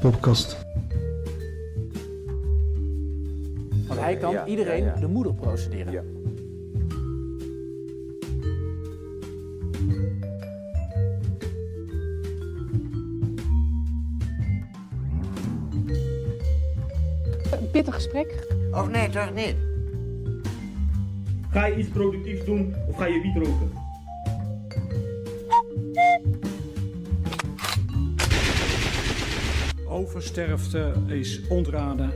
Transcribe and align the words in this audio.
Poppenkast. 0.00 0.56
Want 3.88 4.00
hij 4.00 4.16
kan 4.16 4.32
Ja, 4.32 4.46
iedereen 4.46 4.84
ja, 4.84 4.94
ja. 4.94 5.00
de 5.00 5.06
moeder 5.08 5.34
procederen. 5.34 5.92
Ja. 5.92 6.02
Een 17.52 17.70
pittig 17.70 17.94
gesprek. 17.94 18.46
Of 18.72 18.88
nee, 18.88 19.08
toch 19.08 19.34
niet? 19.34 19.54
Ga 21.50 21.66
je 21.66 21.76
iets 21.76 21.88
productiefs 21.88 22.44
doen 22.44 22.74
of 22.88 22.96
ga 22.96 23.06
je 23.06 23.20
wiet 23.20 23.46
roken? 23.46 23.79
Oversterfte 30.30 30.92
is 31.06 31.40
ontraden. 31.48 32.12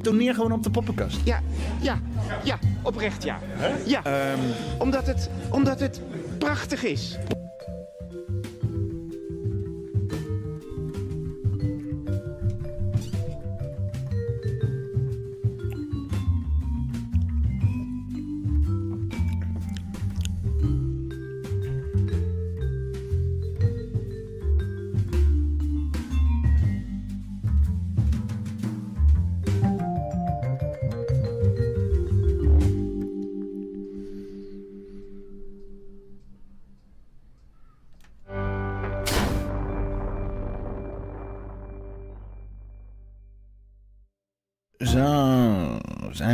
Toneer 0.00 0.34
gewoon 0.34 0.52
op 0.52 0.62
de 0.62 0.70
poppenkast. 0.70 1.20
Ja, 1.24 1.42
ja, 1.80 2.00
ja, 2.44 2.58
oprecht 2.82 3.22
ja. 3.22 3.38
Ja, 3.86 4.02
omdat, 4.78 5.06
het, 5.06 5.30
omdat 5.50 5.80
het 5.80 6.00
prachtig 6.38 6.84
is. 6.84 7.18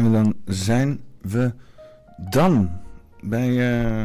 We 0.05 0.11
dan, 0.11 0.35
zijn 0.45 1.01
we 1.21 1.55
dan 2.31 2.71
bij, 3.21 3.83
eh, 3.83 4.05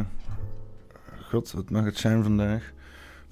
god, 1.22 1.50
wat 1.50 1.70
mag 1.70 1.84
het 1.84 1.98
zijn 1.98 2.22
vandaag? 2.22 2.72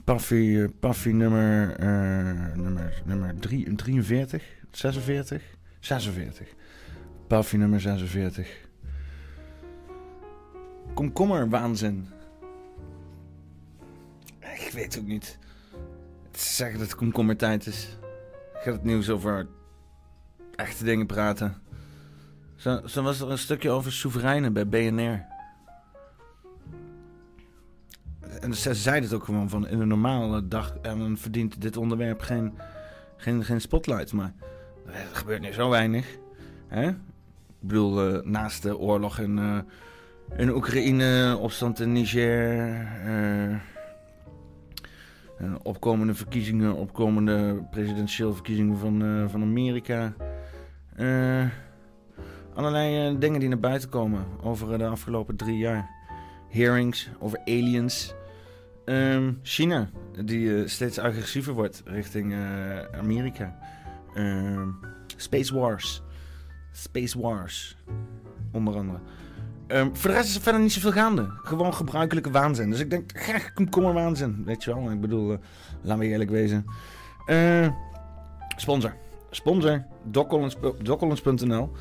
Paffy, 0.05 0.59
eh, 0.59 0.69
Paffy 0.81 1.11
nummer, 1.11 1.77
eh, 1.77 2.55
nummer, 2.55 3.03
nummer 3.05 3.39
drie, 3.39 3.75
43, 3.75 4.45
46, 4.71 5.43
46. 5.81 6.49
Paffy 7.27 7.57
nummer 7.57 7.81
46. 7.81 8.67
Komkommer 10.95 11.49
waanzin. 11.49 12.09
Ik 14.41 14.71
weet 14.73 14.99
ook 14.99 15.07
niet. 15.07 15.39
Ze 16.33 16.55
zeggen 16.55 16.79
dat 16.79 16.89
het 16.89 16.97
komkommertijd 16.97 17.67
is. 17.67 17.99
Gaat 18.55 18.75
het 18.75 18.85
nieuws 18.85 19.09
over 19.11 19.47
echte 20.57 20.85
dingen 20.85 21.07
praten. 21.07 21.68
Zo, 22.59 22.81
zo 22.87 23.03
was 23.03 23.21
er 23.21 23.31
een 23.31 23.39
stukje 23.39 23.71
over 23.71 23.93
soevereinen 23.93 24.53
bij 24.53 24.69
BNR. 24.69 25.25
En 28.41 28.55
ze 28.55 28.75
zeiden 28.75 29.09
het 29.09 29.19
ook 29.19 29.25
gewoon 29.25 29.49
van 29.49 29.69
in 29.69 29.81
een 29.81 29.89
normale 29.89 30.49
dag 30.49 30.77
en 30.83 30.99
dan 30.99 31.17
verdient 31.17 31.61
dit 31.61 31.77
onderwerp 31.77 32.21
geen, 32.21 32.59
geen, 33.17 33.45
geen 33.45 33.61
spotlight. 33.61 34.13
Maar 34.13 34.33
er 34.87 35.07
gebeurt 35.13 35.41
nu 35.41 35.53
zo 35.53 35.69
weinig. 35.69 36.19
Hè? 36.69 36.89
Ik 36.89 36.97
bedoel, 37.69 38.15
eh, 38.15 38.25
naast 38.25 38.63
de 38.63 38.79
oorlog 38.79 39.19
in, 39.19 39.39
eh, 39.39 39.59
in 40.37 40.51
Oekraïne, 40.51 41.37
opstand 41.41 41.81
in 41.81 41.93
Niger, 41.93 42.69
eh, 43.05 43.57
en 45.39 45.59
opkomende 45.63 46.15
verkiezingen, 46.15 46.75
opkomende 46.75 47.63
presidentiële 47.71 48.33
verkiezingen 48.33 48.79
van, 48.79 49.03
eh, 49.03 49.29
van 49.29 49.43
Amerika. 49.43 50.13
Eh, 50.97 51.45
allerlei 52.59 53.09
eh, 53.09 53.21
dingen 53.21 53.41
die 53.41 53.49
naar 53.49 53.59
buiten 53.59 53.89
komen 53.89 54.25
over 54.43 54.73
eh, 54.73 54.79
de 54.79 54.87
afgelopen 54.87 55.37
drie 55.37 55.59
jaar. 55.59 55.91
Hearings 56.49 57.11
over 57.19 57.39
aliens. 57.45 58.15
Ehm, 58.85 59.33
China, 59.43 59.89
die 60.25 60.57
eh, 60.57 60.69
steeds 60.69 60.99
agressiever 60.99 61.53
wordt 61.53 61.83
richting 61.85 62.35
Amerika. 62.99 63.59
Ehm, 64.15 64.69
Space 65.17 65.55
Wars. 65.55 66.03
Space 66.73 67.21
Wars. 67.21 67.77
Onder 68.53 68.77
andere. 68.77 68.99
Ehm, 69.67 69.89
voor 69.93 70.11
de 70.11 70.17
rest 70.17 70.29
is 70.29 70.35
er 70.35 70.43
verder 70.43 70.61
niet 70.61 70.73
zoveel 70.73 70.93
gaande. 70.93 71.27
Gewoon 71.43 71.75
gebruikelijke 71.75 72.31
waanzin. 72.31 72.71
Dus 72.71 72.81
ik 72.81 72.91
denk, 72.91 73.11
graag 73.15 73.53
komkommer 73.53 73.93
waanzin. 73.93 74.43
Weet 74.45 74.65
je 74.65 74.75
wel, 74.75 74.91
ik 74.91 75.01
bedoel, 75.01 75.39
laten 75.83 75.99
we 75.99 76.07
eerlijk 76.07 76.31
wezen. 76.31 76.65
Sponsor. 78.57 78.95
Sponsor, 79.31 79.85
doccollins- 80.05 80.57
doccollins.nl. 80.83 81.73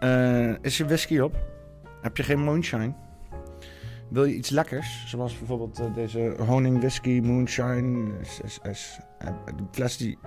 Eh, 0.00 0.54
is 0.60 0.76
je 0.76 0.84
whisky 0.84 1.18
op? 1.18 1.36
Heb 2.02 2.16
je 2.16 2.22
geen 2.22 2.40
moonshine? 2.40 2.94
Wil 4.08 4.24
je 4.24 4.34
iets 4.34 4.50
lekkers? 4.50 5.04
Zoals 5.06 5.38
bijvoorbeeld 5.38 5.78
eh, 5.78 5.94
deze 5.94 6.34
honing 6.38 6.78
whisky 6.78 7.20
moonshine. 7.20 8.20
Is, 8.20 8.60
is, 8.62 8.98
eh, 9.18 9.28
de 9.46 9.64
fles 9.70 9.96
die... 9.96 10.18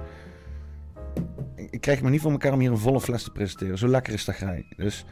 Ik 1.55 1.81
krijg 1.81 2.01
maar 2.01 2.11
niet 2.11 2.21
voor 2.21 2.31
elkaar 2.31 2.53
om 2.53 2.59
hier 2.59 2.71
een 2.71 2.77
volle 2.77 3.01
fles 3.01 3.23
te 3.23 3.31
presenteren. 3.31 3.77
Zo 3.77 3.87
lekker 3.87 4.13
is 4.13 4.25
dat 4.25 4.35
grij. 4.35 4.65
Dus 4.75 5.05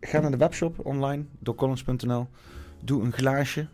ga 0.00 0.20
naar 0.20 0.30
de 0.30 0.36
webshop 0.36 0.86
online, 0.86 1.24
doccollins.nl. 1.38 2.28
Doe 2.84 3.02
een 3.02 3.12
glaasje 3.12 3.68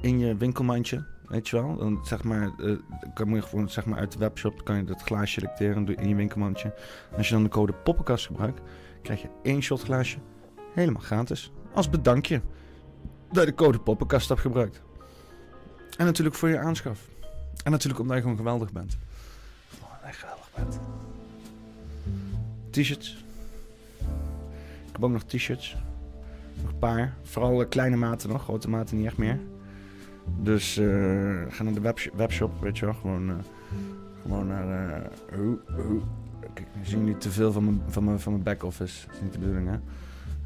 in 0.00 0.18
je 0.18 0.36
winkelmandje. 0.36 1.04
Weet 1.28 1.48
je 1.48 1.56
wel? 1.56 1.76
Dan 1.76 1.98
zeg 2.02 2.22
maar, 2.24 2.50
eh, 2.58 2.76
kan 3.14 3.34
je 3.34 3.42
gewoon 3.42 3.68
zeg 3.68 3.86
maar 3.86 3.98
uit 3.98 4.12
de 4.12 4.18
webshop 4.18 4.64
kan 4.64 4.76
je 4.76 4.84
dat 4.84 5.02
glaasje 5.02 5.40
selecteren 5.40 5.96
in 5.96 6.08
je 6.08 6.14
winkelmandje. 6.14 6.74
Als 7.16 7.28
je 7.28 7.34
dan 7.34 7.42
de 7.42 7.48
code 7.48 7.72
poppenkast 7.72 8.26
gebruikt, 8.26 8.60
krijg 9.02 9.22
je 9.22 9.28
één 9.42 9.62
shot 9.62 9.82
glaasje 9.82 10.18
helemaal 10.74 11.02
gratis. 11.02 11.52
Als 11.74 11.90
bedankje 11.90 12.40
dat 13.32 13.44
je 13.44 13.50
de 13.50 13.54
code 13.54 13.78
poppenkast 13.78 14.28
hebt 14.28 14.40
gebruikt. 14.40 14.82
En 15.96 16.04
natuurlijk 16.04 16.36
voor 16.36 16.48
je 16.48 16.58
aanschaf. 16.58 17.08
En 17.64 17.70
natuurlijk 17.70 18.00
omdat 18.00 18.16
je 18.16 18.22
gewoon 18.22 18.36
geweldig 18.36 18.72
bent. 18.72 18.98
Gewoon 19.74 20.02
echt 20.02 20.18
geweldig 20.18 20.50
bent. 20.54 20.80
T-shirts. 22.70 23.24
Ik 24.86 24.92
heb 24.92 25.04
ook 25.04 25.10
nog 25.10 25.24
t-shirts. 25.24 25.76
Nog 26.62 26.72
een 26.72 26.78
paar. 26.78 27.16
Vooral 27.22 27.62
eh, 27.62 27.68
kleine 27.68 27.96
maten 27.96 28.28
nog. 28.28 28.42
Grote 28.42 28.68
maten 28.68 28.96
niet 28.96 29.06
echt 29.06 29.16
meer. 29.16 29.40
Dus 30.38 30.76
eh, 30.76 30.86
ga 31.48 31.62
naar 31.62 31.72
de 31.74 31.80
websh- 31.80 32.08
webshop, 32.14 32.60
weet 32.60 32.78
je 32.78 32.84
wel. 32.84 32.94
Gewoon, 32.94 33.28
eh, 33.28 33.34
gewoon 34.22 34.46
naar... 34.46 34.68
eh. 34.68 35.00
Kijk, 36.54 36.66
nu 36.76 36.84
zien 36.84 36.98
jullie 36.98 37.18
te 37.18 37.30
veel 37.30 37.52
van 37.52 37.64
mijn, 37.64 37.80
van 37.88 38.04
mijn, 38.04 38.20
van 38.20 38.32
mijn 38.32 38.44
back-office. 38.44 39.06
Dat 39.06 39.14
is 39.16 39.22
niet 39.22 39.32
de 39.32 39.38
bedoeling, 39.38 39.68
hè. 39.68 39.76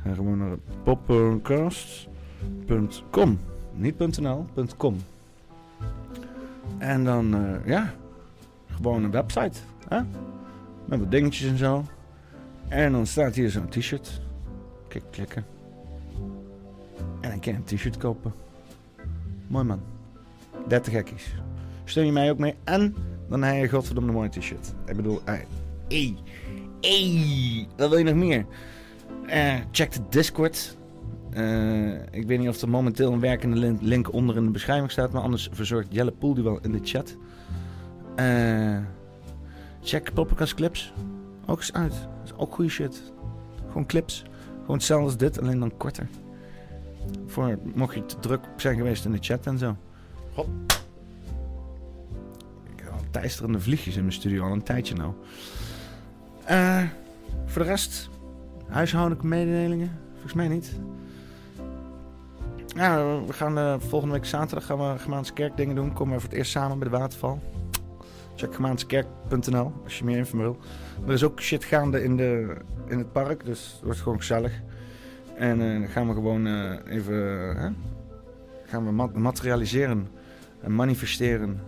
Ga 0.02 0.14
gewoon 0.14 0.38
naar 0.38 0.56
poppenkast.com. 0.82 3.38
Niet 3.74 4.18
.nl. 4.20 4.46
En 6.78 7.04
dan, 7.04 7.36
ja... 7.64 7.92
Gewoon 8.74 9.04
een 9.04 9.10
website, 9.10 9.58
hè. 9.88 10.00
Met 10.84 10.98
wat 10.98 11.10
dingetjes 11.10 11.50
en 11.50 11.56
zo. 11.58 11.84
En 12.68 12.92
dan 12.92 13.06
staat 13.06 13.34
hier 13.34 13.50
zo'n 13.50 13.68
t-shirt. 13.68 14.20
Kijk, 14.88 15.04
klikken. 15.10 15.44
En 17.20 17.30
dan 17.30 17.40
kan 17.40 17.52
je 17.52 17.58
een 17.58 17.64
t-shirt 17.64 17.96
kopen. 17.96 18.32
Mooi 19.50 19.64
man. 19.64 19.80
30 20.68 20.92
gekkies. 20.92 21.34
Steun 21.84 22.06
je 22.06 22.12
mij 22.12 22.30
ook 22.30 22.38
mee. 22.38 22.54
En 22.64 22.94
dan 23.28 23.42
heb 23.42 23.60
je 23.62 23.68
godverdomme 23.68 24.12
mooi 24.12 24.28
t-shirt. 24.28 24.74
Ik 24.86 24.96
bedoel, 24.96 25.20
eh, 25.24 25.34
ey, 25.88 26.14
ey, 26.80 27.66
wat 27.76 27.88
wil 27.88 27.98
je 27.98 28.04
nog 28.04 28.14
meer? 28.14 28.46
Eh, 29.26 29.54
check 29.70 29.92
de 29.92 30.00
Discord. 30.08 30.76
Eh, 31.30 31.92
ik 32.10 32.26
weet 32.26 32.38
niet 32.38 32.48
of 32.48 32.60
er 32.60 32.68
momenteel 32.68 33.12
een 33.12 33.20
werkende 33.20 33.56
lin- 33.56 33.78
link 33.80 34.12
onder 34.12 34.36
in 34.36 34.44
de 34.44 34.50
beschrijving 34.50 34.90
staat. 34.90 35.12
Maar 35.12 35.22
anders 35.22 35.48
verzorgt 35.52 35.88
Jelle 35.90 36.10
Poel 36.12 36.34
die 36.34 36.44
wel 36.44 36.58
in 36.62 36.72
de 36.72 36.80
chat. 36.82 37.16
Check 39.82 40.12
Poppenkast 40.14 40.54
Clips. 40.54 40.92
Ook 41.46 41.58
eens 41.58 41.72
uit. 41.72 41.92
Dat 41.92 42.24
is 42.24 42.32
ook 42.36 42.54
goede 42.54 42.70
shit. 42.70 43.12
Gewoon 43.66 43.86
clips. 43.86 44.24
Gewoon 44.60 44.76
hetzelfde 44.76 45.04
als 45.06 45.16
dit, 45.16 45.40
alleen 45.40 45.58
dan 45.58 45.76
korter. 45.76 46.08
Voor, 47.26 47.58
mocht 47.74 47.94
je 47.94 48.06
te 48.06 48.18
druk 48.18 48.40
zijn 48.56 48.76
geweest 48.76 49.04
in 49.04 49.12
de 49.12 49.18
chat 49.20 49.46
en 49.46 49.58
zo. 49.58 49.76
Hop. 50.34 50.48
Ik 52.74 52.82
heb 52.82 52.88
al 52.92 53.04
teisterende 53.10 53.60
vliegjes 53.60 53.96
in 53.96 54.02
mijn 54.02 54.12
studio 54.12 54.44
al 54.44 54.52
een 54.52 54.62
tijdje 54.62 54.94
nou. 54.94 55.12
Eh, 56.44 56.82
voor 57.46 57.62
de 57.62 57.68
rest, 57.68 58.08
huishoudelijke 58.68 59.26
mededelingen? 59.26 59.98
Volgens 60.12 60.34
mij 60.34 60.48
niet. 60.48 60.72
Ja, 62.66 63.20
we 63.26 63.32
gaan 63.32 63.58
eh, 63.58 63.74
volgende 63.78 64.14
week 64.14 64.24
zaterdag 64.24 64.66
gaan 64.66 64.78
we 64.78 64.98
Gemaanse 64.98 65.32
Kerk 65.32 65.56
dingen 65.56 65.74
doen. 65.74 65.92
Komen 65.92 66.14
we 66.14 66.20
voor 66.20 66.28
het 66.28 66.38
eerst 66.38 66.50
samen 66.50 66.78
bij 66.78 66.88
de 66.88 66.96
waterval. 66.96 67.40
Check 68.36 68.54
gemaanskerk.nl 68.54 69.72
als 69.84 69.98
je 69.98 70.04
meer 70.04 70.16
info 70.16 70.36
wil. 70.36 70.56
Er 71.06 71.12
is 71.12 71.24
ook 71.24 71.40
shit 71.40 71.64
gaande 71.64 72.02
in, 72.02 72.16
de, 72.16 72.56
in 72.86 72.98
het 72.98 73.12
park, 73.12 73.44
dus 73.44 73.72
het 73.72 73.84
wordt 73.84 74.00
gewoon 74.00 74.18
gezellig. 74.18 74.62
En 75.40 75.60
eh, 75.60 75.78
dan 75.80 75.88
gaan 75.88 76.08
we 76.08 76.14
gewoon 76.14 76.46
eh, 76.46 76.72
even 76.86 77.76
gaan 78.66 78.84
we 78.84 78.90
ma- 78.92 79.10
materialiseren 79.14 80.08
en 80.62 80.74
manifesteren 80.74 81.60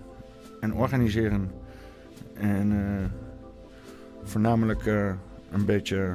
en 0.60 0.74
organiseren. 0.74 1.50
En 2.34 2.72
eh, 2.72 3.04
voornamelijk 4.22 4.86
een 5.50 5.64
beetje 5.66 6.14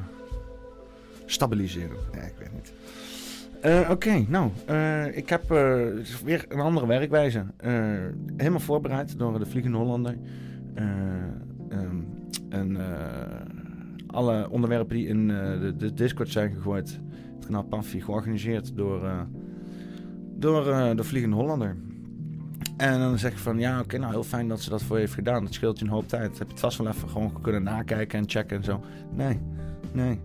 stabiliseren. 1.25 1.97
Ja, 2.13 2.21
ik 2.21 2.33
weet 2.37 2.53
niet. 2.53 2.73
Oké, 3.89 4.25
nou, 4.27 4.51
ik 5.11 5.29
heb 5.29 5.49
weer 6.23 6.45
een 6.49 6.59
andere 6.59 6.87
werkwijze. 6.87 7.45
Helemaal 8.37 8.59
voorbereid 8.59 9.19
door 9.19 9.39
de 9.39 9.45
Vliegende 9.45 9.77
Hollander. 9.77 10.15
Eh, 10.73 10.85
ehm, 11.69 11.97
en 12.49 12.77
alle 14.07 14.49
onderwerpen 14.49 14.95
die 14.95 15.07
in 15.07 15.27
de, 15.27 15.73
de 15.77 15.93
Discord 15.93 16.29
zijn 16.29 16.51
gegooid, 16.53 16.99
kanaal 17.47 17.63
Paffy, 17.63 17.99
georganiseerd 17.99 18.75
door, 18.75 19.05
eh, 19.05 19.21
door 20.35 20.71
eh, 20.71 20.95
de 20.95 21.03
Vliegende 21.03 21.35
Hollander. 21.35 21.75
En 22.77 22.99
dan 22.99 23.19
zeg 23.19 23.31
je 23.31 23.37
van, 23.37 23.59
ja, 23.59 23.79
oké, 23.79 23.97
nou 23.97 24.11
heel 24.11 24.23
fijn 24.23 24.47
dat 24.47 24.61
ze 24.61 24.69
dat 24.69 24.83
voor 24.83 24.95
je 24.95 25.01
heeft 25.01 25.13
gedaan. 25.13 25.43
Dat 25.43 25.53
scheelt 25.53 25.79
je 25.79 25.85
een 25.85 25.91
hoop 25.91 26.07
tijd. 26.07 26.37
Heb 26.37 26.47
je 26.47 26.53
het 26.53 26.59
vast 26.59 26.77
wel 26.77 26.87
even 26.87 27.09
gewoon 27.09 27.41
kunnen 27.41 27.63
nakijken 27.63 28.19
en 28.19 28.29
checken 28.29 28.57
en 28.57 28.63
zo. 28.63 28.83
Nee, 29.15 29.39
nee, 29.91 30.19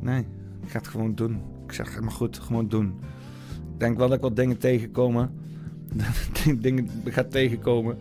nee. 0.00 0.26
Ik 0.62 0.70
ga 0.70 0.78
het 0.78 0.88
gewoon 0.88 1.14
doen. 1.14 1.40
Ik 1.66 1.72
zeg, 1.72 1.88
helemaal 1.88 2.14
goed, 2.14 2.38
gewoon 2.38 2.68
doen. 2.68 2.94
Ik 3.74 3.80
denk 3.80 3.96
wel 3.98 4.08
dat 4.08 4.16
ik 4.16 4.22
wat 4.22 4.36
dingen 4.36 4.58
tegenkomen. 4.58 5.30
Ik 6.44 6.62
dingen 6.62 6.90
ga 7.04 7.24
tegenkomen. 7.24 7.98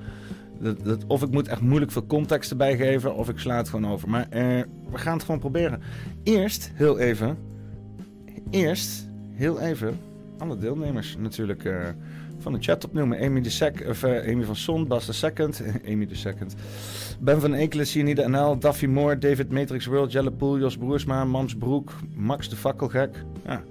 Dat, 0.59 0.83
dat, 0.83 1.05
of 1.07 1.23
ik 1.23 1.31
moet 1.31 1.47
echt 1.47 1.61
moeilijk 1.61 1.91
veel 1.91 2.05
context 2.05 2.51
erbij 2.51 2.77
geven, 2.77 3.15
of 3.15 3.29
ik 3.29 3.39
sla 3.39 3.57
het 3.57 3.69
gewoon 3.69 3.91
over. 3.91 4.09
Maar 4.09 4.27
eh, 4.29 4.61
we 4.91 4.97
gaan 4.97 5.13
het 5.13 5.23
gewoon 5.23 5.39
proberen. 5.39 5.81
Eerst, 6.23 6.71
heel 6.73 6.99
even. 6.99 7.37
Eerst, 8.53 9.07
heel 9.31 9.59
even. 9.59 9.99
Alle 10.37 10.57
deelnemers 10.57 11.15
natuurlijk 11.19 11.65
eh, 11.65 11.87
van 12.39 12.53
de 12.53 12.57
chat 12.61 12.85
opnoemen. 12.85 13.19
Amy, 13.19 13.41
de 13.41 13.49
sec, 13.49 13.85
of, 13.87 14.03
eh, 14.03 14.45
van 14.45 14.55
Son, 14.55 14.87
Bas 14.87 15.05
de 15.05 15.13
Second. 15.13 15.63
Amy 15.89 16.07
de 16.07 16.15
Second. 16.15 16.55
Ben 17.19 17.41
van 17.41 17.53
Ekelen, 17.53 17.87
Cyanide 17.87 18.29
NL, 18.29 18.59
Daffy 18.59 18.85
Moore, 18.85 19.17
David 19.17 19.51
Matrix 19.51 19.85
World, 19.85 20.11
Jelle 20.11 20.31
Poel, 20.31 20.59
Jos 20.59 20.77
Broersma, 20.77 21.25
Mams 21.25 21.55
Broek, 21.55 21.93
Max 22.15 22.49
de 22.49 22.55
Fakkelgek. 22.55 23.23
Ja. 23.45 23.61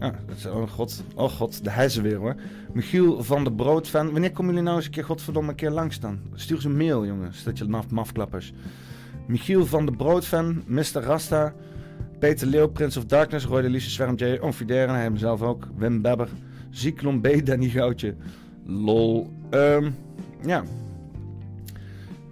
Ja, 0.00 0.14
dat 0.26 0.36
is, 0.36 0.46
oh 0.46 0.70
god, 0.70 1.02
oh 1.14 1.30
god, 1.30 1.64
de 1.64 1.70
hijzen 1.70 2.02
weer 2.02 2.16
hoor. 2.16 2.34
Michiel 2.72 3.24
van 3.24 3.44
de 3.44 3.52
Broodfan. 3.52 4.12
Wanneer 4.12 4.32
komen 4.32 4.50
jullie 4.50 4.64
nou 4.64 4.76
eens 4.76 4.86
een 4.86 4.92
keer 4.92 5.04
godverdomme 5.04 5.50
een 5.50 5.56
keer 5.56 5.70
langs 5.70 6.00
dan? 6.00 6.18
Stuur 6.34 6.60
ze 6.60 6.68
een 6.68 6.76
mail 6.76 7.06
jongens, 7.06 7.44
dat 7.44 7.58
je 7.58 7.64
naf 7.64 7.90
mafklappers. 7.90 8.52
Michiel 9.26 9.66
van 9.66 9.86
de 9.86 9.92
Broodfan, 9.92 10.62
Mr. 10.66 11.00
Rasta, 11.00 11.54
Peter 12.18 12.46
Leeuw, 12.46 12.66
Prince 12.68 12.98
of 12.98 13.04
Darkness, 13.06 13.44
Roy 13.44 13.62
de 13.62 13.70
Liese, 13.70 13.90
Zwerm 13.90 14.14
J, 14.16 14.38
Onfideren, 14.40 14.94
hij 14.94 15.02
ook, 15.42 15.68
Wim 15.76 16.02
Bebber, 16.02 16.28
Zyklon 16.70 17.20
B, 17.20 17.28
Danny 17.46 17.68
Goutje, 17.68 18.14
lol. 18.64 19.32
Ehm, 19.50 19.90
ja. 20.46 20.64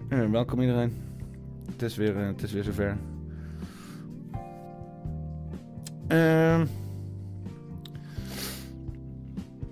Welkom 0.09 0.61
iedereen. 0.61 0.93
Het 1.73 1.83
is 1.83 1.97
weer, 1.97 2.17
eh, 2.17 2.27
het 2.27 2.43
is 2.43 2.53
weer 2.53 2.65
zover. 2.65 2.97
Ehm... 6.09 6.65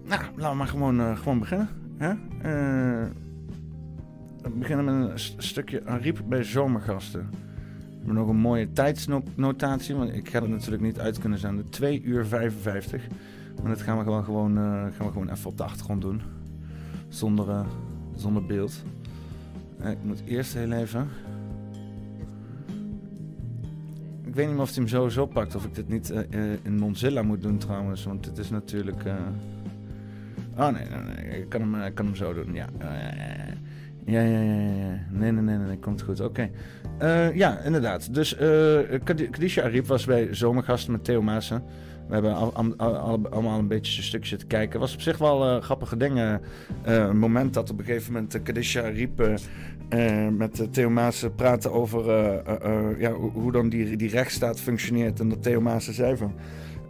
Nou, 0.04 0.23
laten 0.37 0.50
we 0.50 0.57
maar 0.57 0.66
gewoon, 0.66 1.00
eh, 1.00 1.16
gewoon 1.19 1.38
beginnen. 1.38 1.69
Hè? 1.99 2.09
Eh, 2.42 3.09
we 4.42 4.50
beginnen 4.50 4.85
met 4.85 5.11
een 5.11 5.19
st- 5.19 5.42
stukje 5.42 5.85
Ariep 5.87 6.21
bij 6.28 6.42
zomergasten. 6.42 7.31
Hebben 8.04 8.21
nog 8.21 8.28
een 8.28 8.40
mooie 8.40 8.73
tijdsnotatie, 8.73 9.94
want 9.94 10.14
ik 10.14 10.28
ga 10.28 10.40
het 10.40 10.50
natuurlijk 10.50 10.82
niet 10.82 10.99
uit 10.99 11.18
kunnen 11.18 11.38
zenden. 11.38 11.71
2 11.71 12.02
uur 12.02 12.26
55. 12.26 13.06
Maar 13.62 13.71
dat 13.71 13.82
gaan 13.82 13.99
we 13.99 14.04
gewoon, 14.04 14.25
gewoon, 14.25 14.59
eh, 14.59 14.64
gaan 14.64 15.06
we 15.06 15.12
gewoon 15.12 15.28
even 15.28 15.50
op 15.50 15.56
de 15.56 15.62
achtergrond 15.62 16.00
doen. 16.00 16.23
Zonder, 17.09 17.49
eh, 17.49 17.66
zonder 18.14 18.47
beeld. 18.47 18.82
Eh, 19.78 19.90
ik 19.90 19.99
moet 20.02 20.23
eerst 20.25 20.54
heel 20.54 20.73
even... 20.73 21.09
Ik 24.25 24.35
weet 24.35 24.50
niet 24.50 24.59
of 24.59 24.66
hij 24.66 24.75
hem 24.75 24.88
sowieso 24.88 25.26
pakt. 25.26 25.54
Of 25.54 25.64
ik 25.64 25.75
dit 25.75 25.88
niet 25.88 26.11
in 26.62 26.78
Mozilla 26.78 27.23
moet 27.23 27.42
doen 27.42 27.59
trouwens. 27.59 28.04
Want 28.04 28.25
dit 28.25 28.38
is 28.38 28.50
natuurlijk... 28.50 29.02
Oh 30.56 30.68
nee, 30.68 30.87
nee, 30.88 31.14
nee, 31.14 31.40
ik 31.40 31.49
kan 31.49 31.61
hem, 31.61 31.82
ik 31.82 31.94
kan 31.94 32.06
hem 32.06 32.14
zo 32.14 32.32
doen. 32.32 32.54
Ja, 32.54 32.68
ja, 34.04 34.21
ja, 34.21 34.40
ja. 34.40 34.52
Ja. 34.52 34.99
Nee, 35.11 35.32
nee, 35.32 35.42
nee, 35.42 35.56
nee, 35.66 35.78
komt 35.78 36.02
goed. 36.02 36.21
Oké. 36.21 36.50
Eh, 36.99 37.35
ja, 37.35 37.59
inderdaad. 37.59 38.14
Dus 38.14 38.37
eh 38.37 38.78
Kadi- 39.04 39.28
Kadisha 39.30 39.62
Ariep 39.62 39.87
was 39.87 40.04
bij 40.04 40.35
Zomergasten 40.35 40.92
met 40.92 41.04
Theo 41.04 41.23
Maassen. 41.23 41.62
We 42.09 42.14
hebben 42.14 42.35
al, 42.35 42.52
al- 42.54 42.76
al- 42.76 43.28
allemaal 43.30 43.59
een 43.59 43.68
beetje 43.68 43.97
een 43.99 44.04
stukje 44.04 44.37
te 44.37 44.47
kijken. 44.47 44.80
Was 44.80 44.94
op 44.94 45.00
zich 45.00 45.18
wel 45.18 45.44
eh, 45.56 45.62
grappige 45.62 45.97
dingen. 45.97 46.40
Eh, 46.82 46.94
een 46.97 47.18
moment 47.18 47.54
dat 47.54 47.71
op 47.71 47.78
een 47.78 47.85
gegeven 47.85 48.12
moment 48.12 48.35
uh, 48.37 48.42
Kadisha 48.42 48.82
eh, 48.82 49.06
eh, 49.88 50.28
met 50.32 50.61
eh, 50.61 50.66
Theo 50.68 50.90
Maassen 50.90 51.35
praatte 51.35 51.71
over 51.71 52.09
eh, 52.11 52.35
eh, 52.47 52.54
eh, 52.90 53.00
ja, 53.00 53.11
hoe, 53.12 53.52
dan 53.52 53.68
die, 53.68 53.97
die 53.97 54.11
rechtsstaat 54.11 54.61
functioneert. 54.61 55.21
En 55.21 55.28
dat 55.28 55.42
Theo 55.42 55.61
Maassen 55.61 55.94
zei 55.94 56.16
van... 56.16 56.35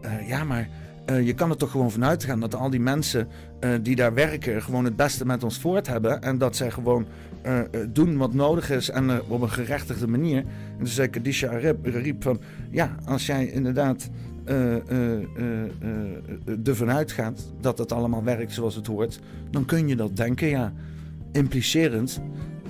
eh, 0.01 0.29
ja, 0.29 0.45
maar 0.45 0.69
eh, 1.05 1.27
je 1.27 1.35
kan 1.35 1.51
er 1.51 1.57
toch 1.57 1.71
gewoon 1.71 1.91
vanuit 1.91 2.25
gaan 2.25 2.41
dat 2.41 2.55
al 2.55 2.71
die 2.71 2.81
mensen 2.81 3.29
eh, 3.61 3.71
die 3.83 3.97
daar 3.97 4.15
werken 4.15 4.63
gewoon 4.63 4.85
het 4.85 4.97
beste 4.97 5.27
met 5.27 5.45
ons 5.45 5.59
voort 5.59 5.87
hebben. 5.87 6.23
En 6.23 6.39
dat 6.39 6.57
zij 6.57 6.71
gewoon 6.71 7.07
eh, 7.43 7.59
doen 7.89 8.17
wat 8.17 8.35
nodig 8.35 8.71
is 8.71 8.91
en 8.91 9.23
op 9.29 9.41
een 9.41 9.51
gerechtigde 9.51 10.07
manier. 10.07 10.39
En 10.39 10.79
toen 10.79 10.87
zei 10.87 11.09
Kadisha 11.09 11.49
Ariep, 11.49 11.87
Ariep 11.87 12.23
van, 12.23 12.41
ja, 12.71 12.97
als 13.05 13.27
jij 13.27 13.47
inderdaad 13.47 14.11
ervan 16.65 16.91
uitgaat 16.91 17.53
dat 17.61 17.79
het 17.79 17.93
allemaal 17.93 18.25
werkt 18.25 18.53
zoals 18.53 18.75
het 18.75 18.87
hoort, 18.87 19.21
dan 19.51 19.65
kun 19.65 19.89
je 19.89 19.97
dat 19.97 20.17
denken, 20.17 20.49
ja. 20.49 20.73
Implicerend 21.33 22.21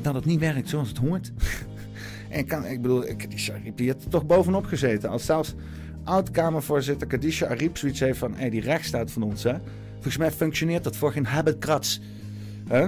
dat 0.03 0.15
het 0.15 0.25
niet 0.25 0.41
werkt 0.41 0.69
zoals 0.69 0.89
het 0.89 0.99
hoort. 0.99 1.33
en 2.29 2.47
kan, 2.47 2.67
ik 2.67 2.83
bedoel, 2.83 3.05
Kadisha 3.17 3.55
Ariep, 3.55 3.77
die 3.77 3.91
had 3.91 4.03
er 4.03 4.11
toch 4.11 4.27
bovenop 4.27 4.65
gezeten. 4.65 5.11
Als 5.11 5.25
zelfs 5.25 5.55
oud-Kamervoorzitter 6.05 7.07
Kadisha 7.07 7.47
Ariep 7.47 7.77
zoiets 7.77 8.01
heeft 8.01 8.19
van... 8.19 8.35
Hey, 8.35 8.51
die 8.51 8.61
rechtsstaat 8.61 9.11
van 9.11 9.23
ons, 9.23 9.43
hè. 9.43 9.55
Volgens 9.93 10.17
mij 10.17 10.31
functioneert 10.31 10.85
dat 10.85 10.97
voor 10.97 11.13
geen 11.13 11.27
habitkrats. 11.27 12.01
Hè? 12.69 12.87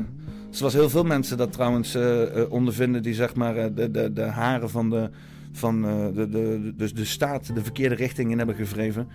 Zoals 0.51 0.73
heel 0.73 0.91
veel 0.91 1.05
mensen 1.05 1.37
dat 1.37 1.53
trouwens 1.53 1.95
eh, 1.95 2.41
eh, 2.41 2.53
ondervinden... 2.53 3.03
die 3.03 3.15
zeg 3.15 3.35
maar 3.35 3.57
eh, 3.57 3.67
de, 3.75 3.91
de, 3.91 4.13
de 4.13 4.23
haren 4.23 4.71
van, 4.71 4.91
de, 4.91 5.11
van 5.53 5.83
de, 5.83 6.29
de, 6.31 6.73
de, 6.77 6.93
de 6.93 7.05
staat 7.05 7.55
de 7.55 7.63
verkeerde 7.63 7.95
richting 7.95 8.31
in 8.31 8.39
hebben 8.39 8.57
gevreven... 8.57 9.09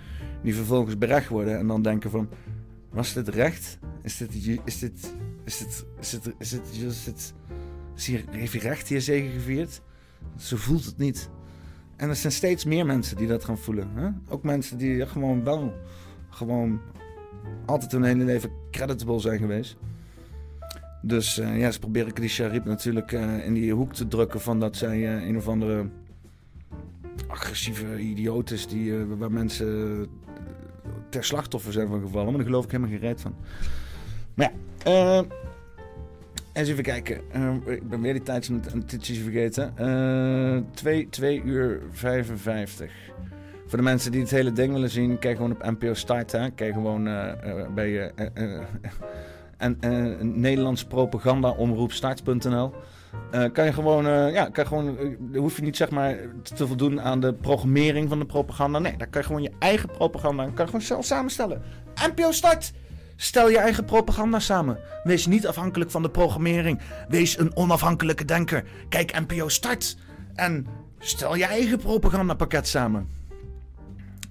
die 0.43 0.55
vervolgens 0.55 0.97
berecht 0.97 1.27
worden 1.27 1.57
en 1.57 1.67
dan 1.67 1.81
denken 1.81 2.09
van... 2.09 2.29
Was 2.91 3.13
dit 3.13 3.27
recht? 3.27 3.77
Is 4.01 4.17
dit... 4.17 4.33
Is 4.65 4.79
dit... 4.79 5.13
Is 5.43 5.57
dit... 5.57 5.85
Is. 5.99 6.19
Is. 6.39 7.05
Is 7.05 7.33
is 7.99 8.07
hier, 8.07 8.23
heeft 8.29 8.53
hij 8.53 8.61
recht 8.61 8.87
hier 8.87 9.01
gevierd? 9.01 9.81
Zo 10.37 10.55
voelt 10.57 10.85
het 10.85 10.97
niet. 10.97 11.29
En 11.99 12.09
er 12.09 12.15
zijn 12.15 12.33
steeds 12.33 12.65
meer 12.65 12.85
mensen 12.85 13.17
die 13.17 13.27
dat 13.27 13.43
gaan 13.43 13.57
voelen. 13.57 13.89
Hè? 13.93 14.09
Ook 14.29 14.43
mensen 14.43 14.77
die 14.77 15.05
gewoon 15.05 15.43
wel... 15.43 15.73
Gewoon 16.29 16.79
altijd 17.65 17.91
hun 17.91 18.03
hele 18.03 18.23
leven 18.23 18.51
creditable 18.71 19.19
zijn 19.19 19.39
geweest. 19.39 19.77
Dus 21.01 21.37
eh, 21.37 21.59
ja, 21.59 21.71
ze 21.71 21.79
proberen 21.79 22.13
Kadisha 22.13 22.45
Ariep 22.45 22.65
natuurlijk 22.65 23.11
eh, 23.11 23.45
in 23.45 23.53
die 23.53 23.73
hoek 23.73 23.93
te 23.93 24.07
drukken 24.07 24.41
van 24.41 24.59
dat 24.59 24.75
zij 24.75 25.07
eh, 25.07 25.27
een 25.27 25.37
of 25.37 25.47
andere 25.47 25.89
agressieve 27.27 27.99
idioot 27.99 28.51
is 28.51 28.67
die, 28.67 28.93
waar 29.05 29.31
mensen 29.31 30.07
ter 31.09 31.23
slachtoffer 31.23 31.73
zijn 31.73 31.87
van 31.87 32.01
gevallen. 32.01 32.27
Maar 32.27 32.35
daar 32.35 32.45
geloof 32.45 32.63
ik 32.63 32.71
helemaal 32.71 32.91
geen 32.91 33.07
reet 33.07 33.21
van. 33.21 33.35
Maar 34.33 34.51
ja, 34.83 35.25
eens 36.59 36.69
even 36.69 36.83
kijken. 36.83 37.21
Eh, 37.31 37.73
ik 37.73 37.89
ben 37.89 38.01
weer 38.01 38.13
die 38.13 38.21
tijdsnotities 38.21 39.19
vergeten. 39.19 39.77
Eh 39.77 40.57
2, 40.73 41.09
2 41.09 41.41
uur 41.43 41.81
55. 41.91 42.91
Voor 43.69 43.77
de 43.77 43.83
mensen 43.83 44.11
die 44.11 44.21
het 44.21 44.29
hele 44.29 44.51
ding 44.51 44.73
willen 44.73 44.89
zien, 44.89 45.19
kijk 45.19 45.35
gewoon 45.35 45.51
op 45.51 45.63
NPO 45.63 45.93
Start. 45.93 46.31
Hè. 46.31 46.51
Kijk 46.51 46.73
gewoon 46.73 47.07
eh, 47.07 47.29
eh, 47.29 47.67
bij 47.73 48.11
eh, 48.15 48.59
en, 49.57 49.77
Nederlands 50.41 50.85
propaganda 50.85 51.49
omroep 51.49 51.91
start.nl. 51.91 52.73
Kan 53.53 53.65
je 53.65 53.73
gewoon, 53.73 54.31
ja, 54.31 54.49
kan 54.49 54.67
gewoon, 54.67 54.97
hoef 55.35 55.55
je 55.55 55.61
niet 55.61 55.77
zeg 55.77 55.89
maar 55.89 56.17
te 56.43 56.67
voldoen 56.67 57.01
aan 57.01 57.19
de 57.19 57.33
programmering 57.33 58.09
van 58.09 58.19
de 58.19 58.25
propaganda. 58.25 58.79
Nee, 58.79 58.97
daar 58.97 59.07
kan 59.07 59.21
je 59.21 59.27
gewoon 59.27 59.43
je 59.43 59.51
eigen 59.59 59.89
propaganda, 59.89 60.43
kan 60.43 60.53
je 60.55 60.65
gewoon 60.65 60.81
zelf 60.81 61.05
samenstellen. 61.05 61.61
NPO 62.07 62.31
Start! 62.31 62.71
Stel 63.21 63.49
je 63.49 63.57
eigen 63.57 63.85
propaganda 63.85 64.39
samen. 64.39 64.79
Wees 65.03 65.25
niet 65.25 65.47
afhankelijk 65.47 65.91
van 65.91 66.01
de 66.01 66.09
programmering. 66.09 66.79
Wees 67.09 67.37
een 67.37 67.55
onafhankelijke 67.55 68.25
denker. 68.25 68.63
Kijk 68.89 69.19
NPO 69.19 69.47
Start. 69.47 69.97
En 70.35 70.67
stel 70.99 71.35
je 71.35 71.45
eigen 71.45 71.77
propagandapakket 71.77 72.67
samen. 72.67 73.09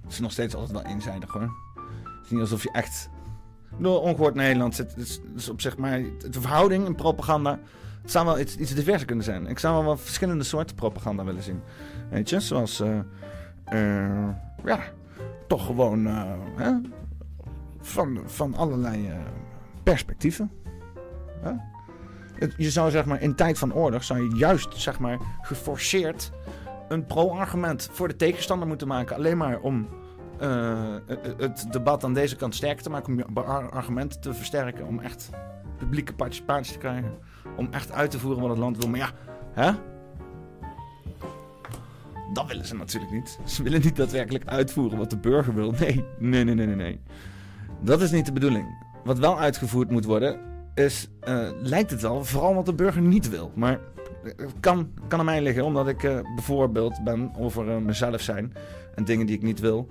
Het 0.02 0.12
is 0.12 0.18
nog 0.18 0.32
steeds 0.32 0.54
altijd 0.54 0.72
wel 0.72 0.92
eenzijdig 0.92 1.30
hoor. 1.30 1.42
Het 1.42 2.24
is 2.24 2.30
niet 2.30 2.40
alsof 2.40 2.62
je 2.62 2.70
echt 2.72 3.08
Door 3.78 4.00
ongehoord 4.00 4.34
Nederland 4.34 4.74
zit 4.74 4.96
is, 4.96 5.48
op 5.48 5.60
zeg 5.60 5.76
maar 5.76 6.00
de 6.30 6.40
verhouding 6.40 6.86
in 6.86 6.94
propaganda. 6.94 7.58
Het 8.02 8.10
zou 8.10 8.26
wel 8.26 8.38
iets, 8.38 8.56
iets 8.56 8.74
diverser 8.74 9.06
kunnen 9.06 9.24
zijn. 9.24 9.46
Ik 9.46 9.58
zou 9.58 9.84
wel 9.84 9.96
verschillende 9.96 10.44
soorten 10.44 10.76
propaganda 10.76 11.24
willen 11.24 11.42
zien. 11.42 11.60
Weet 12.10 12.28
je, 12.28 12.40
zoals 12.40 12.80
eh, 12.80 12.98
eh, 13.64 14.28
ja, 14.64 14.80
toch 15.46 15.66
gewoon 15.66 16.06
eh, 16.06 16.32
hè, 16.56 16.70
van, 17.88 18.20
van 18.26 18.54
allerlei 18.54 19.08
eh, 19.08 19.16
perspectieven. 19.82 20.50
Je 22.56 22.70
zou 22.70 22.90
zeg 22.90 23.04
maar 23.04 23.22
in 23.22 23.34
tijd 23.34 23.58
van 23.58 23.74
oorlog 23.74 24.04
zou 24.04 24.22
je 24.22 24.36
juist 24.36 24.76
zeg 24.76 24.98
maar 24.98 25.18
geforceerd 25.42 26.30
een 26.88 27.06
pro-argument 27.06 27.88
voor 27.92 28.08
de 28.08 28.16
tegenstander 28.16 28.68
moeten 28.68 28.88
maken. 28.88 29.16
Alleen 29.16 29.36
maar 29.36 29.60
om 29.60 29.88
eh, 30.38 30.94
het, 31.36 31.66
debat 31.70 32.04
aan 32.04 32.14
deze 32.14 32.36
kant 32.36 32.54
sterker 32.54 32.82
te 32.82 32.90
maken. 32.90 33.12
Om 33.12 33.18
je 33.18 33.26
ar- 33.34 33.70
argumenten 33.70 34.20
te 34.20 34.34
versterken. 34.34 34.86
Om 34.86 35.00
echt 35.00 35.30
publieke 35.76 36.14
participatie 36.14 36.72
te 36.72 36.78
krijgen. 36.78 37.12
Om 37.56 37.68
echt 37.70 37.92
uit 37.92 38.10
te 38.10 38.18
voeren 38.18 38.40
wat 38.40 38.50
het 38.50 38.58
land 38.58 38.76
wil. 38.76 38.88
Maar 38.88 38.98
ja, 38.98 39.10
hè? 39.52 39.72
Dat 42.32 42.46
willen 42.46 42.66
ze 42.66 42.74
natuurlijk 42.74 43.12
niet. 43.12 43.38
Ze 43.44 43.62
willen 43.62 43.80
niet 43.80 43.96
daadwerkelijk 43.96 44.46
uitvoeren 44.46 44.98
wat 44.98 45.10
de 45.10 45.18
burger 45.18 45.54
wil. 45.54 45.74
Nee, 45.78 46.04
nee, 46.18 46.44
nee, 46.44 46.54
nee, 46.54 46.76
nee. 46.76 47.00
Dat 47.80 48.02
is 48.02 48.10
niet 48.10 48.26
de 48.26 48.32
bedoeling. 48.32 48.86
Wat 49.04 49.18
wel 49.18 49.38
uitgevoerd 49.38 49.90
moet 49.90 50.04
worden, 50.04 50.40
is, 50.74 51.08
eh, 51.20 51.48
lijkt 51.62 51.90
het 51.90 52.00
wel, 52.00 52.24
vooral 52.24 52.54
wat 52.54 52.66
de 52.66 52.74
burger 52.74 53.02
niet 53.02 53.28
wil. 53.28 53.52
Maar 53.54 53.80
het 54.22 54.52
kan, 54.60 54.90
kan 55.08 55.18
aan 55.18 55.24
mij 55.24 55.42
liggen, 55.42 55.64
omdat 55.64 55.88
ik 55.88 56.02
eh, 56.02 56.18
bijvoorbeeld 56.34 57.04
ben 57.04 57.34
over 57.36 57.70
eh, 57.70 57.76
mezelf 57.76 58.20
zijn 58.20 58.52
en 58.94 59.04
dingen 59.04 59.26
die 59.26 59.36
ik 59.36 59.42
niet 59.42 59.60
wil. 59.60 59.86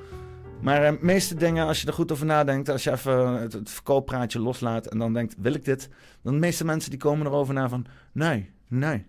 Maar 0.61 0.91
de 0.91 0.97
meeste 1.01 1.35
dingen, 1.35 1.67
als 1.67 1.81
je 1.81 1.87
er 1.87 1.93
goed 1.93 2.11
over 2.11 2.25
nadenkt, 2.25 2.69
als 2.69 2.83
je 2.83 2.91
even 2.91 3.41
het, 3.41 3.53
het 3.53 3.69
verkooppraatje 3.69 4.39
loslaat 4.39 4.85
en 4.85 4.97
dan 4.97 5.13
denkt, 5.13 5.35
wil 5.37 5.53
ik 5.53 5.65
dit? 5.65 5.89
Dan 6.21 6.33
de 6.33 6.39
meeste 6.39 6.65
mensen 6.65 6.89
die 6.89 6.99
komen 6.99 7.25
erover 7.25 7.53
na 7.53 7.69
van, 7.69 7.85
nee, 8.11 8.49
nee. 8.67 9.05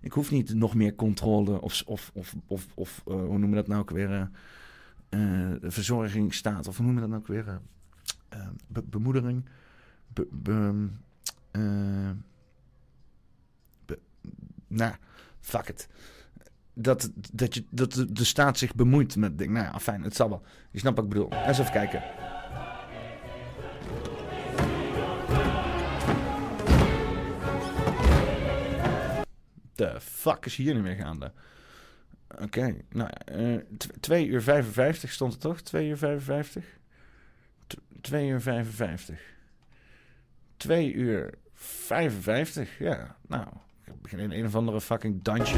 Ik 0.00 0.12
hoef 0.12 0.30
niet 0.30 0.54
nog 0.54 0.74
meer 0.74 0.94
controle 0.94 1.60
of, 1.60 1.82
of, 1.86 2.10
of, 2.14 2.34
of, 2.46 2.66
of 2.74 3.02
eh, 3.06 3.14
hoe 3.14 3.38
noemen 3.38 3.50
we 3.50 3.56
dat 3.56 3.66
nou 3.66 3.80
ook 3.80 3.90
weer, 3.90 4.10
eh, 4.10 4.22
eh, 5.10 5.56
verzorgingsstaat, 5.62 6.68
of 6.68 6.76
hoe 6.76 6.84
noemen 6.86 7.02
we 7.02 7.08
dat 7.08 7.18
nou 7.18 7.20
ook 7.20 7.44
weer, 7.44 7.48
eh, 7.48 7.54
eh, 7.54 7.60
be- 8.66 8.82
bemoedering, 8.82 9.48
be, 10.08 10.26
be- 10.30 10.88
eh, 11.50 12.10
be- 13.86 14.00
nou, 14.66 14.94
fuck 15.40 15.68
it. 15.68 15.88
Dat, 16.74 17.10
dat, 17.32 17.54
je, 17.54 17.64
dat 17.70 18.06
de, 18.08 18.24
staat 18.24 18.58
zich 18.58 18.74
bemoeit 18.74 19.16
met 19.16 19.38
dingen. 19.38 19.54
Nou 19.54 19.66
ja, 19.66 19.80
fijn, 19.80 20.02
het 20.02 20.16
zal 20.16 20.28
wel. 20.28 20.42
Je 20.70 20.78
snapt 20.78 20.96
wat 20.96 21.04
ik 21.04 21.10
bedoel. 21.10 21.32
Eens 21.32 21.58
even 21.58 21.72
kijken. 21.72 22.02
De 29.74 30.00
fuck 30.00 30.46
is 30.46 30.56
hier 30.56 30.74
nu 30.74 30.82
weer 30.82 30.94
gaande? 30.96 31.32
Oké, 32.42 32.76
nou 32.90 33.10
ja, 33.10 33.34
eh, 33.34 33.60
2 34.00 34.26
uur 34.26 34.42
55 34.42 35.12
stond 35.12 35.32
het 35.32 35.40
toch? 35.40 35.60
2 35.60 35.88
uur 35.88 35.98
55? 35.98 36.64
2 38.00 38.28
uur 38.28 38.40
55. 38.40 39.20
2 40.56 40.92
uur 40.92 41.30
55, 41.54 42.78
ja. 42.78 43.16
Nou, 43.28 43.46
ik 43.84 44.02
begin 44.02 44.18
in 44.18 44.30
een 44.30 44.44
of 44.46 44.54
andere 44.54 44.80
fucking 44.80 45.22
dansje. 45.22 45.56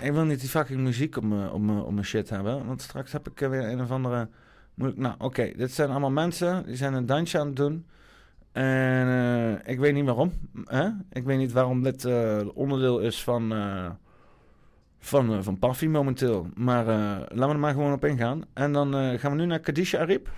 Ik 0.00 0.12
wil 0.12 0.24
niet 0.24 0.40
die 0.40 0.48
fucking 0.48 0.80
muziek 0.80 1.16
om, 1.16 1.28
me- 1.28 1.50
om 1.82 1.94
mijn 1.94 2.06
shit 2.06 2.30
hebben, 2.30 2.66
want 2.66 2.82
straks 2.82 3.12
heb 3.12 3.28
ik 3.28 3.38
weer 3.38 3.68
een 3.68 3.80
of 3.80 3.90
andere... 3.90 4.28
Nou, 4.74 5.14
oké, 5.18 5.52
dit 5.56 5.72
zijn 5.72 5.90
allemaal 5.90 6.10
mensen, 6.10 6.66
die 6.66 6.76
zijn 6.76 6.94
een 6.94 7.06
dansje 7.06 7.38
aan 7.38 7.46
het 7.46 7.56
doen. 7.56 7.86
En 8.52 9.06
eh, 9.08 9.72
ik 9.72 9.78
weet 9.78 9.94
niet 9.94 10.04
waarom. 10.04 10.32
Hè? 10.64 10.88
Ik 11.12 11.24
weet 11.24 11.38
niet 11.38 11.52
waarom 11.52 11.82
dit 11.82 12.04
eh, 12.04 12.40
onderdeel 12.54 12.98
is 12.98 13.22
van, 13.22 13.52
eh 13.52 13.90
van, 14.98 15.44
van 15.44 15.58
Paffy 15.58 15.86
momenteel. 15.86 16.48
Maar 16.54 16.84
laten 16.84 17.36
we 17.36 17.52
er 17.52 17.58
maar 17.58 17.72
gewoon 17.72 17.92
op 17.92 18.04
ingaan. 18.04 18.42
En 18.52 18.72
dan 18.72 19.18
gaan 19.18 19.30
we 19.30 19.36
nu 19.36 19.46
naar 19.46 19.58
Kadisha 19.60 19.98
Arip. 19.98 20.30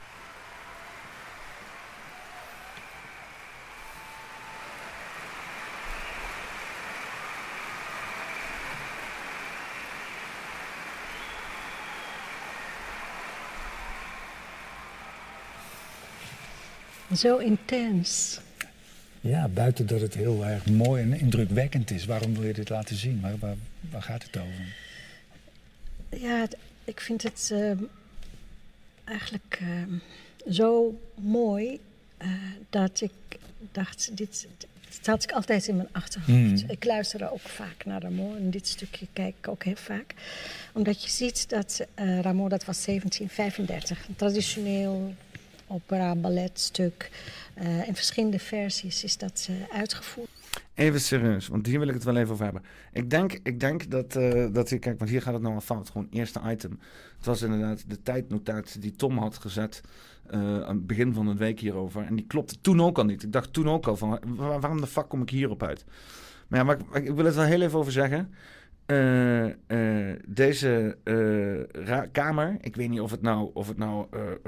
Zo 17.19 17.37
intens. 17.37 18.41
Ja, 19.21 19.49
buiten 19.49 19.87
dat 19.87 20.01
het 20.01 20.15
heel 20.15 20.47
erg 20.47 20.67
mooi 20.67 21.03
en 21.03 21.21
indrukwekkend 21.21 21.91
is. 21.91 22.05
Waarom 22.05 22.35
wil 22.35 22.45
je 22.45 22.53
dit 22.53 22.69
laten 22.69 22.97
zien? 22.97 23.21
Waar, 23.21 23.39
waar, 23.39 23.57
waar 23.91 24.03
gaat 24.03 24.23
het 24.23 24.37
over? 24.37 24.77
Ja, 26.21 26.47
ik 26.85 27.01
vind 27.01 27.23
het 27.23 27.51
ehm, 27.53 27.79
eigenlijk 29.05 29.59
ehm, 29.61 29.93
zo 30.55 31.01
mooi 31.15 31.81
eh, 32.17 32.29
dat 32.71 33.01
ik 33.01 33.39
dacht, 33.73 34.17
dit, 34.17 34.49
dit 34.91 35.07
had 35.07 35.23
ik 35.23 35.33
altijd 35.33 35.69
in 35.69 35.77
mijn 35.77 35.89
achterhoofd. 35.93 36.61
Hmm. 36.61 36.71
Ik 36.71 36.85
luister 36.85 37.31
ook 37.33 37.49
vaak 37.49 37.85
naar 37.85 38.03
Rameau 38.03 38.37
en 38.37 38.51
dit 38.51 38.69
stukje 38.69 39.07
kijk 39.13 39.35
ik 39.39 39.49
ook 39.49 39.65
heel 39.65 39.77
vaak. 39.77 40.15
Omdat 40.73 41.03
je 41.03 41.11
ziet 41.11 41.49
dat 41.49 41.87
eh 41.95 42.21
Rameau, 42.21 42.49
dat 42.49 42.65
was 42.65 42.85
1735, 42.85 44.09
een 44.09 44.17
traditioneel 44.17 45.15
opera, 45.69 46.15
balletstuk. 46.15 47.11
Eh 47.55 47.87
in 47.89 47.95
verschillende 47.95 48.39
versies 48.39 49.05
is 49.05 49.17
dat 49.17 49.49
eh, 49.51 49.77
uitgevoerd. 49.79 50.29
Even 50.75 51.01
serieus, 51.01 51.49
want 51.49 51.67
hier 51.67 51.79
wil 51.79 51.89
ik 51.89 51.95
het 51.95 52.05
wel 52.05 52.17
even 52.17 52.33
over 52.33 52.45
hebben. 52.45 52.63
Ik 52.93 53.11
denk, 53.11 53.33
ik 53.43 53.61
denk 53.61 53.91
dat, 53.91 54.17
eh 54.17 54.47
dat 54.53 54.69
hier, 54.71 54.79
kijk, 54.79 54.99
want 54.99 55.11
hier 55.11 55.23
gaat 55.23 55.33
het 55.33 55.43
nou 55.43 55.55
al 55.55 55.61
fout. 55.61 55.91
Gewoon 55.91 56.07
eerste 56.11 56.41
item. 56.47 56.79
Het 57.17 57.27
was 57.27 57.43
inderdaad 57.43 57.85
de 57.91 58.03
tijdnotatie 58.03 58.81
die 58.81 58.93
Tom 58.97 59.19
had 59.19 59.37
gezet 59.39 59.81
aan 60.31 60.67
het 60.77 60.87
begin 60.87 61.13
van 61.15 61.27
de 61.27 61.35
week 61.35 61.61
hierover. 61.61 62.05
En 62.05 62.17
die 62.17 62.27
klopte 62.27 62.61
toen 62.61 62.83
ook 62.83 62.99
al 62.99 63.05
niet. 63.05 63.23
Ik 63.23 63.33
dacht 63.33 63.53
toen 63.53 63.69
ook 63.69 63.87
al 63.87 63.97
van, 63.97 64.19
waar- 64.27 64.61
waarom 64.61 64.81
de 64.81 64.87
fuck 64.87 65.09
kom 65.09 65.23
ik 65.23 65.31
hierop 65.31 65.63
uit? 65.63 65.85
Maar 66.49 66.59
ja, 66.59 66.65
maar 66.65 66.79
ik 67.03 67.11
wil 67.15 67.25
het 67.25 67.35
wel 67.35 67.45
heel 67.45 67.61
even 67.63 67.79
over 67.79 67.93
zeggen. 67.93 68.35
Eh, 68.89 69.45
eh, 69.47 70.17
deze 70.27 70.97
eh, 71.05 72.01
kamer, 72.13 72.57
ik 72.61 72.77
weet 72.77 72.89
niet 72.89 73.01
of 73.01 73.11
het 73.11 73.23
nou, 73.23 73.51
of, 73.55 73.69
het 73.69 73.79
nou 73.79 74.07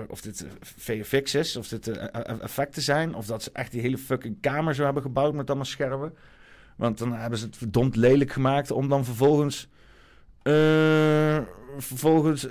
of 0.09 0.21
dit 0.21 0.47
VFX 0.61 1.35
is, 1.35 1.57
of 1.57 1.69
dit 1.69 1.89
effecten 2.41 2.83
zijn, 2.83 3.15
of 3.15 3.27
dat 3.27 3.43
ze 3.43 3.51
echt 3.53 3.73
die 3.73 3.81
hele 3.81 3.99
fucking 3.99 4.41
kamer 4.41 4.75
zo 4.75 4.85
hebben 4.85 5.03
gebouwd 5.03 5.35
met 5.35 5.49
allemaal 5.49 5.67
schermen. 5.67 6.15
Want 6.77 6.99
dan 6.99 7.13
hebben 7.13 7.39
ze 7.39 7.47
het 7.47 7.57
verdomd 7.57 7.97
lelijk 7.97 8.33
gemaakt 8.33 8.71
om 8.71 8.89
dan 8.89 9.05
vervolgens, 9.05 9.69
vervolgens, 11.79 12.47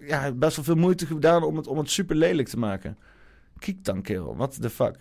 ja, 0.00 0.32
best 0.32 0.56
wel 0.56 0.64
veel 0.64 0.74
moeite 0.74 1.06
gedaan 1.06 1.42
om 1.42 1.56
het, 1.56 1.66
om 1.66 1.78
het 1.78 1.90
super 1.90 2.16
lelijk 2.16 2.48
te 2.48 2.58
maken. 2.58 2.98
Kiek 3.58 3.84
dan, 3.84 4.02
kerel, 4.02 4.36
what 4.36 4.60
the 4.60 4.70
fuck. 4.70 4.96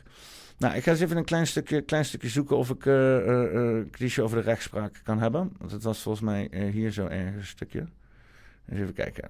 Nou, 0.62 0.76
ik 0.76 0.84
ga 0.84 0.91
eens 0.91 1.00
even 1.00 1.17
een 1.17 1.26
klein 1.26 1.47
stukje, 1.47 1.82
klein 1.82 2.06
stukje 2.06 2.30
zoeken 2.30 2.58
of 2.58 2.69
ik 2.69 2.86
eh 2.86 3.17
eh 3.17 3.78
eh, 3.80 3.86
cliché 3.91 4.21
over 4.21 4.38
de 4.38 4.43
rechtspraak 4.43 5.02
kan 5.04 5.19
hebben. 5.19 5.52
Want 5.58 5.71
het 5.71 5.84
was 5.84 6.00
volgens 6.00 6.24
mij 6.26 6.50
eh, 6.50 6.71
hier 6.71 6.91
zo 6.91 7.06
ergens 7.06 7.36
een 7.36 7.45
stukje. 7.45 7.80
Eens 8.69 8.80
even 8.80 8.93
kijken. 8.93 9.30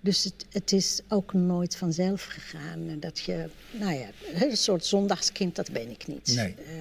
Dus 0.00 0.24
het, 0.24 0.46
het 0.50 0.72
is 0.72 1.00
ook 1.08 1.32
nooit 1.32 1.76
vanzelf 1.76 2.24
gegaan. 2.24 3.00
Dat 3.00 3.18
je, 3.18 3.48
nou 3.70 3.92
ja, 3.92 4.08
een 4.34 4.56
soort 4.56 4.84
zondagskind, 4.84 5.56
dat 5.56 5.72
ben 5.72 5.90
ik 5.90 6.06
niet. 6.06 6.34
Nee. 6.36 6.54
Eh, 6.54 6.74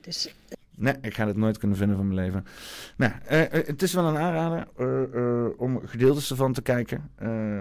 dus 0.00 0.28
Nee, 0.76 0.94
ik 1.00 1.14
ga 1.14 1.26
het 1.26 1.36
nooit 1.36 1.58
kunnen 1.58 1.76
vinden 1.76 1.96
van 1.96 2.06
mijn 2.06 2.20
leven. 2.20 2.44
Nou, 2.96 3.12
eh, 3.24 3.42
eh, 3.42 3.66
het 3.66 3.82
is 3.82 3.92
wel 3.92 4.04
een 4.04 4.16
aanrader 4.16 4.66
eh, 4.76 5.60
om 5.60 5.80
gedeeltes 5.86 6.30
ervan 6.30 6.52
te 6.52 6.62
kijken. 6.62 7.10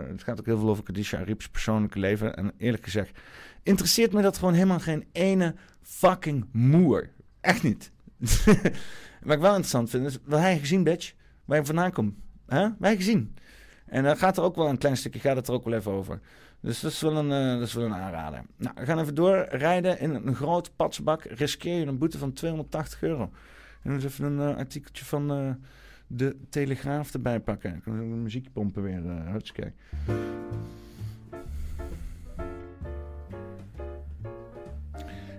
Het 0.07 0.23
gaat 0.23 0.39
ook 0.39 0.45
heel 0.45 0.59
veel 0.59 0.69
over 0.69 1.17
Arip's 1.17 1.49
persoonlijke 1.49 1.99
leven. 1.99 2.35
En 2.35 2.51
eerlijk 2.57 2.83
gezegd, 2.83 3.19
interesseert 3.63 4.13
me 4.13 4.21
dat 4.21 4.37
gewoon 4.37 4.53
helemaal 4.53 4.79
geen 4.79 5.05
ene 5.11 5.55
fucking 5.81 6.45
moer. 6.51 7.09
Echt 7.41 7.63
niet. 7.63 7.91
Wat 9.23 9.35
ik 9.35 9.39
wel 9.39 9.49
interessant 9.49 9.89
vind, 9.89 10.05
is 10.05 10.17
wat 10.23 10.39
hij 10.39 10.59
gezien, 10.59 10.83
bitch. 10.83 11.13
Waar 11.45 11.57
je 11.57 11.65
vandaan 11.65 11.91
komt. 11.91 12.13
Hè? 12.47 12.69
Wij 12.79 12.95
gezien. 12.95 13.35
En 13.85 14.03
dan 14.03 14.17
gaat 14.17 14.37
er 14.37 14.43
ook 14.43 14.55
wel 14.55 14.69
een 14.69 14.77
klein 14.77 14.97
stukje, 14.97 15.19
gaat 15.19 15.35
het 15.35 15.47
er 15.47 15.53
ook 15.53 15.63
wel 15.63 15.73
even 15.73 15.91
over. 15.91 16.19
Dus 16.61 16.79
dat 16.79 16.91
is 16.91 17.01
wel 17.01 17.17
een, 17.17 17.31
eh, 17.31 17.59
dat 17.59 17.67
is 17.67 17.73
wel 17.73 17.85
een 17.85 17.93
aanrader. 17.93 18.41
Nou, 18.57 18.75
we 18.75 18.85
gaan 18.85 18.99
even 18.99 19.15
doorrijden 19.15 19.99
in 19.99 20.15
een 20.15 20.35
groot 20.35 20.75
patsbak. 20.75 21.23
Riskeer 21.23 21.79
je 21.79 21.85
een 21.85 21.97
boete 21.97 22.17
van 22.17 22.33
280 22.33 23.01
euro. 23.01 23.31
En 23.81 23.93
eens 23.93 24.03
even 24.03 24.25
een 24.25 24.49
eh, 24.49 24.57
artikeltje 24.57 25.05
van 25.05 25.31
eh, 25.31 25.51
de 26.07 26.35
Telegraaf 26.49 27.13
erbij 27.13 27.39
pakken. 27.39 27.75
Ik 27.75 27.81
kan 27.83 27.93
een 27.93 28.23
muziekje 28.23 28.49
pompen 28.51 28.83
weer. 28.83 29.05
Uh, 29.05 29.27
hartstikke. 29.29 29.71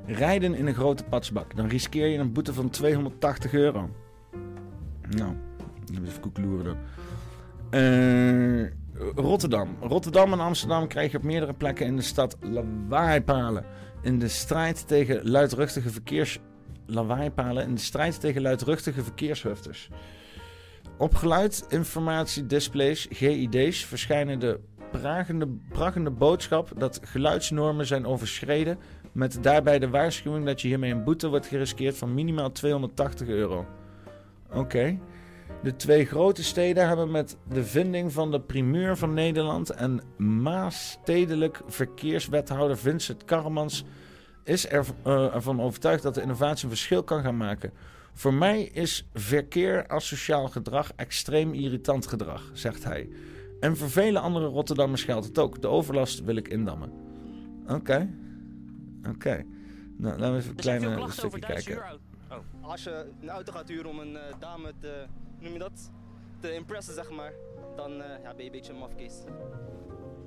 Rijden 0.07 0.55
in 0.55 0.67
een 0.67 0.75
grote 0.75 1.05
patsbak. 1.05 1.57
Dan 1.57 1.67
riskeer 1.67 2.07
je 2.07 2.19
een 2.19 2.33
boete 2.33 2.55
van 2.55 2.71
280 2.71 3.53
euro. 3.53 3.91
Nou, 5.17 5.35
even 6.05 6.21
koekloeren 6.21 6.65
dan. 6.65 6.77
Eh, 7.71 8.71
Rotterdam. 9.15 9.77
Rotterdam 9.81 10.33
en 10.33 10.41
Amsterdam 10.41 10.87
krijgen 10.87 11.19
op 11.19 11.25
meerdere 11.25 11.53
plekken 11.53 11.87
in 11.87 11.97
de 11.97 12.03
stad 12.03 12.37
lawaaipalen. 12.41 13.65
In 14.03 14.19
de 14.19 14.29
strijd 14.29 14.89
tegen 14.89 15.31
luidruchtige 15.31 15.91
verkeers... 15.91 16.39
In 16.87 17.75
de 17.75 17.81
strijd 17.81 18.21
tegen 18.21 18.43
luidruchtige 18.43 19.03
verkeershufters. 19.03 19.89
Op 20.99 21.15
geluidinformatiedisplays, 21.15 23.07
GID's, 23.11 23.85
verschijnen 23.85 24.39
de 24.39 24.61
pragende, 25.69 26.11
boodschap 26.11 26.73
dat 26.77 27.01
geluidsnormen 27.03 27.87
zijn 27.87 28.07
overschreden... 28.07 28.79
met 29.13 29.39
daarbij 29.41 29.79
de 29.79 29.89
waarschuwing 29.89 30.47
dat 30.47 30.61
je 30.61 30.69
hiermee 30.69 30.93
een 30.93 31.05
boete 31.05 31.29
wordt 31.29 31.47
geriskeerd 31.47 31.97
van 31.97 32.15
minimaal 32.15 32.53
280 32.53 33.29
euro. 33.29 33.67
Oké. 34.53 34.99
De 35.63 35.77
twee 35.77 36.05
grote 36.07 36.45
steden 36.45 36.89
hebben 36.89 37.11
met 37.11 37.37
de 37.49 37.65
vinding 37.65 38.13
van 38.13 38.31
de 38.31 38.41
primeur 38.41 38.97
van 38.97 39.15
Nederland 39.15 39.71
en 39.71 40.01
Maasstedelijk 40.17 41.61
verkeerswethouder 41.67 42.79
Vincent 42.79 43.25
Karremans 43.25 43.85
is 44.45 44.71
er, 44.71 44.87
eh, 45.03 45.35
ervan 45.35 45.61
overtuigd 45.61 46.03
dat 46.03 46.15
de 46.15 46.23
innovatie 46.23 46.65
een 46.65 46.71
verschil 46.71 47.03
kan 47.03 47.23
gaan 47.23 47.37
maken. 47.37 47.73
Voor 48.13 48.35
mij 48.35 48.63
is 48.63 49.09
verkeer 49.15 49.89
asociaal 49.89 50.49
gedrag 50.49 50.93
extreem 50.97 51.55
irritant 51.55 52.07
gedrag, 52.07 52.51
zegt 52.53 52.85
hij. 52.85 53.09
En 53.61 53.77
voor 53.77 53.91
vele 53.91 54.19
andere 54.19 54.47
Rotterdammers 54.47 55.05
geldt 55.05 55.27
het 55.27 55.39
ook. 55.39 55.63
De 55.63 55.69
overlast 55.69 56.25
wil 56.25 56.37
ik 56.37 56.49
indammen. 56.49 56.93
Oké. 57.69 58.09
Oké. 59.09 59.45
Nou, 59.97 60.19
laten 60.19 60.33
we 60.33 60.39
even 60.39 60.51
een 60.51 60.57
kleine 60.57 61.11
stukje 61.11 61.39
kijken. 61.39 61.83
Als 62.61 62.85
je 62.85 63.07
een 63.21 63.29
auto 63.29 63.53
gaat 63.53 63.69
huren 63.69 63.91
om 63.91 63.99
een 63.99 64.17
eh, 64.17 64.23
dame 64.39 64.73
te, 64.81 65.07
noem 65.43 65.53
je 65.53 65.59
dat, 65.59 65.91
te 66.41 66.55
impressen, 66.55 66.95
zeg 66.95 67.11
maar, 67.11 67.33
dan 67.77 68.03
eh, 68.03 68.23
ja, 68.23 68.35
ben 68.35 68.37
je 68.39 68.45
een 68.45 68.51
beetje 68.51 68.73
een 68.73 68.79
mafkees. 68.79 69.13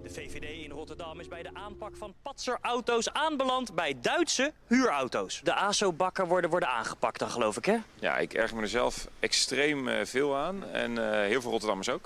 De 0.04 0.10
VVD 0.12 0.64
in 0.64 0.72
Rotterdam 0.72 1.20
is 1.20 1.28
bij 1.28 1.44
de 1.44 1.50
aanpak 1.54 1.96
van 1.98 2.14
patserauto's 2.22 3.12
aanbeland 3.14 3.76
bij 3.76 3.96
Duitse 4.02 4.54
huurauto's. 4.68 5.42
De 5.44 5.54
ASO-bakken 5.54 6.28
worden, 6.28 6.50
worden 6.50 6.70
aangepakt 6.70 7.20
dan 7.20 7.30
geloof 7.30 7.58
ik 7.58 7.66
hè? 7.66 7.78
Ja, 8.00 8.18
ik 8.18 8.34
erger 8.34 8.56
me 8.56 8.62
er 8.62 8.68
zelf 8.68 9.08
extreem 9.20 9.88
eh, 9.88 10.06
veel 10.06 10.36
aan. 10.38 10.64
En 10.66 10.98
eh, 11.14 11.28
heel 11.28 11.42
veel 11.42 11.52
Rotterdammers 11.52 11.90
ook. 11.90 12.06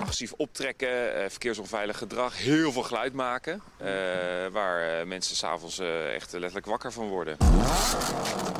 Agressief 0.00 0.32
optrekken, 0.36 1.14
eh, 1.14 1.30
verkeersonveilig 1.30 1.98
gedrag, 1.98 2.38
heel 2.38 2.72
veel 2.72 2.82
geluid 2.82 3.12
maken. 3.12 3.62
eh, 3.76 3.86
waar 4.52 4.98
eh, 5.00 5.06
mensen 5.06 5.36
s'avonds 5.36 5.78
eh 5.78 6.14
echt 6.14 6.32
letterlijk 6.32 6.66
wakker 6.66 6.92
van 6.92 7.08
worden. 7.08 7.36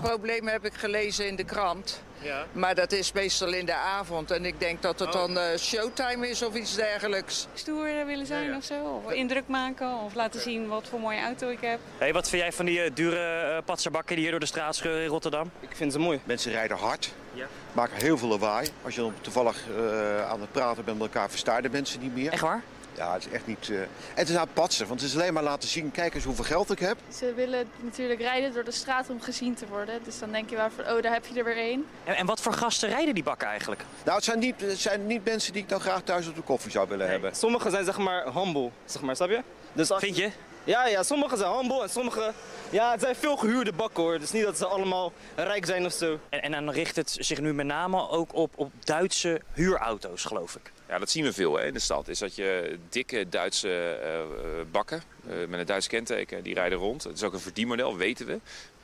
Problemen 0.02 0.52
heb 0.52 0.64
ik 0.64 0.74
gelezen 0.74 1.26
in 1.26 1.36
de 1.36 1.44
krant. 1.44 2.02
Ja. 2.22 2.44
Maar 2.52 2.74
dat 2.74 2.92
is 2.92 3.12
meestal 3.12 3.52
in 3.52 3.66
de 3.66 3.74
avond. 3.74 4.30
En 4.30 4.44
ik 4.44 4.60
denk 4.60 4.82
dat 4.82 4.98
het 4.98 5.12
dan 5.12 5.38
eh, 5.38 5.58
showtime 5.58 6.28
is 6.28 6.42
of 6.42 6.54
iets 6.54 6.74
dergelijks. 6.74 7.46
Stoer 7.54 8.06
willen 8.06 8.26
zijn 8.26 8.56
of 8.56 8.64
zo. 8.64 9.00
Of 9.04 9.12
indruk 9.12 9.46
maken. 9.46 9.88
Of 10.04 10.14
laten 10.14 10.40
zien 10.40 10.68
wat 10.68 10.88
voor 10.88 11.00
mooie 11.00 11.20
auto 11.22 11.48
ik 11.48 11.60
heb. 11.60 11.78
Hey, 11.98 12.12
wat 12.12 12.28
vind 12.28 12.42
jij 12.42 12.52
van 12.52 12.64
die 12.64 12.82
eh, 12.82 12.90
dure 12.94 13.40
eh, 13.56 13.62
patserbakken 13.64 14.14
die 14.14 14.22
hier 14.22 14.30
door 14.30 14.40
de 14.40 14.46
straat 14.46 14.76
scheuren 14.76 15.02
in 15.02 15.08
Rotterdam? 15.08 15.50
Ik 15.60 15.76
vind 15.76 15.92
ze 15.92 15.98
mooi. 15.98 16.20
Mensen 16.24 16.52
rijden 16.52 16.76
hard, 16.76 17.12
Ja. 17.34 17.46
maken 17.72 17.96
heel 17.96 18.18
veel 18.18 18.28
lawaai. 18.28 18.68
Als 18.84 18.94
je 18.94 19.00
dan 19.00 19.14
toevallig 19.20 19.56
eh, 19.76 20.30
aan 20.30 20.40
het 20.40 20.52
praten 20.52 20.84
bent 20.84 20.98
met 20.98 21.06
elkaar, 21.06 21.30
verstaan 21.30 21.62
de 21.62 21.70
mensen 21.70 22.00
niet 22.00 22.14
meer. 22.14 22.32
Echt 22.32 22.42
waar? 22.42 22.62
Ja, 23.02 23.12
het 23.12 23.26
is 23.26 23.32
echt 23.32 23.46
niet... 23.46 23.68
eh, 23.70 23.80
En 23.80 23.88
het 24.14 24.28
is 24.28 24.34
aan 24.36 24.42
het 24.44 24.54
patsen, 24.54 24.86
want 24.86 25.00
het 25.00 25.08
is 25.10 25.16
alleen 25.16 25.32
maar 25.32 25.42
laten 25.42 25.68
zien, 25.68 25.90
kijk 25.90 26.14
eens 26.14 26.24
hoeveel 26.24 26.44
geld 26.44 26.70
ik 26.70 26.78
heb. 26.78 26.96
Ze 27.16 27.34
willen 27.34 27.68
natuurlijk 27.80 28.20
rijden 28.20 28.52
door 28.52 28.64
de 28.64 28.70
straat 28.70 29.10
om 29.10 29.20
gezien 29.20 29.54
te 29.54 29.66
worden. 29.66 30.00
Dus 30.04 30.18
dan 30.18 30.30
denk 30.32 30.50
je 30.50 30.56
wel 30.56 30.68
van, 30.76 30.94
oh 30.94 31.02
daar 31.02 31.12
heb 31.12 31.26
je 31.26 31.38
er 31.38 31.44
weer 31.44 31.56
één. 31.56 31.86
En, 32.04 32.16
en 32.16 32.26
wat 32.26 32.40
voor 32.40 32.52
gasten 32.52 32.88
rijden 32.88 33.14
die 33.14 33.22
bakken 33.22 33.48
eigenlijk? 33.48 33.84
Nou, 34.04 34.16
het 34.16 34.24
zijn 34.24 34.38
niet, 34.38 34.60
het 34.60 34.78
zijn 34.78 35.06
niet 35.06 35.24
mensen 35.24 35.52
die 35.52 35.62
ik 35.62 35.68
dan 35.68 35.80
graag 35.80 36.02
thuis 36.02 36.28
op 36.28 36.34
de 36.34 36.42
koffie 36.42 36.70
zou 36.70 36.88
willen 36.88 37.08
hebben. 37.08 37.36
Sommigen 37.36 37.70
zijn 37.70 37.84
zeg 37.84 37.98
maar 37.98 38.32
humble, 38.34 38.70
zeg 38.84 39.02
maar, 39.02 39.16
snap 39.16 39.28
je? 39.30 39.42
Dus 39.72 39.90
als 39.90 40.02
Vind 40.02 40.16
je? 40.16 40.30
Ja, 40.64 40.86
ja, 40.86 41.02
sommigen 41.02 41.38
zijn 41.38 41.52
humble 41.52 41.82
en 41.82 41.90
sommigen... 41.90 42.34
Ja, 42.70 42.90
het 42.90 43.00
zijn 43.00 43.14
veel 43.16 43.36
gehuurde 43.36 43.72
bakken 43.72 44.02
hoor. 44.02 44.18
Dus 44.18 44.32
niet 44.32 44.44
dat 44.44 44.58
ze 44.58 44.66
allemaal 44.66 45.12
rijk 45.36 45.66
zijn 45.66 45.84
of 45.86 45.92
zo. 45.92 46.18
En, 46.28 46.42
en 46.42 46.52
dan 46.52 46.70
richt 46.70 46.96
het 46.96 47.16
zich 47.20 47.40
nu 47.40 47.54
met 47.54 47.66
name 47.66 48.08
ook 48.08 48.34
op, 48.34 48.52
op 48.56 48.72
Duitse 48.84 49.40
huurauto's 49.52 50.24
geloof 50.24 50.54
ik. 50.54 50.72
Ja, 50.92 50.98
dat 50.98 51.10
zien 51.10 51.24
we 51.24 51.32
veel 51.32 51.58
hè, 51.58 51.66
in 51.66 51.72
de 51.72 51.78
stad. 51.78 52.08
Is 52.08 52.18
dat 52.18 52.34
je 52.34 52.78
dikke 52.88 53.28
Duitse 53.28 53.68
eh, 53.68 54.20
eh, 54.20 54.26
bakken 54.70 55.02
eh, 55.26 55.34
met 55.48 55.60
een 55.60 55.66
Duits 55.66 55.86
kenteken, 55.86 56.42
die 56.42 56.54
rijden 56.54 56.78
rond. 56.78 57.04
Het 57.04 57.16
is 57.16 57.22
ook 57.22 57.32
een 57.32 57.40
verdienmodel, 57.40 57.96
weten 57.96 58.26
we. 58.26 58.40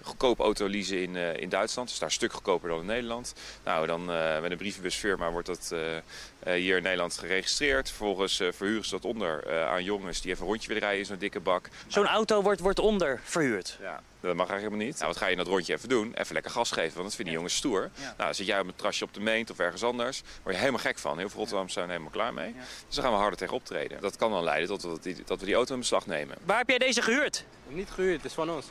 Goedkoop 0.08 0.38
auto 0.40 0.68
leasen 0.68 1.02
in, 1.02 1.16
eh, 1.16 1.36
in 1.36 1.48
Duitsland, 1.48 1.88
dus 1.88 1.98
daar 1.98 2.08
een 2.08 2.14
stuk 2.14 2.32
goedkoper 2.32 2.68
dan 2.68 2.80
in 2.80 2.86
Nederland. 2.86 3.34
Nou, 3.64 3.86
dan 3.86 4.12
eh, 4.12 4.40
met 4.40 4.50
een 4.50 4.56
brievenbusfirma 4.56 5.30
wordt 5.30 5.46
dat 5.46 5.70
eh, 5.72 5.96
eh, 5.96 6.02
hier 6.54 6.76
in 6.76 6.82
Nederland 6.82 7.18
geregistreerd. 7.18 7.88
Vervolgens 7.88 8.40
eh, 8.40 8.48
verhuren 8.52 8.84
ze 8.84 8.90
dat 8.90 9.04
onder 9.04 9.46
eh, 9.46 9.68
aan 9.68 9.84
jongens 9.84 10.20
die 10.20 10.30
even 10.30 10.42
een 10.42 10.48
rondje 10.50 10.68
willen 10.68 10.82
rijden 10.82 11.00
in 11.00 11.06
zo'n 11.06 11.18
dikke 11.18 11.40
bak. 11.40 11.68
Zo'n 11.86 12.06
auto 12.06 12.42
wordt, 12.42 12.60
wordt 12.60 12.78
onder 12.78 13.20
verhuurd. 13.24 13.76
Ja, 13.80 14.02
dat 14.20 14.34
mag 14.34 14.48
eigenlijk 14.48 14.60
helemaal 14.60 14.86
niet. 14.86 14.94
Nou, 14.94 15.06
wat 15.06 15.16
ga 15.16 15.24
je 15.26 15.30
in 15.32 15.38
dat 15.38 15.46
rondje 15.46 15.72
even 15.74 15.88
doen? 15.88 16.14
Even 16.14 16.34
lekker 16.34 16.52
gas 16.52 16.70
geven, 16.70 16.92
want 16.94 17.04
dat 17.06 17.14
vinden 17.14 17.24
die 17.24 17.34
jongens 17.34 17.56
stoer. 17.56 17.90
Nou, 18.00 18.12
dan 18.16 18.34
zit 18.34 18.46
jij 18.46 18.60
op 18.60 18.66
een 18.66 18.76
trasje 18.76 19.04
op 19.04 19.14
de 19.14 19.20
meent 19.20 19.50
of 19.50 19.58
ergens 19.58 19.82
anders. 19.82 20.22
Word 20.42 20.54
je 20.54 20.60
helemaal 20.60 20.80
gek 20.82 20.98
van. 20.98 21.18
Heel 21.18 21.28
veel 21.28 21.36
Rotterdammers 21.38 21.74
zijn 21.74 21.84
er 21.84 21.90
helemaal 21.90 22.12
klaar 22.12 22.34
mee. 22.34 22.54
Dus 22.86 22.94
dan 22.94 23.04
gaan 23.04 23.12
we 23.12 23.18
harder 23.18 23.38
tegen 23.38 23.54
optreden. 23.54 24.00
Dat 24.00 24.16
kan 24.16 24.30
dan 24.30 24.44
leiden 24.44 24.78
tot 24.78 25.02
dat 25.26 25.40
we 25.40 25.46
die 25.46 25.54
auto 25.54 25.72
in 25.74 25.80
beslag 25.80 26.06
nemen. 26.06 26.36
Waar 26.44 26.58
heb 26.58 26.68
jij 26.68 26.78
deze 26.78 27.02
gehuurd? 27.02 27.44
Niet 27.68 27.90
gehuurd, 27.90 28.16
het 28.16 28.24
is 28.24 28.32
van 28.32 28.50
ons. 28.50 28.66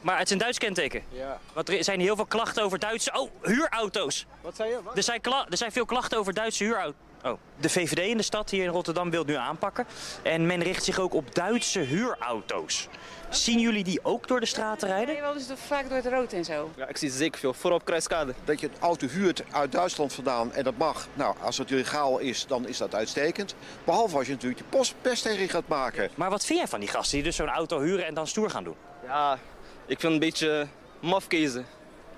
Maar 0.00 0.18
het 0.18 0.26
is 0.26 0.32
een 0.32 0.38
Duits 0.38 0.58
kenteken. 0.58 1.02
Ja. 1.08 1.38
Want 1.52 1.68
er 1.68 1.84
zijn 1.84 2.00
heel 2.00 2.16
veel 2.16 2.26
klachten 2.26 2.62
over 2.62 2.78
Duitse... 2.78 3.10
Oh, 3.14 3.30
huurauto's. 3.42 4.26
Wat 4.40 4.56
zei 4.56 4.70
je? 4.70 4.78
Wat? 4.84 4.96
Er 4.96 5.02
zijn, 5.02 5.20
kla- 5.20 5.46
er 5.50 5.56
zijn 5.56 5.72
veel 5.72 5.84
klachten 5.84 6.18
over 6.18 6.34
Duitse 6.34 6.64
huurauto's. 6.64 7.00
Oh. 7.22 7.32
De 7.56 7.68
VVD 7.68 7.98
in 7.98 8.16
de 8.16 8.22
stad 8.22 8.50
hier 8.50 8.64
in 8.64 8.70
Rotterdam 8.70 9.10
wil 9.10 9.18
het 9.18 9.28
nu 9.28 9.34
aanpakken. 9.34 9.86
En 10.22 10.46
men 10.46 10.62
richt 10.62 10.84
zich 10.84 10.98
ook 10.98 11.14
op 11.14 11.34
Duitse 11.34 11.78
huurauto's. 11.78 12.88
Zien 13.30 13.58
jullie 13.58 13.84
die 13.84 14.00
ook 14.02 14.28
door 14.28 14.40
de 14.40 14.46
straten 14.46 14.88
rijden? 14.88 15.06
Nee, 15.14 15.22
wel 15.22 15.32
dus 15.32 15.46
vaak 15.54 15.88
door 15.88 15.96
het 15.96 16.06
rood 16.06 16.32
en 16.32 16.44
zo. 16.44 16.70
Ja, 16.76 16.86
ik 16.88 16.96
zie 16.96 17.10
ze 17.10 17.16
zeker 17.16 17.40
veel. 17.40 17.54
Vooral 17.54 17.78
op 17.78 17.84
Kruiskade. 17.84 18.34
Dat 18.44 18.60
je 18.60 18.66
een 18.66 18.80
auto 18.80 19.06
huurt 19.06 19.42
uit 19.50 19.72
Duitsland 19.72 20.12
vandaan 20.12 20.52
en 20.52 20.64
dat 20.64 20.76
mag. 20.76 21.08
Nou, 21.14 21.34
als 21.42 21.58
het 21.58 21.70
legaal 21.70 22.18
is, 22.18 22.46
dan 22.46 22.66
is 22.68 22.78
dat 22.78 22.94
uitstekend. 22.94 23.54
Behalve 23.84 24.16
als 24.16 24.26
je 24.26 24.32
natuurlijk 24.32 24.60
je 24.60 24.66
post 24.68 24.94
pest 25.00 25.22
tegen 25.22 25.48
gaat 25.48 25.68
maken. 25.68 26.10
Maar 26.14 26.30
wat 26.30 26.44
vind 26.44 26.58
jij 26.58 26.68
van 26.68 26.80
die 26.80 26.88
gasten 26.88 27.14
die 27.16 27.22
dus 27.26 27.36
zo'n 27.36 27.48
auto 27.48 27.80
huren 27.80 28.06
en 28.06 28.14
dan 28.14 28.26
stoer 28.26 28.50
gaan 28.50 28.64
doen? 28.64 28.76
Ja, 29.06 29.38
ik 29.88 30.00
vind 30.00 30.02
het 30.02 30.12
een 30.12 30.18
beetje 30.18 30.66
mafkezen. 31.00 31.66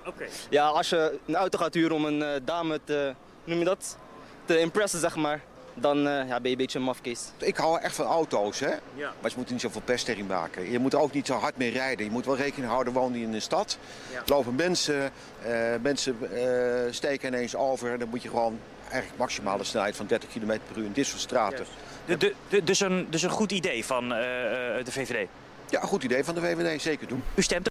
Oké. 0.06 0.26
Ja, 0.50 0.66
als 0.66 0.88
je 0.90 1.18
een 1.26 1.36
auto 1.36 1.58
gaat 1.58 1.74
huren 1.74 1.96
om 1.96 2.04
een 2.04 2.22
eh, 2.22 2.40
dame 2.44 2.80
te, 2.84 3.14
noem 3.44 3.58
je 3.58 3.64
dat, 3.64 3.96
te 4.44 4.58
impressen, 4.60 5.00
zeg 5.00 5.16
maar, 5.16 5.40
dan 5.74 5.96
eh, 6.08 6.28
ja, 6.28 6.40
ben 6.40 6.42
je 6.42 6.50
een 6.50 6.56
beetje 6.56 6.78
een 6.78 6.84
mafkees. 6.84 7.20
Ik 7.38 7.56
hou 7.56 7.80
echt 7.80 7.94
van 7.94 8.06
auto's, 8.06 8.60
hè. 8.60 8.70
Ja. 8.94 9.12
Maar 9.20 9.30
je 9.30 9.36
moet 9.36 9.46
er 9.46 9.52
niet 9.52 9.60
zoveel 9.60 9.80
pest 9.84 10.04
tegen 10.04 10.26
maken. 10.26 10.70
Je 10.70 10.78
moet 10.78 10.92
er 10.92 10.98
ook 11.00 11.12
niet 11.12 11.26
zo 11.26 11.34
hard 11.34 11.56
mee 11.56 11.70
rijden. 11.70 12.04
Je 12.04 12.10
moet 12.10 12.26
wel 12.26 12.36
rekening 12.36 12.70
houden, 12.70 12.92
woon 12.92 13.12
je 13.14 13.20
in 13.24 13.34
een 13.34 13.42
stad. 13.42 13.78
Ja. 14.12 14.22
Lopen 14.26 14.54
mensen, 14.54 15.10
eh, 15.42 15.52
mensen 15.82 16.16
eh, 16.32 16.92
steken 16.92 17.28
ineens 17.28 17.56
over. 17.56 17.98
Dan 17.98 18.08
moet 18.08 18.22
je 18.22 18.28
gewoon 18.28 18.58
eigenlijk 18.88 19.18
maximale 19.18 19.64
snelheid 19.64 19.96
van 19.96 20.06
30 20.06 20.28
km 20.28 20.46
per 20.46 20.76
uur 20.76 20.84
in 20.84 20.92
dit 20.92 21.06
soort 21.06 21.20
straten. 21.20 21.64
De, 22.06 22.16
de, 22.16 22.34
de- 22.48 22.64
dus, 22.64 22.80
een, 22.80 23.06
dus 23.10 23.22
een 23.22 23.30
goed 23.30 23.52
idee 23.52 23.84
van 23.84 24.08
de 24.08 24.82
VVD. 24.84 25.28
Ja, 25.70 25.80
goed 25.80 26.04
idee 26.04 26.24
van 26.24 26.34
de 26.34 26.40
VVD, 26.40 26.82
zeker 26.82 27.08
doen. 27.08 27.22
U 27.34 27.42
stemt 27.42 27.70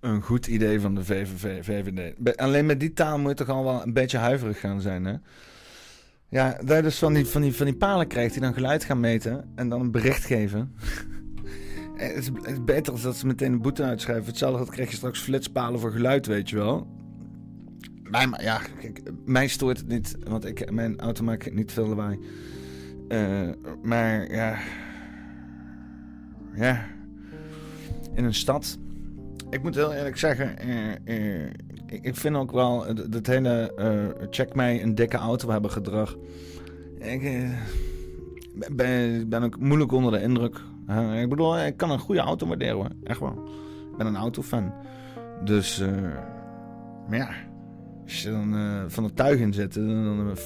Een 0.00 0.22
goed 0.22 0.46
idee 0.46 0.80
van 0.80 0.94
de 0.94 1.04
VVV, 1.04 1.64
VVD. 1.64 2.36
Alleen 2.36 2.66
met 2.66 2.80
die 2.80 2.92
taal 2.92 3.18
moet 3.18 3.38
je 3.38 3.44
toch 3.44 3.56
al 3.56 3.64
wel 3.64 3.82
een 3.82 3.92
beetje 3.92 4.18
huiverig 4.18 4.60
gaan 4.60 4.80
zijn, 4.80 5.04
hè? 5.04 5.14
Ja, 6.28 6.58
dat 6.64 6.76
je 6.76 6.82
dus 6.82 6.98
van 6.98 7.12
die, 7.12 7.26
van, 7.26 7.42
die, 7.42 7.54
van 7.54 7.66
die 7.66 7.76
palen 7.76 8.06
krijgt 8.06 8.32
die 8.32 8.42
dan 8.42 8.54
geluid 8.54 8.84
gaan 8.84 9.00
meten 9.00 9.52
en 9.54 9.68
dan 9.68 9.80
een 9.80 9.90
bericht 9.90 10.24
geven. 10.24 10.74
Eh, 11.96 12.06
het, 12.06 12.16
is, 12.16 12.26
het 12.26 12.46
is 12.46 12.64
beter 12.64 12.92
als 12.92 13.02
dat 13.02 13.16
ze 13.16 13.26
meteen 13.26 13.52
een 13.52 13.62
boete 13.62 13.82
uitschrijven. 13.82 14.26
Hetzelfde 14.26 14.58
dat 14.58 14.70
krijg 14.70 14.90
je 14.90 14.96
straks 14.96 15.20
flitspalen 15.20 15.80
voor 15.80 15.90
geluid, 15.90 16.26
weet 16.26 16.50
je 16.50 16.56
wel. 16.56 16.86
Mij, 18.02 18.26
maar 18.26 18.42
ja, 18.42 18.60
kijk, 18.80 19.02
mij 19.24 19.48
stoort 19.48 19.78
het 19.78 19.88
niet, 19.88 20.16
want 20.28 20.44
ik, 20.44 20.70
mijn 20.70 21.00
auto 21.00 21.24
maakt 21.24 21.54
niet 21.54 21.72
veel 21.72 21.86
lawaai. 21.86 22.18
Eh, 23.08 23.48
maar 23.82 24.32
ja... 24.32 24.58
Ja... 26.54 26.95
In 28.16 28.24
een 28.24 28.34
stad 28.34 28.78
ik 29.50 29.62
moet 29.62 29.74
heel 29.74 29.92
eerlijk 29.92 30.16
zeggen, 30.16 30.58
eh, 30.58 31.44
eh, 31.44 31.50
ik, 31.86 32.16
vind 32.16 32.36
ook 32.36 32.52
wel 32.52 32.86
het 32.86 33.26
hele 33.26 33.74
eh, 33.76 34.26
check 34.30 34.54
mij 34.54 34.82
een 34.82 34.94
dikke 34.94 35.16
auto 35.16 35.50
hebben 35.50 35.70
gedrag. 35.70 36.16
Ik 36.98 38.76
ben, 38.76 39.28
ben 39.28 39.42
ook 39.42 39.58
moeilijk 39.58 39.92
onder 39.92 40.12
de 40.12 40.22
indruk. 40.22 40.60
Ik 41.20 41.28
bedoel, 41.28 41.58
ik 41.58 41.76
kan 41.76 41.90
een 41.90 41.98
goede 41.98 42.20
auto 42.20 42.46
waarderen 42.46 43.00
echt 43.04 43.20
wel. 43.20 43.48
Ik 43.90 43.96
ben 43.96 44.06
een 44.06 44.16
autofan. 44.16 44.72
Dus, 45.44 45.82
maar 47.08 47.18
ja, 47.18 47.30
als 48.04 48.22
je 48.22 48.30
dan 48.30 48.54
van 48.90 49.04
het 49.04 49.16
tuig 49.16 49.40
in 49.40 49.52
zit, 49.52 49.74
dan, 49.74 50.36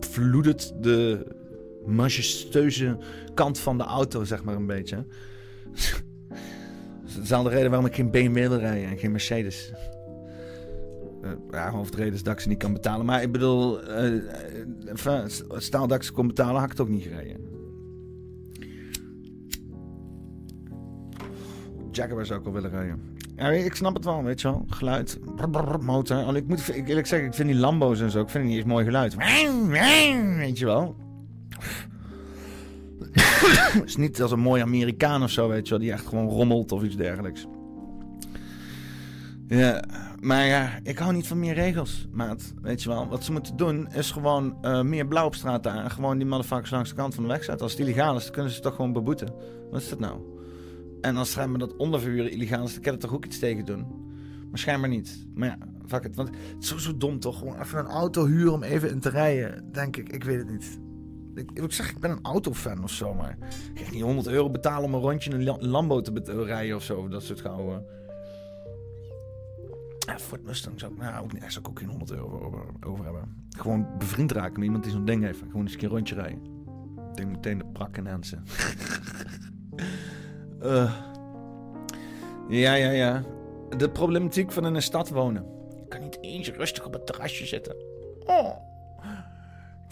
vloedert 0.00 0.72
de 0.82 1.26
majestueuze 1.86 2.98
kant 3.34 3.58
van 3.58 3.78
de 3.78 3.84
auto, 3.84 4.24
zeg 4.24 4.44
maar 4.44 4.54
een 4.54 4.66
beetje. 4.66 5.06
Is 7.12 7.18
dezelfde 7.18 7.50
reden 7.50 7.70
waarom 7.70 7.86
ik 7.86 7.94
geen 7.94 8.10
BMW 8.10 8.36
wil 8.36 8.58
rijden 8.58 8.90
en 8.90 8.98
geen 8.98 9.10
Mercedes. 9.10 9.72
eh, 11.22 11.30
ja, 11.50 11.70
hoofdreden 11.70 12.12
is 12.12 12.22
dat 12.22 12.32
ik 12.32 12.40
ze 12.40 12.48
niet 12.48 12.58
kan 12.58 12.72
betalen. 12.72 13.06
Maar 13.06 13.22
ik 13.22 13.32
bedoel, 13.32 13.78
ze 16.04 16.12
kon 16.12 16.26
betalen, 16.26 16.54
had 16.54 16.64
ik 16.64 16.70
het 16.70 16.80
ook 16.80 16.88
niet 16.88 17.02
gereden. 17.02 17.50
Jaguar 21.90 22.26
zou 22.26 22.38
ik 22.38 22.44
wel 22.44 22.54
willen 22.54 22.70
rijden. 22.70 23.16
Ja, 23.36 23.48
ik 23.50 23.74
snap 23.74 23.94
het 23.94 24.04
wel, 24.04 24.22
weet 24.22 24.40
je 24.40 24.48
wel. 24.48 24.64
Geluid, 24.68 25.18
motor. 25.80 26.36
Ik 26.36 26.46
moet 26.46 26.68
eerlijk 26.68 27.06
zeggen, 27.06 27.28
ik 27.28 27.34
vind 27.34 27.48
die 27.48 27.58
Lambo's 27.58 28.00
en 28.00 28.10
zo, 28.10 28.20
ik 28.20 28.28
vind 28.28 28.44
die 28.44 28.52
niet 28.52 28.62
eens 28.62 28.72
mooi 28.72 28.84
geluid. 28.84 29.14
Weet 30.36 30.58
je 30.58 30.64
wel. 30.64 30.96
Het 33.12 33.84
is 33.88 33.96
niet 33.96 34.22
als 34.22 34.30
een 34.30 34.40
mooi 34.40 34.62
Amerikaan 34.62 35.22
of 35.22 35.30
zo, 35.30 35.48
weet 35.48 35.64
je 35.64 35.70
wel, 35.70 35.78
die 35.78 35.92
echt 35.92 36.06
gewoon 36.06 36.28
rommelt 36.28 36.72
of 36.72 36.82
iets 36.82 36.96
dergelijks. 36.96 37.46
Ja, 39.48 39.84
maar 40.20 40.46
ja, 40.46 40.78
ik 40.82 40.98
hou 40.98 41.12
niet 41.12 41.26
van 41.26 41.38
meer 41.38 41.54
regels, 41.54 42.08
maat. 42.12 42.54
Weet 42.62 42.82
je 42.82 42.88
wel, 42.88 43.08
wat 43.08 43.24
ze 43.24 43.32
moeten 43.32 43.56
doen 43.56 43.88
is 43.92 44.10
gewoon 44.10 44.56
eh, 44.62 44.82
meer 44.82 45.06
blauw 45.06 45.26
op 45.26 45.34
straat 45.34 45.62
daar. 45.62 45.90
Gewoon 45.90 46.18
die 46.18 46.26
motherfuckers 46.26 46.70
langs 46.70 46.88
de 46.88 46.94
kant 46.94 47.14
van 47.14 47.22
de 47.22 47.28
weg 47.28 47.44
zetten. 47.44 47.62
Als 47.62 47.72
het 47.72 47.80
illegaal 47.80 48.16
is, 48.16 48.22
dan 48.22 48.32
kunnen 48.32 48.52
ze 48.52 48.60
toch 48.60 48.74
gewoon 48.74 48.92
beboeten. 48.92 49.34
Wat 49.70 49.80
is 49.80 49.88
dat 49.88 49.98
nou? 49.98 50.20
En 51.00 51.16
als 51.16 51.30
schijnbaar 51.30 51.58
dat 51.58 51.76
onderverhuren 51.76 52.30
illegaal 52.30 52.64
is, 52.64 52.72
dan 52.72 52.82
kan 52.82 52.92
er 52.92 52.98
toch 52.98 53.14
ook 53.14 53.24
iets 53.24 53.38
tegen 53.38 53.64
doen? 53.64 53.86
Maar 54.50 54.88
niet. 54.88 55.26
Maar 55.34 55.48
ja, 55.48 55.58
fuck 55.86 56.04
it. 56.04 56.16
Want 56.16 56.28
het 56.28 56.62
is 56.62 56.68
sowieso 56.68 56.96
dom 56.96 57.20
toch? 57.20 57.38
Gewoon 57.38 57.60
even 57.60 57.78
een 57.78 57.86
auto 57.86 58.26
huren 58.26 58.52
om 58.52 58.62
even 58.62 58.90
in 58.90 59.00
te 59.00 59.08
rijden. 59.08 59.72
Denk 59.72 59.96
ik, 59.96 60.08
ik 60.08 60.24
weet 60.24 60.38
het 60.38 60.50
niet. 60.50 60.78
Ik, 61.34 61.50
ik 61.52 61.72
zeg, 61.72 61.90
ik 61.90 61.98
ben 61.98 62.10
een 62.10 62.22
autofan 62.22 62.82
of 62.82 62.90
zo, 62.90 63.14
maar 63.14 63.38
ik 63.74 63.90
niet 63.90 64.02
100 64.02 64.26
euro 64.26 64.50
betalen 64.50 64.84
om 64.84 64.94
een 64.94 65.00
rondje 65.00 65.30
in 65.30 65.46
een 65.48 65.68
Lambo 65.68 66.00
te 66.00 66.44
rijden 66.44 66.76
of 66.76 66.82
zo. 66.82 67.08
Dat 67.08 67.22
soort 67.22 67.40
gouden. 67.40 67.86
Ja, 70.06 70.18
Ford 70.18 70.44
Mustang 70.44 70.80
zou 70.80 70.92
ik, 70.92 70.98
nou, 70.98 71.24
ook 71.24 71.32
niet, 71.32 71.42
zou 71.46 71.64
ik 71.64 71.68
ook 71.68 71.78
geen 71.78 71.88
100 71.88 72.10
euro 72.10 72.64
over, 72.80 73.04
hebben. 73.04 73.46
Gewoon 73.56 73.86
bevriend 73.98 74.32
raken 74.32 74.52
met 74.52 74.62
iemand 74.62 74.82
die 74.82 74.92
zo'n 74.92 75.04
ding 75.04 75.24
heeft. 75.24 75.38
Gewoon 75.38 75.62
eens 75.62 75.72
een 75.72 75.78
keer 75.78 75.88
rondje 75.88 76.14
rijden. 76.14 76.42
Ik 77.10 77.16
denk 77.16 77.30
meteen 77.30 77.58
de 77.58 77.66
prakken 77.72 78.02
mensen. 78.02 78.44
Eh. 80.60 80.92
ja, 82.48 82.74
ja, 82.74 82.90
ja. 82.90 83.22
De 83.76 83.90
problematiek 83.90 84.52
van 84.52 84.66
in 84.66 84.74
een 84.74 84.82
stad 84.82 85.08
wonen. 85.08 85.46
Je 85.76 85.88
kan 85.88 86.00
niet 86.00 86.18
eens 86.20 86.50
rustig 86.50 86.86
op 86.86 86.92
het 86.92 87.06
terrasje 87.06 87.46
zitten. 87.46 87.76
Oh. 88.26 88.71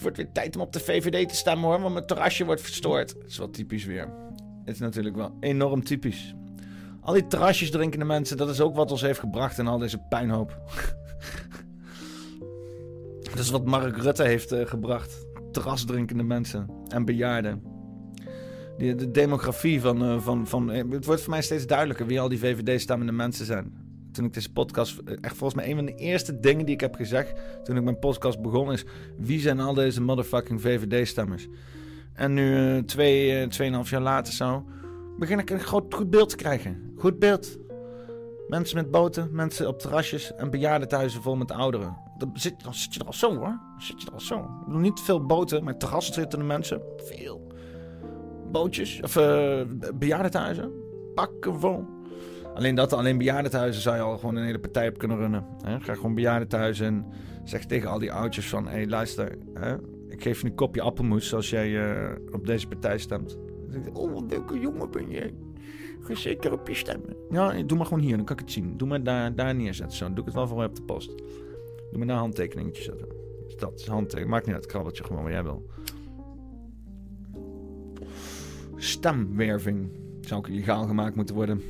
Wordt 0.01 0.17
weer 0.17 0.31
tijd 0.31 0.55
om 0.55 0.61
op 0.61 0.73
de 0.73 0.79
VVD 0.79 1.29
te 1.29 1.35
stemmen 1.35 1.69
hoor, 1.69 1.81
want 1.81 1.93
mijn 1.93 2.05
terrasje 2.05 2.45
wordt 2.45 2.61
verstoord. 2.61 3.15
Dat 3.19 3.29
is 3.29 3.37
wel 3.37 3.49
typisch 3.49 3.85
weer. 3.85 4.07
Het 4.65 4.73
is 4.73 4.79
natuurlijk 4.79 5.15
wel 5.15 5.37
enorm 5.39 5.83
typisch. 5.83 6.35
Al 7.01 7.13
die 7.13 7.27
terrasjes 7.27 7.71
drinkende 7.71 8.05
mensen, 8.05 8.37
dat 8.37 8.49
is 8.49 8.61
ook 8.61 8.75
wat 8.75 8.91
ons 8.91 9.01
heeft 9.01 9.19
gebracht 9.19 9.57
in 9.57 9.67
al 9.67 9.77
deze 9.77 9.97
puinhoop. 9.97 10.59
dat 13.29 13.39
is 13.39 13.49
wat 13.49 13.65
Mark 13.65 13.97
Rutte 13.97 14.23
heeft 14.23 14.51
eh, 14.51 14.65
gebracht. 14.65 15.25
Terrasdrinkende 15.51 16.23
mensen 16.23 16.69
en 16.87 17.05
bejaarden. 17.05 17.63
Die, 18.77 18.95
de 18.95 19.11
demografie 19.11 19.81
van, 19.81 20.03
eh, 20.03 20.19
van, 20.19 20.47
van... 20.47 20.71
eh, 20.71 20.83
Het 20.89 21.05
wordt 21.05 21.21
voor 21.21 21.29
mij 21.29 21.41
steeds 21.41 21.67
duidelijker 21.67 22.05
wie 22.05 22.19
al 22.19 22.29
die 22.29 22.39
VVD-stemmende 22.39 23.11
mensen 23.11 23.45
zijn. 23.45 23.80
Toen 24.11 24.25
ik 24.25 24.33
deze 24.33 24.51
podcast... 24.51 24.97
eh, 24.97 25.15
Echt 25.21 25.37
volgens 25.37 25.61
mij 25.61 25.69
een 25.69 25.75
van 25.75 25.85
de 25.85 25.95
eerste 25.95 26.39
dingen 26.39 26.65
die 26.65 26.73
ik 26.73 26.81
heb 26.81 26.95
gezegd... 26.95 27.33
toen 27.63 27.77
ik 27.77 27.83
mijn 27.83 27.99
podcast 27.99 28.41
begon 28.41 28.71
is... 28.71 28.85
Wie 29.17 29.39
zijn 29.39 29.59
al 29.59 29.73
deze 29.73 30.01
motherfucking 30.01 30.61
VVD-stemmers? 30.61 31.47
En 32.13 32.33
nu, 32.33 32.55
eh, 32.55 32.83
twee, 32.83 33.39
eh, 33.39 33.47
tweeënhalf 33.47 33.89
jaar 33.89 34.01
later 34.01 34.33
zo... 34.33 34.65
begin 35.19 35.39
ik 35.39 35.49
een 35.49 35.59
groot, 35.59 35.93
goed 35.93 36.09
beeld 36.09 36.29
te 36.29 36.35
krijgen. 36.35 36.93
Goed 36.97 37.19
beeld. 37.19 37.57
Mensen 38.47 38.77
met 38.77 38.91
boten, 38.91 39.29
mensen 39.31 39.67
op 39.67 39.79
terrasjes... 39.79 40.35
en 40.35 40.49
bejaardenthuizen 40.49 41.21
vol 41.21 41.35
met 41.35 41.51
ouderen. 41.51 41.97
Dan 42.17 42.31
zit, 42.33 42.55
zit 42.71 42.93
je 42.93 42.99
er 42.99 43.05
al 43.05 43.13
zo 43.13 43.35
hoor. 43.35 43.41
Dan 43.45 43.81
zit 43.81 44.01
je 44.01 44.07
er 44.07 44.13
al 44.13 44.19
zo. 44.19 44.37
Ik 44.37 44.65
bedoel, 44.65 44.81
niet 44.81 44.99
veel 44.99 45.25
boten, 45.25 45.63
maar 45.63 45.77
terrassen 45.77 46.13
zittende 46.13 46.45
mensen. 46.45 46.81
Veel 46.97 47.47
bootjes 48.51 48.99
of 49.01 49.15
uh, 49.15 49.61
bejaardentehuizen. 49.95 50.71
Pakken 51.15 51.59
vol. 51.59 51.85
Alleen 52.53 52.75
dat, 52.75 52.93
alleen 52.93 53.17
bejaardentehuizen 53.17 53.81
zou 53.81 53.95
je 53.95 54.01
al 54.01 54.17
gewoon 54.17 54.35
een 54.35 54.45
hele 54.45 54.59
partij 54.59 54.87
op 54.87 54.97
kunnen 54.97 55.17
runnen. 55.17 55.45
Hè? 55.61 55.79
Ga 55.79 55.93
gewoon 55.93 56.15
bejaardentehuizen 56.15 56.85
en 56.85 57.05
zeg 57.43 57.65
tegen 57.65 57.89
al 57.89 57.99
die 57.99 58.11
oudjes 58.11 58.49
van... 58.49 58.65
Hé, 58.65 58.71
hey, 58.71 58.87
luister, 58.87 59.37
hè? 59.53 59.75
ik 60.07 60.23
geef 60.23 60.41
je 60.41 60.47
een 60.47 60.55
kopje 60.55 60.81
appelmoes 60.81 61.33
als 61.33 61.49
jij 61.49 61.69
uh, 61.69 62.11
op 62.31 62.45
deze 62.45 62.67
partij 62.67 62.97
stemt. 62.97 63.37
Oh, 63.93 64.13
wat 64.13 64.23
leuke 64.29 64.59
jongen 64.59 64.91
ben 64.91 65.09
jij. 65.09 65.33
Ga 66.01 66.15
zeker 66.15 66.51
op 66.51 66.67
je 66.67 66.73
stemmen. 66.73 67.15
Ja, 67.29 67.63
doe 67.63 67.77
maar 67.77 67.87
gewoon 67.87 68.03
hier, 68.03 68.15
dan 68.15 68.25
kan 68.25 68.35
ik 68.35 68.41
het 68.41 68.51
zien. 68.51 68.77
Doe 68.77 68.87
maar 68.87 69.03
daar, 69.03 69.35
daar 69.35 69.55
neerzetten. 69.55 69.97
Zo, 69.97 70.07
doe 70.07 70.17
ik 70.17 70.25
het 70.25 70.33
wel 70.33 70.47
voor 70.47 70.61
je 70.61 70.67
op 70.67 70.75
de 70.75 70.81
post. 70.81 71.17
Doe 71.89 71.97
maar 71.97 72.07
daar 72.07 72.17
handtekeningetje 72.17 72.83
zetten. 72.83 73.07
Dus 73.45 73.55
dat 73.55 73.79
is 73.79 73.87
handtekening. 73.87 74.29
Maakt 74.29 74.45
niet 74.45 74.55
uit, 74.55 74.65
krabbeltje 74.65 75.03
gewoon 75.03 75.23
wat 75.23 75.31
jij 75.31 75.43
wil. 75.43 75.69
Stemwerving 78.75 79.89
zou 80.21 80.39
ook 80.39 80.47
illegaal 80.47 80.87
gemaakt 80.87 81.15
moeten 81.15 81.35
worden. 81.35 81.61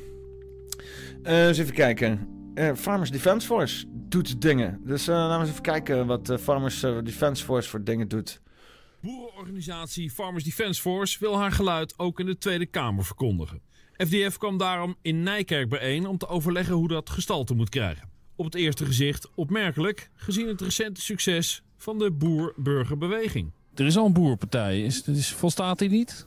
Uh, 1.24 1.46
eens 1.46 1.58
even 1.58 1.74
kijken. 1.74 2.28
Uh, 2.54 2.74
Farmers 2.74 3.10
Defence 3.10 3.46
Force 3.46 3.84
doet 3.88 4.40
dingen. 4.40 4.80
Dus 4.84 5.08
uh, 5.08 5.14
laten 5.14 5.34
we 5.34 5.40
eens 5.40 5.50
even 5.50 5.62
kijken 5.62 6.06
wat 6.06 6.34
Farmers 6.40 6.80
Defence 6.80 7.44
Force 7.44 7.68
voor 7.68 7.84
dingen 7.84 8.08
doet. 8.08 8.40
Boerenorganisatie 9.00 10.10
Farmers 10.10 10.44
Defence 10.44 10.80
Force 10.80 11.16
wil 11.20 11.38
haar 11.38 11.52
geluid 11.52 11.98
ook 11.98 12.20
in 12.20 12.26
de 12.26 12.38
Tweede 12.38 12.66
Kamer 12.66 13.04
verkondigen. 13.04 13.60
FDF 13.96 14.38
kwam 14.38 14.58
daarom 14.58 14.96
in 15.02 15.22
Nijkerk 15.22 15.68
bijeen 15.68 16.06
om 16.06 16.18
te 16.18 16.26
overleggen 16.28 16.74
hoe 16.74 16.88
dat 16.88 17.10
gestalte 17.10 17.54
moet 17.54 17.68
krijgen. 17.68 18.08
Op 18.36 18.44
het 18.44 18.54
eerste 18.54 18.84
gezicht 18.84 19.28
opmerkelijk, 19.34 20.10
gezien 20.14 20.48
het 20.48 20.60
recente 20.60 21.00
succes 21.00 21.62
van 21.76 21.98
de 21.98 22.10
boer-burgerbeweging. 22.10 23.52
Er 23.74 23.86
is 23.86 23.96
al 23.96 24.06
een 24.06 24.12
boerpartij, 24.12 24.82
is, 24.82 25.02
is, 25.02 25.32
volstaat 25.32 25.78
die 25.78 25.88
niet? 25.88 26.26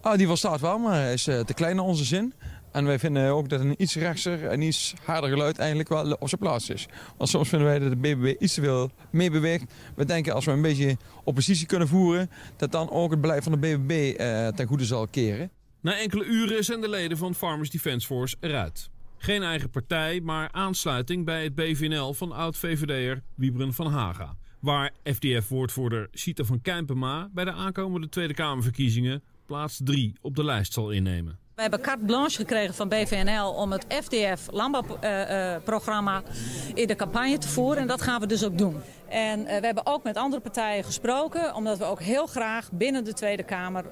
Ah, 0.00 0.16
die 0.18 0.26
volstaat 0.26 0.60
wel, 0.60 0.78
maar 0.78 0.94
hij 0.94 1.12
is 1.12 1.28
uh, 1.28 1.40
te 1.40 1.54
klein 1.54 1.76
naar 1.76 1.84
onze 1.84 2.04
zin. 2.04 2.34
En 2.76 2.84
wij 2.84 2.98
vinden 2.98 3.30
ook 3.30 3.48
dat 3.48 3.60
een 3.60 3.74
iets 3.82 3.94
rechtser 3.94 4.46
en 4.46 4.60
iets 4.60 4.94
harder 5.04 5.30
geluid 5.30 5.58
eigenlijk 5.58 5.88
wel 5.88 6.12
op 6.12 6.28
zijn 6.28 6.40
plaats 6.40 6.70
is. 6.70 6.86
Want 7.16 7.30
soms 7.30 7.48
vinden 7.48 7.68
wij 7.68 7.78
dat 7.78 7.90
de 7.90 7.96
BBB 7.96 8.40
iets 8.40 8.54
te 8.54 8.60
veel 8.60 8.90
meebeweegt. 9.10 9.72
We 9.94 10.04
denken 10.04 10.34
als 10.34 10.44
we 10.44 10.50
een 10.50 10.62
beetje 10.62 10.96
oppositie 11.24 11.66
kunnen 11.66 11.88
voeren, 11.88 12.30
dat 12.56 12.72
dan 12.72 12.90
ook 12.90 13.10
het 13.10 13.20
beleid 13.20 13.42
van 13.42 13.52
de 13.52 13.58
BBB 13.58 14.20
uh, 14.20 14.48
ten 14.48 14.66
goede 14.66 14.84
zal 14.84 15.06
keren. 15.06 15.50
Na 15.80 15.98
enkele 15.98 16.24
uren 16.24 16.64
zijn 16.64 16.80
de 16.80 16.88
leden 16.88 17.16
van 17.18 17.34
Farmers 17.34 17.70
Defence 17.70 18.06
Force 18.06 18.36
eruit. 18.40 18.90
Geen 19.16 19.42
eigen 19.42 19.70
partij, 19.70 20.20
maar 20.20 20.52
aansluiting 20.52 21.24
bij 21.24 21.44
het 21.44 21.54
BVNL 21.54 22.14
van 22.14 22.32
oud-VVD'er 22.32 23.22
Wiebren 23.34 23.74
van 23.74 23.86
Haga. 23.86 24.36
Waar 24.60 24.92
FDF-woordvoerder 25.04 26.08
Sita 26.10 26.44
van 26.44 26.60
Kijmpema 26.60 27.28
bij 27.32 27.44
de 27.44 27.52
aankomende 27.52 28.08
Tweede 28.08 28.34
Kamerverkiezingen 28.34 29.22
plaats 29.46 29.80
3 29.84 30.12
op 30.20 30.36
de 30.36 30.44
lijst 30.44 30.72
zal 30.72 30.90
innemen. 30.90 31.45
We 31.56 31.62
hebben 31.62 31.80
carte 31.80 32.04
blanche 32.04 32.36
gekregen 32.36 32.74
van 32.74 32.88
BVNL 32.88 33.52
om 33.52 33.72
het 33.72 33.86
FDF 33.88 34.48
landbouwprogramma 34.50 36.22
uh, 36.22 36.28
in 36.74 36.86
de 36.86 36.94
campagne 36.94 37.38
te 37.38 37.48
voeren. 37.48 37.78
En 37.78 37.86
dat 37.86 38.02
gaan 38.02 38.20
we 38.20 38.26
dus 38.26 38.44
ook 38.44 38.58
doen. 38.58 38.80
En 39.08 39.40
uh, 39.40 39.46
we 39.46 39.66
hebben 39.66 39.86
ook 39.86 40.02
met 40.02 40.16
andere 40.16 40.42
partijen 40.42 40.84
gesproken, 40.84 41.54
omdat 41.54 41.78
we 41.78 41.84
ook 41.84 42.00
heel 42.00 42.26
graag 42.26 42.72
binnen 42.72 43.04
de 43.04 43.12
Tweede 43.12 43.42
Kamer 43.42 43.84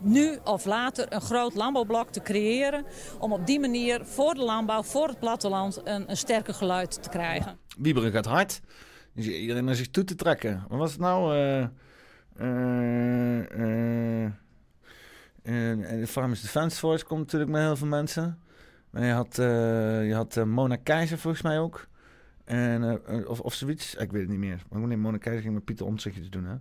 nu 0.00 0.38
of 0.44 0.64
later 0.64 1.06
een 1.12 1.20
groot 1.20 1.54
landbouwblok 1.54 2.10
te 2.10 2.20
creëren. 2.20 2.84
Om 3.18 3.32
op 3.32 3.46
die 3.46 3.60
manier 3.60 4.04
voor 4.04 4.34
de 4.34 4.42
landbouw, 4.42 4.82
voor 4.82 5.08
het 5.08 5.18
platteland, 5.18 5.80
een, 5.84 6.10
een 6.10 6.16
sterker 6.16 6.54
geluid 6.54 7.02
te 7.02 7.08
krijgen. 7.08 7.58
Wieberen 7.78 8.12
gaat 8.12 8.26
hard. 8.26 8.60
Dus 9.14 9.26
iedereen 9.26 9.64
naar 9.64 9.74
zich 9.74 9.90
toe 9.90 10.04
te 10.04 10.14
trekken. 10.14 10.64
Wat 10.68 10.78
was 10.78 10.90
het 10.90 11.00
nou? 11.00 11.36
Uh, 12.38 14.30
en, 15.42 15.80
de 15.80 16.06
Farmers 16.06 16.40
Defence 16.40 16.78
Force 16.78 17.04
komt 17.04 17.20
natuurlijk 17.20 17.50
met 17.50 17.60
heel 17.60 17.76
veel 17.76 17.86
mensen. 17.86 18.38
Maar 18.90 19.04
je 19.04 19.12
had, 19.12 19.38
uh, 19.38 20.06
je 20.06 20.14
had 20.14 20.36
uh, 20.36 20.44
Mona 20.44 20.76
Keizer 20.76 21.18
volgens 21.18 21.42
mij 21.42 21.58
ook. 21.58 21.88
En, 22.44 22.82
uh, 22.82 23.28
of, 23.28 23.40
of 23.40 23.54
zoiets. 23.54 23.94
Ik 23.94 24.12
weet 24.12 24.20
het 24.20 24.30
niet 24.30 24.38
meer. 24.38 24.62
Maar 24.70 24.80
nee, 24.80 24.96
Mona 24.96 25.18
Keizer 25.18 25.42
ging 25.42 25.54
met 25.54 25.64
Pieter 25.64 25.86
Omtzigt 25.86 26.32
doen. 26.32 26.44
Hè? 26.44 26.56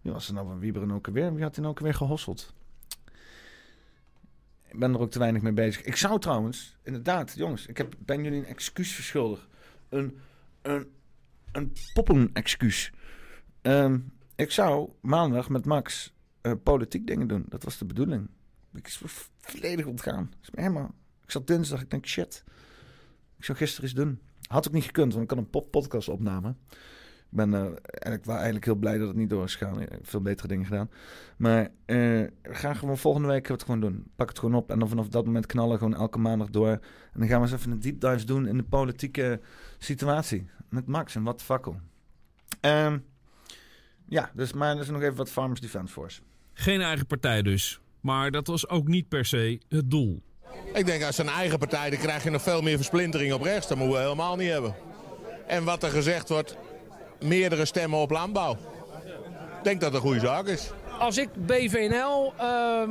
Wie 0.00 0.12
was 0.12 0.28
er 0.28 0.34
nou 0.34 0.46
van 0.46 0.58
Wieberen 0.58 0.92
ook 0.92 1.06
alweer? 1.06 1.34
Wie 1.34 1.42
had 1.42 1.56
hij 1.56 1.64
ook 1.64 1.78
alweer 1.78 1.94
gehosseld? 1.94 2.54
Ik 4.68 4.78
ben 4.78 4.94
er 4.94 5.00
ook 5.00 5.10
te 5.10 5.18
weinig 5.18 5.42
mee 5.42 5.52
bezig. 5.52 5.82
Ik 5.82 5.96
zou 5.96 6.20
trouwens, 6.20 6.76
inderdaad, 6.82 7.32
jongens, 7.36 7.66
ik 7.66 7.76
heb, 7.76 7.94
ben 7.98 8.22
jullie 8.22 8.38
een 8.38 8.46
excuus 8.46 8.92
verschuldigd. 8.92 9.46
Een, 9.88 10.18
een, 10.62 10.90
een 11.52 11.72
poppen-excuus. 11.92 12.92
Um, 13.62 14.12
ik 14.36 14.50
zou 14.50 14.90
maandag 15.00 15.48
met 15.48 15.64
Max 15.64 16.13
uh, 16.46 16.52
politiek 16.62 17.06
dingen 17.06 17.28
doen. 17.28 17.44
Dat 17.48 17.64
was 17.64 17.78
de 17.78 17.84
bedoeling. 17.84 18.28
Ik 18.74 18.86
is 18.86 19.02
volledig 19.38 19.86
ontgaan. 19.86 20.32
Is 20.42 20.50
me 20.50 20.60
helemaal... 20.60 20.94
Ik 21.24 21.30
zat 21.30 21.46
dinsdag, 21.46 21.80
ik 21.80 21.90
denk 21.90 22.06
shit. 22.06 22.44
Ik 23.36 23.44
zou 23.44 23.58
gisteren 23.58 23.84
eens 23.84 23.94
doen. 23.94 24.20
Had 24.46 24.66
ook 24.66 24.72
niet 24.72 24.84
gekund, 24.84 25.12
want 25.12 25.24
ik 25.24 25.30
had 25.30 25.38
een 25.38 25.70
podcast 25.70 26.08
opname. 26.08 26.54
ben 27.28 27.52
er 27.52 27.78
eigenlijk, 27.82 28.24
wel 28.24 28.34
eigenlijk 28.34 28.64
heel 28.64 28.74
blij 28.74 28.98
dat 28.98 29.08
het 29.08 29.16
niet 29.16 29.30
door 29.30 29.44
is 29.44 29.56
gegaan. 29.56 29.80
Ik 29.80 29.88
heb 29.90 30.08
Veel 30.08 30.20
betere 30.20 30.48
dingen 30.48 30.66
gedaan. 30.66 30.90
Maar 31.36 31.62
eh, 31.62 31.96
we 31.96 32.30
gaan 32.42 32.76
gewoon 32.76 32.98
volgende 32.98 33.28
week 33.28 33.48
het 33.48 33.62
gewoon 33.62 33.80
doen. 33.80 34.10
Pak 34.16 34.28
het 34.28 34.38
gewoon 34.38 34.54
op 34.54 34.70
en 34.70 34.78
dan 34.78 34.88
vanaf 34.88 35.08
dat 35.08 35.24
moment 35.24 35.46
knallen 35.46 35.78
gewoon 35.78 35.94
elke 35.94 36.18
maandag 36.18 36.50
door. 36.50 36.68
En 36.68 37.18
dan 37.18 37.28
gaan 37.28 37.40
we 37.40 37.46
eens 37.46 37.56
even 37.60 37.72
een 37.72 37.80
deep 37.80 38.00
dive 38.00 38.24
doen 38.24 38.46
in 38.46 38.56
de 38.56 38.64
politieke 38.64 39.40
situatie. 39.78 40.48
Met 40.68 40.86
Max 40.86 41.14
en 41.14 41.22
wat 41.22 41.42
fakkel. 41.42 41.76
Ehm 42.60 42.98
ja, 44.08 44.30
dus 44.34 44.52
maar 44.52 44.76
dus 44.76 44.88
nog 44.88 45.02
even 45.02 45.16
wat 45.16 45.30
Farmers 45.30 45.60
Defence 45.60 45.92
Force. 45.92 46.22
Geen 46.54 46.80
eigen 46.80 47.06
partij 47.06 47.42
dus. 47.42 47.80
Maar 48.00 48.30
dat 48.30 48.46
was 48.46 48.68
ook 48.68 48.88
niet 48.88 49.08
per 49.08 49.24
se 49.24 49.58
het 49.68 49.90
doel. 49.90 50.22
Ik 50.74 50.86
denk 50.86 51.02
als 51.02 51.18
een 51.18 51.28
eigen 51.28 51.58
partij, 51.58 51.90
dan 51.90 51.98
krijg 51.98 52.24
je 52.24 52.30
nog 52.30 52.42
veel 52.42 52.62
meer 52.62 52.76
versplintering 52.76 53.32
op 53.32 53.42
rechts. 53.42 53.68
Dat 53.68 53.78
moeten 53.78 53.96
we 53.96 54.02
helemaal 54.02 54.36
niet 54.36 54.50
hebben. 54.50 54.74
En 55.46 55.64
wat 55.64 55.82
er 55.82 55.90
gezegd 55.90 56.28
wordt, 56.28 56.56
meerdere 57.20 57.64
stemmen 57.64 57.98
op 57.98 58.10
landbouw. 58.10 58.52
Ik 59.58 59.70
denk 59.70 59.80
dat 59.80 59.92
dat 59.92 59.94
een 59.94 60.08
goede 60.08 60.26
zaak 60.26 60.46
is. 60.46 60.70
Als 60.98 61.18
ik 61.18 61.46
BVNL 61.46 62.32
ehm, 62.38 62.90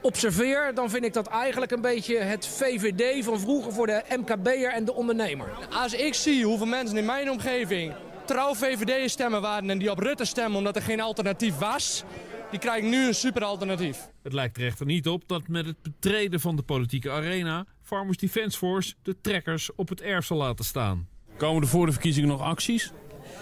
observeer, 0.00 0.74
dan 0.74 0.90
vind 0.90 1.04
ik 1.04 1.12
dat 1.12 1.26
eigenlijk 1.26 1.70
een 1.70 1.80
beetje 1.80 2.16
het 2.18 2.46
VVD 2.46 3.24
van 3.24 3.40
vroeger 3.40 3.72
voor 3.72 3.86
de 3.86 4.02
MKB'er 4.16 4.72
en 4.72 4.84
de 4.84 4.94
ondernemer. 4.94 5.48
Als 5.70 5.94
ik 5.94 6.14
zie 6.14 6.44
hoeveel 6.44 6.66
mensen 6.66 6.96
in 6.96 7.04
mijn 7.04 7.30
omgeving 7.30 7.94
trouw 8.24 8.54
VVD 8.54 9.10
stemmen 9.10 9.40
waren 9.40 9.70
en 9.70 9.78
die 9.78 9.90
op 9.90 9.98
Rutte 9.98 10.24
stemmen 10.24 10.58
omdat 10.58 10.76
er 10.76 10.82
geen 10.82 11.00
alternatief 11.00 11.58
was, 11.58 12.04
die 12.50 12.58
krijgen 12.58 12.90
nu 12.90 13.06
een 13.06 13.14
super 13.14 13.44
alternatief. 13.44 14.10
Het 14.22 14.32
lijkt 14.32 14.56
er 14.56 14.66
echter 14.66 14.86
niet 14.86 15.08
op 15.08 15.22
dat 15.26 15.48
met 15.48 15.66
het 15.66 15.82
betreden 15.82 16.40
van 16.40 16.56
de 16.56 16.62
politieke 16.62 17.10
arena 17.10 17.66
Farmers 17.82 18.18
Defence 18.18 18.58
Force 18.58 18.94
de 19.02 19.20
trekkers 19.20 19.74
op 19.74 19.88
het 19.88 20.00
erf 20.00 20.24
zal 20.24 20.36
laten 20.36 20.64
staan. 20.64 21.08
Komen 21.36 21.62
er 21.62 21.68
voor 21.68 21.86
de 21.86 21.92
verkiezingen 21.92 22.28
nog 22.28 22.40
acties? 22.40 22.92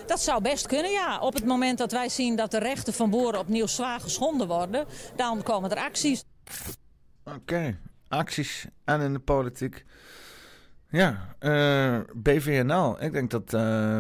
Dat 0.07 0.21
zou 0.21 0.43
best 0.43 0.67
kunnen, 0.67 0.91
ja. 0.91 1.19
Op 1.19 1.35
het 1.35 1.45
moment 1.45 1.79
dat 1.79 1.93
wij 1.93 2.09
zien 2.09 2.37
dat 2.37 2.51
de 2.51 2.59
rechten 2.59 2.93
van 2.93 3.11
boeren 3.11 3.41
opnieuw 3.41 3.67
zwaar 3.67 4.01
geschonden 4.01 4.47
worden, 4.47 4.87
dan 5.17 5.43
komen 5.43 5.71
er 5.71 5.77
acties. 5.77 6.25
Oké, 7.25 7.79
acties 8.09 8.67
en 8.85 9.01
in 9.01 9.13
de 9.13 9.19
politiek. 9.19 9.85
Ja, 10.97 11.35
eh, 11.39 12.01
BVNL. 12.15 13.03
Ik 13.03 13.13
denk 13.13 13.31
dat, 13.31 13.55
eh, 13.55 13.99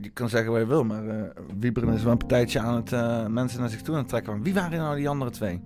je 0.00 0.10
kan 0.12 0.28
zeggen 0.28 0.52
wat 0.52 0.60
je 0.60 0.66
wil, 0.66 0.84
maar 0.84 1.08
eh 1.08 1.30
Wieberen 1.58 1.94
is 1.94 2.02
wel 2.02 2.12
een 2.12 2.18
partijtje 2.18 2.60
aan 2.60 2.76
het 2.76 2.92
eh, 2.92 3.26
mensen 3.26 3.60
naar 3.60 3.68
zich 3.68 3.82
toe 3.82 3.96
aan 3.96 4.06
trekken. 4.06 4.42
Wie 4.42 4.54
waren 4.54 4.78
nou 4.78 4.96
die 4.96 5.08
andere 5.08 5.30
twee? 5.30 5.62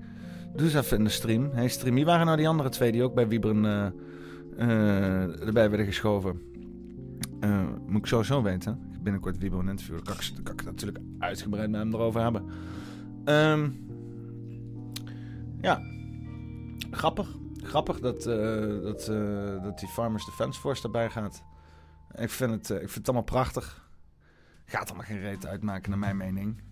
Doe 0.57 0.66
eens 0.66 0.75
even 0.75 0.99
in 0.99 1.05
de 1.05 1.11
stream. 1.11 1.51
Hey 1.53 1.68
stream, 1.68 1.94
wie 1.94 2.05
waren 2.05 2.27
nou 2.27 2.37
die 2.37 2.49
andere 2.49 2.68
twee 2.68 2.92
die 2.92 3.03
ook 3.03 3.14
bij 3.14 3.29
Wieberen 3.29 3.64
eh, 3.64 3.87
eh, 4.57 5.46
erbij 5.46 5.68
werden 5.68 5.87
geschoven? 5.87 6.40
Eh, 7.40 7.68
moet 7.87 8.01
ik 8.01 8.07
sowieso 8.07 8.42
weten. 8.42 8.79
Binnenkort 9.03 9.38
Wieberen 9.38 9.68
interview. 9.68 9.96
Dan 9.96 10.05
kan 10.05 10.14
ik, 10.14 10.35
dan 10.35 10.42
kan 10.42 10.53
ik 10.53 10.61
het 10.61 10.70
natuurlijk 10.70 10.99
uitgebreid 11.18 11.70
met 11.70 11.81
hem 11.81 11.94
erover 11.94 12.23
hebben. 12.23 12.44
Ehm, 13.25 13.68
ja, 15.61 15.81
grappig. 16.90 17.39
Grappig 17.62 18.01
dat, 18.01 18.27
eh, 18.27 18.83
dat, 18.83 19.09
eh, 19.09 19.62
dat 19.62 19.79
die 19.79 19.88
Farmers 19.88 20.25
Defence 20.25 20.61
Force 20.61 20.83
erbij 20.83 21.11
gaat. 21.11 21.42
Ik 22.14 22.31
vind, 22.31 22.51
het, 22.51 22.70
eh, 22.70 22.77
ik 22.77 22.83
vind 22.83 22.94
het 22.94 23.07
allemaal 23.07 23.25
prachtig. 23.25 23.88
Gaat 24.64 24.88
allemaal 24.88 25.07
geen 25.07 25.20
reet 25.20 25.46
uitmaken, 25.46 25.90
naar 25.90 25.99
mijn 25.99 26.16
mening. 26.16 26.62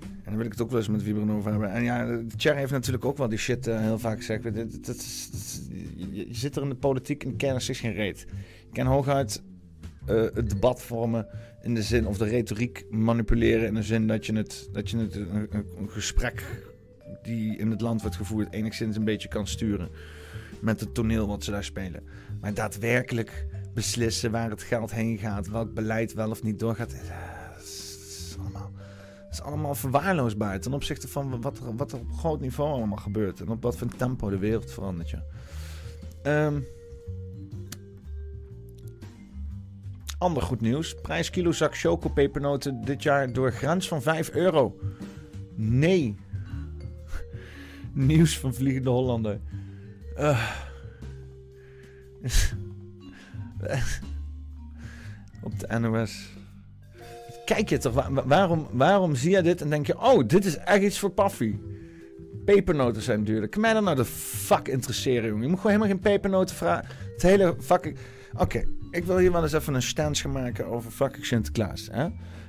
En 0.00 0.32
dan 0.32 0.36
wil 0.36 0.44
ik 0.44 0.52
het 0.52 0.60
ook 0.60 0.70
wel 0.70 0.78
eens 0.78 0.88
met 0.88 1.02
Wieberen 1.02 1.30
over 1.30 1.50
hebben. 1.50 1.70
En 1.70 1.82
ja, 1.82 2.20
Thierry 2.36 2.58
heeft 2.58 2.72
natuurlijk 2.72 3.04
ook 3.04 3.16
wel 3.16 3.28
die 3.28 3.38
shit 3.38 3.64
heel 3.64 3.98
vaak 3.98 4.16
gezegd. 4.16 4.44
Is- 4.86 5.60
je, 5.96 6.26
zit 6.30 6.56
er 6.56 6.62
in 6.62 6.68
de 6.68 6.74
politiek 6.74 7.24
en 7.24 7.36
de 7.36 7.46
is 7.46 7.80
geen 7.80 7.92
reet. 7.92 8.26
Je 8.66 8.72
kan 8.72 8.86
hooguit 8.86 9.42
het 10.06 10.50
debat 10.50 10.82
vormen 10.82 11.26
in 11.62 11.74
de 11.74 11.82
zin, 11.82 12.06
of 12.06 12.18
de 12.18 12.24
retoriek 12.24 12.86
manipuleren 12.90 13.66
in 13.66 13.74
de 13.74 13.82
zin 13.82 14.06
dat 14.06 14.26
je 14.26 14.32
het, 14.32 14.68
dat 14.72 14.90
je 14.90 14.98
het 14.98 15.14
een 15.14 15.90
gesprek 15.90 16.44
die 17.22 17.56
in 17.56 17.70
het 17.70 17.80
land 17.80 18.00
wordt 18.00 18.16
gevoerd 18.16 18.52
enigszins 18.52 18.96
een 18.96 19.04
beetje 19.04 19.28
kan 19.28 19.46
sturen. 19.46 19.88
Met 20.60 20.80
het 20.80 20.94
toneel 20.94 21.26
wat 21.26 21.44
ze 21.44 21.50
daar 21.50 21.64
spelen. 21.64 22.02
Maar 22.40 22.54
daadwerkelijk 22.54 23.46
beslissen 23.74 24.30
waar 24.30 24.50
het 24.50 24.62
geld 24.62 24.92
heen 24.92 25.18
gaat, 25.18 25.48
welk 25.48 25.74
beleid 25.74 26.12
wel 26.12 26.30
of 26.30 26.42
niet 26.42 26.58
doorgaat. 26.58 26.92
eh, 26.92 26.98
Dat 27.54 27.62
is 27.62 28.36
allemaal, 28.40 28.70
is 29.30 29.42
allemaal 29.42 29.74
verwaarloosbaar 29.74 30.60
ten 30.60 30.72
opzichte 30.72 31.08
van 31.08 31.40
wat 31.40 31.58
er, 31.58 31.76
wat 31.76 31.94
op 31.94 32.12
groot 32.12 32.40
niveau 32.40 32.72
allemaal 32.72 32.98
gebeurt. 32.98 33.40
En 33.40 33.48
op 33.48 33.62
wat 33.62 33.76
voor 33.76 33.88
tempo 33.96 34.30
de 34.30 34.38
wereld 34.38 34.70
verandert. 34.72 35.10
Ja. 35.10 35.24
Ehm, 36.22 36.60
ander 40.18 40.42
goed 40.42 40.60
nieuws. 40.60 40.94
Prijs 41.02 41.30
kilo 41.30 41.52
zak 41.52 41.76
chocopepernoten 41.76 42.80
dit 42.84 43.02
jaar 43.02 43.32
door 43.32 43.52
grens 43.52 43.88
van 43.88 44.02
5 44.02 44.30
euro. 44.30 44.80
Nee. 45.54 46.14
Nieuws 48.10 48.38
van 48.38 48.54
Vliegende 48.54 48.90
Hollander. 48.90 49.40
Eh. 50.16 50.50
Op 55.42 55.58
de 55.60 55.78
NOS. 55.78 56.34
Kijk 57.44 57.68
je 57.68 57.78
toch, 57.78 57.94
wa- 57.94 58.12
wa- 58.12 58.26
waarom, 58.26 58.66
waarom 58.72 59.14
zie 59.14 59.30
je 59.30 59.42
dit 59.42 59.60
en 59.60 59.70
denk 59.70 59.86
je... 59.86 60.00
Oh, 60.00 60.26
dit 60.28 60.44
is 60.44 60.56
echt 60.56 60.82
iets 60.82 60.98
voor 60.98 61.10
Paffy. 61.10 61.58
Pepernoten 62.44 63.02
zijn 63.02 63.24
duurder. 63.24 63.48
Kan 63.48 63.60
mij 63.60 63.72
dan 63.72 63.84
nou 63.84 63.96
de 63.96 64.04
fuck 64.04 64.68
interesseren, 64.68 65.28
jongen? 65.28 65.42
Je 65.42 65.48
moet 65.48 65.60
gewoon 65.60 65.72
helemaal 65.72 65.94
geen 65.94 66.12
pepernoten 66.12 66.56
vragen. 66.56 66.88
Het 67.12 67.22
hele 67.22 67.56
fucking... 67.60 67.96
Oké, 68.38 68.62
ik 68.90 69.04
wil 69.04 69.18
hier 69.18 69.32
wel 69.32 69.42
eens 69.42 69.52
even 69.52 69.74
een 69.74 69.82
stance 69.82 70.28
maken 70.28 70.66
over 70.66 70.90
fucking 70.90 71.26
Sinterklaas. 71.26 71.88
Hè? 71.92 72.08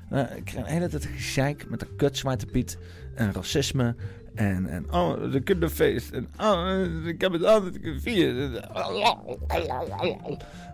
Eh, 0.10 0.36
ik 0.38 0.46
krijg 0.46 0.66
een 0.66 0.72
hele 0.74 0.88
tijd 0.88 1.06
gezeik 1.06 1.70
met 1.70 1.80
de 1.80 1.88
kut 1.98 2.18
Zwarte 2.18 2.46
Piet 2.46 2.78
en 3.16 3.34
racisme. 3.34 3.96
En, 4.38 4.68
en 4.68 4.86
oh, 4.92 5.32
de 5.32 5.42
kinderfeest. 5.42 6.12
En 6.12 6.28
oh, 6.40 7.06
ik 7.06 7.22
heb 7.22 7.32
het 7.32 7.44
altijd 7.44 7.78
gevierd. 7.82 8.62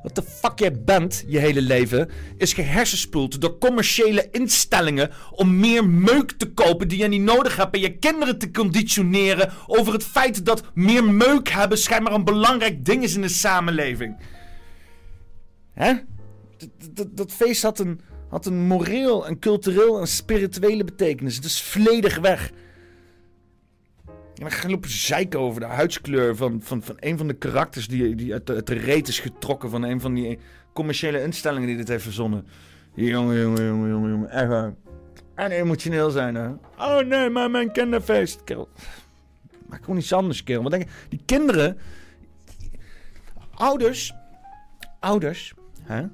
Wat 0.03 0.15
de 0.15 0.23
fuck 0.23 0.59
jij 0.59 0.81
bent, 0.81 1.23
je 1.27 1.39
hele 1.39 1.61
leven, 1.61 2.09
is 2.37 2.53
gehersenspoeld 2.53 3.41
door 3.41 3.57
commerciële 3.57 4.27
instellingen 4.31 5.09
om 5.31 5.59
meer 5.59 5.89
meuk 5.89 6.31
te 6.31 6.51
kopen 6.51 6.87
die 6.87 6.97
je 6.97 7.07
niet 7.07 7.21
nodig 7.21 7.55
hebt 7.55 7.75
en 7.75 7.81
je 7.81 7.97
kinderen 7.97 8.37
te 8.37 8.51
conditioneren 8.51 9.51
over 9.67 9.93
het 9.93 10.03
feit 10.03 10.45
dat 10.45 10.63
meer 10.73 11.03
meuk 11.03 11.49
hebben 11.49 11.77
schijnbaar 11.77 12.13
een 12.13 12.23
belangrijk 12.23 12.85
ding 12.85 13.03
is 13.03 13.15
in 13.15 13.21
de 13.21 13.27
samenleving. 13.27 14.17
Hè? 15.73 15.93
Dat, 17.11 17.31
feest 17.31 17.61
had 17.61 17.79
een, 17.79 18.01
had 18.29 18.45
een 18.45 18.67
moreel, 18.67 19.27
en 19.27 19.39
cultureel 19.39 19.99
en 19.99 20.07
spirituele 20.07 20.83
betekenis. 20.83 21.39
Is 21.39 21.61
volledig 21.61 22.19
weg. 22.19 22.51
En 24.35 24.49
dan 24.49 24.71
lopen 24.71 24.89
zeiken 24.89 25.39
over 25.39 25.61
de 25.61 25.67
huidskleur 25.67 26.35
van, 26.35 26.61
van, 26.61 26.83
van 26.83 26.95
een 26.99 27.17
van 27.17 27.27
de 27.27 27.33
karakters 27.33 27.87
die, 27.87 28.15
die 28.15 28.33
uit, 28.33 28.47
de, 28.47 28.73
reet 28.73 29.07
is 29.07 29.19
getrokken 29.19 29.69
van 29.69 29.83
een 29.83 30.01
van 30.01 30.13
die 30.13 30.39
commerciële 30.73 31.21
instellingen 31.23 31.67
die 31.67 31.77
dit 31.77 31.87
heeft 31.87 32.03
verzonnen. 32.03 32.47
Jongen, 32.93 33.41
jongen, 33.41 33.65
jongen, 33.65 33.89
jongen, 33.89 34.09
jongen. 34.09 34.29
Echt. 34.29 34.73
En 35.35 35.51
emotioneel 35.51 36.09
zijn, 36.09 36.35
hè. 36.35 36.47
Oh 36.77 36.99
nee, 37.07 37.29
maar 37.29 37.51
mijn 37.51 37.71
kinderfeest. 37.71 38.43
Kerel. 38.43 38.69
Maak 39.67 39.83
gewoon 39.83 39.97
iets 39.97 40.13
anders, 40.13 40.43
kerel. 40.43 40.63
Wat 40.63 40.71
denk 40.71 40.83
je? 40.83 40.89
Die 41.09 41.21
kinderen... 41.25 41.77
Ouders... 43.53 44.13
Ouders... 44.99 45.53
Hè? 45.81 46.05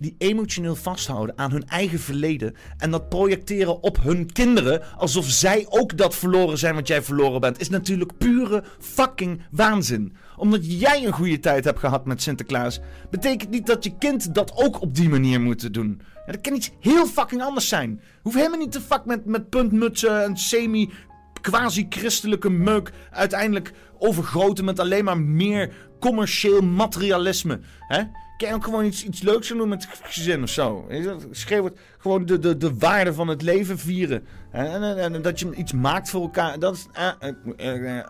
Die 0.00 0.14
emotioneel 0.18 0.76
vasthouden 0.76 1.38
aan 1.38 1.50
hun 1.50 1.68
eigen 1.68 1.98
verleden 1.98 2.54
en 2.78 2.90
dat 2.90 3.08
projecteren 3.08 3.82
op 3.82 4.02
hun 4.02 4.32
kinderen 4.32 4.82
alsof 4.96 5.24
zij 5.24 5.66
ook 5.68 5.96
dat 5.96 6.14
verloren 6.14 6.58
zijn 6.58 6.74
wat 6.74 6.86
jij 6.86 7.02
verloren 7.02 7.40
bent, 7.40 7.60
is 7.60 7.68
natuurlijk 7.68 8.18
pure 8.18 8.64
fucking 8.78 9.42
waanzin. 9.50 10.16
Omdat 10.36 10.80
jij 10.80 11.06
een 11.06 11.12
goede 11.12 11.40
tijd 11.40 11.64
hebt 11.64 11.78
gehad 11.78 12.06
met 12.06 12.22
Sinterklaas, 12.22 12.80
betekent 13.10 13.50
niet 13.50 13.66
dat 13.66 13.84
je 13.84 13.98
kind 13.98 14.34
dat 14.34 14.52
ook 14.54 14.80
op 14.80 14.94
die 14.94 15.08
manier 15.08 15.40
moet 15.40 15.74
doen. 15.74 16.00
Dat 16.26 16.40
kan 16.40 16.54
iets 16.54 16.70
heel 16.80 17.06
fucking 17.06 17.42
anders 17.42 17.68
zijn. 17.68 18.00
Hoeft 18.22 18.36
helemaal 18.36 18.58
niet 18.58 18.72
te 18.72 18.80
fuck 18.80 19.04
met, 19.04 19.24
met 19.24 19.48
puntmutsen 19.48 20.24
en 20.24 20.36
semi 20.36 20.90
quasi-christelijke 21.40 22.50
meuk 22.50 22.92
uiteindelijk 23.10 23.72
overgroten 23.98 24.64
met 24.64 24.78
alleen 24.78 25.04
maar 25.04 25.18
meer 25.18 25.72
commercieel 26.00 26.60
materialisme. 26.60 27.60
Hè? 27.78 28.02
Kan 28.48 28.52
ook 28.52 28.64
gewoon 28.64 28.84
iets, 28.84 29.04
iets 29.04 29.22
leuks 29.22 29.48
doen 29.48 29.68
met 29.68 29.88
gezin 30.02 30.42
of 30.42 30.48
zo? 30.48 30.88
Schreeuw 31.30 31.64
het 31.64 31.78
gewoon 31.98 32.26
de, 32.26 32.38
de, 32.38 32.56
de 32.56 32.74
waarde 32.78 33.14
van 33.14 33.28
het 33.28 33.42
leven 33.42 33.78
vieren. 33.78 34.24
En, 34.50 34.66
en, 34.66 34.98
en- 34.98 35.14
en 35.14 35.22
dat 35.22 35.40
je 35.40 35.54
iets 35.54 35.72
maakt 35.72 36.10
voor 36.10 36.22
elkaar. 36.22 36.58
Dat 36.58 36.88
eh, 36.92 37.10
eh, 37.56 37.98
eh, 37.98 38.06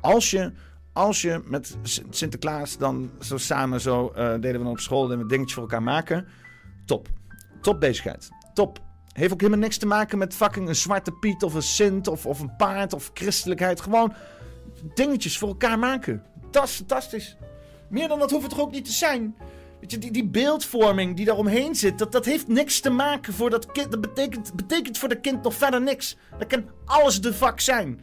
als, 0.00 0.30
je, 0.30 0.52
als 0.92 1.22
je 1.22 1.42
met 1.44 1.76
Sint- 1.82 2.16
Sinterklaas 2.16 2.78
dan 2.78 3.10
zo 3.20 3.36
samen 3.38 3.80
zo 3.80 4.12
deden 4.14 4.40
we 4.52 4.58
dan 4.58 4.66
op 4.66 4.78
school 4.80 5.02
deden 5.06 5.18
we 5.22 5.28
dingetjes 5.28 5.54
voor 5.54 5.62
elkaar 5.62 5.82
maken. 5.82 6.26
Top. 6.86 7.08
Top 7.60 7.80
bezigheid. 7.80 8.28
Top. 8.54 8.78
Heeft 9.12 9.32
ook 9.32 9.40
helemaal 9.40 9.60
niks 9.62 9.76
te 9.76 9.86
maken 9.86 10.18
met 10.18 10.34
fucking 10.34 10.68
een 10.68 10.74
zwarte 10.76 11.12
piet 11.12 11.42
of 11.42 11.54
een 11.54 11.62
sint 11.62 12.08
of, 12.08 12.26
of 12.26 12.40
een 12.40 12.56
paard 12.56 12.92
of 12.92 13.10
christelijkheid. 13.14 13.80
Gewoon 13.80 14.12
dingetjes 14.94 15.38
voor 15.38 15.48
elkaar 15.48 15.78
maken. 15.78 16.22
Dat 16.50 16.64
is 16.64 16.70
fantastisch. 16.74 17.36
Meer 17.88 18.08
dan 18.08 18.18
dat 18.18 18.30
hoeft 18.30 18.42
het 18.42 18.52
er 18.52 18.60
ook 18.60 18.70
niet 18.72 18.84
te 18.84 18.92
zijn. 18.92 19.36
Die, 19.86 20.10
die 20.10 20.24
beeldvorming 20.24 21.16
die 21.16 21.24
daaromheen 21.24 21.74
zit, 21.74 21.98
dat, 21.98 22.12
dat 22.12 22.24
heeft 22.24 22.48
niks 22.48 22.80
te 22.80 22.90
maken 22.90 23.32
voor 23.32 23.50
dat 23.50 23.72
kind. 23.72 23.90
Dat 23.90 24.00
betekent, 24.00 24.54
betekent 24.54 24.98
voor 24.98 25.08
dat 25.08 25.20
kind 25.20 25.42
nog 25.42 25.54
verder 25.54 25.82
niks. 25.82 26.16
Dat 26.38 26.48
kan 26.48 26.64
alles 26.84 27.20
de 27.20 27.32
fuck 27.32 27.60
zijn. 27.60 28.00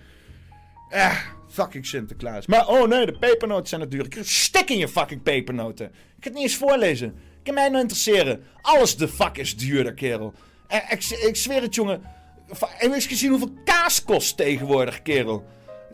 Eh, 0.90 1.18
fucking 1.50 1.86
Sinterklaas. 1.86 2.46
Maar 2.46 2.68
oh 2.68 2.88
nee, 2.88 3.06
de 3.06 3.18
pepernoten 3.18 3.68
zijn. 3.68 3.92
Ik 3.92 4.18
stik 4.22 4.70
in 4.70 4.78
je 4.78 4.88
fucking 4.88 5.24
pepernoten. 5.24 5.86
Ik 5.86 5.92
kan 5.94 6.04
het 6.20 6.34
niet 6.34 6.44
eens 6.44 6.56
voorlezen. 6.56 7.16
Kan 7.44 7.54
mij 7.54 7.70
nou 7.70 7.82
interesseren. 7.82 8.44
Alles 8.62 8.98
de 8.98 9.08
fuck 9.08 9.38
is 9.38 9.58
duurder, 9.58 9.94
kerel. 9.94 10.34
Eh, 10.68 10.78
ik, 10.90 11.06
ik 11.06 11.36
zweer 11.36 11.62
het, 11.62 11.76
jongen. 11.76 12.02
Heb 12.48 12.90
je 12.90 12.94
eens 12.94 13.06
gezien 13.06 13.30
hoeveel 13.30 13.54
kaas 13.66 14.04
kost 14.04 14.38
tegenwoordig, 14.38 15.02
kerel? 15.02 15.46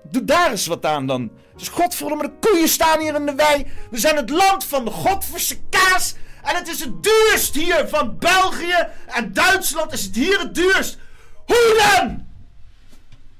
Doe 0.03 0.25
daar 0.25 0.51
eens 0.51 0.67
wat 0.67 0.85
aan 0.85 1.07
dan. 1.07 1.31
Dus 1.57 1.69
godverdomme, 1.69 2.23
de 2.23 2.49
koeien 2.49 2.67
staan 2.67 2.99
hier 2.99 3.15
in 3.15 3.25
de 3.25 3.35
wei. 3.35 3.65
We 3.91 3.97
zijn 3.97 4.15
het 4.15 4.29
land 4.29 4.63
van 4.63 4.85
de 4.85 4.91
godverse 4.91 5.57
kaas. 5.69 6.15
En 6.43 6.55
het 6.55 6.67
is 6.67 6.79
het 6.79 7.03
duurst 7.03 7.55
hier 7.55 7.87
van 7.87 8.17
België 8.17 8.87
en 9.07 9.33
Duitsland 9.33 9.93
is 9.93 10.03
het 10.03 10.15
hier 10.15 10.39
het 10.39 10.55
duurst. 10.55 10.97
Hoe 11.45 11.97
dan? 11.97 12.25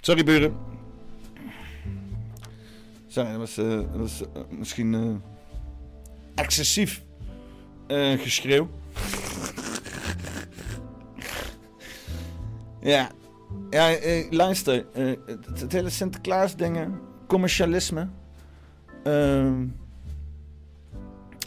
Sorry, 0.02 0.24
buren. 0.24 0.58
Sorry, 3.08 3.30
dat 3.30 3.40
was, 3.40 3.58
eh, 3.58 3.80
eh, 3.80 4.42
misschien 4.50 4.94
eh, 4.94 5.34
excessief 6.36 7.02
geschreeuw. 8.18 8.70
ja, 12.82 13.10
ja 13.70 13.98
luister. 14.30 14.86
het, 14.94 15.60
het 15.60 15.72
hele 15.72 15.90
Sinterklaas 15.90 16.56
dingen, 16.56 17.00
commercialisme, 17.28 18.08
ehm, 19.04 19.66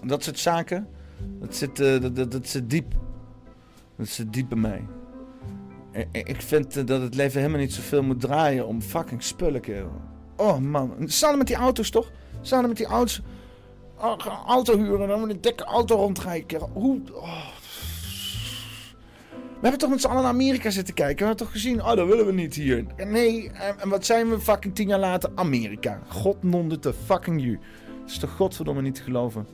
dat 0.04 0.24
soort 0.24 0.38
zaken, 0.38 0.88
dat 1.40 1.56
zit, 1.56 1.80
eh, 1.80 2.00
dat, 2.00 2.16
dat, 2.16 2.32
dat 2.32 2.48
zit 2.48 2.70
diep. 2.70 2.94
Dat 3.96 4.08
zit 4.08 4.32
diep 4.32 4.48
bij 4.48 4.58
mij. 4.58 4.86
Ik 6.12 6.42
vind 6.42 6.76
eh, 6.76 6.86
dat 6.86 7.02
het 7.02 7.14
leven 7.14 7.40
helemaal 7.40 7.60
niet 7.60 7.72
zoveel 7.72 8.02
moet 8.02 8.20
draaien 8.20 8.66
om 8.66 8.82
fucking 8.82 9.22
spullen, 9.22 9.60
kerel. 9.60 10.00
Oh 10.36 10.58
man, 10.58 10.94
samen 11.04 11.38
met 11.38 11.46
die 11.46 11.56
auto's 11.56 11.90
toch? 11.90 12.10
Samen 12.40 12.68
met 12.68 12.76
die 12.76 12.86
auto's. 12.86 13.22
Auto 14.46 14.78
huren 14.78 15.02
en 15.02 15.08
dan 15.08 15.20
met 15.20 15.30
een 15.30 15.40
dikke 15.40 15.64
auto 15.64 15.96
rondrijden, 15.96 16.46
kerel. 16.46 16.70
Hoe... 16.72 17.00
oh. 17.12 17.46
We 19.60 19.66
hebben 19.66 19.78
toch 19.78 19.90
met 19.90 20.00
z'n 20.00 20.06
allen 20.06 20.22
naar 20.22 20.32
Amerika 20.32 20.70
zitten 20.70 20.94
kijken. 20.94 21.16
We 21.16 21.24
hebben 21.24 21.44
toch 21.44 21.52
gezien, 21.52 21.80
oh, 21.80 21.94
dat 21.94 22.08
willen 22.08 22.26
we 22.26 22.32
niet 22.32 22.54
hier. 22.54 22.84
Nee, 22.96 23.50
en, 23.50 23.88
wat 23.88 24.06
zijn 24.06 24.30
we 24.30 24.40
fucking 24.40 24.74
tien 24.74 24.88
jaar 24.88 24.98
later? 24.98 25.30
Amerika. 25.34 26.02
God 26.08 26.42
nonde 26.42 26.78
te 26.78 26.94
fucking 26.94 27.42
you. 27.42 27.58
Dat 28.00 28.10
is 28.10 28.18
toch 28.18 28.30
godverdomme 28.30 28.82
niet 28.82 28.94
te 28.94 29.02
geloven. 29.02 29.46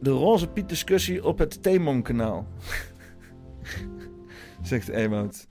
De 0.00 0.10
Roze 0.10 0.48
Piet 0.48 0.68
discussie 0.68 1.24
op 1.24 1.38
het 1.38 1.62
Theemon 1.62 2.02
kanaal. 2.02 2.46
Zegt 4.62 4.88
Ewout. 4.88 5.46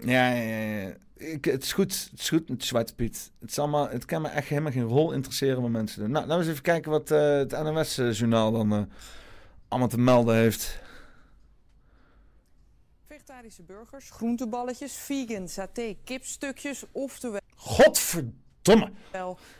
Ja, 0.00 0.32
ja, 0.32 0.58
ja, 0.58 0.92
het 1.40 1.62
is 1.62 1.72
goed, 1.72 2.08
het 2.10 2.20
is 2.20 2.28
goed 2.28 2.48
met 2.48 2.64
Zwarte 2.64 2.94
Piet. 2.94 3.32
Het, 3.40 3.56
het 3.90 4.04
kan 4.04 4.22
me 4.22 4.28
echt 4.28 4.48
helemaal 4.48 4.72
geen 4.72 4.82
rol 4.82 5.12
interesseren 5.12 5.62
wat 5.62 5.70
mensen 5.70 6.00
doen. 6.00 6.10
Nou, 6.10 6.26
laten 6.26 6.38
we 6.38 6.42
eens 6.42 6.52
even 6.52 6.72
kijken 6.72 6.90
wat 6.90 7.10
eh, 7.10 7.36
het 7.36 7.62
NOS-journaal 7.62 8.52
dan 8.52 8.72
eh, 8.72 8.82
allemaal 9.68 9.88
te 9.88 9.98
melden 9.98 10.36
heeft. 10.36 10.81
Vegetarische 13.32 13.62
burgers, 13.62 14.10
groenteballetjes, 14.10 14.94
vegan 14.94 15.48
saté, 15.48 15.96
kipstukjes, 16.04 16.84
oftewel 16.92 17.40
Godverdomme! 17.56 18.92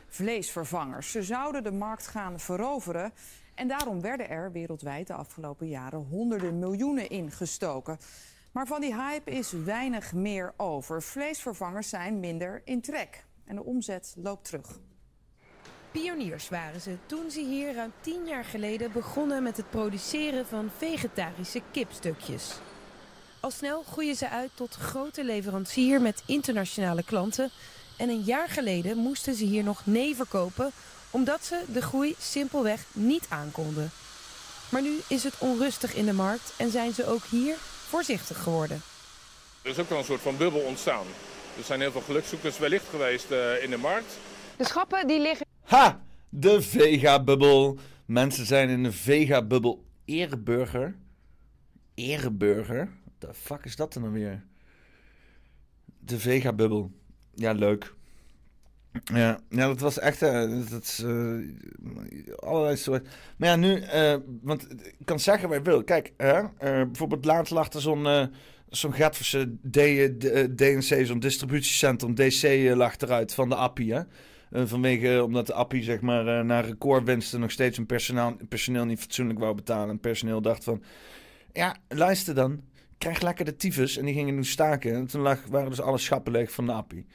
vleesvervangers. 0.09 1.11
Ze 1.11 1.23
zouden 1.23 1.63
de 1.63 1.73
markt 1.73 2.07
gaan 2.07 2.41
veroveren. 2.41 3.13
En 3.55 3.69
daarom 3.69 4.01
werden 4.01 4.29
er 4.29 4.53
wereldwijd 4.53 5.07
de 5.07 5.13
afgelopen 5.13 5.69
jaren 5.69 5.99
honderden 5.99 6.59
miljoenen 6.59 7.09
ingestoken. 7.09 7.99
Maar 8.53 8.67
van 8.67 8.81
die 8.81 8.95
hype 8.95 9.31
is 9.31 9.53
weinig 9.53 10.13
meer 10.13 10.55
over. 10.57 11.03
Vleesvervangers 11.03 11.89
zijn 11.89 12.21
minder 12.21 12.63
in 12.65 12.81
trek. 12.81 13.25
En 13.45 13.57
de 13.57 13.65
omzet 13.65 14.15
loopt 14.17 14.45
terug. 14.45 14.79
Pioniers 15.91 16.49
waren 16.49 16.81
ze 16.81 16.97
toen 17.07 17.31
ze 17.31 17.41
hier 17.41 17.75
ruim 17.75 17.93
tien 18.01 18.27
jaar 18.27 18.45
geleden 18.45 18.93
begonnen 18.93 19.43
met 19.43 19.57
het 19.57 19.71
produceren 19.71 20.47
van 20.47 20.71
vegetarische 20.77 21.63
kipstukjes. 21.71 22.61
Al 23.43 23.51
snel 23.51 23.83
groeien 23.83 24.17
ze 24.17 24.29
uit 24.29 24.51
tot 24.55 24.75
grote 24.75 25.25
leverancier 25.25 26.01
met 26.01 26.23
internationale 26.27 27.03
klanten. 27.03 27.51
En 27.97 28.09
een 28.09 28.23
jaar 28.23 28.49
geleden 28.49 28.97
moesten 28.97 29.35
ze 29.35 29.45
hier 29.45 29.63
nog 29.63 29.87
nee 29.87 30.17
verkopen, 30.17 30.71
omdat 31.11 31.45
ze 31.45 31.65
de 31.73 31.83
groei 31.83 32.15
simpelweg 32.19 32.85
niet 32.93 33.27
aankonden. 33.29 33.91
Maar 34.69 34.83
nu 34.83 34.99
is 35.09 35.25
het 35.25 35.39
onrustig 35.39 35.95
in 35.95 36.05
de 36.05 36.13
markt 36.13 36.55
en 36.57 36.71
zijn 36.71 36.93
ze 36.93 37.07
ook 37.07 37.25
hier 37.25 37.55
voorzichtig 37.89 38.43
geworden. 38.43 38.83
Er 39.63 39.71
is 39.71 39.79
ook 39.79 39.89
wel 39.89 39.99
een 39.99 40.05
soort 40.05 40.21
van 40.21 40.37
bubbel 40.37 40.61
ontstaan. 40.61 41.07
Er 41.59 41.65
zijn 41.65 41.81
heel 41.81 41.93
veel 41.93 42.01
gelukzoekers 42.01 42.59
wellicht 42.59 42.89
geweest 42.89 43.31
eh, 43.31 43.63
in 43.63 43.71
de 43.71 43.77
markt. 43.77 44.19
De 44.57 44.65
schappen 44.65 45.07
die 45.07 45.21
liggen 45.21 45.47
Ha! 45.65 46.01
De 46.29 46.63
Vega-bubbel. 46.63 47.79
Mensen 48.07 48.47
zijn 48.47 48.69
in 48.69 48.83
de 48.83 48.93
Vega-bubbel 48.93 49.85
ereburger. 50.05 50.97
Ereburger? 51.95 53.01
The 53.23 53.35
fuck 53.35 53.65
is 53.65 53.77
dat 53.77 53.93
dan 53.93 54.03
nou 54.03 54.15
weer? 54.15 54.45
De 55.99 56.19
Vega-bubbel. 56.19 56.91
Ja, 57.35 57.53
leuk. 57.53 57.95
Ja, 59.05 59.41
ja, 59.49 59.67
dat 59.67 59.81
was 59.81 59.99
echt. 59.99 60.23
eh, 60.23 60.71
dat 60.71 60.83
is, 60.83 61.03
eh, 61.03 62.39
allerlei 62.39 62.77
soorten. 62.77 63.09
Maar 63.37 63.49
ja, 63.49 63.57
nu. 63.57 63.81
eh, 63.81 64.17
want 64.43 64.71
ik 64.99 65.05
kan 65.05 65.21
zeggen 65.21 65.49
wat 65.49 65.59
je 65.59 65.65
wil. 65.65 65.85
Kijk, 65.85 66.13
bijvoorbeeld 66.59 67.25
laatst 67.25 67.53
lag 67.53 67.73
er 67.73 67.81
zo'n. 67.81 68.31
zo'n 68.69 68.95
Gatverse 68.95 69.57
DNC, 70.55 71.07
zo'n 71.07 71.19
distributiecentrum, 71.19 72.15
DC 72.15 72.73
lag 72.75 72.97
eruit 72.97 73.35
van 73.35 73.49
de 73.49 73.55
Appie. 73.55 73.95
Hè? 73.95 74.03
Vanwege, 74.67 75.25
omdat 75.25 75.47
de 75.47 75.55
Appie 75.55 75.83
zeg 75.83 76.01
maar 76.01 76.45
naar 76.45 76.65
recordwinsten 76.65 77.41
nog 77.41 77.51
steeds 77.51 77.79
een 77.79 77.87
personeel, 77.87 78.37
personeel 78.49 78.85
niet 78.85 79.01
fatsoenlijk 79.01 79.39
wou 79.39 79.55
betalen. 79.55 79.89
En 79.91 80.01
personeel 80.01 80.43
dacht 80.43 80.65
van, 80.65 80.83
ja, 81.53 81.77
luister 81.89 82.35
dan, 82.35 82.63
krijg 83.03 83.21
lekker 83.21 83.45
de 83.45 83.57
tyfus. 83.57 83.97
En 83.97 84.05
die 84.05 84.15
gingen 84.15 84.35
nu 84.35 84.45
staken. 84.45 84.95
En 84.95 85.07
toen 85.07 85.21
lag, 85.21 85.47
waren 85.47 85.71
dus 85.71 85.81
alle 85.81 85.99
schappen 85.99 86.33
leeg 86.33 86.53
van 86.53 86.67
de 86.67 86.73
Appie. 86.73 87.07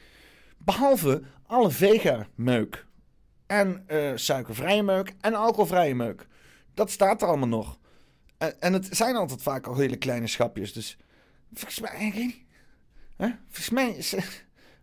Behalve 0.58 1.22
alle 1.46 1.70
vega-meuk. 1.70 2.86
En 3.46 3.82
eh, 3.86 4.12
suikervrije 4.14 4.82
meuk 4.82 5.14
en 5.20 5.34
alcoholvrije 5.34 5.94
meuk. 5.94 6.26
Dat 6.74 6.90
staat 6.90 7.22
er 7.22 7.28
allemaal 7.28 7.48
nog. 7.48 7.78
En, 8.38 8.60
en 8.60 8.72
het 8.72 8.88
zijn 8.90 9.16
altijd 9.16 9.42
vaak 9.42 9.66
al 9.66 9.76
hele 9.76 9.96
kleine 9.96 10.26
schapjes. 10.26 10.72
Dus 10.72 10.98
volgens 11.52 11.80
mij. 11.80 12.34
Hè? 13.16 13.28
Volgens 13.44 13.70
mij, 13.70 13.90
is, 13.90 14.10
de 14.10 14.22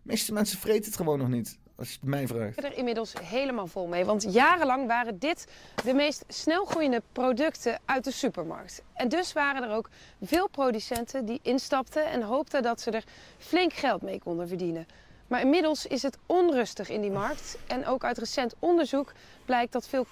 meeste 0.02 0.32
mensen 0.32 0.58
vreten 0.58 0.84
het 0.84 0.96
gewoon 0.96 1.18
nog 1.18 1.28
niet. 1.28 1.58
Als 1.76 1.88
je 1.88 1.94
het 2.00 2.08
mij 2.08 2.26
vraagt. 2.26 2.64
er 2.64 2.76
inmiddels 2.76 3.12
helemaal 3.22 3.66
vol 3.66 3.86
mee. 3.86 4.04
Want 4.04 4.32
jarenlang 4.32 4.86
waren 4.86 5.18
dit 5.18 5.46
de 5.84 5.94
meest 5.94 6.24
snelgroeiende 6.28 7.02
producten 7.12 7.78
uit 7.84 8.04
de 8.04 8.10
supermarkt. 8.10 8.82
En 8.92 9.08
dus 9.08 9.32
waren 9.32 9.62
er 9.62 9.76
ook 9.76 9.88
veel 10.22 10.48
producenten 10.48 11.24
die 11.24 11.40
instapten 11.42 12.06
en 12.06 12.22
hoopten 12.22 12.62
dat 12.62 12.80
ze 12.80 12.90
er 12.90 13.04
flink 13.38 13.72
geld 13.72 14.02
mee 14.02 14.18
konden 14.18 14.48
verdienen. 14.48 14.86
Maar 15.26 15.40
inmiddels 15.40 15.86
is 15.86 16.02
het 16.02 16.18
onrustig 16.26 16.88
in 16.88 17.00
die 17.00 17.10
markt. 17.10 17.58
En 17.66 17.86
ook 17.86 18.04
uit 18.04 18.18
recent 18.18 18.54
onderzoek 18.58 19.12
blijkt 19.44 19.72
dat 19.72 19.88
veel 19.88 20.06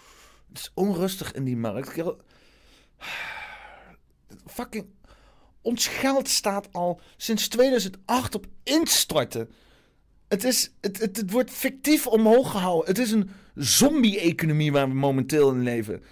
Het 0.48 0.58
is 0.58 0.70
onrustig 0.74 1.32
in 1.32 1.44
die 1.44 1.56
markt. 1.56 2.02
Fucking. 4.46 4.86
Ons 5.62 5.86
geld 5.86 6.28
staat 6.28 6.68
al 6.72 7.00
sinds 7.16 7.48
2008 7.48 8.34
op 8.34 8.46
instorten. 8.62 9.54
Het, 10.34 10.44
is, 10.44 10.72
het, 10.80 11.00
het, 11.00 11.16
het 11.16 11.30
wordt 11.30 11.50
fictief 11.50 12.06
omhoog 12.06 12.50
gehouden. 12.50 12.88
Het 12.88 12.98
is 12.98 13.10
een 13.10 13.30
zombie-economie 13.54 14.72
waar 14.72 14.88
we 14.88 14.94
momenteel 14.94 15.50
in 15.50 15.62
leven. 15.62 16.02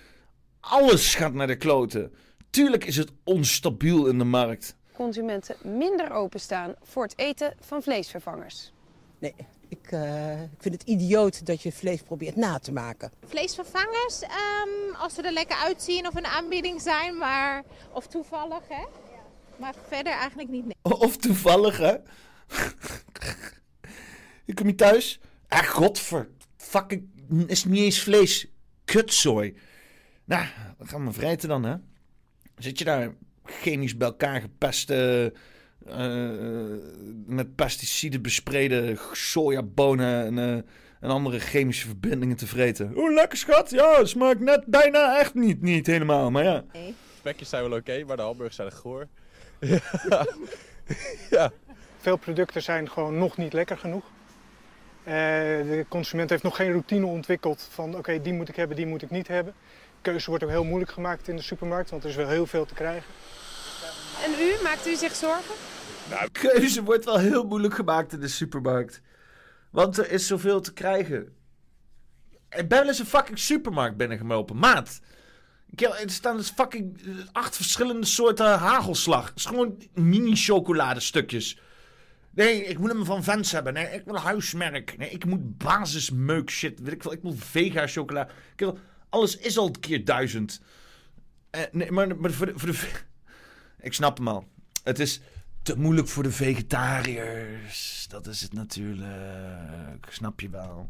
Alles 0.61 1.15
gaat 1.15 1.33
naar 1.33 1.47
de 1.47 1.57
kloten. 1.57 2.13
Tuurlijk 2.51 2.85
is 2.85 2.97
het 2.97 3.11
onstabiel 3.25 4.07
in 4.07 4.19
de 4.19 4.25
markt. 4.25 4.77
consumenten 4.97 5.57
minder 5.63 6.11
openstaan 6.11 6.75
voor 6.83 7.03
het 7.03 7.19
eten 7.19 7.55
van 7.61 7.83
vleesvervangers. 7.83 8.73
Nee, 9.19 9.35
ik, 9.69 9.93
eh, 9.93 10.43
ik 10.43 10.59
vind 10.59 10.75
het 10.75 10.89
idioot 10.89 11.47
dat 11.47 11.63
je 11.63 11.73
vlees 11.73 12.03
probeert 12.03 12.37
na 12.37 12.59
te 12.59 12.73
maken. 12.73 13.13
Vleesvervangers, 13.27 14.21
ehm, 14.23 14.95
als 14.99 15.15
ze 15.15 15.23
er 15.23 15.33
lekker 15.33 15.57
uitzien 15.57 16.07
of 16.07 16.15
een 16.15 16.27
aanbieding 16.27 16.81
zijn, 16.81 17.17
maar 17.19 17.63
of 17.93 18.07
toevallig, 18.07 18.63
hè? 18.69 18.85
Maar 19.57 19.75
verder 19.89 20.13
eigenlijk 20.13 20.49
niet. 20.49 20.65
Nee. 20.65 20.75
Of 20.83 21.17
toevallig, 21.17 21.79
hè? 21.79 21.97
Ik 24.45 24.55
kom 24.55 24.67
hier 24.67 24.77
thuis. 24.77 25.21
Ah, 25.49 25.63
godver. 25.63 26.29
Fucking. 26.57 27.09
Is 27.47 27.65
niet 27.65 27.83
eens 27.85 28.03
vlees. 28.03 28.47
Kutzooi. 28.85 29.55
Nou, 30.25 30.47
dan 30.79 30.89
gaan 30.89 31.07
we 31.07 31.13
vreten 31.13 31.49
dan, 31.49 31.65
hè? 31.65 31.75
Zit 32.59 32.79
je 32.79 32.85
daar 32.85 33.15
chemisch 33.45 33.97
bij 33.97 34.07
elkaar 34.09 34.41
gepest. 34.41 34.91
eh, 34.91 35.25
eh, 35.27 35.31
met 37.27 37.55
pesticiden 37.55 38.23
bespreden 38.23 38.99
sojabonen 39.13 40.25
en, 40.25 40.39
eh, 40.39 40.55
en 41.01 41.11
andere 41.11 41.39
chemische 41.39 41.87
verbindingen 41.87 42.37
te 42.37 42.47
vreten. 42.47 42.93
Oeh, 42.97 43.15
lekker 43.15 43.39
schat. 43.39 43.71
Ja, 43.71 44.05
smaakt 44.05 44.41
net 44.41 44.65
bijna 44.67 45.19
echt 45.19 45.35
niet, 45.35 45.63
niet 45.63 45.87
helemaal, 45.87 46.31
maar 46.31 46.45
ja. 46.45 46.65
Spekjes 47.19 47.49
zijn 47.49 47.69
wel 47.69 47.79
oké, 47.79 48.05
maar 48.05 48.17
de 48.17 48.23
hamburgers 48.23 48.57
zijn 48.57 48.73
goor. 48.73 49.09
Veel 51.99 52.17
producten 52.17 52.63
zijn 52.63 52.91
gewoon 52.91 53.19
nog 53.19 53.37
niet 53.37 53.53
lekker 53.53 53.79
genoeg. 53.79 54.05
Eh, 55.05 55.13
de 55.15 55.85
consument 55.89 56.31
heeft 56.31 56.43
nog 56.43 56.57
geen 56.57 56.71
routine 56.71 57.07
ontwikkeld 57.07 57.69
van 57.71 57.97
oké, 57.97 58.23
die 58.23 58.33
moet 58.33 58.49
ik 58.49 58.57
hebben, 58.57 58.77
die 58.77 58.87
moet 58.87 59.03
ik 59.03 59.11
niet 59.11 59.29
hebben. 59.29 59.55
Keuze 60.01 60.29
wordt 60.29 60.45
ook 60.45 60.51
heel 60.51 60.65
moeilijk 60.65 60.93
gemaakt 60.93 61.29
in 61.29 61.37
de 61.37 61.43
supermarkt, 61.43 61.91
want 61.91 62.03
er 62.03 62.11
is 62.11 62.17
wel 62.17 62.29
heel 62.29 62.47
veel 62.47 62.65
te 62.65 62.75
krijgen. 62.75 63.13
En 64.25 64.31
u, 64.31 64.63
maakt 64.63 64.87
u 64.87 64.97
zich 64.97 65.15
zorgen? 65.15 65.55
Nou, 66.11 66.29
keuze 66.43 66.83
wordt 66.83 67.05
wel 67.05 67.19
heel 67.19 67.45
moeilijk 67.45 67.75
gemaakt 67.75 68.13
in 68.13 68.21
de 68.21 68.29
supermarkt. 68.29 69.01
Want 69.71 69.99
er 69.99 70.11
is 70.11 70.27
zoveel 70.27 70.61
te 70.61 70.73
krijgen. 70.73 71.37
Ik 72.51 72.69
ben 72.69 72.79
wel 72.79 72.87
eens 72.87 72.99
een 72.99 73.07
fucking 73.07 73.39
supermarkt 73.39 73.97
binnengelopen. 73.97 74.57
Maat. 74.57 75.01
Er 75.77 76.03
staan 76.07 76.37
dus 76.37 76.51
fucking 76.51 77.01
acht 77.33 77.57
verschillende 77.57 78.07
soorten 78.07 78.59
hagelslag. 78.59 79.29
Het 79.29 79.39
is 79.39 79.45
gewoon 79.45 79.83
mini-chocoladestukjes. 79.95 81.61
Nee, 82.35 82.65
ik 82.65 82.79
moet 82.79 82.91
hem 82.91 83.05
van 83.05 83.25
Vens 83.25 83.53
hebben. 83.53 83.73
Nee, 83.73 83.87
ik 83.87 84.05
wil 84.05 84.19
huismerk. 84.19 84.99
Nee, 84.99 85.11
ik 85.11 85.25
moet 85.25 85.59
basismeuk 85.59 86.51
shit. 86.51 86.81
Weet 86.81 86.93
ik, 86.93 87.03
veel. 87.03 87.13
ik 87.13 87.23
wil 87.23 87.35
vega 87.37 87.87
chocola. 87.87 88.29
Alles 89.09 89.37
is 89.37 89.59
al 89.59 89.67
een 89.67 89.81
keer 89.81 90.05
duizend. 90.05 90.61
Eh, 91.51 91.63
nee, 91.71 91.91
maar, 91.91 92.17
maar 92.17 92.31
voor 92.31 92.47
de, 92.47 92.53
voor 92.57 92.73
de... 92.73 92.79
Ik 93.81 93.93
snap 93.93 94.17
hem 94.17 94.29
al. 94.29 94.49
Het 94.85 94.99
is 94.99 95.21
te 95.63 95.79
moeilijk 95.79 96.09
voor 96.09 96.23
de 96.23 96.33
vegetariërs. 96.33 98.07
Dat 98.09 98.27
is 98.27 98.41
het 98.41 98.53
natuurlijk. 98.53 100.07
Snap 100.09 100.41
je 100.41 100.49
wel. 100.49 100.87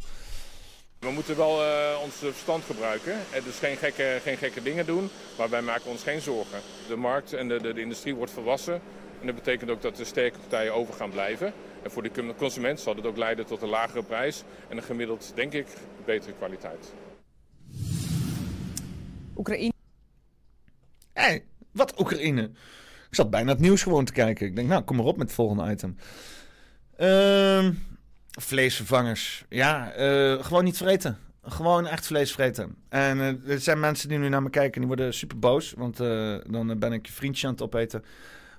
We 0.99 1.11
moeten 1.11 1.37
wel 1.37 1.65
eh, 1.65 2.01
ons 2.03 2.15
verstand 2.15 2.65
gebruiken. 2.65 3.13
En 3.13 3.43
dus 3.45 3.59
geen 3.59 3.77
gekke, 3.77 4.19
geen 4.23 4.37
gekke 4.37 4.63
dingen 4.63 4.87
doen. 4.87 5.11
Maar 5.39 5.51
wij 5.51 5.63
maken 5.63 5.91
ons 5.91 6.03
geen 6.03 6.21
zorgen. 6.21 6.61
De 6.89 6.97
markt 6.97 7.33
en 7.33 7.49
de, 7.49 7.61
de, 7.61 7.73
de 7.73 7.81
industrie 7.81 8.15
wordt 8.15 8.33
volwassen. 8.33 8.81
En 9.23 9.29
dat 9.29 9.37
betekent 9.37 9.71
ook 9.71 9.83
dat 9.83 9.97
de 9.97 10.05
sterke 10.05 10.39
partijen 10.39 10.75
over 10.75 10.95
gaan 10.95 11.11
blijven. 11.11 11.53
En 11.83 11.91
voor 11.91 12.03
de 12.03 12.35
consument 12.37 12.81
zal 12.81 12.95
dit 12.95 13.07
ook 13.07 13.17
leiden 13.17 13.47
tot 13.47 13.63
een 13.63 13.69
lagere 13.69 14.03
prijs. 14.03 14.43
En 14.69 14.77
een 14.77 14.83
gemiddeld, 14.83 15.33
denk 15.35 15.53
ik, 15.53 15.67
betere 16.05 16.33
kwaliteit. 16.33 16.93
Oekraïne. 19.37 19.73
Hé, 21.13 21.39
wat 21.73 22.01
Oekraïne? 22.01 22.43
Ik 23.09 23.15
zat 23.15 23.31
bijna 23.31 23.51
het 23.51 23.61
nieuws 23.61 23.83
gewoon 23.83 24.05
te 24.05 24.13
kijken. 24.13 24.47
Ik 24.47 24.57
denk, 24.57 24.69
nou, 24.69 24.83
kom 24.83 24.97
maar 24.97 25.07
op 25.07 25.17
met 25.17 25.27
het 25.27 25.37
volgende 25.37 25.71
item. 25.71 25.97
Ehm, 26.97 27.73
vleesvervangers. 28.31 29.45
Ja, 29.49 29.93
eh, 29.93 30.45
gewoon 30.45 30.65
niet 30.65 30.77
vreten. 30.77 31.19
Gewoon 31.43 31.87
echt 31.87 32.07
vlees 32.07 32.33
vreten. 32.33 32.77
En 32.89 33.21
eh, 33.21 33.53
er 33.53 33.61
zijn 33.61 33.81
mensen 33.81 34.09
die 34.09 34.19
nu 34.19 34.29
naar 34.29 34.43
me 34.43 34.51
kijken 34.51 34.75
en 34.75 34.79
die 34.81 34.89
worden 34.89 35.15
super 35.15 35.39
boos. 35.39 35.73
Want 35.77 36.01
eh, 36.01 36.37
dan 36.47 36.79
ben 36.79 36.93
ik 36.93 37.07
je 37.07 37.13
vriendje 37.13 37.47
aan 37.47 37.53
het 37.53 37.63
opeten. 37.63 38.05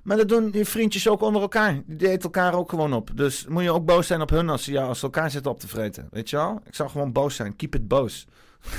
Maar 0.03 0.17
dat 0.17 0.29
doen 0.29 0.51
die 0.51 0.65
vriendjes 0.65 1.07
ook 1.07 1.21
onder 1.21 1.41
elkaar. 1.41 1.81
Die 1.85 2.09
eten 2.09 2.23
elkaar 2.23 2.53
ook 2.53 2.69
gewoon 2.69 2.93
op. 2.93 3.17
Dus 3.17 3.45
moet 3.47 3.63
je 3.63 3.71
ook 3.71 3.85
boos 3.85 4.07
zijn 4.07 4.21
op 4.21 4.29
hun 4.29 4.49
als 4.49 4.63
ze, 4.63 4.71
ja, 4.71 4.83
als 4.83 4.99
ze 4.99 5.05
elkaar 5.05 5.31
zitten 5.31 5.51
op 5.51 5.59
te 5.59 5.67
vreten. 5.67 6.07
Weet 6.11 6.29
je 6.29 6.35
wel? 6.35 6.61
Ik 6.65 6.75
zou 6.75 6.89
gewoon 6.89 7.11
boos 7.11 7.35
zijn. 7.35 7.55
Keep 7.55 7.75
it 7.75 7.87
boos. 7.87 8.25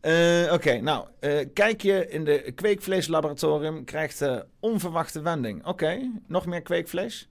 Eh, 0.00 0.52
Oké, 0.52 0.80
nou, 0.80 1.06
eh, 1.18 1.46
kijk 1.54 1.82
je 1.82 2.08
in 2.08 2.24
de 2.24 2.52
kweekvleeslaboratorium, 2.54 3.84
krijgt 3.84 4.20
eh, 4.22 4.38
onverwachte 4.60 5.20
wending. 5.20 5.66
Oké, 5.66 6.10
nog 6.26 6.46
meer 6.46 6.62
kweekvlees. 6.62 7.28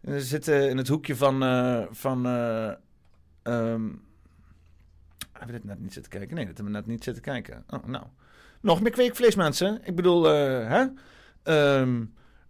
We 0.00 0.20
zitten 0.20 0.68
in 0.68 0.76
het 0.76 0.88
hoekje 0.88 1.16
van. 1.16 1.38
van 1.90 2.26
ehm, 3.42 3.88
hebben 5.32 5.46
we 5.46 5.52
dit 5.52 5.64
net 5.64 5.80
niet 5.80 5.92
zitten 5.92 6.12
kijken? 6.12 6.34
Nee, 6.36 6.46
dat 6.46 6.56
hebben 6.56 6.72
we 6.72 6.78
net 6.78 6.88
niet 6.88 7.04
zitten 7.04 7.22
kijken. 7.22 7.64
Oh, 7.70 7.84
nou. 7.84 8.04
Nog 8.60 8.82
meer 8.82 8.92
kweekvlees, 8.92 9.34
mensen. 9.34 9.80
Ik 9.84 9.96
bedoel, 9.96 10.22
hè? 10.22 10.84
Ehm, 11.46 12.04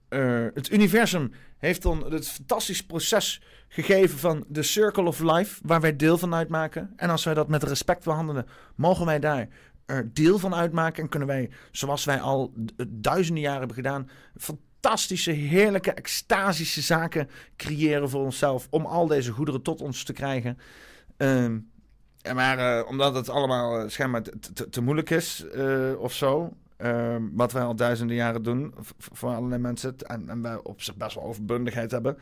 eh, 0.08 0.46
het 0.54 0.70
universum 0.72 1.32
heeft 1.58 1.82
dan 1.82 2.12
het 2.12 2.28
fantastische 2.28 2.86
proces 2.86 3.42
gegeven 3.68 4.18
van 4.18 4.44
de 4.48 4.62
Circle 4.62 5.04
of 5.04 5.20
Life, 5.20 5.60
waar 5.64 5.80
wij 5.80 5.96
deel 5.96 6.18
van 6.18 6.34
uitmaken. 6.34 6.92
En 6.96 7.10
als 7.10 7.24
wij 7.24 7.34
dat 7.34 7.48
met 7.48 7.62
respect 7.62 8.04
behandelen, 8.04 8.46
mogen 8.74 9.06
wij 9.06 9.18
daar 9.18 9.48
er 9.86 10.10
deel 10.14 10.38
van 10.38 10.54
uitmaken. 10.54 11.02
En 11.02 11.08
kunnen 11.08 11.28
wij, 11.28 11.50
zoals 11.70 12.04
wij 12.04 12.20
al 12.20 12.52
d- 12.66 12.84
duizenden 12.88 13.42
jaren 13.42 13.58
hebben 13.58 13.76
gedaan, 13.76 14.08
fantastische, 14.36 15.30
heerlijke, 15.30 15.92
extasische 15.92 16.80
zaken 16.80 17.28
creëren 17.56 18.10
voor 18.10 18.24
onszelf. 18.24 18.66
Om 18.70 18.86
al 18.86 19.06
deze 19.06 19.32
goederen 19.32 19.62
tot 19.62 19.80
ons 19.80 20.04
te 20.04 20.12
krijgen. 20.12 20.58
Ehm, 21.16 21.58
maar 22.34 22.58
eh, 22.78 22.88
omdat 22.88 23.14
het 23.14 23.28
allemaal 23.28 23.78
eh, 23.80 23.88
schijnbaar 23.88 24.22
te, 24.70 24.80
moeilijk 24.80 25.10
is 25.10 25.44
eh, 25.54 25.92
of 25.98 26.12
zo. 26.12 26.56
Ehm, 26.76 27.22
wat 27.32 27.52
wij 27.52 27.62
al 27.62 27.76
duizenden 27.76 28.16
jaren 28.16 28.42
doen 28.42 28.74
voor 28.98 29.34
allerlei 29.34 29.60
mensen. 29.60 29.96
En, 29.98 30.28
en 30.28 30.42
wij 30.42 30.58
op 30.62 30.82
zich 30.82 30.96
best 30.96 31.14
wel 31.14 31.24
overbundigheid 31.24 31.90
hebben. 31.90 32.18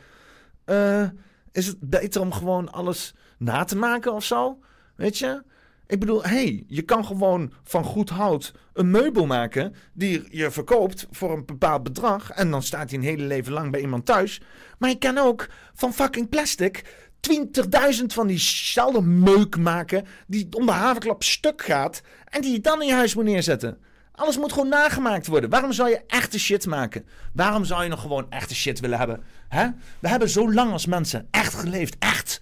eh, 0.65 1.09
is 1.53 1.67
het 1.67 1.77
beter 1.81 2.21
om 2.21 2.33
gewoon 2.33 2.73
alles 2.73 3.15
na 3.39 3.65
te 3.65 3.77
maken 3.77 4.13
of 4.13 4.25
zo? 4.25 4.59
Weet 4.97 5.19
je? 5.19 5.43
Ik 5.87 6.01
bedoel, 6.01 6.23
hey, 6.23 6.65
je 6.67 6.83
kan 6.83 7.05
gewoon 7.05 7.53
van 7.63 7.85
goed 7.85 8.11
hout 8.11 8.55
een 8.73 8.91
meubel 8.91 9.27
maken 9.27 9.75
die 9.93 10.27
je 10.31 10.51
verkoopt 10.51 11.07
voor 11.11 11.33
een 11.33 11.45
bepaald 11.45 11.83
bedrag. 11.83 12.31
En 12.31 12.51
dan 12.51 12.63
staat 12.63 12.91
hij 12.91 12.99
een 12.99 13.05
hele 13.05 13.25
leven 13.25 13.53
lang 13.53 13.71
bij 13.71 13.81
iemand 13.81 14.07
thuis. 14.07 14.41
Maar 14.79 14.89
je 14.91 14.99
kan 14.99 15.19
ook 15.19 15.49
van 15.75 15.93
fucking 15.93 16.29
plastic 16.29 16.85
20.000 17.21 18.05
van 18.07 18.27
diezelfde 18.27 19.03
meuk 19.03 19.57
maken 19.57 20.05
die 20.27 20.47
om 20.51 20.67
de 20.67 20.73
haverklap 20.73 21.23
stuk 21.23 21.63
gaat 21.63 22.03
en 22.25 22.41
die 22.41 22.53
je 22.53 22.61
dan 22.61 22.81
in 22.81 22.87
je 22.89 22.95
huis 22.95 23.15
moet 23.15 23.25
neerzetten. 23.25 23.79
Alles 24.15 24.37
moet 24.39 24.53
gewoon 24.53 24.69
nagemaakt 24.69 25.27
worden. 25.27 25.51
Waarom 25.51 25.73
zou 25.73 25.89
je 25.89 26.01
echte 26.07 26.39
shit 26.39 26.67
maken? 26.67 27.07
Waarom 27.33 27.65
zou 27.65 27.83
je 27.83 27.89
nog 27.89 28.01
gewoon 28.01 28.27
echte 28.31 28.55
shit 28.55 28.81
willen 28.81 28.99
hebben? 28.99 29.23
Hè? 29.49 29.67
We 30.01 30.09
hebben 30.09 30.29
zo 30.29 30.53
lang 30.53 30.73
als 30.73 30.87
mensen 30.87 31.29
echt 31.31 31.55
geleefd. 31.55 31.97
Echt. 31.99 32.41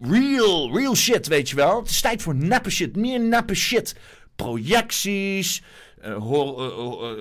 Real, 0.00 0.76
real 0.78 0.96
shit, 0.96 1.26
weet 1.26 1.48
je 1.50 1.56
wel. 1.56 1.78
Het 1.80 1.90
is 1.90 2.00
tijd 2.00 2.22
voor 2.22 2.34
neppe 2.34 2.70
shit. 2.70 2.96
Meer 2.96 3.20
neppe 3.20 3.54
shit. 3.54 3.94
Projecties, 4.36 5.62
eh, 6.00 6.10
eh, 6.10 6.16
eh, 6.16 6.22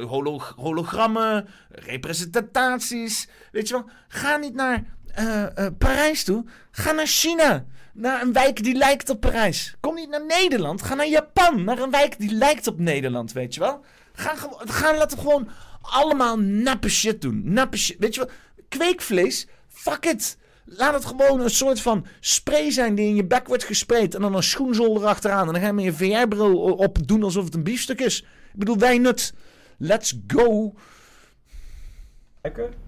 holo- 0.07 0.41
hologrammen, 0.55 1.47
representaties. 1.69 3.27
Weet 3.51 3.67
je 3.67 3.73
wel. 3.73 3.89
Ga 4.07 4.37
niet 4.37 4.53
naar 4.53 4.83
eh, 5.17 5.65
eh, 5.65 5.73
Parijs 5.77 6.23
toe. 6.23 6.45
Ga 6.71 6.91
naar 6.91 7.07
China. 7.07 7.65
Naar 7.93 8.21
een 8.21 8.33
wijk 8.33 8.63
die 8.63 8.75
lijkt 8.75 9.09
op 9.09 9.19
Parijs. 9.19 9.75
Kom 9.79 9.95
niet 9.95 10.09
naar 10.09 10.25
Nederland. 10.25 10.81
Ga 10.81 10.95
naar 10.95 11.07
Japan. 11.07 11.63
Naar 11.63 11.79
een 11.79 11.91
wijk 11.91 12.19
die 12.19 12.31
lijkt 12.31 12.67
op 12.67 12.79
Nederland, 12.79 13.31
weet 13.31 13.53
je 13.53 13.59
wel. 13.59 13.83
Ga, 14.13 14.33
ga 14.57 14.97
laten 14.97 15.17
gewoon 15.17 15.49
allemaal 15.81 16.39
nappe 16.39 16.89
shit 16.89 17.21
doen. 17.21 17.41
Nappe 17.43 17.77
shit. 17.77 17.95
Weet 17.99 18.15
je 18.15 18.19
wel. 18.19 18.29
Kweekvlees. 18.69 19.47
Fuck 19.67 20.05
it. 20.05 20.37
Laat 20.65 20.93
het 20.93 21.05
gewoon 21.05 21.39
een 21.39 21.49
soort 21.49 21.81
van 21.81 22.05
spray 22.19 22.71
zijn 22.71 22.95
die 22.95 23.07
in 23.07 23.15
je 23.15 23.25
bek 23.25 23.47
wordt 23.47 23.63
gespreid. 23.63 24.15
En 24.15 24.21
dan 24.21 24.35
een 24.35 24.43
schoenzol 24.43 24.97
erachteraan. 24.97 25.47
En 25.47 25.53
dan 25.53 25.61
ga 25.61 25.67
je 25.67 25.73
met 25.73 25.83
je 25.83 25.93
VR-bril 25.93 26.57
op 26.59 27.07
doen 27.07 27.23
alsof 27.23 27.45
het 27.45 27.55
een 27.55 27.63
biefstuk 27.63 28.01
is. 28.01 28.21
Ik 28.21 28.59
bedoel, 28.59 28.77
wij 28.77 28.97
nut. 28.97 29.33
Let's 29.77 30.19
go. 30.27 30.73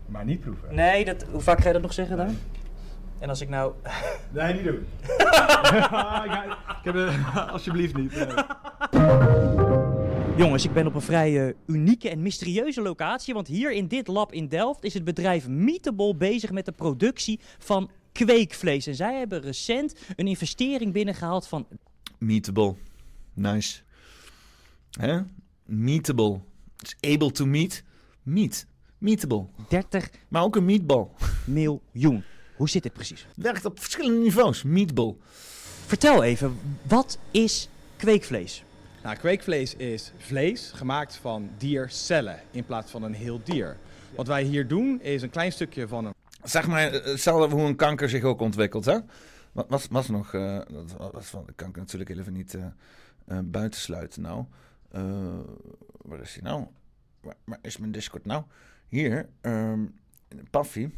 Maar 0.06 0.26
niet 0.26 0.40
proeven. 0.40 0.76
Nee, 0.76 1.06
dat, 1.06 1.26
hoe 1.32 1.42
vaak 1.42 1.62
ga 1.62 1.68
je 1.68 1.74
dat 1.74 1.82
nog 1.82 1.94
zeggen 1.94 2.18
dan? 2.18 2.38
En 3.20 3.30
als 3.30 3.42
ik 3.42 3.50
nou... 3.50 3.74
Nee, 4.32 4.54
niet 4.54 4.64
doen. 4.64 4.86
Ik 6.80 6.86
heb 6.86 6.94
het, 6.94 7.16
alsjeblieft 7.52 7.98
niet. 7.98 8.16
nee. 8.16 8.28
Jongens, 10.38 10.66
ik 10.66 10.74
ben 10.74 10.88
op 10.88 10.96
een 10.96 11.02
vrij 11.02 11.48
eh, 11.48 11.54
unieke 11.66 12.10
en 12.10 12.22
mysterieuze 12.22 12.82
locatie. 12.82 13.34
Want 13.34 13.48
hier 13.48 13.72
in 13.72 13.88
dit 13.88 14.08
lab 14.08 14.34
in 14.34 14.48
Delft 14.48 14.84
is 14.84 14.94
het 14.94 15.04
bedrijf 15.04 15.48
Meatable 15.48 16.16
bezig 16.16 16.52
met 16.52 16.66
de 16.66 16.72
productie 16.72 17.40
van 17.58 17.92
kweekvlees. 18.12 18.88
En 18.88 18.96
zij 18.96 19.18
hebben 19.18 19.42
recent 19.42 19.96
een 20.16 20.28
investering 20.28 20.94
binnengehaald 20.94 21.48
van... 21.48 21.68
Meatable. 22.18 22.76
Nice. 23.34 23.82
Hè? 24.92 25.20
Meatable. 25.66 26.40
It's 26.78 26.96
able 27.14 27.32
to 27.32 27.46
meet. 27.46 27.84
Meat. 28.24 28.66
Meatable. 29.00 29.46
30 29.68 30.10
Maar 30.28 30.44
ook 30.44 30.56
een 30.56 30.66
meatball. 30.66 31.08
Miljoen. 31.46 32.24
Hoe 32.56 32.70
zit 32.70 32.84
dit 32.84 32.94
precies? 32.94 33.28
Werkt 33.36 33.66
op 33.66 33.80
verschillende 33.80 34.20
niveaus. 34.20 34.64
Meatball. 34.64 35.16
Vertel 35.86 36.24
even, 36.24 36.58
wat 36.88 37.20
is 37.32 37.70
kweekvlees? 37.98 38.64
Nou, 39.04 39.16
kweekvlees 39.18 39.76
is 39.76 40.12
vlees 40.18 40.72
gemaakt 40.76 41.16
van 41.16 41.50
diercellen 41.58 42.40
in 42.52 42.66
plaats 42.66 42.92
van 42.92 43.04
een 43.04 43.14
heel 43.14 43.42
dier. 43.44 43.78
Wat 44.16 44.28
wij 44.28 44.44
hier 44.44 44.68
doen 44.68 45.02
is 45.02 45.22
een 45.22 45.30
klein 45.30 45.52
stukje 45.52 45.88
van 45.88 46.06
een 46.06 46.14
Zeg 46.44 46.68
maar, 46.68 46.88
eh, 46.92 47.06
hetzelfde 47.06 47.56
hoe 47.56 47.66
een 47.68 47.76
kanker 47.76 48.10
zich 48.10 48.24
ook 48.24 48.42
ontwikkelt, 48.42 48.86
hè? 48.86 48.98
Wat 49.52 49.66
was, 49.70 49.88
was 49.90 50.08
nog... 50.08 50.34
eh, 50.34 50.60
dat 50.98 51.12
was 51.12 51.26
van 51.26 51.44
de 51.46 51.54
kanker 51.54 51.82
natuurlijk 51.82 52.10
even 52.10 52.34
niet 52.34 52.54
eh 52.54 52.66
eh, 53.30 53.40
buitensluiten 53.44 54.22
nou. 54.22 54.46
Eh, 54.92 55.40
waar 56.02 56.20
is 56.20 56.34
hij 56.34 56.44
nou? 56.44 56.66
Waar, 57.22 57.36
waar 57.44 57.60
is 57.62 57.78
mijn 57.78 57.92
Discord 57.92 58.26
nou? 58.26 58.44
Hier, 58.90 59.30
ehm 59.42 59.86
Paffy. 60.50 60.90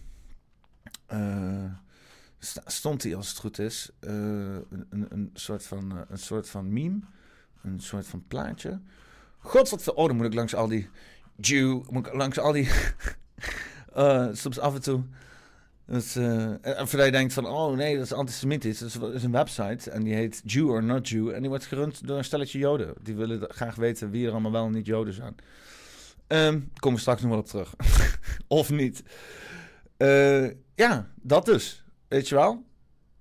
Sta- 2.43 2.61
stond 2.65 3.03
hij, 3.03 3.15
als 3.15 3.29
het 3.29 3.37
goed 3.37 3.59
is, 3.59 3.89
eh, 3.99 4.11
een, 4.11 5.05
een, 5.09 5.29
soort 5.33 5.65
van, 5.65 5.91
eh, 5.91 5.97
een 6.07 6.17
soort 6.17 6.49
van 6.49 6.73
meme. 6.73 6.99
Een 7.63 7.79
soort 7.79 8.07
van 8.07 8.23
plaatje. 8.27 8.79
God, 9.37 9.69
wat 9.69 9.83
veel... 9.83 9.93
Oh, 9.93 10.07
dan 10.07 10.15
moet 10.15 10.25
ik 10.25 10.33
langs 10.33 10.55
al 10.55 10.67
die... 10.67 10.89
Jew, 11.35 11.89
moet 11.89 12.07
ik 12.07 12.13
langs 12.13 12.39
al 12.39 12.51
die... 12.51 12.69
soms 14.41 14.59
af 14.59 14.75
en 14.75 14.81
toe... 14.81 15.03
En 15.85 16.87
voordat 16.87 17.05
je 17.05 17.11
denkt 17.11 17.33
van, 17.33 17.45
oh 17.45 17.75
nee, 17.75 17.95
dat 17.95 18.05
is 18.05 18.13
antisemitisch. 18.13 18.79
Dat 18.79 18.87
is, 18.87 18.93
dat 18.93 19.13
is 19.13 19.23
een 19.23 19.31
website 19.31 19.91
en 19.91 20.03
die 20.03 20.13
heet 20.13 20.41
Jew 20.45 20.69
or 20.69 20.83
Not 20.83 21.09
Jew. 21.09 21.29
En 21.29 21.39
die 21.39 21.49
wordt 21.49 21.65
gerund 21.65 22.07
door 22.07 22.17
een 22.17 22.23
stelletje 22.23 22.59
Joden. 22.59 22.93
Die 23.01 23.15
willen 23.15 23.49
graag 23.49 23.75
weten 23.75 24.09
wie 24.09 24.25
er 24.25 24.31
allemaal 24.31 24.51
wel 24.51 24.65
en 24.65 24.71
niet 24.71 24.85
Joden 24.85 25.13
zijn. 25.13 25.35
Ehm 26.31 26.59
komen 26.79 26.93
we 26.95 26.99
straks 26.99 27.21
nog 27.21 27.29
wel 27.29 27.39
op 27.39 27.45
terug. 27.47 27.75
of 28.47 28.69
niet. 28.69 29.03
Eh, 29.97 30.45
ja, 30.75 31.07
dat 31.15 31.45
dus. 31.45 31.83
Weet 32.07 32.29
je 32.29 32.35
wel? 32.35 32.63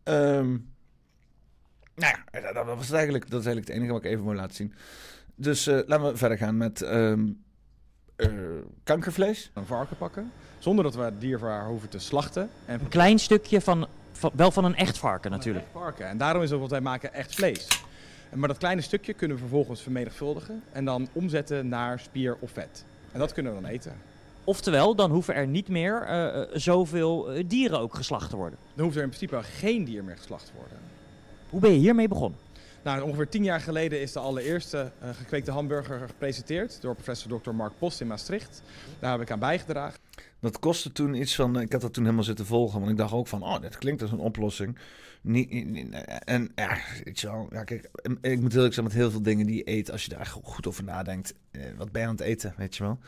Ehm, 0.03 0.51
nou 1.95 2.15
ja, 2.33 2.41
dat, 2.41 2.55
dat 2.55 2.67
was 2.77 2.87
het 2.87 2.95
eigenlijk. 2.95 3.31
Dat 3.31 3.41
is 3.41 3.47
eigenlijk 3.47 3.67
het 3.67 3.77
enige 3.77 3.93
wat 3.93 4.05
ik 4.05 4.11
even 4.11 4.25
wil 4.25 4.35
laten 4.35 4.55
zien. 4.57 4.75
Dus 5.35 5.67
eh, 5.67 5.79
laten 5.87 6.07
we 6.13 6.17
verder 6.17 6.39
gaan 6.39 6.57
met 6.57 6.83
ehm, 6.83 7.29
eh, 8.17 8.29
kankervlees. 8.85 9.51
Een 9.55 9.67
varken 9.67 9.97
pakken, 9.97 10.33
zonder 10.59 10.85
dat 10.85 10.95
we 10.95 11.03
het 11.03 11.21
dier 11.21 11.39
voor 11.39 11.49
haar 11.49 11.69
hoeven 11.69 11.89
te 11.89 11.99
slachten. 11.99 12.51
En 12.67 12.81
Een 12.81 12.89
klein 12.89 13.19
stukje 13.19 13.61
van, 13.61 13.87
van- 14.13 14.33
wel 14.35 14.51
van 14.51 14.65
een 14.65 14.77
echt 14.77 14.99
varken 14.99 15.31
natuurlijk. 15.31 15.67
varken. 15.73 16.07
En 16.09 16.19
daarom 16.19 16.43
is 16.43 16.53
ook 16.53 16.61
wat 16.61 16.71
wij 16.71 16.81
maken 16.81 17.13
echt 17.15 17.35
vlees. 17.35 17.67
Maar 18.35 18.49
dat 18.49 18.59
kleine 18.59 18.81
stukje 18.83 19.15
kunnen 19.15 19.37
we 19.37 19.43
vervolgens 19.43 19.83
vermenigvuldigen 19.83 20.63
en 20.73 20.85
dan 20.85 21.09
omzetten 21.13 21.69
naar 21.69 22.01
spier 22.01 22.37
of 22.41 22.51
vet. 22.51 22.85
En 23.13 23.19
dat 23.19 23.33
kunnen 23.33 23.55
we 23.55 23.61
dan 23.61 23.71
eten. 23.71 23.93
Oftewel, 24.45 24.95
dan 24.95 25.11
hoeven 25.11 25.35
er 25.35 25.47
niet 25.47 25.69
meer 25.69 26.03
eh, 26.03 26.41
eh, 26.41 26.49
zoveel 26.53 27.31
eh, 27.31 27.45
dieren 27.47 27.81
ook 27.81 27.95
geslacht 27.95 28.31
te 28.31 28.37
worden. 28.37 28.59
Dan 28.75 28.85
hoeft 28.85 28.97
er 28.97 29.03
in 29.03 29.09
principe 29.09 29.43
geen 29.43 29.85
dier 29.85 30.05
meer 30.05 30.17
geslacht 30.17 30.47
te 30.47 30.53
worden. 30.57 30.79
Hoe 31.51 31.61
ben 31.61 31.73
je 31.73 31.79
hiermee 31.79 32.09
begonnen? 32.09 32.39
Nou, 32.83 33.03
ongeveer 33.03 33.29
tien 33.29 33.45
jaar 33.45 33.61
geleden 33.61 34.01
is 34.01 34.13
de 34.13 34.19
allereerste 34.19 34.91
gekweekte 35.13 35.51
hamburger 35.51 36.01
gepresenteerd 36.07 36.81
door 36.81 36.95
professor 36.95 37.41
Dr. 37.41 37.51
Mark 37.51 37.73
Post 37.79 38.01
in 38.01 38.07
Maastricht. 38.07 38.63
Daar 38.99 39.13
heb 39.13 39.21
ik 39.21 39.31
aan 39.31 39.39
bijgedragen. 39.39 39.99
Dat 40.41 40.59
kostte 40.59 40.93
toen 40.93 41.15
iets 41.15 41.35
van. 41.35 41.61
Ik 41.61 41.73
had 41.73 41.81
dat 41.81 41.93
toen 41.93 42.05
helemaal 42.05 42.25
zitten 42.25 42.47
volgen. 42.47 42.79
Want 42.79 42.91
ik 42.91 42.97
dacht 42.97 43.13
ook 43.13 43.27
van. 43.27 43.43
Oh, 43.43 43.61
dit 43.61 43.79
klinkt 43.79 44.03
als 44.03 44.13
een 44.13 44.19
oplossing. 44.19 44.79
En 46.25 46.53
ja, 46.55 46.79
je 47.13 47.27
wel. 47.27 47.47
Ja, 47.51 47.65
kijk, 47.65 47.91
ik 48.21 48.41
moet 48.41 48.53
heel 48.53 48.65
erg 48.65 48.75
zeggen 48.75 48.85
met 48.85 48.93
heel 48.93 49.11
veel 49.11 49.23
dingen 49.23 49.47
die 49.47 49.57
je 49.57 49.69
eet. 49.71 49.91
Als 49.91 50.05
je 50.05 50.09
daar 50.11 50.27
goed 50.27 50.67
over 50.67 50.85
nadenkt. 50.85 51.35
eh, 51.51 51.63
wat 51.77 51.93
ben 51.93 52.03
je 52.03 52.09
aan 52.09 52.15
het 52.15 52.25
eten, 52.25 52.55
weet 52.57 52.77
je 52.77 52.83
wel. 52.83 52.99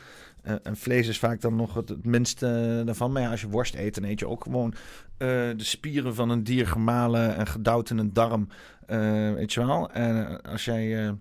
Eh, 0.41 0.55
en 0.63 0.77
vlees 0.77 1.07
is 1.07 1.19
vaak 1.19 1.41
dan 1.41 1.55
nog 1.55 1.73
het, 1.73 2.05
minste 2.05 2.81
daarvan. 2.85 3.11
Maar 3.11 3.21
ja, 3.21 3.31
als 3.31 3.41
je 3.41 3.49
worst 3.49 3.75
eet, 3.75 3.95
dan 3.95 4.03
eet 4.03 4.19
je 4.19 4.27
ook 4.27 4.43
gewoon 4.43 4.73
eh, 5.17 5.27
de 5.27 5.53
spieren 5.57 6.15
van 6.15 6.29
een 6.29 6.43
dier 6.43 6.67
gemalen 6.67 7.35
en 7.35 7.47
gedouwd 7.47 7.89
in 7.89 7.97
een 7.97 8.13
darm. 8.13 8.47
eh, 8.85 9.33
weet 9.33 9.53
je 9.53 9.65
wel. 9.65 9.91
En 9.91 10.41
als 10.41 10.65
jij. 10.65 11.15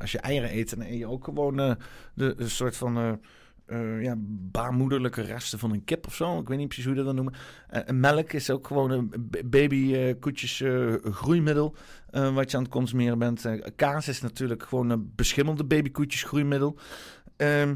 als 0.00 0.12
je 0.12 0.18
eieren 0.20 0.56
eet, 0.56 0.70
dan 0.70 0.86
eet 0.86 0.98
je 0.98 1.06
ook 1.06 1.24
gewoon 1.24 1.56
de, 1.56 1.76
de 2.36 2.48
soort 2.48 2.76
van. 2.76 3.20
Eh, 3.70 4.02
ja, 4.02 4.14
baarmoederlijke 4.50 5.22
resten 5.22 5.58
van 5.58 5.72
een 5.72 5.84
kip 5.84 6.06
of 6.06 6.14
zo. 6.14 6.38
Ik 6.38 6.48
weet 6.48 6.58
niet 6.58 6.66
precies 6.66 6.86
hoe 6.86 6.94
je 6.94 7.02
dat 7.02 7.14
noemen. 7.14 7.34
En 7.68 8.00
melk 8.00 8.32
is 8.32 8.50
ook 8.50 8.66
gewoon 8.66 8.90
een 8.90 9.08
b- 9.30 9.42
baby 9.44 9.92
eh, 9.94 10.10
eh, 10.10 10.94
groeimiddel 11.12 11.74
wat 12.10 12.50
je 12.50 12.56
aan 12.56 12.62
het 12.62 12.72
consumeren 12.72 13.18
bent. 13.18 13.46
Kaas 13.76 14.08
is 14.08 14.20
natuurlijk 14.20 14.62
gewoon 14.62 14.90
een 14.90 15.12
beschimmelde 15.14 15.64
babykoetjes 15.64 16.22
groeimiddel. 16.22 16.78
Ehm, 17.36 17.74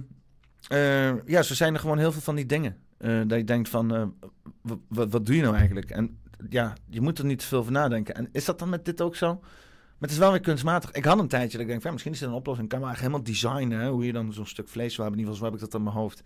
eh, 0.68 1.26
ja, 1.26 1.42
zo 1.42 1.54
zijn 1.54 1.74
er 1.74 1.80
gewoon 1.80 1.98
heel 1.98 2.12
veel 2.12 2.20
van 2.22 2.34
die 2.36 2.46
dingen. 2.46 2.76
dat 3.26 3.38
je 3.38 3.44
denkt 3.44 3.68
van, 3.68 4.14
wat 4.88 5.26
doe 5.26 5.36
je 5.36 5.42
nou 5.42 5.56
eigenlijk? 5.56 5.90
En 5.90 6.18
ja, 6.48 6.72
je 6.88 7.00
moet 7.00 7.18
er 7.18 7.24
niet 7.24 7.38
te 7.38 7.46
veel 7.46 7.58
over 7.58 7.72
nadenken. 7.72 8.14
En 8.14 8.28
is 8.32 8.44
dat 8.44 8.58
dan 8.58 8.68
met 8.68 8.84
dit 8.84 9.00
ook 9.00 9.16
zo? 9.16 9.40
Maar 10.04 10.12
het 10.12 10.22
is 10.22 10.28
wel 10.28 10.34
weer 10.38 10.46
kunstmatig. 10.46 10.92
Ik 10.92 11.04
had 11.04 11.18
een 11.18 11.28
tijdje 11.28 11.52
dat 11.52 11.60
ik 11.60 11.66
denk, 11.66 11.82
van, 11.82 11.92
misschien 11.92 12.12
is 12.12 12.18
dit 12.18 12.28
een 12.28 12.34
oplossing. 12.34 12.66
Ik 12.66 12.72
kan 12.72 12.80
wel 12.80 12.90
echt 12.90 13.00
helemaal 13.00 13.22
designen 13.22 13.88
hoe 13.88 14.06
je 14.06 14.12
dan 14.12 14.32
zo'n 14.32 14.46
stuk 14.46 14.68
vlees 14.68 14.96
wil 14.96 15.04
hebben. 15.04 15.22
In 15.22 15.26
ieder 15.26 15.34
geval 15.34 15.36
zo 15.36 15.44
heb 15.44 15.54
ik 15.54 15.70
dat 15.70 15.80
in 15.80 15.84
mijn 15.84 15.96
hoofd. 15.96 16.22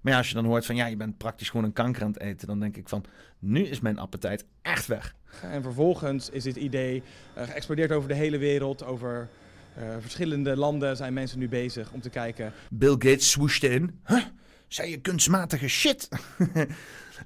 Maar 0.00 0.12
ja, 0.12 0.18
als 0.18 0.28
je 0.28 0.34
dan 0.34 0.44
hoort 0.44 0.66
van, 0.66 0.76
ja, 0.76 0.86
je 0.86 0.96
bent 0.96 1.18
praktisch 1.18 1.50
gewoon 1.50 1.64
een 1.64 1.72
kanker 1.72 2.02
aan 2.02 2.12
het 2.12 2.20
eten. 2.20 2.46
Dan 2.46 2.60
denk 2.60 2.76
ik 2.76 2.88
van, 2.88 3.04
nu 3.38 3.66
is 3.66 3.80
mijn 3.80 3.98
appetijt 3.98 4.44
echt 4.62 4.86
weg. 4.86 5.14
En 5.42 5.62
vervolgens 5.62 6.30
is 6.30 6.42
dit 6.42 6.56
idee 6.56 7.02
eh, 7.34 7.44
geëxplodeerd 7.44 7.92
over 7.92 8.08
de 8.08 8.14
hele 8.14 8.38
wereld. 8.38 8.84
Over 8.84 9.28
eh, 9.74 9.82
verschillende 10.00 10.56
landen 10.56 10.96
zijn 10.96 11.12
mensen 11.12 11.38
nu 11.38 11.48
bezig 11.48 11.90
om 11.92 12.00
te 12.00 12.10
kijken. 12.10 12.52
Bill 12.70 12.92
Gates 12.92 13.30
swoeshte 13.30 13.68
in. 13.68 14.00
Huh? 14.06 14.24
Zei 14.68 14.90
je 14.90 15.00
kunstmatige 15.00 15.68
shit? 15.68 16.08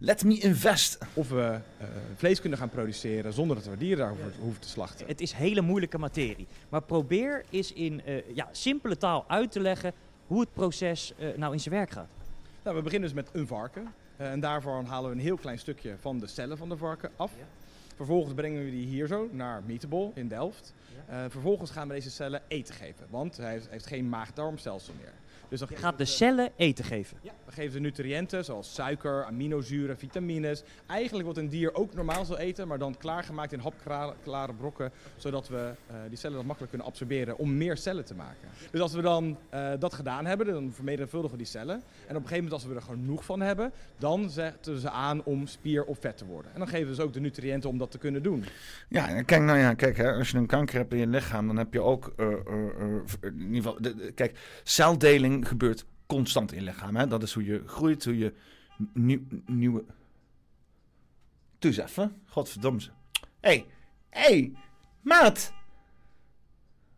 Let 0.01 0.25
me 0.25 0.39
invest. 0.39 0.99
Of 1.15 1.29
we 1.29 1.59
eh, 1.79 1.87
vlees 2.15 2.41
kunnen 2.41 2.59
gaan 2.59 2.71
produceren 2.71 3.33
zonder 3.33 3.57
dat 3.57 3.67
we 3.67 3.77
dieren 3.77 3.99
daarvoor 3.99 4.33
hoeven 4.41 4.61
te 4.61 4.69
slachten. 4.69 5.07
Het 5.07 5.21
is 5.21 5.33
hele 5.33 5.61
moeilijke 5.61 5.99
materie. 5.99 6.47
Maar 6.69 6.83
probeer 6.83 7.45
eens 7.51 7.73
in 7.73 8.05
eh, 8.05 8.35
ja, 8.35 8.49
simpele 8.53 8.97
taal 8.97 9.25
uit 9.29 9.53
te 9.53 9.61
leggen 9.61 9.93
hoe 10.27 10.41
het 10.41 10.53
proces 10.53 11.13
eh, 11.19 11.29
nou 11.37 11.53
in 11.53 11.61
zijn 11.61 11.75
werk 11.75 11.91
gaat. 11.91 12.09
Nou, 12.63 12.77
we 12.77 12.83
beginnen 12.83 13.15
dus 13.15 13.23
met 13.23 13.35
een 13.35 13.47
varken. 13.47 13.95
Eh, 14.17 14.31
en 14.31 14.41
daarvoor 14.41 14.85
halen 14.85 15.11
we 15.11 15.17
een 15.17 15.23
heel 15.23 15.37
klein 15.37 15.59
stukje 15.59 15.95
van 16.01 16.19
de 16.19 16.27
cellen 16.27 16.59
van 16.59 16.69
de 16.69 16.77
varken 16.77 17.11
af. 17.17 17.33
Vervolgens 17.97 18.35
brengen 18.35 18.65
we 18.65 18.71
die 18.71 18.87
hier 18.87 19.07
zo 19.07 19.29
naar 19.33 19.63
Meatable 19.67 20.11
in 20.15 20.29
Delft. 20.29 20.75
Eh, 21.07 21.19
vervolgens 21.29 21.71
gaan 21.71 21.89
we 21.89 21.95
deze 21.95 22.11
cellen 22.11 22.43
eten 22.49 22.75
geven, 22.75 23.07
want 23.11 23.37
hij 23.37 23.51
heeft, 23.51 23.71
heeft 23.71 23.87
geen 23.87 24.09
maag-darmstelsel 24.09 24.95
meer. 25.01 25.13
Dus 25.53 25.61
dan 25.61 25.69
Je 25.71 25.77
gaat 25.77 25.99
de 25.99 26.05
cellen 26.05 26.51
eten 26.57 26.85
geven. 26.85 27.17
Ja, 27.23 27.33
we 27.45 27.53
geven 27.53 27.73
ze 27.73 27.79
nutriënten 27.79 28.45
zoals 28.45 28.75
suiker, 28.75 29.25
aminozuren, 29.25 29.99
vitamines. 29.99 30.63
Eigenlijk 30.87 31.27
wat 31.29 31.37
een 31.37 31.49
dier 31.49 31.75
ook 31.75 31.95
normaal 31.95 32.25
zal 32.25 32.39
eten, 32.39 32.69
maar 32.69 32.79
dan 32.79 32.97
klaargemaakt 32.99 33.53
in 33.53 33.59
hapklare 33.59 34.53
brokken, 34.55 34.91
zodat 35.17 35.49
we 35.49 35.73
eh, 35.87 35.95
die 36.09 36.19
cellen 36.19 36.37
dan 36.37 36.47
makkelijk 36.47 36.71
kunnen 36.73 36.89
absorberen 36.91 37.39
om 37.39 37.57
meer 37.57 37.77
cellen 37.77 38.05
te 38.05 38.15
maken. 38.15 38.49
Dus 38.71 38.81
als 38.81 38.93
we 38.93 39.03
dan 39.03 39.39
eh, 39.51 39.71
dat 39.79 39.95
gedaan 39.95 40.27
hebben, 40.27 40.47
dan 40.47 40.73
vermenigvuldigen 40.73 41.37
we 41.37 41.43
die 41.43 41.53
cellen. 41.53 41.75
En 41.75 41.81
op 42.17 42.23
een 42.23 42.29
gegeven 42.29 42.35
moment 42.45 42.53
als 42.53 42.65
we 42.65 42.75
er 42.75 42.83
genoeg 42.83 43.25
van 43.25 43.41
hebben, 43.41 43.73
dan 43.99 44.31
zetten 44.31 44.73
we 44.73 44.81
ze 44.81 44.91
aan 44.91 45.25
om 45.25 45.47
spier 45.47 45.85
of 45.85 45.99
vet 46.01 46.17
te 46.17 46.25
worden. 46.25 46.53
En 46.53 46.59
dan 46.59 46.69
geven 46.69 46.85
we 46.89 46.95
dus 46.95 47.05
ook 47.05 47.13
de 47.13 47.21
nutriënten 47.21 47.71
om 47.71 47.79
dat 47.79 47.91
te 47.91 47.99
kunnen 47.99 48.23
doen. 48.23 48.45
Ja, 48.89 49.09
en 49.09 49.25
kijk, 49.25 49.43
nou 49.43 49.59
ja, 49.59 49.75
kijk, 49.75 49.97
hè, 49.97 50.13
als 50.13 50.31
je 50.31 50.37
een 50.39 50.47
kanker 50.47 50.77
hebt 50.77 50.93
in 50.93 50.99
je 50.99 51.07
lichaam, 51.07 51.47
dan 51.47 51.57
heb 51.57 51.73
je 51.73 51.81
ook, 51.81 52.13
eh, 52.17 52.27
in 53.23 53.41
ieder 53.41 53.55
geval, 53.57 53.77
de, 53.81 53.95
de- 53.95 54.13
kijk, 54.13 54.39
celdeling 54.63 55.42
gebeurt 55.47 55.85
constant 56.07 56.53
in 56.53 56.63
lichaam. 56.63 56.97
Hè? 56.97 57.07
Dat 57.07 57.23
is 57.23 57.33
hoe 57.33 57.45
je 57.45 57.63
groeit, 57.67 58.05
hoe 58.05 58.19
je 58.19 58.35
nieuw, 58.93 59.21
nieuwe... 59.47 59.85
Doe 61.59 61.83
even, 61.83 62.23
godverdomme. 62.27 62.81
Hé, 62.81 62.91
hey, 63.41 63.67
hey, 64.09 64.53
maat! 65.01 65.53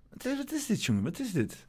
Wat 0.09 0.24
is, 0.24 0.36
wat 0.36 0.53
is 0.53 0.66
dit, 0.66 0.84
jongen, 0.84 1.03
wat 1.03 1.18
is 1.18 1.32
dit? 1.32 1.66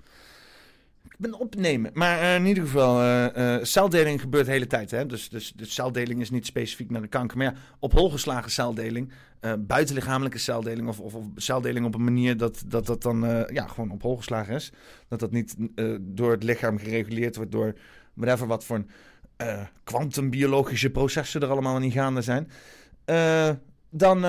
Ik 1.10 1.16
ben 1.18 1.40
opnemen. 1.40 1.92
Maar 1.94 2.20
eh, 2.20 2.36
in 2.36 2.46
ieder 2.46 2.64
geval, 2.64 3.02
eh, 3.02 3.58
celdeling 3.62 4.22
gebeurt 4.22 4.46
de 4.46 4.52
hele 4.52 4.68
tijd. 4.68 4.92
Hè? 4.92 5.06
Dus, 5.06 5.30
dus, 5.30 5.54
dus 5.56 5.74
celdeling 5.74 6.22
is 6.22 6.30
niet 6.30 6.46
specifiek 6.46 6.90
naar 6.90 7.02
de 7.02 7.08
kanker. 7.08 7.38
Maar 7.38 7.48
ja, 7.48 7.54
op 7.80 7.92
holgeslagen 7.92 8.52
celdeling, 8.52 9.12
eh, 9.40 9.54
buitenlichamelijke 9.60 10.38
celdeling... 10.38 10.88
Of, 10.88 11.00
of, 11.00 11.14
of 11.14 11.26
celdeling 11.36 11.86
op 11.86 11.96
een 11.96 12.04
manier 12.04 12.38
dat 12.38 12.64
dat, 12.68 12.86
dat 12.86 13.02
dan 13.02 13.46
ja, 13.52 13.68
gewoon 13.68 13.92
op 13.92 14.02
holgeslagen 14.02 14.56
is. 14.56 14.72
Dat 15.08 15.20
dat 15.20 15.32
niet 15.32 15.56
door 16.00 16.32
het 16.32 16.44
lichaam 16.44 16.78
gereguleerd 16.78 17.36
wordt 17.36 17.52
door 17.52 17.76
whatever 18.14 18.48
wat 18.48 18.66
voor 18.66 18.86
kwantumbiologische 19.84 20.90
processen 20.90 21.42
er 21.42 21.50
allemaal 21.50 21.80
niet 21.80 21.94
gaande 21.94 22.22
zijn. 22.22 22.50
Dan 23.90 24.20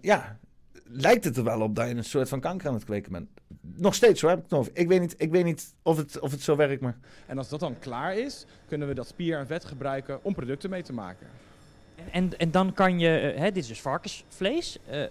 ja, 0.00 0.38
lijkt 0.84 1.24
het 1.24 1.36
er 1.36 1.44
wel 1.44 1.60
op 1.60 1.76
dat 1.76 1.88
je 1.88 1.94
een 1.94 2.04
soort 2.04 2.28
van 2.28 2.40
kanker 2.40 2.68
aan 2.68 2.74
het 2.74 2.84
kweken 2.84 3.12
bent. 3.12 3.28
Nog 3.74 3.94
steeds 3.94 4.20
hoor, 4.20 4.30
heb 4.30 4.38
ik 4.38 4.44
het 4.44 4.58
over. 4.58 4.72
Ik 4.74 4.88
weet 4.88 5.00
niet, 5.00 5.14
ik 5.18 5.30
weet 5.30 5.44
niet 5.44 5.74
of, 5.82 5.96
het, 5.96 6.18
of 6.20 6.30
het 6.30 6.42
zo 6.42 6.56
werkt, 6.56 6.80
maar... 6.82 6.96
En 7.26 7.38
als 7.38 7.48
dat 7.48 7.60
dan 7.60 7.78
klaar 7.78 8.16
is, 8.16 8.44
kunnen 8.68 8.88
we 8.88 8.94
dat 8.94 9.06
spier 9.06 9.38
en 9.38 9.46
vet 9.46 9.64
gebruiken 9.64 10.24
om 10.24 10.34
producten 10.34 10.70
mee 10.70 10.82
te 10.82 10.92
maken. 10.92 11.26
En, 12.10 12.38
en 12.38 12.50
dan 12.50 12.72
kan 12.72 12.98
je, 12.98 13.18
eh, 13.18 13.38
hè, 13.38 13.44
dit 13.44 13.62
is 13.62 13.68
dus 13.68 13.80
varkensvlees. 13.80 14.78
eh, 14.86 15.02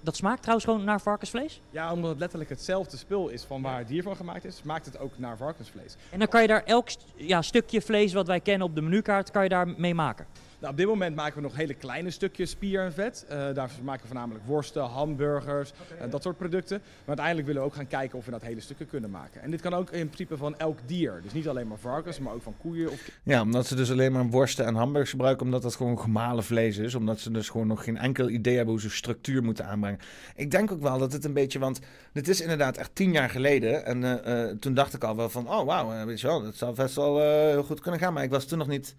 dat 0.00 0.16
smaakt 0.16 0.40
trouwens 0.40 0.66
gewoon 0.66 0.84
naar 0.84 1.00
varkensvlees. 1.00 1.60
Ja, 1.70 1.92
omdat 1.92 2.10
het 2.10 2.18
letterlijk 2.18 2.50
hetzelfde 2.50 2.96
spul 2.96 3.28
is 3.28 3.42
van 3.42 3.62
waar 3.62 3.78
het 3.78 3.88
dier 3.88 4.02
van 4.02 4.16
gemaakt 4.16 4.44
is, 4.44 4.62
maakt 4.62 4.86
het 4.86 4.98
ook 4.98 5.18
naar 5.18 5.36
varkensvlees. 5.36 5.96
En 6.10 6.18
dan 6.18 6.28
kan 6.28 6.42
je 6.42 6.48
daar 6.48 6.64
elk 6.64 6.88
ja, 7.14 7.42
stukje 7.42 7.82
vlees 7.82 8.12
wat 8.12 8.26
wij 8.26 8.40
kennen 8.40 8.66
op 8.66 8.74
de 8.74 8.82
menukaart, 8.82 9.30
kan 9.30 9.42
je 9.42 9.48
daar 9.48 9.68
mee 9.68 9.94
maken. 9.94 10.26
Nou, 10.62 10.74
op 10.74 10.80
dit 10.80 10.88
moment 10.88 11.16
maken 11.16 11.34
we 11.34 11.42
nog 11.42 11.56
hele 11.56 11.74
kleine 11.74 12.10
stukjes 12.10 12.50
spier 12.50 12.84
en 12.84 12.92
vet. 12.92 13.24
Eh, 13.28 13.38
daarvoor 13.54 13.84
maken 13.84 14.02
we 14.02 14.06
voornamelijk 14.06 14.44
worsten, 14.46 14.82
hamburgers, 14.82 15.72
en 15.98 16.10
dat 16.10 16.22
soort 16.22 16.36
producten. 16.36 16.78
Maar 16.78 17.06
uiteindelijk 17.06 17.46
willen 17.46 17.62
we 17.62 17.68
ook 17.68 17.74
gaan 17.74 17.86
kijken 17.86 18.18
of 18.18 18.24
we 18.24 18.30
dat 18.30 18.42
hele 18.42 18.60
stukken 18.60 18.86
kunnen 18.86 19.10
maken. 19.10 19.42
En 19.42 19.50
dit 19.50 19.60
kan 19.60 19.74
ook 19.74 19.90
in 19.90 20.06
principe 20.06 20.36
van 20.36 20.58
elk 20.58 20.78
dier. 20.86 21.20
Dus 21.22 21.32
niet 21.32 21.48
alleen 21.48 21.66
maar 21.66 21.78
varkens, 21.78 22.18
maar 22.18 22.32
ook 22.32 22.42
van 22.42 22.54
koeien 22.58 22.90
of 22.90 23.10
Ja, 23.22 23.42
omdat 23.42 23.66
ze 23.66 23.74
dus 23.74 23.90
alleen 23.90 24.12
maar 24.12 24.26
worsten 24.26 24.66
en 24.66 24.74
hamburgers 24.74 25.10
gebruiken, 25.10 25.44
omdat 25.44 25.62
dat 25.62 25.74
gewoon 25.74 26.00
gemalen 26.00 26.44
vlees 26.44 26.78
is. 26.78 26.94
Omdat 26.94 27.20
ze 27.20 27.30
dus 27.30 27.48
gewoon 27.48 27.66
nog 27.66 27.84
geen 27.84 27.96
enkel 27.96 28.28
idee 28.28 28.56
hebben 28.56 28.72
hoe 28.72 28.82
ze 28.82 28.90
structuur 28.90 29.42
moeten 29.42 29.66
aanbrengen. 29.66 30.00
Ik 30.36 30.50
denk 30.50 30.72
ook 30.72 30.82
wel 30.82 30.98
dat 30.98 31.12
het 31.12 31.24
een 31.24 31.32
beetje, 31.32 31.58
want 31.58 31.80
dit 32.12 32.28
is 32.28 32.40
inderdaad 32.40 32.76
echt 32.76 32.94
tien 32.94 33.12
jaar 33.12 33.30
geleden. 33.30 33.84
En 33.84 34.24
eh, 34.24 34.50
eh, 34.50 34.56
toen 34.58 34.74
dacht 34.74 34.94
ik 34.94 35.04
al 35.04 35.16
wel 35.16 35.30
van, 35.30 35.48
oh 35.48 35.64
wauw, 35.64 35.92
eh, 35.92 36.04
weet 36.04 36.20
je 36.20 36.26
wel, 36.26 36.42
dat 36.42 36.56
zou 36.56 36.74
best 36.74 36.94
wel 36.94 37.20
eh, 37.20 37.26
heel 37.26 37.62
goed 37.62 37.80
kunnen 37.80 38.00
gaan. 38.00 38.12
Maar 38.12 38.24
ik 38.24 38.30
was 38.30 38.44
toen 38.44 38.58
nog 38.58 38.68
niet 38.68 38.94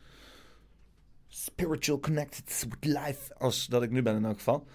spiritual 1.44 2.00
connected 2.00 2.66
with 2.70 2.86
life 2.86 3.34
als 3.38 3.68
dat 3.68 3.84
ik 3.84 3.92
nu 3.92 4.02
ben 4.02 4.16
in 4.16 4.26
elk 4.26 4.38
geval. 4.38 4.68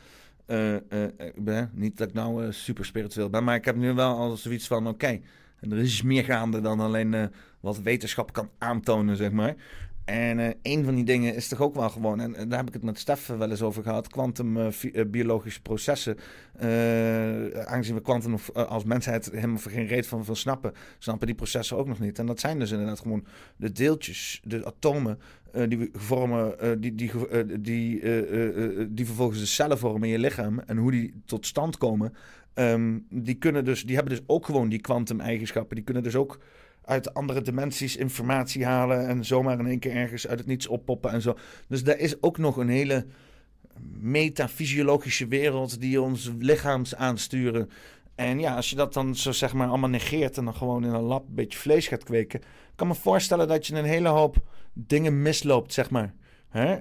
Eh, 0.46 0.74
eh, 0.74 1.08
ik 1.18 1.44
ben, 1.44 1.70
niet 1.74 1.96
dat 1.96 2.08
ik 2.08 2.14
nou 2.14 2.44
eh, 2.44 2.52
super 2.52 2.84
spiritueel 2.84 3.30
ben, 3.30 3.44
maar 3.44 3.54
ik 3.54 3.64
heb 3.64 3.76
nu 3.76 3.92
wel 3.92 4.16
al 4.16 4.36
zoiets 4.36 4.66
van: 4.66 4.86
oké, 4.86 5.20
er 5.60 5.78
is 5.78 6.02
meer 6.02 6.24
gaande 6.24 6.60
dan 6.60 6.80
alleen 6.80 7.14
eh, 7.14 7.26
wat 7.60 7.78
wetenschap 7.78 8.32
kan 8.32 8.50
aantonen, 8.58 9.16
zeg 9.16 9.30
maar. 9.30 9.54
En 10.08 10.38
eh, 10.38 10.48
een 10.62 10.84
van 10.84 10.94
die 10.94 11.04
dingen 11.04 11.34
is 11.34 11.48
toch 11.48 11.60
ook 11.60 11.74
wel 11.74 11.90
gewoon, 11.90 12.20
en, 12.20 12.48
daar 12.48 12.58
heb 12.58 12.68
ik 12.68 12.72
het 12.72 12.82
met 12.82 12.98
Stef 12.98 13.26
wel 13.26 13.50
eens 13.50 13.62
over 13.62 13.82
gehad, 13.82 14.08
kwantumbiologische 14.08 15.62
processen. 15.62 16.16
Eh, 16.52 16.68
aangezien 17.50 17.94
we 17.94 18.00
kwantum 18.00 18.34
eh, 18.54 18.64
als 18.64 18.84
mensheid 18.84 19.30
helemaal 19.30 19.58
geen 19.58 19.86
reet 19.86 20.06
van, 20.06 20.24
van 20.24 20.36
snappen, 20.36 20.72
snappen 20.98 21.26
die 21.26 21.36
processen 21.36 21.76
ook 21.76 21.86
nog 21.86 21.98
niet. 21.98 22.18
En 22.18 22.26
dat 22.26 22.40
zijn 22.40 22.58
dus 22.58 22.70
inderdaad 22.70 23.00
gewoon 23.00 23.24
de 23.56 23.72
deeltjes, 23.72 24.40
de 24.44 24.64
atomen, 24.64 25.18
eh, 25.52 25.68
die 25.68 25.78
we 25.78 25.90
vormen, 25.92 26.60
eh, 26.60 26.70
die, 26.78 26.94
die, 26.94 27.28
eh, 27.28 27.44
die, 27.60 28.00
eh, 28.00 28.18
eh, 28.18 28.80
eh, 28.80 28.86
die 28.90 29.06
vervolgens 29.06 29.40
de 29.40 29.46
cellen 29.46 29.78
vormen 29.78 30.02
in 30.02 30.08
je 30.08 30.18
lichaam. 30.18 30.58
En 30.66 30.76
hoe 30.76 30.90
die 30.90 31.22
tot 31.24 31.46
stand 31.46 31.78
komen, 31.78 32.14
ehm, 32.54 32.98
die, 33.10 33.34
kunnen 33.34 33.64
dus, 33.64 33.84
die 33.84 33.94
hebben 33.96 34.14
dus 34.14 34.24
ook 34.26 34.46
gewoon 34.46 34.68
die 34.68 34.80
kwantum-eigenschappen. 34.80 35.76
Die 35.76 35.84
kunnen 35.84 36.02
dus 36.02 36.16
ook 36.16 36.38
uit 36.88 37.14
andere 37.14 37.42
dimensies 37.42 37.96
informatie 37.96 38.64
halen 38.64 39.06
en 39.08 39.24
zomaar 39.24 39.58
in 39.58 39.66
één 39.66 39.78
keer 39.78 39.94
ergens 39.94 40.26
uit 40.26 40.38
het 40.38 40.48
niets 40.48 40.66
oppoppen 40.66 41.10
en 41.10 41.22
zo. 41.22 41.36
Dus 41.66 41.84
daar 41.84 41.98
is 41.98 42.22
ook 42.22 42.38
nog 42.38 42.56
een 42.56 42.68
hele 42.68 43.06
metafysiologische 44.00 45.26
wereld 45.26 45.80
die 45.80 46.00
ons 46.00 46.30
lichaams 46.38 46.94
aansturen. 46.94 47.70
En 48.14 48.40
ja, 48.40 48.56
als 48.56 48.70
je 48.70 48.76
dat 48.76 48.92
dan 48.92 49.16
zo 49.16 49.32
zeg 49.32 49.52
maar 49.52 49.68
allemaal 49.68 49.88
negeert 49.88 50.36
en 50.36 50.44
dan 50.44 50.54
gewoon 50.54 50.84
in 50.84 50.92
een 50.92 51.00
lab 51.00 51.28
een 51.28 51.34
beetje 51.34 51.58
vlees 51.58 51.88
gaat 51.88 52.04
kweken, 52.04 52.40
kan 52.74 52.86
me 52.86 52.94
voorstellen 52.94 53.48
dat 53.48 53.66
je 53.66 53.74
een 53.74 53.84
hele 53.84 54.08
hoop 54.08 54.36
dingen 54.72 55.22
misloopt, 55.22 55.72
zeg 55.72 55.90
maar. 55.90 56.14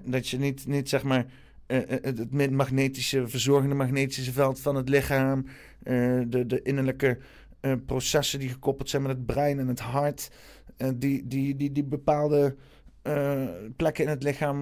Dat 0.05 0.27
je 0.27 0.37
niet, 0.37 0.67
niet 0.67 0.89
zeg 0.89 1.03
maar 1.03 1.25
het 1.67 2.17
het 2.31 2.51
magnetische, 2.51 3.27
verzorgende 3.27 3.75
magnetische 3.75 4.31
veld 4.31 4.59
van 4.59 4.75
het 4.75 4.89
lichaam, 4.89 5.45
eh, 5.83 6.19
de, 6.27 6.45
de 6.45 6.61
innerlijke 6.61 7.17
eh, 7.59 7.73
processen 7.85 8.39
die 8.39 8.49
gekoppeld 8.49 8.89
zijn 8.89 9.01
met 9.01 9.11
het 9.11 9.25
brein 9.25 9.59
en 9.59 9.67
het 9.67 9.79
hart, 9.79 10.31
eh, 10.77 10.89
die, 10.95 11.27
die, 11.27 11.55
die, 11.55 11.71
die 11.71 11.83
bepaalde 11.83 12.55
eh, 13.01 13.47
plekken 13.75 14.03
in 14.03 14.09
het 14.09 14.23
lichaam 14.23 14.59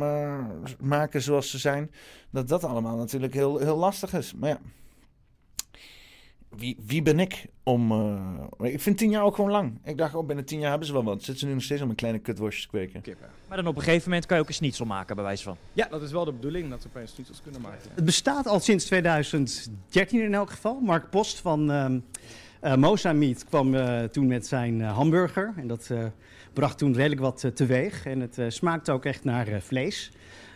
maken 0.80 1.22
zoals 1.22 1.50
ze 1.50 1.58
zijn, 1.58 1.92
dat 2.30 2.48
dat 2.48 2.64
allemaal 2.64 2.98
natuurlijk 2.98 3.34
heel, 3.34 3.58
heel 3.58 3.78
lastig 3.78 4.14
is. 4.14 4.34
Maar 4.34 4.50
ja, 4.50 4.60
wie, 6.58 6.78
wie 6.86 7.02
ben 7.02 7.20
ik 7.20 7.46
om... 7.64 7.92
eh, 7.92 8.72
ik 8.74 8.82
vind 8.82 8.98
tien 8.98 9.10
jaar 9.10 9.24
ook 9.24 9.36
gewoon 9.36 9.52
lang. 9.52 9.80
Ik 9.84 9.98
dacht, 9.98 10.16
oh, 10.16 10.26
binnen 10.26 10.46
tien 10.46 10.60
jaar 10.60 10.70
hebben 10.70 10.88
ze 10.88 10.94
wel 10.94 11.04
wat. 11.04 11.24
Zitten 11.24 11.38
ze 11.38 11.46
nu 11.46 11.54
nog 11.54 11.64
steeds 11.64 11.82
om 11.82 11.90
een 11.90 11.96
kleine 11.96 12.20
kutworstjes 12.20 12.68
kweken? 12.68 13.04
Maar 13.48 13.58
dan 13.58 13.68
op 13.68 13.76
een 13.76 13.82
gegeven 13.82 14.10
moment 14.10 14.26
kan 14.26 14.38
je 14.38 14.44
ook 14.44 14.50
een 14.50 14.56
schnitzel 14.56 14.86
maken, 14.86 15.16
bij 15.16 15.26
wijze 15.26 15.44
van. 15.44 15.58
Ja, 15.74 15.88
dat 15.88 16.02
is 16.02 16.12
wel 16.12 16.26
de 16.26 16.32
bedoeling, 16.32 16.70
dat 16.70 16.84
we 16.84 16.90
opeens 16.90 17.12
schnitzels 17.12 17.42
kunnen 17.42 17.62
maken. 17.62 17.90
Het 17.94 18.06
bestaat 18.06 18.48
al 18.48 18.60
sinds 18.60 18.86
2013 18.86 20.22
in 20.22 20.34
elk 20.34 20.50
geval. 20.50 20.80
Mark 20.80 21.10
Post 21.10 21.40
van 21.40 21.70
Meat 23.14 23.46
kwam 23.46 23.76
eh, 23.76 24.04
toen 24.04 24.28
met 24.28 24.48
zijn 24.48 24.82
eh, 24.82 24.96
hamburger. 24.96 25.54
En 25.58 25.68
dat 25.68 25.92
bracht 26.54 26.78
toen 26.78 26.94
redelijk 26.94 27.22
wat 27.22 27.52
teweeg. 27.54 28.06
En 28.06 28.20
het 28.20 28.40
smaakte 28.48 28.92
ook 28.92 29.06
echt 29.06 29.24
naar 29.24 29.62
vlees. 29.62 30.12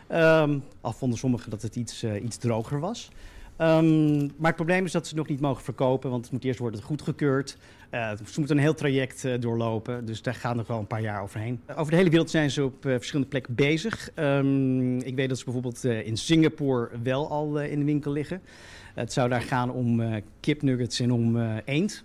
Ehm 0.07 0.59
al 0.81 0.91
vonden 0.91 1.19
sommigen 1.19 1.49
dat 1.49 1.61
het 1.61 1.75
iets, 1.75 2.03
iets 2.03 2.37
droger 2.37 2.79
was. 2.79 3.09
Ehm, 3.57 4.17
maar 4.17 4.47
het 4.47 4.55
probleem 4.55 4.85
is 4.85 4.91
dat 4.91 5.03
ze 5.03 5.09
het 5.09 5.17
nog 5.17 5.27
niet 5.27 5.39
mogen 5.39 5.63
verkopen, 5.63 6.09
want 6.09 6.23
het 6.23 6.33
moet 6.33 6.43
eerst 6.43 6.59
worden 6.59 6.81
goedgekeurd. 6.81 7.57
Eh 7.89 8.09
ze 8.09 8.39
moeten 8.39 8.57
een 8.57 8.63
heel 8.63 8.73
traject 8.73 9.41
doorlopen, 9.41 10.05
dus 10.05 10.21
daar 10.21 10.35
gaat 10.35 10.55
nog 10.55 10.67
wel 10.67 10.79
een 10.79 10.87
paar 10.87 11.01
jaar 11.01 11.21
overheen. 11.21 11.61
Over 11.75 11.91
de 11.91 11.97
hele 11.97 12.09
wereld 12.09 12.29
zijn 12.29 12.51
ze 12.51 12.63
op 12.63 12.75
verschillende 12.81 13.29
plekken 13.29 13.55
bezig. 13.55 14.11
Ehm, 14.13 14.97
ik 14.97 15.15
weet 15.15 15.29
dat 15.29 15.37
ze 15.37 15.43
bijvoorbeeld 15.43 15.83
in 15.83 16.17
Singapore 16.17 16.89
wel 17.03 17.29
al 17.29 17.61
in 17.61 17.79
de 17.79 17.85
winkel 17.85 18.11
liggen. 18.11 18.41
Het 18.93 19.13
zou 19.13 19.29
daar 19.29 19.41
gaan 19.41 19.71
om 19.71 19.99
eh, 20.01 20.21
kipnuggets 20.39 20.99
en 20.99 21.11
om 21.11 21.37
eh, 21.41 21.55
eend. 21.65 22.03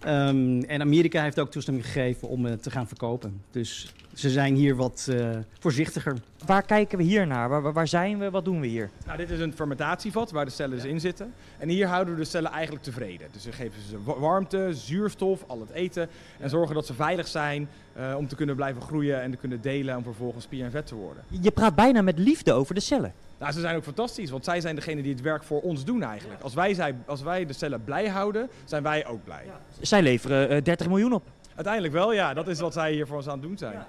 Ehm, 0.00 0.60
en 0.60 0.80
Amerika 0.80 1.22
heeft 1.22 1.38
ook 1.40 1.50
toestemming 1.50 1.86
gegeven 1.86 2.28
om 2.28 2.44
het 2.44 2.62
te 2.62 2.70
gaan 2.70 2.86
verkopen. 2.88 3.42
Dus 3.50 3.94
ze 4.14 4.30
zijn 4.30 4.54
hier 4.54 4.76
wat 4.76 5.06
eh, 5.10 5.28
voorzichtiger. 5.58 6.16
Waar 6.46 6.62
kijken 6.62 6.98
we 6.98 7.04
hier 7.04 7.26
naar? 7.26 7.48
Waar, 7.48 7.72
waar- 7.72 7.88
zijn 7.88 8.18
we? 8.18 8.30
Wat 8.30 8.44
doen 8.44 8.60
we 8.60 8.66
hier? 8.66 8.90
Nou, 9.06 9.16
dit 9.18 9.30
is 9.30 9.40
een 9.40 9.52
fermentatievat 9.54 10.30
waar 10.30 10.44
de 10.44 10.50
cellen 10.50 10.76
dus 10.76 10.84
in 10.84 11.00
zitten. 11.00 11.32
En 11.58 11.68
hier 11.68 11.86
houden 11.86 12.14
we 12.14 12.20
de 12.20 12.26
cellen 12.26 12.50
eigenlijk 12.50 12.84
tevreden. 12.84 13.28
Dus 13.32 13.44
we 13.44 13.52
geven 13.52 13.82
ze 13.88 14.02
wa- 14.02 14.18
warmte, 14.18 14.68
zuurstof, 14.74 15.44
al 15.46 15.60
het 15.60 15.70
eten. 15.70 16.08
En 16.38 16.50
zorgen 16.50 16.74
dat 16.74 16.86
ze 16.86 16.94
veilig 16.94 17.28
zijn 17.28 17.68
eh, 17.92 18.14
om 18.18 18.28
te 18.28 18.34
kunnen 18.36 18.56
blijven 18.56 18.82
groeien 18.82 19.22
en 19.22 19.30
te 19.30 19.36
kunnen 19.36 19.60
delen 19.60 19.96
om 19.96 20.02
vervolgens 20.02 20.44
spier 20.44 20.64
en 20.64 20.70
vet 20.70 20.86
te 20.86 20.94
worden. 20.94 21.22
Je 21.40 21.50
praat 21.50 21.74
bijna 21.74 22.02
met 22.02 22.18
liefde 22.18 22.52
over 22.52 22.74
de 22.74 22.80
cellen. 22.80 23.12
Nou, 23.40 23.52
ze 23.52 23.60
zijn 23.60 23.76
ook 23.76 23.82
fantastisch, 23.82 24.30
want 24.30 24.44
zij 24.44 24.60
zijn 24.60 24.74
degene 24.74 25.02
die 25.02 25.12
het 25.12 25.20
werk 25.20 25.42
voor 25.42 25.60
ons 25.60 25.84
doen 25.84 26.02
eigenlijk. 26.02 26.42
Als 26.42 26.54
wij, 26.54 26.74
zij, 26.74 26.94
als 27.06 27.22
wij 27.22 27.46
de 27.46 27.52
cellen 27.52 27.84
blij 27.84 28.08
houden, 28.08 28.48
zijn 28.64 28.82
wij 28.82 29.06
ook 29.06 29.24
blij. 29.24 29.44
Zij 29.80 30.02
leveren 30.02 30.48
eh, 30.48 30.62
30 30.62 30.88
miljoen 30.88 31.12
op. 31.12 31.22
Uiteindelijk 31.54 31.94
wel, 31.94 32.12
ja. 32.12 32.34
Dat 32.34 32.48
is 32.48 32.60
wat 32.60 32.72
zij 32.72 32.92
hier 32.92 33.06
voor 33.06 33.16
ons 33.16 33.26
aan 33.28 33.38
het 33.38 33.42
doen 33.42 33.58
zijn. 33.58 33.84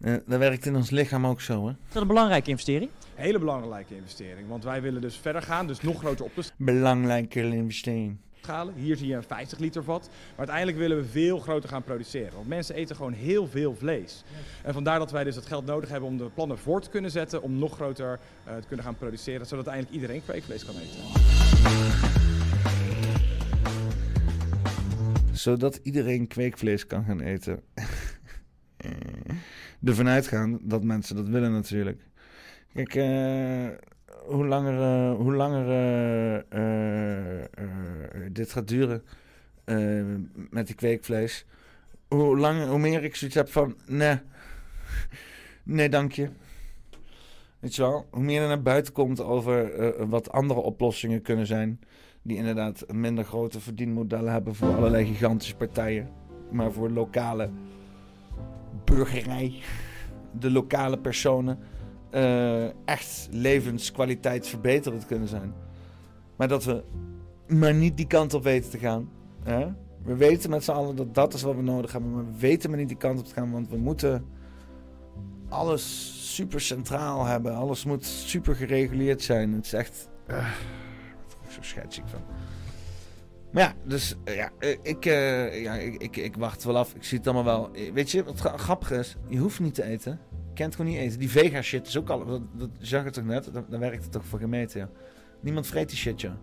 Eh, 0.00 0.14
dat 0.26 0.38
werkt 0.38 0.66
in 0.66 0.76
ons 0.76 0.90
lichaam 0.90 1.26
ook 1.26 1.40
zo, 1.40 1.66
hè? 1.66 1.70
Is 1.70 1.92
dat 1.92 2.02
een 2.02 2.08
belangrijke 2.08 2.50
investering? 2.50 2.90
Hele 3.14 3.38
belangrijke 3.38 3.96
investering, 3.96 4.48
want 4.48 4.64
wij 4.64 4.82
willen 4.82 5.00
dus 5.00 5.16
verder 5.16 5.42
gaan, 5.42 5.66
dus 5.66 5.80
nog 5.80 5.98
groter 5.98 6.24
op 6.24 6.34
te 6.34 6.50
Belangrijke 6.56 7.42
investering. 7.42 8.16
Hier 8.74 8.96
zie 8.96 9.06
je 9.06 9.14
een 9.14 9.22
50 9.22 9.58
liter 9.58 9.84
vat, 9.84 10.08
maar 10.10 10.38
uiteindelijk 10.38 10.78
willen 10.78 10.96
we 10.96 11.04
veel 11.04 11.38
groter 11.38 11.68
gaan 11.68 11.82
produceren. 11.82 12.34
Want 12.34 12.48
mensen 12.48 12.74
eten 12.74 12.96
gewoon 12.96 13.12
heel 13.12 13.46
veel 13.46 13.74
vlees. 13.74 14.24
En 14.62 14.72
vandaar 14.72 14.98
dat 14.98 15.10
wij 15.10 15.24
dus 15.24 15.36
het 15.36 15.46
geld 15.46 15.66
nodig 15.66 15.88
hebben 15.88 16.08
om 16.08 16.16
de 16.16 16.30
plannen 16.34 16.58
voor 16.58 16.80
te 16.80 16.90
kunnen 16.90 17.10
zetten, 17.10 17.42
om 17.42 17.58
nog 17.58 17.74
groter 17.74 18.20
eh, 18.44 18.56
te 18.56 18.66
kunnen 18.66 18.84
gaan 18.84 18.96
produceren, 18.96 19.46
zodat 19.46 19.68
uiteindelijk 19.68 19.94
iedereen 19.94 20.24
kweekvlees 20.24 20.64
kan 20.64 20.74
eten. 20.74 21.00
Zodat 25.32 25.80
iedereen 25.82 26.26
kweekvlees 26.26 26.86
kan 26.86 27.04
gaan 27.04 27.20
eten. 27.20 27.62
Ervan 29.84 30.08
uitgaan 30.08 30.58
dat 30.62 30.84
mensen 30.84 31.16
dat 31.16 31.28
willen 31.28 31.52
natuurlijk. 31.52 32.02
Kijk, 32.72 32.94
eh, 32.94 33.66
hoe 34.26 34.46
langer, 34.46 34.80
eh, 34.82 35.16
hoe 35.16 35.34
langer 35.34 35.68
eh, 35.68 37.42
eh, 37.42 37.48
dit 38.32 38.52
gaat 38.52 38.68
duren 38.68 39.04
met 40.50 40.66
die 40.66 40.74
kweekvlees, 40.74 41.46
hoe, 42.08 42.38
langer, 42.38 42.68
hoe 42.68 42.78
meer 42.78 43.04
ik 43.04 43.16
zoiets 43.16 43.36
heb 43.36 43.48
van, 43.48 43.76
nee, 43.86 44.18
nee 45.62 45.88
dank 45.88 46.12
je. 46.12 46.28
Weet 47.58 47.74
je 47.74 47.82
wel, 47.82 48.06
hoe 48.10 48.22
meer 48.22 48.42
er 48.42 48.48
naar 48.48 48.62
buiten 48.62 48.92
komt 48.92 49.20
over 49.20 50.08
wat 50.08 50.32
andere 50.32 50.60
oplossingen 50.60 51.22
kunnen 51.22 51.46
zijn. 51.46 51.80
Die 52.22 52.36
inderdaad 52.36 52.92
minder 52.92 53.24
grote 53.24 53.60
verdienmodellen 53.60 54.32
hebben 54.32 54.54
voor 54.54 54.74
allerlei 54.74 55.06
gigantische 55.06 55.56
partijen. 55.56 56.08
Maar 56.50 56.72
voor 56.72 56.90
lokale 56.90 57.50
burgerij, 58.84 59.62
de 60.38 60.50
lokale 60.50 60.98
personen, 60.98 61.58
eh, 62.12 62.64
echt 62.84 63.28
levenskwaliteit 63.30 64.46
verbeterend 64.46 65.06
kunnen 65.06 65.28
zijn. 65.28 65.54
Maar 66.36 66.48
dat 66.48 66.64
we 66.64 66.82
maar 67.46 67.74
niet 67.74 67.96
die 67.96 68.06
kant 68.06 68.34
op 68.34 68.42
weten 68.42 68.70
te 68.70 68.78
gaan. 68.78 69.10
Hè? 69.42 69.66
We 70.02 70.16
weten 70.16 70.50
met 70.50 70.64
z'n 70.64 70.70
allen 70.70 70.96
dat 70.96 71.14
dat 71.14 71.34
is 71.34 71.42
wat 71.42 71.54
we 71.54 71.62
nodig 71.62 71.92
hebben. 71.92 72.14
Maar 72.14 72.24
we 72.26 72.38
weten 72.38 72.70
maar 72.70 72.78
niet 72.78 72.88
die 72.88 72.96
kant 72.96 73.18
op 73.18 73.26
te 73.26 73.34
gaan. 73.34 73.50
Want 73.52 73.68
we 73.68 73.76
moeten 73.76 74.24
alles 75.48 76.12
super 76.34 76.60
centraal 76.60 77.24
hebben. 77.24 77.54
Alles 77.54 77.84
moet 77.84 78.04
super 78.04 78.54
gereguleerd 78.54 79.22
zijn. 79.22 79.52
Het 79.52 79.64
is 79.64 79.72
echt... 79.72 80.08
ik 81.46 81.86
zo 81.88 82.02
van. 82.06 82.22
Maar 83.50 83.62
ja, 83.62 83.74
dus 83.84 84.16
eh, 84.24 84.36
ja, 84.36 84.50
ik, 84.82 85.04
ja 85.04 85.74
ik, 85.74 86.02
ik, 86.02 86.16
ik 86.16 86.36
wacht 86.36 86.64
wel 86.64 86.76
af. 86.76 86.94
Ik 86.94 87.04
zie 87.04 87.18
het 87.18 87.26
allemaal 87.26 87.70
wel. 87.72 87.92
Weet 87.92 88.10
je, 88.10 88.24
wat 88.24 88.40
gra- 88.40 88.56
grappig 88.56 88.90
is? 88.90 89.16
Je 89.28 89.38
hoeft 89.38 89.60
niet 89.60 89.74
te 89.74 89.84
eten. 89.84 90.20
Kent 90.62 90.74
gewoon 90.74 90.90
niet 90.90 91.00
eten. 91.00 91.18
Die 91.18 91.30
vega 91.30 91.62
shit 91.62 91.86
is 91.86 91.96
ook 91.98 92.10
al... 92.10 92.26
Dat, 92.56 92.70
zag 92.78 93.04
het 93.04 93.14
toch 93.14 93.24
net? 93.24 93.50
Dan, 93.68 93.78
werkt 93.80 94.02
het 94.02 94.12
toch 94.12 94.24
voor 94.24 94.38
gemeten, 94.38 94.80
ja. 94.80 94.88
Niemand 95.40 95.66
vreet 95.66 95.88
die 95.88 95.98
shit, 95.98 96.20
ja. 96.20 96.38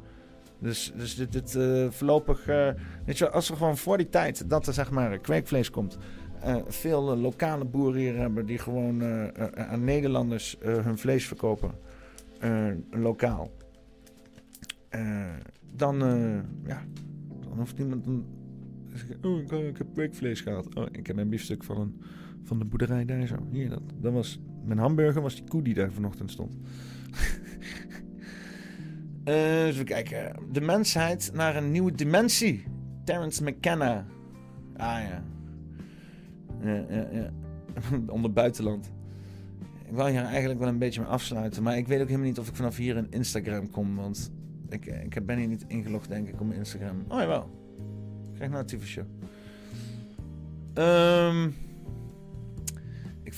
Dus, 0.59 0.91
dus 0.95 1.15
dit, 1.15 1.32
dit 1.32 1.55
eh, 1.55 1.89
voorlopig... 1.89 2.47
eh, 2.47 2.70
weet 3.05 3.17
je, 3.17 3.30
als 3.30 3.49
er 3.49 3.57
gewoon 3.57 3.78
voor 3.78 3.97
die 3.97 4.09
tijd 4.09 4.49
dat 4.49 4.67
er 4.67 4.74
zeg 4.74 4.91
maar 4.91 5.17
kweekvlees 5.17 5.70
komt... 5.70 5.97
eh, 6.41 6.55
veel 6.67 7.17
lokale 7.17 7.65
boeren 7.65 7.99
hier 7.99 8.15
hebben 8.15 8.45
die 8.45 8.57
gewoon 8.57 9.03
aan 9.55 9.84
Nederlanders 9.84 10.57
hun 10.59 10.97
vlees 10.97 11.28
verkopen. 11.28 11.72
lokaal. 12.91 13.51
Dan, 15.76 15.97
ja, 16.65 16.84
dan 17.39 17.57
hoeft 17.57 17.78
niemand... 17.78 18.05
Dan, 18.05 18.26
oh, 19.22 19.39
ik, 19.39 19.51
ik 19.51 19.78
heb 19.78 19.88
kweekvlees 19.93 20.41
gehad. 20.41 20.76
Oh, 20.76 20.86
ik 20.91 21.07
heb 21.07 21.17
een 21.17 21.30
biefstuk 21.30 21.63
van, 21.63 21.78
een, 21.78 22.01
van 22.44 22.60
de 22.60 22.66
boerderij 22.66 23.06
daar 23.06 23.28
zo. 23.28 23.36
Hier, 23.52 23.70
dat, 23.70 23.82
dat 24.02 24.14
was... 24.14 24.40
Mijn 24.66 24.80
hamburger 24.80 25.22
was 25.22 25.36
die 25.36 25.44
koe 25.44 25.62
die 25.62 25.74
daar 25.74 25.92
vanochtend 25.92 26.32
stond. 26.32 26.58
Eh, 29.24 29.68
even 29.68 29.86
kijken. 29.86 30.36
De 30.52 30.62
mensheid 30.62 31.32
naar 31.34 31.56
een 31.56 31.72
nieuwe 31.72 31.92
dimensie. 31.92 32.64
Terence 33.04 33.44
McKenna. 33.44 34.06
Ah 34.76 35.00
ja. 35.10 35.24
Ja, 36.64 36.86
ja, 36.90 37.08
ja. 37.12 37.32
Onder 38.14 38.34
buitenland. 38.34 38.92
Ik 39.86 39.96
wil 39.96 40.06
hier 40.06 40.24
eigenlijk 40.24 40.60
wel 40.60 40.68
een 40.68 40.78
beetje 40.78 41.02
mee 41.02 41.10
afsluiten. 41.10 41.64
Maar 41.64 41.78
ik 41.78 41.88
weet 41.88 42.02
ook 42.02 42.08
helemaal 42.08 42.28
niet 42.28 42.40
of 42.40 42.48
ik 42.48 42.56
vanaf 42.56 42.78
hier 42.78 42.98
in 42.98 43.08
Instagram 43.10 43.72
kom. 43.72 43.96
Want 43.96 44.32
ik, 44.70 44.86
ik 44.86 45.26
ben 45.26 45.38
hier 45.38 45.48
niet 45.48 45.66
ingelogd, 45.68 46.10
denk 46.10 46.28
ik, 46.28 46.40
op 46.40 46.48
mijn 46.48 46.60
Instagram. 46.60 47.04
Oh 47.08 47.20
jawel. 47.20 47.50
Ik 48.30 48.36
krijg 48.36 48.52
nou 48.52 48.66
een 48.68 48.82
show. 48.82 49.06
Ehm, 50.74 51.46
ik 51.46 51.68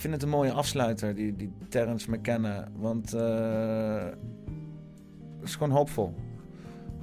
vind 0.02 0.14
het 0.14 0.22
een 0.22 0.28
mooie 0.28 0.52
afsluiter, 0.52 1.14
die, 1.14 1.36
die 1.36 1.52
Terrence 1.68 2.10
McKenna. 2.10 2.68
Want 2.76 3.14
eh, 3.14 4.04
het 5.38 5.48
is 5.48 5.54
gewoon 5.54 5.70
hoopvol. 5.70 6.14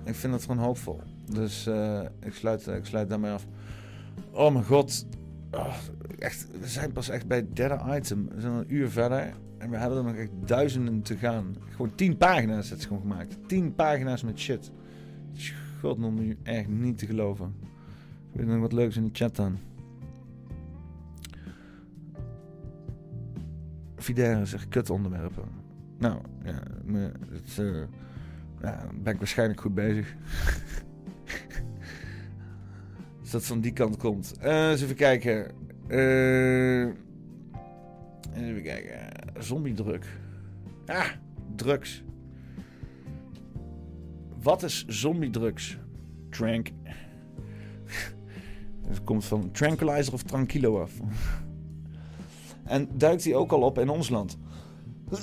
Ik 0.04 0.16
vind 0.16 0.34
het 0.34 0.42
gewoon 0.42 0.58
hoopvol. 0.58 1.02
Dus 1.32 1.68
eh, 1.68 2.02
ik, 2.20 2.34
sluit, 2.34 2.68
ik 2.68 2.86
sluit 2.86 3.10
daarmee 3.10 3.32
af. 3.32 3.48
Oh 4.32 4.54
mijn 4.54 4.66
god. 4.66 5.06
Oh, 5.52 5.76
echt, 6.18 6.48
we 6.60 6.68
zijn 6.68 6.92
pas 6.92 7.10
echt 7.10 7.28
bij 7.28 7.38
het 7.38 7.56
derde 7.56 7.96
item. 7.96 8.30
We 8.36 8.42
zijn 8.42 8.54
een 8.54 8.74
uur 8.74 8.90
verder. 8.90 9.34
En 9.58 9.70
we 9.70 9.78
hebben 9.78 9.98
er 9.98 10.04
nog 10.04 10.16
echt 10.16 10.32
duizenden 10.46 11.02
te 11.02 11.16
gaan. 11.16 11.56
Gewoon 11.70 11.96
tien 11.96 12.18
pagina's 12.18 12.70
het 12.70 12.84
gewoon 12.84 13.02
gemaakt. 13.02 13.38
Tien 13.48 13.76
pagina's 13.76 14.24
met 14.24 14.40
shit. 14.40 14.72
God, 15.80 15.98
nog 15.98 16.14
nu 16.14 16.38
echt 16.44 16.68
niet 16.68 16.98
te 16.98 17.06
geloven. 17.06 17.56
Ik 18.32 18.40
weet 18.40 18.48
nog 18.48 18.60
wat 18.60 18.74
leuks 18.74 18.98
in 18.98 19.04
de 19.04 19.10
chat 19.14 19.36
dan. 19.36 19.58
Videre 24.00 24.46
zegt 24.46 24.68
kut 24.68 24.90
onderwerpen. 24.90 25.44
Nou, 25.98 26.20
ja, 26.44 26.62
het, 27.32 27.56
ja, 28.62 28.88
ben 29.02 29.14
ik 29.14 29.20
waarschijnlijk 29.20 29.62
goed 29.62 29.74
bezig. 29.74 30.16
Als 33.20 33.32
dat 33.32 33.46
van 33.46 33.62
die 33.62 33.74
kant 33.74 33.98
komt. 33.98 34.34
Uh, 34.44 34.70
eens 34.70 34.82
even 34.82 34.96
kijken. 34.96 35.52
Uh, 35.88 36.86
even 38.36 38.64
kijken. 38.64 39.00
Zombiedruk. 39.40 40.06
Ah, 40.86 41.08
drugs. 41.56 42.04
Wat 44.42 44.64
is 44.64 44.86
zombiedrugs? 44.88 45.78
Trank. 46.30 46.70
Het 48.90 49.04
komt 49.04 49.26
van 49.26 49.52
tranquilizer 49.52 50.14
of 50.14 50.24
tranquilo 50.24 50.82
af. 50.82 50.92
En 52.70 52.90
duikt 52.94 53.24
die 53.24 53.36
ook 53.36 53.52
al 53.52 53.62
op 53.62 53.80
in 53.80 53.90
ons 53.90 54.10
land? 54.10 54.38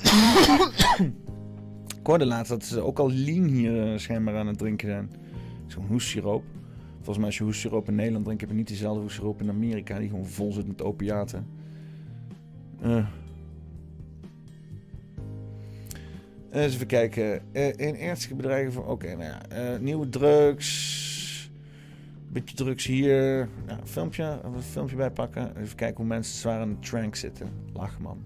Ik 2.01 2.07
hoorde 2.13 2.27
laatst 2.27 2.51
dat 2.51 2.65
ze 2.65 2.81
ook 2.81 2.99
al 2.99 3.11
lean 3.11 3.45
hier 3.45 3.93
uh, 3.93 3.99
schijnbaar 3.99 4.37
aan 4.37 4.47
het 4.47 4.59
drinken 4.59 4.89
zijn. 4.89 5.11
Zo'n 5.67 5.87
hoessiroop. 5.87 6.45
Volgens 6.95 7.17
mij 7.17 7.27
als 7.27 7.37
je 7.39 7.45
hoessiroop 7.45 7.89
in 7.89 7.95
Nederland 7.95 8.25
drinkt, 8.25 8.43
heb 8.43 8.51
je 8.51 8.57
niet 8.57 8.69
dezelfde 8.69 9.01
hoessiroop 9.01 9.41
in 9.41 9.49
Amerika. 9.49 9.99
Die 9.99 10.09
gewoon 10.09 10.27
vol 10.27 10.53
zit 10.53 10.67
met 10.67 10.83
opiaten. 10.83 11.47
Uh. 12.85 13.07
Eens 16.51 16.75
even 16.75 16.87
kijken. 16.87 17.43
Uh, 17.53 17.67
in 17.67 17.97
ernstige 17.97 18.35
bedrijven 18.35 18.73
van... 18.73 18.83
Oké, 18.83 18.93
okay, 18.93 19.15
nou 19.15 19.33
ja. 19.49 19.77
nieuwe 19.79 20.09
drugs 20.09 21.06
beetje 22.41 22.65
drugs 22.65 22.87
hier. 22.87 23.49
Ja, 23.67 23.79
een 23.81 23.87
filmpje, 23.87 24.41
een 24.45 24.63
filmpje 24.63 24.97
bijpakken. 24.97 25.57
Even 25.57 25.77
kijken 25.77 25.97
hoe 25.97 26.07
mensen 26.07 26.39
zwaar 26.39 26.61
aan 26.61 26.69
de 26.69 26.79
trank 26.79 27.15
zitten. 27.15 27.49
Lach 27.73 27.99
man. 27.99 28.25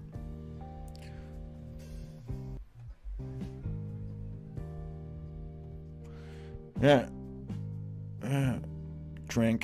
Ja. 6.79 7.07
Uh, 8.23 8.53
trank. 9.25 9.63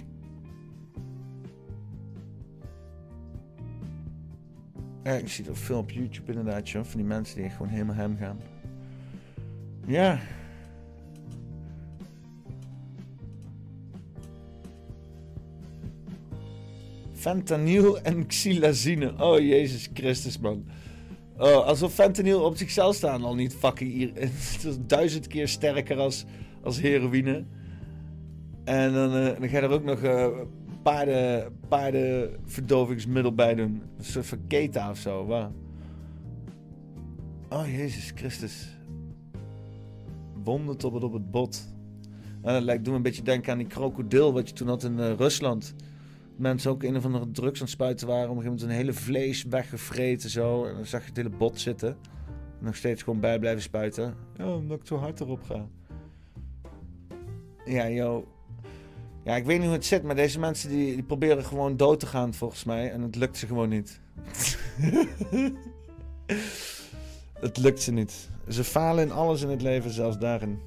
Ja, 5.03 5.11
ik 5.11 5.27
zie 5.27 5.45
dat 5.45 5.57
veel 5.57 5.77
op 5.77 5.91
YouTube 5.91 6.31
inderdaad, 6.31 6.69
van 6.69 6.85
die 6.93 7.03
mensen 7.03 7.41
die 7.41 7.49
gewoon 7.49 7.67
helemaal 7.67 7.95
hem 7.95 8.17
gaan. 8.17 8.39
Ja. 9.85 10.19
Fentanyl 17.27 17.99
en 18.03 18.25
xylazine. 18.25 19.13
Oh, 19.19 19.39
Jezus 19.39 19.89
Christus, 19.93 20.39
man. 20.39 20.63
Oh, 21.37 21.65
alsof 21.65 21.93
fentanyl 21.93 22.41
op 22.41 22.57
zichzelf 22.57 22.95
staan 22.95 23.23
al 23.23 23.35
niet 23.35 23.55
fucking... 23.55 24.13
Het 24.19 24.63
is 24.65 24.77
duizend 24.85 25.27
keer 25.27 25.47
sterker 25.47 25.97
als, 25.97 26.25
als 26.63 26.79
heroïne. 26.79 27.45
En 28.63 28.93
dan, 28.93 29.15
uh, 29.15 29.39
dan 29.39 29.49
ga 29.49 29.57
je 29.57 29.63
er 29.63 29.69
ook 29.69 29.83
nog 29.83 30.03
uh, 30.03 30.27
paarden, 30.81 31.57
paardenverdovingsmiddel 31.67 33.33
bij 33.33 33.55
doen. 33.55 33.81
Een 33.97 34.03
soort 34.03 34.25
van 34.25 34.39
keta 34.47 34.89
of 34.89 34.97
zo. 34.97 35.25
Wow. 35.25 35.51
Oh, 37.49 37.67
Jezus 37.75 38.11
Christus. 38.15 38.77
Wonden 40.43 40.77
tot 40.77 40.93
het 40.93 41.03
op 41.03 41.13
het 41.13 41.31
bot. 41.31 41.67
En 42.41 42.53
dat 42.53 42.63
lijkt 42.63 42.85
doen 42.85 42.95
een 42.95 43.01
beetje 43.01 43.23
denken 43.23 43.51
aan 43.51 43.57
die 43.57 43.67
krokodil 43.67 44.33
wat 44.33 44.49
je 44.49 44.55
toen 44.55 44.67
had 44.67 44.83
in 44.83 44.97
uh, 44.97 45.13
Rusland 45.13 45.75
mensen 46.37 46.71
ook 46.71 46.83
een 46.83 46.95
of 46.95 47.05
andere 47.05 47.31
drugs 47.31 47.59
aan 47.59 47.65
het 47.65 47.69
spuiten 47.69 48.07
waren. 48.07 48.29
Op 48.29 48.35
een 48.35 48.41
gegeven 48.41 48.59
moment 48.59 48.71
een 48.71 48.85
hele 48.85 48.99
vlees 48.99 49.43
weggevreten 49.43 50.29
zo. 50.29 50.65
En 50.65 50.75
dan 50.75 50.85
zag 50.85 51.01
je 51.01 51.07
het 51.07 51.17
hele 51.17 51.29
bot 51.29 51.59
zitten. 51.59 51.97
En 52.59 52.65
nog 52.65 52.75
steeds 52.75 53.03
gewoon 53.03 53.19
bij 53.19 53.39
blijven 53.39 53.61
spuiten. 53.61 54.15
Ja, 54.37 54.55
omdat 54.55 54.79
ik 54.79 54.87
zo 54.87 54.97
hard 54.97 55.19
erop 55.19 55.43
ga. 55.43 55.67
Ja, 57.65 57.89
joh. 57.89 58.27
Ja, 59.23 59.35
ik 59.35 59.45
weet 59.45 59.57
niet 59.57 59.65
hoe 59.65 59.75
het 59.75 59.85
zit, 59.85 60.03
maar 60.03 60.15
deze 60.15 60.39
mensen 60.39 60.69
die, 60.69 60.93
die 60.93 61.03
proberen 61.03 61.45
gewoon 61.45 61.77
dood 61.77 61.99
te 61.99 62.05
gaan 62.05 62.33
volgens 62.33 62.63
mij. 62.63 62.91
En 62.91 63.01
het 63.01 63.15
lukt 63.15 63.37
ze 63.37 63.47
gewoon 63.47 63.69
niet. 63.69 64.01
het 67.47 67.57
lukt 67.57 67.81
ze 67.81 67.91
niet. 67.91 68.29
Ze 68.47 68.63
falen 68.63 69.03
in 69.03 69.11
alles 69.11 69.41
in 69.41 69.49
het 69.49 69.61
leven, 69.61 69.91
zelfs 69.91 70.17
daarin. 70.17 70.59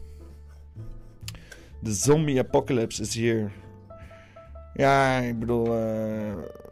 De 1.80 1.92
zombie 1.92 2.38
apocalypse 2.38 3.02
is 3.02 3.14
hier. 3.14 3.52
Ja, 4.80 5.18
ik 5.18 5.38
bedoel, 5.38 5.66
uh, 5.66 5.72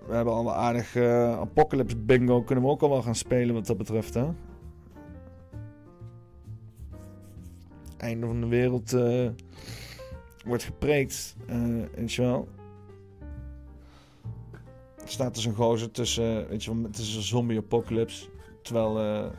we 0.06 0.14
hebben 0.14 0.34
al 0.34 0.48
een 0.48 0.54
aardig 0.54 0.94
uh, 0.94 1.38
Apocalypse 1.38 1.96
Bingo. 1.96 2.42
Kunnen 2.42 2.64
we 2.64 2.70
ook 2.70 2.82
al 2.82 2.88
wel 2.88 3.02
gaan 3.02 3.14
spelen 3.14 3.54
wat 3.54 3.66
dat 3.66 3.76
betreft, 3.76 4.14
hè? 4.14 4.28
Einde 7.96 8.26
van 8.26 8.40
de 8.40 8.46
wereld 8.46 8.92
uh, 8.92 9.28
wordt 10.44 10.62
gepreekt, 10.62 11.36
weet 11.94 12.12
je 12.12 12.22
wel. 12.22 12.48
Er 14.96 15.08
staat 15.08 15.34
dus 15.34 15.44
een 15.44 15.54
gozer 15.54 15.90
tussen, 15.90 16.48
weet 16.48 16.64
je 16.64 16.74
wel, 16.74 16.82
het 16.82 16.98
is 16.98 17.14
een 17.14 17.22
zombie-apocalypse. 17.22 18.28
Terwijl, 18.62 18.92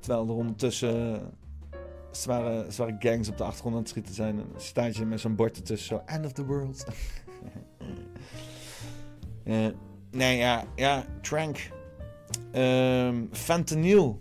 terwijl 0.00 0.28
er 0.28 0.34
ondertussen 0.34 1.20
zware, 2.12 2.64
zware 2.68 2.96
gangs 2.98 3.28
op 3.28 3.36
de 3.36 3.44
achtergrond 3.44 3.74
aan 3.74 3.80
het 3.80 3.90
schieten 3.90 4.14
zijn. 4.14 4.38
En 4.38 4.46
staat 4.56 4.96
je 4.96 5.04
met 5.04 5.20
zo'n 5.20 5.34
bord 5.34 5.56
ertussen, 5.56 5.88
zo, 5.88 6.02
end 6.06 6.24
of 6.24 6.32
the 6.32 6.44
world. 6.44 6.84
uh, 9.44 9.66
nee, 10.10 10.36
ja, 10.36 10.64
ja, 10.74 11.04
trank. 11.20 11.70
Um, 12.54 13.28
fentanyl. 13.32 14.20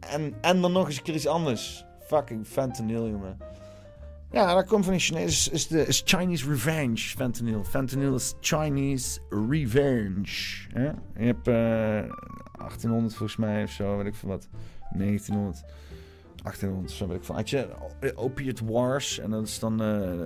En, 0.00 0.34
en 0.40 0.60
dan 0.60 0.72
nog 0.72 0.86
eens 0.86 0.96
een 0.96 1.02
keer 1.02 1.14
iets 1.14 1.26
anders. 1.26 1.84
Fucking 2.06 2.46
fentanyl, 2.46 3.08
jongen. 3.08 3.38
Ja, 4.32 4.54
dat 4.54 4.66
komt 4.66 4.84
van 4.84 4.94
de 4.94 5.00
Chinees. 5.00 5.48
Is, 5.48 5.66
is 5.66 6.02
Chinese 6.04 6.48
revenge, 6.48 6.96
fentanyl. 6.96 7.64
Fentanyl 7.64 8.14
is 8.14 8.34
Chinese 8.40 9.20
revenge. 9.28 10.68
Ja? 10.74 10.94
Je 11.16 11.24
hebt 11.24 11.48
uh, 11.48 11.54
1800 11.54 13.14
volgens 13.14 13.38
mij 13.38 13.62
of 13.62 13.70
zo, 13.70 13.96
weet 13.96 14.06
ik 14.06 14.14
veel 14.14 14.28
wat. 14.28 14.48
1900. 14.90 15.64
1800 16.42 16.90
zo 16.92 17.06
weet 17.06 17.16
ik 17.16 17.24
van. 17.24 17.36
Had 17.36 17.50
je 17.50 17.68
Opiate 18.14 18.64
Wars. 18.64 19.18
En 19.18 19.30
dat 19.30 19.46
is 19.46 19.58
dan 19.58 19.82
uh, 19.82 20.20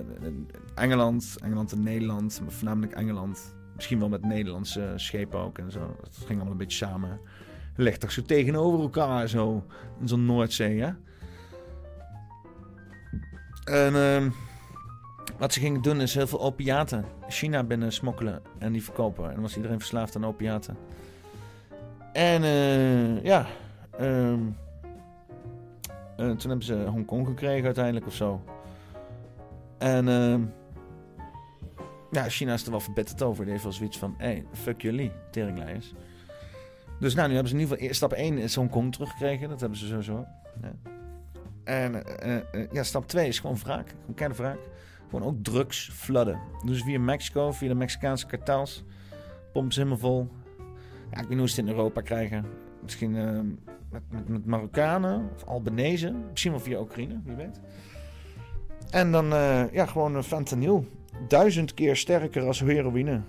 Engeland, 0.75 1.35
Engeland 1.41 1.71
en 1.71 1.83
Nederland. 1.83 2.41
Voornamelijk 2.47 2.93
Engeland. 2.93 3.55
Misschien 3.75 3.99
wel 3.99 4.09
met 4.09 4.25
Nederlandse 4.25 4.93
schepen 4.95 5.39
ook 5.39 5.57
en 5.57 5.71
zo. 5.71 5.95
Dat 6.01 6.15
ging 6.17 6.29
allemaal 6.29 6.51
een 6.51 6.57
beetje 6.57 6.85
samen. 6.85 7.19
Ligt 7.75 7.99
toch 7.99 8.11
zo 8.11 8.21
tegenover 8.21 8.79
elkaar 8.79 9.27
zo. 9.27 9.65
In 9.99 10.07
zo'n 10.07 10.25
Noordzee, 10.25 10.81
hè? 10.81 10.91
En 13.65 13.95
uh, 13.95 14.31
wat 15.37 15.53
ze 15.53 15.59
gingen 15.59 15.81
doen 15.81 16.01
is 16.01 16.13
heel 16.13 16.27
veel 16.27 16.41
opiaten 16.41 17.05
China 17.27 17.63
binnen 17.63 17.91
smokkelen 17.91 18.41
en 18.57 18.71
die 18.71 18.83
verkopen. 18.83 19.25
En 19.25 19.33
dan 19.33 19.41
was 19.41 19.55
iedereen 19.55 19.79
verslaafd 19.79 20.15
aan 20.15 20.25
opiaten. 20.25 20.77
En 22.13 22.43
uh, 22.43 23.23
ja, 23.23 23.45
um, 24.01 24.55
uh, 26.17 26.31
toen 26.31 26.49
hebben 26.49 26.63
ze 26.65 26.75
Hongkong 26.75 27.27
gekregen 27.27 27.65
uiteindelijk 27.65 28.05
of 28.05 28.13
zo. 28.13 28.43
En 29.77 30.07
uh, 30.07 30.39
ja, 32.11 32.29
China 32.29 32.53
is 32.53 32.65
er 32.65 32.71
wel 32.71 32.79
verbitterd 32.79 33.23
over. 33.23 33.43
Die 33.43 33.51
heeft 33.51 33.63
wel 33.63 33.73
zoiets 33.73 33.97
van, 33.97 34.15
hey, 34.17 34.45
fuck 34.51 34.81
jullie, 34.81 35.11
teringlijers. 35.31 35.93
Dus 36.99 37.15
nou, 37.15 37.27
nu 37.27 37.33
hebben 37.33 37.51
ze 37.51 37.57
in 37.57 37.63
ieder 37.63 37.77
geval... 37.77 37.93
Stap 37.93 38.11
1 38.13 38.37
is 38.37 38.55
Hongkong 38.55 38.93
teruggekregen. 38.93 39.49
Dat 39.49 39.59
hebben 39.59 39.79
ze 39.79 39.87
sowieso. 39.87 40.25
Ja. 40.61 40.73
En 41.63 42.03
uh, 42.25 42.71
ja, 42.71 42.83
stap 42.83 43.07
2 43.07 43.27
is 43.27 43.39
gewoon 43.39 43.57
wraak. 43.57 43.89
Gewoon 43.99 44.15
keiharde 44.15 44.43
wraak. 44.43 44.59
Gewoon 45.09 45.27
ook 45.27 45.43
drugs 45.43 45.89
flooden. 45.93 46.39
Dus 46.65 46.83
via 46.83 46.99
Mexico, 46.99 47.51
via 47.51 47.67
de 47.67 47.75
Mexicaanse 47.75 48.25
kartels. 48.25 48.83
Pompen 49.53 49.73
ze 49.73 49.79
helemaal 49.79 49.99
vol. 49.99 50.29
Ja, 51.11 51.21
ik 51.21 51.27
weet 51.27 51.29
niet 51.29 51.37
hoe 51.37 51.49
ze 51.49 51.59
het 51.59 51.69
in 51.69 51.75
Europa 51.75 52.01
krijgen. 52.01 52.45
Misschien 52.81 53.15
eh, 53.15 53.74
met, 54.09 54.27
met, 54.27 54.45
Marokkanen 54.45 55.29
of 55.35 55.43
Albanese. 55.43 56.13
Misschien 56.29 56.51
wel 56.51 56.59
via 56.59 56.79
Oekraïne, 56.79 57.21
wie 57.23 57.35
weet. 57.35 57.59
En 58.89 59.11
dan 59.11 59.33
eh, 59.33 59.63
ja, 59.71 59.85
gewoon 59.85 60.15
een 60.15 60.23
fentanyl. 60.23 60.85
Duizend 61.27 61.73
keer 61.73 61.95
sterker 61.95 62.43
als 62.43 62.59
heroïne. 62.59 63.21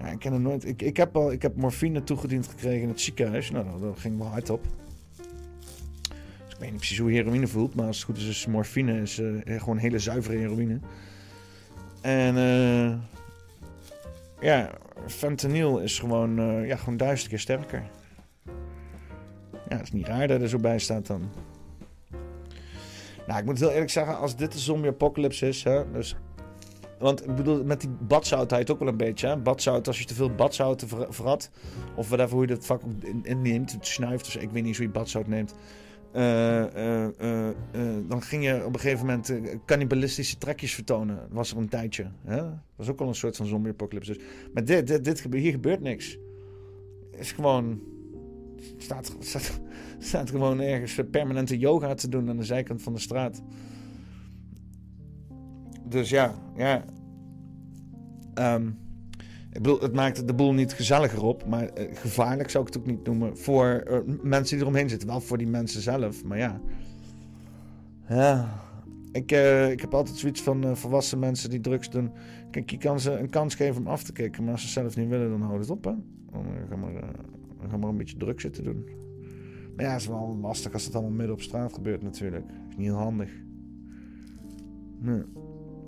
Ja, 0.00 0.06
ik 0.06 0.18
ken 0.18 0.32
het 0.32 0.42
nooit. 0.42 0.64
Ik, 0.64 0.82
ik, 0.82 0.96
heb 0.96 1.16
al, 1.16 1.32
ik 1.32 1.42
heb 1.42 1.56
morfine 1.56 2.04
toegediend 2.04 2.46
gekregen 2.46 2.82
in 2.82 2.88
het 2.88 3.00
ziekenhuis. 3.00 3.50
Nou, 3.50 3.80
dat, 3.80 3.98
ging 3.98 4.18
wel 4.18 4.26
hard 4.26 4.50
op. 4.50 4.62
Dus 5.16 6.54
ik 6.54 6.58
weet 6.58 6.70
niet 6.70 6.78
precies 6.78 6.98
hoe 6.98 7.10
heroïne 7.10 7.46
voelt. 7.46 7.74
Maar 7.74 7.86
als 7.86 7.96
het 7.96 8.04
goed 8.04 8.16
is, 8.16 8.28
is 8.28 8.46
morfine 8.46 9.00
is, 9.00 9.18
eh, 9.18 9.60
gewoon 9.60 9.76
hele 9.76 9.98
zuivere 9.98 10.36
heroïne. 10.36 10.78
En 12.00 12.36
eh, 12.36 12.94
ja, 14.40 14.70
fentanyl 15.06 15.78
is 15.78 15.98
gewoon, 15.98 16.34
ja, 16.66 16.76
gewoon 16.76 16.96
duizend 16.96 17.28
keer 17.28 17.38
sterker. 17.38 17.82
Ja, 19.68 19.76
het 19.76 19.82
is 19.86 19.92
niet 19.92 20.06
raar 20.06 20.28
dat 20.28 20.40
er 20.40 20.48
zo 20.48 20.58
bij 20.58 20.78
staat 20.78 21.06
dan. 21.06 21.22
Nou, 23.26 23.40
ik 23.40 23.46
moet 23.46 23.58
heel 23.58 23.70
eerlijk 23.70 23.90
zeggen, 23.90 24.18
als 24.18 24.36
dit 24.36 24.52
de 24.52 24.58
zombie 24.58 24.90
apocalypse 24.90 25.48
is, 25.48 25.62
hè, 25.64 25.92
dus... 25.92 26.16
Want 26.98 27.26
ik 27.28 27.34
bedoel, 27.34 27.64
met 27.64 27.80
die 27.80 27.90
badzoutheid 28.00 28.70
ook 28.70 28.78
wel 28.78 28.88
een 28.88 28.96
beetje, 28.96 29.26
hè. 29.26 29.36
Badzout, 29.36 29.86
als 29.86 29.98
je 29.98 30.04
te 30.04 30.14
veel 30.14 30.34
badzout 30.34 30.84
ver- 30.86 31.14
verrat, 31.14 31.50
of 31.94 32.08
whatever, 32.08 32.32
hoe 32.32 32.46
je 32.46 32.54
dat 32.54 32.66
vak 32.66 32.82
inneemt, 33.22 33.72
het 33.72 33.86
snuift, 33.86 34.24
dus 34.24 34.36
ik 34.36 34.50
weet 34.50 34.62
niet 34.62 34.76
hoe 34.76 34.86
je 34.86 34.92
badzout 34.92 35.26
neemt. 35.26 35.54
eh, 36.12 37.04
eh, 37.04 37.04
eh, 37.08 37.54
dan 38.08 38.22
ging 38.22 38.44
je 38.44 38.64
op 38.64 38.74
een 38.74 38.80
gegeven 38.80 39.06
moment 39.06 39.32
cannibalistische 39.66 40.38
trekjes 40.38 40.74
vertonen. 40.74 41.18
Was 41.30 41.50
er 41.50 41.56
een 41.56 41.68
tijdje. 41.68 42.10
Hè? 42.24 42.42
Was 42.76 42.88
ook 42.88 43.00
al 43.00 43.08
een 43.08 43.14
soort 43.14 43.36
van 43.36 43.46
zombie-apocalypse. 43.46 44.12
Dus. 44.12 44.22
Maar 44.52 44.64
dit, 44.64 44.86
dit, 44.86 45.04
dit, 45.04 45.26
hier 45.30 45.52
gebeurt 45.52 45.80
niks. 45.80 46.18
Is 47.10 47.32
gewoon... 47.32 47.80
Staat, 48.76 49.16
staat, 49.18 49.60
staat 49.98 50.30
gewoon 50.30 50.60
ergens 50.60 51.00
permanente 51.10 51.58
yoga 51.58 51.94
te 51.94 52.08
doen 52.08 52.28
aan 52.28 52.36
de 52.36 52.44
zijkant 52.44 52.82
van 52.82 52.92
de 52.92 53.00
straat. 53.00 53.42
Dus 55.84 56.10
ja, 56.10 56.34
ja. 56.56 56.84
Ehm, 58.34 58.66
ik 59.52 59.62
bedoel, 59.62 59.80
het 59.80 59.94
maakt 59.94 60.26
de 60.26 60.34
boel 60.34 60.52
niet 60.52 60.72
gezelliger 60.72 61.22
op, 61.22 61.46
maar 61.46 61.68
eh, 61.68 61.96
gevaarlijk 61.96 62.50
zou 62.50 62.66
ik 62.66 62.72
het 62.72 62.82
ook 62.82 62.88
niet 62.88 63.04
noemen 63.04 63.38
voor 63.38 63.66
eh, 63.66 63.98
mensen 64.22 64.56
die 64.56 64.66
eromheen 64.66 64.88
zitten. 64.88 65.08
Wel 65.08 65.20
voor 65.20 65.38
die 65.38 65.46
mensen 65.46 65.80
zelf, 65.82 66.24
maar 66.24 66.38
ja. 66.38 66.60
Ja, 68.08 68.62
ik, 69.12 69.32
eh, 69.32 69.70
ik 69.70 69.80
heb 69.80 69.94
altijd 69.94 70.16
zoiets 70.16 70.42
van 70.42 70.64
eh, 70.64 70.74
volwassen 70.74 71.18
mensen 71.18 71.50
die 71.50 71.60
drugs 71.60 71.90
doen. 71.90 72.12
Kijk, 72.50 72.70
je 72.70 72.78
kan 72.78 73.00
ze 73.00 73.12
een 73.12 73.30
kans 73.30 73.54
geven 73.54 73.80
om 73.80 73.88
af 73.88 74.02
te 74.02 74.12
kicken, 74.12 74.44
maar 74.44 74.52
als 74.52 74.62
ze 74.62 74.68
zelf 74.68 74.96
niet 74.96 75.08
willen, 75.08 75.30
dan 75.30 75.42
houd 75.42 75.60
het 75.60 75.70
op, 75.70 75.84
hè. 75.84 75.92
Dan 76.30 76.44
eh, 76.46 76.68
ga 76.68 76.76
maar, 76.76 76.94
eh, 76.94 77.08
dan 77.60 77.70
ga 77.70 77.76
maar 77.76 77.88
een 77.88 77.96
beetje 77.96 78.16
drugs 78.16 78.42
zitten 78.42 78.64
doen. 78.64 78.88
Maar 79.76 79.84
ja, 79.84 79.92
het 79.92 80.00
is 80.00 80.06
wel 80.06 80.38
lastig 80.40 80.72
als 80.72 80.84
het 80.84 80.94
allemaal 80.94 81.12
midden 81.12 81.34
op 81.34 81.42
straat 81.42 81.72
gebeurt 81.72 82.02
natuurlijk. 82.02 82.44
is 82.68 82.76
niet 82.76 82.86
heel 82.86 82.96
handig. 82.96 83.30
Een 85.02 85.26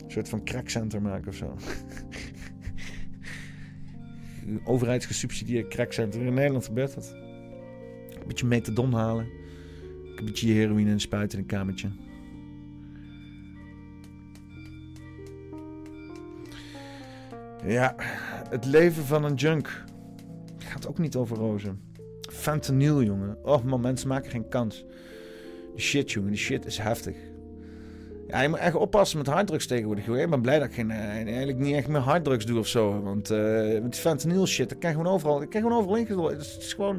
soort 0.07 0.29
van 0.29 0.45
crackcenter 0.45 1.03
maken 1.03 1.29
of 1.29 1.35
zo. 1.35 1.57
Overheidsgesubsidieerd 4.73 5.69
crackcenter. 5.69 6.21
In 6.21 6.35
Nederland 6.35 6.65
gebeurt 6.65 6.95
dat. 6.95 7.15
Een 8.11 8.27
beetje 8.27 8.47
metadon 8.47 8.93
halen. 8.93 9.27
Een 10.17 10.25
beetje 10.25 10.53
heroïne 10.53 10.91
en 10.91 11.01
spuiten 11.01 11.39
in 11.39 11.45
een 11.45 11.51
kamertje. 11.51 11.89
Ja, 17.67 17.95
het 18.49 18.65
leven 18.65 19.05
van 19.05 19.25
een 19.25 19.35
junk 19.35 19.85
gaat 20.71 20.89
ook 20.89 20.99
niet 20.99 21.17
over 21.17 21.37
rozen. 21.37 21.81
Fentanyl, 22.21 23.03
jongen. 23.03 23.37
Oh 23.43 23.65
man, 23.65 23.81
mensen 23.81 24.09
maken 24.09 24.31
geen 24.31 24.49
kans. 24.49 24.85
Die 25.75 25.83
shit, 25.83 26.13
jongen, 26.13 26.31
die 26.31 26.39
shit 26.39 26.67
is 26.67 26.79
heftig. 26.79 27.17
Ja, 28.29 28.41
je 28.41 28.49
moet 28.49 28.59
echt 28.59 28.75
oppassen 28.75 29.19
met 29.19 29.27
harddrugs 29.27 29.67
tegenwoordig. 29.67 30.07
Ik 30.07 30.31
ben 30.31 30.41
blij 30.41 30.59
dat 30.59 30.69
ik 30.69 30.75
geen, 30.75 30.91
eh, 30.91 30.99
eigenlijk 30.99 31.59
niet 31.59 31.75
echt 31.75 31.89
meer 31.89 32.01
harddrugs 32.01 32.47
doe 32.47 32.59
of 32.59 32.67
zo. 32.67 33.03
Want 33.03 33.31
eh, 33.31 33.39
met 33.83 33.93
die 33.93 34.01
fentanyl 34.01 34.47
shit, 34.47 34.69
dat 34.69 34.79
kan 34.79 34.91
je 34.91 34.97
gewoon 34.97 35.13
overal, 35.13 35.39
dat 35.39 35.53
je 35.53 35.61
gewoon 35.61 35.79
overal 35.79 35.97
ingedrukt. 35.97 36.53
Het 36.53 36.63
is 36.63 36.73
gewoon 36.73 36.95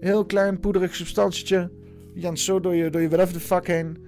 een 0.00 0.06
heel 0.06 0.24
klein 0.24 0.60
poederig 0.60 0.94
substantietje. 0.94 1.70
Gaan 2.14 2.36
zo 2.36 2.60
door 2.60 2.74
je, 2.74 2.90
door 2.90 3.00
je 3.00 3.08
whatever 3.08 3.34
the 3.34 3.40
fuck 3.40 3.66
heen. 3.66 4.04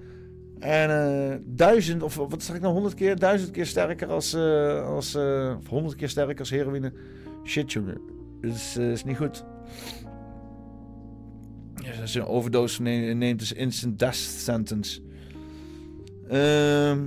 En 0.59 0.89
eh, 0.89 1.35
duizend, 1.45 2.03
of 2.03 2.15
wat 2.15 2.43
zeg 2.43 2.55
ik 2.55 2.61
nou, 2.61 2.73
honderd 2.73 2.93
keer, 2.93 3.19
duizend 3.19 3.51
keer 3.51 3.65
sterker 3.65 4.07
als, 4.07 4.35
als 4.85 5.15
of 5.57 5.67
honderd 5.67 5.95
keer 5.95 6.09
sterker 6.09 6.39
als 6.39 6.49
heroïne. 6.49 6.91
Shit, 7.43 7.71
jongen. 7.71 8.18
Is, 8.41 8.77
eh, 8.77 8.91
is 8.91 9.03
niet 9.03 9.17
goed. 9.17 9.45
Als 12.01 12.13
je 12.13 12.19
een 12.19 12.25
overdose 12.25 12.81
ne- 12.81 13.13
neemt, 13.13 13.41
is 13.41 13.53
instant 13.53 13.99
death 13.99 14.15
sentence. 14.15 15.01
Ehm 16.27 16.99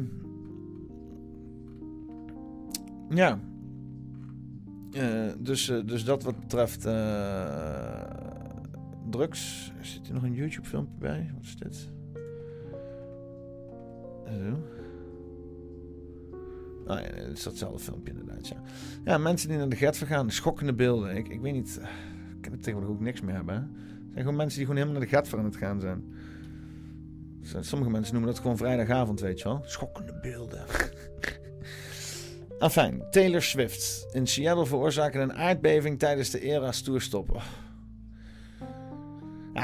ja. 3.14 3.40
Eh, 4.92 5.32
dus, 5.38 5.68
eh, 5.68 5.78
dus 5.84 6.04
dat 6.04 6.22
wat 6.22 6.40
betreft 6.40 6.84
eh, 6.86 8.02
drugs. 9.10 9.72
Zit 9.80 10.08
er 10.08 10.14
nog 10.14 10.22
een 10.22 10.34
YouTube 10.34 10.68
filmpje 10.68 10.98
bij? 10.98 11.30
Wat 11.34 11.42
is 11.42 11.56
dit? 11.56 11.90
Zo. 14.26 14.80
Oh 16.92 17.00
ja, 17.00 17.24
het 17.24 17.36
is 17.38 17.42
datzelfde 17.42 17.78
filmpje 17.78 18.12
inderdaad, 18.12 18.48
ja. 18.48 18.56
Ja, 19.04 19.18
mensen 19.18 19.48
die 19.48 19.58
naar 19.58 19.68
de 19.68 19.76
Getver 19.76 20.06
gaan, 20.06 20.30
schokkende 20.30 20.74
beelden. 20.74 21.16
Ik, 21.16 21.28
ik 21.28 21.40
weet 21.40 21.52
niet, 21.52 21.78
eh, 21.82 21.88
ik 22.36 22.40
kan 22.40 22.52
er 22.52 22.58
tegenwoordig 22.58 22.94
ook 22.94 23.00
niks 23.00 23.20
meer 23.20 23.34
hebben. 23.34 23.54
Het 23.54 24.12
zijn 24.12 24.24
gewoon 24.24 24.36
mensen 24.36 24.58
die 24.58 24.66
gewoon 24.66 24.82
helemaal 24.82 25.00
naar 25.00 25.10
de 25.10 25.16
Getver 25.16 25.38
aan 25.38 25.44
het 25.44 25.56
gaan 25.56 25.80
zijn. 25.80 26.04
Sommige 27.60 27.90
mensen 27.90 28.12
noemen 28.12 28.32
dat 28.32 28.40
gewoon 28.40 28.56
vrijdagavond, 28.56 29.20
weet 29.20 29.38
je 29.38 29.44
wel. 29.44 29.62
Schokkende 29.64 30.18
beelden. 30.22 30.64
Enfin, 32.58 33.02
Taylor 33.10 33.42
Swift. 33.42 34.06
In 34.12 34.26
Seattle 34.26 34.66
veroorzaken 34.66 35.20
een 35.20 35.32
aardbeving 35.32 35.98
tijdens 35.98 36.30
de 36.30 36.40
Eras 36.40 36.80
toerstop. 36.80 37.30
Oh. 37.30 37.44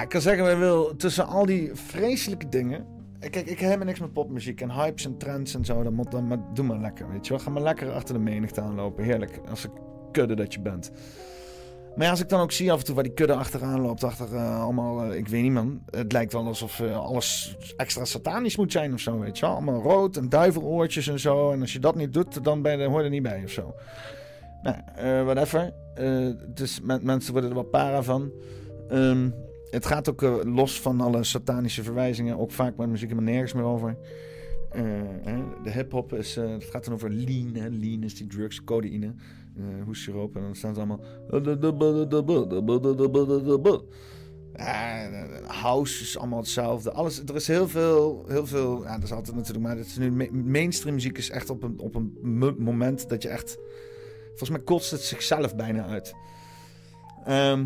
Ik 0.03 0.09
kan 0.09 0.21
zeggen 0.21 0.51
ik 0.51 0.59
wil. 0.59 0.97
Tussen 0.97 1.27
al 1.27 1.47
die 1.47 1.71
vreselijke 1.75 2.49
dingen. 2.49 2.98
Kijk, 3.21 3.37
ik 3.37 3.49
heb 3.49 3.59
helemaal 3.59 3.87
niks 3.87 4.01
met 4.01 4.13
popmuziek 4.13 4.61
en 4.61 4.71
hypes 4.71 5.05
en 5.05 5.19
trends 5.19 5.55
en 5.55 5.65
zo. 5.65 5.83
Dan 5.83 5.95
moet 5.95 6.11
dan 6.11 6.27
maar, 6.27 6.39
doe 6.55 6.65
maar 6.65 6.79
lekker, 6.79 7.09
weet 7.11 7.27
je 7.27 7.33
wel. 7.33 7.43
Ga 7.43 7.51
maar 7.51 7.63
lekker 7.63 7.93
achter 7.93 8.15
de 8.15 8.21
menigte 8.21 8.61
aanlopen. 8.61 9.05
Heerlijk. 9.05 9.41
Als 9.49 9.65
een 9.65 9.71
kudde 10.13 10.35
dat 10.35 10.55
je 10.55 10.61
bent. 10.61 10.91
Maar 11.97 12.07
ja, 12.07 12.13
als 12.13 12.21
ik 12.23 12.29
dan 12.29 12.41
ook 12.41 12.53
zie 12.53 12.73
af 12.73 12.79
en 12.79 12.85
toe 12.85 12.95
waar 12.95 13.05
die 13.05 13.13
kudde 13.13 13.35
achteraan 13.35 13.81
loopt, 13.81 14.05
achter 14.05 14.35
eh, 14.35 14.63
allemaal, 14.63 15.03
eh, 15.05 15.19
ik 15.19 15.29
weet 15.29 15.43
niet 15.43 15.53
man. 15.53 15.83
Het 15.91 16.13
lijkt 16.13 16.33
wel 16.33 16.47
alsof 16.47 16.81
eh, 16.81 16.99
alles 16.99 17.57
extra 17.77 18.05
satanisch 18.05 18.57
moet 18.57 18.73
zijn 18.73 18.93
of 18.93 19.01
zo, 19.01 19.19
weet 19.19 19.39
je 19.39 19.47
wel. 19.47 19.55
Allemaal 19.55 19.83
rood 19.83 20.17
en 20.17 20.29
duiveloortjes 20.29 21.09
en 21.09 21.21
zo. 21.21 21.53
En 21.53 21.61
als 21.61 21.73
je 21.73 21.79
dat 21.79 21.95
niet 21.95 22.13
doet, 22.13 22.45
dan 22.45 22.63
ben 22.63 22.79
je, 22.79 22.87
hoor 22.87 22.99
je 22.99 23.05
er 23.05 23.11
niet 23.11 23.23
bij 23.23 23.43
of 23.45 23.51
zo. 23.51 23.75
Nou, 24.63 24.77
whatever. 25.25 25.73
Dus 26.55 26.81
men- 26.81 27.05
mensen 27.05 27.33
worden 27.33 27.51
er 27.51 27.57
wel 27.57 27.65
para 27.65 28.03
van. 28.03 28.33
Ehm, 28.89 29.31
het 29.71 29.87
gaat 29.87 30.09
ook 30.09 30.23
eh, 30.23 30.37
los 30.43 30.81
van 30.81 31.01
alle 31.01 31.25
satanische 31.25 31.83
verwijzingen. 31.83 32.39
Ook 32.39 32.51
vaak 32.53 32.77
met 32.77 32.89
muziek 32.89 33.09
helemaal 33.09 33.31
nergens 33.33 33.53
meer 33.53 33.65
over. 33.65 33.97
Eh, 34.71 34.83
de 35.63 35.71
hip-hop 35.71 36.13
is. 36.13 36.37
eh, 36.37 36.51
het 36.51 36.65
gaat 36.65 36.85
dan 36.85 36.95
over 36.95 37.11
lean. 37.11 37.53
Lean 37.81 38.03
is 38.03 38.15
die 38.15 38.27
drugs, 38.27 38.65
codeïne, 38.65 39.15
hoessiroop. 39.85 40.37
En 40.37 40.43
dan 40.43 40.55
staan 40.55 40.75
ze 40.75 40.81
allemaal. 40.81 41.01
House 45.47 46.03
is 46.03 46.19
allemaal 46.19 46.39
hetzelfde. 46.39 46.93
Alles, 46.93 47.23
er 47.25 47.35
is 47.35 47.47
heel 47.47 47.69
veel, 47.69 48.25
heel 48.29 48.47
veel. 48.47 48.83
Ja, 48.83 48.95
dat 48.95 49.03
is 49.03 49.13
altijd 49.13 49.37
natuurlijk. 49.37 49.67
Maar 49.67 49.77
het 49.77 49.87
is 49.87 49.97
nu 49.99 50.11
ma- 50.13 50.27
mainstream 50.33 50.95
muziek 50.95 51.19
is 51.19 51.31
echt 51.31 51.51
op 51.51 51.63
een, 51.63 51.79
op 51.79 51.95
een 51.95 52.19
mo- 52.23 52.55
moment 52.59 53.09
dat 53.09 53.23
je 53.23 53.29
echt. 53.29 53.59
Volgens 54.29 54.51
mij 54.51 54.61
kotst 54.61 54.91
het 54.91 55.01
zichzelf 55.01 55.57
bijna 55.57 55.87
uit. 55.87 56.15
Ehm, 57.25 57.65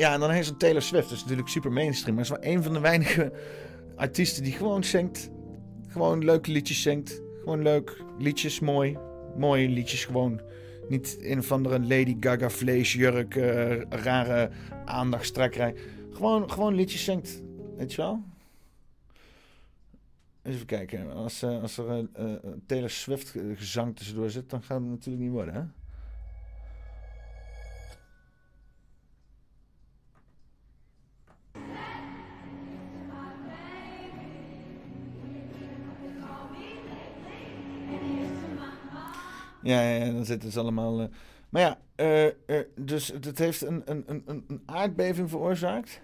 ja, 0.00 0.12
en 0.14 0.20
dan 0.20 0.30
heeft 0.30 0.46
ze 0.46 0.56
Taylor 0.56 0.82
Swift. 0.82 1.08
Dat 1.08 1.16
is 1.16 1.22
natuurlijk 1.22 1.48
super 1.48 1.72
mainstream. 1.72 2.14
Maar 2.14 2.24
is 2.24 2.30
wel 2.30 2.44
een 2.44 2.62
van 2.62 2.72
de 2.72 2.80
weinige 2.80 3.32
artiesten 3.96 4.42
die 4.42 4.52
gewoon 4.52 4.84
zingt. 4.84 5.30
Gewoon 5.88 6.24
leuke 6.24 6.50
liedjes 6.50 6.82
zingt. 6.82 7.22
Gewoon 7.38 7.62
leuk. 7.62 8.02
Liedjes, 8.18 8.60
mooi. 8.60 8.98
Mooie 9.36 9.68
liedjes 9.68 10.04
gewoon. 10.04 10.40
Niet 10.88 11.16
een 11.20 11.38
of 11.38 11.52
andere 11.52 11.80
Lady 11.80 12.16
Gaga 12.20 12.50
vleesjurk, 12.50 13.36
eh, 13.36 13.80
rare 13.80 14.50
aandachtstrekkerij. 14.84 15.74
Gewoon, 16.12 16.50
gewoon 16.50 16.74
liedjes 16.74 17.04
zingt. 17.04 17.42
Weet 17.76 17.92
je 17.92 17.96
wel? 17.96 18.22
Even 20.42 20.66
kijken. 20.66 21.12
Als, 21.12 21.42
eh, 21.42 21.62
als 21.62 21.78
er 21.78 21.88
eh, 21.88 22.32
eh, 22.32 22.36
Taylor 22.66 22.90
Swift 22.90 23.34
gezang 23.54 23.96
tussendoor 23.96 24.30
zit, 24.30 24.50
dan 24.50 24.62
gaat 24.62 24.80
het 24.80 24.88
natuurlijk 24.88 25.24
niet 25.24 25.32
worden, 25.32 25.54
hè? 25.54 25.79
Ja, 39.62 39.80
ja, 39.90 40.12
dan 40.12 40.24
zitten 40.24 40.52
ze 40.52 40.60
allemaal. 40.60 41.00
eh, 41.00 41.06
Maar 41.48 41.62
ja, 41.62 41.78
eh, 41.94 42.26
eh, 42.26 42.66
dus 42.76 43.08
het 43.08 43.38
heeft 43.38 43.62
een, 43.62 43.82
een, 43.84 44.02
een, 44.06 44.22
een- 44.26 44.62
aardbeving 44.66 45.30
veroorzaakt. 45.30 46.00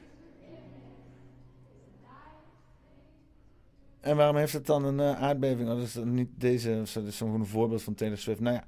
En 4.00 4.16
waarom 4.16 4.36
heeft 4.36 4.52
het 4.52 4.66
dan 4.66 4.84
een 4.84 5.00
aardbeving? 5.16 5.68
Oh, 5.68 5.74
dat 5.76 5.84
is 5.84 5.94
niet 6.04 6.28
deze, 6.34 6.82
dat 6.94 7.04
is 7.04 7.20
een 7.20 7.46
voorbeeld 7.46 7.82
van 7.82 7.94
Taylor 7.94 8.18
Swift. 8.18 8.40
Nou 8.40 8.60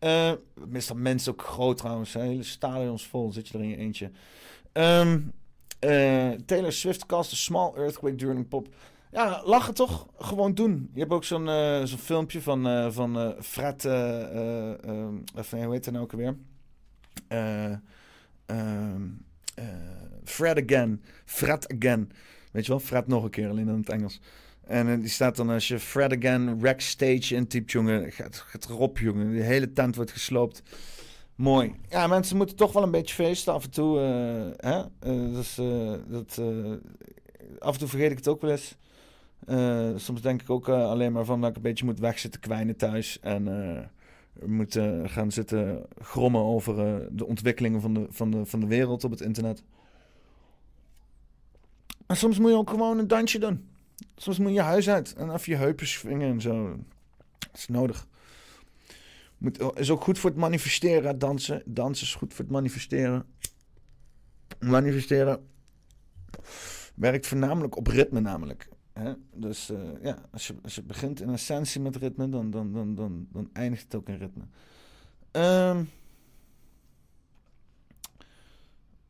ja, 0.00 0.38
meestal 0.68 0.96
mensen 0.96 1.32
ook 1.32 1.42
groot 1.42 1.76
trouwens. 1.76 2.12
Hele 2.14 2.42
stadions 2.42 3.06
vol, 3.06 3.32
zit 3.32 3.48
je 3.48 3.54
er 3.58 3.64
in 3.64 3.70
je 3.70 3.76
eentje. 3.76 4.10
Ehm, 4.72 5.20
eh, 5.78 6.30
Taylor 6.30 6.72
Swift 6.72 7.06
cast 7.06 7.32
a 7.32 7.36
small 7.36 7.72
earthquake 7.76 8.14
during 8.16 8.48
pop. 8.48 8.68
Ja, 9.12 9.42
lachen 9.44 9.74
toch? 9.74 10.06
Gewoon 10.18 10.54
doen. 10.54 10.90
Je 10.92 11.00
hebt 11.00 11.12
ook 11.12 11.24
zo'n 11.24 11.48
eh, 11.48 11.84
zo'n 11.84 11.98
filmpje 11.98 12.42
van, 12.42 12.66
eh, 12.66 12.90
van 12.90 13.18
eh, 13.18 13.30
Fred... 13.40 13.84
eh, 13.84 14.84
ehm, 14.84 15.14
hoe 15.50 15.72
heet 15.72 15.84
hij 15.84 15.92
nou 15.94 16.04
ook 16.04 16.12
alweer? 16.12 16.36
Eh, 17.28 17.72
ehm, 18.46 19.02
eh, 19.54 19.64
Fred 20.24 20.62
Again. 20.64 21.02
Fred 21.24 21.74
Again. 21.76 22.10
Weet 22.52 22.64
je 22.66 22.70
wel? 22.70 22.80
Fred 22.80 23.06
nog 23.06 23.24
een 23.24 23.30
keer, 23.30 23.48
alleen 23.48 23.68
in 23.68 23.74
het 23.78 23.88
Engels. 23.88 24.20
En 24.66 25.00
die 25.00 25.10
staat 25.10 25.36
dan 25.36 25.50
als 25.50 25.68
je 25.68 25.78
Fred 25.78 26.16
Again 26.16 26.60
Wreck 26.60 26.80
Stage 26.80 27.34
intypt, 27.34 27.70
jongen. 27.72 28.12
Gaat, 28.12 28.36
gaat 28.36 28.68
erop, 28.68 28.98
jongen. 28.98 29.32
De 29.32 29.42
hele 29.42 29.72
tent 29.72 29.96
wordt 29.96 30.10
gesloopt. 30.12 30.62
Mooi. 31.34 31.74
Ja, 31.88 32.06
mensen 32.06 32.36
moeten 32.36 32.56
toch 32.56 32.72
wel 32.72 32.82
een 32.82 32.90
beetje 32.90 33.14
feesten 33.14 33.52
af 33.52 33.64
en 33.64 33.70
toe. 33.70 33.98
hè? 34.56 34.82
Dus, 35.32 35.54
dat, 36.08 36.40
af 37.58 37.72
en 37.72 37.78
toe 37.78 37.88
vergeet 37.88 38.10
ik 38.10 38.16
het 38.16 38.28
ook 38.28 38.40
wel 38.40 38.50
eens. 38.50 38.76
Eh, 39.46 39.90
soms 39.96 40.20
denk 40.20 40.42
ik 40.42 40.50
ook 40.50 40.68
eh, 40.68 40.88
alleen 40.88 41.12
maar 41.12 41.24
van 41.24 41.40
dat 41.40 41.50
ik 41.50 41.56
een 41.56 41.62
beetje 41.62 41.84
moet 41.84 41.98
wegzitten 41.98 42.40
kwijnen 42.40 42.76
thuis. 42.76 43.20
En 43.20 43.48
eh, 43.48 43.84
moet 44.48 44.76
eh, 44.76 45.00
gaan 45.04 45.32
zitten 45.32 45.86
grommen 46.00 46.40
over 46.40 47.06
de 47.16 47.26
ontwikkelingen 47.26 47.80
van 47.80 47.94
de, 47.94 48.06
van, 48.10 48.30
de, 48.30 48.46
van 48.46 48.60
de 48.60 48.66
wereld 48.66 49.04
op 49.04 49.10
het 49.10 49.20
internet. 49.20 49.62
Maar 52.06 52.16
soms 52.16 52.38
moet 52.38 52.50
je 52.50 52.56
ook 52.56 52.70
gewoon 52.70 52.98
een 52.98 53.08
dansje 53.08 53.38
doen. 53.38 53.68
Soms 54.16 54.38
moet 54.38 54.48
je 54.48 54.54
je 54.54 54.60
huis 54.60 54.88
uit 54.90 55.14
en 55.14 55.34
even 55.34 55.52
je 55.52 55.58
heupen 55.58 55.86
swingen 55.86 56.30
en 56.30 56.40
zo. 56.40 56.76
Dat 57.38 57.50
is 57.54 57.68
nodig. 57.68 58.06
Moet, 59.38 59.62
is 59.74 59.90
ook 59.90 60.02
goed 60.02 60.18
voor 60.18 60.30
het 60.30 60.38
manifesteren, 60.38 61.18
dansen. 61.18 61.62
Dansen 61.64 62.06
is 62.06 62.14
goed 62.14 62.34
voor 62.34 62.44
het 62.44 62.54
manifesteren. 62.54 63.26
Manifesteren 64.60 65.46
werkt 66.94 67.26
voornamelijk 67.26 67.76
op 67.76 67.86
ritme 67.86 68.20
namelijk. 68.20 68.68
Hè? 68.98 69.12
Dus 69.32 69.70
eh, 69.70 69.78
ja, 70.02 70.18
als 70.30 70.46
je, 70.46 70.54
als 70.62 70.74
je 70.74 70.82
begint 70.82 71.20
in 71.20 71.30
essentie 71.30 71.80
met 71.80 71.96
ritme, 71.96 72.28
dan, 72.28 72.50
dan, 72.50 72.72
dan, 72.72 72.94
dan, 72.94 73.26
dan 73.32 73.50
eindigt 73.52 73.82
het 73.82 73.94
ook 73.94 74.08
in 74.08 74.18
ritme. 74.18 74.44
Ehm 75.30 75.84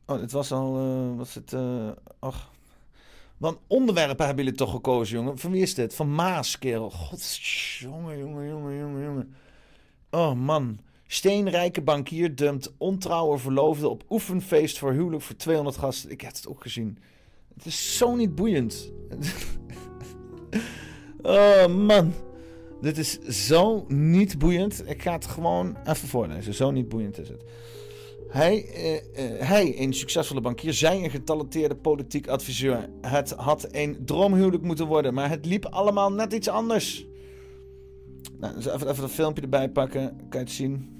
oh, 0.05 0.19
dit 0.19 0.31
was 0.31 0.51
al, 0.51 0.77
eh, 0.77 1.17
was 1.17 1.33
het, 1.33 1.55
ach. 2.19 2.51
Wat 3.37 3.59
onderwerpen 3.67 4.25
hebben 4.25 4.43
jullie 4.43 4.59
toch 4.59 4.71
gekozen, 4.71 5.17
jongen? 5.17 5.37
Van 5.37 5.51
wie 5.51 5.61
is 5.61 5.73
dit? 5.73 5.95
Van 5.95 6.15
Maas, 6.15 6.57
kerel. 6.57 6.89
God, 6.91 7.35
jongen, 7.79 8.17
jongen, 8.17 8.47
jongen, 8.47 8.77
jongen, 8.77 9.03
jongen. 9.03 9.35
Oh, 10.09 10.33
man. 10.33 10.79
Steenrijke 11.07 11.81
bankier 11.81 12.35
dumpt 12.35 12.73
ontrouwe 12.77 13.37
verloofde 13.37 13.89
op 13.89 14.03
oefenfeest 14.09 14.77
voor 14.77 14.91
huwelijk 14.91 15.23
voor 15.23 15.35
200 15.35 15.77
gasten. 15.77 16.11
Ik 16.11 16.21
heb 16.21 16.33
het 16.33 16.47
ook 16.47 16.61
gezien. 16.61 16.97
Het 17.59 17.67
is 17.67 17.97
zo 17.97 18.15
niet 18.15 18.35
boeiend. 18.35 18.91
oh, 21.21 21.67
man. 21.67 22.13
Dit 22.81 22.97
is 22.97 23.19
zo 23.19 23.85
niet 23.87 24.37
boeiend. 24.37 24.89
Ik 24.89 25.01
ga 25.01 25.11
het 25.11 25.25
gewoon 25.25 25.77
even 25.85 26.07
voorlezen. 26.07 26.53
Zo 26.53 26.71
niet 26.71 26.89
boeiend 26.89 27.19
is 27.19 27.29
het. 27.29 27.43
Hij, 28.29 28.65
eh, 28.65 28.95
eh, 28.95 29.47
hij, 29.47 29.79
een 29.79 29.93
succesvolle 29.93 30.41
bankier, 30.41 30.73
zei 30.73 31.03
een 31.03 31.09
getalenteerde 31.09 31.75
politiek 31.75 32.27
adviseur. 32.27 32.89
Het 33.01 33.31
had 33.31 33.67
een 33.71 34.05
droomhuwelijk 34.05 34.63
moeten 34.63 34.87
worden, 34.87 35.13
maar 35.13 35.29
het 35.29 35.45
liep 35.45 35.65
allemaal 35.65 36.11
net 36.11 36.33
iets 36.33 36.47
anders. 36.47 37.07
Nou, 38.37 38.55
dus 38.55 38.65
even, 38.65 38.89
even 38.89 39.01
dat 39.01 39.11
filmpje 39.11 39.41
erbij 39.41 39.69
pakken. 39.69 40.17
Kan 40.29 40.39
je 40.39 40.45
het 40.45 40.51
zien? 40.51 40.98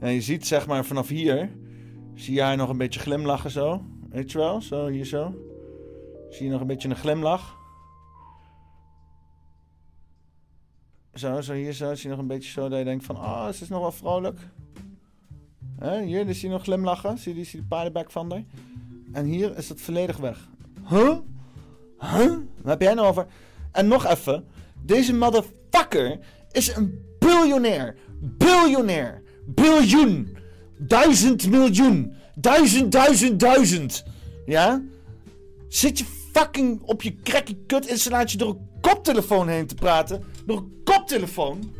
Ja, 0.00 0.08
je 0.08 0.20
ziet 0.20 0.46
zeg 0.46 0.66
maar 0.66 0.84
vanaf 0.84 1.08
hier, 1.08 1.50
zie 2.14 2.34
je 2.34 2.42
haar 2.42 2.56
nog 2.56 2.68
een 2.68 2.78
beetje 2.78 3.00
glimlachen 3.00 3.50
zo. 3.50 3.82
Weet 4.10 4.32
je 4.32 4.38
wel? 4.38 4.60
Zo, 4.60 4.86
hier 4.88 5.04
zo. 5.04 5.34
Zie 6.30 6.44
je 6.44 6.52
nog 6.52 6.60
een 6.60 6.66
beetje 6.66 6.88
een 6.88 6.96
glimlach. 6.96 7.58
Zo, 11.14 11.40
zo 11.40 11.52
hier 11.52 11.72
zo. 11.72 11.94
Zie 11.94 12.02
je 12.02 12.08
nog 12.08 12.18
een 12.18 12.26
beetje 12.26 12.50
zo 12.50 12.68
dat 12.68 12.78
je 12.78 12.84
denkt 12.84 13.04
van, 13.04 13.16
ah, 13.16 13.48
ze 13.52 13.62
is 13.62 13.68
nog 13.68 13.80
wel 13.80 13.92
vrolijk. 13.92 14.38
Hier, 16.04 16.26
dus 16.26 16.40
zie 16.40 16.48
je 16.48 16.54
nog 16.54 16.62
glimlachen. 16.62 17.18
Zie 17.18 17.36
je 17.36 17.44
die, 17.44 17.62
paardenbek 17.62 18.10
van 18.10 18.30
haar. 18.30 18.44
En 19.12 19.24
hier 19.24 19.56
is 19.56 19.68
het 19.68 19.80
volledig 19.80 20.16
weg. 20.16 20.48
Huh? 20.88 21.16
Huh? 21.98 22.36
Wat 22.56 22.64
heb 22.64 22.80
jij 22.80 22.94
nou 22.94 23.08
over? 23.08 23.26
En 23.72 23.88
nog 23.88 24.06
even. 24.06 24.46
Deze 24.82 25.14
motherfucker 25.14 26.18
is 26.50 26.76
een 26.76 27.04
biljonair. 27.18 27.96
Biljonair. 28.20 29.19
Biljoen. 29.46 30.36
Duizend 30.78 31.50
miljoen. 31.50 32.14
Duizend, 32.34 32.92
duizend, 32.92 33.40
duizend. 33.40 34.04
Ja? 34.46 34.82
Zit 35.68 35.98
je 35.98 36.04
fucking 36.32 36.80
op 36.82 37.02
je 37.02 37.16
cracky 37.22 37.56
kut 37.66 37.86
installatie 37.86 38.38
door 38.38 38.48
een 38.48 38.68
koptelefoon 38.80 39.48
heen 39.48 39.66
te 39.66 39.74
praten? 39.74 40.24
Door 40.46 40.56
een 40.56 40.80
koptelefoon? 40.84 41.74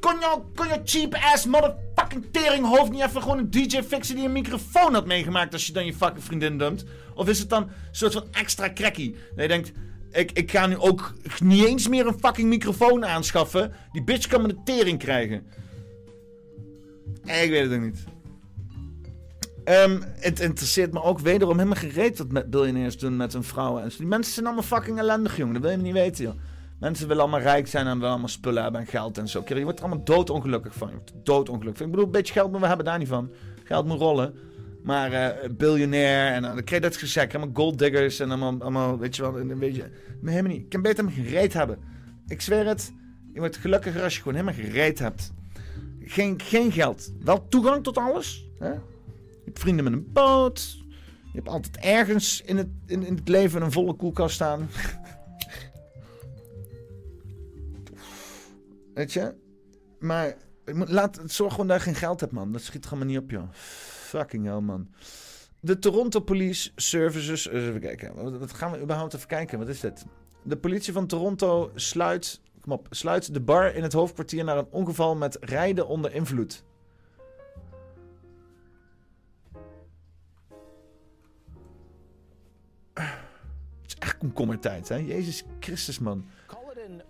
Kon 0.00 0.20
jouw 0.20 0.50
kon 0.54 0.66
jou 0.66 0.80
cheap 0.84 1.14
ass 1.14 1.46
motherfucking 1.46 2.24
teringhoofd 2.32 2.90
niet 2.90 3.02
even 3.02 3.22
gewoon 3.22 3.38
een 3.38 3.50
DJ 3.50 3.82
fixen 3.82 4.16
die 4.16 4.24
een 4.24 4.32
microfoon 4.32 4.94
had 4.94 5.06
meegemaakt 5.06 5.52
als 5.52 5.66
je 5.66 5.72
dan 5.72 5.86
je 5.86 5.94
fucking 5.94 6.24
vriendin 6.24 6.58
dumpt? 6.58 6.84
Of 7.14 7.28
is 7.28 7.38
het 7.38 7.48
dan 7.48 7.62
een 7.62 7.70
soort 7.90 8.12
van 8.12 8.24
extra 8.32 8.72
cracky? 8.72 9.12
Dat 9.12 9.42
je 9.42 9.48
denkt, 9.48 9.72
ik, 10.12 10.32
ik 10.32 10.50
ga 10.50 10.66
nu 10.66 10.78
ook 10.78 11.14
niet 11.38 11.64
eens 11.64 11.88
meer 11.88 12.06
een 12.06 12.18
fucking 12.20 12.48
microfoon 12.48 13.06
aanschaffen. 13.06 13.72
Die 13.92 14.02
bitch 14.02 14.26
kan 14.26 14.42
me 14.42 14.48
de 14.48 14.62
tering 14.64 14.98
krijgen. 14.98 15.46
Eh, 17.24 17.42
Ik 17.42 17.50
weet 17.50 17.62
het 17.62 17.72
ook 17.72 17.84
niet. 17.84 18.04
Ehm, 19.64 20.00
het 20.14 20.40
interesseert 20.40 20.92
me 20.92 21.02
ook 21.02 21.18
wederom 21.18 21.56
helemaal 21.58 21.78
gereed 21.78 22.18
wat 22.18 22.32
met 22.32 22.50
biljonairs 22.50 22.98
doen 22.98 23.16
met 23.16 23.32
hun 23.32 23.44
vrouwen. 23.44 23.82
en 23.82 23.90
zo. 23.90 23.98
Die 23.98 24.06
mensen 24.06 24.32
zijn 24.32 24.46
allemaal 24.46 24.64
fucking 24.64 24.98
ellendig, 24.98 25.36
jongen. 25.36 25.52
Dat 25.54 25.62
wil 25.62 25.70
je 25.70 25.76
niet 25.76 25.92
weten, 25.92 26.24
joh. 26.24 26.34
Mensen 26.80 27.08
willen 27.08 27.22
allemaal 27.22 27.40
rijk 27.40 27.66
zijn 27.66 27.86
en 27.86 27.94
willen 27.94 28.10
allemaal 28.10 28.28
spullen 28.28 28.62
hebben 28.62 28.80
en 28.80 28.86
geld 28.86 29.18
en 29.18 29.28
zo. 29.28 29.42
Je 29.46 29.62
wordt 29.62 29.78
er 29.78 29.84
allemaal 29.84 30.04
doodongelukkig 30.04 30.74
van. 30.74 30.88
Je 30.88 30.94
wordt 30.94 31.12
doodongelukkig. 31.22 31.84
Ik 31.84 31.90
bedoel, 31.90 32.06
een 32.06 32.10
beetje 32.12 32.32
geld, 32.32 32.50
maar 32.50 32.60
we 32.60 32.66
hebben 32.66 32.84
daar 32.86 32.98
niet 32.98 33.08
van. 33.08 33.30
Geld 33.64 33.86
moet 33.86 33.98
rollen. 33.98 34.34
Maar 34.82 35.12
eh 35.12 35.50
biljonair 35.50 36.32
en 36.32 36.42
dan 36.42 36.52
krijg 36.54 36.70
je 36.82 36.88
dat 36.88 36.96
gezegd. 36.96 37.34
Allemaal 37.34 37.54
golddiggers 37.54 38.20
en 38.20 38.28
allemaal, 38.28 38.60
allemaal 38.60 38.98
weet 38.98 39.16
je 39.16 39.22
wel, 39.22 39.40
een 39.40 39.58
beetje... 39.58 39.90
Maar 40.20 40.32
helemaal 40.32 40.52
niet. 40.52 40.62
Ik 40.62 40.68
kan 40.68 40.82
beter 40.82 41.04
hem 41.04 41.12
gereed 41.12 41.52
hebben. 41.52 41.78
Ik 42.26 42.40
zweer 42.40 42.66
het. 42.66 42.92
Je 43.32 43.38
wordt 43.38 43.56
gelukkiger 43.56 44.02
als 44.02 44.14
je 44.16 44.22
gewoon 44.22 44.38
helemaal 44.38 44.64
gereed 44.64 44.98
hebt. 44.98 45.32
Geen, 46.00 46.40
geen 46.40 46.72
geld. 46.72 47.12
Wel 47.20 47.48
toegang 47.48 47.82
tot 47.82 47.98
alles. 47.98 48.48
Hè? 48.58 48.70
Je 48.70 48.80
hebt 49.44 49.58
vrienden 49.58 49.84
met 49.84 49.92
een 49.92 50.12
boot. 50.12 50.78
Je 51.32 51.36
hebt 51.36 51.48
altijd 51.48 51.76
ergens 51.76 52.42
in 52.42 52.56
het, 52.56 52.68
in, 52.86 53.02
in 53.02 53.14
het 53.14 53.28
leven 53.28 53.62
een 53.62 53.72
volle 53.72 53.94
koelkast 53.94 54.34
staan. 54.34 54.68
Weet 58.94 59.12
je? 59.12 59.34
Maar 59.98 60.36
laat, 60.64 61.20
zorg 61.26 61.52
gewoon 61.52 61.66
dat 61.66 61.76
je 61.76 61.82
geen 61.82 61.94
geld 61.94 62.20
hebt, 62.20 62.32
man. 62.32 62.52
Dat 62.52 62.62
schiet 62.62 62.86
gewoon 62.86 63.06
niet 63.06 63.18
op, 63.18 63.30
joh. 63.30 63.48
Fucking 63.52 64.44
hell, 64.44 64.60
man. 64.60 64.88
De 65.60 65.78
Toronto 65.78 66.20
Police 66.20 66.70
Services. 66.76 67.48
Even 67.48 67.80
kijken. 67.80 68.38
Wat 68.38 68.52
gaan 68.52 68.72
we 68.72 68.80
überhaupt 68.80 69.14
even 69.14 69.28
kijken? 69.28 69.58
Wat 69.58 69.68
is 69.68 69.80
dit? 69.80 70.04
De 70.42 70.56
politie 70.56 70.92
van 70.92 71.06
Toronto 71.06 71.70
sluit, 71.74 72.40
kom 72.60 72.72
op, 72.72 72.86
sluit 72.90 73.34
de 73.34 73.40
bar 73.40 73.74
in 73.74 73.82
het 73.82 73.92
hoofdkwartier 73.92 74.44
naar 74.44 74.58
een 74.58 74.70
ongeval 74.70 75.16
met 75.16 75.36
rijden 75.40 75.86
onder 75.86 76.14
invloed. 76.14 76.64
Het 82.94 83.86
is 83.86 83.94
echt 83.98 84.18
komkommertijd, 84.18 84.88
hè? 84.88 84.96
Jezus 84.96 85.44
Christus, 85.60 85.98
man. 85.98 86.26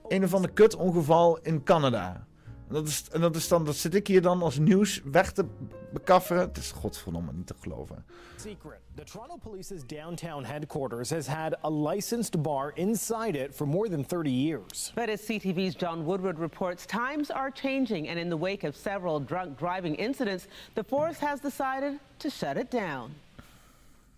Een 0.09 0.25
of 0.25 0.35
ander 0.35 0.51
kut 0.51 0.77
ongeval 0.77 1.39
in 1.39 1.63
Canada. 1.63 2.27
En 2.71 2.76
dat, 2.76 2.87
is, 2.87 3.05
en 3.13 3.21
dat 3.21 3.37
is 3.37 3.49
dan, 3.49 3.64
dat 3.64 3.76
zit 3.76 3.95
ik 3.95 4.07
hier 4.07 4.22
dan 4.22 4.42
als 4.42 4.59
nieuws 4.59 5.01
weg 5.05 5.33
te 5.33 5.45
bekafferen. 5.92 6.42
Het 6.42 6.57
is 6.57 6.71
godverdomme 6.71 7.33
niet 7.33 7.47
te 7.47 7.55
geloven. 7.61 8.05
Secret. 8.37 8.79
The 8.95 9.05
Toronto 9.05 9.37
Police's 9.37 9.87
downtown 9.87 10.45
headquarters 10.45 11.11
has 11.11 11.26
had 11.26 11.57
a 11.64 11.71
licensed 11.71 12.42
bar 12.42 12.72
inside 12.75 13.38
it 13.38 13.55
for 13.55 13.67
more 13.67 13.88
than 13.88 14.05
30 14.05 14.30
years. 14.30 14.92
But 14.95 15.09
as 15.09 15.21
CTV's 15.21 15.75
John 15.75 16.05
Woodward 16.05 16.38
reports, 16.38 16.87
times 16.87 17.30
are 17.30 17.51
changing, 17.51 18.09
and 18.09 18.18
in 18.18 18.29
the 18.29 18.37
wake 18.37 18.68
of 18.68 18.76
several 18.76 19.21
drunk 19.21 19.59
driving 19.59 19.97
incidents, 19.97 20.47
the 20.75 20.84
force 20.84 21.18
has 21.18 21.41
decided 21.41 21.99
to 22.18 22.30
shut 22.30 22.57
it 22.57 22.71
down. 22.71 23.11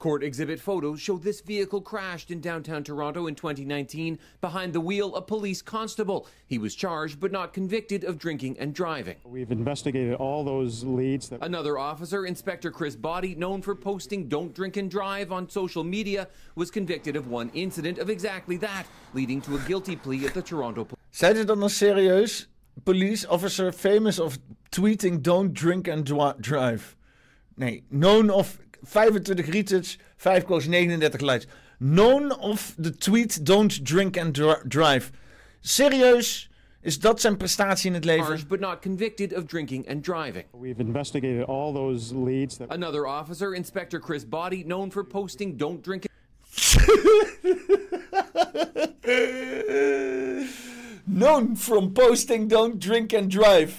Court 0.03 0.25
exhibit 0.25 0.59
photos 0.59 1.01
show 1.01 1.17
this 1.17 1.41
vehicle 1.43 1.81
crashed 1.81 2.33
in 2.33 2.41
downtown 2.41 2.83
Toronto 2.83 3.29
in 3.29 3.37
2019. 3.37 4.19
Behind 4.41 4.73
the 4.73 4.81
wheel, 4.81 5.15
a 5.15 5.23
police 5.23 5.63
constable. 5.63 6.27
He 6.49 6.59
was 6.59 6.75
charged 6.75 7.21
but 7.21 7.31
not 7.31 7.53
convicted 7.53 8.03
of 8.03 8.19
drinking 8.19 8.59
and 8.59 8.75
driving. 8.75 9.15
We've 9.23 9.53
investigated 9.53 10.15
all 10.15 10.43
those 10.43 10.83
leads. 10.83 11.29
That 11.29 11.45
Another 11.45 11.79
officer, 11.79 12.27
Inspector 12.27 12.69
Chris 12.73 12.97
Body, 12.97 13.37
known 13.37 13.63
for 13.63 13.77
posting 13.77 14.27
Don't 14.27 14.53
Drink 14.53 14.77
and 14.77 14.91
Drive 14.91 15.31
on 15.31 15.49
social 15.49 15.85
media, 15.85 16.27
was 16.57 16.69
convicted 16.69 17.15
of 17.15 17.29
one 17.29 17.51
incident 17.55 17.99
of 17.99 18.11
exactly 18.11 18.57
that, 18.57 18.87
leading 19.15 19.41
to 19.43 19.55
a 19.55 19.59
guilty 19.69 19.95
plea 19.95 20.27
at 20.27 20.35
the 20.35 20.43
Toronto 20.43 20.85
Police. 20.85 20.99
Zijn 21.11 21.37
ze 21.37 21.45
dan 21.45 21.59
nog 21.59 21.71
serieus? 21.71 22.49
Police 22.83 23.29
officer 23.29 23.73
famous 23.73 24.19
of 24.19 24.37
tweeting 24.69 25.21
don't 25.23 25.53
drink 25.55 25.87
and 25.89 26.05
dri- 26.05 26.35
drive. 26.41 26.97
Nee, 27.55 27.85
known 27.89 28.31
of 28.31 28.59
25 28.85 29.47
retweets, 29.47 29.97
5 30.17 30.45
quotes, 30.45 30.67
39 30.67 31.11
likes. 31.21 31.47
Known 31.79 32.33
of 32.33 32.75
the 32.79 32.91
tweet 32.91 33.39
don't 33.43 33.83
drink 33.83 34.17
and 34.17 34.35
dri- 34.35 34.63
drive. 34.69 35.11
Serieus? 35.61 36.49
Is 36.81 36.99
dat 36.99 37.21
zijn 37.21 37.37
prestatie 37.37 37.89
in 37.89 37.95
het 37.95 38.05
leven? 38.05 38.27
Charged 38.27 38.49
but 38.49 38.61
not 38.61 38.81
convicted 38.81 39.35
of 39.35 39.45
drinking 39.47 39.89
and 39.89 40.05
driving. 40.05 40.45
We've 40.61 40.81
investigated 40.81 41.47
all 41.47 41.73
those 41.73 42.15
leads. 42.15 42.57
That 42.57 42.71
Another 42.71 43.07
officer, 43.07 43.55
Inspector 43.55 44.01
Chris 44.01 44.29
Body, 44.29 44.65
known 44.65 44.91
for 44.91 45.05
posting 45.05 45.57
Don't 45.57 45.85
Drink 45.85 46.05
Known 51.07 51.57
from 51.57 51.93
posting 51.93 52.49
don't 52.49 52.79
drink 52.79 53.13
and 53.13 53.31
drive. 53.31 53.73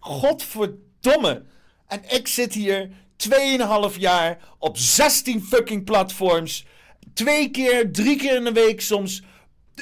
Godverdomme. 0.00 1.42
En 1.86 2.00
ik 2.08 2.28
zit 2.28 2.54
hier 2.54 2.90
2,5 3.16 3.96
jaar 3.98 4.38
op 4.58 4.76
16 4.78 5.42
fucking 5.42 5.84
platforms. 5.84 6.66
Twee 7.14 7.50
keer, 7.50 7.92
drie 7.92 8.16
keer 8.16 8.36
in 8.36 8.44
de 8.44 8.52
week 8.52 8.80
soms. 8.80 9.22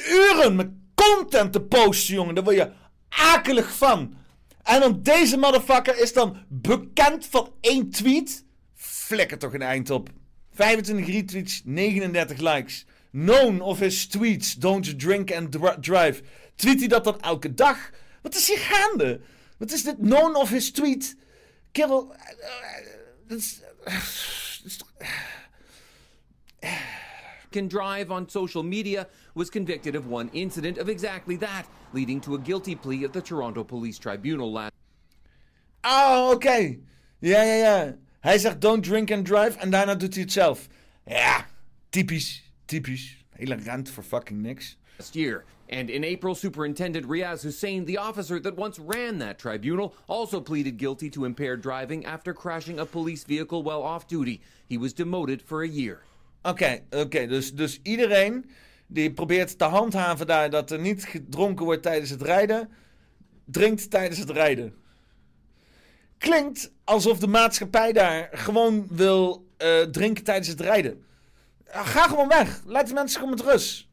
Uren 0.09 0.57
met 0.57 0.69
content 0.95 1.53
te 1.53 1.61
posten, 1.61 2.15
jongen. 2.15 2.35
Daar 2.35 2.45
word 2.45 2.57
je 2.57 2.71
akelig 3.09 3.77
van. 3.77 4.15
En 4.63 4.81
dan 4.81 5.03
deze 5.03 5.37
motherfucker 5.37 5.99
is 5.99 6.13
dan 6.13 6.37
bekend 6.49 7.27
van 7.27 7.53
één 7.61 7.91
tweet. 7.91 8.45
Flikker 8.75 9.39
toch 9.39 9.55
een 9.55 9.63
eind 9.63 9.91
op. 9.91 10.09
25 10.55 11.07
retweets, 11.07 11.63
39 11.65 12.39
likes. 12.39 12.85
Known 13.13 13.61
of 13.61 13.79
his 13.79 14.07
tweets, 14.07 14.55
don't 14.55 14.99
drink 14.99 15.33
and 15.33 15.53
dri- 15.53 15.77
drive. 15.81 16.23
Tweet 16.55 16.79
hij 16.79 16.89
dat 16.89 17.05
dan 17.05 17.21
elke 17.21 17.55
dag? 17.55 17.91
Wat 18.23 18.35
is 18.35 18.49
hier 18.49 18.59
gaande? 18.59 19.21
Wat 19.59 19.73
is 19.73 19.83
dit 19.83 19.97
known 20.01 20.35
of 20.35 20.51
his 20.51 20.71
tweet? 20.73 21.17
Kerel, 21.73 22.15
dat 23.27 23.39
is... 23.39 23.61
dat 23.85 23.93
is 24.65 24.77
toch- 24.79 24.93
can 27.55 27.69
drive 27.69 28.11
on 28.11 28.29
social 28.29 28.65
media 28.65 29.07
was 29.35 29.49
convicted 29.49 29.95
of 29.95 30.07
one 30.07 30.29
incident 30.33 30.77
of 30.79 30.89
exactly 30.89 31.37
that, 31.37 31.67
leading 31.93 32.21
to 32.21 32.35
a 32.35 32.39
guilty 32.39 32.75
plea 32.75 33.05
at 33.05 33.13
the 33.13 33.23
Toronto 33.23 33.63
Police 33.63 33.97
Tribunal 33.97 34.51
last. 34.53 34.73
Oh, 35.85 36.31
ah, 36.31 36.31
okay. 36.33 36.81
Ja, 37.21 37.43
ja, 37.43 37.55
ja. 37.55 37.95
Hij 38.21 38.39
zegt 38.39 38.61
don't 38.61 38.83
drink 38.85 39.11
and 39.11 39.27
drive 39.27 39.59
en 39.59 39.71
daarna 39.71 39.95
doet 39.95 40.15
hij 40.15 40.23
het 40.23 40.33
zelf. 40.33 40.67
Ja, 41.07 41.47
typisch, 41.91 42.53
typisch. 42.65 43.25
Hele 43.31 43.55
rent 43.55 43.91
voor 43.91 44.03
fucking 44.03 44.41
niks. 44.43 44.77
last 44.99 45.15
year. 45.15 45.45
And 45.69 45.91
in 45.91 46.05
April, 46.05 46.35
Superintendent 46.35 47.07
Riaz 47.07 47.43
Hussein, 47.43 47.85
the 47.85 47.99
officer 47.99 48.39
that 48.41 48.57
once 48.57 48.79
ran 48.79 49.19
that 49.19 49.39
tribunal, 49.39 49.95
also 50.07 50.41
pleaded 50.41 50.77
guilty 50.77 51.09
to 51.11 51.25
impaired 51.25 51.63
driving 51.63 52.05
after 52.05 52.35
crashing 52.35 52.79
a 52.79 52.85
police 52.85 53.25
vehicle 53.25 53.63
while 53.63 53.83
off 53.83 54.07
duty. 54.07 54.41
He 54.69 54.79
was 54.79 54.93
demoted 54.93 55.43
for 55.43 55.63
a 55.63 55.69
year. 55.69 56.03
Oké, 56.43 56.81
oké. 56.91 57.27
Dus, 57.27 57.55
dus 57.55 57.81
iedereen 57.83 58.45
die 58.87 59.13
probeert 59.13 59.59
te 59.59 59.65
handhaven 59.65 60.27
daar 60.27 60.51
dat 60.51 60.71
er 60.71 60.79
niet 60.79 61.05
gedronken 61.05 61.65
wordt 61.65 61.83
tijdens 61.83 62.11
het 62.11 62.23
rijden, 62.23 62.71
drinkt 63.45 63.91
tijdens 63.91 64.19
het 64.19 64.31
rijden. 64.31 64.75
Klinkt 66.19 66.73
alsof 66.85 67.19
de 67.19 67.27
maatschappij 67.27 67.93
daar 67.93 68.29
gewoon 68.33 68.87
wil 68.91 69.47
eh, 69.57 69.81
drinken 69.81 70.25
tijdens 70.25 70.49
het 70.49 70.61
rijden. 70.61 71.05
Ga 71.65 72.09
gewoon 72.09 72.29
weg. 72.29 72.63
Laat 72.67 72.89
de 72.89 72.95
mensen 72.95 73.21
gewoon 73.21 73.35
met 73.35 73.45
rust. 73.45 73.89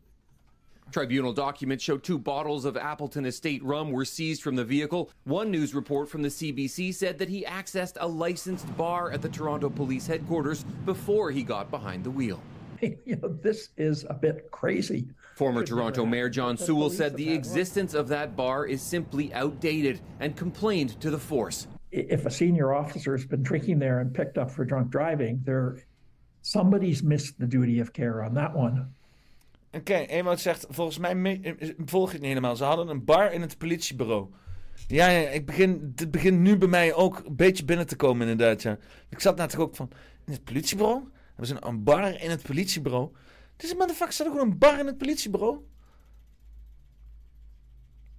Tribunal 0.91 1.33
documents 1.33 1.83
show 1.83 1.97
two 1.97 2.19
bottles 2.19 2.65
of 2.65 2.75
Appleton 2.75 3.25
Estate 3.25 3.63
rum 3.63 3.91
were 3.91 4.05
seized 4.05 4.41
from 4.41 4.55
the 4.55 4.65
vehicle. 4.65 5.09
One 5.23 5.49
news 5.49 5.73
report 5.73 6.09
from 6.09 6.21
the 6.21 6.29
CBC 6.29 6.93
said 6.93 7.17
that 7.19 7.29
he 7.29 7.43
accessed 7.43 7.97
a 7.99 8.07
licensed 8.07 8.75
bar 8.77 9.11
at 9.11 9.21
the 9.21 9.29
Toronto 9.29 9.69
Police 9.69 10.05
headquarters 10.05 10.63
before 10.85 11.31
he 11.31 11.43
got 11.43 11.71
behind 11.71 12.03
the 12.03 12.11
wheel. 12.11 12.41
you 12.81 13.15
know, 13.21 13.29
this 13.41 13.69
is 13.77 14.05
a 14.09 14.13
bit 14.13 14.49
crazy. 14.51 15.07
Former 15.35 15.63
Toronto 15.63 16.05
Mayor 16.05 16.29
John 16.29 16.57
Sewell 16.57 16.89
said 16.89 17.15
the 17.15 17.33
existence 17.33 17.93
of 17.93 18.07
that 18.09 18.35
bar 18.35 18.65
is 18.65 18.81
simply 18.81 19.33
outdated 19.33 20.01
and 20.19 20.35
complained 20.35 20.99
to 21.01 21.09
the 21.09 21.17
force. 21.17 21.67
If 21.91 22.25
a 22.25 22.31
senior 22.31 22.73
officer 22.73 23.15
has 23.15 23.25
been 23.25 23.43
drinking 23.43 23.79
there 23.79 23.99
and 23.99 24.13
picked 24.13 24.37
up 24.37 24.51
for 24.51 24.65
drunk 24.65 24.89
driving, 24.89 25.41
there 25.43 25.77
somebody's 26.41 27.03
missed 27.03 27.39
the 27.39 27.47
duty 27.47 27.79
of 27.79 27.93
care 27.93 28.23
on 28.23 28.33
that 28.33 28.53
one. 28.53 28.93
Oké, 29.71 29.93
Ewout 29.95 30.39
zegt, 30.39 30.65
volgens 30.69 30.97
mij 30.97 31.15
me- 31.15 31.39
eh, 31.41 31.69
volg 31.85 32.05
je 32.07 32.11
het 32.11 32.21
niet 32.21 32.29
helemaal. 32.29 32.55
Ze 32.55 32.63
hadden 32.63 32.87
een 32.87 33.03
bar 33.05 33.33
in 33.33 33.41
het 33.41 33.57
politiebureau. 33.57 34.29
Ja, 34.87 35.07
ja 35.09 35.29
ik 35.29 35.45
begin, 35.45 35.91
dit 35.95 36.11
begint 36.11 36.39
nu 36.39 36.57
bij 36.57 36.67
mij 36.67 36.93
ook 36.93 37.21
een 37.25 37.35
beetje 37.35 37.65
binnen 37.65 37.87
te 37.87 37.95
komen 37.95 38.27
inderdaad, 38.27 38.61
ja. 38.61 38.77
Ik 39.09 39.19
zat 39.19 39.37
natuurlijk 39.37 39.69
ook 39.69 39.75
van, 39.75 39.89
in 40.25 40.33
het 40.33 40.43
politiebureau? 40.43 41.03
Hebben 41.27 41.47
ze 41.47 41.53
een, 41.55 41.67
een 41.67 41.83
bar 41.83 42.21
in 42.21 42.29
het 42.29 42.41
politiebureau? 42.41 43.11
Deze 43.55 43.75
motherfucker 43.75 44.13
staat 44.13 44.27
ook 44.27 44.33
gewoon 44.33 44.51
een 44.51 44.57
bar 44.57 44.79
in 44.79 44.85
het 44.85 44.97
politiebureau? 44.97 45.59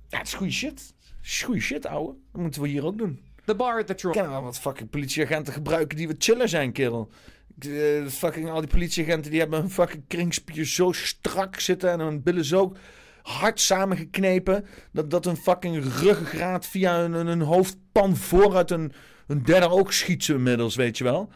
Ja, 0.09 0.19
het 0.19 0.27
is 0.27 0.35
goede 0.35 0.53
shit. 0.53 0.95
Het 1.17 1.31
is 1.31 1.43
goede 1.43 1.61
shit, 1.61 1.87
ouwe. 1.87 2.15
Dat 2.33 2.41
moeten 2.41 2.63
we 2.63 2.69
hier 2.69 2.85
ook 2.85 2.99
doen. 2.99 3.21
The 3.45 3.55
bar 3.55 3.79
at 3.79 3.87
the 3.87 3.95
Toronto... 3.95 4.21
Ik 4.21 4.27
ken 4.27 4.35
wel 4.35 4.43
wat 4.43 4.59
fucking 4.59 4.91
politieagenten 4.91 5.53
gebruiken 5.53 5.97
die 5.97 6.07
wat 6.07 6.17
chiller 6.19 6.49
zijn, 6.49 6.73
kerel. 6.73 7.11
Eh, 7.59 8.07
fucking 8.07 8.51
al 8.51 8.61
die 8.61 8.71
politieagenten 8.71 9.31
die 9.31 9.41
hebben 9.41 9.61
hun 9.61 9.71
fucking 9.71 10.05
kringspier 10.07 10.67
zo 10.67 10.93
strak 10.93 11.61
zitten 11.61 11.91
en 11.91 12.01
hun 12.01 12.23
billen 12.23 12.45
zo 12.45 12.77
hard 13.23 13.61
samengeknepen 13.61 14.65
dat, 14.93 15.11
dat 15.11 15.25
hun 15.25 15.37
fucking 15.37 15.85
ruggengraat 15.85 16.67
via 16.67 17.01
hun, 17.01 17.27
hun, 17.27 17.41
hoofdpan 17.41 18.17
vooruit 18.17 18.71
hun, 18.71 18.93
hun 19.27 19.43
derde 19.43 19.69
oog 19.69 19.93
schiet 19.93 20.29
inmiddels, 20.29 20.77
weet 20.77 20.99
je 20.99 21.05
wel. 21.05 21.29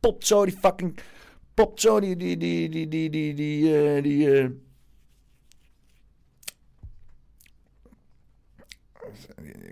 Popt 0.00 0.26
zo 0.26 0.44
die 0.44 0.56
fucking... 0.60 0.98
Popt 1.54 1.80
zo 1.80 2.00
die... 2.00 2.16
die, 2.16 2.36
die, 2.36 2.68
die, 2.68 2.88
die, 2.88 3.10
die, 3.10 3.34
die, 3.34 3.78
eh, 3.78 4.02
die 4.02 4.32
eh, 4.32 4.48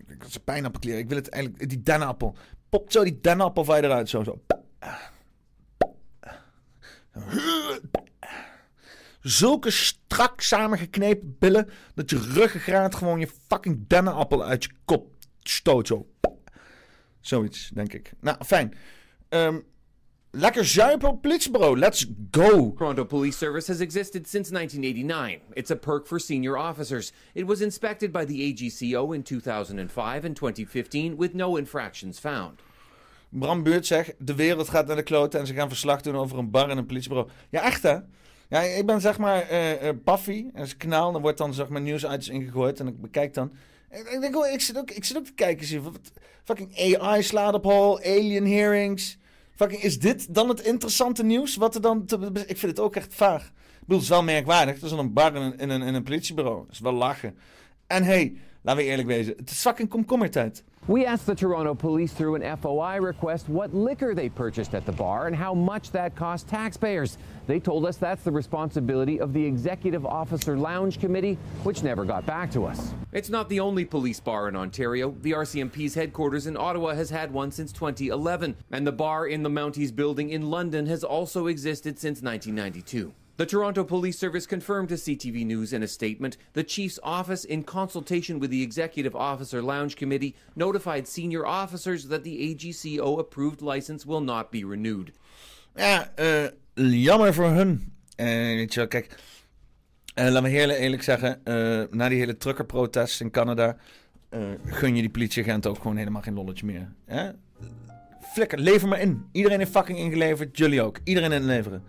Ik 0.07 0.23
had 0.23 0.31
zijn 0.31 0.45
pijnappelkleren. 0.45 1.01
Ik 1.01 1.09
wil 1.09 1.17
het 1.17 1.29
eigenlijk... 1.29 1.69
Die 1.69 1.83
dennenappel. 1.83 2.37
Popt 2.69 2.93
zo 2.93 3.05
die 3.05 3.21
dennenappel 3.21 3.65
van 3.65 3.77
eruit. 3.77 4.09
Zo, 4.09 4.23
zo. 4.23 4.41
Zulke 9.23 9.71
strak 9.71 10.41
samengeknepen 10.41 11.37
billen... 11.39 11.69
dat 11.95 12.11
je 12.11 12.19
ruggengraat 12.19 12.95
gewoon 12.95 13.19
je 13.19 13.29
fucking 13.49 13.85
dennenappel 13.87 14.45
uit 14.45 14.65
je 14.65 14.71
kop 14.85 15.15
stoot. 15.43 15.87
Zo. 15.87 16.07
Zoiets, 17.21 17.71
denk 17.75 17.93
ik. 17.93 18.13
Nou, 18.21 18.45
fijn. 18.45 18.75
Ehm, 19.29 19.59
lekker 20.31 20.65
zuipen 20.65 21.09
op 21.09 21.23
politiebureau. 21.23 21.79
Let's 21.79 22.07
go. 22.31 22.73
Toronto 22.77 23.05
Police 23.05 23.39
Service 23.39 23.73
has 23.73 23.81
existed 23.81 24.29
since 24.29 24.53
1989. 24.53 25.41
It's 25.53 25.71
a 25.71 25.77
perk 25.77 26.07
for 26.07 26.21
senior 26.21 26.57
officers. 26.57 27.13
It 27.33 27.47
was 27.47 27.61
inspected 27.61 28.13
by 28.13 28.25
the 28.25 28.53
AGCO 28.53 29.15
in 29.15 29.23
2005 29.23 30.25
and 30.25 30.37
2015 30.37 31.17
with 31.17 31.35
no 31.35 31.57
infractions 31.57 32.19
found. 32.19 32.63
Bram 33.29 33.63
Buurt 33.63 33.87
zegt, 33.87 34.15
de 34.19 34.35
wereld 34.35 34.69
gaat 34.69 34.87
naar 34.87 34.97
de 34.97 35.03
kloten 35.03 35.41
en 35.41 35.47
ze 35.47 35.55
gaan 35.55 35.69
verslag 35.69 36.01
doen 36.01 36.17
over 36.17 36.39
een 36.39 36.51
bar 36.51 36.71
en 36.71 36.79
een 36.79 36.87
politiebureau. 36.87 37.31
Ja, 37.51 37.63
echt 37.63 37.83
hè? 37.83 37.97
Ja, 38.49 38.61
ik 38.61 38.87
ben 38.87 39.01
zeg 39.01 39.19
maar 39.19 39.43
eh 39.43 39.89
eh 39.89 39.97
Paffy, 40.05 40.47
dat 40.53 40.67
is 40.67 40.77
kanaal, 40.77 41.13
dan 41.13 41.23
wordt 41.23 41.39
dan 41.39 41.55
zeg 41.55 41.69
maar 41.69 41.81
nieuwsuitjes 41.81 42.35
ingegooid 42.35 42.81
en 42.81 42.87
ik 42.87 43.01
bekijk 43.01 43.35
dan. 43.35 43.53
Ik, 43.91 44.19
denk, 44.21 44.37
oh, 44.37 44.47
ik, 44.47 44.61
zit 44.61 44.79
ook, 44.79 44.91
ik 44.91 45.05
zit 45.05 45.17
ook 45.17 45.25
te 45.25 45.33
kijken, 45.35 45.67
zie, 45.67 45.81
wat, 45.81 46.13
fucking 46.45 46.97
AI 46.97 47.23
slaat 47.23 47.55
op 47.55 47.65
hol, 47.65 47.99
alien 47.99 48.47
hearings. 48.47 49.19
Fucking, 49.55 49.83
is 49.83 49.99
dit 49.99 50.35
dan 50.35 50.49
het 50.49 50.61
interessante 50.61 51.25
nieuws? 51.25 51.57
Wat 51.57 51.75
er 51.75 51.81
dan 51.81 52.05
te, 52.05 52.31
ik 52.47 52.59
vind 52.59 52.77
het 52.77 52.81
ook 52.81 52.97
echt 52.97 53.15
vaag. 53.15 53.43
Ik 53.45 53.81
bedoel, 53.81 53.97
het 53.97 54.03
is 54.03 54.09
wel 54.09 54.23
merkwaardig. 54.23 54.75
Het 54.75 54.83
is 54.83 54.91
een 54.91 55.13
bar 55.13 55.37
in 55.37 55.71
een, 55.71 55.95
een 55.95 56.03
politiebureau. 56.03 56.65
Dat 56.67 56.75
is 56.75 56.81
wel 56.81 56.93
lachen. 56.93 57.37
En 57.87 58.05
hey, 58.05 58.37
laten 58.63 58.83
we 58.83 58.89
eerlijk 58.89 59.09
wezen, 59.09 59.35
het 59.37 59.51
is 59.51 59.61
fucking 59.61 59.89
komkommertijd. 59.89 60.65
We 60.89 61.05
asked 61.05 61.27
the 61.27 61.35
Toronto 61.35 61.75
police 61.75 62.15
through 62.15 62.37
an 62.37 62.57
FOI 62.57 62.97
request 62.97 63.51
what 63.51 63.75
liquor 63.75 64.15
they 64.15 64.31
purchased 64.31 64.75
at 64.75 64.87
the 64.87 64.93
bar 64.93 65.27
and 65.27 65.37
how 65.37 65.53
much 65.53 65.91
that 65.91 66.17
cost 66.17 66.49
taxpayers. 66.49 67.19
They 67.47 67.61
told 67.61 67.85
us 67.85 67.99
that's 67.99 68.23
the 68.23 68.33
responsibility 68.33 69.21
of 69.21 69.35
the 69.35 69.45
Executive 69.45 70.07
Officer 70.07 70.57
Lounge 70.57 70.99
Committee, 70.99 71.37
which 71.63 71.83
never 71.83 72.07
got 72.07 72.25
back 72.25 72.51
to 72.53 72.65
us. 72.65 72.95
It's 73.13 73.29
not 73.29 73.51
the 73.51 73.61
only 73.61 73.85
police 73.85 74.19
bar 74.19 74.49
in 74.49 74.57
Ontario. 74.57 75.15
The 75.21 75.33
RCMP's 75.33 75.95
headquarters 75.95 76.47
in 76.47 76.57
Ottawa 76.57 76.95
has 76.95 77.11
had 77.11 77.33
one 77.33 77.51
since 77.51 77.71
2011, 77.71 78.57
and 78.71 78.87
the 78.87 78.91
bar 78.91 79.27
in 79.27 79.43
the 79.43 79.51
Mounties 79.51 79.95
building 79.95 80.31
in 80.31 80.49
London 80.49 80.87
has 80.87 81.05
also 81.05 81.49
existed 81.49 81.99
since 81.99 82.23
1992. 82.23 83.13
The 83.39 83.47
Toronto 83.47 83.85
Police 83.85 84.19
Service 84.19 84.47
confirmed 84.47 84.89
to 84.89 84.97
CTV 84.97 85.47
News 85.47 85.73
in 85.73 85.85
a 85.85 85.87
statement 85.87 86.37
the 86.55 86.65
Chief's 86.65 86.99
office, 87.05 87.45
in 87.45 87.63
consultation 87.63 88.41
with 88.41 88.51
the 88.51 88.65
Executive 88.65 89.15
Officer 89.15 89.63
Lounge 89.63 89.95
Committee, 89.95 90.35
notified 90.57 91.07
senior 91.07 91.47
officers 91.47 92.09
that 92.09 92.25
the 92.25 92.37
AGCO 92.37 93.21
approved 93.21 93.63
license 93.63 94.05
will 94.05 94.21
not 94.21 94.51
be 94.51 94.65
renewed. 94.65 95.13
Ja, 95.77 96.11
eh, 96.17 96.51
jammer 96.75 97.35
voor 97.35 97.51
hun. 97.51 97.93
Wel, 98.17 98.87
kijk, 98.89 99.19
eh, 100.15 100.31
laat 100.31 100.43
me 100.43 100.49
heel 100.49 100.71
eerlijk 100.71 101.03
zeggen, 101.03 101.41
na 101.91 102.09
die 102.09 102.19
hele 102.19 102.37
truckerprotest 102.37 103.21
in 103.21 103.31
Canada, 103.31 103.77
gun 104.65 104.95
je 104.95 105.01
die 105.01 105.11
politieagent 105.11 105.67
ook 105.67 105.77
gewoon 105.77 105.97
helemaal 105.97 106.23
geen 106.23 106.35
lolletje 106.35 106.67
meer. 106.67 106.93
Hè? 107.05 107.31
Flikker, 108.21 108.59
lever 108.59 108.89
maar 108.89 109.01
in. 109.01 109.29
Iedereen 109.33 109.59
heeft 109.59 109.71
fucking 109.71 109.99
ingeleverd, 109.99 110.59
jullie 110.59 110.83
ook. 110.83 110.99
Iedereen 111.05 111.33
inleveren. 111.33 111.83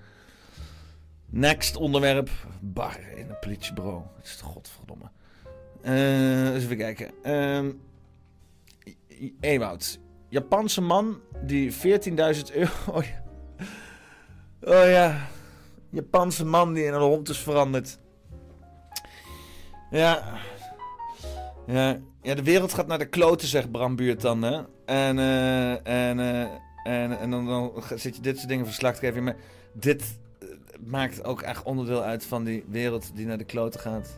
Next 1.30 1.76
onderwerp, 1.76 2.30
bar 2.60 3.00
in 3.16 3.30
een 3.30 3.40
politiebureau. 3.40 4.02
Het 4.18 4.26
is 4.26 4.42
godverdomme. 4.42 5.10
Eh 5.82 6.54
eens 6.54 6.64
even 6.64 6.78
kijken. 6.78 7.12
Ewoud. 9.40 10.00
Japanse 10.30 10.82
man 10.82 11.22
die 11.44 11.74
14.000 11.74 11.78
euro... 12.54 12.72
Oh 12.94 13.04
ja. 13.04 13.24
Oh 14.62 14.90
ja. 14.90 15.28
Japanse 15.90 16.46
man 16.46 16.74
die 16.74 16.86
in 16.86 16.94
een 16.94 17.02
hond 17.02 17.30
is 17.30 17.38
veranderd. 17.38 18.00
Ja. 19.92 20.40
Ja. 21.68 21.98
Ja, 22.22 22.36
de 22.36 22.44
wereld 22.44 22.74
gaat 22.74 22.88
naar 22.88 22.98
de 22.98 23.10
kloten, 23.10 23.48
zegt 23.48 23.72
Bram 23.72 23.96
Buurt 23.96 24.22
dan, 24.22 24.42
hè. 24.42 24.62
En, 24.86 25.20
eh, 25.20 25.72
en, 25.72 26.20
en, 26.84 27.20
en 27.20 27.32
dan, 27.32 27.46
dan 27.46 27.84
zit 27.96 28.16
je 28.16 28.22
dit 28.22 28.38
soort 28.38 28.50
dingen 28.50 28.66
verslag 28.66 28.94
te 28.94 29.00
geven. 29.00 29.24
Maar 29.24 29.36
dit 29.74 30.20
maakt 30.86 31.24
ook 31.24 31.42
echt 31.42 31.64
onderdeel 31.64 32.04
uit 32.04 32.26
van 32.26 32.44
die 32.44 32.66
wereld 32.68 33.16
die 33.16 33.26
naar 33.26 33.38
de 33.38 33.44
kloten 33.44 33.80
gaat. 33.80 34.18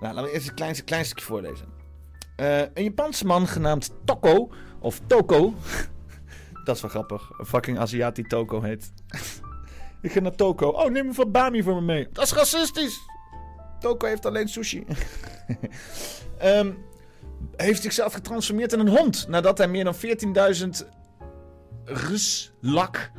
Nou, 0.00 0.14
laten 0.14 0.30
we 0.30 0.34
eerst 0.34 0.48
een 0.48 0.84
klein, 0.84 1.04
stukje 1.04 1.24
voorlezen. 1.24 1.66
Eh, 2.36 2.60
een 2.60 2.84
Japanse 2.84 3.26
man 3.26 3.46
genaamd 3.46 3.90
Toko, 4.04 4.50
of 4.78 5.00
Toko. 5.06 5.54
Dat 6.64 6.76
is 6.76 6.82
wel 6.82 6.90
grappig. 6.90 7.30
Een 7.38 7.46
fucking 7.46 7.78
Aziat 7.78 8.14
die 8.14 8.26
Toko 8.26 8.62
heet. 8.62 8.92
Ik 10.02 10.12
ga 10.12 10.20
naar 10.20 10.34
Toko. 10.34 10.68
Oh, 10.68 10.90
neem 10.90 11.06
een 11.06 11.14
van 11.14 11.30
Bami 11.30 11.62
voor 11.62 11.74
me 11.74 11.80
mee. 11.80 12.08
Dat 12.12 12.24
is 12.24 12.32
racistisch. 12.32 12.98
Toko 13.80 14.06
heeft 14.06 14.26
alleen 14.26 14.48
sushi. 14.48 14.84
Ehm, 16.38 16.72
heeft 17.56 17.82
zichzelf 17.82 18.12
getransformeerd 18.12 18.72
in 18.72 18.78
een 18.78 18.88
hond. 18.88 19.28
Nadat 19.28 19.58
hij 19.58 19.68
meer 19.68 19.84
dan 19.84 19.94
14.000 19.94 20.88
ruslak 21.84 23.10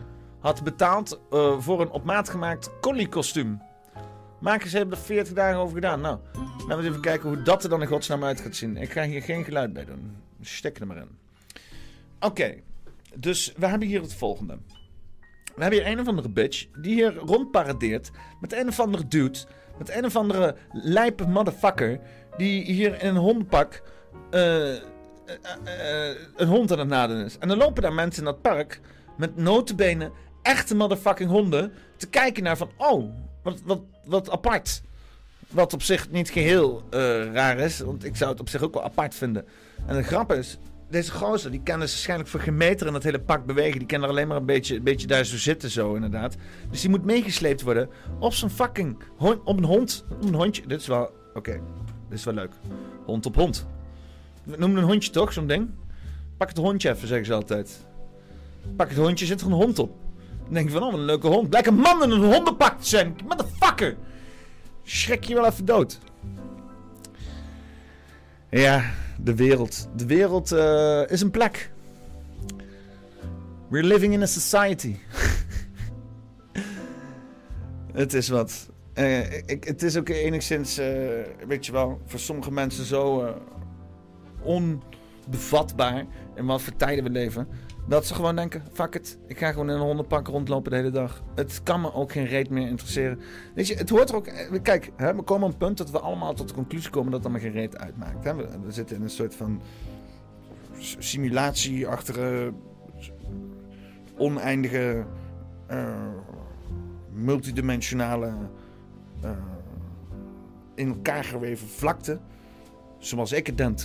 had 0.42 0.64
betaald 0.64 1.20
eh, 1.32 1.60
voor 1.60 1.82
een 1.82 1.90
op 1.90 2.04
maat 2.04 2.30
gemaakt 2.30 2.70
collie-kostuum. 2.82 3.62
Makers 4.40 4.74
hebben 4.74 4.98
er 4.98 5.04
40 5.04 5.34
dagen 5.34 5.60
over 5.60 5.76
gedaan. 5.76 6.02
Nou, 6.02 6.18
laten 6.34 6.68
we 6.68 6.76
eens 6.76 6.86
even 6.86 7.02
kijken 7.02 7.30
hoe 7.30 7.42
dat 7.42 7.64
er 7.64 7.70
dan 7.70 7.82
in 7.82 7.88
godsnaam 7.88 8.24
uit 8.24 8.42
gaat 8.42 8.56
zien. 8.56 8.78
Ik 8.78 8.92
ga 8.92 9.04
hier 9.04 9.22
geen 9.22 9.44
geluid 9.44 9.74
bij 9.74 9.86
doen. 9.86 10.16
Stek 10.42 10.80
er 10.80 10.88
maar 10.88 10.98
in. 10.98 11.18
Oké, 12.20 12.56
dus 13.16 13.54
we 13.58 13.68
hebben 13.68 13.88
hier 13.88 14.02
het 14.02 14.14
volgende. 14.14 14.58
We 15.56 15.62
hebben 15.62 15.80
hier 15.80 15.92
een 15.92 16.00
of 16.00 16.08
andere 16.08 16.30
bitch 16.30 16.68
die 16.78 16.94
hier 16.94 17.16
rondparadeert 17.16 18.12
met 18.40 18.54
een 18.54 18.68
of 18.68 18.80
andere 18.80 19.08
dude, 19.08 19.40
met 19.78 19.96
een 19.96 20.06
of 20.06 20.16
andere 20.16 20.56
lijpe 20.72 21.28
motherfucker 21.28 22.00
die 22.38 22.64
hier 22.64 23.02
in 23.02 23.10
een 23.10 23.16
hondenpak 23.16 23.82
eh, 24.30 24.76
een 26.36 26.48
hond 26.48 26.72
aan 26.72 26.80
het 26.80 26.88
naden 26.88 27.26
is. 27.26 27.38
En 27.38 27.48
dan 27.48 27.58
lopen 27.58 27.82
daar 27.82 27.94
mensen 27.94 28.24
in 28.24 28.32
dat 28.32 28.42
park 28.42 28.80
met 29.18 29.36
notenbenen 29.36 30.12
echte 30.42 30.76
motherfucking 30.76 31.30
honden 31.30 31.72
te 31.98 32.08
kijken 32.08 32.44
naar 32.44 32.58
van 32.58 32.70
oh, 32.78 33.10
wat, 33.44 33.62
wat, 33.66 33.82
wat 34.06 34.30
apart. 34.30 34.82
Wat 35.48 35.74
op 35.74 35.82
zich 35.82 36.10
niet 36.10 36.30
geheel 36.30 36.84
eh, 36.90 37.00
raar 37.34 37.60
is, 37.60 37.80
want 37.80 38.06
ik 38.06 38.16
zou 38.16 38.32
het 38.32 38.40
op 38.40 38.50
zich 38.50 38.62
ook 38.62 38.74
wel 38.74 38.84
apart 38.84 39.16
vinden. 39.16 39.46
En 39.86 39.96
de 39.96 40.04
grap 40.04 40.34
is, 40.34 40.58
deze 40.90 41.12
gozer, 41.12 41.52
die 41.52 41.62
kan 41.64 41.80
dus 41.80 41.92
waarschijnlijk 41.92 42.30
voor 42.30 42.40
geen 42.40 42.58
meter 42.58 42.88
in 42.88 42.94
dat 42.94 43.04
hele 43.04 43.20
pak 43.20 43.46
bewegen. 43.46 43.80
Die 43.80 43.88
kan 43.88 44.04
er 44.04 44.10
alleen 44.10 44.28
maar 44.28 44.38
een 44.38 44.46
beetje, 44.46 44.76
een 44.76 44.84
beetje 44.84 45.08
daar 45.08 45.26
zo 45.26 45.38
zitten, 45.38 45.70
zo 45.70 45.96
inderdaad. 45.96 46.36
Dus 46.70 46.82
die 46.82 46.90
moet 46.90 47.06
meegesleept 47.06 47.62
worden 47.62 47.90
op 48.20 48.34
zo'n 48.34 48.50
fucking 48.50 48.98
op 49.44 49.58
een 49.58 49.64
hond, 49.64 50.06
op 50.10 50.24
een 50.24 50.34
hondje. 50.34 50.68
Dit 50.68 50.82
is 50.82 50.88
wel, 50.88 51.12
oké, 51.34 51.52
dit 52.10 52.18
is 52.18 52.24
wel 52.24 52.34
leuk. 52.34 52.52
Hond 53.06 53.26
op 53.26 53.36
hond. 53.36 53.68
We 54.44 54.58
noemen 54.58 54.82
een 54.82 54.88
hondje 54.88 55.12
toch, 55.12 55.34
zo'n 55.34 55.48
ding? 55.48 55.70
Pak 56.38 56.50
het 56.50 56.58
hondje 56.58 56.90
even, 56.90 57.08
zeggen 57.08 57.26
ze 57.26 57.34
altijd. 57.34 57.86
Pak 58.76 58.90
het 58.90 58.98
hondje, 58.98 59.26
zit 59.26 59.42
er 59.42 59.48
een 59.48 59.54
hond 59.54 59.80
op. 59.80 60.01
Dan 60.52 60.60
denk 60.60 60.72
je 60.72 60.80
van, 60.80 60.88
oh, 60.88 61.00
een 61.00 61.06
leuke 61.06 61.28
hond. 61.28 61.50
Blijkt 61.50 61.68
een 61.68 61.76
man 61.76 62.04
in 62.04 62.10
een 62.12 62.34
hondenpak 62.34 62.80
te 62.80 62.88
zijn. 62.88 63.16
Motherfucker. 63.28 63.98
Schrik 64.84 65.24
je 65.24 65.34
wel 65.34 65.46
even 65.46 65.66
dood. 65.66 66.00
Ja, 68.50 68.92
de 69.18 69.36
wereld. 69.36 69.90
De 69.96 70.06
wereld 70.06 70.52
eh, 70.52 71.10
is 71.10 71.22
een 71.22 71.32
plek. 71.32 71.72
We're 73.70 73.88
living 73.88 74.14
in 74.14 74.22
a 74.22 74.26
society. 74.26 74.96
het 78.02 78.14
is 78.14 78.30
wat. 78.30 78.70
Eh, 78.94 79.38
ik, 79.38 79.64
het 79.64 79.84
is 79.84 79.98
ook 79.98 80.10
enigszins, 80.10 80.78
eh, 80.78 80.88
weet 81.48 81.66
je 81.66 81.72
wel, 81.72 82.02
voor 82.06 82.20
sommige 82.20 82.52
mensen 82.52 82.86
zo 82.86 83.36
onbevatbaar 84.42 86.06
in 86.36 86.46
wat 86.46 86.62
voor 86.62 86.76
tijden 86.76 87.04
we 87.04 87.10
leven. 87.10 87.48
Dat 87.88 88.06
ze 88.06 88.14
gewoon 88.16 88.36
denken, 88.36 88.64
fuck 88.74 88.96
it, 88.96 89.18
ik 89.28 89.38
ga 89.38 89.52
gewoon 89.52 89.70
in 89.70 89.76
een 89.76 89.82
hondenpak 89.82 90.28
rondlopen 90.28 90.72
de 90.72 90.78
hele 90.78 90.90
dag. 90.92 91.24
Het 91.36 91.64
kan 91.64 91.82
me 91.82 91.94
ook 91.94 92.12
geen 92.12 92.26
reet 92.26 92.50
meer 92.50 92.68
interesseren. 92.68 93.20
Weet 93.56 93.68
je, 93.68 93.76
het 93.76 93.90
hoort 93.90 94.10
er 94.10 94.16
ook... 94.16 94.28
eh, 94.28 94.62
Kijk, 94.62 94.92
hè, 94.96 95.16
we 95.16 95.22
komen 95.22 95.46
op 95.48 95.52
een 95.52 95.58
punt 95.58 95.78
dat 95.78 95.92
we 95.92 96.00
allemaal 96.00 96.34
tot 96.34 96.48
de 96.48 96.54
conclusie 96.54 96.90
komen 96.92 97.12
dat 97.12 97.24
het 97.24 97.30
allemaal 97.32 97.52
geen 97.52 97.60
reet 97.62 97.78
uitmaakt. 97.78 98.24
Hè? 98.24 98.36
We, 98.36 98.48
zitten 98.68 98.96
in 98.96 99.02
een 99.02 99.10
soort 99.10 99.36
van 99.36 99.62
s- 100.78 100.96
simulatieachtige, 101.00 102.54
oneindige, 104.18 105.06
eh, 105.68 106.08
multidimensionale, 107.14 108.34
eh, 109.22 109.32
in 110.76 110.88
elkaar 110.88 111.24
geweven 111.24 111.68
vlakte. 111.68 112.20
Zoals 112.98 113.32
ik 113.32 113.48
het 113.48 113.58
denk, 113.58 113.80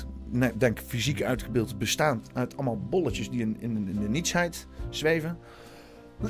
denk 0.55 0.79
fysiek 0.79 1.23
uitgebeeld, 1.23 1.79
bestaand 1.79 2.29
uit 2.33 2.57
allemaal 2.57 2.79
bolletjes 2.79 3.31
die 3.31 3.41
in, 3.41 3.57
in, 3.59 3.89
in 3.89 4.01
de 4.01 4.09
nietsheid 4.09 4.67
zweven. 4.91 5.39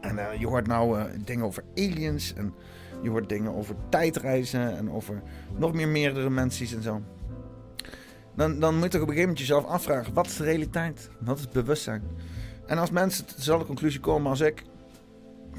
en 0.00 0.18
eh, 0.18 0.40
je 0.40 0.46
hoort 0.46 0.66
nou 0.66 0.98
eh, 0.98 1.04
dingen 1.24 1.44
over 1.44 1.64
aliens 1.76 2.34
en 2.34 2.54
je 3.02 3.10
hoort 3.10 3.28
dingen 3.28 3.54
over 3.54 3.74
tijdreizen 3.88 4.76
en 4.76 4.90
over 4.90 5.22
nog 5.56 5.72
meer 5.72 5.88
meerdere 5.88 6.24
dimensies 6.24 6.74
en 6.74 6.82
zo. 6.82 7.02
Dan, 8.34 8.60
dan 8.60 8.74
moet 8.74 8.82
je 8.82 8.88
toch 8.88 9.00
op 9.00 9.08
een 9.08 9.14
gegeven 9.14 9.20
moment 9.20 9.38
jezelf 9.38 9.64
afvragen: 9.64 10.14
wat 10.14 10.26
is 10.26 10.36
de 10.36 10.44
realiteit? 10.44 11.10
Wat 11.18 11.38
is 11.38 11.48
bewustzijn? 11.48 12.02
En 12.66 12.78
als 12.78 12.90
mensen 12.90 13.26
tot 13.26 13.36
dezelfde 13.36 13.66
conclusie 13.66 14.00
komen 14.00 14.30
als 14.30 14.40
ik, 14.40 14.64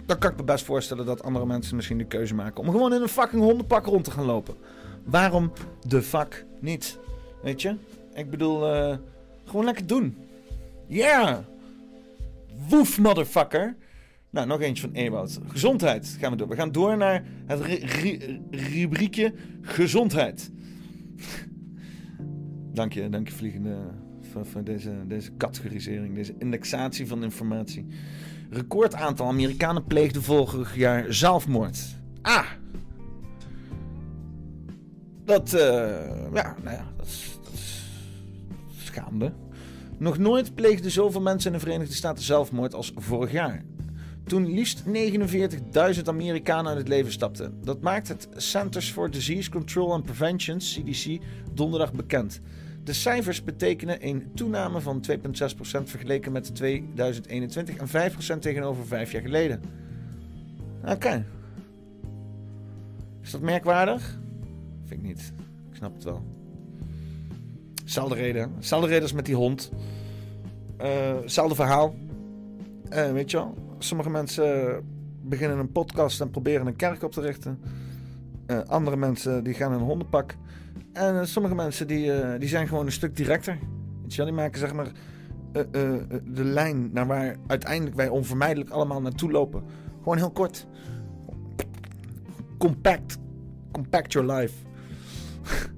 dan 0.05 0.17
kan 0.17 0.31
ik 0.31 0.37
me 0.37 0.43
best 0.43 0.65
voorstellen 0.65 1.05
dat 1.05 1.23
andere 1.23 1.45
mensen 1.45 1.75
misschien 1.75 1.97
de 1.97 2.05
keuze 2.05 2.35
maken 2.35 2.63
om 2.63 2.69
gewoon 2.69 2.93
in 2.93 3.01
een 3.01 3.07
fucking 3.07 3.41
hondenpak 3.41 3.85
rond 3.85 4.03
te 4.03 4.11
gaan 4.11 4.25
lopen. 4.25 4.55
Waarom 5.03 5.51
de 5.87 6.01
fuck 6.01 6.45
niet? 6.59 6.99
Weet 7.43 7.61
je? 7.61 7.75
Ik 8.13 8.29
bedoel, 8.29 8.73
eh, 8.73 8.97
gewoon 9.45 9.65
lekker 9.65 9.87
doen. 9.87 10.17
Yeah! 10.87 11.37
Woef, 12.69 12.99
motherfucker! 12.99 13.75
Nou, 14.29 14.47
nog 14.47 14.61
eentje 14.61 14.81
van 14.81 14.91
Ewout. 14.93 15.39
Gezondheid 15.47 16.17
gaan 16.19 16.31
we 16.31 16.37
door. 16.37 16.47
We 16.47 16.55
gaan 16.55 16.71
door 16.71 16.97
naar 16.97 17.23
het 17.45 17.59
ru- 17.59 17.85
ru- 17.85 18.39
rubriekje 18.51 19.33
gezondheid. 19.61 20.51
dank 22.73 22.93
je, 22.93 23.09
dank 23.09 23.27
je 23.27 23.33
vliegende 23.33 23.77
voor, 24.43 24.63
deze, 24.63 24.91
deze 25.07 25.37
categorisering, 25.37 26.15
deze 26.15 26.35
indexatie 26.37 27.07
van 27.07 27.23
informatie. 27.23 27.85
Record 28.49 28.93
aantal 28.93 29.27
Amerikanen 29.27 29.85
pleegden 29.85 30.23
vorig 30.23 30.75
jaar 30.75 31.13
zelfmoord. 31.13 31.79
Ah! 32.21 32.45
Dat, 35.25 35.53
eh, 35.53 35.61
ja, 36.33 36.55
nou 36.63 36.75
ja, 36.75 36.85
dat 36.97 37.05
is, 37.05 37.37
dat 37.43 37.53
is 37.53 37.85
schande. 38.83 39.31
Nog 39.97 40.17
nooit 40.17 40.55
pleegden 40.55 40.91
zoveel 40.91 41.21
mensen 41.21 41.51
in 41.51 41.57
de 41.57 41.63
Verenigde 41.63 41.93
Staten 41.93 42.23
zelfmoord 42.23 42.73
als 42.73 42.91
vorig 42.95 43.31
jaar. 43.31 43.63
toen 44.25 44.53
liefst 44.53 44.83
49.000 44.85 46.07
Amerikanen 46.07 46.67
uit 46.67 46.77
het 46.77 46.87
leven 46.87 47.11
stapten. 47.11 47.59
Dat 47.63 47.81
maakt 47.81 48.07
het 48.07 48.27
Centers 48.35 48.91
for 48.91 49.11
Disease 49.11 49.49
Control 49.49 49.93
and 49.93 50.03
Prevention, 50.03 50.57
CDC, 50.57 51.19
donderdag 51.53 51.93
bekend. 51.93 52.41
De 52.83 52.93
cijfers 52.93 53.43
betekenen 53.43 54.07
een 54.07 54.31
toename 54.35 54.81
van 54.81 55.03
2,6% 55.11 55.17
vergeleken 55.83 56.31
met 56.31 56.55
2021 56.55 57.75
en 57.75 58.11
5% 58.37 58.39
tegenover 58.39 58.85
vijf 58.85 59.11
jaar 59.11 59.21
geleden. 59.21 59.61
Oké. 60.85 61.25
Is 63.21 63.31
dat 63.31 63.41
merkwaardig? 63.41 64.19
Ik 64.91 65.01
niet. 65.01 65.33
Ik 65.69 65.75
snap 65.75 65.93
het 65.93 66.03
wel. 66.03 66.23
Zelfde 67.85 68.15
reden. 68.15 68.51
Zelfde 68.59 68.87
reden 68.87 69.03
als 69.03 69.13
met 69.13 69.25
die 69.25 69.35
hond. 69.35 69.71
Uh, 70.81 71.15
verhaal. 71.55 71.95
Uh, 72.89 73.11
weet 73.11 73.31
je 73.31 73.37
wel? 73.37 73.57
Sommige 73.77 74.09
mensen 74.09 74.79
beginnen 75.21 75.57
een 75.57 75.71
podcast 75.71 76.21
en 76.21 76.29
proberen 76.29 76.67
een 76.67 76.75
kerk 76.75 77.03
op 77.03 77.11
te 77.11 77.21
richten. 77.21 77.59
Uh, 78.47 78.59
andere 78.59 78.97
mensen 78.97 79.43
die 79.43 79.53
gaan 79.53 79.71
een 79.71 79.79
hondenpak. 79.79 80.35
En 80.93 81.27
sommige 81.27 81.55
mensen 81.55 81.87
die, 81.87 82.37
die 82.37 82.49
zijn 82.49 82.67
gewoon 82.67 82.85
een 82.85 82.91
stuk 82.91 83.15
directer. 83.15 83.57
Weet? 84.07 84.25
Die 84.25 84.33
maken 84.33 84.59
zeg 84.59 84.73
maar 84.73 84.91
de 86.25 86.43
lijn 86.43 86.89
naar 86.93 87.07
waar 87.07 87.35
uiteindelijk 87.47 87.95
wij 87.95 88.09
onvermijdelijk 88.09 88.69
allemaal 88.69 89.01
naartoe 89.01 89.31
lopen. 89.31 89.63
Gewoon 89.97 90.17
heel 90.17 90.31
kort. 90.31 90.67
Compact. 92.57 93.17
Compact 93.71 94.13
your 94.13 94.33
life. 94.33 94.53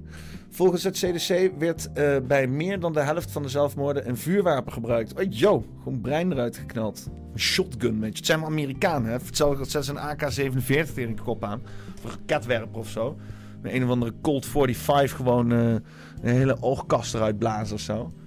Volgens 0.50 0.84
het 0.84 0.98
CDC 0.98 1.52
werd 1.58 1.90
uh, 1.98 2.18
bij 2.28 2.48
meer 2.48 2.80
dan 2.80 2.94
de 2.94 3.00
helft 3.00 3.32
van 3.32 3.42
de 3.42 3.50
zelfmoorden 3.50 4.08
een 4.08 4.18
vuurwapen 4.18 4.74
gebruikt. 4.74 5.14
Oh, 5.14 5.26
yo, 5.30 5.66
gewoon 5.84 6.02
brein 6.02 6.32
eruit 6.32 6.58
geknald. 6.58 7.10
Een 7.34 7.40
shotgun, 7.40 8.00
weet 8.00 8.12
je. 8.12 8.18
Het 8.18 8.26
zijn 8.26 8.40
maar 8.40 8.50
Amerikanen, 8.50 9.12
hè. 9.12 9.18
Hetzelfde 9.18 9.58
dat 9.58 9.86
ze 9.86 9.92
een 9.92 9.98
AK-47 9.98 10.66
tegen 10.66 11.10
een 11.10 11.24
kop 11.24 11.44
aan. 11.44 11.62
Of 11.98 12.04
een 12.04 12.10
raketwerper 12.10 12.80
of 12.80 12.90
zo. 12.90 13.18
Met 13.62 13.74
een 13.74 13.84
of 13.84 13.90
andere 13.90 14.14
Colt 14.22 14.46
45 14.46 15.16
gewoon 15.16 15.54
uh, 15.54 15.70
een 15.70 15.82
hele 16.22 16.62
oogkast 16.62 17.14
eruit 17.14 17.38
blazen 17.38 17.76
of 17.76 17.82
zo. 17.82 18.14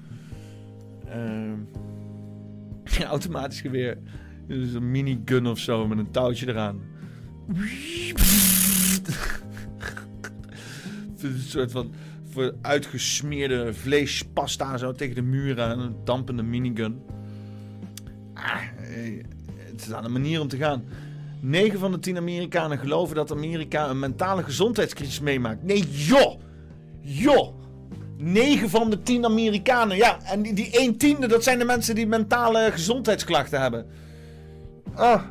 Uh, 2.99 3.05
automatisch 3.05 3.61
geweer. 3.61 3.99
Dus 4.47 4.73
een 4.73 4.91
minigun 4.91 5.47
of 5.47 5.59
zo 5.59 5.87
met 5.87 5.99
een 5.99 6.11
touwtje 6.11 6.49
eraan. 6.49 6.81
een 11.23 11.39
soort 11.39 11.71
van 11.71 11.93
uitgesmeerde 12.63 13.75
vleespasta 13.75 14.77
zo 14.77 14.93
tegen 14.93 15.15
de 15.15 15.23
muur 15.23 15.61
aan. 15.61 15.79
Een 15.79 15.97
dampende 16.05 16.43
minigun. 16.43 17.03
Ah, 18.35 18.63
eh, 18.63 19.25
het 19.59 19.81
is 19.81 19.93
aan 19.93 20.05
een 20.05 20.13
manier 20.13 20.41
om 20.41 20.49
te 20.49 20.57
gaan. 20.57 20.85
9 21.41 21.79
van 21.79 21.93
de 21.93 21.99
10 21.99 22.17
Amerikanen 22.17 22.79
geloven 22.79 23.17
dat 23.17 23.33
Amerika 23.33 23.91
een 23.91 23.99
mentale 23.99 24.43
gezondheidscrisis 24.43 25.21
meemaakt. 25.21 25.63
Nee, 25.63 25.89
joh! 25.91 26.41
Joh! 27.01 27.55
9 28.17 28.71
van 28.71 28.91
de 28.91 29.03
10 29.03 29.25
Amerikanen. 29.25 29.97
Ja, 29.97 30.19
en 30.23 30.43
die, 30.43 30.55
die 30.55 30.71
1 30.71 30.97
tiende, 30.97 31.27
dat 31.27 31.43
zijn 31.43 31.59
de 31.59 31.65
mensen 31.65 31.95
die 31.95 32.07
mentale 32.07 32.69
gezondheidsklachten 32.73 33.61
hebben. 33.61 33.87
Ah, 34.95 35.23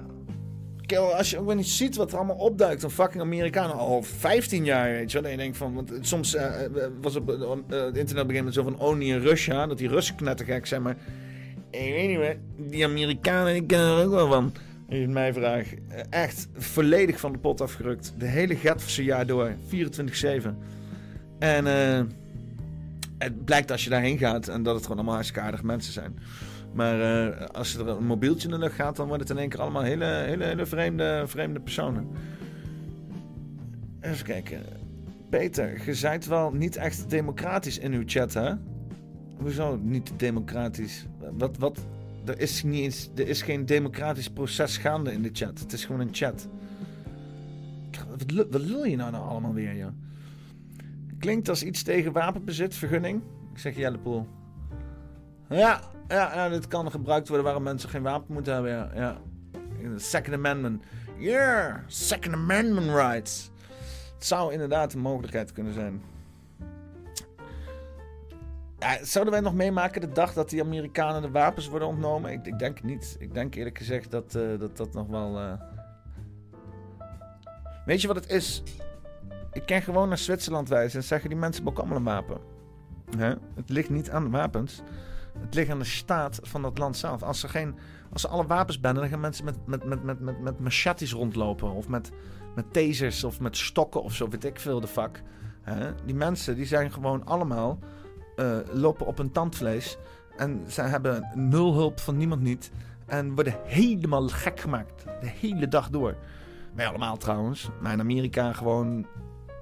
als 0.93 1.29
je 1.29 1.39
ook 1.39 1.53
niet 1.53 1.67
ziet 1.67 1.95
wat 1.95 2.11
er 2.11 2.17
allemaal 2.17 2.35
opduikt 2.35 2.81
van 2.81 2.91
fucking 2.91 3.23
Amerikanen 3.23 3.75
al 3.75 4.03
15 4.03 4.65
jaar, 4.65 4.91
weet 4.91 5.11
je 5.11 5.21
wel. 5.21 5.25
En 5.25 5.37
je 5.37 5.43
denkt 5.43 5.57
van, 5.57 5.73
want 5.73 5.91
soms 6.01 6.35
uh, 6.35 6.51
was 7.01 7.15
op 7.15 7.29
uh, 7.29 7.83
het 7.83 7.97
internet 7.97 8.27
begin 8.27 8.53
zo 8.53 8.63
van 8.63 8.79
Only 8.79 9.09
in 9.09 9.19
Russia, 9.19 9.67
dat 9.67 9.77
die 9.77 9.87
Russen 9.87 10.15
knettergek 10.15 10.65
zijn, 10.65 10.81
maar 10.81 10.97
ik 11.69 11.93
weet 11.93 12.07
niet 12.07 12.17
meer, 12.17 12.37
die 12.57 12.85
Amerikanen, 12.85 13.53
die 13.53 13.65
kennen 13.65 13.97
er 13.97 14.05
ook 14.05 14.11
wel 14.11 14.27
van. 14.27 14.53
Als 14.89 14.97
je 14.97 15.07
mij 15.07 15.33
vraagt, 15.33 15.73
echt 16.09 16.47
volledig 16.57 17.19
van 17.19 17.31
de 17.31 17.37
pot 17.37 17.61
afgerukt. 17.61 18.13
De 18.17 18.25
hele 18.25 18.55
Getverse 18.55 19.03
jaar 19.03 19.25
door, 19.25 19.51
24-7. 19.51 19.53
En 21.39 21.65
het 23.17 23.45
blijkt 23.45 23.71
als 23.71 23.83
je 23.83 23.89
daarheen 23.89 24.17
gaat 24.17 24.47
en 24.47 24.63
dat 24.63 24.73
het 24.73 24.83
gewoon 24.83 24.97
allemaal 24.97 25.15
hartstikke 25.15 25.65
mensen 25.65 25.93
zijn. 25.93 26.19
Maar 26.75 27.27
uh, 27.27 27.47
als 27.47 27.75
er 27.75 27.87
een 27.87 28.05
mobieltje 28.05 28.47
in 28.47 28.53
de 28.53 28.59
lucht 28.59 28.75
gaat, 28.75 28.95
dan 28.95 29.07
wordt 29.07 29.21
het 29.21 29.31
in 29.31 29.37
één 29.37 29.49
keer 29.49 29.61
allemaal 29.61 29.81
hele, 29.81 30.05
hele, 30.05 30.43
hele 30.43 30.65
vreemde, 30.65 31.23
vreemde 31.27 31.59
personen. 31.59 32.07
Even 33.99 34.25
kijken. 34.25 34.61
Peter, 35.29 35.85
je 35.85 35.93
zijt 35.93 36.27
wel 36.27 36.51
niet 36.51 36.75
echt 36.75 37.09
democratisch 37.09 37.77
in 37.77 37.93
uw 37.93 38.03
chat, 38.05 38.33
hè? 38.33 38.53
Hoezo 39.37 39.79
niet 39.81 40.11
democratisch? 40.17 41.05
Wat, 41.37 41.57
wat? 41.57 41.85
Er 42.25 42.39
is, 42.39 42.63
niet 42.63 42.83
eens, 42.83 43.09
er 43.15 43.27
is 43.27 43.41
geen 43.41 43.65
democratisch 43.65 44.29
proces 44.29 44.77
gaande 44.77 45.11
in 45.11 45.21
de 45.21 45.29
chat. 45.33 45.59
Het 45.59 45.73
is 45.73 45.85
gewoon 45.85 46.01
een 46.01 46.13
chat. 46.13 46.47
Wat, 48.09 48.47
wat 48.51 48.61
lul 48.61 48.85
je 48.85 48.95
nou, 48.95 49.11
nou 49.11 49.27
allemaal 49.27 49.53
weer, 49.53 49.75
joh? 49.75 49.91
Klinkt 51.19 51.49
als 51.49 51.63
iets 51.63 51.83
tegen 51.83 52.11
wapenbezit, 52.11 52.75
vergunning? 52.75 53.21
Ik 53.53 53.59
zeg 53.59 53.75
Jellepoel. 53.75 54.27
Ja, 55.49 55.81
ja, 56.07 56.49
dit 56.49 56.67
kan 56.67 56.91
gebruikt 56.91 57.27
worden 57.27 57.45
waarom 57.45 57.63
mensen 57.63 57.89
geen 57.89 58.03
wapen 58.03 58.33
moeten 58.33 58.53
hebben. 58.53 58.91
Ja. 58.95 59.17
Second 59.95 60.35
Amendment. 60.35 60.83
Yeah, 61.17 61.75
Second 61.87 62.33
Amendment 62.33 62.89
rights. 62.89 63.51
Het 64.13 64.25
zou 64.25 64.53
inderdaad 64.53 64.93
een 64.93 64.99
mogelijkheid 64.99 65.51
kunnen 65.51 65.73
zijn. 65.73 66.01
Zouden 69.01 69.33
wij 69.33 69.41
nog 69.41 69.53
meemaken 69.53 70.01
de 70.01 70.11
dag 70.11 70.33
dat 70.33 70.49
die 70.49 70.61
Amerikanen 70.61 71.21
de 71.21 71.31
wapens 71.31 71.67
worden 71.67 71.87
ontnomen? 71.87 72.31
Ik, 72.31 72.45
ik 72.45 72.59
denk 72.59 72.83
niet. 72.83 73.15
Ik 73.19 73.33
denk 73.33 73.55
eerlijk 73.55 73.77
gezegd 73.77 74.11
dat 74.11 74.35
uh, 74.35 74.59
dat, 74.59 74.77
dat 74.77 74.93
nog 74.93 75.07
wel. 75.07 75.41
Uh... 75.41 75.53
Weet 77.85 78.01
je 78.01 78.07
wat 78.07 78.15
het 78.15 78.29
is? 78.29 78.63
Ik 79.51 79.65
kan 79.65 79.81
gewoon 79.81 80.07
naar 80.07 80.17
Zwitserland 80.17 80.69
wijzen 80.69 80.99
en 80.99 81.05
zeggen 81.05 81.29
die 81.29 81.37
mensen 81.37 81.63
hebben 81.63 81.83
allemaal 81.83 81.97
een 81.97 82.03
wapen. 82.03 82.37
Het 83.55 83.69
ligt 83.69 83.89
niet 83.89 84.09
aan 84.09 84.23
de 84.23 84.29
wapens. 84.29 84.81
Het 85.39 85.53
ligt 85.53 85.69
aan 85.69 85.79
de 85.79 85.85
staat 85.85 86.39
van 86.41 86.61
dat 86.61 86.77
land 86.77 86.97
zelf. 86.97 87.23
Als 87.23 87.39
ze, 87.39 87.47
geen, 87.47 87.75
als 88.11 88.21
ze 88.21 88.27
alle 88.27 88.45
wapens 88.45 88.79
bannen, 88.79 89.01
dan 89.01 89.11
gaan 89.11 89.19
mensen 89.19 89.45
met, 89.45 89.57
met, 89.65 89.83
met, 89.83 90.03
met, 90.03 90.19
met, 90.19 90.41
met 90.41 90.59
machetes 90.59 91.11
rondlopen. 91.11 91.71
Of 91.71 91.87
met, 91.87 92.11
met 92.55 92.73
tasers 92.73 93.23
of 93.23 93.39
met 93.39 93.57
stokken 93.57 94.03
of 94.03 94.13
zo, 94.13 94.29
weet 94.29 94.45
ik 94.45 94.59
veel 94.59 94.79
de 94.79 94.87
vak. 94.87 95.21
Die 96.05 96.15
mensen 96.15 96.55
die 96.55 96.65
zijn 96.65 96.91
gewoon 96.91 97.25
allemaal 97.25 97.79
uh, 98.35 98.57
lopen 98.71 99.05
op 99.05 99.19
een 99.19 99.31
tandvlees. 99.31 99.97
En 100.37 100.63
ze 100.67 100.81
hebben 100.81 101.31
nul 101.33 101.73
hulp 101.73 101.99
van 101.99 102.17
niemand 102.17 102.41
niet. 102.41 102.71
En 103.05 103.35
worden 103.35 103.55
helemaal 103.63 104.27
gek 104.27 104.59
gemaakt. 104.59 105.03
De 105.21 105.31
hele 105.39 105.67
dag 105.67 105.89
door. 105.89 106.15
Wij 106.73 106.87
allemaal 106.87 107.17
trouwens. 107.17 107.69
Maar 107.81 107.93
in 107.93 107.99
Amerika 107.99 108.53
gewoon... 108.53 109.07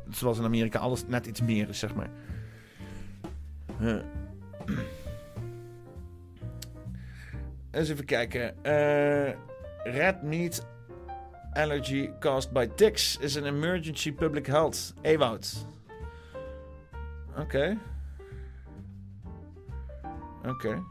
Zoals 0.09 0.37
in 0.37 0.43
Amerika 0.43 0.79
alles 0.79 1.05
net 1.07 1.25
iets 1.25 1.41
meer 1.41 1.69
is, 1.69 1.79
zeg 1.79 1.95
maar. 1.95 2.09
Uh. 3.81 4.01
Eens 7.73 7.89
even 7.89 8.05
kijken. 8.05 8.55
Uh, 8.63 9.33
red 9.83 10.23
meat 10.23 10.65
allergy 11.53 12.09
caused 12.19 12.51
by 12.51 12.67
ticks 12.75 13.17
is 13.17 13.37
an 13.37 13.45
emergency 13.45 14.11
public 14.11 14.47
health. 14.47 14.93
Ewoud. 15.01 15.65
Oké. 17.37 17.77
Oké. 20.45 20.83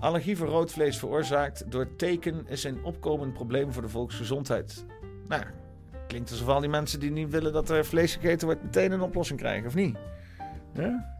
Allergie 0.00 0.36
voor 0.36 0.46
rood 0.46 0.72
vlees 0.72 0.98
veroorzaakt 0.98 1.70
door 1.70 1.96
teken 1.96 2.46
is 2.48 2.64
een 2.64 2.84
opkomend 2.84 3.32
probleem 3.32 3.72
voor 3.72 3.82
de 3.82 3.88
volksgezondheid. 3.88 4.84
Nou, 5.28 5.42
klinkt 6.06 6.30
alsof 6.30 6.48
al 6.48 6.60
die 6.60 6.68
mensen 6.68 7.00
die 7.00 7.10
niet 7.10 7.30
willen 7.30 7.52
dat 7.52 7.70
er 7.70 7.84
vlees 7.84 8.14
gegeten 8.14 8.46
wordt 8.46 8.62
meteen 8.62 8.92
een 8.92 9.00
oplossing 9.00 9.38
krijgen, 9.38 9.66
of 9.66 9.74
niet? 9.74 9.96
Ja? 10.72 11.14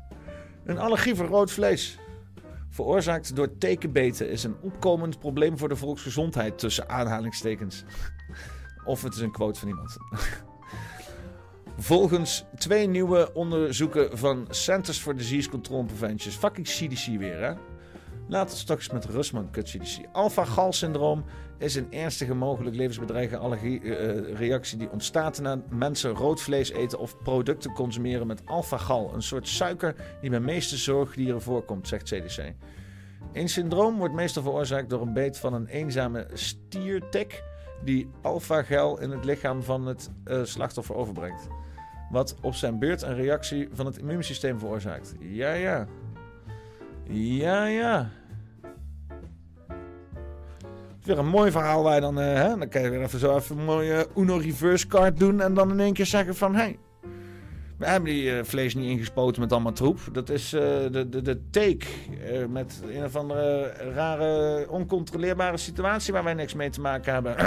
Een 0.65 0.79
allergie 0.79 1.15
voor 1.15 1.27
rood 1.27 1.51
vlees 1.51 1.99
veroorzaakt 2.77 3.37
door 3.37 3.59
tekenbeten 3.59 4.31
is 4.31 4.45
een 4.45 4.57
opkomend 4.61 5.19
probleem 5.19 5.59
voor 5.59 5.69
de 5.69 5.77
volksgezondheid 5.77 6.59
tussen 6.59 6.89
aanhalingstekens. 6.89 7.85
Of 8.85 9.03
het 9.03 9.15
is 9.15 9.21
een 9.21 9.33
quote 9.33 9.61
van 9.61 9.69
iemand. 9.69 9.97
Volgens 11.79 12.45
twee 12.55 12.87
nieuwe 12.87 13.33
onderzoeken 13.35 14.19
van 14.19 14.47
Centers 14.51 14.99
for 14.99 15.17
Disease 15.17 15.49
Control 15.49 15.79
and 15.79 15.87
Prevention. 15.87 16.33
Fucking 16.33 16.67
CDC 16.67 17.19
weer, 17.19 17.41
hè? 17.41 17.55
Laten 18.29 18.55
we 18.55 18.61
straks 18.61 18.91
met 18.91 19.05
Rusman 19.05 19.51
kut 19.51 19.69
CDC. 19.69 19.99
Alpha-gal-syndroom 20.13 21.25
is 21.59 21.75
een 21.75 21.93
ernstige 21.93 22.35
mogelijk 22.35 22.77
levensbedreigende 22.77 23.45
allergiereactie 23.45 24.79
die 24.79 24.91
ontstaat 24.91 25.41
na 25.41 25.63
mensen 25.69 26.11
rood 26.11 26.41
vlees 26.41 26.71
eten 26.71 26.99
of 26.99 27.19
producten 27.23 27.73
consumeren 27.73 28.27
met 28.27 28.43
alpha-gal, 28.45 29.15
een 29.15 29.23
soort 29.23 29.49
suiker 29.49 29.95
die 30.21 30.31
bij 30.31 30.41
meeste 30.41 30.77
zorgdieren 30.77 31.43
voorkomt, 31.43 31.89
zegt 31.89 32.05
CDC. 32.05 32.53
Een 33.33 33.49
syndroom 33.49 33.99
wordt 33.99 34.15
meestal 34.15 34.43
veroorzaakt 34.43 34.91
door 34.91 35.03
een 35.03 35.13
beet 35.13 35.39
van 35.39 35.55
een 35.55 35.67
eenzame 35.67 36.27
stiertek 36.33 37.43
die 37.85 38.11
alpha-gal 38.23 39.01
in 39.01 39.11
het 39.11 39.25
lichaam 39.25 39.63
van 39.63 39.87
het 39.87 40.11
uh, 40.25 40.45
slachtoffer 40.45 40.95
overbrengt. 40.95 41.49
Wat 42.11 42.37
op 42.41 42.55
zijn 42.55 42.79
beurt 42.79 43.03
een 43.03 43.15
reactie 43.15 43.69
van 43.73 43.87
het 43.87 43.99
immuunsysteem 43.99 44.59
veroorzaakt. 44.59 45.15
Ja, 45.19 45.53
ja. 45.53 45.87
Ja, 47.09 47.67
ja. 47.67 48.11
Weer 51.07 51.19
een 51.19 51.29
mooi 51.29 51.51
verhaal 51.51 51.83
waar 51.83 51.95
je 51.95 52.01
dan, 52.01 52.21
eh, 52.21 52.35
hè, 52.35 52.59
dan 52.59 52.69
kan 52.69 52.83
je 52.83 52.91
weer 52.91 53.03
even 53.03 53.19
zo 53.19 53.37
even 53.37 53.59
een 53.59 53.65
mooie 53.65 54.07
Uno 54.17 54.37
reverse 54.37 54.87
card 54.87 55.19
doen 55.19 55.41
en 55.41 55.55
dan 55.55 55.71
in 55.71 55.81
één 55.81 55.93
keer 55.93 56.07
zeggen 56.07 56.37
van, 56.37 56.55
hey, 56.55 56.79
we 57.77 57.87
hebben 57.87 58.11
die 58.11 58.37
eh, 58.37 58.45
vlees 58.45 58.75
niet 58.75 58.91
ingespoten 58.91 59.41
met 59.41 59.53
allemaal 59.53 59.73
troep. 59.73 60.01
Dat 60.13 60.29
is 60.29 60.53
eh, 60.53 60.61
de, 60.91 61.09
de, 61.09 61.23
de 61.23 61.51
take 61.51 61.87
eh, 62.27 62.47
met 62.47 62.83
een 62.89 63.05
of 63.05 63.17
andere 63.17 63.73
rare, 63.95 64.67
oncontroleerbare 64.71 65.57
situatie 65.57 66.13
waar 66.13 66.25
wij 66.25 66.35
niks 66.35 66.55
mee 66.55 66.71
te 66.71 66.81
maken 66.81 67.13
hebben. 67.13 67.37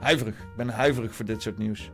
huiverig. 0.00 0.34
Ik 0.34 0.56
ben 0.56 0.68
huiverig 0.68 1.14
voor 1.14 1.24
dit 1.24 1.42
soort 1.42 1.58
nieuws. 1.58 1.90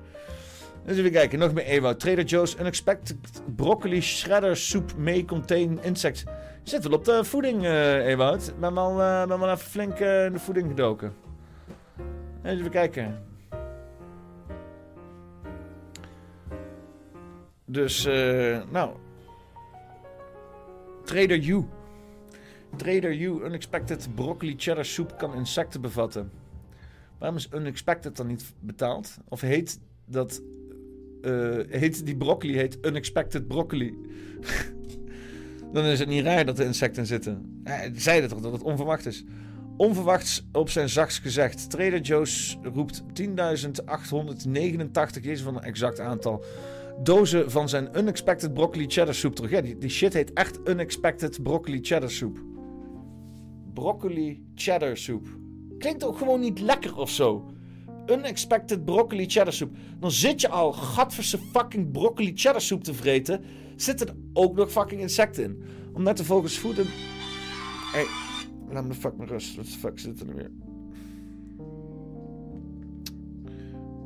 Dus 0.84 0.98
even 0.98 1.10
kijken, 1.10 1.38
nog 1.38 1.52
meer 1.52 1.64
Ewout. 1.64 2.00
Trader 2.00 2.24
Joe's 2.24 2.56
Unexpected 2.60 3.16
Broccoli 3.56 4.00
Shredder 4.00 4.56
Soup 4.56 4.96
May 4.96 5.24
Contain 5.24 5.78
Insects. 5.82 6.24
Zit 6.66 6.82
wel 6.82 6.98
op 6.98 7.04
de 7.04 7.24
voeding, 7.24 7.64
eh 7.64 8.06
Ewout. 8.06 8.54
Ben 8.60 8.74
wel, 8.74 9.00
eh, 9.00 9.26
ben 9.26 9.38
wel 9.38 9.50
even 9.50 9.70
flink 9.70 9.98
eh, 9.98 10.24
in 10.24 10.32
de 10.32 10.38
voeding 10.38 10.68
gedoken. 10.68 11.12
Even 12.42 12.70
kijken. 12.70 13.22
Dus, 17.64 18.04
eh, 18.04 18.62
nou. 18.70 18.96
Trader 21.04 21.44
U. 21.44 21.64
Trader 22.76 23.14
U 23.20 23.44
Unexpected 23.44 24.08
Broccoli 24.14 24.54
Cheddar 24.56 24.84
Soup 24.84 25.18
kan 25.18 25.34
insecten 25.34 25.80
bevatten. 25.80 26.30
Waarom 27.18 27.36
is 27.36 27.48
Unexpected 27.54 28.16
dan 28.16 28.26
niet 28.26 28.54
betaald? 28.60 29.16
Of 29.28 29.40
heet 29.40 29.80
dat... 30.04 30.42
heet 31.68 32.06
die 32.06 32.16
broccoli 32.16 32.56
heet 32.56 32.78
Unexpected 32.86 33.46
Broccoli? 33.46 33.98
dan 35.76 35.84
is 35.84 35.98
het 35.98 36.08
niet 36.08 36.24
raar 36.24 36.44
dat 36.44 36.58
er 36.58 36.66
insecten 36.66 37.02
in 37.02 37.08
zitten. 37.08 37.62
Die 37.92 38.00
zeiden 38.00 38.28
toch 38.28 38.40
dat 38.40 38.52
het 38.52 38.62
onverwacht 38.62 39.06
is. 39.06 39.24
Onverwachts 39.76 40.46
op 40.52 40.70
zijn 40.70 40.88
zachts 40.88 41.18
gezegd. 41.18 41.70
Trader 41.70 42.00
Joe's 42.00 42.58
roept 42.62 43.02
10.889, 43.02 43.06
jezus 45.22 45.42
van 45.42 45.56
een 45.56 45.62
exact 45.62 46.00
aantal, 46.00 46.44
dozen 47.02 47.50
van 47.50 47.68
zijn 47.68 47.88
Unexpected 47.96 48.54
Broccoli 48.54 48.86
Cheddar 48.88 49.14
Soep 49.14 49.34
terug. 49.34 49.50
Ja, 49.50 49.60
die, 49.60 49.78
die 49.78 49.90
shit 49.90 50.12
heet 50.12 50.32
echt 50.32 50.58
Unexpected 50.64 51.42
Broccoli 51.42 51.78
Cheddar 51.82 52.10
Soep. 52.10 52.38
Broccoli 53.74 54.44
Cheddar 54.54 54.96
Soep. 54.96 55.26
Klinkt 55.78 56.04
ook 56.04 56.18
gewoon 56.18 56.40
niet 56.40 56.60
lekker 56.60 56.96
of 56.96 57.10
zo. 57.10 57.50
Unexpected 58.06 58.84
Broccoli 58.84 59.26
Cheddar 59.26 59.52
Soep. 59.52 59.76
Dan 60.00 60.10
zit 60.10 60.40
je 60.40 60.48
al 60.48 60.72
gadverse 60.72 61.38
fucking 61.38 61.92
broccoli 61.92 62.32
cheddar 62.34 62.60
soep 62.60 62.84
te 62.84 62.94
vreten. 62.94 63.44
Zitten 63.76 64.08
er 64.08 64.14
ook 64.32 64.56
nog 64.56 64.70
fucking 64.70 65.00
insecten 65.00 65.44
in. 65.44 65.62
Om 65.92 66.02
net 66.02 66.16
te 66.16 66.24
volgens 66.24 66.58
voeden... 66.58 66.86
Hey, 67.92 68.06
laat 68.68 68.82
me 68.82 68.88
de 68.88 68.94
fuck 68.94 69.16
maar 69.16 69.28
rust. 69.28 69.56
Wat 69.56 69.64
de 69.64 69.70
fuck 69.70 69.98
zit 69.98 70.20
er 70.20 70.26
nu 70.26 70.34
weer? 70.34 70.50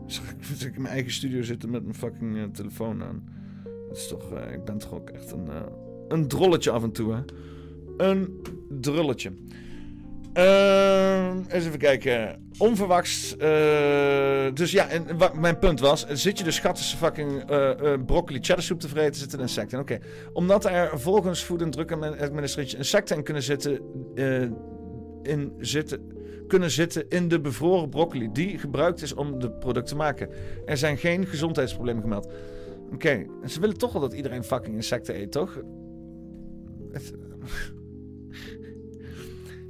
Zeg, 0.07 0.35
ik 0.67 0.75
in 0.75 0.83
mijn 0.83 0.95
eigen 0.95 1.13
studio 1.13 1.43
zitten 1.43 1.71
met 1.71 1.83
mijn 1.83 1.95
fucking 1.95 2.37
eh, 2.37 2.45
telefoon 2.45 3.03
aan. 3.03 3.25
Dat 3.89 3.97
is 3.97 4.09
toch... 4.09 4.33
eh, 4.33 4.53
ik 4.53 4.65
ben 4.65 4.79
toch 4.79 4.93
ook 4.93 5.11
echt 5.11 5.33
een... 5.33 5.49
eh, 5.49 5.63
een 6.09 6.29
drolletje 6.29 6.71
af 6.71 6.83
en 6.83 6.93
toe, 6.93 7.13
hè? 7.13 7.21
Een 7.97 8.43
drulletje. 8.69 9.33
Ehm, 10.33 11.37
eens 11.49 11.67
even 11.67 11.79
kijken. 11.79 12.49
Onverwachts. 12.59 13.37
eh, 13.37 14.47
dus 14.55 14.73
ja, 14.73 14.89
en 14.89 15.07
mijn 15.35 15.59
punt 15.59 15.81
was: 15.81 16.07
zit 16.09 16.39
je 16.39 16.45
dus 16.45 16.59
gatse 16.59 16.97
fucking 16.97 17.51
eh, 17.51 17.71
eh, 17.71 18.01
broccoli 18.07 18.39
cheddar 18.39 18.63
soep 18.63 18.81
te 18.81 18.89
vreten, 18.89 19.21
zitten 19.21 19.41
insecten 19.41 19.79
in. 19.79 19.85
Oké. 19.85 19.99
Omdat 20.33 20.65
er 20.65 21.01
volgens 21.01 21.43
Food 21.43 21.63
and 21.63 21.73
Drug 21.73 22.21
Administration 22.21 22.79
insecten 22.79 23.17
in 23.17 23.23
kunnen 23.23 23.43
zitten, 23.43 23.81
in 25.23 25.53
zitten, 25.59 26.01
kunnen 26.47 26.71
zitten 26.71 27.09
in 27.09 27.29
de 27.29 27.41
bevroren 27.41 27.89
broccoli 27.89 28.29
die 28.33 28.59
gebruikt 28.59 29.03
is 29.03 29.15
om 29.15 29.39
de 29.39 29.51
product 29.51 29.87
te 29.87 29.97
maken. 29.97 30.29
Er 30.67 30.77
zijn 30.77 30.97
geen 30.97 31.27
gezondheidsproblemen 31.27 32.03
gemeld. 32.03 32.33
Oké, 32.93 33.27
ze 33.47 33.61
willen 33.61 33.79
toch 33.79 33.93
wel 33.93 34.03
dat 34.03 34.13
iedereen 34.13 34.45
fucking 34.45 34.75
insecten 34.75 35.15
eet, 35.21 35.33
toch? 35.33 35.59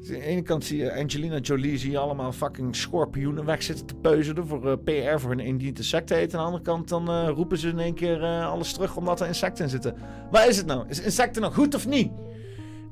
Aan 0.00 0.06
de 0.06 0.22
ene 0.22 0.42
kant 0.42 0.64
zie 0.64 0.78
je 0.78 0.94
Angelina 0.94 1.38
Jolie, 1.38 1.78
zie 1.78 1.90
je 1.90 1.98
allemaal 1.98 2.32
fucking 2.32 2.76
schorpioenen 2.76 3.44
weg 3.44 3.62
zitten 3.62 3.86
te 3.86 3.94
peuzelen 3.94 4.46
voor 4.46 4.70
eh, 4.70 4.76
PR 4.84 5.20
voor 5.20 5.30
hun 5.30 5.46
een 5.46 5.58
die 5.58 5.68
het 5.68 5.78
insecten 5.78 6.16
eten. 6.16 6.38
Aan 6.38 6.44
de 6.44 6.50
andere 6.50 6.64
kant 6.64 6.88
dan 6.88 7.08
eh, 7.08 7.28
roepen 7.28 7.58
ze 7.58 7.68
in 7.68 7.78
één 7.78 7.94
keer 7.94 8.22
eh, 8.22 8.50
alles 8.50 8.72
terug 8.72 8.96
omdat 8.96 9.20
er 9.20 9.26
insecten 9.26 9.64
in 9.64 9.70
zitten. 9.70 9.94
Waar 10.30 10.48
is 10.48 10.56
het 10.56 10.66
nou? 10.66 10.88
Is 10.88 11.00
insecten 11.00 11.42
nou 11.42 11.54
goed 11.54 11.74
of 11.74 11.86
niet? 11.86 12.12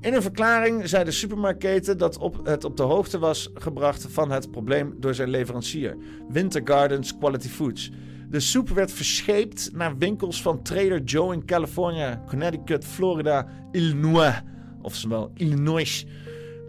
In 0.00 0.14
een 0.14 0.22
verklaring 0.22 0.88
zei 0.88 1.04
de 1.04 1.10
supermarktketen 1.10 1.98
dat 1.98 2.18
op, 2.18 2.46
het 2.46 2.64
op 2.64 2.76
de 2.76 2.82
hoogte 2.82 3.18
was 3.18 3.50
gebracht 3.54 4.06
van 4.08 4.30
het 4.30 4.50
probleem 4.50 4.94
door 4.96 5.14
zijn 5.14 5.28
leverancier, 5.28 5.96
Winter 6.28 6.60
Gardens 6.64 7.18
Quality 7.18 7.48
Foods. 7.48 7.90
De 8.30 8.40
soep 8.40 8.68
werd 8.68 8.92
verscheept 8.92 9.70
naar 9.72 9.98
winkels 9.98 10.42
van 10.42 10.62
Trader 10.62 11.02
Joe 11.02 11.34
in 11.34 11.44
California, 11.44 12.22
Connecticut, 12.26 12.84
Florida, 12.84 13.48
Illinois, 13.72 14.42
oftewel 14.82 15.30
Illinois, 15.34 16.06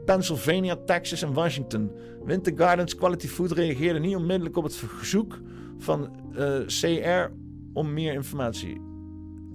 Pennsylvania, 0.09 0.75
Texas 0.85 1.21
en 1.21 1.33
Washington. 1.33 1.91
Winter 2.23 2.53
Gardens 2.55 2.95
Quality 2.95 3.27
Food 3.27 3.51
reageerde 3.51 3.99
niet 3.99 4.15
onmiddellijk 4.15 4.57
op 4.57 4.63
het 4.63 4.75
verzoek 4.75 5.39
van 5.77 6.09
eh, 6.35 6.59
CR 6.65 7.31
om 7.73 7.93
meer 7.93 8.13
informatie. 8.13 8.81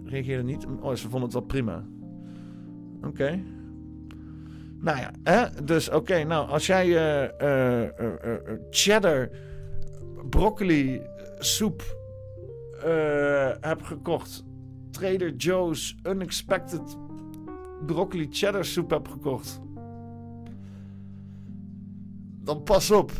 Reageerde 0.04 0.42
niet. 0.42 0.66
Oh, 0.80 0.94
ze 0.94 1.08
vonden 1.08 1.22
het 1.22 1.32
wel 1.32 1.42
prima. 1.42 1.84
Oké. 3.04 3.42
Nou 4.80 4.98
ja, 4.98 5.10
hè? 5.22 5.64
dus 5.64 5.90
oké. 5.90 6.24
nou, 6.24 6.48
als 6.48 6.66
jij 6.66 6.96
eh, 7.36 7.88
cheddar 8.70 9.30
broccoli 10.30 11.02
soep 11.38 11.82
hebt 13.60 13.86
gekocht, 13.86 14.44
Trader 14.90 15.34
Joe's 15.34 15.96
Unexpected 16.02 16.96
broccoli 17.86 18.28
cheddar 18.30 18.64
soep 18.64 18.90
hebt 18.90 19.08
gekocht, 19.08 19.60
dan 22.44 22.62
pas 22.62 22.90
op. 22.90 23.12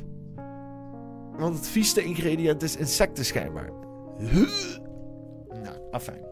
Want 1.39 1.57
het 1.57 1.67
vieste 1.67 2.05
ingrediënt 2.05 2.63
is 2.63 2.77
insecten 2.77 3.25
schijnbaar. 3.25 3.71
Nou, 5.63 5.77
afijn. 5.91 6.25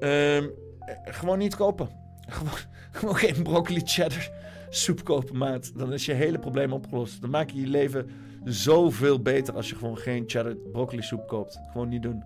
Ehm, 0.00 0.48
eh, 0.78 0.94
gewoon 1.04 1.38
niet 1.38 1.56
kopen. 1.56 1.88
Gewoon, 2.28 2.52
gewoon 2.90 3.16
geen 3.16 3.42
broccoli 3.42 3.80
cheddar 3.84 4.30
soep 4.68 5.04
kopen, 5.04 5.36
maat. 5.36 5.78
Dan 5.78 5.92
is 5.92 6.04
je 6.04 6.12
hele 6.12 6.38
probleem 6.38 6.72
opgelost. 6.72 7.20
Dan 7.20 7.30
maak 7.30 7.50
je 7.50 7.60
je 7.60 7.66
leven 7.66 8.10
zoveel 8.44 9.22
beter 9.22 9.54
als 9.54 9.68
je 9.68 9.76
gewoon 9.76 9.98
geen 9.98 10.24
cheddar 10.26 10.54
broccoli 10.54 11.02
soep 11.02 11.28
koopt. 11.28 11.58
Gewoon 11.72 11.88
niet 11.88 12.02
doen. 12.02 12.24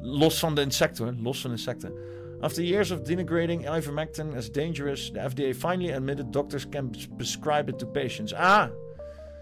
Los 0.00 0.38
van 0.38 0.54
de 0.54 0.60
insecten. 0.60 1.22
Los 1.22 1.40
van 1.40 1.50
insecten. 1.50 1.92
After 2.40 2.62
years 2.62 2.90
of 2.90 3.00
denigrating 3.00 3.76
ivermectin 3.76 4.36
as 4.36 4.52
dangerous, 4.52 5.10
the 5.10 5.30
FDA 5.30 5.68
finally 5.68 5.92
admitted 5.92 6.32
doctors 6.32 6.68
can 6.68 6.90
prescribe 7.16 7.70
it 7.70 7.78
to 7.78 7.86
patients. 7.86 8.34
Ah, 8.34 8.68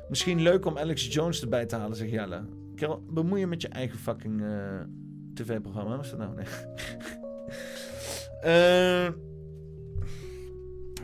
misschien 0.09 0.43
leuk 0.43 0.67
om 0.67 0.79
Alex 0.79 1.13
Jones 1.15 1.43
erbij 1.43 1.67
te 1.67 1.77
halen, 1.77 1.97
zegt 1.97 2.11
Jelle. 2.11 2.45
Kerel, 2.75 3.03
bemoei 3.11 3.41
je 3.41 3.47
met 3.47 3.63
je 3.63 3.69
eigen 3.69 3.99
fucking 3.99 4.43
eh, 4.43 4.81
tv-programma. 5.35 5.97
Wat 5.97 6.05
is 6.05 6.11
dat 6.11 6.19
nou? 6.19 6.33
Eh, 8.39 9.09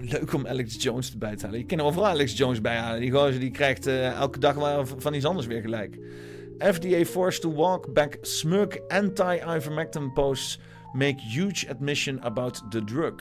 leuk 0.00 0.32
om 0.32 0.46
Alex 0.46 0.82
Jones 0.82 1.12
erbij 1.12 1.36
te 1.36 1.44
halen. 1.44 1.60
Je 1.60 1.66
kan 1.66 1.80
overal 1.80 2.06
Alex 2.06 2.36
Jones 2.36 2.60
bij 2.60 2.76
halen. 2.76 3.00
Die 3.00 3.10
gozer 3.10 3.40
die 3.40 3.50
krijgt 3.50 3.86
eh, 3.86 4.12
elke 4.12 4.38
dag 4.38 4.86
van 4.96 5.14
iets 5.14 5.24
anders 5.24 5.46
weer 5.46 5.60
gelijk. 5.60 5.98
FDA 6.58 7.04
forced 7.04 7.40
to 7.40 7.52
walk 7.52 7.92
back 7.92 8.18
smug 8.20 8.88
anti-ivermectin 8.88 10.12
posts 10.12 10.58
make 10.92 11.20
huge 11.20 11.68
admission 11.68 12.20
about 12.22 12.62
the 12.70 12.84
drug. 12.84 13.14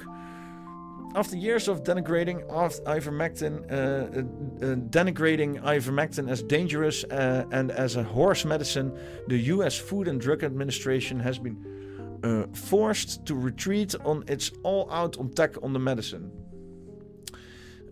After 1.15 1.37
years 1.37 1.67
of 1.67 1.83
denigrating 1.83 2.43
ivermectin, 2.47 3.71
uh, 3.71 3.75
uh, 3.75 4.71
uh, 4.71 4.75
denigrating 4.89 5.61
ivermectin 5.61 6.27
as 6.27 6.41
dangerous 6.41 7.03
uh, 7.03 7.45
and 7.51 7.69
as 7.69 7.97
a 7.97 8.03
horse 8.03 8.45
medicine, 8.45 8.97
the 9.27 9.37
U.S. 9.37 9.77
Food 9.77 10.07
and 10.07 10.19
Drug 10.19 10.43
Administration 10.43 11.19
has 11.19 11.37
been 11.37 12.19
uh, 12.23 12.47
forced 12.55 13.27
to 13.27 13.35
retreat 13.35 13.93
on 14.03 14.23
its 14.27 14.51
all-out 14.63 15.19
attack 15.19 15.61
on 15.61 15.71
the 15.73 15.79
medicine. 15.79 16.31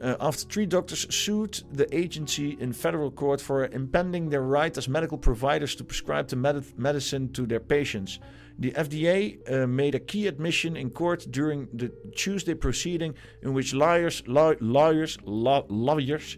Uh, 0.01 0.15
after 0.19 0.47
three 0.47 0.65
doctors 0.65 1.05
sued 1.13 1.61
the 1.73 1.85
agency 1.95 2.57
in 2.59 2.73
federal 2.73 3.11
court 3.11 3.39
for 3.39 3.67
impeding 3.67 4.29
their 4.29 4.41
right 4.41 4.75
as 4.75 4.89
medical 4.89 5.17
providers 5.19 5.75
to 5.75 5.83
prescribe 5.83 6.27
the 6.27 6.35
med- 6.35 6.65
medicine 6.75 7.31
to 7.33 7.45
their 7.45 7.59
patients. 7.59 8.17
The 8.61 8.71
FDA 8.73 9.39
uh, 9.51 9.65
made 9.65 9.95
a 9.95 9.99
key 9.99 10.27
admission 10.27 10.77
in 10.77 10.91
court 10.91 11.25
during 11.31 11.67
the 11.73 11.91
Tuesday 12.15 12.53
proceeding 12.53 13.15
in 13.41 13.55
which 13.55 13.73
lawyers, 13.73 14.21
law- 14.27 14.53
lawyers, 14.59 15.17
law- 15.25 15.65
lawyers 15.67 16.37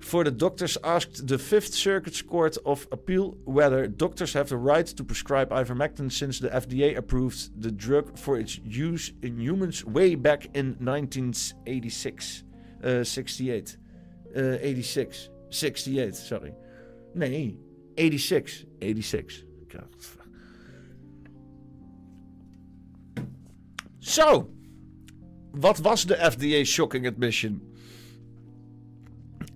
for 0.00 0.24
the 0.24 0.32
doctors 0.32 0.76
asked 0.82 1.28
the 1.28 1.38
Fifth 1.38 1.72
Circuit 1.72 2.20
Court 2.26 2.56
of 2.66 2.88
Appeal 2.90 3.36
whether 3.44 3.86
doctors 3.86 4.32
have 4.32 4.48
the 4.48 4.56
right 4.56 4.86
to 4.86 5.04
prescribe 5.04 5.50
ivermectin 5.50 6.10
since 6.10 6.40
the 6.40 6.48
FDA 6.48 6.96
approved 6.96 7.62
the 7.62 7.70
drug 7.70 8.18
for 8.18 8.38
its 8.38 8.58
use 8.64 9.12
in 9.22 9.38
humans 9.40 9.84
way 9.84 10.16
back 10.16 10.46
in 10.54 10.76
1986. 10.80 12.42
Uh, 12.82 13.04
68. 13.04 13.76
Uh, 14.36 14.40
86. 14.60 15.28
68, 15.50 16.14
sorry. 16.16 16.52
Nee, 17.14 17.56
86. 17.96 18.64
86. 18.82 19.44
God. 19.68 19.88
Zo. 24.06 24.50
Wat 25.52 25.78
was 25.78 26.04
de 26.04 26.14
FDA 26.14 26.64
shocking 26.64 27.06
admission? 27.06 27.60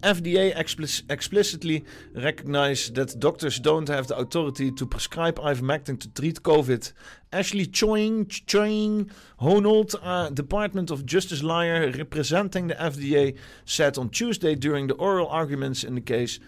FDA 0.02 0.54
expli- 0.56 1.02
explicitly 1.06 1.84
recognized 2.14 2.94
that 2.94 3.18
doctors 3.20 3.60
don't 3.60 3.88
have 3.88 4.06
the 4.06 4.16
authority 4.16 4.72
to 4.72 4.86
prescribe 4.86 5.38
ivermectin 5.38 5.98
to 5.98 6.08
treat 6.08 6.42
COVID. 6.42 6.92
Ashley 7.32 7.66
Choing, 7.66 8.26
Choing 8.46 9.10
Honold, 9.38 9.94
uh, 10.02 10.30
Department 10.30 10.90
of 10.90 11.04
Justice 11.04 11.42
lawyer 11.42 11.90
representing 11.92 12.68
the 12.68 12.74
FDA, 12.74 13.36
said 13.66 13.98
on 13.98 14.08
Tuesday 14.08 14.54
during 14.54 14.88
the 14.88 14.94
oral 14.94 15.28
arguments 15.28 15.84
in 15.84 15.94
the 15.94 16.00
case, 16.00 16.40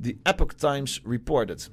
the 0.00 0.18
Epoch 0.26 0.56
Times 0.58 1.00
reported. 1.04 1.68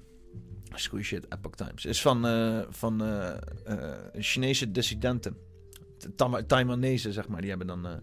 Goede 0.90 1.06
shit, 1.06 1.26
Epoch 1.32 1.56
Times. 1.56 1.86
Is 1.86 2.02
van, 2.02 2.26
eh, 2.26 2.66
van 2.70 3.02
eh, 3.02 3.38
eh, 3.66 4.22
Chinese 4.22 4.72
dissidenten. 4.72 5.36
Taiwanese, 6.48 7.12
zeg 7.12 7.28
maar. 7.28 7.42
Die 7.42 7.50
hebben 7.50 7.68
dan... 7.68 7.88
eh, 7.88 7.94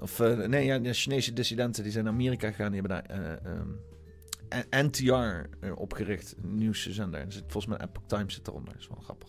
of 0.00 0.20
eh, 0.20 0.36
nee, 0.36 0.64
ja, 0.64 0.78
de 0.78 0.92
Chinese 0.92 1.32
dissidenten 1.32 1.82
die 1.82 1.92
zijn 1.92 2.04
naar 2.04 2.12
Amerika 2.12 2.50
gegaan. 2.50 2.72
Die 2.72 2.80
hebben 2.80 3.04
daar 3.06 3.18
eh, 3.18 3.52
ehm, 3.52 4.86
NTR 4.86 5.68
opgericht. 5.74 6.34
Nieuwszender. 6.42 7.20
Er 7.20 7.32
zit, 7.32 7.42
volgens 7.46 7.66
mij 7.66 7.86
Epoch 7.86 8.06
Times 8.06 8.34
zit 8.34 8.48
eronder. 8.48 8.72
Dat 8.72 8.82
is 8.82 8.88
wel 8.88 9.02
grappig. 9.02 9.28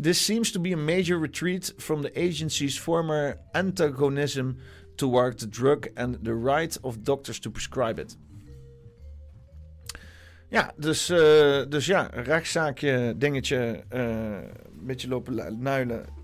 This 0.00 0.24
seems 0.24 0.50
to 0.50 0.60
be 0.60 0.72
a 0.72 0.76
major 0.76 1.20
retreat 1.20 1.74
from 1.76 2.02
the 2.02 2.14
agency's 2.14 2.78
former 2.78 3.38
antagonism 3.50 4.50
toward 4.94 5.38
the 5.38 5.48
drug 5.48 5.86
and 5.94 6.24
the 6.24 6.40
right 6.44 6.80
of 6.80 6.98
doctors 6.98 7.38
to 7.38 7.50
prescribe 7.50 8.00
it. 8.00 8.16
Ja, 10.48 10.72
dus, 10.76 11.06
dus 11.68 11.86
ja, 11.86 12.10
rechtszaakje, 12.12 13.14
dingetje, 13.16 13.84
een 13.88 14.86
beetje 14.86 15.08
lopen 15.08 15.62
nuilen. 15.62 16.21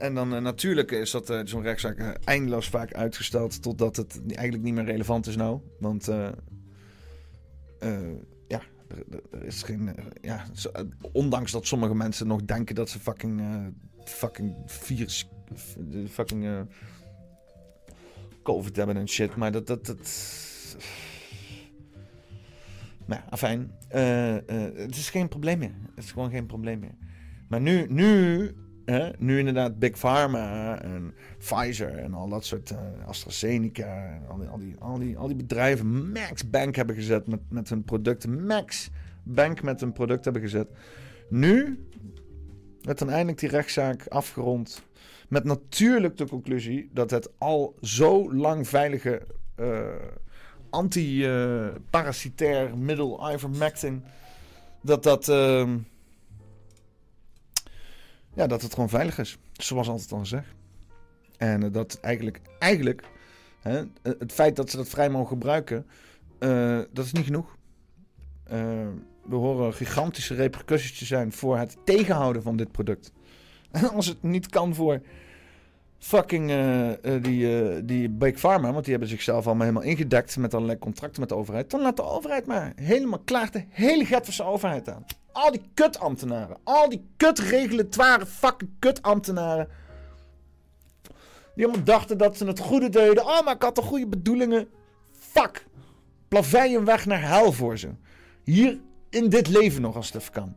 En 0.00 0.14
dan 0.14 0.34
eh, 0.34 0.40
natuurlijk 0.40 0.90
is 0.90 1.10
dat 1.10 1.30
eh, 1.30 1.40
zo'n 1.44 1.62
rechtszaak 1.62 1.98
eh, 1.98 2.08
eindeloos 2.24 2.68
vaak 2.68 2.92
uitgesteld 2.94 3.62
totdat 3.62 3.96
het 3.96 4.20
eigenlijk 4.26 4.62
niet 4.62 4.74
meer 4.74 4.84
relevant 4.84 5.26
is 5.26 5.36
nou. 5.36 5.60
Want 5.78 6.04
ja, 8.48 8.62
er, 9.30 9.44
is 9.44 9.62
geen... 9.62 9.94
ja, 10.20 10.46
ondanks 11.12 11.52
dat 11.52 11.66
sommige 11.66 11.94
mensen 11.94 12.26
nog 12.26 12.44
denken 12.44 12.74
dat 12.74 12.88
ze 12.88 12.98
fucking, 12.98 13.42
fucking 14.04 14.54
virus... 14.66 15.28
fucking 16.08 16.66
COVID 18.42 18.76
hebben 18.76 18.96
en 18.96 19.08
shit. 19.08 19.36
Maar 19.36 19.52
dat... 19.52 19.66
dat, 19.66 19.86
dat 19.86 20.36
nou, 23.06 23.22
afijn. 23.28 23.72
Het 23.88 24.96
is 24.96 25.10
geen 25.10 25.28
probleem 25.28 25.58
meer. 25.58 25.74
Het 25.94 26.04
is 26.04 26.12
gewoon 26.12 26.30
geen 26.30 26.46
probleem 26.46 26.78
meer. 26.78 26.94
Maar 27.48 27.60
nu, 27.60 27.86
nu, 27.88 28.50
nu 29.18 29.38
inderdaad 29.38 29.78
Big 29.78 29.98
Pharma 29.98 30.78
en 30.82 31.14
Pfizer 31.38 31.98
en 31.98 32.14
al 32.14 32.28
dat 32.28 32.44
soort, 32.44 32.70
eh, 32.70 32.78
AstraZeneca 33.06 34.12
en 34.12 34.26
al 34.28 34.38
die, 34.38 34.48
al, 34.78 34.98
die, 34.98 35.18
al, 35.18 35.26
die, 35.26 35.36
bedrijven 35.36 36.12
Max 36.12 36.50
Bank 36.50 36.76
hebben 36.76 36.94
gezet 36.94 37.26
met, 37.26 37.40
met 37.48 37.68
hun 37.68 37.84
producten. 37.84 38.46
Max 38.46 38.90
Bank 39.22 39.62
met 39.62 39.80
hun 39.80 39.92
product 39.92 40.24
hebben 40.24 40.42
gezet. 40.42 40.68
Nu 41.28 41.84
werd 42.82 42.98
dan 42.98 43.10
eindelijk 43.10 43.38
die 43.38 43.48
rechtszaak 43.48 44.06
afgerond. 44.06 44.82
Met 45.28 45.44
natuurlijk 45.44 46.16
de 46.16 46.26
conclusie 46.26 46.90
dat 46.92 47.10
het 47.10 47.30
al 47.38 47.74
zo 47.80 48.34
lang 48.34 48.68
veilige 48.68 49.22
eh, 49.54 49.88
anti-parasitair 50.70 52.78
middel 52.78 53.32
ivermectin... 53.32 54.04
dat 54.82 55.02
dat... 55.02 55.28
ehm, 55.28 55.76
ja, 58.34 58.46
dat 58.46 58.62
het 58.62 58.74
gewoon 58.74 58.88
veilig 58.88 59.18
is. 59.18 59.38
Zoals 59.52 59.88
altijd 59.88 60.12
al 60.12 60.18
gezegd. 60.18 60.54
En 61.36 61.62
eh, 61.62 61.72
dat 61.72 61.98
eigenlijk, 62.00 62.40
eigenlijk 62.58 63.04
hè, 63.60 63.78
eh, 63.78 63.86
het 64.02 64.32
feit 64.32 64.56
dat 64.56 64.70
ze 64.70 64.76
dat 64.76 64.88
vrij 64.88 65.10
mogen 65.10 65.28
gebruiken, 65.28 65.86
eh, 66.38 66.78
dat 66.92 67.04
is 67.04 67.12
niet 67.12 67.24
genoeg. 67.24 67.58
We 69.24 69.36
horen 69.36 69.74
gigantische 69.74 70.34
repercussies 70.34 70.98
te 70.98 71.04
zijn 71.04 71.32
voor 71.32 71.58
het 71.58 71.76
tegenhouden 71.84 72.42
van 72.42 72.56
dit 72.56 72.72
product. 72.72 73.12
En 73.70 73.90
als 73.94 74.06
het 74.06 74.22
niet 74.22 74.46
kan 74.46 74.74
voor 74.74 75.00
fucking 76.00 76.50
eh, 76.50 76.90
eh, 76.90 77.22
die, 77.22 77.60
eh, 77.60 77.80
die 77.84 78.08
Big 78.08 78.38
Pharma, 78.38 78.72
want 78.72 78.84
die 78.84 78.90
hebben 78.92 79.10
zichzelf 79.10 79.46
allemaal 79.46 79.66
helemaal 79.66 79.88
ingedekt 79.88 80.36
met 80.36 80.54
allerlei 80.54 80.78
contracten 80.78 81.20
met 81.20 81.28
de 81.28 81.34
overheid, 81.34 81.70
dan 81.70 81.80
laat 81.80 81.96
de 81.96 82.02
overheid 82.02 82.46
maar 82.46 82.72
helemaal 82.76 83.18
klaar 83.24 83.50
de 83.50 83.64
hele 83.68 84.04
Getverse 84.04 84.44
overheid 84.44 84.88
aan. 84.88 85.04
Al 85.32 85.50
die 85.50 85.62
kutambtenaren, 85.74 86.56
al 86.64 86.88
die 86.88 87.06
kutregulatoire 87.16 88.26
fucking 88.26 88.70
kutambtenaren, 88.78 89.68
die 91.54 91.64
allemaal 91.64 91.84
dachten 91.84 92.18
dat 92.18 92.36
ze 92.36 92.46
het 92.46 92.58
goede 92.58 92.88
deden. 92.88 93.24
Oh, 93.24 93.44
maar 93.44 93.54
ik 93.54 93.62
had 93.62 93.74
de 93.74 93.82
goede 93.82 94.06
bedoelingen. 94.06 94.68
Fuck. 95.12 95.66
Plavei 96.28 96.76
een 96.76 96.84
weg 96.84 97.06
naar 97.06 97.22
hel 97.22 97.52
voor 97.52 97.78
ze. 97.78 97.88
Hier 98.44 98.78
in 99.10 99.28
dit 99.28 99.48
leven 99.48 99.82
nog 99.82 99.96
als 99.96 100.06
het 100.06 100.16
even 100.22 100.32
kan. 100.32 100.56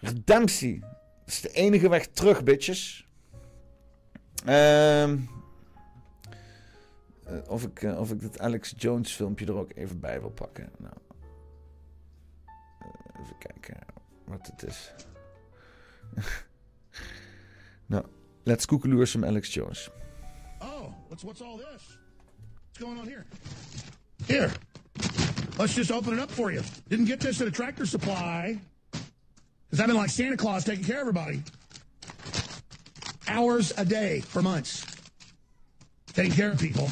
Redemptie. 0.00 0.80
Dat 0.80 1.34
is 1.34 1.40
de 1.40 1.52
enige 1.52 1.88
weg 1.88 2.06
terug, 2.06 2.44
bitches. 2.44 3.01
Ehm, 4.44 5.18
eh, 7.24 7.34
of, 7.46 7.62
ik, 7.62 7.82
eh, 7.82 8.00
of 8.00 8.10
ik 8.10 8.20
dat 8.20 8.38
Alex 8.38 8.74
Jones 8.76 9.12
filmpje 9.12 9.46
er 9.46 9.54
ook 9.54 9.70
even 9.74 10.00
bij 10.00 10.20
wil 10.20 10.30
pakken. 10.30 10.70
Nou, 10.78 10.94
eh, 12.78 13.22
even 13.22 13.38
kijken 13.38 13.76
wat 14.24 14.46
het 14.46 14.62
is. 14.62 14.92
nou, 17.86 18.04
let's 18.42 18.66
koekeloer 18.66 19.06
some 19.06 19.26
Alex 19.26 19.54
Jones. 19.54 19.90
Oh, 20.58 20.92
what's 21.08 21.22
what's 21.22 21.42
all 21.42 21.56
this? 21.56 21.98
What's 22.64 22.78
going 22.78 22.98
on 22.98 23.06
here? 23.06 23.26
Here, 24.26 24.50
let's 25.58 25.74
just 25.74 25.90
open 25.90 26.12
it 26.12 26.20
up 26.20 26.30
for 26.30 26.52
you. 26.52 26.62
Didn't 26.88 27.06
get 27.06 27.20
this 27.20 27.40
at 27.40 27.46
a 27.46 27.50
tractor 27.50 27.86
supply 27.86 28.60
because 28.90 29.80
I've 29.80 29.86
been 29.86 29.96
like 29.96 30.10
Santa 30.10 30.36
Claus 30.36 30.64
taking 30.64 30.84
care 30.84 31.00
of 31.00 31.08
everybody. 31.08 31.42
Hours 33.28 33.72
a 33.76 33.84
day 33.84 34.20
for 34.20 34.42
months, 34.42 34.84
taking 36.12 36.32
care 36.32 36.50
of 36.52 36.58
people. 36.58 36.88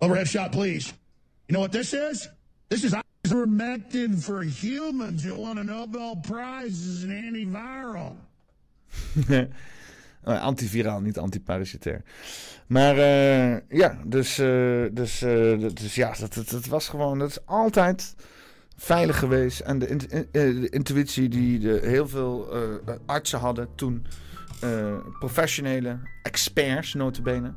Overhead 0.00 0.28
shot, 0.28 0.52
please. 0.52 0.92
You 1.48 1.54
know 1.54 1.60
what 1.60 1.72
this 1.72 1.92
is? 1.94 2.28
This 2.68 2.84
is 2.84 2.94
ivermectin 3.24 4.22
for 4.22 4.42
humans. 4.42 5.24
It 5.24 5.36
won 5.36 5.58
a 5.58 5.64
Nobel 5.64 6.16
Prize 6.16 6.86
as 6.86 7.04
an 7.04 7.10
antiviral. 7.10 8.16
Oh, 10.28 10.32
Antiviraal, 10.42 11.00
niet 11.00 11.18
antiparasitair. 11.18 12.02
Maar 12.66 12.98
eh, 12.98 13.56
ja, 13.78 13.98
dus, 14.04 14.38
eh, 14.38 14.84
dus, 14.92 15.18
dat- 15.18 15.76
dus 15.78 15.94
ja, 15.94 16.14
dat, 16.18 16.34
dat, 16.34 16.48
dat 16.50 16.66
was 16.66 16.88
gewoon, 16.88 17.18
dat 17.18 17.28
is 17.30 17.46
altijd 17.46 18.14
veilig 18.76 19.18
geweest. 19.18 19.60
En 19.60 19.88
eh, 19.88 20.22
de 20.32 20.68
intuïtie 20.68 21.28
die 21.28 21.58
de, 21.58 21.80
heel 21.82 22.08
veel 22.08 22.52
eh, 22.52 22.94
artsen 23.06 23.38
hadden 23.38 23.68
toen, 23.74 24.06
eh, 24.60 24.94
professionele 25.18 25.98
experts 26.22 26.94
notabene, 26.94 27.54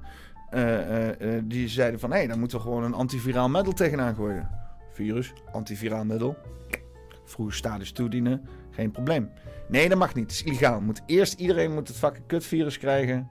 eh, 0.50 1.38
die 1.44 1.68
zeiden 1.68 2.00
van, 2.00 2.12
hé, 2.12 2.28
dan 2.28 2.40
moeten 2.40 2.58
we 2.58 2.64
gewoon 2.64 2.84
een 2.84 2.94
antiviraal 2.94 3.50
middel 3.50 3.74
tegenaan 3.74 4.16
gooien. 4.16 4.50
Virus, 4.94 5.34
antiviraal 5.52 6.06
middel. 6.06 6.38
Vroeger 7.26 7.56
status 7.56 7.92
toedienen, 7.92 8.48
geen 8.72 8.92
probleem. 8.92 9.30
Nee, 9.68 9.90
dat 9.90 9.98
mag 9.98 10.14
niet. 10.14 10.24
Het 10.24 10.34
is 10.34 10.44
illegaal. 10.44 10.82
Moet 10.82 11.02
eerst 11.06 11.40
iedereen 11.40 11.74
moet 11.74 11.88
het 11.88 11.98
fucking 11.98 12.26
kutvirus 12.28 12.78
krijgen. 12.78 13.28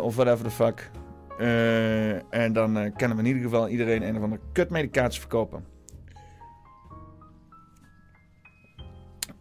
Of 0.00 0.16
whatever 0.16 0.44
the 0.44 0.50
fuck. 0.50 0.90
Eh, 1.38 2.34
en 2.34 2.52
dan 2.52 2.78
eh, 2.78 2.92
kunnen 2.96 3.16
we 3.16 3.22
in 3.22 3.28
ieder 3.28 3.42
geval 3.42 3.68
iedereen 3.68 4.02
een 4.02 4.16
of 4.16 4.22
andere 4.22 4.42
kutmedicatie 4.52 5.20
verkopen. 5.20 5.64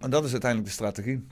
En 0.06 0.11
dat 0.11 0.23
is 0.23 0.32
uiteindelijk 0.32 0.69
de 0.69 0.76
strategie. 0.76 1.23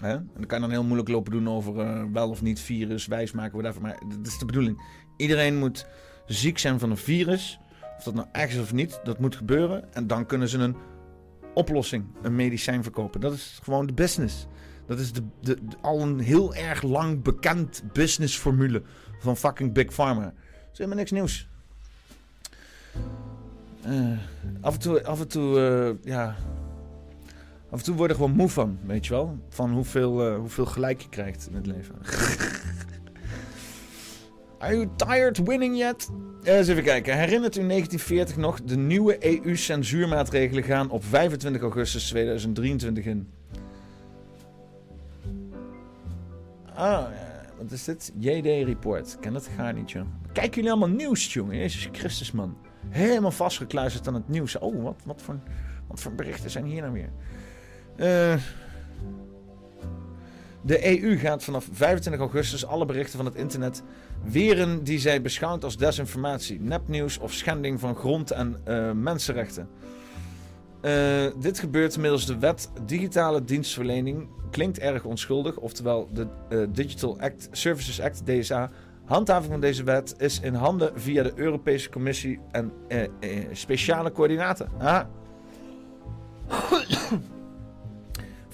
Hè? 0.00 0.12
En 0.12 0.30
dan 0.34 0.46
kan 0.46 0.58
je 0.60 0.64
dan 0.64 0.72
heel 0.74 0.84
moeilijk 0.84 1.08
lopen 1.08 1.32
doen 1.32 1.48
over 1.48 1.80
eh, 1.80 2.04
wel 2.12 2.30
of 2.30 2.42
niet 2.42 2.60
virus, 2.60 3.06
wijsmaken, 3.06 3.58
whatever. 3.58 3.82
Maar 3.82 3.98
dat 4.08 4.26
is 4.26 4.38
de 4.38 4.44
bedoeling. 4.44 4.82
Iedereen 5.16 5.58
moet 5.58 5.86
ziek 6.26 6.58
zijn 6.58 6.78
van 6.78 6.90
een 6.90 6.96
virus. 6.96 7.60
Of 7.98 8.04
dat 8.04 8.14
nou 8.14 8.26
echt 8.32 8.52
is 8.52 8.58
of 8.60 8.72
niet, 8.72 9.00
dat 9.04 9.18
moet 9.18 9.36
gebeuren. 9.36 9.94
En 9.94 10.06
dan 10.06 10.26
kunnen 10.26 10.48
ze 10.48 10.58
een 10.58 10.76
oplossing, 11.54 12.04
een 12.22 12.36
medicijn 12.36 12.82
verkopen. 12.82 13.20
Dat 13.20 13.32
is 13.32 13.58
gewoon 13.62 13.86
de 13.86 13.92
business. 13.92 14.46
Dat 14.86 14.98
is 14.98 15.12
de, 15.12 15.22
de, 15.40 15.54
de- 15.54 15.76
al 15.80 16.00
een 16.00 16.18
heel 16.20 16.54
erg 16.54 16.82
lang 16.82 17.22
bekend 17.22 17.82
businessformule 17.92 18.82
van 19.18 19.36
fucking 19.36 19.72
Big 19.72 19.92
Pharma. 19.92 20.24
Dat 20.24 20.32
is 20.72 20.78
helemaal 20.78 20.98
niks 20.98 21.10
nieuws. 21.10 21.48
Eh, 23.82 24.18
af 24.60 24.74
en 24.74 24.80
toe, 24.80 25.04
af 25.04 25.20
en 25.20 25.28
toe, 25.28 25.60
eh, 25.60 26.10
ja. 26.12 26.36
Af 27.76 27.82
en 27.82 27.88
toe 27.88 27.96
word 27.96 28.10
je 28.10 28.16
er 28.16 28.22
gewoon 28.22 28.36
moe 28.36 28.48
van, 28.48 28.78
weet 28.86 29.06
je 29.06 29.12
wel? 29.12 29.38
Van 29.48 29.72
hoeveel, 29.72 30.26
eh, 30.26 30.36
hoeveel 30.36 30.66
gelijk 30.66 31.00
je 31.00 31.08
krijgt 31.08 31.48
in 31.50 31.56
het 31.56 31.66
leven. 31.66 31.94
Are 34.58 34.74
you 34.74 34.88
tired 34.96 35.38
winning 35.38 35.76
yet? 35.78 36.10
Eens 36.42 36.68
even 36.68 36.82
kijken. 36.82 37.18
Herinnert 37.18 37.56
u 37.56 37.66
1940 37.66 38.36
nog? 38.36 38.62
De 38.62 38.76
nieuwe 38.76 39.26
EU-censuurmaatregelen 39.26 40.62
gaan 40.62 40.90
op 40.90 41.04
25 41.04 41.62
augustus 41.62 42.08
2023 42.08 43.04
in. 43.04 43.28
Ah, 46.74 47.04
wat 47.58 47.70
is 47.70 47.84
dit? 47.84 48.12
JD-report. 48.18 49.16
Ken 49.20 49.32
dat 49.32 49.48
gaat 49.56 49.74
niet, 49.74 49.90
joh. 49.90 50.06
Kijken 50.32 50.54
jullie 50.54 50.70
allemaal 50.70 50.96
nieuws, 50.96 51.32
jongen? 51.32 51.56
Jezus 51.56 51.88
Christus, 51.92 52.32
man. 52.32 52.56
Helemaal 52.88 53.30
vastgekluisterd 53.30 54.08
aan 54.08 54.14
het 54.14 54.28
nieuws. 54.28 54.58
Oh, 54.58 54.82
wat, 54.82 55.02
wat, 55.04 55.22
voor, 55.22 55.38
wat 55.86 56.00
voor 56.00 56.12
berichten 56.12 56.50
zijn 56.50 56.64
hier 56.64 56.80
nou 56.80 56.92
weer? 56.92 57.10
Eh... 57.96 58.34
De 60.66 61.02
EU 61.02 61.18
gaat 61.18 61.44
vanaf 61.44 61.68
25 61.72 62.20
augustus 62.20 62.66
alle 62.66 62.84
berichten 62.84 63.16
van 63.16 63.26
het 63.26 63.34
internet 63.34 63.82
weren 64.24 64.84
die 64.84 64.98
zij 64.98 65.22
beschouwt 65.22 65.64
als 65.64 65.76
desinformatie, 65.76 66.60
nepnieuws 66.60 67.18
of 67.18 67.32
schending 67.32 67.80
van 67.80 67.96
grond- 67.96 68.30
en 68.30 68.60
eh, 68.64 68.92
mensenrechten. 68.92 69.68
Eh, 70.80 70.92
dit 71.38 71.58
gebeurt 71.58 71.98
middels 71.98 72.26
de 72.26 72.38
wet 72.38 72.70
Digitale 72.86 73.44
Dienstverlening. 73.44 74.28
Klinkt 74.50 74.78
erg 74.78 75.04
onschuldig, 75.04 75.56
oftewel 75.56 76.08
de 76.12 76.26
Digital 76.70 77.20
Act, 77.20 77.48
Services 77.50 78.00
Act, 78.00 78.26
DSA. 78.26 78.70
Handhaving 79.04 79.52
van 79.52 79.60
deze 79.60 79.84
wet 79.84 80.14
is 80.18 80.40
in 80.40 80.54
handen 80.54 81.00
via 81.00 81.22
de 81.22 81.32
Europese 81.34 81.90
Commissie 81.90 82.40
en 82.50 82.72
speciale 83.52 84.12
coördinaten. 84.12 84.68
Ah. 84.78 85.04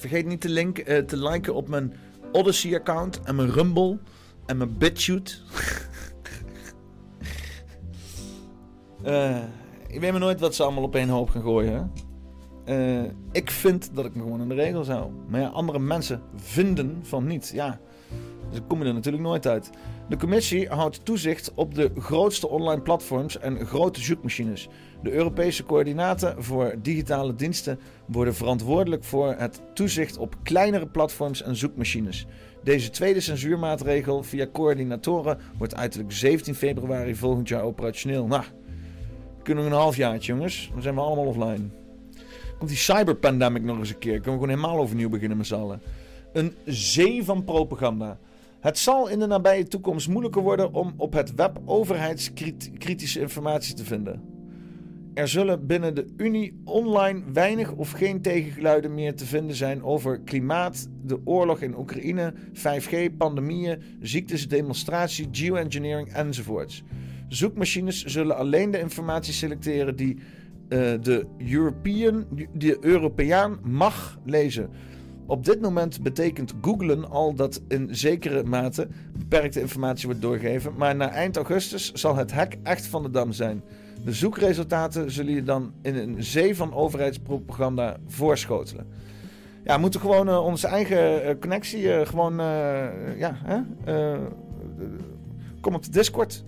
Vergeet 0.03 0.27
niet 0.27 0.43
de 0.43 0.49
link 0.49 0.79
eh, 0.79 0.99
te 0.99 1.17
liken 1.17 1.55
op 1.55 1.69
mijn 1.69 1.95
Odyssey-account 2.33 3.21
en 3.21 3.35
mijn 3.35 3.51
Rumble 3.51 3.99
en 4.47 4.57
mijn 4.57 4.79
BitChute. 4.79 5.35
Eh, 9.03 9.43
ik 9.89 10.01
weet 10.01 10.11
maar 10.11 10.21
nooit 10.21 10.41
wat 10.41 10.55
ze 10.55 10.63
allemaal 10.63 10.83
op 10.83 10.95
één 10.95 11.09
hoop 11.09 11.31
gaan 11.31 11.43
gooien. 11.43 11.73
Hè? 12.65 13.03
Eh, 13.05 13.11
ik 13.33 13.51
vind 13.51 13.95
dat 13.95 14.05
ik 14.05 14.15
me 14.15 14.23
gewoon 14.23 14.41
aan 14.41 14.49
de 14.49 14.55
regels 14.55 14.89
hou. 14.89 15.11
Maar 15.29 15.41
ja, 15.41 15.49
andere 15.49 15.79
mensen 15.79 16.23
vinden 16.37 16.99
van 17.03 17.27
niet. 17.27 17.51
Ja, 17.55 17.81
dus 18.49 18.59
dan 18.59 18.67
kom 18.67 18.79
je 18.83 18.85
er 18.85 18.95
natuurlijk 18.95 19.23
nooit 19.23 19.47
uit. 19.47 19.71
De 20.09 20.17
commissie 20.17 20.69
houdt 20.69 21.05
toezicht 21.05 21.53
op 21.55 21.75
de 21.75 21.91
grootste 21.99 22.49
online 22.49 22.83
platforms 22.83 23.39
en 23.39 23.67
grote 23.67 24.01
zoekmachines. 24.01 24.69
De 25.03 25.13
Europese 25.13 25.65
coördinaten 25.65 26.43
voor 26.43 26.75
digitale 26.83 27.35
diensten 27.35 27.79
worden 28.07 28.35
verantwoordelijk 28.35 29.05
voor 29.05 29.35
het 29.39 29.61
toezicht 29.75 30.17
op 30.17 30.37
kleinere 30.43 30.87
platforms 30.87 31.43
en 31.43 31.57
zoekmachines. 31.57 32.27
Deze 32.63 32.91
tweede 32.91 33.21
censuurmaatregel 33.21 34.23
via 34.23 34.47
coördinatoren 34.53 35.39
wordt 35.59 35.75
uiterlijk 35.75 36.13
17 36.13 36.55
februari 36.55 37.15
volgend 37.15 37.49
jaar 37.49 37.63
operationeel. 37.63 38.27
Nou, 38.27 38.43
we 39.37 39.43
kunnen 39.43 39.65
nog 39.65 39.73
een 39.73 39.79
halfjaartje, 39.79 40.33
jongens. 40.33 40.71
Dan 40.73 40.83
zijn 40.83 40.95
we 40.95 41.01
allemaal 41.01 41.27
offline. 41.27 41.69
Komt 42.59 42.71
die 42.71 42.79
cyberpandemic 42.79 43.63
nog 43.63 43.79
eens 43.79 43.89
een 43.89 43.99
keer. 43.99 44.21
Kunnen 44.21 44.41
we 44.41 44.47
gewoon 44.47 44.59
helemaal 44.61 44.79
overnieuw 44.79 45.09
beginnen 45.09 45.37
met 45.37 45.47
z'n 45.47 45.55
allen. 45.55 45.81
Een 46.33 46.55
zee 46.65 47.25
van 47.25 47.45
propaganda. 47.45 48.19
Het 48.63 48.79
zal 48.79 49.09
in 49.09 49.19
de 49.19 49.27
nabije 49.27 49.67
toekomst 49.69 50.09
moeilijker 50.09 50.43
worden 50.43 50.73
om 50.73 50.95
op 50.97 51.13
het 51.13 51.35
web 51.35 51.61
overheidskritische 51.65 53.21
informatie 53.21 53.75
te 53.75 53.85
vinden. 53.85 54.23
Er 55.15 55.29
zullen 55.29 55.67
binnen 55.67 55.95
de 55.95 56.13
Unie 56.17 56.61
online 56.65 57.23
weinig 57.33 57.73
of 57.73 57.91
geen 57.91 58.21
tegengeluiden 58.21 58.95
meer 58.95 59.15
te 59.15 59.27
vinden 59.27 59.57
zijn 59.57 59.83
over 59.83 60.21
klimaat, 60.21 60.89
de 61.05 61.21
oorlog 61.25 61.61
in 61.61 61.79
Oekraïne, 61.79 62.35
5G, 62.53 63.17
pandemieën, 63.17 63.83
ziektes, 64.01 64.49
demonstratie, 64.49 65.29
geoengineering 65.33 66.13
enzovoorts. 66.13 66.83
Zoekmachines 67.29 68.05
zullen 68.05 68.37
alleen 68.37 68.71
de 68.71 68.81
informatie 68.81 69.33
selecteren 69.33 69.97
die 69.97 70.19
eh, 70.69 70.79
de, 71.01 71.27
European, 71.39 72.27
de 72.53 72.79
Europeaan 72.81 73.59
mag 73.63 74.19
lezen. 74.25 74.71
Op 75.27 75.45
dit 75.45 75.61
moment 75.61 76.03
betekent 76.03 76.55
googlen 76.61 77.11
al 77.11 77.35
dat 77.35 77.63
in 77.69 77.89
zekere 77.91 78.45
mate 78.45 78.89
beperkte 79.19 79.61
informatie 79.61 80.07
wordt 80.07 80.23
doorgegeven, 80.23 80.73
maar 80.77 80.97
na 80.97 81.11
eind 81.11 81.37
augustus 81.37 81.93
zal 81.93 82.17
het 82.17 82.33
hek 82.33 82.59
echt 82.63 82.87
van 82.87 83.03
de 83.03 83.11
dam 83.11 83.33
zijn. 83.33 83.63
De 84.05 84.13
zoekresultaten 84.13 85.11
zullen 85.11 85.35
je 85.35 85.43
dan 85.43 85.73
in 85.83 85.97
een 85.97 86.25
zee 86.25 86.57
van 86.57 86.75
overheidspropaganda 86.75 87.97
voorschotelen. 88.07 88.87
Ja, 89.65 89.75
we 89.75 89.81
moeten 89.81 90.01
gewoon 90.01 90.29
eh, 90.29 90.45
onze 90.45 90.67
eigen 90.67 91.25
eh, 91.25 91.39
connectie 91.41 91.93
eh, 91.93 92.07
gewoon, 92.07 92.35
ja, 93.17 93.39
hè? 93.45 93.61
kom 95.61 95.75
op 95.75 95.83
de 95.83 95.91
Discord. 95.91 96.45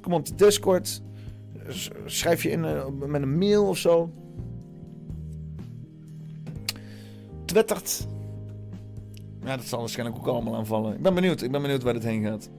Kom 0.00 0.12
op 0.12 0.26
de 0.26 0.34
Discord. 0.34 1.02
Schrijf 2.04 2.42
je 2.42 2.50
in 2.50 2.60
met 3.08 3.22
een 3.22 3.38
mail 3.38 3.68
of 3.68 3.78
zo. 3.78 4.12
Twittert. 7.54 8.06
Ja, 9.44 9.56
dat 9.56 9.64
zal 9.64 9.78
waarschijnlijk 9.78 10.18
ook 10.18 10.26
allemaal 10.26 10.56
aanvallen. 10.56 10.94
Ik 10.94 11.02
ben 11.02 11.14
benieuwd. 11.14 11.42
Ik 11.42 11.50
ben 11.50 11.62
benieuwd 11.62 11.82
waar 11.82 11.92
dit 11.92 12.02
heen 12.02 12.22
gaat. 12.22 12.50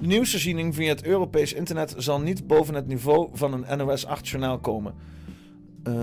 De 0.00 0.06
nieuwsvoorziening 0.06 0.74
via 0.74 0.88
het 0.88 1.04
Europees 1.04 1.52
internet 1.52 1.94
zal 1.96 2.20
niet 2.20 2.46
boven 2.46 2.74
het 2.74 2.86
niveau 2.86 3.28
van 3.32 3.52
een 3.52 3.78
NOS 3.78 4.06
8-journaal 4.06 4.58
komen. 4.58 4.94
Eh, 5.82 5.94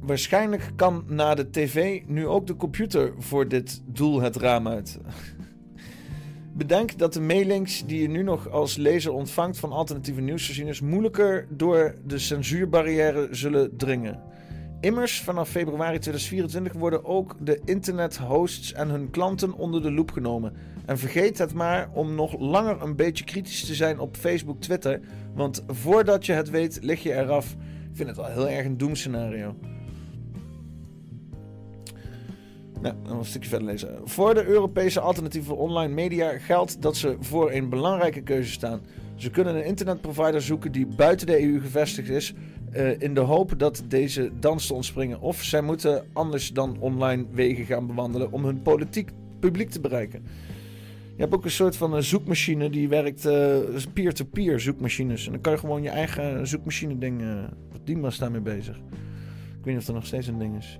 waarschijnlijk 0.00 0.72
kan 0.76 1.04
na 1.06 1.34
de 1.34 1.50
tv 1.50 2.02
nu 2.06 2.26
ook 2.26 2.46
de 2.46 2.56
computer 2.56 3.12
voor 3.18 3.48
dit 3.48 3.82
doel 3.86 4.20
het 4.20 4.36
raam 4.36 4.68
uit. 4.68 4.98
Bedenk 6.56 6.98
dat 6.98 7.12
de 7.12 7.20
mailings 7.20 7.86
die 7.86 8.02
je 8.02 8.08
nu 8.08 8.22
nog 8.22 8.50
als 8.50 8.76
lezer 8.76 9.12
ontvangt 9.12 9.58
van 9.58 9.72
alternatieve 9.72 10.20
nieuwsvoorzieners 10.20 10.80
moeilijker 10.80 11.46
door 11.50 11.94
de 12.06 12.18
censuurbarrière 12.18 13.28
zullen 13.30 13.76
dringen. 13.76 14.31
Immers, 14.82 15.20
vanaf 15.20 15.48
februari 15.48 15.98
2024 15.98 16.72
worden 16.72 17.04
ook 17.04 17.36
de 17.40 17.60
internethosts 17.64 18.72
en 18.72 18.88
hun 18.88 19.10
klanten 19.10 19.52
onder 19.54 19.82
de 19.82 19.92
loep 19.92 20.10
genomen. 20.10 20.52
En 20.86 20.98
vergeet 20.98 21.38
het 21.38 21.54
maar 21.54 21.90
om 21.92 22.14
nog 22.14 22.38
langer 22.38 22.82
een 22.82 22.96
beetje 22.96 23.24
kritisch 23.24 23.64
te 23.64 23.74
zijn 23.74 23.98
op 23.98 24.16
Facebook, 24.16 24.60
Twitter. 24.60 25.00
Want 25.34 25.64
voordat 25.66 26.26
je 26.26 26.32
het 26.32 26.50
weet, 26.50 26.78
lig 26.82 27.02
je 27.02 27.14
eraf. 27.14 27.52
Ik 27.90 27.96
vind 27.96 28.08
het 28.08 28.16
wel 28.16 28.26
heel 28.26 28.48
erg 28.48 28.66
een 28.66 28.78
doemscenario. 28.78 29.56
Nou, 32.80 32.94
dan 33.02 33.18
een 33.18 33.24
stukje 33.24 33.48
verder 33.48 33.68
lezen. 33.68 34.00
Voor 34.04 34.34
de 34.34 34.44
Europese 34.44 35.00
alternatieve 35.00 35.54
online 35.54 35.94
media 35.94 36.38
geldt 36.38 36.82
dat 36.82 36.96
ze 36.96 37.16
voor 37.20 37.52
een 37.52 37.68
belangrijke 37.68 38.22
keuze 38.22 38.52
staan. 38.52 38.80
Ze 39.14 39.30
kunnen 39.30 39.56
een 39.56 39.64
internetprovider 39.64 40.42
zoeken 40.42 40.72
die 40.72 40.86
buiten 40.86 41.26
de 41.26 41.42
EU 41.42 41.60
gevestigd 41.60 42.08
is, 42.08 42.34
eh, 42.72 43.00
in 43.00 43.14
de 43.14 43.20
hoop 43.20 43.58
dat 43.58 43.82
deze 43.88 44.30
dans 44.40 44.66
te 44.66 44.74
ontspringen. 44.74 45.20
Of 45.20 45.42
zij 45.42 45.62
moeten 45.62 46.04
anders 46.12 46.52
dan 46.52 46.76
online 46.80 47.24
wegen 47.30 47.64
gaan 47.64 47.86
bewandelen 47.86 48.32
om 48.32 48.44
hun 48.44 48.62
politiek 48.62 49.10
publiek 49.38 49.70
te 49.70 49.80
bereiken. 49.80 50.22
Je 51.16 51.20
hebt 51.20 51.34
ook 51.34 51.44
een 51.44 51.50
soort 51.50 51.76
van 51.76 51.94
een 51.94 52.02
zoekmachine 52.02 52.70
die 52.70 52.88
werkt 52.88 53.26
eh, 53.26 53.56
peer-to-peer 53.92 54.60
zoekmachines. 54.60 55.26
En 55.26 55.32
dan 55.32 55.40
kan 55.40 55.52
je 55.52 55.58
gewoon 55.58 55.82
je 55.82 55.88
eigen 55.88 56.46
zoekmachine 56.46 56.98
ding. 56.98 57.20
eh 57.22 57.44
die 57.84 57.98
was 57.98 58.18
daarmee 58.18 58.40
bezig. 58.40 58.76
Ik 58.76 59.64
weet 59.64 59.74
niet 59.74 59.76
of 59.76 59.84
dat 59.84 59.94
nog 59.94 60.06
steeds 60.06 60.26
een 60.26 60.38
ding 60.38 60.56
is. 60.56 60.78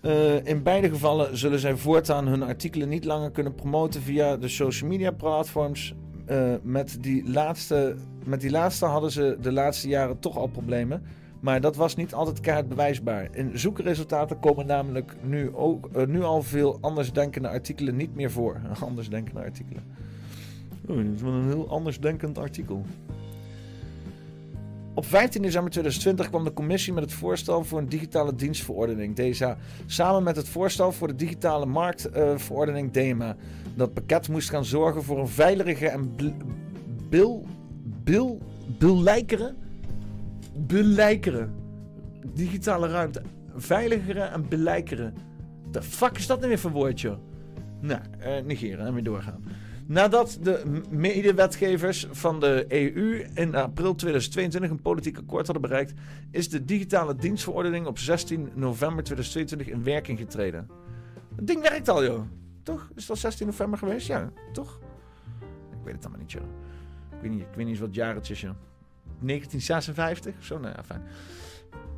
Eh, 0.00 0.46
in 0.46 0.62
beide 0.62 0.88
gevallen 0.88 1.38
zullen 1.38 1.58
zij 1.58 1.76
voortaan 1.76 2.26
hun 2.26 2.42
artikelen 2.42 2.88
niet 2.88 3.04
langer 3.04 3.30
kunnen 3.30 3.54
promoten 3.54 4.02
via 4.02 4.36
de 4.36 4.48
social 4.48 4.90
media 4.90 5.10
platforms. 5.10 5.94
Eh, 6.24 6.54
met, 6.62 6.96
die 7.00 7.30
laatste, 7.30 7.96
met 8.24 8.40
die 8.40 8.50
laatste 8.50 8.84
hadden 8.84 9.10
ze 9.10 9.36
de 9.40 9.52
laatste 9.52 9.88
jaren 9.88 10.18
toch 10.18 10.36
al 10.36 10.46
problemen. 10.46 11.02
Maar 11.40 11.60
dat 11.60 11.76
was 11.76 11.96
niet 11.96 12.14
altijd 12.14 12.40
keihard 12.40 12.68
bewijsbaar. 12.68 13.28
In 13.32 13.58
zoekresultaten 13.58 14.38
komen 14.38 14.66
namelijk 14.66 15.16
nu, 15.22 15.54
ook, 15.54 15.88
eh, 15.92 16.06
nu 16.06 16.22
al 16.22 16.42
veel 16.42 16.78
andersdenkende 16.80 17.48
artikelen 17.48 17.96
niet 17.96 18.14
meer 18.14 18.30
voor. 18.30 18.60
Andersdenkende 18.88 19.40
artikelen. 19.40 19.82
Oh, 20.88 20.96
dit 20.96 21.14
is 21.14 21.22
wel 21.22 21.32
een 21.32 21.46
heel 21.46 21.68
andersdenkend 21.68 22.38
artikel. 22.38 22.84
Op 24.94 25.06
15 25.06 25.42
december 25.42 25.70
2020 25.70 26.28
kwam 26.28 26.44
de 26.44 26.52
commissie 26.52 26.92
met 26.92 27.02
het 27.02 27.12
voorstel 27.12 27.64
voor 27.64 27.78
een 27.78 27.88
digitale 27.88 28.34
dienstverordening, 28.34 29.16
DSA, 29.16 29.56
samen 29.86 30.22
met 30.22 30.36
het 30.36 30.48
voorstel 30.48 30.92
voor 30.92 31.08
de 31.08 31.14
digitale 31.14 31.66
marktverordening, 31.66 32.92
DMA. 32.92 33.36
Dat 33.76 33.94
pakket 33.94 34.28
moest 34.28 34.50
gaan 34.50 34.64
zorgen 34.64 35.02
voor 35.02 35.18
een 35.18 35.28
veilige 35.28 35.88
en 35.88 36.14
bl- 36.14 36.44
bil, 37.08 37.46
bil, 38.04 38.42
billijkere, 38.78 39.54
billijkere 40.56 41.48
digitale 42.34 42.88
ruimte. 42.88 43.22
Veiligere 43.56 44.20
en 44.20 44.48
billijkere 44.48 45.12
de 45.74 45.82
fuck 45.82 46.16
is 46.16 46.26
dat 46.26 46.36
nou 46.36 46.48
weer 46.48 46.58
voor 46.58 46.70
woordje? 46.70 47.18
Nou, 47.80 48.00
eh, 48.18 48.42
negeren 48.44 48.86
en 48.86 48.94
weer 48.94 49.02
doorgaan. 49.02 49.44
Nadat 49.86 50.38
de 50.42 50.80
medewetgevers 50.90 52.06
van 52.10 52.40
de 52.40 52.64
EU 52.68 53.26
in 53.34 53.54
april 53.54 53.94
2022 53.94 54.70
een 54.70 54.82
politiek 54.82 55.18
akkoord 55.18 55.46
hadden 55.46 55.68
bereikt, 55.68 55.92
is 56.30 56.48
de 56.48 56.64
digitale 56.64 57.16
dienstverordening 57.16 57.86
op 57.86 57.98
16 57.98 58.50
november 58.54 59.04
2022 59.04 59.68
in 59.68 59.84
werking 59.84 60.18
getreden. 60.18 60.68
Het 61.36 61.46
ding 61.46 61.62
werkt 61.62 61.88
al, 61.88 62.04
joh. 62.04 62.20
Toch? 62.64 62.88
Is 62.94 63.06
dat 63.06 63.18
16 63.18 63.46
november 63.46 63.78
geweest? 63.78 64.06
Ja, 64.06 64.32
toch? 64.52 64.78
Ik 65.70 65.78
weet 65.84 65.94
het 65.94 66.04
allemaal 66.04 66.20
niet, 66.20 66.32
joh. 66.32 66.42
Ik 67.10 67.18
weet 67.20 67.30
niet, 67.56 67.68
eens 67.68 67.78
wat 67.78 67.94
jaar 67.94 68.14
het 68.14 68.30
is, 68.30 68.40
joh. 68.40 68.54
1956 69.20 70.34
of 70.38 70.44
zo? 70.44 70.58
Nou 70.58 70.74
ja, 70.76 70.84
fijn. 70.84 71.02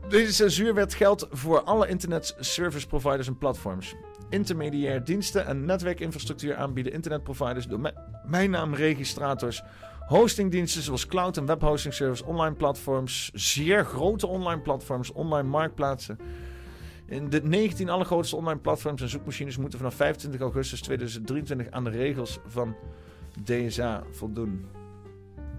Deze 0.09 0.33
censuur 0.33 0.75
werd 0.75 0.95
geld 0.95 1.27
voor 1.31 1.63
alle 1.63 1.89
internet 1.89 2.37
service 2.39 2.87
providers 2.87 3.27
en 3.27 3.39
platforms. 3.39 3.95
Intermediair 4.29 5.05
diensten 5.05 5.47
en 5.47 5.65
netwerkinfrastructuur 5.65 6.57
aanbieden 6.57 6.93
internetproviders, 6.93 7.67
domeinnaamregistrators, 7.67 9.63
hostingdiensten 10.07 10.83
zoals 10.83 11.07
cloud 11.07 11.37
en 11.37 11.47
webhosting 11.47 11.95
service, 11.95 12.25
online 12.25 12.55
platforms, 12.55 13.31
zeer 13.35 13.85
grote 13.85 14.27
online 14.27 14.61
platforms, 14.61 15.13
online 15.13 15.49
marktplaatsen. 15.49 16.19
De 17.07 17.41
19 17.43 17.89
allergrootste 17.89 18.37
online 18.37 18.61
platforms 18.61 19.03
en 19.03 19.09
zoekmachines 19.09 19.57
moeten 19.57 19.79
vanaf 19.79 19.95
25 19.95 20.41
augustus 20.41 20.81
2023 20.81 21.71
aan 21.71 21.85
de 21.85 21.91
regels 21.91 22.39
van 22.47 22.77
DSA 23.45 24.03
voldoen. 24.11 24.67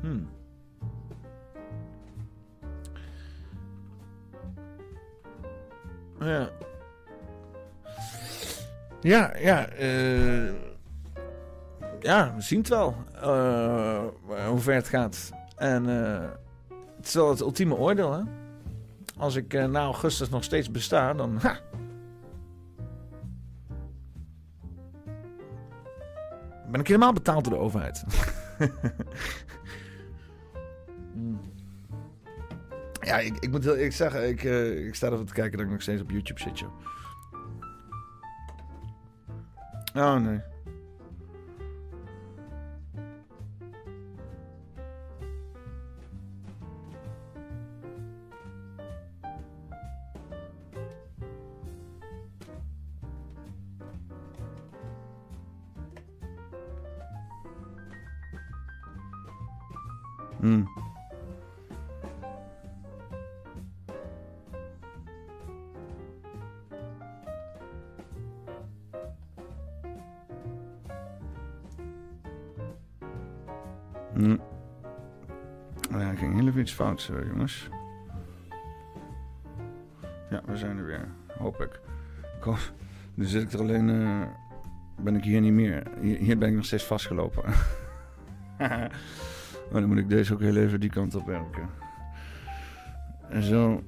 Hmm. 0.01 0.29
Ja. 6.19 6.49
Ja, 9.01 9.37
ja. 9.37 9.67
eh 9.67 10.53
ja, 11.99 12.33
we 12.35 12.41
zien 12.41 12.59
het 12.59 12.67
wel. 12.69 12.95
eh, 13.21 14.03
hoe 14.47 14.59
ver 14.59 14.73
het 14.73 14.87
gaat. 14.87 15.29
En 15.55 15.89
eh, 15.89 16.29
het 16.97 17.05
is 17.07 17.13
wel 17.13 17.29
het 17.29 17.39
ultieme 17.39 17.75
oordeel, 17.75 18.11
hè. 18.13 18.21
Als 19.17 19.35
ik 19.35 19.53
eh, 19.53 19.65
na 19.65 19.79
augustus 19.79 20.29
nog 20.29 20.43
steeds 20.43 20.71
besta, 20.71 21.13
dan... 21.13 21.37
Ha, 21.37 21.59
ben 26.71 26.79
ik 26.79 26.87
helemaal 26.87 27.13
betaald 27.13 27.43
door 27.43 27.53
de 27.53 27.59
overheid. 27.59 28.03
Ja, 33.01 33.17
ik, 33.17 33.37
ik 33.39 33.51
moet 33.51 33.63
heel 33.63 33.75
eerlijk 33.75 33.93
zeggen, 33.93 34.29
ik, 34.29 34.43
eh, 34.43 34.85
ik 34.85 34.95
sta 34.95 35.07
ervan 35.07 35.25
te 35.25 35.33
kijken 35.33 35.57
dat 35.57 35.65
ik 35.65 35.71
nog 35.71 35.81
steeds 35.81 36.01
op 36.01 36.11
YouTube 36.11 36.39
zit, 36.39 36.59
joh. 36.59 36.71
Oh, 39.95 40.15
nee. 40.15 40.39
Hmm. 60.39 60.67
Hm. 74.13 74.35
Oh 75.93 76.01
ja, 76.01 76.15
ging 76.15 76.33
heel 76.35 76.47
even 76.47 76.61
iets 76.61 76.73
fout, 76.73 77.11
jongens. 77.31 77.69
Ja, 80.29 80.41
we 80.45 80.57
zijn 80.57 80.77
er 80.77 80.85
weer. 80.85 81.07
Hoop 81.37 81.61
ik. 81.61 81.79
Kom, 82.39 82.55
nu 83.13 83.25
zit 83.25 83.41
ik 83.41 83.51
er 83.53 83.59
alleen... 83.59 83.89
eh, 83.89 84.27
ben 85.01 85.15
ik 85.15 85.23
hier 85.23 85.41
niet 85.41 85.53
meer. 85.53 85.83
Hier, 86.01 86.17
hier 86.17 86.37
ben 86.37 86.49
ik 86.49 86.55
nog 86.55 86.65
steeds 86.65 86.83
vastgelopen. 86.83 87.43
maar 89.71 89.81
dan 89.81 89.89
moet 89.89 89.97
ik 89.97 90.09
deze 90.09 90.33
ook 90.33 90.39
heel 90.41 90.55
even 90.55 90.79
die 90.79 90.89
kant 90.89 91.15
op 91.15 91.25
werken. 91.25 91.69
En 93.29 93.43
zo... 93.43 93.83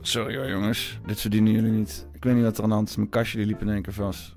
Sorry 0.00 0.36
hoor, 0.36 0.48
jongens. 0.48 1.00
Dit 1.06 1.20
verdienen 1.20 1.52
jullie 1.52 1.70
niet. 1.70 2.06
Ik 2.12 2.24
weet 2.24 2.34
niet 2.34 2.44
wat 2.44 2.56
er 2.56 2.62
aan 2.62 2.68
de 2.68 2.74
hand 2.74 2.88
is. 2.88 2.96
Mijn 2.96 3.08
kastje 3.08 3.46
liep 3.46 3.60
in 3.60 3.68
één 3.68 3.82
keer 3.82 3.92
vast. 3.92 4.36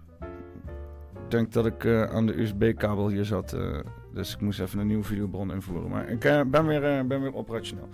Ik 1.14 1.32
denk 1.32 1.52
dat 1.54 1.66
ik 1.66 1.84
eh, 1.84 2.04
aan 2.04 2.26
de 2.26 2.42
USB-kabel 2.42 3.10
hier 3.10 3.26
zat. 3.26 3.54
eh, 3.54 3.80
dus 4.14 4.34
ik 4.34 4.42
moest 4.42 4.60
even 4.60 4.80
een 4.80 4.88
nieuwe 4.88 5.04
videobron 5.04 5.52
invoeren. 5.52 5.90
Maar 5.90 6.10
ik 6.10 6.24
eh, 6.24 6.42
ben, 6.48 6.66
weer, 6.66 7.08
ben 7.08 7.22
weer 7.22 7.36
operationeel. 7.36 7.90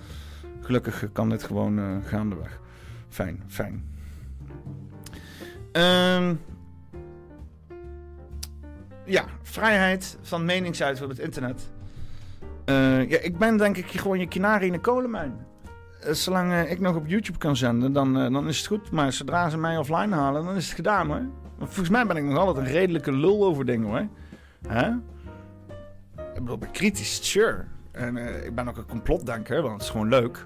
Gelukkig 0.59 1.11
kan 1.11 1.29
dit 1.29 1.43
gewoon 1.43 2.01
gaandeweg. 2.03 2.59
Fijn, 3.09 3.43
fijn. 3.47 3.89
Ehm, 5.71 6.35
ja, 9.05 9.25
vrijheid 9.41 10.17
van 10.21 10.45
meningsuiting 10.45 11.03
op 11.03 11.17
het 11.17 11.25
internet. 11.25 11.71
Eh, 12.71 13.09
ja, 13.09 13.19
ik 13.19 13.37
ben 13.37 13.57
denk 13.57 13.77
ik 13.77 13.85
gewoon 13.85 14.19
je 14.19 14.27
kanarie 14.27 14.67
in 14.67 14.73
de 14.73 14.79
kolenmijn. 14.79 15.45
Eh, 16.01 16.13
zolang 16.13 16.51
eh, 16.51 16.71
ik 16.71 16.79
nog 16.79 16.95
op 16.95 17.07
YouTube 17.07 17.37
kan 17.37 17.55
zenden, 17.55 17.93
dan, 17.93 18.13
dan 18.13 18.47
is 18.47 18.57
het 18.57 18.67
goed. 18.67 18.91
Maar 18.91 19.13
zodra 19.13 19.49
ze 19.49 19.57
mij 19.57 19.77
offline 19.77 20.15
halen, 20.15 20.45
dan 20.45 20.55
is 20.55 20.65
het 20.65 20.75
gedaan 20.75 21.07
hoor. 21.07 21.23
Want 21.57 21.73
volgens 21.73 21.89
mij 21.89 22.05
ben 22.05 22.17
ik 22.17 22.23
nog 22.23 22.37
altijd 22.37 22.65
een 22.65 22.71
redelijke 22.71 23.11
lul 23.11 23.45
over 23.45 23.65
dingen 23.65 23.87
hoor. 23.87 24.07
Ik 26.33 26.39
bedoel, 26.39 26.53
ik 26.53 26.59
ben 26.59 26.71
kritisch, 26.71 27.31
sure. 27.31 27.65
En 27.91 28.17
ik 28.45 28.55
ben 28.55 28.67
ook 28.67 28.77
een 28.77 28.85
complotdenker, 28.85 29.61
want 29.61 29.73
het 29.73 29.81
is 29.81 29.89
gewoon 29.89 30.09
leuk. 30.09 30.45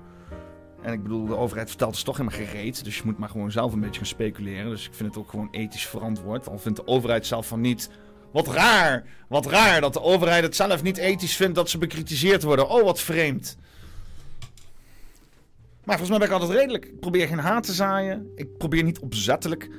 En 0.81 0.93
ik 0.93 1.03
bedoel, 1.03 1.26
de 1.26 1.38
overheid 1.38 1.68
vertelt 1.68 1.93
dus 1.93 2.03
toch 2.03 2.18
helemaal 2.18 2.39
gereed. 2.39 2.84
Dus 2.84 2.97
je 2.97 3.02
moet 3.06 3.18
maar 3.18 3.30
gewoon 3.30 3.52
zelf 3.52 3.73
een 3.73 3.80
beetje 3.80 3.97
gaan 3.97 4.06
speculeren. 4.06 4.69
Dus 4.69 4.88
ik 4.88 4.93
vind 4.93 5.10
het 5.10 5.23
ook 5.23 5.30
gewoon 5.30 5.47
ethisch 5.52 5.88
verantwoord. 5.88 6.49
Al 6.49 6.57
vindt 6.57 6.77
de 6.77 6.88
overheid 6.88 7.26
zelf 7.26 7.47
van 7.47 7.61
niet. 7.61 7.89
Wat 8.36 8.48
raar, 8.48 9.03
wat 9.28 9.45
raar 9.45 9.82
dat 9.82 9.94
de 9.94 10.02
overheid 10.02 10.44
het 10.44 10.56
zelf 10.56 10.84
niet 10.84 10.98
ethisch 10.98 11.36
vindt 11.36 11.56
dat 11.56 11.70
ze 11.70 11.78
bekritiseerd 11.78 12.44
worden. 12.44 12.70
Oh, 12.70 12.84
wat 12.84 13.02
vreemd. 13.02 13.57
Maar 15.84 15.98
volgens 15.98 16.10
mij 16.10 16.18
ben 16.18 16.28
ik 16.28 16.34
altijd 16.34 16.60
redelijk. 16.60 16.86
Ik 16.86 16.99
probeer 16.99 17.28
geen 17.28 17.38
haat 17.40 17.64
te 17.64 17.74
zaaien. 17.74 18.32
Ik 18.36 18.57
probeer 18.57 18.84
niet 18.84 18.99
opzettelijk 18.99 19.70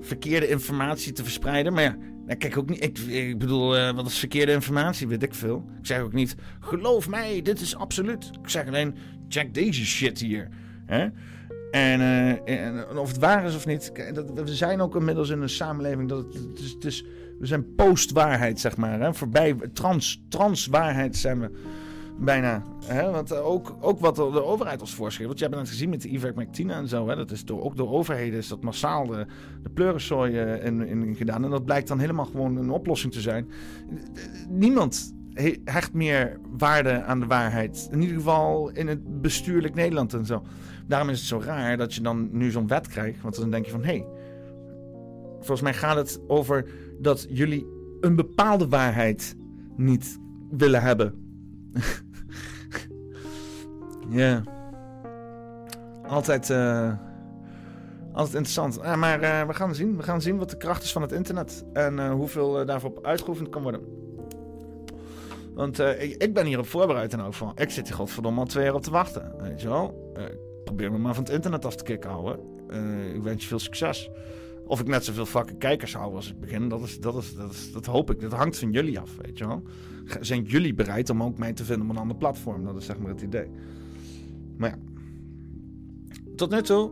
verkeerde 0.00 0.48
informatie 0.48 1.12
te 1.12 1.22
verspreiden. 1.22 1.72
Maar 1.72 1.82
ja, 1.82 1.96
nou, 2.26 2.38
kijk 2.38 2.58
ook 2.58 2.68
niet. 2.68 2.84
Ik, 2.84 2.98
ik 2.98 3.38
bedoel, 3.38 3.76
eh, 3.76 3.94
wat 3.94 4.06
is 4.06 4.18
verkeerde 4.18 4.52
informatie? 4.52 5.08
Weet 5.08 5.22
ik 5.22 5.34
veel. 5.34 5.64
Ik 5.80 5.86
zeg 5.86 6.00
ook 6.00 6.12
niet, 6.12 6.34
geloof 6.60 7.08
mij, 7.08 7.42
dit 7.42 7.60
is 7.60 7.76
absoluut. 7.76 8.30
Ik 8.42 8.48
zeg 8.48 8.66
alleen, 8.66 8.96
check 9.28 9.54
deze 9.54 9.84
shit 9.86 10.20
hier. 10.20 10.48
Hè? 10.86 11.08
En, 11.70 12.00
eh, 12.46 12.98
of 12.98 13.08
het 13.08 13.18
waar 13.18 13.44
is 13.44 13.56
of 13.56 13.66
niet. 13.66 13.92
we 14.34 14.54
zijn 14.54 14.80
ook 14.80 14.96
inmiddels 14.96 15.28
in 15.28 15.42
een 15.42 15.48
samenleving 15.48 16.08
dat 16.08 16.24
het, 16.34 16.72
het 16.74 16.84
is- 16.84 17.04
we 17.44 17.50
zijn 17.50 17.74
post-waarheid, 17.74 18.60
zeg 18.60 18.76
maar. 18.76 19.00
Hè? 19.00 19.14
Voorbij 19.14 19.56
trans, 19.72 20.24
trans-waarheid 20.28 21.16
zijn 21.16 21.40
we 21.40 21.50
bijna. 22.18 22.62
Hè? 22.84 23.10
Want 23.10 23.30
eh, 23.30 23.46
ook, 23.46 23.76
ook 23.80 24.00
wat 24.00 24.16
de, 24.16 24.44
overheid 24.44 24.80
ons 24.80 24.94
voorschreef. 24.94 25.26
Want 25.26 25.38
je 25.38 25.44
hebt 25.44 25.56
net 25.56 25.68
gezien 25.68 25.90
met 25.90 26.02
de 26.02 26.08
ivermectine 26.08 26.72
en 26.72 26.88
zo. 26.88 27.08
Hè? 27.08 27.16
Dat 27.16 27.30
is 27.30 27.44
door, 27.44 27.62
ook 27.62 27.76
door 27.76 27.90
overheden 27.90 28.38
is 28.38 28.48
dat 28.48 28.62
massaal 28.62 29.06
de, 29.06 29.26
de 29.62 29.70
pleurensooi 29.70 30.38
eh, 30.38 30.64
in, 30.64 30.86
in 30.86 31.14
gedaan. 31.16 31.44
En 31.44 31.50
dat 31.50 31.64
blijkt 31.64 31.88
dan 31.88 31.98
helemaal 31.98 32.24
gewoon 32.24 32.56
een 32.56 32.70
oplossing 32.70 33.12
te 33.12 33.20
zijn. 33.20 33.48
Niemand 34.48 35.14
he- 35.32 35.60
hecht 35.64 35.92
meer 35.92 36.38
waarde 36.56 37.02
aan 37.02 37.20
de 37.20 37.26
waarheid. 37.26 37.88
In 37.90 38.00
ieder 38.00 38.16
geval 38.16 38.70
in 38.70 38.88
het 38.88 39.20
bestuurlijk 39.20 39.74
Nederland 39.74 40.14
en 40.14 40.26
zo. 40.26 40.42
Daarom 40.86 41.08
is 41.08 41.18
het 41.18 41.28
zo 41.28 41.40
raar 41.44 41.76
dat 41.76 41.94
je 41.94 42.00
dan 42.00 42.28
nu 42.32 42.50
zo'n 42.50 42.68
wet 42.68 42.88
krijgt. 42.88 43.22
Want 43.22 43.36
dan 43.36 43.50
denk 43.50 43.64
je 43.64 43.70
van, 43.70 43.84
hé, 43.84 43.96
hey, 43.96 44.06
volgens 45.36 45.60
mij 45.60 45.74
gaat 45.74 45.96
het 45.96 46.20
over 46.26 46.64
dat 47.04 47.26
jullie 47.28 47.66
een 48.00 48.16
bepaalde 48.16 48.68
waarheid 48.68 49.36
niet 49.76 50.18
willen 50.50 50.82
hebben. 50.82 51.14
Ja. 54.08 54.42
Altijd, 56.06 56.50
eh, 56.50 56.92
altijd 58.12 58.34
interessant. 58.34 58.96
Maar 58.96 59.20
eh, 59.20 59.46
we 59.46 59.54
gaan 59.54 59.74
zien. 59.74 59.96
We 59.96 60.02
gaan 60.02 60.20
zien 60.22 60.38
wat 60.38 60.50
de 60.50 60.56
kracht 60.56 60.82
is 60.82 60.92
van 60.92 61.02
het 61.02 61.12
internet. 61.12 61.64
En 61.72 61.98
eh, 61.98 62.10
hoeveel 62.10 62.66
daarvoor 62.66 62.98
uitgeoefend 63.02 63.48
kan 63.48 63.62
worden. 63.62 63.80
Want 65.54 65.78
ik, 65.78 66.22
ik 66.22 66.34
ben 66.34 66.46
hierop 66.46 66.66
voorbereid 66.66 67.12
in 67.12 67.18
elk 67.18 67.32
geval. 67.32 67.52
Ik 67.56 67.70
zit 67.70 67.86
hier 67.86 67.96
godverdomme 67.96 68.40
al 68.40 68.46
twee 68.46 68.64
jaar 68.64 68.74
op 68.74 68.82
te 68.82 68.90
wachten. 68.90 69.34
Weet 69.38 69.60
je 69.60 69.68
wel? 69.68 70.12
Probeer 70.64 70.92
me 70.92 70.98
maar 70.98 71.14
van 71.14 71.24
het 71.24 71.32
internet 71.32 71.64
af 71.64 71.76
te 71.76 71.84
kicken 71.84 72.10
houden. 72.10 72.38
Ik 73.14 73.22
wens 73.22 73.42
je 73.42 73.48
veel 73.48 73.58
succes. 73.58 74.10
Of 74.66 74.80
ik 74.80 74.86
net 74.86 75.04
zoveel 75.04 75.26
fucking 75.26 75.58
kijkers 75.58 75.94
hou 75.94 76.14
als 76.14 76.30
ik 76.30 76.40
begin, 76.40 76.68
dat, 76.68 76.82
is, 76.82 77.00
dat, 77.00 77.16
is, 77.16 77.34
dat, 77.34 77.52
is, 77.52 77.72
dat 77.72 77.86
hoop 77.86 78.10
ik. 78.10 78.20
Dat 78.20 78.32
hangt 78.32 78.58
van 78.58 78.70
jullie 78.70 79.00
af, 79.00 79.16
weet 79.22 79.38
je 79.38 79.46
wel. 79.46 79.62
Zijn 80.20 80.42
jullie 80.42 80.74
bereid 80.74 81.10
om 81.10 81.22
ook 81.22 81.38
mij 81.38 81.52
te 81.52 81.64
vinden 81.64 81.86
op 81.86 81.92
een 81.92 82.00
ander 82.00 82.16
platform? 82.16 82.64
Dat 82.64 82.76
is 82.76 82.84
zeg 82.86 82.98
maar 82.98 83.10
het 83.10 83.22
idee. 83.22 83.48
Maar 84.56 84.70
ja. 84.70 84.76
Tot 86.36 86.50
nu 86.50 86.62
toe 86.62 86.90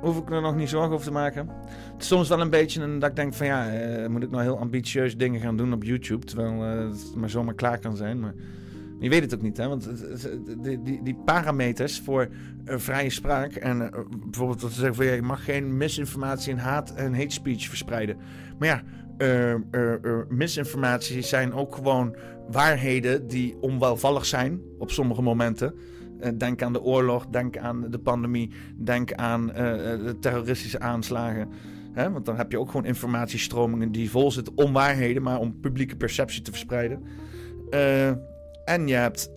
hoef 0.00 0.18
ik 0.18 0.30
er 0.30 0.40
nog 0.40 0.56
niet 0.56 0.68
zorgen 0.68 0.92
over 0.92 1.06
te 1.06 1.12
maken. 1.12 1.48
Het 1.92 2.02
is 2.02 2.06
soms 2.06 2.28
wel 2.28 2.40
een 2.40 2.50
beetje 2.50 2.82
een, 2.82 2.98
dat 2.98 3.10
ik 3.10 3.16
denk 3.16 3.34
van 3.34 3.46
ja, 3.46 3.72
eh, 3.72 4.08
moet 4.08 4.22
ik 4.22 4.30
nou 4.30 4.42
heel 4.42 4.58
ambitieus 4.58 5.16
dingen 5.16 5.40
gaan 5.40 5.56
doen 5.56 5.72
op 5.72 5.82
YouTube, 5.82 6.26
terwijl 6.26 6.64
eh, 6.64 6.88
het 6.90 7.14
maar 7.16 7.30
zomaar 7.30 7.54
klaar 7.54 7.78
kan 7.78 7.96
zijn. 7.96 8.20
Maar 8.20 8.34
je 8.98 9.08
weet 9.08 9.22
het 9.22 9.34
ook 9.34 9.42
niet, 9.42 9.56
hè? 9.56 9.68
Want 9.68 9.88
die, 10.62 10.82
die, 10.82 11.02
die 11.02 11.16
parameters 11.24 12.00
voor 12.00 12.28
eh, 12.64 12.78
vrije 12.78 13.10
spraak 13.10 13.54
en 13.54 13.92
eh, 13.92 14.00
bijvoorbeeld 14.24 14.60
dat 14.60 14.72
ze 14.72 14.78
zeggen 14.78 14.94
van 14.94 15.06
je 15.06 15.22
mag 15.22 15.44
geen 15.44 15.76
misinformatie 15.76 16.52
en 16.52 16.58
haat 16.58 16.94
en 16.94 17.14
hate 17.14 17.30
speech 17.34 17.68
verspreiden. 17.68 18.16
Maar 18.58 18.68
ja, 18.68 18.82
eh, 19.18 19.54
misinformatie 20.28 21.22
zijn 21.22 21.52
ook 21.52 21.74
gewoon 21.74 22.16
waarheden 22.50 23.26
die 23.26 23.56
onwelvallig 23.60 24.26
zijn 24.26 24.60
op 24.78 24.90
sommige 24.90 25.22
momenten. 25.22 25.74
Denk 26.36 26.62
aan 26.62 26.72
de 26.72 26.82
oorlog, 26.82 27.26
denk 27.26 27.58
aan 27.58 27.90
de 27.90 27.98
pandemie, 27.98 28.50
denk 28.76 29.12
aan 29.12 29.46
de 29.46 30.16
terroristische 30.20 30.80
aanslagen. 30.80 31.48
Hè? 31.92 32.10
Want 32.10 32.26
dan 32.26 32.36
heb 32.36 32.50
je 32.50 32.58
ook 32.58 32.70
gewoon 32.70 32.86
informatiestromingen 32.86 33.92
die 33.92 34.10
vol 34.10 34.30
zitten 34.30 34.56
onwaarheden, 34.56 35.22
maar 35.22 35.38
om 35.38 35.60
publieke 35.60 35.96
perceptie 35.96 36.42
te 36.42 36.50
verspreiden. 36.50 37.02
En 38.64 38.88
je 38.88 38.94
hebt 38.94 39.30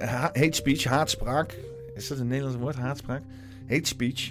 ha- 0.00 0.30
hate 0.32 0.48
speech, 0.52 0.84
haatspraak. 0.84 1.58
Is 1.94 2.08
dat 2.08 2.18
een 2.18 2.26
Nederlands 2.26 2.58
woord, 2.60 2.76
haatspraak? 2.76 3.22
Hate 3.68 3.88
speech. 3.88 4.30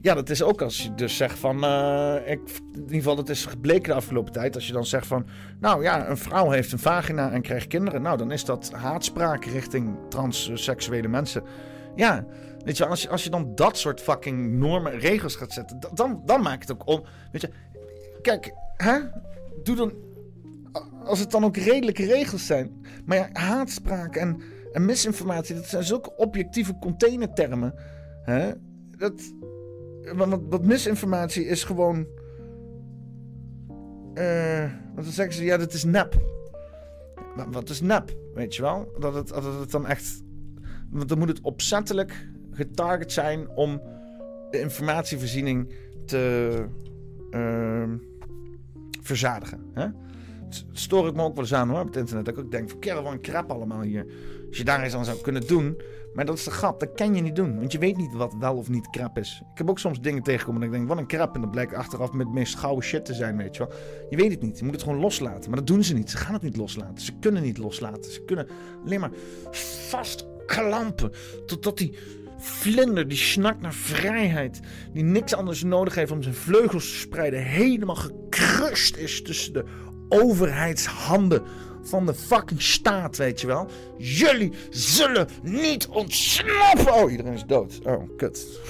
Ja, 0.00 0.14
dat 0.14 0.30
is 0.30 0.42
ook 0.42 0.62
als 0.62 0.82
je 0.82 0.94
dus 0.94 1.16
zegt 1.16 1.38
van... 1.38 1.64
eh, 1.64 2.14
in 2.26 2.40
ieder 2.74 2.94
geval, 2.96 3.16
dat 3.16 3.28
is 3.28 3.46
gebleken 3.46 3.88
de 3.88 3.94
afgelopen 3.94 4.32
tijd. 4.32 4.54
Als 4.54 4.66
je 4.66 4.72
dan 4.72 4.86
zegt 4.86 5.06
van... 5.06 5.26
Nou 5.60 5.82
ja, 5.82 6.08
een 6.08 6.16
vrouw 6.16 6.50
heeft 6.50 6.72
een 6.72 6.78
vagina 6.78 7.30
en 7.30 7.42
krijgt 7.42 7.66
kinderen. 7.66 8.02
Nou, 8.02 8.18
dan 8.18 8.30
is 8.30 8.44
dat 8.44 8.70
haatspraak 8.72 9.44
richting 9.44 9.96
transseksuele 10.08 11.08
mensen. 11.08 11.42
Ja, 11.96 12.26
weet 12.64 12.76
je, 12.76 12.86
als 12.86 13.02
je, 13.02 13.08
als 13.08 13.24
je 13.24 13.30
dan 13.30 13.52
dat 13.54 13.78
soort 13.78 14.00
fucking 14.00 14.52
normen, 14.58 14.98
regels 14.98 15.36
gaat 15.36 15.52
zetten... 15.52 15.80
da- 15.80 15.90
Dan, 15.94 16.22
dan 16.24 16.42
maakt 16.42 16.68
het 16.68 16.72
ook 16.72 16.88
om... 16.88 17.02
Weet 17.32 17.40
je, 17.40 17.50
kijk, 18.22 18.52
hè? 18.76 18.98
Doe 19.62 19.76
dan... 19.76 19.92
Als 21.04 21.18
het 21.18 21.30
dan 21.30 21.44
ook 21.44 21.56
redelijke 21.56 22.04
regels 22.04 22.46
zijn. 22.46 22.84
Maar 23.04 23.16
ja, 23.16 23.28
haatspraak 23.32 24.16
en, 24.16 24.40
en 24.72 24.84
misinformatie... 24.84 25.54
Dat 25.54 25.66
zijn 25.66 25.84
zulke 25.84 26.16
objectieve 26.16 26.78
containertermen. 26.78 27.74
Hè? 28.22 28.52
Dat... 28.90 29.34
Want, 30.14 30.42
want 30.48 30.64
misinformatie 30.64 31.46
is 31.46 31.64
gewoon. 31.64 32.06
eh 34.14 34.70
want 34.94 35.04
dan 35.04 35.12
zeggen 35.12 35.34
ze, 35.34 35.44
ja, 35.44 35.56
dat 35.56 35.72
is 35.72 35.84
nep. 35.84 36.22
Wat 37.50 37.68
is 37.68 37.80
nep? 37.80 38.16
Weet 38.34 38.54
je 38.54 38.62
wel? 38.62 38.92
Dat 38.98 39.14
het, 39.14 39.28
dat 39.28 39.60
het 39.60 39.70
dan 39.70 39.86
echt. 39.86 40.22
Want 40.90 41.08
dan 41.08 41.18
moet 41.18 41.28
het 41.28 41.40
opzettelijk 41.40 42.28
getarget 42.50 43.12
zijn 43.12 43.48
om 43.48 43.82
de 44.50 44.60
informatievoorziening 44.60 45.72
te 46.06 46.54
ehm, 47.30 47.96
verzadigen. 49.00 49.60
Hè? 49.72 49.86
Stoor 50.72 51.08
ik 51.08 51.14
me 51.14 51.22
ook 51.22 51.34
wel 51.34 51.44
eens 51.44 51.54
aan 51.54 51.68
hoor 51.68 51.80
op 51.80 51.86
het 51.86 51.96
internet. 51.96 52.24
Dat 52.24 52.34
ik 52.34 52.44
ook 52.44 52.50
denk 52.50 52.70
van 52.80 53.12
een 53.12 53.20
crap 53.20 53.50
allemaal 53.50 53.80
hier. 53.80 54.06
Als 54.48 54.56
je 54.56 54.64
daar 54.64 54.82
eens 54.82 54.94
aan 54.94 55.04
zou 55.04 55.20
kunnen 55.20 55.46
doen. 55.46 55.80
Maar 56.14 56.24
dat 56.24 56.38
is 56.38 56.44
de 56.44 56.50
grap, 56.50 56.80
dat 56.80 56.92
kan 56.94 57.14
je 57.14 57.22
niet 57.22 57.36
doen. 57.36 57.58
Want 57.58 57.72
je 57.72 57.78
weet 57.78 57.96
niet 57.96 58.14
wat 58.14 58.34
wel 58.38 58.56
of 58.56 58.68
niet 58.68 58.90
crap 58.90 59.18
is. 59.18 59.42
Ik 59.52 59.58
heb 59.58 59.70
ook 59.70 59.78
soms 59.78 60.00
dingen 60.00 60.22
tegengekomen 60.22 60.60
dat 60.60 60.70
ik 60.70 60.76
denk, 60.76 60.88
wat 60.88 60.98
een 60.98 61.06
crap. 61.06 61.34
En 61.34 61.40
dat 61.40 61.50
blijkt 61.50 61.74
achteraf 61.74 62.12
met 62.12 62.32
meest 62.32 62.56
gouden 62.56 62.84
shit 62.84 63.04
te 63.04 63.14
zijn, 63.14 63.36
weet 63.36 63.56
je 63.56 63.66
wel. 63.66 63.76
Je 64.10 64.16
weet 64.16 64.30
het 64.30 64.42
niet, 64.42 64.58
je 64.58 64.64
moet 64.64 64.74
het 64.74 64.82
gewoon 64.82 64.98
loslaten. 64.98 65.50
Maar 65.50 65.58
dat 65.58 65.66
doen 65.66 65.84
ze 65.84 65.94
niet, 65.94 66.10
ze 66.10 66.16
gaan 66.16 66.32
het 66.32 66.42
niet 66.42 66.56
loslaten. 66.56 67.04
Ze 67.04 67.12
kunnen 67.20 67.42
niet 67.42 67.58
loslaten. 67.58 68.12
Ze 68.12 68.24
kunnen 68.24 68.48
alleen 68.84 69.00
maar 69.00 69.12
vastklampen. 69.50 71.12
Totdat 71.46 71.78
die 71.78 71.96
vlinder, 72.38 73.08
die 73.08 73.18
snakt 73.18 73.60
naar 73.60 73.74
vrijheid. 73.74 74.60
Die 74.92 75.04
niks 75.04 75.34
anders 75.34 75.62
nodig 75.62 75.94
heeft 75.94 76.10
om 76.10 76.22
zijn 76.22 76.34
vleugels 76.34 76.90
te 76.90 76.98
spreiden. 76.98 77.42
Helemaal 77.42 77.96
gekrust 77.96 78.96
is 78.96 79.22
tussen 79.22 79.52
de 79.52 79.64
overheidshanden 80.20 81.42
van 81.82 82.06
de 82.06 82.14
fucking 82.14 82.62
staat, 82.62 83.16
weet 83.16 83.40
je 83.40 83.46
wel. 83.46 83.68
Jullie 83.98 84.52
zullen 84.70 85.28
niet 85.42 85.86
ontsnappen. 85.86 86.94
Oh, 86.94 87.10
iedereen 87.10 87.32
is 87.32 87.44
dood. 87.44 87.80
Oh, 87.84 88.16
kut. 88.16 88.46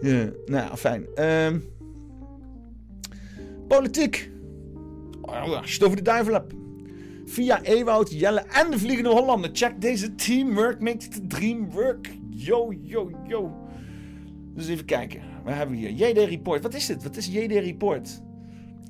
ja, 0.00 0.30
nou, 0.46 0.76
fijn. 0.76 1.06
Ehm, 1.14 1.58
politiek. 3.68 4.30
Oh, 5.22 5.62
over 5.82 5.96
de 5.96 6.02
duivel 6.02 6.32
hebt. 6.32 6.52
Via 7.26 7.62
Ewout, 7.62 8.10
Jelle 8.10 8.40
en 8.40 8.70
de 8.70 8.78
Vliegende 8.78 9.10
Hollander. 9.10 9.50
Check 9.52 9.80
deze 9.80 10.14
teamwork 10.14 10.80
makes 10.80 11.08
the 11.08 11.26
dream 11.26 11.70
work. 11.70 12.10
Yo, 12.30 12.74
yo, 12.80 13.10
yo. 13.26 13.52
Dus 14.54 14.68
even 14.68 14.84
kijken. 14.84 15.20
Waar 15.44 15.56
hebben 15.56 15.76
we 15.76 15.86
hier? 15.86 16.08
JD 16.08 16.28
Report. 16.28 16.62
Wat 16.62 16.74
is 16.74 16.86
dit? 16.86 17.02
Wat 17.02 17.16
is 17.16 17.26
JD 17.26 17.52
Report? 17.52 18.22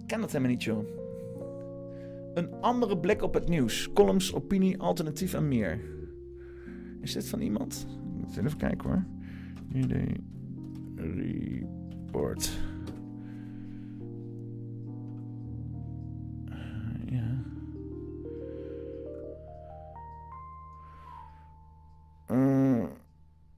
Ken 0.07 0.21
dat 0.21 0.33
helemaal 0.33 0.51
niet, 0.51 0.63
joh. 0.63 0.85
Een 2.35 2.61
andere 2.61 2.99
blik 2.99 3.23
op 3.23 3.35
het 3.35 3.49
nieuws. 3.49 3.93
Columns, 3.93 4.35
opinie, 4.35 4.81
alternatief 4.81 5.35
en 5.35 5.49
meer. 5.49 5.81
Is 7.01 7.13
dit 7.13 7.29
van 7.29 7.41
iemand? 7.41 7.87
Ik 7.89 8.27
moet 8.27 8.37
even 8.37 8.57
kijken 8.59 8.89
hoor. 8.89 9.05
JD 9.69 9.95
Report. 10.97 12.59
Ja. 17.11 17.43
Eh, 22.27 22.85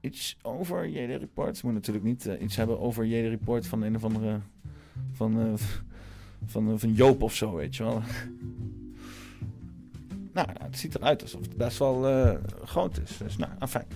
iets 0.01 0.37
over 0.41 0.87
JD 0.89 1.19
Report. 1.19 1.63
Moet 1.63 1.73
natuurlijk 1.73 2.05
niet 2.05 2.25
eh, 2.25 2.41
iets 2.41 2.55
hebben 2.55 2.79
over 2.79 3.05
JD 3.05 3.27
Report 3.27 3.67
van 3.67 3.81
een 3.81 3.95
of 3.95 4.03
andere. 4.03 4.39
van, 5.11 5.39
eh, 5.39 5.53
van, 6.45 6.71
eh, 6.71 6.77
van 6.77 6.93
Joop 6.93 7.21
of 7.21 7.35
zo, 7.35 7.55
weet 7.55 7.75
je 7.75 7.83
wel. 7.83 8.01
nou, 10.33 10.47
het 10.59 10.77
ziet 10.77 10.95
eruit 10.95 11.21
alsof 11.21 11.41
het 11.41 11.57
best 11.57 11.77
wel 11.77 12.07
eh, 12.07 12.37
groot 12.63 12.99
is. 12.99 13.17
Dus, 13.17 13.37
nou, 13.37 13.67
fijn. 13.67 13.87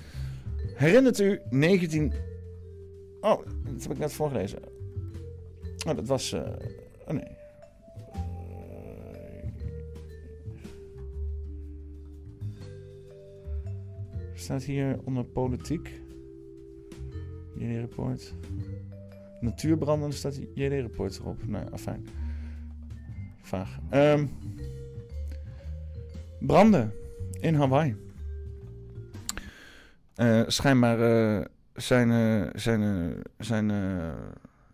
Herinnert 0.75 1.19
u 1.19 1.39
19. 1.49 2.13
Oh, 3.21 3.45
dat 3.63 3.81
heb 3.81 3.91
ik 3.91 3.97
net 3.97 4.13
voorgelezen. 4.13 4.59
Oh, 5.87 5.95
dat 5.95 6.07
was. 6.07 6.33
eh, 6.33 6.41
oh 7.07 7.13
nee. 7.13 7.39
Staat 14.33 14.63
hier 14.63 14.99
onder 15.03 15.23
politiek. 15.23 16.01
JD-rapport. 17.55 18.33
Natuurbranden 19.39 20.13
staat 20.13 20.39
JD-rapport 20.53 21.19
erop. 21.19 21.47
Nou, 21.47 21.71
afijn. 21.71 22.05
Vaag. 23.51 23.77
Ehm, 23.89 24.25
branden 26.39 26.93
in 27.39 27.55
Hawaii. 27.55 27.95
Eh, 30.15 30.41
schijnbaar 30.47 30.99
eh, 30.99 31.45
zijn, 31.73 32.11
eh, 32.11 32.49
zijn, 32.55 32.81
eh, 32.81 33.23
zijn 33.37 33.71
eh, 33.71 34.13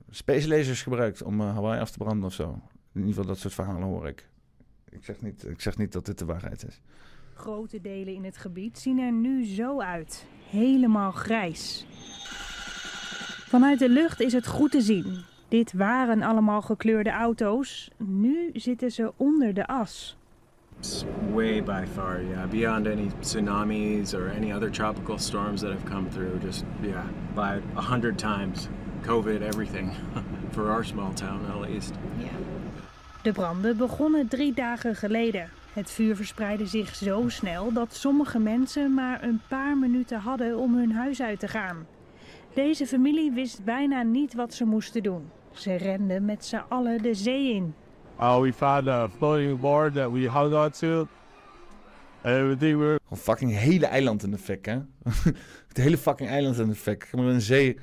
space 0.10 0.48
lasers 0.48 0.82
gebruikt 0.82 1.24
om 1.24 1.42
eh, 1.42 1.54
Hawaii 1.54 1.82
af 1.82 1.92
te 1.92 1.98
branden 1.98 2.26
of 2.26 2.34
zo. 2.34 2.50
In 2.94 3.00
ieder 3.00 3.08
geval 3.08 3.26
dat 3.26 3.38
soort 3.38 3.54
verhalen 3.54 3.88
hoor 3.88 4.08
ik. 4.08 4.28
Ik 4.90 5.04
zeg 5.04 5.22
niet, 5.22 5.48
ik 5.48 5.62
zeg 5.62 5.78
niet 5.78 5.92
dat 5.92 6.06
dit 6.06 6.20
de 6.20 6.26
waarheid 6.26 6.68
is. 6.68 6.82
Grote 7.34 7.82
delen 7.82 8.14
in 8.14 8.24
het 8.24 8.38
gebied 8.38 8.80
zien 8.80 9.00
er 9.00 9.12
nu 9.12 9.46
zo 9.46 9.82
uit. 9.82 10.26
Helemaal 10.50 11.12
grijs. 11.12 11.86
Vanuit 13.48 13.80
de 13.80 13.90
lucht 13.90 14.22
is 14.22 14.34
het 14.34 14.48
goed 14.48 14.72
te 14.72 14.82
zien. 14.82 15.24
Dit 15.48 15.74
waren 15.74 16.22
allemaal 16.22 16.62
gekleurde 16.62 17.12
auto's. 17.12 17.90
Nu 17.98 18.50
zitten 18.54 18.92
ze 18.92 19.12
onder 19.16 19.54
de 19.54 19.68
as. 19.68 20.18
It's 20.80 21.06
way 21.34 21.64
by 21.64 21.86
far, 21.94 22.24
yeah, 22.24 22.50
beyond 22.50 22.88
any 22.88 23.12
tsunamis 23.20 24.14
or 24.14 24.32
any 24.36 24.54
other 24.54 24.72
tropical 24.72 25.18
storms 25.18 25.62
that 25.62 25.72
have 25.72 25.86
come 25.86 26.10
through. 26.10 26.44
Just, 26.44 26.64
yeah, 26.82 27.06
by 27.34 27.62
a 27.76 27.82
hundred 27.82 28.18
times. 28.18 28.68
COVID, 29.02 29.42
everything. 29.42 29.92
For 30.54 30.70
our 30.70 30.86
small 30.86 31.14
town, 31.14 31.40
at 31.52 31.70
least. 31.70 31.92
De 33.22 33.32
branden 33.32 33.78
begonnen 33.78 34.28
drie 34.28 34.54
dagen 34.54 34.96
geleden. 34.96 35.50
Het 35.74 35.92
vuur 35.92 36.16
verspreidde 36.16 36.66
zich 36.66 36.96
zo 36.96 37.30
snel 37.30 37.74
dat 37.74 37.94
sommige 37.96 38.40
mensen 38.40 38.94
maar 38.94 39.24
een 39.24 39.42
paar 39.48 39.78
minuten 39.78 40.20
hadden 40.20 40.58
om 40.58 40.76
hun 40.76 40.92
huis 40.92 41.22
uit 41.22 41.40
te 41.40 41.48
gaan. 41.48 41.86
Deze 42.54 42.88
familie 42.88 43.32
wist 43.32 43.64
bijna 43.64 44.02
niet 44.02 44.34
wat 44.34 44.54
ze 44.54 44.66
moesten 44.66 45.04
doen. 45.04 45.30
Ze 45.58 45.76
renden 45.76 46.26
met 46.26 46.46
z'n 46.46 46.62
allen 46.70 47.02
de 47.02 47.14
zee 47.14 47.54
in. 47.54 47.76
Uh, 48.20 48.40
we 48.40 48.54
found 48.54 48.88
a 48.88 49.10
floating 49.18 49.60
board 49.60 49.94
that 49.94 50.12
we 50.12 50.30
hung 50.30 50.54
on 50.54 50.72
to. 50.72 51.08
And 52.24 52.36
everything 52.36 52.80
we 52.80 53.00
Gewoon 53.04 53.24
fucking 53.24 53.52
hele 53.52 53.86
eiland 53.86 54.24
in 54.24 54.32
de 54.32 54.38
fik, 54.38 54.66
hè? 54.66 54.80
het 55.68 55.78
hele 55.78 55.98
fucking 55.98 56.30
eiland 56.30 56.60
in 56.60 56.68
de 56.68 56.76
fik. 56.76 57.10
In 57.12 57.20
een 57.20 57.42
zee. 57.42 57.78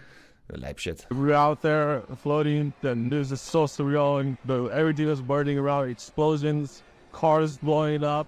Lijp 0.47 0.79
shit. 0.79 1.07
we 1.09 1.17
were 1.17 1.35
out 1.35 1.61
there 1.61 2.03
floating. 2.21 2.73
Then 2.81 3.09
there's 3.09 3.33
a 3.33 3.37
so 3.37 3.67
surreal, 3.67 4.19
and 4.19 4.37
the, 4.47 4.71
everything 4.73 5.09
was 5.09 5.23
burning 5.23 5.59
around. 5.59 5.89
Explosions, 5.89 6.83
cars 7.11 7.59
blowing 7.59 8.03
up. 8.03 8.27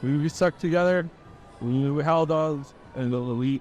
We, 0.00 0.16
we 0.16 0.28
stuck 0.28 0.58
together. 0.58 1.08
We, 1.60 1.90
we 1.90 2.02
held 2.02 2.30
on 2.30 2.64
and 2.94 3.38
we 3.38 3.60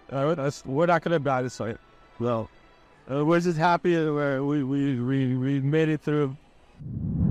we're 0.65 0.85
not 0.85 1.01
gonna 1.01 1.19
buy 1.19 1.41
this 1.41 1.53
site. 1.53 1.77
No, 2.19 2.49
uh, 3.09 3.23
we're 3.23 3.41
just 3.41 3.57
happy 3.57 3.89
we 3.89 4.63
we 4.65 5.03
we 5.03 5.37
we 5.37 5.59
made 5.63 5.91
it 5.91 6.03
through. 6.03 6.31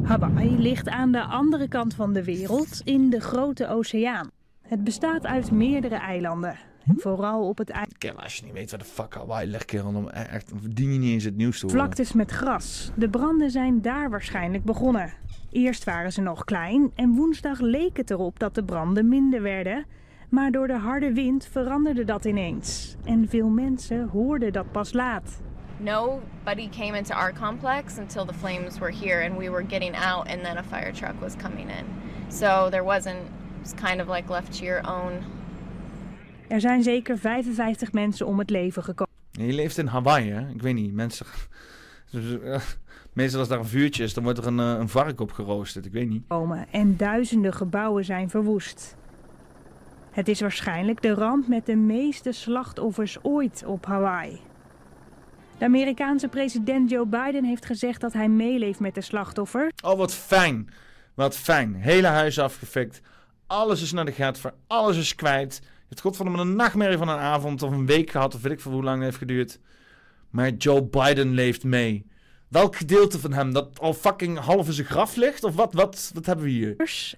Hawaii 0.02 0.58
ligt 0.58 0.88
aan 0.88 1.12
de 1.12 1.22
andere 1.22 1.68
kant 1.68 1.94
van 1.94 2.12
de 2.12 2.24
wereld, 2.24 2.80
in 2.84 3.10
de 3.10 3.20
grote 3.20 3.68
oceaan. 3.68 4.30
Het 4.62 4.84
bestaat 4.84 5.26
uit 5.26 5.50
meerdere 5.50 5.94
eilanden. 5.94 6.56
En 6.86 6.96
vooral 6.98 7.48
op 7.48 7.58
het 7.58 7.70
eiland. 7.70 7.98
Kerel, 7.98 8.20
als 8.20 8.36
je 8.36 8.44
niet 8.44 8.52
weet 8.52 8.70
waar 8.70 8.78
de 8.78 8.84
fuck 8.84 9.14
Hawaii 9.14 9.50
ligt, 9.50 9.64
kerel, 9.64 9.92
dan 9.92 10.08
e- 10.08 10.10
echt, 10.10 10.52
verdien 10.60 10.92
je 10.92 10.98
niet 10.98 11.10
eens 11.10 11.24
het 11.24 11.36
nieuws 11.36 11.58
te 11.58 11.66
horen. 11.66 11.80
Vlaktes 11.80 12.12
met 12.12 12.30
gras. 12.30 12.90
De 12.96 13.08
branden 13.08 13.50
zijn 13.50 13.82
daar 13.82 14.10
waarschijnlijk 14.10 14.64
begonnen. 14.64 15.12
Eerst 15.50 15.84
waren 15.84 16.12
ze 16.12 16.20
nog 16.20 16.44
klein 16.44 16.90
en 16.94 17.14
woensdag 17.14 17.60
leek 17.60 17.96
het 17.96 18.10
erop 18.10 18.38
dat 18.38 18.54
de 18.54 18.64
branden 18.64 19.08
minder 19.08 19.42
werden. 19.42 19.86
Maar 20.28 20.50
door 20.50 20.66
de 20.66 20.78
harde 20.78 21.12
wind 21.12 21.48
veranderde 21.52 22.04
dat 22.04 22.24
ineens. 22.24 22.96
En 23.04 23.28
veel 23.28 23.48
mensen 23.48 24.08
hoorden 24.08 24.52
dat 24.52 24.72
pas 24.72 24.92
laat. 24.92 25.40
Nobody 25.80 26.68
came 26.68 26.98
into 26.98 27.14
our 27.14 27.32
complex 27.32 27.98
until 27.98 28.24
the 28.24 28.34
flames 28.34 28.78
were 28.78 28.90
here 28.90 29.24
and 29.24 29.36
we 29.36 29.50
were 29.50 29.66
getting 29.68 29.94
out 29.94 30.28
and 30.28 30.44
then 30.44 30.56
a 30.56 30.62
fire 30.62 30.92
truck 30.92 31.20
was 31.20 31.34
coming 31.36 31.68
in. 31.70 31.84
So 32.28 32.68
there 32.70 32.84
wasn't, 32.84 33.18
it 33.18 33.62
was 33.62 33.74
kind 33.74 34.00
of 34.00 34.08
like 34.08 34.32
left 34.32 34.58
to 34.58 34.64
your 34.64 34.80
own. 34.86 35.12
Er 36.48 36.60
zijn 36.60 36.82
zeker 36.82 37.18
55 37.18 37.92
mensen 37.92 38.26
om 38.26 38.38
het 38.38 38.50
leven 38.50 38.82
gekomen. 38.82 39.12
Je 39.30 39.52
leeft 39.52 39.78
in 39.78 39.86
Hawaii, 39.86 40.30
hè? 40.30 40.48
Ik 40.48 40.62
weet 40.62 40.74
niet, 40.74 40.92
mensen... 40.92 41.26
Meestal 43.12 43.40
als 43.40 43.48
daar 43.48 43.58
een 43.58 43.66
vuurtje 43.66 44.04
is, 44.04 44.14
dan 44.14 44.24
wordt 44.24 44.38
er 44.38 44.46
een, 44.46 44.60
eh, 44.60 44.78
een 44.78 44.88
vark 44.88 45.20
op 45.20 45.32
geroosterd. 45.32 45.86
Ik 45.86 45.92
weet 45.92 46.08
niet. 46.08 46.22
En 46.70 46.96
duizenden 46.96 47.52
gebouwen 47.54 48.04
zijn 48.04 48.30
verwoest. 48.30 48.96
Het 50.10 50.28
is 50.28 50.40
waarschijnlijk 50.40 51.02
de 51.02 51.14
ramp 51.14 51.48
met 51.48 51.66
de 51.66 51.76
meeste 51.76 52.32
slachtoffers 52.32 53.18
ooit 53.22 53.64
op 53.66 53.86
Hawaii. 53.86 54.40
De 55.58 55.64
Amerikaanse 55.64 56.28
president 56.28 56.90
Joe 56.90 57.06
Biden 57.06 57.44
heeft 57.44 57.66
gezegd 57.66 58.00
dat 58.00 58.12
hij 58.12 58.28
meeleeft 58.28 58.80
met 58.80 58.94
de 58.94 59.00
slachtoffers. 59.00 59.72
Oh, 59.84 59.98
wat 59.98 60.14
fijn. 60.14 60.68
Wat 61.14 61.36
fijn. 61.36 61.74
Hele 61.74 62.06
huis 62.06 62.38
afgefikt. 62.38 63.00
Alles 63.46 63.82
is 63.82 63.92
naar 63.92 64.04
de 64.04 64.12
gat 64.12 64.38
voor. 64.38 64.54
Alles 64.66 64.96
is 64.96 65.14
kwijt. 65.14 65.58
Je 65.62 65.84
hebt 65.88 66.00
godverdomme 66.00 66.40
een 66.40 66.56
nachtmerrie 66.56 66.98
van 66.98 67.08
een 67.08 67.18
avond 67.18 67.62
of 67.62 67.72
een 67.72 67.86
week 67.86 68.10
gehad. 68.10 68.34
Of 68.34 68.42
weet 68.42 68.52
ik 68.52 68.60
veel 68.60 68.72
hoe 68.72 68.82
lang 68.82 68.96
het 68.96 69.04
heeft 69.04 69.18
geduurd. 69.18 69.60
Maar 70.30 70.50
Joe 70.50 70.82
Biden 70.82 71.34
leeft 71.34 71.64
mee. 71.64 72.06
Welk 72.48 72.76
gedeelte 72.76 73.18
van 73.18 73.32
hem? 73.32 73.52
Dat 73.52 73.80
al 73.80 73.94
fucking 73.94 74.38
half 74.38 74.66
in 74.66 74.72
zijn 74.72 74.86
graf 74.86 75.16
ligt? 75.16 75.44
Of 75.44 75.54
wat, 75.54 75.72
wat, 75.74 76.10
wat 76.14 76.26
hebben 76.26 76.44
we 76.44 76.50
hier? 76.50 76.76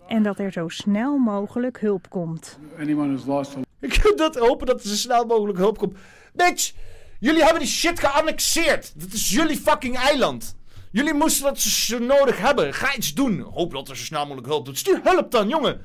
En 0.08 0.22
dat 0.22 0.38
er 0.38 0.52
zo 0.52 0.68
snel 0.68 1.18
mogelijk 1.18 1.80
hulp 1.80 2.10
komt. 2.10 2.58
Anyone 2.78 3.12
who's 3.14 3.26
lost 3.26 3.56
Ik 3.80 4.02
wil 4.02 4.16
dat 4.16 4.36
hopen 4.36 4.66
dat 4.66 4.82
er 4.82 4.88
zo 4.88 4.94
snel 4.94 5.26
mogelijk 5.26 5.58
hulp 5.58 5.78
komt. 5.78 5.96
Bitch! 6.32 6.72
Jullie 7.20 7.42
hebben 7.42 7.58
die 7.62 7.68
shit 7.68 8.00
geannexeerd. 8.00 8.92
Dat 9.00 9.12
is 9.12 9.30
jullie 9.30 9.56
fucking 9.56 9.96
eiland. 9.96 10.56
Jullie 10.90 11.14
moesten 11.14 11.44
dat 11.44 11.60
zo 11.60 11.98
nodig 11.98 12.38
hebben. 12.38 12.74
Ga 12.74 12.96
iets 12.96 13.14
doen. 13.14 13.40
Hoop 13.40 13.72
dat 13.72 13.88
er 13.88 13.96
zo 13.96 14.04
snel 14.04 14.22
mogelijk 14.24 14.46
hulp 14.46 14.64
doet. 14.64 14.78
Stuur 14.78 15.00
hulp 15.02 15.30
dan, 15.30 15.48
jongen. 15.48 15.80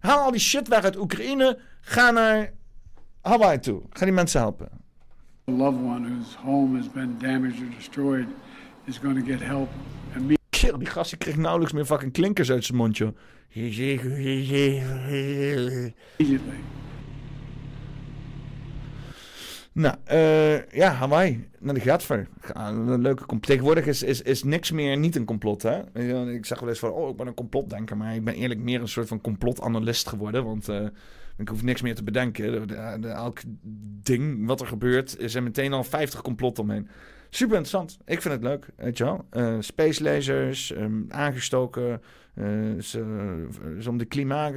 Haal 0.00 0.18
al 0.18 0.30
die 0.30 0.40
shit 0.40 0.68
weg 0.68 0.84
uit 0.84 0.96
Oekraïne. 0.96 1.58
Ga 1.80 2.10
naar 2.10 2.52
Hawaii 3.22 3.58
toe. 3.58 3.82
Ga 3.90 4.04
die 4.04 4.14
mensen 4.14 4.40
helpen. 4.40 4.68
A 5.48 5.52
loved 5.52 5.80
one 5.80 6.08
whose 6.08 6.36
home 6.44 6.76
has 6.78 6.92
been 6.92 7.16
damaged 7.18 7.60
or 7.60 7.74
destroyed 7.76 8.26
is 8.84 8.98
going 8.98 9.18
to 9.18 9.32
get 9.32 9.40
help 9.40 9.68
immediately. 10.14 10.36
Kerel, 10.50 10.78
die 10.78 10.88
gast 10.88 11.10
die 11.10 11.18
kreeg 11.18 11.36
nauwelijks 11.36 11.72
meer 11.72 11.84
fucking 11.84 12.12
klinkers 12.12 12.50
uit 12.50 12.64
zijn 12.64 12.78
mond, 12.78 12.96
joh. 12.96 13.16
Nou, 19.78 19.94
eh, 20.04 20.66
ja, 20.70 20.90
Hawaii. 20.92 21.48
Naar 21.58 21.74
de 21.74 21.80
Gatver. 21.80 22.28
Ga- 22.40 22.68
Een 22.68 23.00
leuke 23.00 23.26
complot. 23.26 23.42
Tegenwoordig 23.46 23.86
is, 23.86 24.02
is, 24.02 24.22
is 24.22 24.42
niks 24.42 24.70
meer 24.70 24.96
niet 24.96 25.16
een 25.16 25.24
complot, 25.24 25.62
hè. 25.62 25.98
Ik 26.32 26.46
zeg 26.46 26.60
wel 26.60 26.68
eens 26.68 26.78
van, 26.78 26.90
oh, 26.90 27.08
ik 27.10 27.16
ben 27.16 27.26
een 27.26 27.34
complotdenker. 27.34 27.96
Maar 27.96 28.14
ik 28.14 28.24
ben 28.24 28.34
eerlijk 28.34 28.60
meer 28.60 28.80
een 28.80 28.88
soort 28.88 29.08
van 29.08 29.20
complotanalist 29.20 30.08
geworden. 30.08 30.44
Want 30.44 30.68
eh, 30.68 30.86
ik 31.36 31.48
hoef 31.48 31.62
niks 31.62 31.82
meer 31.82 31.94
te 31.94 32.02
bedenken. 32.02 32.52
De, 32.52 32.66
de- 32.66 32.96
de- 33.00 33.08
elk 33.08 33.40
ding 34.02 34.46
wat 34.46 34.60
er 34.60 34.66
gebeurt, 34.66 35.18
is 35.18 35.34
er 35.34 35.42
meteen 35.42 35.72
al 35.72 35.84
50 35.84 36.22
complot 36.22 36.58
omheen. 36.58 36.88
Super 37.30 37.56
interessant. 37.56 37.98
Ik 38.04 38.22
vind 38.22 38.34
het 38.34 38.42
leuk, 38.42 38.66
weet 38.76 38.98
je 38.98 39.04
wel. 39.04 39.24
Eh, 39.30 39.54
space 39.60 40.02
lasers, 40.02 40.72
ehm, 40.72 41.00
aangestoken. 41.08 42.02
ze, 42.80 43.46
ze 43.80 43.88
om 43.90 43.98
de 43.98 44.04
klimaat, 44.04 44.54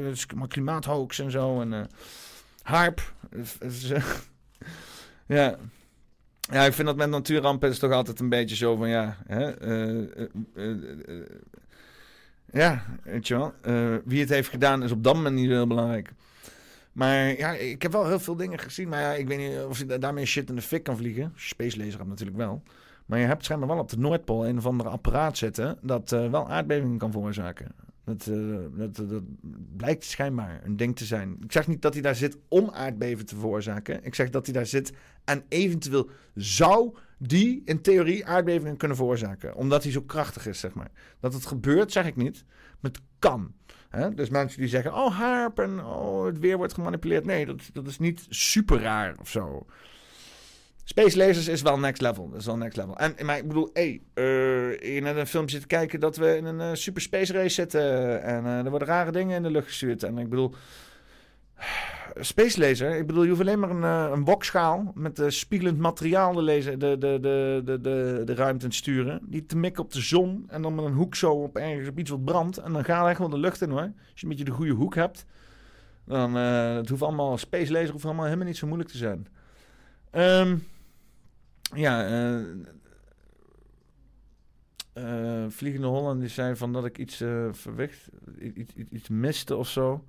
klimaathoax 0.47 1.19
en 1.19 1.31
zo. 1.31 1.61
En 1.61 1.87
harp. 2.61 3.13
Ja. 5.31 5.55
Ja, 6.39 6.65
ik 6.65 6.73
vind 6.73 6.87
dat 6.87 6.95
met 6.97 7.09
natuurrampen 7.09 7.69
is 7.69 7.79
toch 7.79 7.91
altijd 7.91 8.19
een 8.19 8.29
beetje 8.29 8.55
zo 8.55 8.75
van 8.75 8.89
ja. 8.89 9.17
Hè, 9.27 9.51
eh, 9.51 10.25
eh, 10.55 10.71
eh, 11.07 11.25
ja, 12.51 12.85
weet 13.03 13.27
je 13.27 13.35
wel. 13.35 13.53
wie 14.05 14.19
het 14.19 14.29
heeft 14.29 14.49
gedaan 14.49 14.83
is 14.83 14.91
op 14.91 15.03
dat 15.03 15.15
moment 15.15 15.35
niet 15.35 15.49
heel 15.49 15.67
belangrijk. 15.67 16.11
Maar 16.91 17.37
ja, 17.37 17.51
ik 17.51 17.81
heb 17.81 17.91
wel 17.91 18.07
heel 18.07 18.19
veel 18.19 18.35
dingen 18.35 18.59
gezien. 18.59 18.89
Maar 18.89 19.01
ja, 19.01 19.13
ik 19.13 19.27
weet 19.27 19.37
niet 19.37 19.63
of 19.67 19.77
je 19.77 19.85
da- 19.85 19.97
daarmee 19.97 20.25
shit 20.25 20.49
in 20.49 20.55
de 20.55 20.61
fik 20.61 20.83
kan 20.83 20.97
vliegen. 20.97 21.33
Space 21.35 21.77
laser 21.77 22.07
natuurlijk 22.07 22.37
wel. 22.37 22.63
Maar 23.05 23.19
je 23.19 23.25
hebt 23.25 23.43
schijnbaar 23.43 23.69
wel 23.69 23.79
op 23.79 23.89
de 23.89 23.97
Noordpool 23.97 24.47
een 24.47 24.57
of 24.57 24.65
ander 24.65 24.87
apparaat 24.87 25.37
zitten. 25.37 25.77
dat 25.81 26.09
wel 26.09 26.49
aardbevingen 26.49 26.97
kan 26.97 27.11
veroorzaken. 27.11 27.67
Dat, 28.03 28.27
eh, 28.27 28.57
dat, 28.71 28.95
dat 28.95 29.23
blijkt 29.77 30.03
schijnbaar 30.03 30.61
een 30.63 30.77
ding 30.77 30.95
te 30.95 31.05
zijn. 31.05 31.37
Ik 31.43 31.51
zeg 31.51 31.67
niet 31.67 31.81
dat 31.81 31.93
hij 31.93 32.01
daar 32.01 32.15
zit 32.15 32.37
om 32.47 32.69
aardbevingen 32.69 33.25
te 33.25 33.35
veroorzaken. 33.35 34.03
Ik 34.03 34.15
zeg 34.15 34.29
dat 34.29 34.45
hij 34.45 34.53
daar 34.53 34.65
zit 34.65 34.93
en 35.23 35.43
eventueel 35.47 36.09
zou 36.35 36.95
die 37.17 37.61
in 37.65 37.81
theorie 37.81 38.25
aardbevingen 38.25 38.77
kunnen 38.77 38.97
veroorzaken. 38.97 39.55
Omdat 39.55 39.83
hij 39.83 39.91
zo 39.91 40.01
krachtig 40.01 40.47
is, 40.47 40.59
zeg 40.59 40.73
maar. 40.73 40.91
Dat 41.19 41.33
het 41.33 41.45
gebeurt, 41.45 41.91
zeg 41.91 42.05
ik 42.05 42.15
niet. 42.15 42.43
Maar 42.79 42.91
het 42.91 43.01
kan. 43.19 43.53
Dus 44.15 44.29
mensen 44.29 44.59
die 44.59 44.69
zeggen, 44.69 44.93
oh 44.93 45.17
harp 45.17 45.59
en 45.59 45.85
oh, 45.85 46.25
het 46.25 46.39
weer 46.39 46.57
wordt 46.57 46.73
gemanipuleerd. 46.73 47.25
Nee, 47.25 47.45
dat, 47.45 47.69
dat 47.73 47.87
is 47.87 47.99
niet 47.99 48.25
super 48.29 48.81
raar 48.81 49.15
of 49.19 49.29
zo. 49.29 49.65
Space 50.91 51.17
lasers 51.17 51.47
is 51.47 51.61
wel 51.61 51.79
next 51.79 52.01
level. 52.01 52.29
Dat 52.29 52.39
is 52.39 52.45
wel 52.45 52.57
next 52.57 52.77
level. 52.77 52.97
En, 52.97 53.25
maar 53.25 53.37
ik 53.37 53.47
bedoel, 53.47 53.69
hé, 53.73 53.99
hey, 54.13 54.93
je 54.93 55.01
net 55.01 55.17
een 55.17 55.27
filmpje 55.27 55.51
zitten 55.51 55.77
kijken 55.77 55.99
dat 55.99 56.17
we 56.17 56.37
in 56.37 56.45
een 56.45 56.61
eh, 56.61 56.69
super 56.73 57.01
space 57.01 57.33
race 57.33 57.49
zitten. 57.49 58.23
En 58.23 58.45
eh, 58.45 58.57
er 58.57 58.69
worden 58.69 58.87
rare 58.87 59.11
dingen 59.11 59.35
in 59.35 59.43
de 59.43 59.51
lucht 59.51 59.67
gestuurd. 59.67 60.03
En 60.03 60.17
ik 60.17 60.29
bedoel, 60.29 60.53
space 62.19 62.59
laser, 62.59 62.95
ik 62.95 63.07
bedoel, 63.07 63.23
je 63.23 63.29
hoeft 63.29 63.41
alleen 63.41 63.59
maar 63.59 63.69
een, 63.69 63.83
een 63.83 64.93
met 64.93 65.23
spiegelend 65.27 65.77
materiaal 65.77 66.33
de, 66.33 66.41
laser, 66.41 66.79
de, 66.79 66.97
de, 66.97 67.17
de, 67.21 67.61
de, 67.65 67.81
de, 67.81 68.21
de 68.25 68.35
ruimte 68.35 68.67
te 68.67 68.75
sturen. 68.75 69.21
Die 69.23 69.45
te 69.45 69.57
mikken 69.57 69.83
op 69.83 69.91
de 69.91 70.01
zon 70.01 70.45
en 70.47 70.61
dan 70.61 70.75
met 70.75 70.85
een 70.85 70.93
hoek 70.93 71.15
zo 71.15 71.31
op 71.31 71.57
ergens 71.57 71.89
op 71.89 71.99
iets 71.99 72.09
wat 72.09 72.25
brandt. 72.25 72.57
En 72.57 72.73
dan 72.73 72.83
gaat 72.83 73.03
er 73.03 73.09
echt 73.09 73.19
wel 73.19 73.29
de 73.29 73.37
lucht 73.37 73.61
in 73.61 73.69
hoor. 73.69 73.79
Als 73.81 73.91
je 74.13 74.23
een 74.23 74.29
beetje 74.29 74.45
de 74.45 74.51
goede 74.51 74.73
hoek 74.73 74.95
hebt. 74.95 75.25
Dan, 76.05 76.35
het 76.35 76.89
hoeft 76.89 77.01
allemaal, 77.01 77.37
space 77.37 77.71
laser 77.71 77.91
hoeft 77.91 78.05
allemaal 78.05 78.25
helemaal 78.25 78.45
niet 78.45 78.57
zo 78.57 78.67
moeilijk 78.67 78.89
te 78.89 78.97
zijn. 78.97 79.27
Ehm, 80.11 80.55
ja, 81.73 82.05
eh, 82.05 82.41
eh, 84.93 85.49
Vliegende 85.49 85.87
Holland 85.87 86.19
die 86.19 86.29
zei 86.29 86.55
van 86.55 86.73
dat 86.73 86.85
ik 86.85 86.97
iets 86.97 87.21
eh 87.21 87.47
verwicht, 87.51 88.09
iets, 88.39 88.73
iets, 88.73 89.09
miste 89.09 89.55
of 89.55 89.69
zo. 89.69 90.05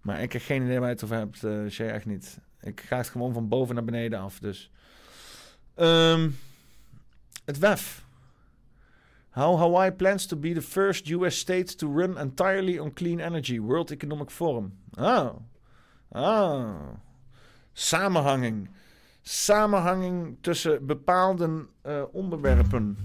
Maar 0.00 0.22
ik 0.22 0.32
heb 0.32 0.42
geen 0.42 0.62
idee 0.62 0.78
waar 0.78 0.88
je 0.88 0.94
het 0.94 1.04
over 1.04 1.16
hebt, 1.16 1.44
eh 1.44 1.66
Shay, 1.68 1.88
echt 1.88 2.06
niet. 2.06 2.38
Ik 2.60 2.80
ga 2.80 2.96
het 2.96 3.08
gewoon 3.08 3.32
van 3.32 3.48
boven 3.48 3.74
naar 3.74 3.84
beneden 3.84 4.18
af, 4.18 4.38
dus. 4.38 4.70
Ehm, 5.74 6.30
het 7.44 7.58
WEF. 7.58 8.06
How 9.30 9.58
Hawaii 9.58 9.92
plans 9.92 10.26
to 10.26 10.36
be 10.36 10.52
the 10.52 10.62
first 10.62 11.08
US 11.08 11.38
state 11.38 11.76
to 11.76 11.92
run 11.96 12.18
entirely 12.18 12.78
on 12.78 12.92
clean 12.92 13.20
energy. 13.20 13.60
World 13.60 13.90
Economic 13.90 14.30
Forum. 14.30 14.72
Oh. 14.98 15.30
Ah. 16.12 16.74
Samenhanging. 17.72 18.68
Samenhanging 19.30 20.36
tussen 20.40 20.86
bepaalde 20.86 21.66
eh, 21.82 22.02
onderwerpen. 22.12 22.98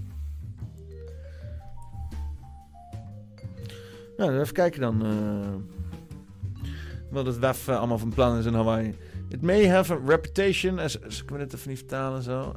Nou, 4.16 4.38
even 4.40 4.54
kijken 4.54 4.80
dan. 4.80 5.04
eh, 5.04 5.54
wat 7.10 7.26
het 7.26 7.38
WEF 7.38 7.68
eh, 7.68 7.78
allemaal 7.78 7.98
van 7.98 8.08
plan 8.08 8.38
is 8.38 8.44
in 8.44 8.54
Hawaii. 8.54 8.98
It 9.28 9.42
may 9.42 9.68
have 9.68 9.92
a 9.92 9.98
reputation 10.06 10.78
as... 10.78 11.24
Kunnen 11.24 11.48
we 11.48 11.54
even 11.54 11.68
niet 11.68 11.78
vertalen 11.78 12.22
zo? 12.22 12.54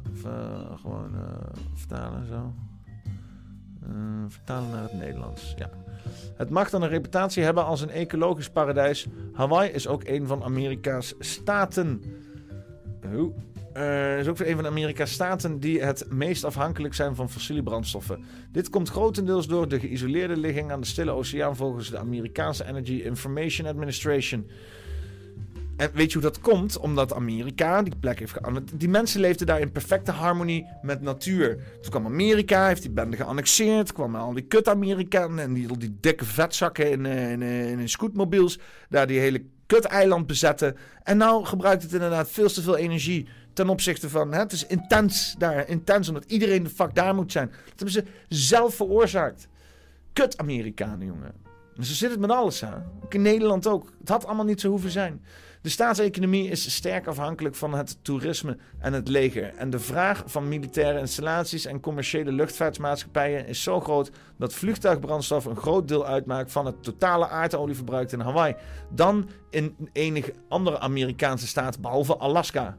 Gewoon 0.80 1.10
vertalen 1.74 2.26
zo. 2.26 2.54
Vertalen 4.28 4.70
naar 4.70 4.82
het 4.82 4.92
Nederlands, 4.92 5.54
ja. 5.56 5.70
Het 6.36 6.50
mag 6.50 6.70
dan 6.70 6.82
een 6.82 6.88
reputatie 6.88 7.42
hebben 7.42 7.64
als 7.64 7.80
een 7.80 7.90
ecologisch 7.90 8.50
paradijs. 8.50 9.06
Hawaii 9.32 9.70
is 9.70 9.86
ook 9.86 10.02
een 10.04 10.26
van 10.26 10.42
Amerika's 10.42 11.14
staten. 11.18 12.02
Oeh. 13.14 13.34
Eh, 13.78 14.18
is 14.18 14.26
ook 14.26 14.38
een 14.38 14.54
van 14.54 14.62
de 14.62 14.70
Amerika's 14.70 15.12
staten 15.12 15.60
die 15.60 15.82
het 15.82 16.06
meest 16.10 16.44
afhankelijk 16.44 16.94
zijn 16.94 17.14
van 17.14 17.30
fossiele 17.30 17.62
brandstoffen. 17.62 18.24
Dit 18.52 18.70
komt 18.70 18.88
grotendeels 18.88 19.46
door 19.46 19.68
de 19.68 19.80
geïsoleerde 19.80 20.36
ligging 20.36 20.72
aan 20.72 20.80
de 20.80 20.86
Stille 20.86 21.10
Oceaan 21.10 21.56
volgens 21.56 21.90
de 21.90 21.98
Amerikaanse 21.98 22.66
Energy 22.66 22.92
Information 22.92 23.68
Administration. 23.68 24.46
En 25.76 25.90
weet 25.94 26.12
je 26.12 26.18
hoe 26.18 26.30
dat 26.30 26.40
komt? 26.40 26.78
Omdat 26.78 27.14
Amerika 27.14 27.82
die 27.82 27.96
plek 28.00 28.18
heeft 28.18 28.32
geannexeerd. 28.32 28.80
Die 28.80 28.88
mensen 28.88 29.20
leefden 29.20 29.46
daar 29.46 29.60
in 29.60 29.72
perfecte 29.72 30.12
harmonie 30.12 30.66
met 30.82 31.00
natuur. 31.00 31.56
Toen 31.80 31.90
kwam 31.90 32.06
Amerika, 32.06 32.66
heeft 32.66 32.82
die 32.82 32.90
bende 32.90 33.16
geannexeerd. 33.16 33.92
kwamen 33.92 34.20
al 34.20 34.32
die 34.32 34.46
kut-Amerikanen 34.46 35.38
en 35.38 35.52
die, 35.52 35.78
die 35.78 35.96
dikke 36.00 36.24
vetzakken 36.24 36.90
in, 36.90 37.06
eh, 37.06 37.30
in, 37.30 37.42
in, 37.42 37.78
in 37.78 37.88
scootmobiels. 37.88 38.58
Daar 38.88 39.06
die 39.06 39.18
hele 39.18 39.44
kut-eiland 39.66 40.26
bezetten. 40.26 40.76
En 41.02 41.16
nou 41.16 41.44
gebruikt 41.44 41.82
het 41.82 41.92
inderdaad 41.92 42.30
veel 42.30 42.48
te 42.48 42.62
veel 42.62 42.76
energie 42.76 43.28
ten 43.58 43.68
opzichte 43.68 44.08
van... 44.08 44.32
Hè, 44.32 44.38
het 44.38 44.52
is 44.52 44.66
intens 44.66 45.34
daar, 45.38 45.68
intens, 45.68 46.08
omdat 46.08 46.24
iedereen 46.24 46.62
de 46.62 46.70
fuck 46.70 46.94
daar 46.94 47.14
moet 47.14 47.32
zijn. 47.32 47.48
Dat 47.48 47.72
hebben 47.76 47.90
ze 47.90 48.04
zelf 48.28 48.74
veroorzaakt. 48.74 49.48
Kut-Amerikanen, 50.12 51.06
jongen. 51.06 51.32
zo 51.76 51.92
zit 51.92 52.10
het 52.10 52.20
met 52.20 52.30
alles, 52.30 52.60
hè. 52.60 52.74
Ook 53.04 53.14
in 53.14 53.22
Nederland 53.22 53.66
ook. 53.66 53.92
Het 54.00 54.08
had 54.08 54.26
allemaal 54.26 54.44
niet 54.44 54.60
zo 54.60 54.68
hoeven 54.68 54.90
zijn. 54.90 55.24
De 55.62 55.68
staatseconomie 55.68 56.48
is 56.48 56.74
sterk 56.74 57.06
afhankelijk 57.06 57.54
van 57.54 57.74
het 57.74 58.04
toerisme 58.04 58.56
en 58.78 58.92
het 58.92 59.08
leger. 59.08 59.54
En 59.54 59.70
de 59.70 59.78
vraag 59.78 60.22
van 60.26 60.48
militaire 60.48 60.98
installaties 60.98 61.64
en 61.64 61.80
commerciële 61.80 62.32
luchtvaartmaatschappijen 62.32 63.46
is 63.46 63.62
zo 63.62 63.80
groot 63.80 64.10
dat 64.38 64.54
vliegtuigbrandstof 64.54 65.44
een 65.44 65.56
groot 65.56 65.88
deel 65.88 66.06
uitmaakt 66.06 66.52
van 66.52 66.66
het 66.66 66.82
totale 66.82 67.28
aardolieverbruik 67.28 68.12
in 68.12 68.20
Hawaii. 68.20 68.54
Dan 68.90 69.28
in 69.50 69.76
enige 69.92 70.34
andere 70.48 70.78
Amerikaanse 70.78 71.46
staat, 71.46 71.80
behalve 71.80 72.16
Alaska. 72.16 72.76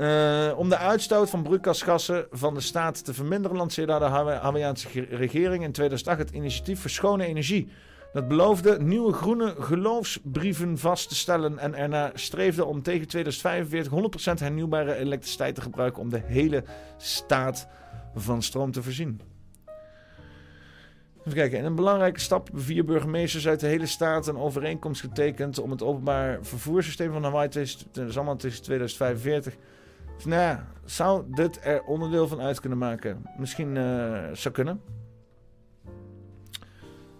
Uh, 0.00 0.58
om 0.58 0.68
de 0.68 0.76
uitstoot 0.76 1.30
van 1.30 1.42
broeikasgassen 1.42 2.26
van 2.30 2.54
de 2.54 2.60
staat 2.60 3.04
te 3.04 3.14
verminderen, 3.14 3.56
lanceerde 3.56 3.98
de 3.98 4.04
Hawaïaanse 4.04 4.88
regering 5.10 5.64
in 5.64 5.72
2008 5.72 6.18
het 6.18 6.30
initiatief 6.30 6.80
voor 6.80 6.90
schone 6.90 7.24
energie. 7.24 7.68
Dat 8.12 8.28
beloofde 8.28 8.80
nieuwe 8.82 9.12
groene 9.12 9.54
geloofsbrieven 9.58 10.78
vast 10.78 11.08
te 11.08 11.14
stellen 11.14 11.58
en 11.58 11.74
erna 11.74 12.10
streefde 12.14 12.64
om 12.64 12.82
tegen 12.82 13.08
2045 13.08 13.92
100% 14.36 14.42
hernieuwbare 14.42 14.94
elektriciteit 14.94 15.54
te 15.54 15.60
gebruiken 15.60 16.02
om 16.02 16.10
de 16.10 16.22
hele 16.24 16.64
staat 16.96 17.68
van 18.14 18.42
stroom 18.42 18.72
te 18.72 18.82
voorzien. 18.82 19.20
Even 21.18 21.32
kijken. 21.32 21.58
In 21.58 21.64
een 21.64 21.74
belangrijke 21.74 22.20
stap 22.20 22.44
hebben 22.44 22.62
vier 22.62 22.84
burgemeesters 22.84 23.48
uit 23.48 23.60
de 23.60 23.66
hele 23.66 23.86
staat 23.86 24.26
een 24.26 24.38
overeenkomst 24.38 25.00
getekend 25.00 25.58
om 25.58 25.70
het 25.70 25.82
openbaar 25.82 26.38
vervoerssysteem 26.42 27.12
van 27.12 27.22
Hawaii, 27.22 27.48
dat 27.92 28.08
is 28.08 28.16
allemaal 28.16 28.36
tussen 28.36 28.62
2045. 28.62 29.56
Nou 30.24 30.40
ja, 30.40 30.66
zou 30.84 31.24
dit 31.34 31.64
er 31.64 31.82
onderdeel 31.82 32.28
van 32.28 32.40
uit 32.40 32.60
kunnen 32.60 32.78
maken? 32.78 33.22
Misschien 33.38 33.76
uh, 33.76 34.28
zou 34.32 34.54
kunnen. 34.54 34.80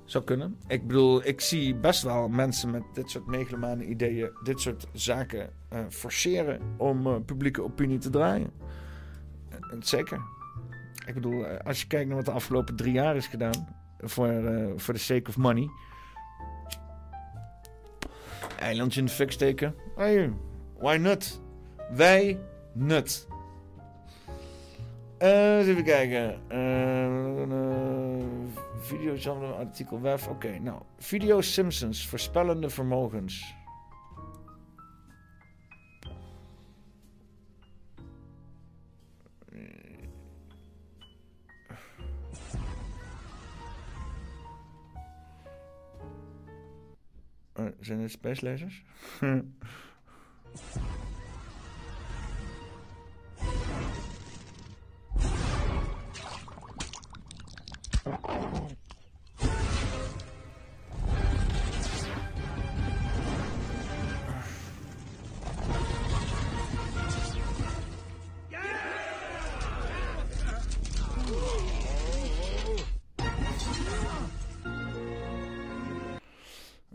Zou 0.04 0.24
kunnen. 0.24 0.56
Ik 0.66 0.86
bedoel, 0.86 1.26
ik 1.26 1.40
zie 1.40 1.74
best 1.74 2.02
wel 2.02 2.28
mensen 2.28 2.70
met 2.70 2.82
dit 2.94 3.10
soort 3.10 3.26
megalomane 3.26 3.84
ideeën, 3.84 4.30
dit 4.42 4.60
soort 4.60 4.86
zaken 4.92 5.50
uh, 5.72 5.78
forceren 5.88 6.60
om 6.76 7.06
uh, 7.06 7.14
publieke 7.26 7.62
opinie 7.62 7.98
te 7.98 8.10
draaien. 8.10 8.50
Zeker. 9.78 10.20
Ik 11.06 11.14
bedoel, 11.14 11.46
als 11.46 11.80
je 11.80 11.86
kijkt 11.86 12.06
naar 12.06 12.16
wat 12.16 12.24
de 12.24 12.30
afgelopen 12.30 12.76
drie 12.76 12.92
jaar 12.92 13.16
is 13.16 13.26
gedaan 13.26 13.68
voor, 13.98 14.42
voor 14.76 14.94
the 14.94 15.00
sake 15.00 15.28
of 15.28 15.36
money. 15.36 15.68
Eilandje 18.58 19.00
in 19.00 19.06
de 19.06 19.12
fik 19.12 19.32
steken. 19.32 19.74
Hey, 19.96 20.32
why 20.78 20.96
not? 20.96 21.42
Wij 21.90 22.38
nut. 22.72 23.28
Uh, 25.22 25.68
even 25.68 25.84
kijken. 25.84 26.40
Uh, 26.52 28.24
video 28.80 29.54
artikel 29.58 30.00
web. 30.00 30.20
Oké, 30.28 30.58
nou. 30.58 30.82
Video 30.98 31.40
Simpsons, 31.40 32.06
voorspellende 32.08 32.70
vermogens. 32.70 33.58
Zijn 47.80 48.00
het 48.00 48.10
spacelezers? 48.10 48.82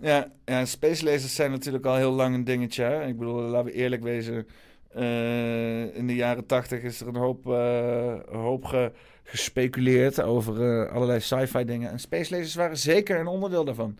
Ja, 0.06 0.32
ja 0.46 0.66
space 0.66 1.06
lasers 1.06 1.36
zijn 1.36 1.52
natuurlijk 1.52 1.86
al 1.86 1.96
heel 1.96 2.12
lang 2.12 2.36
een 2.36 2.44
dingetje. 2.44 2.84
Hè? 2.84 3.08
Ik 3.08 3.18
bedoel, 3.18 3.42
laten 3.42 3.72
we 3.72 3.78
eerlijk 3.78 4.04
wezen. 4.04 4.48
Uh, 4.98 5.96
in 5.96 6.08
de 6.08 6.16
jaren 6.16 6.46
tachtig 6.46 6.82
is 6.82 7.02
er 7.02 7.08
een 7.08 7.16
hoop, 7.16 7.48
uh, 7.48 8.14
hoop 8.32 8.66
ge, 8.66 8.92
gespeculeerd 9.24 10.22
over 10.22 10.62
uh, 10.62 10.92
allerlei 10.92 11.20
sci-fi 11.20 11.66
dingen. 11.66 11.92
En 11.92 12.00
space 12.00 12.36
lasers 12.36 12.56
waren 12.56 12.78
zeker 12.78 13.20
een 13.20 13.28
onderdeel 13.28 13.66
daarvan. 13.66 13.98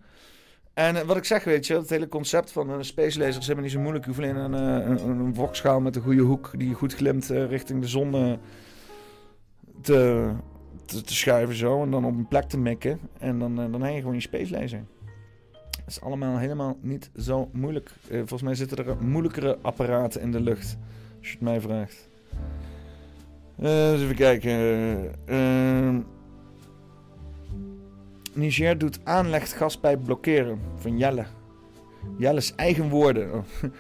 En 0.74 1.06
wat 1.06 1.18
ik 1.18 1.26
zeg, 1.26 1.44
weet 1.44 1.68
je, 1.68 1.76
het 1.76 1.90
hele 1.90 2.08
concept 2.08 2.52
van 2.52 2.70
een 2.70 2.86
space 2.86 3.20
laser 3.20 3.40
is 3.40 3.48
helemaal 3.48 3.64
niet 3.64 3.72
zo 3.72 3.80
moeilijk. 3.80 4.06
Je 4.06 4.12
hoeft 4.12 4.24
alleen 4.24 4.36
een, 4.36 5.10
een, 5.10 5.34
wokschaal 5.34 5.80
met 5.80 5.96
een 5.96 6.02
goede 6.02 6.22
hoek 6.22 6.52
die 6.58 6.74
goed 6.74 6.94
glimt 6.94 7.28
richting 7.28 7.82
de 7.82 7.88
zon 7.88 8.40
te, 9.82 10.32
te, 10.86 11.14
schuiven 11.14 11.56
zo. 11.56 11.82
En 11.82 11.92
dan 11.92 12.06
op 12.06 12.16
een 12.16 12.28
plek 12.28 12.44
te 12.44 12.58
mikken. 12.58 13.00
En 13.20 13.40
dan, 13.40 13.56
dan 13.56 13.82
hang 13.82 13.94
je 13.94 14.00
gewoon 14.00 14.16
je 14.16 14.22
space 14.22 14.52
laser. 14.52 14.84
Is 15.88 16.02
allemaal 16.02 16.38
helemaal 16.38 16.78
niet 16.82 17.10
zo 17.18 17.50
moeilijk. 17.54 17.90
Uh, 18.08 18.18
volgens 18.18 18.42
mij 18.42 18.56
zitten 18.56 18.86
er 18.86 19.04
moeilijkere 19.04 19.58
apparaten 19.62 20.22
in 20.22 20.32
de 20.32 20.42
lucht. 20.42 20.78
Als 21.18 21.28
je 21.28 21.32
het 21.32 21.42
mij 21.42 21.62
vraagt. 21.62 22.08
Uh, 23.60 24.02
even 24.02 24.16
kijken. 24.16 24.58
Uh, 25.26 25.98
Niger 28.34 28.78
doet 28.78 29.00
aanleggas 29.04 29.80
bij 29.80 29.98
blokkeren. 29.98 30.60
Van 30.76 30.98
Jelle. 30.98 31.26
Jelle's 32.18 32.56
eigen 32.56 32.90
woorden. 32.90 33.34
Oh. 33.34 33.44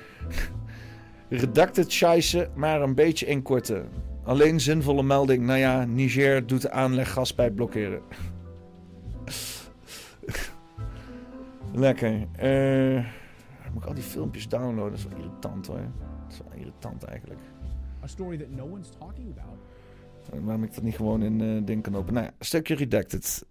Redacted 1.30 1.91
scheisse, 1.91 2.49
maar 2.56 2.82
een 2.82 2.95
beetje 2.95 3.26
inkorten. 3.26 3.90
Alleen 4.23 4.60
zinvolle 4.60 5.03
melding. 5.03 5.45
Nou 5.45 5.60
ja, 5.60 5.86
Niger 5.86 6.48
doet 6.48 6.69
aanleggas 6.69 7.36
bij 7.36 7.52
blokkeren. 7.52 8.02
Lekker. 11.76 12.27
Uh, 12.43 13.06
moet 13.73 13.84
ik 13.84 13.88
al 13.88 13.93
die 13.93 14.03
filmpjes 14.03 14.47
downloaden? 14.47 14.91
Dat 14.91 14.99
is 14.99 15.06
wel 15.07 15.18
irritant 15.18 15.68
hoor. 15.68 15.77
Dat 15.77 16.31
is 16.31 16.38
wel 16.38 16.60
irritant 16.60 17.03
eigenlijk. 17.03 17.39
A 18.03 18.07
story 18.07 18.38
that 18.38 18.49
no 18.49 18.64
one's 18.64 18.89
talking 18.99 19.38
about. 19.38 19.60
Uh, 20.34 20.39
waarom 20.43 20.64
ik 20.64 20.73
dat 20.73 20.84
niet 20.84 20.95
gewoon 20.95 21.23
in 21.23 21.39
uh, 21.39 21.65
ding 21.65 21.84
kan 21.84 21.95
openen? 21.95 22.22
Nou, 22.22 22.34
een 22.39 22.45
stukje 22.45 22.76
redacted. 22.76 23.45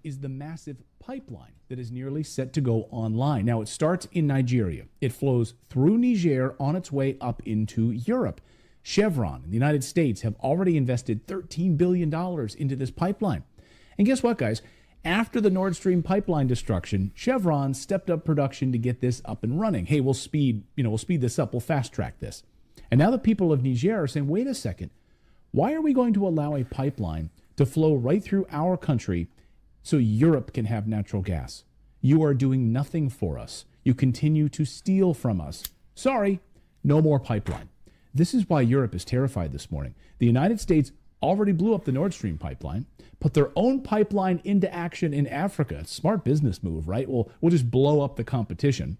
Is 0.00 0.18
the 0.18 0.28
massive 0.28 0.76
pipeline 1.06 1.52
that 1.68 1.78
is 1.78 1.90
nearly 1.90 2.22
set 2.22 2.52
to 2.52 2.62
go 2.62 2.86
online. 2.90 3.42
Now, 3.42 3.60
it 3.60 3.68
starts 3.68 4.06
in 4.10 4.26
Nigeria. 4.26 4.84
It 4.98 5.12
flows 5.12 5.54
through 5.68 5.98
Niger 5.98 6.54
on 6.58 6.76
its 6.76 6.90
way 6.90 7.16
up 7.20 7.40
into 7.42 7.92
Europe. 8.06 8.40
Chevron 8.82 9.42
and 9.42 9.52
the 9.52 9.58
United 9.58 9.84
States 9.84 10.22
have 10.22 10.34
already 10.40 10.76
invested 10.76 11.26
$13 11.26 11.76
billion 11.76 12.12
into 12.58 12.76
this 12.76 12.90
pipeline. 12.90 13.42
And 13.98 14.06
guess 14.06 14.22
what, 14.22 14.38
guys? 14.38 14.62
After 15.04 15.40
the 15.40 15.50
Nord 15.50 15.76
Stream 15.76 16.02
pipeline 16.02 16.46
destruction, 16.46 17.12
Chevron 17.14 17.72
stepped 17.72 18.10
up 18.10 18.22
production 18.22 18.70
to 18.72 18.78
get 18.78 19.00
this 19.00 19.22
up 19.24 19.42
and 19.42 19.58
running. 19.58 19.86
Hey, 19.86 20.00
we'll 20.00 20.12
speed, 20.12 20.64
you 20.76 20.84
know, 20.84 20.90
we'll 20.90 20.98
speed 20.98 21.22
this 21.22 21.38
up, 21.38 21.54
we'll 21.54 21.60
fast 21.60 21.92
track 21.92 22.18
this. 22.20 22.42
And 22.90 22.98
now 22.98 23.10
the 23.10 23.18
people 23.18 23.50
of 23.50 23.64
Niger 23.64 24.02
are 24.02 24.06
saying, 24.06 24.28
wait 24.28 24.46
a 24.46 24.54
second, 24.54 24.90
why 25.52 25.72
are 25.72 25.80
we 25.80 25.94
going 25.94 26.12
to 26.14 26.26
allow 26.26 26.54
a 26.54 26.64
pipeline 26.64 27.30
to 27.56 27.64
flow 27.64 27.94
right 27.94 28.22
through 28.22 28.46
our 28.50 28.76
country 28.76 29.28
so 29.82 29.96
Europe 29.96 30.52
can 30.52 30.66
have 30.66 30.86
natural 30.86 31.22
gas? 31.22 31.64
You 32.02 32.22
are 32.22 32.34
doing 32.34 32.70
nothing 32.70 33.08
for 33.08 33.38
us. 33.38 33.64
You 33.84 33.94
continue 33.94 34.50
to 34.50 34.66
steal 34.66 35.14
from 35.14 35.40
us. 35.40 35.64
Sorry, 35.94 36.40
no 36.84 37.00
more 37.00 37.18
pipeline. 37.18 37.70
This 38.12 38.34
is 38.34 38.50
why 38.50 38.60
Europe 38.60 38.94
is 38.94 39.06
terrified 39.06 39.52
this 39.52 39.70
morning. 39.70 39.94
The 40.18 40.26
United 40.26 40.60
States 40.60 40.92
already 41.22 41.52
blew 41.52 41.74
up 41.74 41.84
the 41.84 41.92
Nord 41.92 42.12
Stream 42.12 42.36
pipeline, 42.36 42.84
put 43.20 43.34
their 43.34 43.50
own 43.54 43.82
pipeline 43.82 44.40
into 44.44 44.72
action 44.72 45.14
in 45.14 45.26
Africa. 45.26 45.84
Smart 45.86 46.24
business 46.24 46.62
move, 46.62 46.88
right? 46.88 47.08
Well, 47.08 47.30
we'll 47.40 47.50
just 47.50 47.70
blow 47.70 48.00
up 48.00 48.16
the 48.16 48.24
competition. 48.24 48.98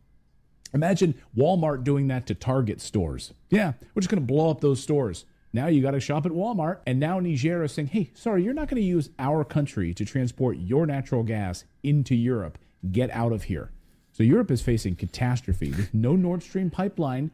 Imagine 0.73 1.15
Walmart 1.37 1.83
doing 1.83 2.07
that 2.09 2.27
to 2.27 2.35
Target 2.35 2.81
stores. 2.81 3.33
Yeah, 3.49 3.73
we're 3.95 4.03
just 4.03 4.11
going 4.11 4.23
to 4.23 4.33
blow 4.33 4.51
up 4.51 4.61
those 4.61 4.81
stores. 4.81 5.25
Now 5.53 5.67
you 5.67 5.83
got 5.83 5.93
to 5.93 6.01
shop 6.01 6.27
at 6.27 6.33
Walmart. 6.33 6.79
And 6.87 7.01
now 7.01 7.19
Niger 7.19 7.65
is 7.65 7.73
saying, 7.73 7.89
hey, 7.89 8.11
sorry, 8.15 8.45
you're 8.45 8.55
not 8.55 8.69
going 8.69 8.81
to 8.81 8.87
use 8.87 9.11
our 9.19 9.43
country 9.45 9.93
to 9.95 10.05
transport 10.05 10.59
your 10.59 10.87
natural 10.87 11.25
gas 11.25 11.65
into 11.83 12.15
Europe. 12.15 12.59
Get 12.93 13.11
out 13.11 13.33
of 13.33 13.45
here. 13.45 13.73
So 14.13 14.23
Europe 14.23 14.51
is 14.51 14.63
facing 14.63 14.97
catastrophe 14.97 15.71
with 15.71 15.93
no 15.95 16.15
Nord 16.15 16.43
Stream 16.43 16.71
pipeline 16.71 17.31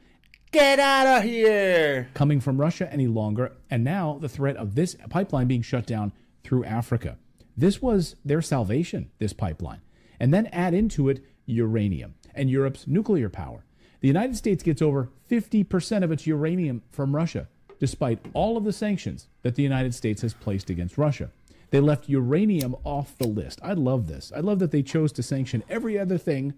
Get 0.53 0.79
out 0.79 1.19
of 1.19 1.25
here! 1.25 2.09
coming 2.15 2.41
from 2.41 2.59
Russia 2.59 2.91
any 2.91 3.09
longer, 3.09 3.53
and 3.69 3.83
now 3.83 4.17
the 4.21 4.29
threat 4.29 4.57
of 4.57 4.75
this 4.75 4.97
pipeline 5.11 5.49
being 5.49 5.61
shut 5.61 5.87
down 5.87 6.13
through 6.47 6.65
Africa. 6.65 7.19
This 7.57 7.83
was 7.83 8.15
their 8.25 8.41
salvation, 8.41 9.11
this 9.19 9.33
pipeline. 9.33 9.81
And 10.21 10.33
then 10.33 10.47
add 10.47 10.75
into 10.75 11.09
it 11.09 11.25
uranium 11.45 12.15
and 12.35 12.49
Europe's 12.49 12.87
nuclear 12.87 13.29
power. 13.29 13.65
The 14.01 14.09
United 14.09 14.37
States 14.37 14.63
gets 14.63 14.81
over 14.81 15.11
50% 15.29 16.05
of 16.05 16.13
its 16.13 16.27
uranium 16.27 16.83
from 16.91 17.17
Russia, 17.17 17.49
despite 17.81 18.25
all 18.33 18.57
of 18.57 18.65
the 18.65 18.73
sanctions 18.73 19.27
that 19.43 19.57
the 19.57 19.63
United 19.63 19.95
States 19.95 20.23
has 20.23 20.35
placed 20.35 20.71
against 20.71 20.97
Russia. 20.97 21.31
They 21.71 21.81
left 21.81 22.09
uranium 22.09 22.77
off 22.85 23.19
the 23.19 23.27
list. 23.27 23.59
I 23.63 23.73
love 23.73 24.07
this. 24.07 24.33
I 24.35 24.41
love 24.41 24.61
that 24.61 24.71
they 24.71 24.83
chose 24.83 25.11
to 25.13 25.23
sanction 25.23 25.65
every 25.69 25.99
other 25.99 26.19
thing, 26.19 26.55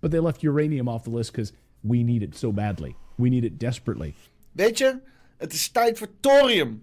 but 0.00 0.10
they 0.10 0.20
left 0.20 0.44
uranium 0.44 0.88
off 0.88 1.04
the 1.04 1.10
list 1.10 1.32
because 1.32 1.52
we 1.82 2.04
need 2.04 2.22
it 2.22 2.36
so 2.36 2.52
badly. 2.52 2.94
We 3.18 3.30
need 3.30 3.44
it 3.44 3.58
desperately. 3.58 4.14
Weet 4.52 4.78
je, 4.78 5.00
het 5.36 5.52
is 5.52 5.68
tijd 5.68 5.98
voor 5.98 6.08
thorium. 6.20 6.82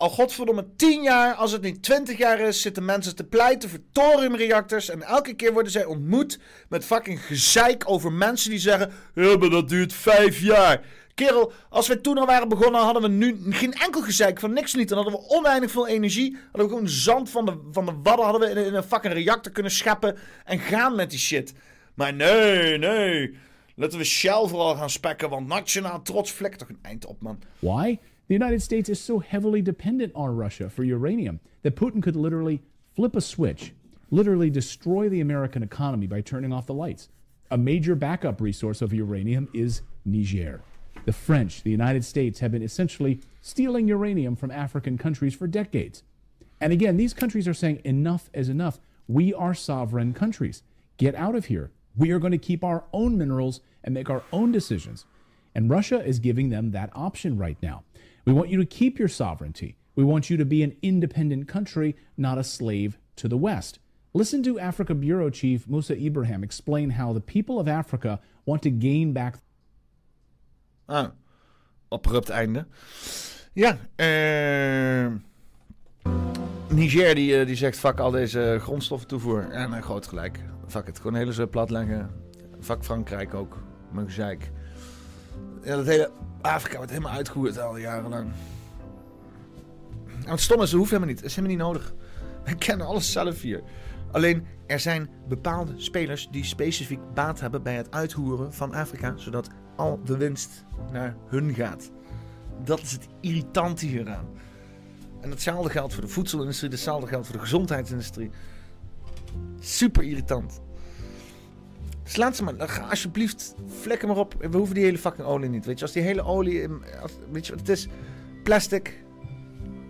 Al 0.00 0.08
godverdomme 0.08 0.66
10 0.76 1.02
jaar, 1.02 1.34
als 1.34 1.52
het 1.52 1.62
niet 1.62 1.82
20 1.82 2.18
jaar 2.18 2.40
is, 2.40 2.60
zitten 2.60 2.84
mensen 2.84 3.16
te 3.16 3.24
pleiten 3.24 3.68
voor 3.68 3.78
thoriumreactors. 3.92 4.88
En 4.88 5.02
elke 5.02 5.34
keer 5.34 5.52
worden 5.52 5.72
zij 5.72 5.84
ontmoet 5.84 6.38
met 6.68 6.84
fucking 6.84 7.26
gezeik 7.26 7.82
over 7.86 8.12
mensen 8.12 8.50
die 8.50 8.58
zeggen: 8.58 8.92
Ja, 9.14 9.36
maar 9.36 9.50
dat 9.50 9.68
duurt 9.68 9.92
5 9.92 10.40
jaar. 10.40 10.84
Kerel, 11.14 11.52
als 11.68 11.88
wij 11.88 11.96
toen 11.96 12.18
al 12.18 12.26
waren 12.26 12.48
begonnen, 12.48 12.80
hadden 12.80 13.02
we 13.02 13.08
nu 13.08 13.36
geen 13.48 13.72
enkel 13.72 14.02
gezeik 14.02 14.40
van 14.40 14.52
niks 14.52 14.74
niet. 14.74 14.88
Dan 14.88 14.98
hadden 15.02 15.20
we 15.20 15.28
oneindig 15.28 15.70
veel 15.70 15.88
energie. 15.88 16.36
Hadden 16.44 16.62
we 16.62 16.68
gewoon 16.68 16.88
zand 16.88 17.30
van 17.30 17.44
de, 17.44 17.68
van 17.72 17.86
de 17.86 17.94
wadden 18.02 18.24
hadden 18.24 18.40
we 18.40 18.60
in, 18.60 18.66
in 18.66 18.74
een 18.74 18.82
fucking 18.82 19.14
reactor 19.14 19.52
kunnen 19.52 19.72
scheppen. 19.72 20.16
En 20.44 20.58
gaan 20.58 20.96
met 20.96 21.10
die 21.10 21.18
shit. 21.18 21.52
Maar 21.94 22.14
nee, 22.14 22.78
nee. 22.78 23.38
Laten 23.74 23.98
we 23.98 24.04
Shell 24.04 24.46
vooral 24.46 24.76
gaan 24.76 24.90
spekken, 24.90 25.30
want 25.30 25.46
nationaal 25.46 26.02
trots 26.02 26.32
vlek 26.32 26.54
toch 26.54 26.68
een 26.68 26.78
eind 26.82 27.06
op, 27.06 27.20
man. 27.20 27.38
Why? 27.58 27.98
The 28.30 28.34
United 28.34 28.62
States 28.62 28.88
is 28.88 29.00
so 29.00 29.18
heavily 29.18 29.60
dependent 29.60 30.12
on 30.14 30.36
Russia 30.36 30.70
for 30.70 30.84
uranium 30.84 31.40
that 31.62 31.74
Putin 31.74 32.00
could 32.00 32.14
literally 32.14 32.62
flip 32.94 33.16
a 33.16 33.20
switch, 33.20 33.72
literally 34.08 34.50
destroy 34.50 35.08
the 35.08 35.20
American 35.20 35.64
economy 35.64 36.06
by 36.06 36.20
turning 36.20 36.52
off 36.52 36.66
the 36.66 36.72
lights. 36.72 37.08
A 37.50 37.58
major 37.58 37.96
backup 37.96 38.40
resource 38.40 38.82
of 38.82 38.92
uranium 38.92 39.48
is 39.52 39.82
Niger. 40.04 40.62
The 41.06 41.12
French, 41.12 41.64
the 41.64 41.72
United 41.72 42.04
States, 42.04 42.38
have 42.38 42.52
been 42.52 42.62
essentially 42.62 43.20
stealing 43.42 43.88
uranium 43.88 44.36
from 44.36 44.52
African 44.52 44.96
countries 44.96 45.34
for 45.34 45.48
decades. 45.48 46.04
And 46.60 46.72
again, 46.72 46.98
these 46.98 47.12
countries 47.12 47.48
are 47.48 47.52
saying 47.52 47.80
enough 47.82 48.30
is 48.32 48.48
enough. 48.48 48.78
We 49.08 49.34
are 49.34 49.54
sovereign 49.54 50.14
countries. 50.14 50.62
Get 50.98 51.16
out 51.16 51.34
of 51.34 51.46
here. 51.46 51.72
We 51.96 52.12
are 52.12 52.20
going 52.20 52.30
to 52.30 52.38
keep 52.38 52.62
our 52.62 52.84
own 52.92 53.18
minerals 53.18 53.60
and 53.82 53.92
make 53.92 54.08
our 54.08 54.22
own 54.32 54.52
decisions. 54.52 55.04
And 55.52 55.68
Russia 55.68 56.00
is 56.00 56.20
giving 56.20 56.50
them 56.50 56.70
that 56.70 56.90
option 56.94 57.36
right 57.36 57.56
now. 57.60 57.82
We 58.30 58.36
want 58.36 58.48
you 58.48 58.58
to 58.58 58.64
keep 58.64 58.96
your 58.96 59.08
sovereignty. 59.08 59.74
We 59.96 60.04
want 60.04 60.30
you 60.30 60.36
to 60.36 60.44
be 60.44 60.62
an 60.62 60.76
independent 60.82 61.48
country, 61.48 61.96
not 62.16 62.38
a 62.38 62.44
slave 62.44 62.96
to 63.16 63.26
the 63.26 63.36
West. 63.36 63.80
Listen 64.12 64.40
to 64.44 64.56
Africa 64.56 64.94
Bureau 64.94 65.30
Chief 65.30 65.66
Musa 65.66 65.96
Ibrahim 65.96 66.44
explain 66.44 66.90
how 66.90 67.12
the 67.12 67.20
people 67.20 67.58
of 67.58 67.66
Africa 67.66 68.20
want 68.44 68.62
to 68.62 68.70
gain 68.70 69.12
back. 69.12 69.38
Ah, 70.88 71.10
abrupt 71.90 72.30
einde. 72.30 72.66
Ja, 73.52 73.78
eh. 73.96 75.10
Niger 76.68 77.14
die, 77.14 77.36
eh, 77.36 77.46
die 77.46 77.56
zegt 77.56 77.78
fuck 77.78 77.98
al 77.98 78.10
deze 78.10 78.58
grondstoffen 78.60 79.08
toevoer. 79.08 79.50
En 79.50 79.72
een 79.72 79.82
groot 79.82 80.06
gelijk. 80.06 80.40
Fuck 80.66 80.86
het, 80.86 80.96
gewoon 80.96 81.14
hele 81.14 81.46
plat 81.46 81.70
leggen. 81.70 82.10
Fuck 82.60 82.84
Frankrijk 82.84 83.34
ook. 83.34 83.62
Mijn 83.92 84.06
gezeik. 84.06 84.50
Ja, 85.62 85.76
dat 85.76 85.86
hele 85.86 86.10
Afrika 86.40 86.76
wordt 86.76 86.90
helemaal 86.90 87.12
uitgevoerd 87.12 87.60
al 87.60 87.76
jarenlang. 87.76 88.32
En 90.24 90.30
het 90.30 90.40
stomme 90.40 90.62
is, 90.62 90.70
ze 90.70 90.76
hoeven 90.76 90.94
helemaal 90.94 91.14
niet. 91.14 91.22
Het 91.22 91.30
is 91.30 91.36
helemaal 91.36 91.56
niet 91.56 91.66
nodig. 91.66 91.94
We 92.44 92.54
kennen 92.54 92.86
alles 92.86 93.12
zelf 93.12 93.40
hier. 93.40 93.62
Alleen, 94.12 94.46
er 94.66 94.80
zijn 94.80 95.10
bepaalde 95.28 95.72
spelers 95.76 96.28
die 96.30 96.44
specifiek 96.44 97.00
baat 97.14 97.40
hebben 97.40 97.62
bij 97.62 97.76
het 97.76 97.90
uithoeren 97.90 98.52
van 98.52 98.74
Afrika, 98.74 99.16
zodat 99.16 99.48
al 99.76 100.00
de 100.04 100.16
winst 100.16 100.64
naar 100.92 101.16
hun 101.26 101.54
gaat. 101.54 101.90
Dat 102.64 102.80
is 102.80 102.92
het 102.92 103.06
irritante 103.20 103.86
hieraan. 103.86 104.28
En 105.20 105.30
hetzelfde 105.30 105.70
geldt 105.70 105.92
voor 105.92 106.02
de 106.02 106.08
voedselindustrie, 106.08 106.70
hetzelfde 106.70 107.06
geldt 107.06 107.26
voor 107.26 107.36
de 107.36 107.42
gezondheidsindustrie. 107.42 108.30
Super 109.58 110.02
irritant. 110.02 110.60
Dus 112.14 112.36
ze 112.36 112.44
maar, 112.44 112.68
ga 112.68 112.82
alsjeblieft, 112.82 113.54
vlekken 113.66 114.08
maar 114.08 114.16
op. 114.16 114.34
We 114.38 114.56
hoeven 114.56 114.74
die 114.74 114.84
hele 114.84 114.98
fucking 114.98 115.26
olie 115.26 115.48
niet. 115.48 115.66
Weet 115.66 115.78
je, 115.78 115.84
als 115.84 115.92
die 115.94 116.02
hele 116.02 116.22
olie, 116.22 116.68
als, 117.02 117.12
weet 117.30 117.46
je 117.46 117.54
het 117.54 117.68
is? 117.68 117.88
Plastic. 118.42 119.02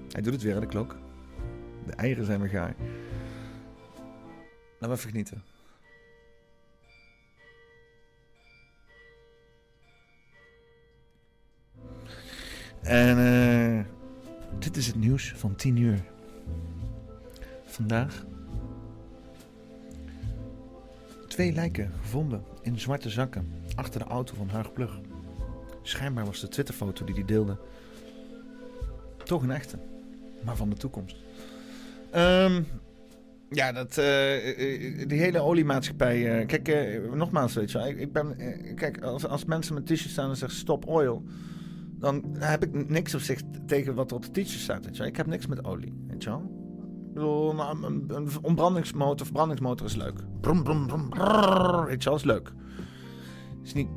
Hij 0.08 0.22
doet 0.22 0.32
het 0.32 0.42
weer, 0.42 0.54
hè, 0.54 0.60
de 0.60 0.66
klok. 0.66 0.96
De 1.86 1.92
eieren 1.92 2.24
zijn 2.24 2.40
weer 2.40 2.48
gaar. 2.48 2.74
Laten 4.78 4.88
we 4.88 4.94
even 4.94 5.10
genieten. 5.10 5.42
En 12.82 13.18
eh, 13.18 13.84
dit 14.58 14.76
is 14.76 14.86
het 14.86 14.96
nieuws 14.96 15.32
van 15.36 15.54
10 15.54 15.76
uur. 15.76 16.04
Vandaag. 17.64 18.24
Twee 21.40 21.52
lijken 21.52 21.92
gevonden 22.02 22.42
in 22.62 22.80
zwarte 22.80 23.10
zakken 23.10 23.52
achter 23.74 24.00
de 24.00 24.06
auto 24.06 24.34
van 24.34 24.48
Huig 24.48 24.72
Plug. 24.72 25.00
Schijnbaar 25.82 26.24
was 26.24 26.40
de 26.40 26.48
Twitterfoto 26.48 27.04
die 27.04 27.14
hij 27.14 27.24
deelde 27.24 27.58
toch 29.24 29.42
een 29.42 29.50
echte, 29.50 29.78
maar 30.44 30.56
van 30.56 30.70
de 30.70 30.76
toekomst. 30.76 31.16
Ehm, 32.10 32.62
ja, 33.50 33.72
dat, 33.72 33.98
eh, 33.98 35.08
die 35.08 35.20
hele 35.20 35.40
oliemaatschappij. 35.40 36.38
eh, 36.40 36.46
kijk, 36.46 36.68
eh, 36.68 37.12
nogmaals, 37.12 37.54
weet 37.54 37.70
je 37.70 37.78
wel. 37.78 37.88
Ik, 37.88 37.98
ik 37.98 38.12
ben, 38.12 38.38
eh, 38.38 38.74
kijk, 38.74 39.02
als, 39.02 39.26
als 39.26 39.44
mensen 39.44 39.74
met 39.74 39.86
t-shirts 39.86 40.12
staan 40.12 40.30
en 40.30 40.36
zeggen 40.36 40.58
stop 40.58 40.86
oil. 40.86 41.24
Dan 41.98 42.24
heb 42.38 42.62
ik 42.62 42.88
niks 42.88 43.14
op 43.14 43.20
zich 43.20 43.40
tegen 43.66 43.94
wat 43.94 44.10
er 44.10 44.16
op 44.16 44.34
de 44.34 44.42
t-shirt 44.42 44.62
staat. 44.62 44.84
Weet 44.84 44.92
je 44.94 44.98
wel. 44.98 45.10
Ik 45.10 45.16
heb 45.16 45.26
niks 45.26 45.46
met 45.46 45.64
olie, 45.64 45.92
weet 46.08 46.22
je. 46.22 46.59
Bedoel, 47.20 47.54
nou, 47.54 47.84
een, 47.84 48.04
een 48.08 48.28
ontbrandingsmotor, 48.42 49.26
verbrandingsmotor 49.26 49.86
is 49.86 49.96
leuk. 49.96 50.20
Brum, 50.40 50.62
brum, 50.62 50.86
brum, 50.86 51.08
brrr, 51.08 51.86
weet 51.86 52.02
je 52.02 52.08
wel, 52.08 52.18
is 52.18 52.24
leuk. 52.24 52.52
Is 53.62 53.72
niet 53.72 53.88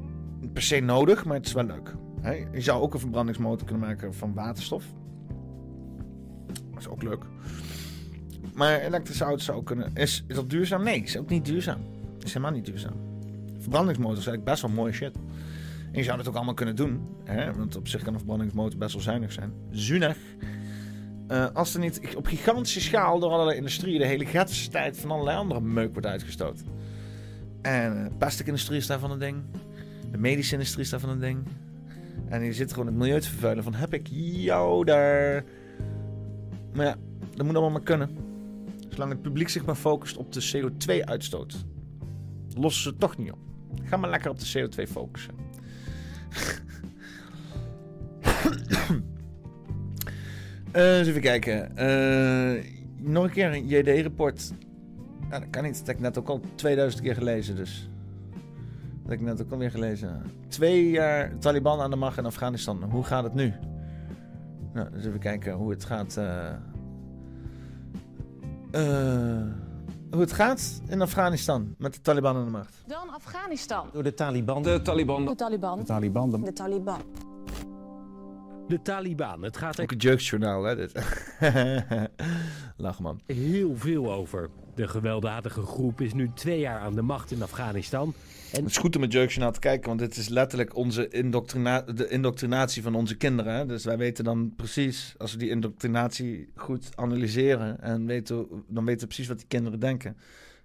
per 0.53 0.61
se 0.61 0.79
nodig, 0.79 1.25
maar 1.25 1.35
het 1.35 1.45
is 1.45 1.53
wel 1.53 1.63
leuk. 1.63 1.95
Je 2.53 2.61
zou 2.61 2.81
ook 2.81 2.93
een 2.93 2.99
verbrandingsmotor 2.99 3.67
kunnen 3.67 3.87
maken 3.87 4.13
van 4.13 4.33
waterstof. 4.33 4.85
Dat 6.47 6.79
is 6.79 6.87
ook 6.87 7.03
leuk. 7.03 7.25
Maar 8.53 8.79
elektrische 8.79 9.23
auto's 9.23 9.45
zou 9.45 9.63
kunnen. 9.63 9.95
Is, 9.95 10.23
is 10.27 10.35
dat 10.35 10.49
duurzaam? 10.49 10.83
Nee, 10.83 11.03
is 11.03 11.17
ook 11.17 11.29
niet 11.29 11.45
duurzaam. 11.45 11.79
Is 12.19 12.33
helemaal 12.33 12.55
niet 12.55 12.65
duurzaam. 12.65 12.95
Verbrandingsmotors 13.59 14.19
is 14.19 14.27
eigenlijk 14.27 14.43
best 14.43 14.61
wel 14.61 14.71
mooie 14.71 14.93
shit. 14.93 15.15
En 15.91 15.99
je 15.99 16.03
zou 16.03 16.17
dat 16.17 16.27
ook 16.27 16.35
allemaal 16.35 16.53
kunnen 16.53 16.75
doen. 16.75 17.07
Hè? 17.23 17.53
Want 17.53 17.75
op 17.75 17.87
zich 17.87 18.01
kan 18.01 18.13
een 18.13 18.19
verbrandingsmotor 18.19 18.79
best 18.79 18.93
wel 18.93 19.01
zuinig 19.01 19.31
zijn. 19.31 19.53
Zuinig. 19.71 20.17
Eh, 21.27 21.47
als 21.53 21.73
er 21.73 21.79
niet 21.79 22.15
op 22.15 22.25
gigantische 22.25 22.81
schaal 22.81 23.19
door 23.19 23.31
allerlei 23.31 23.57
industrieën 23.57 23.99
de 23.99 24.05
hele 24.05 24.45
tijd 24.71 24.97
van 24.97 25.11
allerlei 25.11 25.37
andere 25.37 25.61
meuk 25.61 25.91
wordt 25.91 26.07
uitgestoten. 26.07 26.65
En 27.61 28.03
de 28.03 28.15
plasticindustrie 28.17 28.77
is 28.77 28.87
daarvan 28.87 29.11
een 29.11 29.19
ding. 29.19 29.43
De 30.11 30.17
medische 30.17 30.53
industrie 30.53 30.83
is 30.83 30.89
daarvan 30.89 31.09
een 31.09 31.19
ding. 31.19 31.47
En 32.29 32.43
je 32.43 32.53
zit 32.53 32.71
gewoon 32.71 32.85
het 32.87 32.95
milieu 32.95 33.19
te 33.19 33.29
vervuilen 33.29 33.63
van 33.63 33.73
heb 33.73 33.93
ik 33.93 34.07
jou 34.11 34.85
daar. 34.85 35.43
Maar 36.73 36.85
ja, 36.85 36.95
dat 37.35 37.45
moet 37.45 37.55
allemaal 37.55 37.71
maar 37.71 37.81
kunnen. 37.81 38.09
Zolang 38.89 39.11
het 39.11 39.21
publiek 39.21 39.49
zich 39.49 39.65
maar 39.65 39.75
focust 39.75 40.17
op 40.17 40.33
de 40.33 40.51
CO2-uitstoot, 40.51 41.65
lossen 42.55 42.83
ze 42.83 42.97
toch 42.97 43.17
niet 43.17 43.31
op. 43.31 43.39
Ga 43.83 43.97
maar 43.97 44.09
lekker 44.09 44.29
op 44.29 44.39
de 44.39 44.69
CO2 44.69 44.91
focussen. 44.91 45.33
Eh, 50.73 50.97
eens 50.97 51.07
even 51.07 51.21
kijken. 51.21 51.77
Eh, 51.77 52.63
nog 52.97 53.23
een 53.23 53.29
keer 53.31 53.53
een 53.53 53.67
JD-rapport. 53.67 54.51
Dat 55.29 55.49
kan 55.49 55.63
niet. 55.63 55.77
Dat 55.77 55.87
heb 55.87 55.95
ik 55.95 56.01
net 56.01 56.17
ook 56.17 56.27
al 56.29 56.41
2000 56.55 57.03
keer 57.03 57.13
gelezen, 57.13 57.55
dus. 57.55 57.89
Dat 59.01 59.11
heb 59.11 59.19
ik 59.19 59.25
net 59.25 59.41
ook 59.41 59.51
alweer 59.51 59.71
gelezen. 59.71 60.21
Twee 60.47 60.89
jaar 60.89 61.37
Taliban 61.37 61.79
aan 61.81 61.89
de 61.89 61.95
macht 61.95 62.17
in 62.17 62.25
Afghanistan. 62.25 62.83
Hoe 62.83 63.03
gaat 63.03 63.23
het 63.23 63.33
nu? 63.33 63.53
Nou, 64.73 64.89
dus 64.91 65.05
even 65.05 65.19
kijken 65.19 65.53
hoe 65.53 65.69
het 65.71 65.85
gaat. 65.85 66.17
eh, 66.17 66.47
eh, 68.71 69.41
hoe 70.11 70.21
het 70.21 70.31
gaat 70.31 70.81
in 70.87 71.01
Afghanistan 71.01 71.75
met 71.77 71.93
de 71.93 72.01
Taliban 72.01 72.35
aan 72.35 72.45
de 72.45 72.51
macht. 72.51 72.83
Dan 72.87 73.09
Afghanistan. 73.09 73.87
Door 73.93 74.03
de 74.03 74.13
Taliban. 74.13 74.63
De 74.63 74.81
Taliban. 74.81 75.25
De 75.25 75.35
Taliban. 75.35 75.77
De 75.79 75.83
Taliban. 75.85 76.29
De 76.29 76.33
Taliban. 76.33 76.43
De 76.43 76.53
Taliban. 76.53 76.99
Het 79.41 79.57
gaat 79.57 79.77
er 79.77 79.83
Ook 79.83 79.91
een 79.91 79.97
jeugdjournaal, 79.97 80.63
hè? 80.63 80.75
Dit. 80.75 80.91
Lach 82.77 82.99
man. 82.99 83.21
heel 83.25 83.77
veel 83.77 84.13
over. 84.13 84.49
De 84.75 84.87
gewelddadige 84.87 85.61
groep 85.61 86.01
is 86.01 86.13
nu 86.13 86.29
twee 86.33 86.59
jaar 86.59 86.79
aan 86.79 86.95
de 86.95 87.01
macht 87.01 87.31
in 87.31 87.41
Afghanistan. 87.41 88.13
En 88.51 88.61
Het 88.61 88.69
is 88.69 88.77
goed 88.77 88.95
om 88.95 89.01
het 89.01 89.11
jeugdjournaal 89.11 89.51
te 89.51 89.59
kijken, 89.59 89.87
want 89.87 89.99
dit 89.99 90.17
is 90.17 90.27
letterlijk 90.27 90.75
onze 90.75 91.07
indoctrina 91.07 91.81
de 91.81 92.07
indoctrinatie 92.07 92.81
van 92.81 92.95
onze 92.95 93.15
kinderen. 93.17 93.53
Hè? 93.53 93.65
Dus 93.65 93.85
wij 93.85 93.97
weten 93.97 94.23
dan 94.23 94.53
precies, 94.55 95.15
als 95.17 95.31
we 95.31 95.37
die 95.37 95.49
indoctrinatie 95.49 96.49
goed 96.55 96.89
analyseren, 96.95 97.81
en 97.81 98.05
weten, 98.05 98.47
dan 98.67 98.85
weten 98.85 99.01
we 99.01 99.07
precies 99.07 99.27
wat 99.27 99.37
die 99.37 99.47
kinderen 99.47 99.79
denken. 99.79 100.17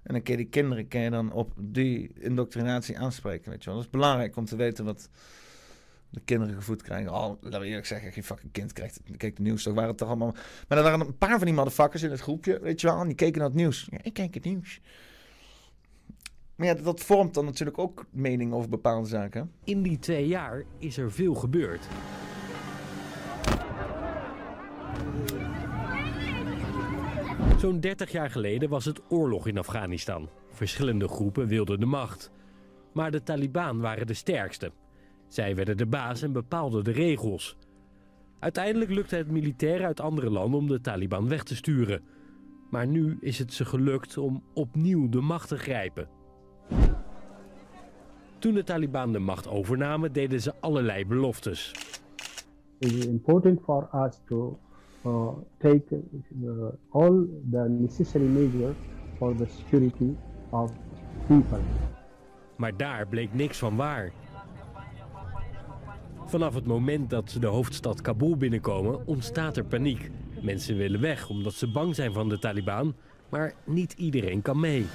En 0.03 0.15
dan 0.15 0.23
kun 0.23 0.33
je 0.37 0.41
die 0.41 0.51
kinderen 0.51 0.89
kun 0.89 1.01
je 1.01 1.11
dan 1.11 1.33
op 1.33 1.53
die 1.57 2.11
indoctrinatie 2.19 2.99
aanspreken. 2.99 3.51
Weet 3.51 3.65
je 3.65 3.71
wel. 3.71 3.75
Dat 3.79 3.85
is 3.85 3.91
belangrijk 3.91 4.37
om 4.37 4.45
te 4.45 4.57
weten 4.57 4.85
wat 4.85 5.11
de 6.11 6.21
kinderen 6.25 6.55
gevoed 6.55 6.83
krijgen. 6.83 7.13
Oh, 7.13 7.43
laten 7.43 7.61
we 7.61 7.67
eerlijk 7.67 7.87
zeggen, 7.87 8.13
geen 8.13 8.25
fucking 8.25 8.53
kind 8.53 8.73
krijgt 8.73 9.01
het. 9.19 9.39
Nieuws, 9.39 9.63
toch 9.63 9.75
waren 9.75 9.89
het 9.89 9.99
toch 9.99 10.09
allemaal... 10.09 10.35
Maar 10.69 10.79
er 10.79 10.85
waren 10.85 11.01
een 11.01 11.19
paar 11.19 11.37
van 11.37 11.45
die 11.45 11.55
motherfuckers 11.55 12.03
in 12.03 12.11
het 12.11 12.21
groepje, 12.21 12.61
weet 12.61 12.81
je 12.81 12.87
wel, 12.87 13.01
en 13.01 13.07
die 13.07 13.15
keken 13.17 13.39
naar 13.39 13.49
het 13.49 13.57
nieuws. 13.57 13.89
Ja, 13.91 13.99
ik 14.03 14.13
kijk 14.13 14.35
het 14.35 14.45
nieuws. 14.45 14.81
Maar 16.55 16.67
ja, 16.67 16.75
dat 16.75 17.01
vormt 17.01 17.35
dan 17.35 17.45
natuurlijk 17.45 17.79
ook 17.79 18.07
mening 18.11 18.53
over 18.53 18.69
bepaalde 18.69 19.09
zaken. 19.09 19.53
in 19.65 19.83
die 19.83 19.99
twee 19.99 20.27
jaar 20.27 20.65
is 20.79 20.97
er 20.97 21.13
veel 21.13 21.35
gebeurd. 21.35 21.89
Zo'n 27.59 27.81
30 27.81 28.11
jaar 28.11 28.31
geleden 28.31 28.69
was 28.69 28.85
het 28.85 29.01
oorlog 29.09 29.47
in 29.47 29.59
Afghanistan. 29.59 30.29
Verschillende 30.51 31.09
groepen 31.09 31.47
wilden 31.47 31.81
de 31.81 31.87
macht. 31.87 32.31
Maar 32.93 33.11
de 33.11 33.23
Taliban 33.23 33.81
waren 33.81 34.07
de 34.07 34.15
sterkste. 34.15 34.73
Zij 35.29 35.55
werden 35.55 35.77
de 35.77 35.87
baas 35.87 36.23
en 36.23 36.33
bepaalden 36.33 36.85
de 36.85 36.91
regels. 36.91 37.57
Uiteindelijk 38.39 38.91
lukte 38.91 39.17
het 39.17 39.31
militairen 39.31 39.87
uit 39.87 40.01
andere 40.01 40.31
landen 40.31 40.61
om 40.61 40.69
de 40.69 40.81
Taliban 40.81 41.29
weg 41.29 41.43
te 41.43 41.57
sturen. 41.57 42.03
Maar 42.71 42.87
nu 42.87 43.19
is 43.21 43.39
het 43.39 43.53
ze 43.53 43.65
gelukt 43.65 44.19
om 44.19 44.43
opnieuw 44.55 45.09
de 45.09 45.21
macht 45.21 45.49
te 45.49 45.59
grijpen. 45.59 46.09
Toen 48.39 48.55
de 48.55 48.65
Taliban 48.65 49.13
de 49.13 49.19
macht 49.19 49.49
overnamen, 49.49 50.13
deden 50.13 50.41
ze 50.41 50.55
allerlei 50.61 51.07
beloftes. 51.07 51.73
It 52.79 52.93
is 52.93 53.07
important 53.07 53.61
for 53.63 53.89
us 54.07 54.21
to 54.27 54.59
uh, 55.07 55.29
take 55.59 55.85
uh, 56.43 56.51
all 56.89 57.27
the 57.51 57.69
necessary 57.69 58.25
measures 58.25 58.77
for 59.17 59.37
the 59.37 59.47
security 59.47 60.15
of 60.51 60.73
people. 61.27 61.59
Maar 62.57 62.77
daar 62.77 63.07
bleek 63.07 63.35
niks 63.35 63.59
van 63.59 63.77
waar. 63.77 64.13
Vanaf 66.29 66.55
het 66.55 66.67
moment 66.67 67.11
dat 67.11 67.31
ze 67.31 67.39
de 67.39 67.47
hoofdstad 67.47 68.01
Kabul 68.01 68.37
binnenkomen, 68.37 69.07
ontstaat 69.07 69.57
er 69.57 69.65
paniek. 69.65 70.11
Mensen 70.41 70.77
willen 70.77 71.01
weg 71.01 71.29
omdat 71.29 71.55
ze 71.55 71.71
bang 71.71 71.95
zijn 71.95 72.13
van 72.13 72.29
de 72.29 72.39
Taliban, 72.39 72.95
maar 73.29 73.55
niet 73.65 73.93
iedereen 73.93 74.43
kan 74.43 74.61
mee. 74.61 74.87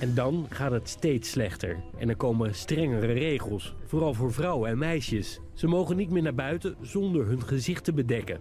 En 0.00 0.14
dan 0.14 0.46
gaat 0.48 0.70
het 0.70 0.88
steeds 0.88 1.30
slechter. 1.30 1.76
En 1.98 2.08
er 2.08 2.16
komen 2.16 2.54
strengere 2.54 3.12
regels, 3.12 3.74
vooral 3.86 4.14
voor 4.14 4.32
vrouwen 4.32 4.70
en 4.70 4.78
meisjes. 4.78 5.40
Ze 5.54 5.66
mogen 5.66 5.96
niet 5.96 6.10
meer 6.10 6.22
naar 6.22 6.34
buiten 6.34 6.76
zonder 6.80 7.26
hun 7.26 7.42
gezicht 7.42 7.84
te 7.84 7.92
bedekken. 7.92 8.40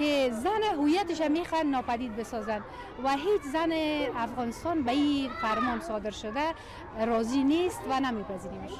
که 0.00 0.30
زن 0.44 0.62
هویتش 0.80 1.20
هم 1.20 1.32
می‌خوان 1.32 1.66
ناپدید 1.66 2.16
بسازن 2.16 2.60
و 3.04 3.16
هیچ 3.16 3.42
زن 3.52 3.72
افغانستان 4.16 4.82
به 4.82 4.90
این 4.90 5.30
فرمان 5.42 5.80
صادر 5.80 6.10
شده 6.10 6.46
راضی 7.06 7.44
نیست 7.44 7.80
و 7.90 8.00
نمیپذیریمش 8.00 8.74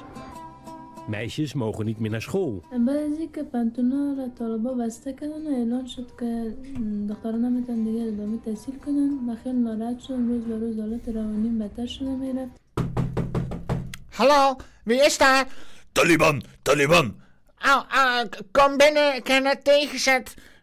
Meisjes 1.15 1.53
mogen 1.53 1.85
niet 1.85 1.99
meer 1.99 2.11
naar 2.11 2.21
school. 2.21 2.53
بعضی 2.87 3.27
که 3.33 3.43
پنتونا 3.43 4.13
را 4.17 4.27
طالبا 4.39 4.73
بسته 4.73 5.13
کردن 5.13 5.47
و 5.47 5.49
اعلان 5.57 5.85
شد 5.85 6.11
که 6.19 6.55
دختران 7.09 7.45
نمی‌تونن 7.45 7.83
دیگه 7.83 8.01
ادامه 8.07 8.37
تحصیل 8.45 8.75
کنن 8.85 9.29
و 9.29 9.35
خیلی 9.43 9.57
ناراحت 9.57 9.99
شدم 9.99 10.27
روز 10.27 10.43
به 10.43 10.57
روز 10.57 10.79
حالت 10.79 11.07
روانیم 11.07 11.59
بدتر 11.59 11.85
شده 11.85 12.09
می‌رفت 12.09 12.61
Hallo, 14.17 14.43
wie 14.89 14.99
is 15.07 15.17
daar? 15.17 15.45
Taliban, 15.99 16.37
Taliban. 16.67 17.07
Oh, 17.71 17.81
ah, 17.99 18.19
k- 18.33 18.41
kom 18.57 18.71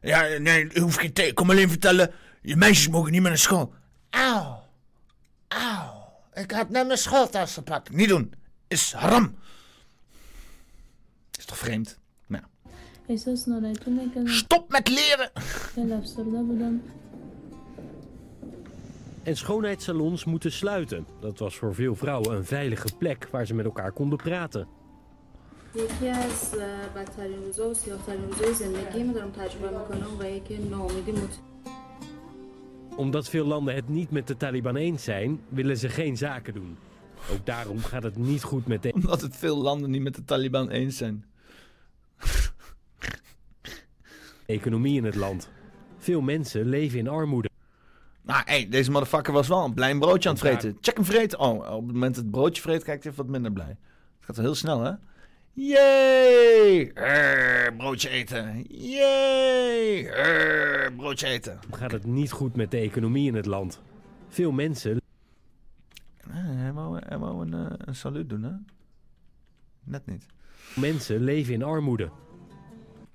Ja, 0.00 0.38
nee, 0.38 0.80
hoef 0.80 0.94
geen 0.94 1.12
te. 1.12 1.30
Kom 1.34 1.50
alleen 1.50 1.68
vertellen. 1.68 2.12
Je 2.42 2.56
meisjes 2.56 2.88
mogen 2.88 3.12
niet 3.12 3.20
meer 3.20 3.30
naar 3.30 3.38
school. 3.38 3.72
Auw. 4.10 4.62
Auw. 5.48 6.12
Ik 6.34 6.50
had 6.50 6.68
net 6.68 6.86
mijn 6.86 6.98
schooltas 6.98 7.54
gepakt. 7.54 7.90
Niet 7.90 8.08
doen. 8.08 8.32
Is 8.68 8.92
haram. 8.92 9.36
Is 11.38 11.44
toch 11.44 11.58
vreemd? 11.58 11.98
Nou. 12.26 12.44
Stop 14.28 14.70
met 14.70 14.88
leren! 14.88 15.30
En 19.22 19.36
schoonheidssalons 19.36 20.24
moeten 20.24 20.52
sluiten. 20.52 21.06
Dat 21.20 21.38
was 21.38 21.56
voor 21.56 21.74
veel 21.74 21.96
vrouwen 21.96 22.36
een 22.36 22.44
veilige 22.44 22.88
plek 22.98 23.28
waar 23.30 23.46
ze 23.46 23.54
met 23.54 23.64
elkaar 23.64 23.92
konden 23.92 24.18
praten. 24.18 24.68
یکی 25.77 26.07
از 26.07 26.53
اه، 26.53 26.89
بدترین 26.95 27.43
روزا 27.43 27.69
و 27.69 27.73
سیاهترین 27.73 28.23
روزای 28.29 28.53
زندگیم 28.53 29.11
دارم 29.11 29.31
تجربه 29.31 29.77
میکنم 29.77 30.19
و 30.19 30.23
یکی 30.23 30.57
ناامیدی 30.57 31.11
مت... 31.11 31.39
Omdat 32.95 33.29
veel 33.29 33.45
landen 33.45 33.75
het 33.75 33.89
niet 33.89 34.11
met 34.11 34.27
de 34.27 34.37
Taliban 34.37 34.75
eens 34.75 35.03
zijn, 35.03 35.41
willen 35.49 35.77
ze 35.77 35.89
geen 35.89 36.17
zaken 36.17 36.53
doen. 36.53 36.77
Ook 37.31 37.45
daarom 37.45 37.79
gaat 37.79 38.03
het 38.03 38.17
niet 38.17 38.43
goed 38.43 38.67
met 38.67 38.83
de 38.83 38.93
Omdat 38.93 39.21
het 39.21 39.35
veel 39.35 39.57
landen 39.57 39.89
niet 39.89 40.01
met 40.01 40.15
de 40.15 40.23
Taliban 40.25 40.69
eens 40.69 40.97
zijn. 40.97 41.25
economie 44.45 44.97
in 44.97 45.03
het 45.03 45.15
land. 45.15 45.49
Veel 45.97 46.21
mensen 46.21 46.65
leven 46.65 46.99
in 46.99 47.07
armoede. 47.07 47.49
Nou, 48.21 48.41
hey, 48.45 48.69
deze 48.69 48.91
motherfucker 48.91 49.33
was 49.33 49.47
wel 49.47 49.63
een 49.63 49.73
blij 49.73 49.91
een 49.91 49.99
broodje 49.99 50.29
aan 50.29 50.35
het 50.35 50.43
vreten. 50.43 50.77
Check 50.81 50.95
hem 50.95 51.05
vreten. 51.05 51.39
Oh, 51.39 51.75
op 51.75 51.83
het 51.83 51.93
moment 51.93 52.15
dat 52.15 52.23
het 52.23 52.31
broodje 52.31 52.61
vreet, 52.61 52.83
kijkt 52.83 53.03
hij 53.03 53.11
even 53.11 53.23
wat 53.23 53.33
minder 53.33 53.51
blij. 53.51 53.67
Het 53.67 54.25
gaat 54.25 54.35
wel 54.35 54.45
heel 54.45 54.55
snel, 54.55 54.81
hè? 54.81 54.91
Yay! 55.60 56.90
Err, 56.94 57.74
broodje 57.76 58.08
eten. 58.08 58.64
Yay! 58.68 60.06
Err, 60.06 60.92
broodje 60.92 61.26
eten. 61.26 61.58
Gaat 61.70 61.92
het 61.92 62.04
niet 62.04 62.30
goed 62.30 62.56
met 62.56 62.70
de 62.70 62.76
economie 62.76 63.28
in 63.28 63.34
het 63.34 63.46
land. 63.46 63.80
Veel 64.28 64.52
mensen 64.52 65.00
Eh, 66.28 66.34
hij 66.34 66.72
wou, 66.72 66.98
hij 67.06 67.18
wou 67.18 67.46
een, 67.46 67.54
eh, 67.54 67.74
een 67.78 67.94
saluut 67.94 68.28
doen, 68.28 68.42
hè? 68.42 68.50
Net 69.84 70.06
niet. 70.06 70.26
Mensen 70.76 71.20
leven 71.20 71.54
in 71.54 71.62
armoede. 71.62 72.10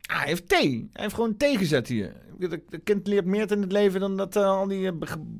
Ah, 0.02 0.18
hij 0.18 0.28
heeft 0.28 0.49
thee. 0.49 0.90
Hij 0.94 1.02
heeft 1.02 1.15
gewoon 1.15 1.38
thee 1.38 1.57
gezet 1.57 1.88
hier. 1.88 2.14
Het 2.40 2.61
kind 2.84 3.07
leert 3.07 3.26
meer 3.26 3.52
in 3.52 3.61
het 3.61 3.72
leven 3.72 3.99
dan 3.99 4.18
dat 4.18 4.36
eh, 4.36 4.45
al 4.45 4.68
die 4.68 4.91
uh, 4.91 4.91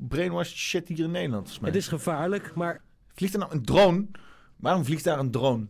brainwashed 0.08 0.58
shit 0.58 0.88
hier 0.88 1.00
in 1.00 1.12
Nederland. 1.12 1.42
volgens 1.42 1.60
mij. 1.60 1.70
Het 1.70 1.80
is 1.80 1.88
gevaarlijk, 1.88 2.56
maar... 2.56 2.82
Vliegt 3.14 3.34
er 3.34 3.40
nou 3.40 3.52
een 3.52 3.64
drone? 3.64 4.06
Waarom 4.56 4.86
vliegt 4.86 5.04
daar 5.04 5.20
een 5.20 5.32
drone? 5.32 5.68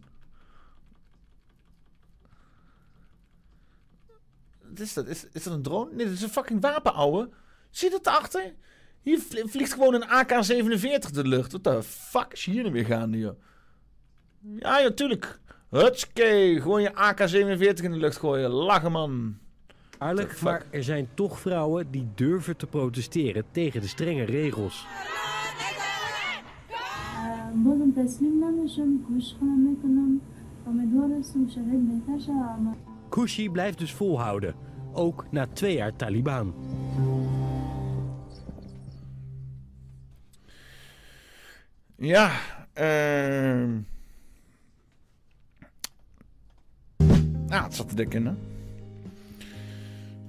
Wat 4.73 4.81
is 4.81 4.93
dat? 4.93 5.07
Is, 5.07 5.27
is 5.31 5.43
dat 5.43 5.53
een 5.53 5.61
drone? 5.61 5.89
Nee, 5.93 6.05
dat 6.05 6.13
is 6.15 6.21
een 6.21 6.29
fucking 6.29 6.61
wapen, 6.61 6.93
ouwe. 6.93 7.29
Zie 7.69 7.87
je 7.89 7.93
dat 7.93 8.03
daarachter? 8.03 8.53
Hier 9.01 9.19
vlie- 9.19 9.47
vliegt 9.47 9.73
gewoon 9.73 9.93
een 9.93 10.03
AK-47 10.07 11.11
de 11.11 11.27
lucht. 11.27 11.51
Wat 11.51 11.63
de 11.63 11.83
fuck 11.83 12.27
is 12.33 12.45
hier 12.45 12.63
nu 12.63 12.71
weer 12.71 12.85
gaande, 12.85 13.17
joh? 13.17 13.39
Ja, 14.59 14.79
ja, 14.79 14.91
tuurlijk. 14.91 15.39
Hutske, 15.69 16.57
gewoon 16.61 16.81
je 16.81 16.93
AK-47 16.95 17.83
in 17.83 17.91
de 17.91 17.97
lucht 17.97 18.17
gooien. 18.17 18.49
Lachen, 18.49 18.91
man. 18.91 19.37
Gevaarlijk, 19.91 20.41
maar 20.41 20.65
er 20.71 20.83
zijn 20.83 21.09
toch 21.13 21.39
vrouwen 21.39 21.91
die 21.91 22.07
durven 22.15 22.57
te 22.57 22.67
protesteren 22.67 23.43
tegen 23.51 23.81
de 23.81 23.87
strenge 23.87 24.23
regels. 24.23 24.85
اه، 32.29 32.92
Kushi 33.13 33.49
blijft 33.49 33.77
dus 33.77 33.93
volhouden, 33.93 34.55
ook 34.93 35.25
na 35.31 35.47
twee 35.47 35.75
jaar 35.75 35.95
Taliban. 35.95 36.53
Ja, 41.95 42.31
uh... 42.73 43.77
Nou, 47.47 47.63
het 47.63 47.75
zat 47.75 47.89
er 47.89 47.95
dik 47.95 48.13
in, 48.13 48.25
hè? 48.25 48.52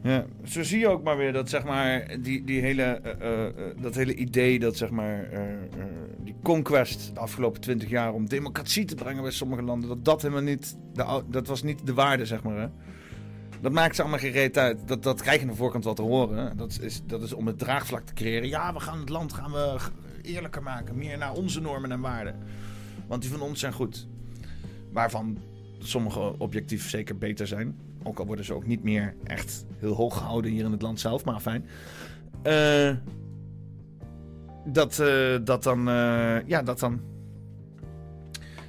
Ja, 0.04 0.24
zo 0.44 0.62
zie 0.62 0.78
je 0.78 0.88
ook 0.88 1.02
maar 1.02 1.16
weer 1.16 1.32
dat, 1.32 1.48
zeg 1.48 1.64
maar, 1.64 2.16
die, 2.20 2.44
die 2.44 2.60
hele, 2.60 2.82
eh, 2.82 3.12
eh, 3.20 3.46
eh, 3.46 3.54
dat 3.80 3.94
hele 3.94 4.14
idee 4.14 4.58
dat, 4.58 4.76
zeg 4.76 4.90
maar, 4.90 5.28
die 6.18 6.34
conquest 6.42 7.14
de 7.14 7.20
afgelopen 7.20 7.60
twintig 7.60 7.88
jaar 7.88 8.12
om 8.12 8.28
democratie 8.28 8.84
te 8.84 8.94
brengen 8.94 9.22
bij 9.22 9.30
sommige 9.30 9.62
landen, 9.62 9.88
dat 9.88 10.04
dat 10.04 10.22
helemaal 10.22 10.42
niet, 10.42 10.78
de, 10.92 11.22
dat 11.26 11.46
was 11.46 11.62
niet 11.62 11.86
de 11.86 11.94
waarde, 11.94 12.26
zeg 12.26 12.42
maar, 12.42 12.56
hè? 12.56 12.68
Dat 13.60 13.72
maakt 13.72 13.96
ze 13.96 14.02
allemaal 14.02 14.20
geen 14.20 14.56
uit. 14.56 14.78
Dat, 14.88 15.02
dat 15.02 15.22
krijg 15.22 15.36
je 15.36 15.42
aan 15.42 15.50
de 15.50 15.56
voorkant 15.56 15.84
wel 15.84 15.94
te 15.94 16.02
horen. 16.02 16.56
Dat 16.56 16.78
is, 16.80 17.02
dat 17.06 17.22
is 17.22 17.32
om 17.32 17.46
het 17.46 17.58
draagvlak 17.58 18.06
te 18.06 18.14
creëren. 18.14 18.48
Ja, 18.48 18.72
we 18.72 18.80
gaan 18.80 19.00
het 19.00 19.08
land 19.08 19.32
gaan 19.32 19.52
we 19.52 19.78
eerlijker 20.22 20.62
maken. 20.62 20.96
Meer 20.96 21.18
naar 21.18 21.32
onze 21.32 21.60
normen 21.60 21.92
en 21.92 22.00
waarden. 22.00 22.38
Want 23.06 23.22
die 23.22 23.30
van 23.30 23.40
ons 23.40 23.60
zijn 23.60 23.72
goed. 23.72 24.06
Waarvan 24.92 25.38
sommige 25.78 26.38
objectief 26.38 26.88
zeker 26.88 27.18
beter 27.18 27.46
zijn. 27.46 27.76
Ook 28.04 28.18
al 28.18 28.26
worden 28.26 28.44
ze 28.44 28.54
ook 28.54 28.66
niet 28.66 28.82
meer 28.82 29.14
echt 29.24 29.64
heel 29.78 29.94
hoog 29.94 30.16
gehouden 30.16 30.50
hier 30.50 30.64
in 30.64 30.72
het 30.72 30.82
land 30.82 31.00
zelf, 31.00 31.24
maar 31.24 31.40
fijn. 31.40 31.66
Eh, 32.42 32.96
dat, 34.64 34.98
eh, 34.98 35.38
dat 35.44 35.62
dan, 35.62 35.88
eh, 35.88 36.46
ja, 36.46 36.62
dat 36.62 36.78
dan. 36.78 37.00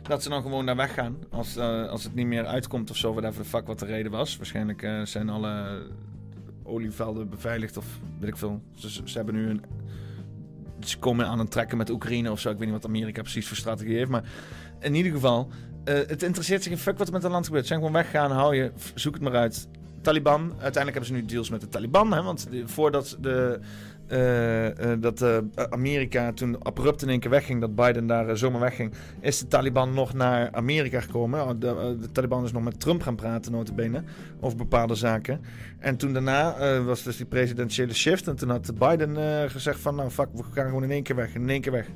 Dat 0.02 0.24
ze 0.24 0.30
dan 0.30 0.42
gewoon 0.42 0.66
daar 0.66 0.76
weggaan. 0.76 1.18
Als, 1.30 1.58
als 1.58 2.04
het 2.04 2.16
niet 2.16 2.28
meer 2.28 2.46
uitkomt 2.46 2.90
of 2.90 2.98
zo, 2.98 3.14
whatever 3.14 3.44
the 3.44 3.50
fuck 3.50 3.68
wat 3.68 3.80
de 3.80 3.86
reden 3.86 4.12
was. 4.12 4.38
Waarschijnlijk 4.38 4.88
zijn 5.04 5.30
alle 5.30 5.82
olievelden 6.64 7.30
beveiligd 7.30 7.78
of 7.78 8.00
weet 8.20 8.30
ik 8.30 8.38
veel. 8.38 8.62
Ze 8.76 8.90
ze 8.90 9.18
hebben 9.18 9.36
nu 9.36 9.50
een. 9.50 9.64
Ze 10.80 10.98
komen 10.98 11.28
aan 11.28 11.40
het 11.40 11.52
trekken 11.52 11.78
met 11.78 11.90
Oekraïne 11.90 12.32
of 12.32 12.40
zo. 12.40 12.50
Ik 12.50 12.58
weet 12.58 12.68
niet 12.68 12.82
wat 12.82 12.86
Amerika 12.86 13.22
precies 13.22 13.48
voor 13.48 13.58
strategie 13.58 13.96
heeft. 13.96 14.10
Maar 14.10 14.24
in 14.80 14.96
ieder 14.96 15.12
geval, 15.12 15.50
eh, 15.86 15.96
het 15.96 16.24
interesseert 16.24 16.64
zich 16.64 16.72
geen 16.72 16.82
fuck 16.82 16.98
wat 16.98 17.08
er 17.08 17.14
met 17.14 17.24
het 17.24 17.32
land 17.32 17.46
gebeurt. 17.46 17.64
Ze 17.64 17.74
zijn 17.74 17.86
gewoon 17.86 18.04
weggaan, 18.04 18.32
hou 18.32 18.56
je, 18.56 18.72
zoek 18.96 19.14
het 19.14 19.24
maar 19.24 19.36
uit. 19.36 19.68
Taliban, 20.02 20.42
uiteindelijk 20.42 20.94
hebben 20.94 21.06
ze 21.06 21.14
nu 21.14 21.26
deals 21.26 21.50
met 21.50 21.62
de 21.62 21.68
Taliban. 21.68 22.14
Hè, 22.14 22.24
want 22.24 22.48
voordat 22.66 23.18
de, 23.22 23.60
eh, 24.08 24.92
eh, 24.92 25.02
dat 25.02 25.22
eh, 25.22 25.38
Amerika 25.70 26.34
toen 26.34 26.64
abrupt 26.64 27.02
in 27.02 27.10
één 27.10 27.20
keer 27.20 27.30
wegging, 27.30 27.62
dat 27.62 27.76
Biden 27.76 28.08
daar 28.08 28.38
zomaar 28.38 28.60
wegging, 28.60 28.94
is 29.20 29.40
de 29.40 29.48
Taliban 29.48 29.94
nog 29.94 30.14
naar 30.14 30.52
Amerika 30.52 31.02
gekomen. 31.02 31.60
De, 31.60 31.68
eh, 31.68 32.02
de 32.02 32.12
Taliban 32.12 32.44
is 32.44 32.52
nog 32.52 32.64
met 32.64 32.80
Trump 32.80 33.02
gaan 33.02 33.16
praten, 33.16 33.52
notabene, 33.52 34.04
over 34.40 34.58
bepaalde 34.58 34.96
zaken. 34.96 35.42
En 35.80 35.98
toen 35.98 36.14
daarna 36.14 36.82
was 36.84 37.04
dus 37.04 37.18
die 37.18 37.26
presidentiële 37.26 37.94
shift. 37.94 38.28
En 38.28 38.36
toen 38.36 38.50
had 38.50 38.72
Biden 38.78 39.50
gezegd 39.50 39.80
van, 39.80 39.96
nou 39.96 40.10
fuck, 40.10 40.28
we 40.34 40.44
gaan 40.52 40.66
gewoon 40.66 40.84
in 40.84 40.92
één 40.92 41.04
keer 41.04 41.16
weg, 41.16 41.36
in 41.36 41.50
één 41.50 41.62
keer 41.62 41.72
weg. 41.72 41.88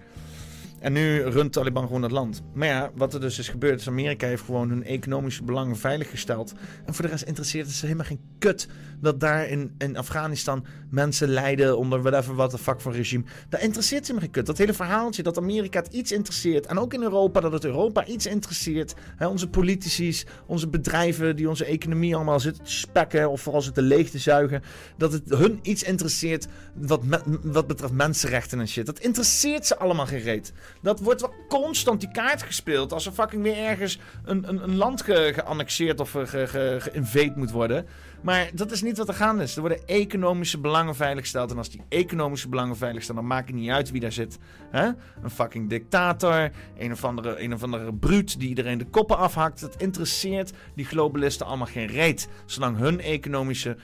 En 0.80 0.94
nu 0.94 1.22
runt 1.22 1.54
Taliban 1.54 1.86
gewoon 1.86 2.04
het 2.04 2.12
land. 2.12 2.42
Maar 2.54 2.68
ja, 2.68 2.92
wat 2.96 3.14
er 3.14 3.20
dus 3.20 3.40
is 3.40 3.50
gebeurd, 3.50 3.80
is 3.80 3.88
Amerika 3.88 4.28
heeft 4.28 4.44
gewoon 4.44 4.70
hun 4.70 4.84
economische 4.84 5.44
belangen 5.44 5.78
veiliggesteld. 5.78 6.54
En 6.86 6.94
voor 6.94 7.06
de 7.06 7.12
rest 7.12 7.24
interesseert 7.24 7.66
het 7.66 7.76
ze 7.76 7.86
helemaal 7.86 8.06
geen 8.06 8.22
kut 8.40 8.68
dat 9.02 9.20
daar 9.20 9.48
in, 9.48 9.76
in 9.78 9.98
Afghanistan 9.98 10.66
mensen 10.90 11.28
lijden 11.28 11.78
onder 11.78 12.02
whatever 12.02 12.36
wat 12.36 12.52
de 12.52 12.58
fuck 12.58 12.82
voor 12.82 12.94
regime. 12.94 13.24
Dat 13.50 13.62
interesseert 13.62 14.06
ze 14.06 14.12
helemaal 14.12 14.22
geen 14.22 14.32
kut. 14.32 14.46
Dat 14.46 14.58
hele 14.58 14.74
verhaaltje 14.74 15.24
dat 15.24 15.38
Amerika 15.38 15.80
het 15.80 15.94
iets 15.94 16.12
interesseert. 16.12 16.66
En 16.66 16.80
ook 16.80 16.94
in 16.94 17.02
Europa, 17.02 17.40
dat 17.40 17.52
het 17.52 17.66
Europa 17.66 18.06
iets 18.06 18.26
interesseert. 18.26 18.94
Onze 19.20 19.48
politici, 19.48 20.24
onze 20.46 20.68
bedrijven 20.68 21.36
die 21.36 21.50
onze 21.50 21.66
economie 21.66 22.16
allemaal 22.16 22.40
zitten 22.40 22.64
te 22.64 22.72
spekken 22.72 23.30
of 23.30 23.42
vooral 23.42 23.62
zitten 23.62 23.84
leeg 23.84 24.10
te 24.10 24.20
zuigen. 24.20 24.62
Dat 24.98 25.12
het 25.12 25.24
hun 25.28 25.60
iets 25.62 25.84
interesseert 25.84 26.48
wat, 26.74 27.02
wat 27.44 27.68
betreft 27.68 27.94
mensenrechten 27.94 28.60
en 28.60 28.68
shit. 28.68 28.86
Dat 28.86 29.00
interesseert 29.00 29.66
ze 29.66 29.78
allemaal 29.78 30.06
geen 30.06 30.22
reet. 30.22 30.54
Dat 30.82 31.00
wordt 31.00 31.22
wel 31.22 31.34
constant 31.48 32.00
die 32.00 32.12
kaart 32.12 32.44
gespeeld 32.44 32.94
als 32.94 33.06
er 33.06 33.12
fucking 33.12 33.44
weer 33.44 33.58
ergens 33.58 34.00
een, 34.26 34.50
een, 34.50 34.64
een 34.64 34.76
land 34.76 35.02
ge, 35.02 35.32
geannexeerd 35.36 36.00
of 36.00 36.12
ge, 36.12 36.28
ge, 36.48 36.76
geïnvade 36.80 37.34
moet 37.36 37.52
worden. 37.52 37.86
Maar 38.22 38.50
dat 38.54 38.72
is 38.72 38.82
niet 38.82 38.98
wat 38.98 39.08
er 39.08 39.14
gaande 39.14 39.44
is. 39.44 39.56
Er 39.56 39.62
worden 39.62 39.88
economische 39.88 40.60
belangen 40.60 40.96
veiliggesteld. 40.96 41.52
En 41.52 41.58
als 41.58 41.70
die 41.70 41.82
economische 41.90 42.50
belangen 42.50 42.78
veiligstellen, 42.78 43.22
dan 43.22 43.30
maakt 43.30 43.48
het 43.48 43.56
niet 43.56 43.70
uit 43.70 43.92
wie 43.92 44.02
daar 44.02 44.12
zit. 44.12 44.38
Hè? 44.70 44.86
Een 45.24 45.30
fucking 45.30 45.70
dictator, 45.70 46.52
een 46.78 46.92
of, 46.92 47.04
andere, 47.04 47.42
een 47.44 47.54
of 47.54 47.64
andere 47.64 47.94
bruut 47.94 48.40
die 48.40 48.50
iedereen 48.50 48.78
de 48.78 48.86
koppen 48.86 49.18
afhakt. 49.18 49.62
Dat 49.62 49.82
interesseert 49.82 50.52
die 50.76 50.86
globalisten 50.86 51.46
allemaal 51.46 51.68
geen 51.68 51.88
reet. 51.88 52.30
Zolang 52.46 52.78
hun 52.78 53.02
economische 53.02 53.78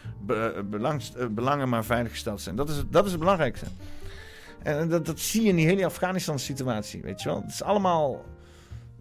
belangs- 0.65 1.15
eh, 1.15 1.25
belangen 1.27 1.69
maar 1.69 1.85
veiliggesteld 1.85 2.41
zijn. 2.41 2.55
Dat 2.55 2.69
is, 2.69 2.83
dat 2.89 3.05
is 3.05 3.11
het 3.11 3.19
belangrijkste. 3.19 3.65
En 4.65 4.89
dat, 4.89 5.05
dat 5.05 5.19
zie 5.19 5.41
je 5.41 5.49
in 5.49 5.55
die 5.55 5.65
hele 5.65 5.85
Afghanistan-situatie, 5.85 7.01
weet 7.01 7.21
je 7.21 7.29
wel. 7.29 7.41
Het 7.41 7.51
is 7.51 7.63
allemaal, 7.63 8.25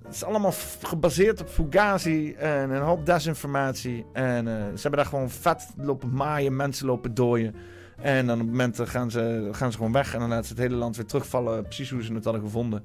het 0.03 0.15
is 0.15 0.25
allemaal 0.25 0.53
gebaseerd 0.83 1.41
op 1.41 1.49
fugazi 1.49 2.33
en 2.33 2.71
een 2.71 2.83
hoop 2.83 3.07
desinformatie. 3.07 4.05
En 4.13 4.49
eh, 4.49 4.55
ze 4.55 4.81
hebben 4.81 5.01
daar 5.01 5.07
gewoon 5.07 5.31
vet 5.31 5.67
lopen 5.77 6.15
maaien, 6.15 6.57
mensen 6.57 6.87
lopen 6.87 7.15
dooien. 7.15 7.55
En 7.97 8.27
dan 8.27 8.35
op 8.35 8.41
het 8.41 8.51
moment 8.51 8.79
eh, 8.79 8.87
gaan 8.87 9.11
ze, 9.11 9.49
gaan 9.53 9.71
ze 9.71 9.77
gewoon 9.77 9.93
weg 9.93 10.15
en 10.15 10.21
dan 10.21 10.29
laten 10.29 10.45
ze 10.45 10.53
het 10.53 10.63
hele 10.63 10.75
land 10.75 10.97
weer 10.97 11.07
terugvallen, 11.07 11.63
precies 11.63 11.91
hoe 11.91 12.03
ze 12.03 12.15
het 12.15 12.25
hadden 12.25 12.43
gevonden. 12.43 12.85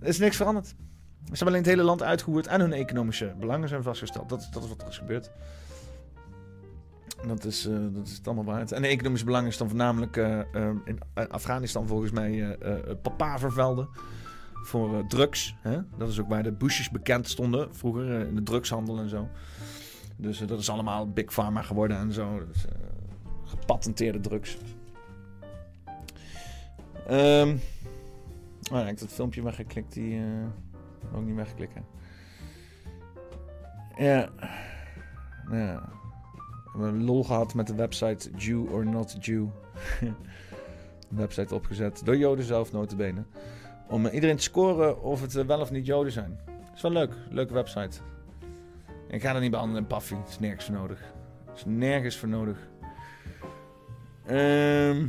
Er 0.00 0.08
is 0.08 0.18
niks 0.18 0.36
veranderd. 0.36 0.66
Ze 0.66 0.74
hebben 1.26 1.46
alleen 1.46 1.62
het 1.62 1.70
hele 1.70 1.82
land 1.82 2.02
uitgevoerd 2.02 2.46
en 2.46 2.60
hun 2.60 2.72
economische 2.72 3.34
belangen 3.38 3.68
zijn 3.68 3.82
vastgesteld. 3.82 4.28
Dat, 4.28 4.48
dat 4.52 4.62
is 4.62 4.68
wat 4.68 4.82
er 4.82 4.88
is 4.88 4.98
gebeurd. 4.98 5.30
Dat 7.24 7.44
is, 7.44 7.66
eh, 7.66 7.74
dat 7.92 8.06
is 8.06 8.16
het 8.16 8.26
allemaal 8.26 8.44
waard. 8.44 8.72
En 8.72 8.82
de 8.82 8.88
economische 8.88 9.26
belang 9.26 9.46
is 9.46 9.56
dan 9.56 9.68
voornamelijk 9.68 10.16
eh, 10.16 10.40
eh, 10.40 10.70
in 10.84 10.98
Afghanistan 11.28 11.86
volgens 11.86 12.10
mij 12.10 12.56
eh, 12.56 12.74
papavervelden 13.02 13.88
voor 14.52 15.06
drugs. 15.06 15.54
Hè? 15.60 15.78
Dat 15.96 16.08
is 16.08 16.20
ook 16.20 16.28
waar 16.28 16.42
de 16.42 16.52
Bushes 16.52 16.90
bekend 16.90 17.28
stonden 17.28 17.74
vroeger, 17.74 18.26
in 18.26 18.34
de 18.34 18.42
drugshandel 18.42 18.98
en 18.98 19.08
zo. 19.08 19.28
Dus 20.16 20.38
dat 20.38 20.58
is 20.58 20.70
allemaal 20.70 21.12
Big 21.12 21.32
Pharma 21.32 21.62
geworden 21.62 21.96
en 21.96 22.12
zo. 22.12 22.46
Dus, 22.46 22.64
gepatenteerde 23.44 24.20
drugs. 24.20 24.58
Ehm 27.06 27.56
oh 28.72 28.80
ik 28.80 28.86
heb 28.86 28.98
dat 28.98 29.12
filmpje 29.12 29.42
weggeklikt, 29.42 29.92
die 29.92 30.22
ook 31.14 31.24
niet 31.24 31.36
wegklikken. 31.36 31.84
Ja. 33.96 34.28
Ja. 35.50 35.95
Hebben 36.76 37.04
lol 37.04 37.24
gehad 37.24 37.54
met 37.54 37.66
de 37.66 37.74
website 37.74 38.30
Jew 38.36 38.72
or 38.72 38.86
Not 38.86 39.16
Jew. 39.20 39.46
Een 40.00 41.16
website 41.16 41.54
opgezet 41.54 42.00
door 42.04 42.16
Joden 42.16 42.44
zelf, 42.44 42.72
notabene. 42.72 43.24
Om 43.88 44.06
iedereen 44.06 44.36
te 44.36 44.42
scoren 44.42 45.02
of 45.02 45.20
het 45.20 45.32
wel 45.32 45.60
of 45.60 45.70
niet 45.70 45.86
Joden 45.86 46.12
zijn. 46.12 46.38
is 46.74 46.82
wel 46.82 46.90
leuk. 46.90 47.14
Leuke 47.30 47.52
website. 47.52 48.00
Ik 49.08 49.22
ga 49.22 49.34
er 49.34 49.40
niet 49.40 49.50
behandelen 49.50 49.82
in 49.82 49.88
Paffy. 49.88 50.14
is 50.28 50.38
nergens 50.38 50.64
voor 50.64 50.74
nodig. 50.74 51.00
is 51.54 51.64
nergens 51.64 52.16
voor 52.16 52.28
nodig. 52.28 52.58
Ehm. 54.26 55.06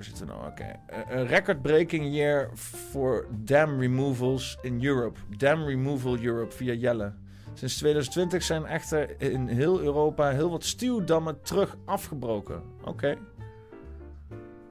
Waar 0.00 0.08
zitten 0.08 0.26
nou? 0.26 0.46
Oké. 0.46 0.62
Eh, 0.86 0.98
Een 1.08 1.26
record-breaking 1.26 2.14
year 2.14 2.50
for 2.56 3.26
dam 3.30 3.80
removals 3.80 4.58
in 4.62 4.84
Europe. 4.84 5.18
Dam 5.36 5.64
Removal 5.64 6.18
Europe 6.22 6.54
via 6.54 6.72
Jelle. 6.72 7.12
Sinds 7.54 7.76
2020 7.76 8.42
zijn 8.42 8.64
echter 8.64 9.20
in 9.20 9.46
heel 9.46 9.80
Europa 9.80 10.30
heel 10.30 10.50
wat 10.50 10.64
stuwdammen 10.64 11.40
terug 11.42 11.76
afgebroken. 11.84 12.62
Oké. 12.84 13.16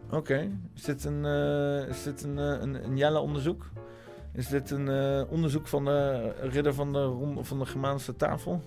Oké. 0.10 0.50
Is 0.76 0.84
dit 0.84 1.04
een, 1.04 1.26
eh, 1.26 1.88
is 1.90 2.04
dit 2.04 2.24
een, 2.24 2.38
eh, 2.38 2.62
een, 2.62 2.84
een 2.84 2.98
Jelle-onderzoek? 2.98 3.70
Is 4.34 4.48
dit 4.48 4.72
een 4.72 4.90
eh, 4.90 5.32
onderzoek 5.32 5.68
van 5.68 5.86
de 5.86 6.32
ridder 6.42 6.74
van 6.74 6.94
de, 6.94 7.34
van 7.42 7.60
de 7.60 7.66
Germaanse 7.66 8.16
tafel? 8.16 8.64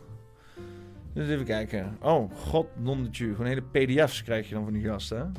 Dus 1.12 1.28
even 1.28 1.44
kijken. 1.44 1.96
Oh, 2.00 2.30
god, 2.36 2.66
nonnetje. 2.76 3.26
Gewoon 3.30 3.46
hele 3.46 3.62
pdf's 3.62 4.22
krijg 4.22 4.48
je 4.48 4.54
dan 4.54 4.64
van 4.64 4.72
die 4.72 4.84
gasten? 4.84 5.32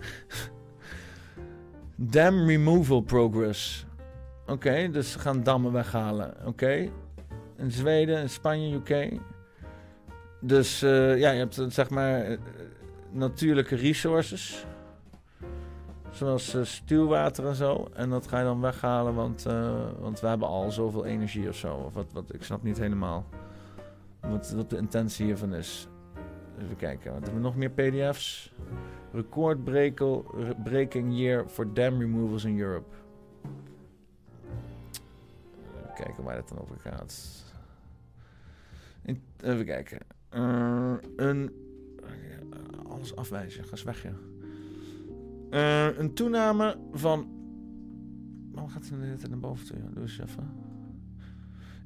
Dam 1.96 2.46
removal 2.46 3.00
progress. 3.00 3.86
Oké, 4.46 4.90
dus 4.90 5.12
ze 5.12 5.18
gaan 5.18 5.42
dammen 5.42 5.72
weghalen. 5.72 6.34
Oké. 6.44 6.90
In 7.56 7.70
Zweden, 7.70 8.20
in 8.20 8.28
Spanje, 8.28 8.74
UK. 8.74 9.20
Dus 10.40 10.82
eh, 10.82 11.18
ja, 11.18 11.30
je 11.30 11.38
hebt 11.38 11.58
eh, 11.58 11.66
zeg 11.68 11.90
maar 11.90 12.20
eh, 12.20 12.38
natuurlijke 13.10 13.76
resources. 13.76 14.66
Zoals 16.10 16.56
stuwwater 16.62 17.46
en 17.46 17.54
zo. 17.54 17.88
En 17.94 18.10
dat 18.10 18.26
ga 18.26 18.38
je 18.38 18.44
dan 18.44 18.60
weghalen, 18.60 19.14
want, 19.14 19.42
want 20.00 20.20
we 20.20 20.26
hebben 20.26 20.48
al 20.48 20.70
zoveel 20.70 21.04
energie 21.04 21.48
of 21.48 21.56
zo. 21.56 21.74
Of 21.74 21.94
wat, 21.94 22.12
wat, 22.12 22.34
ik 22.34 22.42
snap 22.42 22.62
niet 22.62 22.78
helemaal 22.78 23.26
wat 24.20 24.54
de 24.68 24.76
intentie 24.76 25.24
hiervan 25.24 25.54
is. 25.54 25.88
Even 26.60 26.76
kijken, 26.76 27.12
wat 27.12 27.22
hebben 27.22 27.40
we 27.42 27.46
nog 27.48 27.56
meer 27.56 27.70
PDF's? 27.70 28.52
Record 29.12 29.64
breakel- 29.64 30.24
re- 30.34 30.54
breaking 30.64 31.18
year 31.18 31.48
for 31.48 31.74
dam 31.74 31.98
removals 32.00 32.44
in 32.44 32.58
Europe. 32.60 32.88
Even 35.78 35.94
kijken 35.94 36.24
waar 36.24 36.36
het 36.36 36.48
dan 36.48 36.60
over 36.60 36.76
gaat. 36.78 37.44
In- 39.02 39.22
even 39.42 39.64
kijken. 39.64 39.98
Eh, 40.28 40.94
een. 41.16 41.50
Alles 42.88 43.16
afwijzen, 43.16 43.64
ga 43.64 43.70
eens 43.70 43.82
weg, 43.82 44.02
ja. 44.02 44.12
Eh, 45.50 45.98
een 45.98 46.14
toename 46.14 46.76
van. 46.92 47.28
Waarom 48.52 48.70
gaat 48.70 48.88
tijd 48.88 49.28
naar 49.28 49.38
boven 49.38 49.66
toe? 49.66 49.76
Doe 49.92 50.02
eens 50.02 50.18
even. 50.20 50.50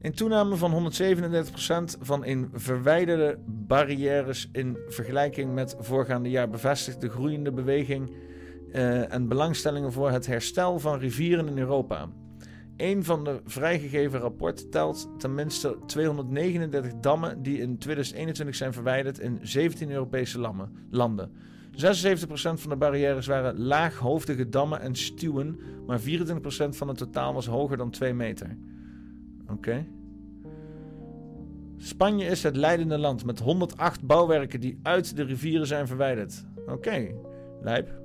Een 0.04 0.14
toename 0.14 0.56
van 0.56 0.92
137% 0.92 2.00
van 2.00 2.24
in 2.24 2.50
verwijderde 2.52 3.38
barrières 3.46 4.48
in 4.52 4.78
vergelijking 4.88 5.54
met 5.54 5.76
voorgaande 5.78 6.30
jaar 6.30 6.48
bevestigt 6.48 7.00
de 7.00 7.08
groeiende 7.08 7.52
beweging 7.52 8.12
eh, 8.72 9.12
en 9.12 9.28
belangstellingen 9.28 9.92
voor 9.92 10.10
het 10.10 10.26
herstel 10.26 10.78
van 10.78 10.98
rivieren 10.98 11.48
in 11.48 11.58
Europa. 11.58 12.08
Een 12.76 13.04
van 13.04 13.24
de 13.24 13.40
vrijgegeven 13.44 14.20
rapporten 14.20 14.70
telt 14.70 15.08
tenminste 15.18 15.76
239 15.86 16.92
dammen 17.00 17.42
die 17.42 17.58
in 17.58 17.78
2021 17.78 18.56
zijn 18.56 18.72
verwijderd 18.72 19.18
in 19.18 19.38
17 19.42 19.90
Europese 19.90 20.38
landen. 20.90 21.32
76% 21.72 21.76
van 22.34 22.70
de 22.70 22.76
barrières 22.76 23.26
waren 23.26 23.58
laaghoofdige 23.58 24.48
dammen 24.48 24.80
en 24.80 24.94
stuwen, 24.94 25.58
maar 25.86 26.00
24% 26.00 26.04
van 26.68 26.88
het 26.88 26.98
totaal 26.98 27.34
was 27.34 27.46
hoger 27.46 27.76
dan 27.76 27.90
2 27.90 28.14
meter. 28.14 28.56
Oké. 29.56 29.84
Spanje 31.76 32.24
is 32.26 32.42
het 32.42 32.56
leidende 32.56 32.98
land 32.98 33.24
met 33.24 33.38
108 33.38 34.02
bouwwerken 34.06 34.60
die 34.60 34.78
uit 34.82 35.16
de 35.16 35.22
rivieren 35.22 35.66
zijn 35.66 35.86
verwijderd. 35.86 36.44
Oké, 36.66 37.06
lijp. 37.62 38.02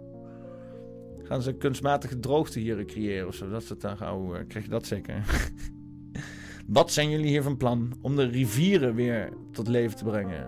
Gaan 1.24 1.42
ze 1.42 1.54
kunstmatige 1.54 2.20
droogte 2.20 2.60
hier 2.60 2.86
creëren 2.86 3.28
of 3.28 3.36
zo? 3.36 3.50
Dat 3.50 3.62
is 3.62 3.70
het 3.70 3.82
dan 3.82 3.98
gauw. 3.98 4.36
eh, 4.36 4.48
Krijg 4.48 4.66
je 4.66 4.72
dat 4.72 4.86
zeker? 4.86 5.24
Wat 6.68 6.92
zijn 6.92 7.10
jullie 7.10 7.28
hier 7.28 7.44
van 7.44 7.58
plan 7.58 7.94
om 8.02 8.16
de 8.16 8.26
rivieren 8.26 8.96
weer 8.96 9.30
tot 9.52 9.68
leven 9.68 9.98
te 9.98 10.04
brengen? 10.04 10.48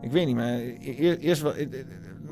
Ik 0.00 0.12
weet 0.12 0.26
niet, 0.26 0.36
maar 0.36 0.58
e- 0.58 0.76
e- 0.80 1.16
eerst 1.16 1.42
wel. 1.42 1.52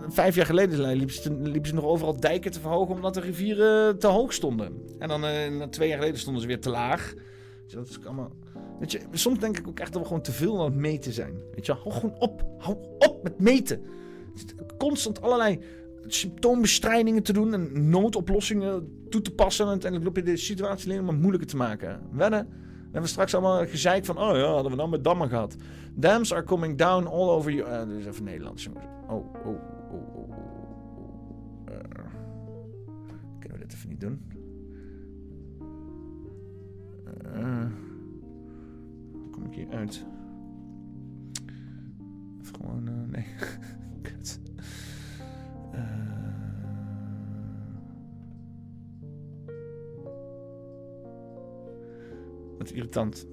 Vijf 0.08 0.34
jaar 0.34 0.46
geleden 0.46 0.96
liepen 0.96 1.14
ze, 1.14 1.32
liepen 1.32 1.68
ze 1.68 1.74
nog 1.74 1.84
overal 1.84 2.20
dijken 2.20 2.50
te 2.50 2.60
verhogen 2.60 2.94
omdat 2.94 3.14
de 3.14 3.20
rivieren 3.20 3.98
te 3.98 4.06
hoog 4.06 4.32
stonden. 4.32 4.72
En 4.98 5.08
dan 5.08 5.24
eh, 5.24 5.62
twee 5.62 5.88
jaar 5.88 5.98
geleden 5.98 6.20
stonden 6.20 6.42
ze 6.42 6.48
weer 6.48 6.60
te 6.60 6.70
laag. 6.70 7.14
Dus 7.64 7.72
dat 7.72 7.88
is 7.88 8.06
allemaal. 8.06 8.32
Weet 8.78 8.92
je, 8.92 9.00
soms 9.12 9.38
denk 9.38 9.58
ik 9.58 9.68
ook 9.68 9.80
echt 9.80 9.92
dat 9.92 10.02
we 10.02 10.06
gewoon 10.06 10.22
te 10.22 10.32
veel 10.32 10.58
aan 10.58 10.64
het 10.64 10.74
meten 10.74 11.12
zijn. 11.12 11.34
Weet 11.54 11.66
je, 11.66 11.72
hou 11.72 11.90
gewoon 11.94 12.16
op. 12.18 12.44
Hou 12.58 12.76
op 12.98 13.22
met 13.22 13.40
meten. 13.40 13.82
Constant 14.78 15.22
allerlei 15.22 15.58
symptoombestrijdingen 16.06 17.22
te 17.22 17.32
doen 17.32 17.54
en 17.54 17.90
noodoplossingen 17.90 19.04
toe 19.08 19.20
te 19.20 19.34
passen. 19.34 19.64
En 19.64 19.70
uiteindelijk 19.70 20.16
loop 20.16 20.24
je 20.24 20.32
de 20.32 20.38
situatie 20.38 20.90
alleen 20.90 21.04
maar 21.04 21.14
moeilijker 21.14 21.48
te 21.48 21.56
maken. 21.56 22.00
Wedden? 22.12 22.48
We 22.48 22.98
hebben 22.98 23.10
straks 23.10 23.34
allemaal 23.34 23.66
gezeik 23.66 24.04
van, 24.04 24.18
oh 24.18 24.36
ja, 24.36 24.44
hadden 24.44 24.70
we 24.70 24.76
dan 24.76 24.90
met 24.90 25.04
dammen 25.04 25.28
gehad. 25.28 25.56
Dams 25.94 26.32
are 26.32 26.44
coming 26.44 26.78
down 26.78 27.06
all 27.06 27.28
over 27.28 27.52
you. 27.52 27.88
Uh, 27.88 27.98
is 27.98 28.06
even 28.06 28.24
Nederlands, 28.24 28.64
jongens. 28.64 28.84
Oh, 29.08 29.46
oh. 29.46 29.81
Doen? 34.02 34.20
Hoe 39.12 39.30
kom 39.30 39.44
ik 39.44 39.54
hier 39.54 39.68
uit? 39.68 40.04
Even 42.40 42.54
gewoon, 42.54 42.88
eh, 42.88 42.94
nee. 43.10 43.24
Kut. 44.02 44.40
Eh. 45.72 46.10
Wat 52.58 52.70
irritant. 52.70 53.26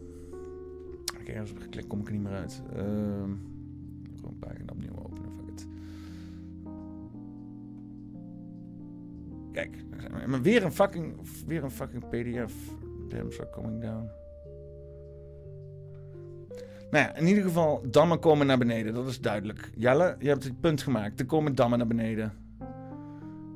Als 1.13 1.21
ik 1.21 1.27
ergens 1.27 1.51
op 1.51 1.57
geklikt, 1.59 1.87
kom 1.87 1.99
ik 1.99 2.07
er 2.07 2.13
niet 2.13 2.21
meer 2.21 2.33
uit. 2.33 2.61
Ehm 2.73 3.31
gewoon 4.19 4.39
pagina 4.39 4.71
opnieuw 4.71 4.93
Maar 10.27 10.41
weer 10.41 10.63
een 10.63 10.73
fucking, 10.73 11.15
weer 11.45 11.63
een 11.63 11.71
fucking 11.71 12.09
pdf. 12.09 12.53
Damn, 13.09 13.31
are 13.31 13.49
coming 13.51 13.81
down. 13.81 14.09
Nou 16.91 17.05
ja, 17.05 17.15
in 17.15 17.27
ieder 17.27 17.43
geval, 17.43 17.81
dammen 17.89 18.19
komen 18.19 18.47
naar 18.47 18.57
beneden. 18.57 18.93
Dat 18.93 19.07
is 19.07 19.21
duidelijk. 19.21 19.69
Jelle, 19.75 20.15
je 20.19 20.27
hebt 20.27 20.43
het 20.43 20.59
punt 20.59 20.81
gemaakt. 20.81 21.19
Er 21.19 21.25
komen 21.25 21.55
dammen 21.55 21.77
naar 21.77 21.87
beneden. 21.87 22.33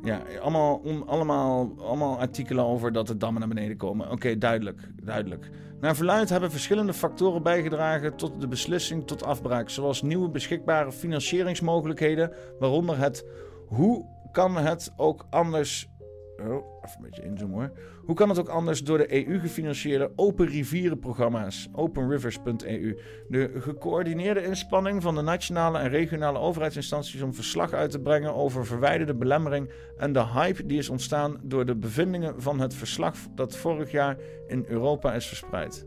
Ja, 0.03 0.21
allemaal, 0.41 0.81
allemaal, 1.05 1.73
allemaal 1.77 2.19
artikelen 2.19 2.65
over 2.65 2.91
dat 2.91 3.07
de 3.07 3.17
dammen 3.17 3.39
naar 3.39 3.49
beneden 3.49 3.77
komen. 3.77 4.11
Oké, 4.11 4.37
duidelijk, 4.37 4.89
duidelijk. 5.03 5.49
Naar 5.79 5.95
verluid 5.95 6.29
hebben 6.29 6.51
verschillende 6.51 6.93
factoren 6.93 7.43
bijgedragen 7.43 8.15
tot 8.15 8.41
de 8.41 8.47
beslissing 8.47 9.07
tot 9.07 9.23
afbraak. 9.23 9.69
Zoals 9.69 10.01
nieuwe 10.01 10.29
beschikbare 10.29 10.91
financieringsmogelijkheden, 10.91 12.31
waaronder 12.59 12.97
het 12.97 13.25
hoe 13.67 14.05
kan 14.31 14.57
het 14.57 14.93
ook 14.95 15.25
anders... 15.29 15.89
Oh, 16.37 16.83
even 16.85 16.95
een 16.95 17.01
beetje 17.01 17.23
inzoomen 17.23 17.59
hoor. 17.59 17.71
Hoe 18.05 18.15
kan 18.15 18.29
het 18.29 18.39
ook 18.39 18.47
anders 18.47 18.83
door 18.83 18.97
de 18.97 19.27
EU 19.27 19.39
gefinancierde 19.39 20.11
Open 20.15 20.47
Rivierenprogramma's, 20.47 21.69
openrivers.eu, 21.71 22.99
de 23.27 23.51
gecoördineerde 23.55 24.43
inspanning 24.43 25.01
van 25.01 25.15
de 25.15 25.21
nationale 25.21 25.79
en 25.79 25.89
regionale 25.89 26.39
overheidsinstanties 26.39 27.21
om 27.21 27.33
verslag 27.33 27.73
uit 27.73 27.91
te 27.91 27.99
brengen 27.99 28.35
over 28.35 28.65
verwijderde 28.65 29.15
belemmering 29.15 29.71
en 29.97 30.13
de 30.13 30.27
hype 30.27 30.65
die 30.65 30.77
is 30.77 30.89
ontstaan 30.89 31.39
door 31.43 31.65
de 31.65 31.75
bevindingen 31.75 32.41
van 32.41 32.59
het 32.59 32.73
verslag 32.73 33.15
dat 33.35 33.57
vorig 33.57 33.91
jaar 33.91 34.17
in 34.47 34.65
Europa 34.67 35.13
is 35.13 35.27
verspreid. 35.27 35.85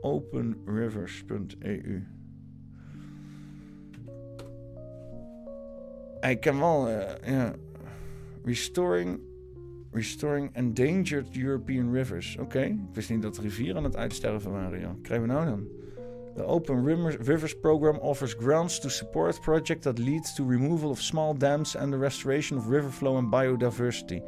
openrivers.eu 0.00 2.06
Ik 6.20 6.40
ken 6.40 6.58
wel, 6.58 6.88
eh, 6.88 7.32
ja. 7.32 7.54
Restoring, 8.44 9.20
restoring 9.92 10.50
endangered 10.54 11.36
European 11.36 11.92
rivers. 11.92 12.36
Oké, 12.40 12.60
ik 12.60 12.94
wist 12.94 13.10
niet 13.10 13.22
dat 13.22 13.38
rivieren 13.38 13.76
aan 13.76 13.84
het 13.84 13.96
uitsterven 13.96 14.50
waren, 14.50 14.80
joh. 14.80 15.02
Krijgen 15.02 15.26
we 15.26 15.32
nou 15.32 15.46
dan? 15.46 15.68
The 16.34 16.44
Open 16.44 16.84
Rivers, 17.20 17.54
Program 17.54 17.98
offers 17.98 18.34
grants 18.34 18.80
to 18.80 18.88
support 18.88 19.40
projects 19.40 19.84
that 19.84 19.98
lead 19.98 20.34
to 20.36 20.44
removal 20.44 20.90
of 20.90 21.00
small 21.00 21.38
dams 21.38 21.76
and 21.76 21.92
the 21.92 21.98
restoration 21.98 22.58
of 22.58 22.68
river 22.68 22.90
flow 22.90 23.16
and 23.16 23.30
biodiversity. 23.30 24.20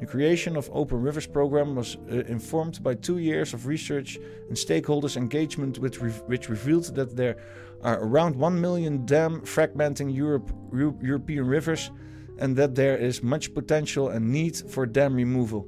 The 0.00 0.06
creation 0.06 0.56
of 0.56 0.68
Open 0.70 1.00
Rivers 1.00 1.28
Program 1.28 1.76
was 1.76 1.96
uh, 2.10 2.24
informed 2.26 2.82
by 2.82 2.94
two 2.94 3.18
years 3.18 3.54
of 3.54 3.66
research 3.66 4.18
and 4.48 4.56
stakeholders 4.56 5.16
engagement, 5.16 5.78
which, 5.78 6.00
re- 6.00 6.10
which 6.26 6.48
revealed 6.48 6.94
that 6.96 7.14
there 7.14 7.36
are 7.82 8.02
around 8.02 8.34
1 8.34 8.60
million 8.60 9.06
dam 9.06 9.40
fragmenting 9.42 10.12
Europe, 10.12 10.50
Eu- 10.72 10.98
European 11.00 11.46
rivers 11.46 11.92
and 12.38 12.56
that 12.56 12.74
there 12.74 12.98
is 12.98 13.20
much 13.20 13.52
potential 13.52 14.10
and 14.10 14.24
need 14.24 14.64
for 14.66 14.92
dam 14.92 15.14
removal. 15.16 15.66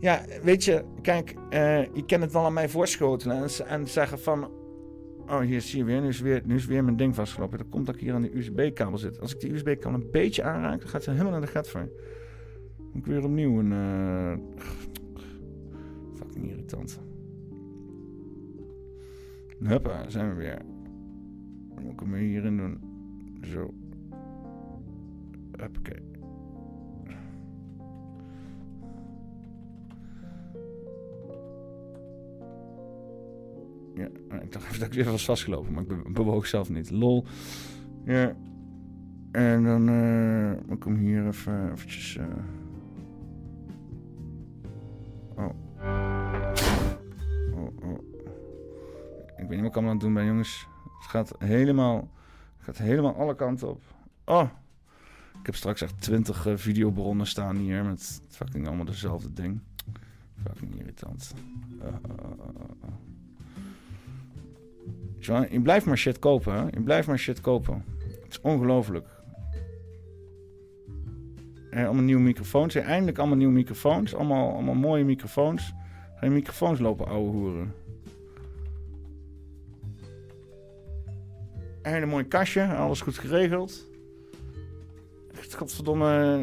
Ja, 0.00 0.24
weet 0.42 0.64
je, 0.64 0.84
kijk, 1.02 1.34
eh, 1.50 1.82
je 1.94 2.04
kan 2.06 2.20
het 2.20 2.32
wel 2.32 2.44
aan 2.44 2.52
mij 2.52 2.68
voorschotelen 2.68 3.48
en, 3.66 3.86
zeggen 3.88 4.18
van... 4.18 4.50
Oh, 5.26 5.40
hier 5.40 5.60
zie 5.60 5.78
je 5.78 5.84
weer 5.84 6.00
nu, 6.00 6.08
is 6.08 6.20
weer, 6.20 6.42
nu 6.44 6.54
is 6.54 6.66
weer 6.66 6.84
mijn 6.84 6.96
ding 6.96 7.14
vastgelopen. 7.14 7.58
Dat 7.58 7.68
komt 7.68 7.86
dat 7.86 7.94
ik 7.94 8.00
hier 8.00 8.14
aan 8.14 8.22
die 8.22 8.36
USB-kabel 8.36 8.98
zit. 8.98 9.20
Als 9.20 9.34
ik 9.34 9.40
die 9.40 9.52
USB-kabel 9.52 10.00
een 10.00 10.10
beetje 10.10 10.42
aanraak, 10.42 10.80
dan 10.80 10.88
gaat 10.88 11.02
ze 11.02 11.10
helemaal 11.10 11.32
naar 11.32 11.40
de 11.40 11.46
gat 11.46 11.68
voor. 11.68 11.88
Moet 12.92 13.06
ik 13.06 13.06
weer 13.06 13.24
opnieuw 13.24 13.58
een... 13.58 13.72
eh, 13.72 14.62
Fucking 16.14 16.50
irritant. 16.50 17.00
Huppa, 19.64 20.08
zijn 20.10 20.28
we 20.28 20.34
weer. 20.34 20.58
Dan 21.74 21.82
moet 21.82 21.92
ik 21.92 22.00
hem 22.00 22.14
hierin 22.14 22.56
doen. 22.56 22.80
Zo. 23.42 23.74
Huppakee. 25.60 26.02
Ja, 33.94 34.08
ik 34.40 34.52
dacht 34.52 34.64
even 34.66 34.78
dat 34.78 34.88
ik 34.88 34.94
weer 34.94 35.10
was 35.10 35.24
vastgelopen, 35.24 35.72
maar 35.72 35.82
ik 35.82 35.88
be- 35.88 36.10
bewoog 36.12 36.46
zelf 36.46 36.68
niet. 36.70 36.90
Lol. 36.90 37.24
Ja. 38.04 38.34
En 39.32 39.64
dan 39.64 39.82
moet 40.66 40.76
ik 40.76 40.84
hem 40.84 40.96
hier 40.96 41.26
even 41.26 41.72
eventjes... 41.72 42.16
eh, 42.16 42.24
Oh. 45.36 45.50
Oh, 47.54 47.82
oh. 47.82 47.98
Ik 49.36 49.48
weet 49.48 49.48
niet 49.48 49.60
wat 49.60 49.68
ik 49.68 49.74
allemaal 49.74 49.82
aan 49.90 49.96
het 49.96 50.00
doen 50.00 50.14
ben, 50.14 50.26
jongens. 50.26 50.68
Het 50.98 51.06
gaat 51.06 51.34
helemaal, 51.38 51.96
het 52.56 52.64
gaat 52.64 52.78
helemaal 52.78 53.14
alle 53.14 53.34
kanten 53.34 53.68
op. 53.70 53.82
Oh. 54.24 54.48
Ik 55.48 55.54
heb 55.54 55.62
straks 55.62 55.82
echt 55.82 56.00
twintig 56.00 56.46
eh, 56.46 56.56
videobronnen 56.56 57.26
staan 57.26 57.56
hier 57.56 57.84
met 57.84 58.22
fucking 58.28 58.66
allemaal 58.66 58.84
dezelfde 58.84 59.32
ding. 59.32 59.60
Fucking 60.42 60.80
irritant. 60.80 61.34
Uh, 61.78 61.86
uh, 61.86 61.92
uh, 65.20 65.40
uh. 65.42 65.50
Je 65.50 65.60
blijft 65.60 65.86
maar 65.86 65.98
shit 65.98 66.18
kopen, 66.18 66.54
hè? 66.54 66.62
Je 66.62 66.80
blijft 66.80 67.08
maar 67.08 67.18
shit 67.18 67.40
kopen. 67.40 67.84
Het 68.22 68.30
is 68.30 68.40
ongelooflijk. 68.40 69.06
Allemaal 71.72 72.02
nieuwe 72.02 72.22
microfoons. 72.22 72.74
Ja, 72.74 72.82
eindelijk 72.82 73.18
allemaal 73.18 73.36
nieuwe 73.36 73.52
microfoons. 73.52 74.14
Allemaal, 74.14 74.52
allemaal 74.52 74.74
mooie 74.74 75.04
microfoons. 75.04 75.72
Je 76.20 76.30
microfoons 76.30 76.78
lopen, 76.78 77.06
ouwe 77.06 77.30
hoeren. 77.30 77.74
Een 81.82 81.92
hele 81.92 82.06
mooie 82.06 82.26
kastje. 82.26 82.66
Alles 82.66 83.00
goed 83.00 83.18
geregeld. 83.18 83.87
Godverdomme. 85.54 86.38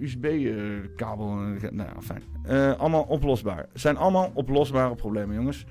USB-kabel. 0.00 1.28
nou, 1.70 2.02
fijn. 2.02 2.22
Eh, 2.42 2.78
allemaal 2.78 3.02
oplosbaar. 3.02 3.68
Zijn 3.74 3.96
allemaal 3.96 4.30
oplosbare 4.34 4.94
problemen, 4.94 5.36
jongens. 5.36 5.64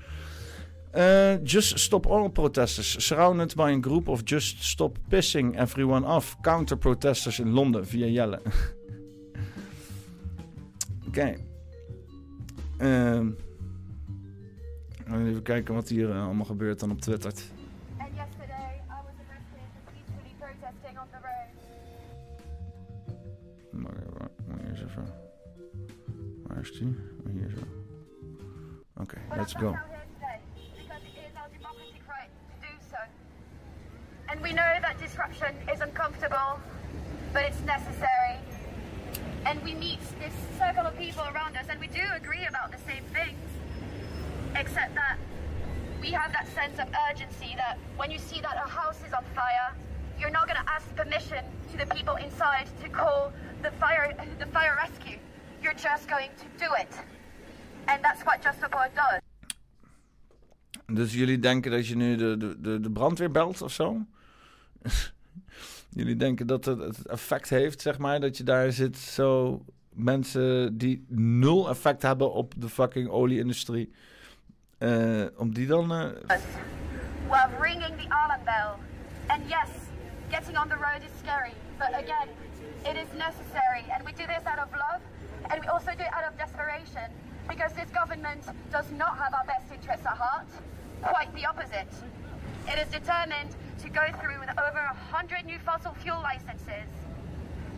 Just 1.42 1.78
Stop 1.78 2.06
Oil 2.06 2.28
Protesters. 2.28 3.06
Surrounded 3.06 3.54
by 3.54 3.76
a 3.78 3.80
group 3.80 4.08
of 4.08 4.20
Just 4.24 4.64
Stop 4.64 4.98
Pissing 5.08 5.60
Everyone 5.60 6.06
Off. 6.06 6.36
Counter 6.40 6.76
protesters 6.76 7.38
in 7.38 7.50
Londen 7.50 7.86
via 7.86 8.06
Jelle. 8.06 8.40
Oké. 11.08 11.36
Ehm, 12.78 13.30
even 15.06 15.42
kijken 15.42 15.74
wat 15.74 15.88
hier 15.88 16.12
allemaal 16.12 16.44
gebeurt 16.44 16.80
dan 16.80 16.90
op 16.90 17.00
Twitter. 17.00 17.32
Maar 23.70 23.92
waar- 24.18 24.30
moet 24.46 24.60
je 24.60 24.68
eens 24.68 24.82
even. 24.82 25.06
Waar 26.46 26.58
is 26.58 26.72
die? 26.72 26.96
Hier 27.30 27.50
zo. 27.50 27.62
Oké, 28.96 29.18
let's 29.36 29.52
go. 29.54 29.76
And 34.28 34.40
we 34.42 34.52
know 34.52 34.80
that 34.80 34.96
disruption 34.98 35.54
is 35.74 35.80
uncomfortable, 35.80 36.60
but 37.32 37.42
it's 37.42 37.60
necessary. 37.64 38.38
And 39.44 39.60
we 39.64 39.74
meet 39.74 39.98
this 40.20 40.32
circle 40.58 40.86
of 40.86 40.96
people 40.96 41.24
around 41.34 41.56
us, 41.56 41.66
and 41.68 41.80
we 41.80 41.88
do 41.88 42.02
agree 42.14 42.44
about 42.46 42.70
the 42.70 42.78
same 42.86 43.02
things, 43.12 43.40
except 44.54 44.94
that 44.94 45.16
we 46.00 46.12
have 46.12 46.32
that 46.32 46.46
sense 46.54 46.78
of 46.78 46.86
urgency 47.10 47.54
that 47.56 47.76
when 47.96 48.10
you 48.12 48.18
see 48.18 48.40
that 48.40 48.54
a 48.56 48.68
house 48.68 48.98
is 49.06 49.12
on 49.12 49.24
fire, 49.34 49.74
you're 50.20 50.32
not 50.38 50.46
going 50.46 50.60
to 50.64 50.70
ask 50.76 50.86
permission 50.94 51.42
to 51.70 51.76
the 51.76 51.86
people 51.94 52.16
inside 52.26 52.66
to 52.82 52.88
call 52.90 53.32
the 53.62 53.70
fire, 53.78 54.14
the 54.38 54.46
fire 54.46 54.76
rescue. 54.84 55.18
You're 55.62 55.78
just 55.88 56.08
going 56.08 56.30
to 56.42 56.64
do 56.64 56.70
it. 56.82 56.92
And 57.86 58.02
that's 58.04 58.22
what 58.24 58.42
Just 58.42 58.62
Oil 58.74 58.90
does. 58.94 59.20
Dus 60.96 61.12
jullie 61.14 61.38
denken 61.38 61.70
dat 61.70 61.86
je 61.86 61.96
nu 61.96 62.16
de, 62.16 62.36
de, 62.36 62.60
de, 62.60 62.80
de 62.80 62.90
brandweer 62.90 63.30
belt 63.30 63.62
of 63.62 63.72
zo? 63.72 63.96
jullie 66.00 66.16
denken 66.16 66.46
dat 66.46 66.64
het, 66.64 66.78
het 66.78 67.06
effect 67.06 67.48
heeft, 67.48 67.80
zeg 67.80 67.98
maar, 67.98 68.20
dat 68.20 68.36
je 68.36 68.44
daar 68.44 68.72
zit 68.72 68.98
zo 68.98 69.64
mensen 69.92 70.78
die 70.78 71.04
nul 71.08 71.68
effect 71.68 72.02
hebben 72.02 72.32
op 72.32 72.54
de 72.56 72.68
fucking 72.68 73.08
olieindustrie. 73.08 73.92
eh, 74.78 75.24
om 75.36 75.54
die 75.54 75.66
dan. 75.66 75.88
We're 75.88 77.50
ringing 77.60 77.96
the 77.96 78.08
alarm 78.08 78.44
bell. 78.44 78.74
And 79.26 79.42
yes, 79.48 79.68
getting 80.30 80.56
on 80.56 80.68
the 80.68 80.76
road 80.76 81.02
is 81.04 81.12
scary, 81.18 81.54
but 81.78 81.90
again, 81.98 82.28
it 82.86 82.96
is 82.96 83.08
necessary. 83.18 83.84
And 83.92 84.04
we 84.06 84.12
do 84.12 84.26
this 84.26 84.46
out 84.46 84.58
of 84.58 84.70
love, 84.72 85.02
and 85.50 85.60
we 85.60 85.66
also 85.66 85.90
do 85.90 86.04
it 86.04 86.12
out 86.14 86.24
of 86.24 86.38
desperation, 86.38 87.10
because 87.48 87.72
this 87.72 87.90
government 87.90 88.44
does 88.70 88.86
not 88.92 89.18
have 89.18 89.34
our 89.34 89.44
best 89.44 89.70
interests 89.72 90.06
at 90.06 90.16
heart. 90.16 90.46
Quite 91.02 91.34
the 91.34 91.46
opposite. 91.46 91.90
It 92.68 92.78
is 92.78 92.88
determined 92.88 93.50
to 93.82 93.88
go 93.88 94.06
through 94.20 94.38
with 94.38 94.50
over 94.50 94.82
100 95.10 95.46
new 95.46 95.58
fossil 95.58 95.94
fuel 95.94 96.20
licenses. 96.22 96.88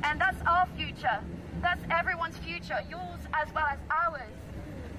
And 0.05 0.21
that's 0.21 0.41
our 0.47 0.67
future. 0.77 1.21
That's 1.63 1.83
everyone's 1.91 2.37
future, 2.39 2.81
yours 2.91 3.23
as 3.33 3.53
well 3.55 3.67
as 3.71 3.79
ours. 3.91 4.37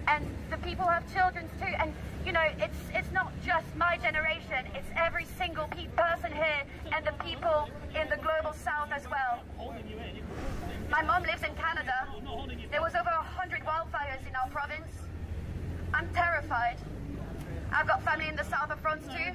And 0.07 0.25
the 0.49 0.57
people 0.57 0.85
who 0.85 0.91
have 0.91 1.13
children 1.13 1.49
too. 1.59 1.73
And 1.79 1.93
you 2.25 2.31
know, 2.31 2.45
it's 2.59 2.77
it's 2.93 3.11
not 3.11 3.31
just 3.45 3.65
my 3.75 3.97
generation. 3.97 4.65
It's 4.75 4.87
every 4.95 5.25
single 5.37 5.67
pe- 5.67 5.87
person 5.95 6.31
here 6.31 6.63
and 6.95 7.05
the 7.05 7.13
people 7.23 7.69
in 7.99 8.09
the 8.09 8.17
global 8.17 8.53
south 8.53 8.91
as 8.91 9.03
well. 9.09 9.43
My 10.89 11.01
mom 11.01 11.23
lives 11.23 11.43
in 11.43 11.53
Canada. 11.55 12.07
There 12.71 12.81
was 12.81 12.93
over 12.95 13.09
a 13.09 13.23
100 13.23 13.61
wildfires 13.65 14.27
in 14.27 14.35
our 14.35 14.49
province. 14.49 14.91
I'm 15.93 16.07
terrified. 16.13 16.77
I've 17.71 17.87
got 17.87 18.03
family 18.03 18.27
in 18.27 18.35
the 18.35 18.43
south 18.43 18.69
of 18.71 18.79
France 18.79 19.05
too. 19.07 19.31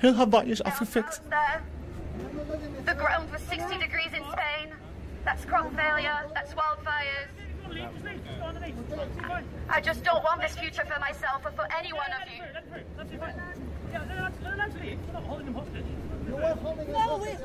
Heel 0.00 0.12
Hawaii 0.14 0.50
is 0.50 0.60
afgefikt. 0.64 1.20
The 2.84 2.94
ground 2.94 3.30
was 3.32 3.40
60 3.42 3.78
degrees 3.78 4.12
in 4.12 4.22
Spain. 4.32 4.74
That's 5.24 5.44
crop 5.44 5.74
failure. 5.76 6.18
That's 6.34 6.52
wildfires. 6.54 7.28
I 9.68 9.80
just 9.80 10.02
don't 10.02 10.24
want 10.24 10.40
this 10.40 10.56
future 10.56 10.84
for 10.84 10.98
myself 11.00 11.44
or 11.44 11.50
for 11.52 11.66
any 11.78 11.92
one 11.92 12.10
of 12.12 12.28
you. 12.32 12.42
No, 16.88 17.24
it, 17.24 17.40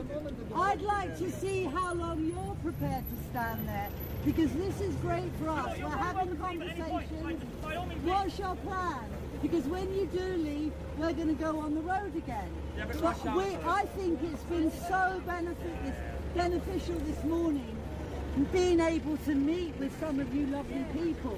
I'd 0.56 0.82
like 0.82 1.18
to 1.18 1.32
see 1.32 1.64
how 1.64 1.94
long 1.94 2.26
you're 2.26 2.56
prepared 2.62 3.04
to 3.04 3.30
stand 3.30 3.68
there 3.68 3.90
because 4.26 4.52
this 4.54 4.82
is 4.82 4.96
great 4.96 5.32
for 5.40 5.50
us. 5.50 5.78
We're 5.78 5.90
having 5.90 6.38
conversations. 6.38 7.44
What's 8.04 8.40
your 8.40 8.56
plan? 8.56 9.00
Because 9.42 9.66
when 9.66 9.94
you 9.94 10.06
do 10.06 10.26
leave, 10.38 10.72
we're 10.98 11.14
going 11.14 11.28
to 11.28 11.34
go 11.34 11.60
on 11.60 11.76
the 11.76 11.82
road 11.82 12.16
again. 12.16 12.50
But 12.78 12.88
But 12.94 13.02
rush 13.02 13.26
hour. 13.26 13.38
we, 13.38 13.56
I 13.66 13.86
think 13.98 14.20
it's 14.24 14.44
been 14.44 14.72
so 14.88 15.22
benefit, 15.26 15.94
beneficial 16.36 16.96
this 17.00 17.24
morning 17.26 17.83
being 18.52 18.80
able 18.80 19.18
to 19.18 19.36
meet 19.36 19.76
with 19.78 19.98
some 20.00 20.20
of 20.20 20.34
you 20.34 20.48
lovely 20.48 20.86
people 20.94 21.38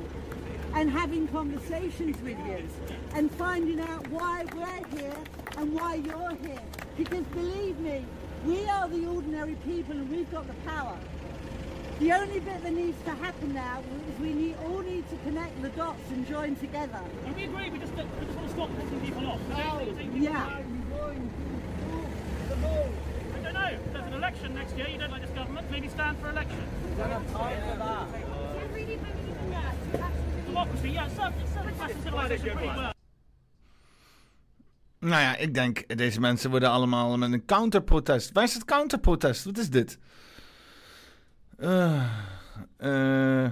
and 0.74 0.90
having 0.90 1.28
conversations 1.28 2.20
with 2.22 2.38
you 2.48 2.68
and 3.14 3.32
finding 3.32 3.80
out 3.80 4.08
why 4.08 4.46
we're 4.56 5.00
here 5.00 5.16
and 5.58 5.74
why 5.74 5.96
you're 5.96 6.36
here. 6.42 6.62
Because 6.98 7.26
believe 7.26 7.78
me, 7.80 8.06
we 8.46 8.68
are 8.70 8.88
the 8.88 9.06
ordinary 9.08 9.56
people 9.66 9.94
and 9.94 10.10
we've 10.10 10.32
got 10.32 10.48
the 10.48 10.54
power. 10.70 10.98
The 12.00 12.12
only 12.12 12.40
bit 12.40 12.62
that 12.64 12.74
needs 12.74 13.02
to 13.04 13.12
happen 13.12 13.54
now 13.54 13.82
is 14.10 14.20
we 14.20 14.34
need, 14.34 14.56
all 14.66 14.80
need 14.80 15.10
to 15.10 15.16
connect 15.18 15.62
the 15.62 15.70
dots 15.70 16.12
and 16.12 16.28
join 16.28 16.56
together. 16.58 17.00
And 17.26 17.36
we 17.36 17.46
agree, 17.46 17.70
we 17.70 17.80
just, 17.80 17.94
we 17.94 18.04
just 18.26 18.38
want 18.38 18.48
to 18.48 18.54
stop 18.54 18.70
pissing 18.70 19.02
people 19.06 19.28
off. 19.28 19.40
Yeah. 20.14 20.62
Don't. 23.70 23.94
There's 23.94 24.06
an 24.06 24.14
election 24.14 24.54
next 24.54 24.78
year. 24.78 24.88
You 24.88 25.00
don't 25.00 25.12
like 25.12 25.22
this 25.22 25.36
government. 25.36 25.72
Maybe 25.72 25.90
stand 25.90 26.18
for 26.20 26.30
election. 26.30 26.64
Some, 31.16 31.34
some 31.54 31.66
Western 31.78 32.04
civilization 32.04 32.58
pretty 32.58 32.68
well. 32.68 32.94
Nou 35.00 35.22
ja, 35.22 35.36
ik 35.36 35.54
denk, 35.54 35.98
deze 35.98 36.20
mensen 36.20 36.50
worden 36.50 36.70
allemaal 36.70 37.18
met 37.18 37.32
een 37.32 37.46
counterprotest. 37.46 38.32
Waar 38.32 38.44
is 38.44 38.54
het 38.54 38.66
counterprotest? 38.66 39.44
Wat 39.44 39.58
is 39.58 39.70
dit? 39.70 40.00
Eh, 41.58 42.04
eh. 42.78 43.52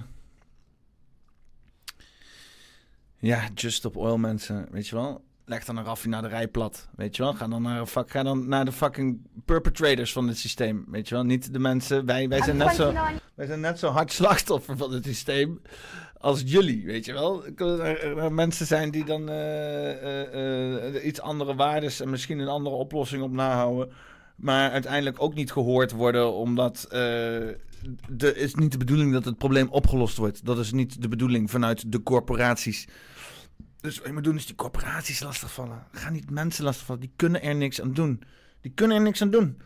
ja, 3.17 3.49
just 3.53 3.77
stop 3.77 3.97
oil 3.97 4.17
mensen, 4.17 4.67
weet 4.71 4.87
je 4.87 4.95
wel. 4.95 5.23
Leg 5.45 5.65
dan 5.65 5.77
een 5.77 5.83
raffinaderij 5.83 6.47
plat, 6.47 6.87
weet 6.95 7.15
je 7.15 7.23
wel. 7.23 7.33
Ga 7.33 7.47
dan 7.47 7.61
naar, 7.61 7.79
een 7.79 8.05
ga 8.07 8.23
dan 8.23 8.47
naar 8.47 8.65
de 8.65 8.71
fucking 8.71 9.19
perpetrators 9.45 10.13
van 10.13 10.27
het 10.27 10.37
systeem, 10.37 10.85
weet 10.87 11.09
je 11.09 11.15
wel. 11.15 11.23
Niet 11.23 11.53
de 11.53 11.59
mensen, 11.59 12.05
wij, 12.05 12.27
wij, 12.27 12.41
zijn, 12.41 12.57
net 12.57 12.75
zo, 12.75 12.93
wij 13.35 13.45
zijn 13.45 13.59
net 13.59 13.79
zo 13.79 13.89
hard 13.89 14.11
slachtoffer 14.11 14.77
van 14.77 14.93
het 14.93 15.05
systeem 15.05 15.61
als 16.23 16.41
jullie, 16.45 16.85
weet 16.85 17.05
je 17.05 17.13
wel. 17.13 17.45
Er, 17.55 18.33
mensen 18.33 18.65
zijn 18.65 18.91
die 18.91 19.05
dan 19.05 19.29
eh, 19.29 19.91
eh, 19.91 20.95
eh, 20.95 21.05
iets 21.05 21.21
andere 21.21 21.55
waardes 21.55 21.99
en 21.99 22.09
misschien 22.09 22.39
een 22.39 22.47
andere 22.47 22.75
oplossing 22.75 23.23
op 23.23 23.31
nahouden. 23.31 23.93
Maar 24.35 24.71
uiteindelijk 24.71 25.21
ook 25.21 25.33
niet 25.33 25.51
gehoord 25.51 25.91
worden, 25.91 26.33
omdat 26.33 26.85
de 28.09 28.35
is 28.35 28.55
niet 28.55 28.71
de 28.71 28.77
bedoeling 28.77 29.13
dat 29.13 29.25
het 29.25 29.37
probleem 29.37 29.67
opgelost 29.69 30.17
wordt. 30.17 30.45
Dat 30.45 30.57
is 30.57 30.71
niet 30.71 31.01
de 31.01 31.07
bedoeling 31.07 31.51
vanuit 31.51 31.91
de 31.91 32.03
corporaties. 32.03 32.87
Dus 33.83 33.97
wat 33.97 34.07
je 34.07 34.13
moet 34.13 34.23
doen 34.23 34.35
is 34.35 34.45
die 34.45 34.55
corporaties 34.55 35.19
lastigvallen. 35.19 35.83
Ga 35.91 36.09
niet 36.09 36.29
mensen 36.29 36.63
lastigvallen. 36.63 37.01
Die 37.01 37.13
kunnen 37.15 37.41
er 37.41 37.55
niks 37.55 37.81
aan 37.81 37.93
doen. 37.93 38.21
Die 38.61 38.71
kunnen 38.75 38.97
er 38.97 39.03
niks 39.03 39.21
aan 39.21 39.29
doen. 39.29 39.57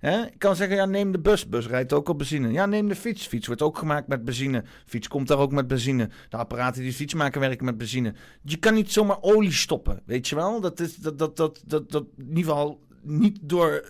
Ik 0.00 0.38
kan 0.38 0.56
zeggen, 0.56 0.76
ja, 0.76 0.84
neem 0.84 1.12
de 1.12 1.18
bus. 1.18 1.48
Bus 1.48 1.66
rijdt 1.66 1.92
ook 1.92 2.08
op 2.08 2.18
benzine. 2.18 2.52
Ja, 2.52 2.66
neem 2.66 2.88
de 2.88 2.94
fiets. 2.96 3.26
Fiets 3.26 3.46
wordt 3.46 3.62
ook 3.62 3.78
gemaakt 3.78 4.06
met 4.06 4.24
benzine. 4.24 4.64
Fiets 4.86 5.08
komt 5.08 5.28
daar 5.28 5.38
ook 5.38 5.52
met 5.52 5.66
benzine. 5.66 6.08
De 6.28 6.36
apparaten 6.36 6.82
die 6.82 6.92
fiets 6.92 7.14
maken 7.14 7.40
werken 7.40 7.64
met 7.64 7.78
benzine. 7.78 8.14
Je 8.42 8.56
kan 8.56 8.74
niet 8.74 8.92
zomaar 8.92 9.18
olie 9.20 9.52
stoppen, 9.52 10.02
weet 10.04 10.28
je 10.28 10.34
wel? 10.34 10.60
Dat 10.60 10.80
is 10.80 10.96
dat, 10.96 11.18
dat, 11.18 11.36
dat, 11.36 11.62
dat, 11.66 11.90
dat 11.90 12.04
in 12.16 12.28
ieder 12.28 12.44
geval 12.44 12.80
niet 13.02 13.38
door... 13.42 13.84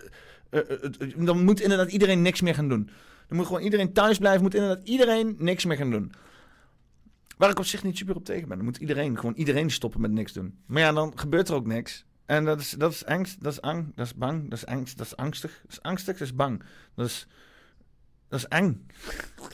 eh, 0.51 0.61
eh, 0.61 0.91
dan 1.17 1.45
moet 1.45 1.61
inderdaad 1.61 1.91
iedereen 1.93 2.23
niks 2.23 2.41
meer 2.41 2.55
gaan 2.55 2.69
doen. 2.69 2.91
Dan 3.29 3.37
moet 3.37 3.47
gewoon 3.47 3.63
iedereen 3.63 3.93
thuis 3.93 4.19
blijven. 4.19 4.43
Moet 4.43 4.55
inderdaad 4.55 4.89
iedereen 4.89 5.37
niks 5.39 5.65
meer 5.65 5.77
gaan 5.77 5.91
doen. 5.91 6.13
Waar 7.43 7.51
ik 7.51 7.59
op 7.59 7.65
zich 7.65 7.83
niet 7.83 7.97
super 7.97 8.17
op 8.17 8.25
tegen 8.25 8.49
ben. 8.49 8.57
Dan 8.57 8.67
moet 8.67 8.77
iedereen, 8.77 9.19
gewoon 9.19 9.35
iedereen 9.35 9.71
stoppen 9.71 10.01
met 10.01 10.11
niks 10.11 10.33
doen. 10.33 10.59
Maar 10.67 10.83
ja, 10.83 10.93
dan 10.93 11.13
gebeurt 11.15 11.49
er 11.49 11.55
ook 11.55 11.67
niks. 11.67 12.05
En 12.27 12.45
dat 12.45 12.61
is, 12.61 12.71
dat 12.71 12.93
is 12.93 13.05
angst, 13.05 13.43
dat 13.43 13.53
is 13.53 13.61
ang, 13.61 13.93
dat 13.95 14.07
is 14.07 14.15
bang, 14.15 14.51
dat 14.51 14.59
is 14.59 14.67
angst, 14.67 14.99
dat 14.99 15.07
is 15.07 15.17
angstig. 15.17 15.61
Dat 15.63 15.73
is 15.73 15.83
angstig, 15.83 16.19
dat 16.19 16.27
is 16.27 16.35
bang. 16.35 16.63
Dat 16.95 17.07
is, 17.07 17.27
dat 18.29 18.39
is 18.39 18.47
eng. 18.49 18.87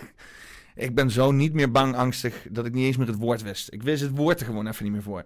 ik 0.87 0.95
ben 0.95 1.11
zo 1.11 1.31
niet 1.33 1.53
meer 1.53 1.71
bang, 1.71 1.95
angstig, 1.95 2.47
dat 2.51 2.67
ik 2.67 2.73
niet 2.73 2.85
eens 2.87 2.97
meer 2.97 3.07
het 3.07 3.17
woord 3.17 3.43
wist. 3.43 3.73
Ik 3.73 3.83
wist 3.83 4.03
het 4.03 4.17
woord 4.17 4.41
er 4.41 4.47
gewoon 4.47 4.67
even 4.67 4.85
niet 4.85 4.93
meer 4.93 5.03
voor. 5.03 5.25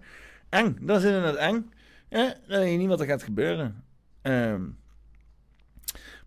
Eng, 0.49 0.77
dat 0.81 0.97
is 0.97 1.05
inderdaad 1.05 1.35
eng. 1.35 1.71
Dan 2.09 2.33
weet 2.47 2.71
je 2.71 2.77
niet 2.77 2.87
wat 2.87 2.99
er 2.99 3.05
gaat 3.07 3.23
gebeuren. 3.23 3.83
Ehm, 4.21 4.63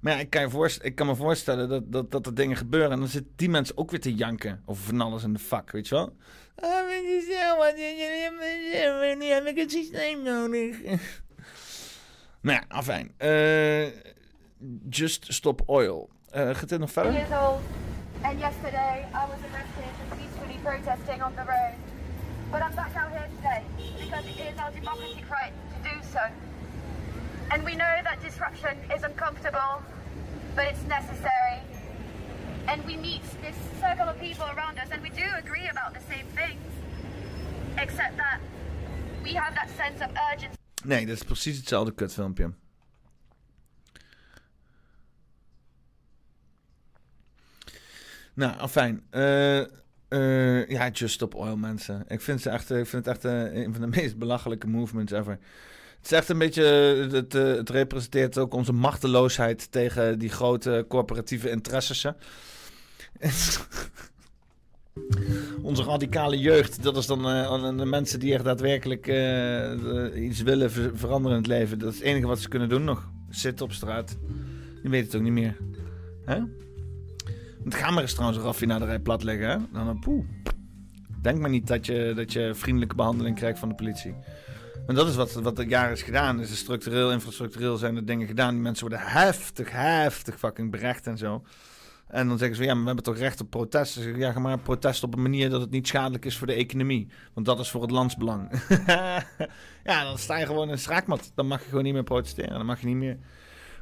maar 0.01 0.13
ja, 0.13 0.19
ik 0.19 0.31
kan, 0.31 0.41
je 0.43 0.51
voorst- 0.51 0.85
ik 0.85 0.95
kan 0.95 1.07
me 1.07 1.15
voorstellen 1.15 1.69
dat, 1.69 1.93
dat, 1.93 2.11
dat 2.11 2.27
er 2.27 2.35
dingen 2.35 2.57
gebeuren. 2.57 2.91
En 2.91 2.99
dan 2.99 3.09
zitten 3.09 3.33
die 3.37 3.49
mensen 3.49 3.77
ook 3.77 3.91
weer 3.91 4.01
te 4.01 4.15
janken 4.15 4.63
over 4.67 4.85
van 4.85 5.01
alles 5.01 5.23
in 5.23 5.33
de 5.33 5.39
vak, 5.39 5.71
weet 5.71 5.89
je 5.89 5.95
wel? 5.95 6.17
Ah, 6.61 6.89
nu 9.19 9.25
heb 9.25 9.47
ik 9.47 9.57
het 9.57 9.71
systeem 9.71 10.23
nodig. 10.23 10.77
nou 12.47 12.59
ja, 12.59 12.65
afijn. 12.69 13.13
Eh, 13.17 13.87
just 14.89 15.33
Stop 15.35 15.63
Oil. 15.67 16.11
Eh, 16.31 16.55
gaat 16.55 16.69
dit 16.69 16.79
nog 16.79 16.91
verder? 16.93 17.27
and 18.23 18.41
yesterday 18.41 19.07
I 19.15 19.27
was 19.29 19.39
arrested 19.51 19.91
for 20.09 20.17
peacefully 20.17 20.59
protesting 20.63 21.23
on 21.23 21.33
the 21.35 21.45
road. 21.45 21.75
But 22.51 22.63
I'm 22.63 22.75
back 22.75 22.97
out 22.97 23.11
here 23.13 23.29
today 23.37 23.63
because 24.01 24.25
it 24.27 24.39
is 24.39 24.59
our 24.59 24.71
democratic 24.73 25.29
right 25.31 25.53
to 25.73 25.79
do 25.89 25.95
so. 26.13 26.21
And 27.51 27.65
we 27.65 27.75
know 27.75 27.95
that 28.05 28.21
disruption 28.23 28.77
is 28.97 29.03
uncomfortable, 29.03 29.83
but 30.55 30.65
it's 30.67 30.83
necessary. 30.85 31.61
And 32.67 32.85
we 32.85 32.97
meet 32.97 33.23
this 33.43 33.57
circle 33.81 34.09
of 34.09 34.19
people 34.19 34.47
around 34.47 34.79
us, 34.79 34.89
and 34.91 35.03
we 35.03 35.11
do 35.11 35.27
agree 35.39 35.69
about 35.69 35.95
the 35.95 36.01
same 36.13 36.27
things, 36.35 36.67
except 37.79 38.17
that 38.17 38.41
we 39.23 39.33
have 39.35 39.55
that 39.55 39.71
sense 39.77 40.01
of 40.05 40.11
urgency. 40.33 40.57
Nee, 40.85 41.07
dat 41.07 41.17
is 41.17 41.23
precies 41.23 41.57
hetzelfde 41.57 41.95
kutfilmpje. 41.95 42.53
Nou, 48.35 48.59
afijn. 48.59 49.07
Eh 49.11 49.65
eh, 50.09 50.69
ja, 50.69 50.89
Just 50.89 51.15
Stop 51.15 51.35
Oil, 51.35 51.57
mensen. 51.57 52.05
Ik 52.09 52.21
vind, 52.21 52.41
ze 52.41 52.51
echt, 52.51 52.71
ik 52.71 52.87
vind 52.87 53.07
het 53.07 53.15
echt 53.15 53.25
eh, 53.25 53.55
een 53.55 53.73
van 53.73 53.81
de 53.81 53.97
meest 54.01 54.19
belachelijke 54.19 54.67
movements 54.67 55.13
ever. 55.13 55.39
Het 56.07 56.15
is 56.15 56.21
echt 56.21 56.31
een 56.31 56.39
beetje... 56.39 56.63
Het, 57.13 57.35
eh, 57.35 57.45
het 57.45 57.71
representeert 57.71 58.39
ook 58.39 58.55
onze 58.55 58.73
machteloosheid 58.73 59.73
tegen 59.73 60.19
die 60.19 60.29
grote 60.29 60.85
corporatieve 60.89 61.51
interesses. 61.51 62.07
Onze 65.63 65.83
radicale 65.83 66.39
jeugd, 66.39 66.83
dat 66.83 66.97
is 66.97 67.07
dan 67.07 67.29
uh, 67.29 67.77
de 67.77 67.85
mensen 67.85 68.21
die 68.21 68.35
echt 68.35 68.45
daadwerkelijk 68.45 69.07
iets 70.17 70.43
willen 70.43 70.71
ver 70.71 70.91
veranderen 70.95 71.37
in 71.37 71.43
het 71.43 71.53
leven. 71.53 71.79
Dat 71.79 71.93
is 71.93 71.99
het 71.99 72.07
enige 72.07 72.27
wat 72.27 72.39
ze 72.39 72.49
kunnen 72.49 72.69
doen 72.69 72.85
nog. 72.85 73.09
Zitten 73.31 73.65
op 73.65 73.73
straat. 73.73 74.17
Die 74.83 74.91
weten 74.91 75.07
het 75.07 75.17
ook 75.17 75.23
niet 75.23 75.33
meer. 75.33 75.57
Hè? 76.25 76.39
Het 77.65 77.75
gaan 77.75 77.93
maar 77.95 78.03
eens 78.03 78.13
trouwens 78.13 78.39
een 78.39 78.45
raffinaderij 78.45 78.99
platleggen. 78.99 79.49
Hè? 79.49 79.57
Dan, 79.73 79.99
poeh. 79.99 80.25
Denk 81.23 81.39
maar 81.39 81.51
niet 81.51 81.67
dat 81.67 81.87
je, 81.87 82.13
dat 82.17 82.33
je 82.33 82.55
vriendelijke 82.55 82.95
behandeling 82.95 83.37
krijgt 83.37 83.59
van 83.59 83.69
de 83.69 83.75
politie. 83.75 84.15
En 84.87 84.95
dat 84.95 85.09
is 85.09 85.15
wat, 85.15 85.33
wat 85.33 85.59
er 85.59 85.67
jaren 85.67 85.93
is 85.93 86.03
gedaan. 86.03 86.41
Is 86.41 86.59
structureel, 86.59 87.13
infrastructureel 87.13 87.77
zijn 87.77 87.97
er 87.97 88.07
dingen 88.07 88.27
gedaan. 88.27 88.55
Die 88.55 88.63
mensen 88.63 88.89
worden 88.89 89.07
heftig, 89.07 89.71
heftig 89.71 90.39
fucking 90.39 90.71
berecht 90.71 91.07
en 91.07 91.19
zo. 91.19 91.43
En 92.07 92.29
dan 92.29 92.39
zeggen 92.39 92.57
ze, 92.57 92.63
ja, 92.63 92.73
maar 92.73 92.81
we 92.81 92.87
hebben 92.87 93.05
toch 93.05 93.17
recht 93.17 93.41
op 93.41 93.51
protest. 93.51 93.93
Zeg, 93.93 94.17
ja, 94.17 94.39
maar 94.39 94.59
protest 94.59 95.03
op 95.03 95.15
een 95.15 95.23
manier 95.23 95.51
dat 95.51 95.61
het 95.61 95.71
niet 95.71 95.89
schadelijk 95.89 96.25
is 96.25 96.37
voor 96.37 96.47
de 96.47 96.53
economie. 96.53 97.09
Want 97.35 97.47
dat 97.47 97.59
is 97.59 97.71
voor 97.71 97.83
het 97.83 97.91
landsbelang. 97.91 98.51
ja, 99.85 100.05
dan 100.05 100.19
sta 100.19 100.37
je 100.37 100.47
gewoon 100.47 100.67
in 100.67 100.73
een 100.73 100.79
schraakmat. 100.79 101.33
Dan 101.35 101.47
mag 101.47 101.63
je 101.63 101.69
gewoon 101.69 101.85
niet 101.85 101.93
meer 101.93 102.03
protesteren. 102.03 102.57
Dan 102.57 102.67
mag 102.67 102.81
je 102.81 102.87
niet 102.87 102.97
meer... 102.97 103.19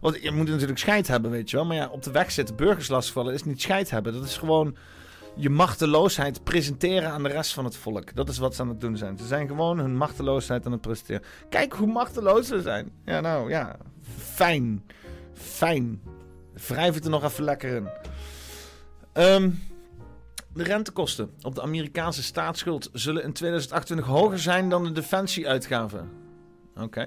Want 0.00 0.22
je 0.22 0.30
moet 0.30 0.48
natuurlijk 0.48 0.78
scheid 0.78 1.08
hebben, 1.08 1.30
weet 1.30 1.50
je 1.50 1.56
wel. 1.56 1.66
Maar 1.66 1.76
ja, 1.76 1.88
op 1.88 2.02
de 2.02 2.10
weg 2.10 2.30
zitten, 2.30 2.56
burgers 2.56 2.88
lastigvallen, 2.88 3.34
is 3.34 3.44
niet 3.44 3.62
scheid 3.62 3.90
hebben. 3.90 4.12
Dat 4.12 4.24
is 4.24 4.36
gewoon 4.36 4.76
je 5.36 5.50
machteloosheid 5.50 6.44
presenteren 6.44 7.10
aan 7.10 7.22
de 7.22 7.28
rest 7.28 7.52
van 7.52 7.64
het 7.64 7.76
volk. 7.76 8.14
Dat 8.14 8.28
is 8.28 8.38
wat 8.38 8.54
ze 8.54 8.62
aan 8.62 8.68
het 8.68 8.80
doen 8.80 8.96
zijn. 8.96 9.18
Ze 9.18 9.26
zijn 9.26 9.48
gewoon 9.48 9.78
hun 9.78 9.96
machteloosheid 9.96 10.66
aan 10.66 10.72
het 10.72 10.80
presenteren. 10.80 11.22
Kijk 11.48 11.72
hoe 11.72 11.86
machteloos 11.86 12.46
ze 12.46 12.60
zijn. 12.60 12.92
Ja, 13.04 13.20
nou 13.20 13.50
ja. 13.50 13.76
Fijn. 14.18 14.84
Fijn. 15.32 16.02
Wrijf 16.66 16.94
het 16.94 17.04
er 17.04 17.10
nog 17.10 17.24
even 17.24 17.44
lekker 17.44 17.74
in. 17.74 17.88
Um, 19.22 19.62
de 20.54 20.62
rentekosten 20.62 21.30
op 21.42 21.54
de 21.54 21.62
Amerikaanse 21.62 22.22
staatsschuld 22.22 22.90
zullen 22.92 23.22
in 23.22 23.32
2028 23.32 24.06
hoger 24.06 24.38
zijn 24.38 24.68
dan 24.68 24.84
de 24.84 24.92
defensieuitgaven. 24.92 26.10
Oké. 26.76 27.06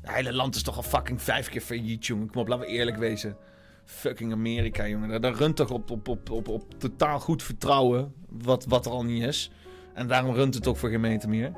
Het 0.00 0.14
hele 0.14 0.32
land 0.32 0.54
is 0.54 0.62
toch 0.62 0.76
al 0.76 0.82
fucking 0.82 1.22
vijf 1.22 1.48
keer 1.48 1.60
failliet, 1.60 2.06
jongen. 2.06 2.30
Kom 2.30 2.40
op, 2.40 2.48
laten 2.48 2.66
we 2.66 2.72
eerlijk 2.72 2.96
wezen. 2.96 3.36
Fucking 3.84 4.32
Amerika, 4.32 4.88
jongen. 4.88 5.20
Daar 5.20 5.34
runt 5.34 5.56
toch 5.56 5.70
op, 5.70 5.90
op, 5.90 6.08
op, 6.08 6.30
op, 6.30 6.48
op 6.48 6.78
totaal 6.78 7.20
goed 7.20 7.42
vertrouwen. 7.42 8.14
Wat, 8.28 8.64
wat 8.68 8.86
er 8.86 8.92
al 8.92 9.04
niet 9.04 9.22
is. 9.22 9.50
En 9.94 10.06
daarom 10.06 10.34
runt 10.34 10.54
het 10.54 10.66
ook 10.66 10.76
voor 10.76 10.88
gemeente 10.88 11.28
meer. 11.28 11.52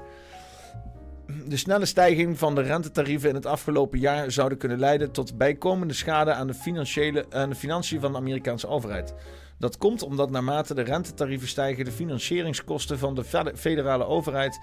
De 1.47 1.57
snelle 1.57 1.87
stijging 1.87 2.39
van 2.39 2.55
de 2.55 2.61
rentetarieven 2.61 3.29
in 3.29 3.35
het 3.35 3.47
afgelopen 3.47 3.99
jaar 3.99 4.31
zouden 4.31 4.59
kunnen 4.59 4.79
leiden 4.79 5.11
tot 5.11 5.37
bijkomende 5.37 5.95
schade 5.95 6.33
aan 6.33 6.47
de, 6.47 6.55
financiële, 6.55 7.27
aan 7.31 7.49
de 7.49 7.55
financiën 7.55 8.01
van 8.01 8.13
de 8.13 8.19
Amerikaanse 8.19 8.69
overheid. 8.69 9.15
Dat 9.59 9.79
komt 9.79 10.03
omdat 10.03 10.31
naarmate 10.31 10.75
de 10.75 10.83
rentetarieven 10.83 11.49
stijgen, 11.49 11.85
de 11.85 11.93
financieringskosten 11.93 12.99
van 12.99 13.15
de 13.15 13.25
federale 13.55 14.05
overheid 14.05 14.61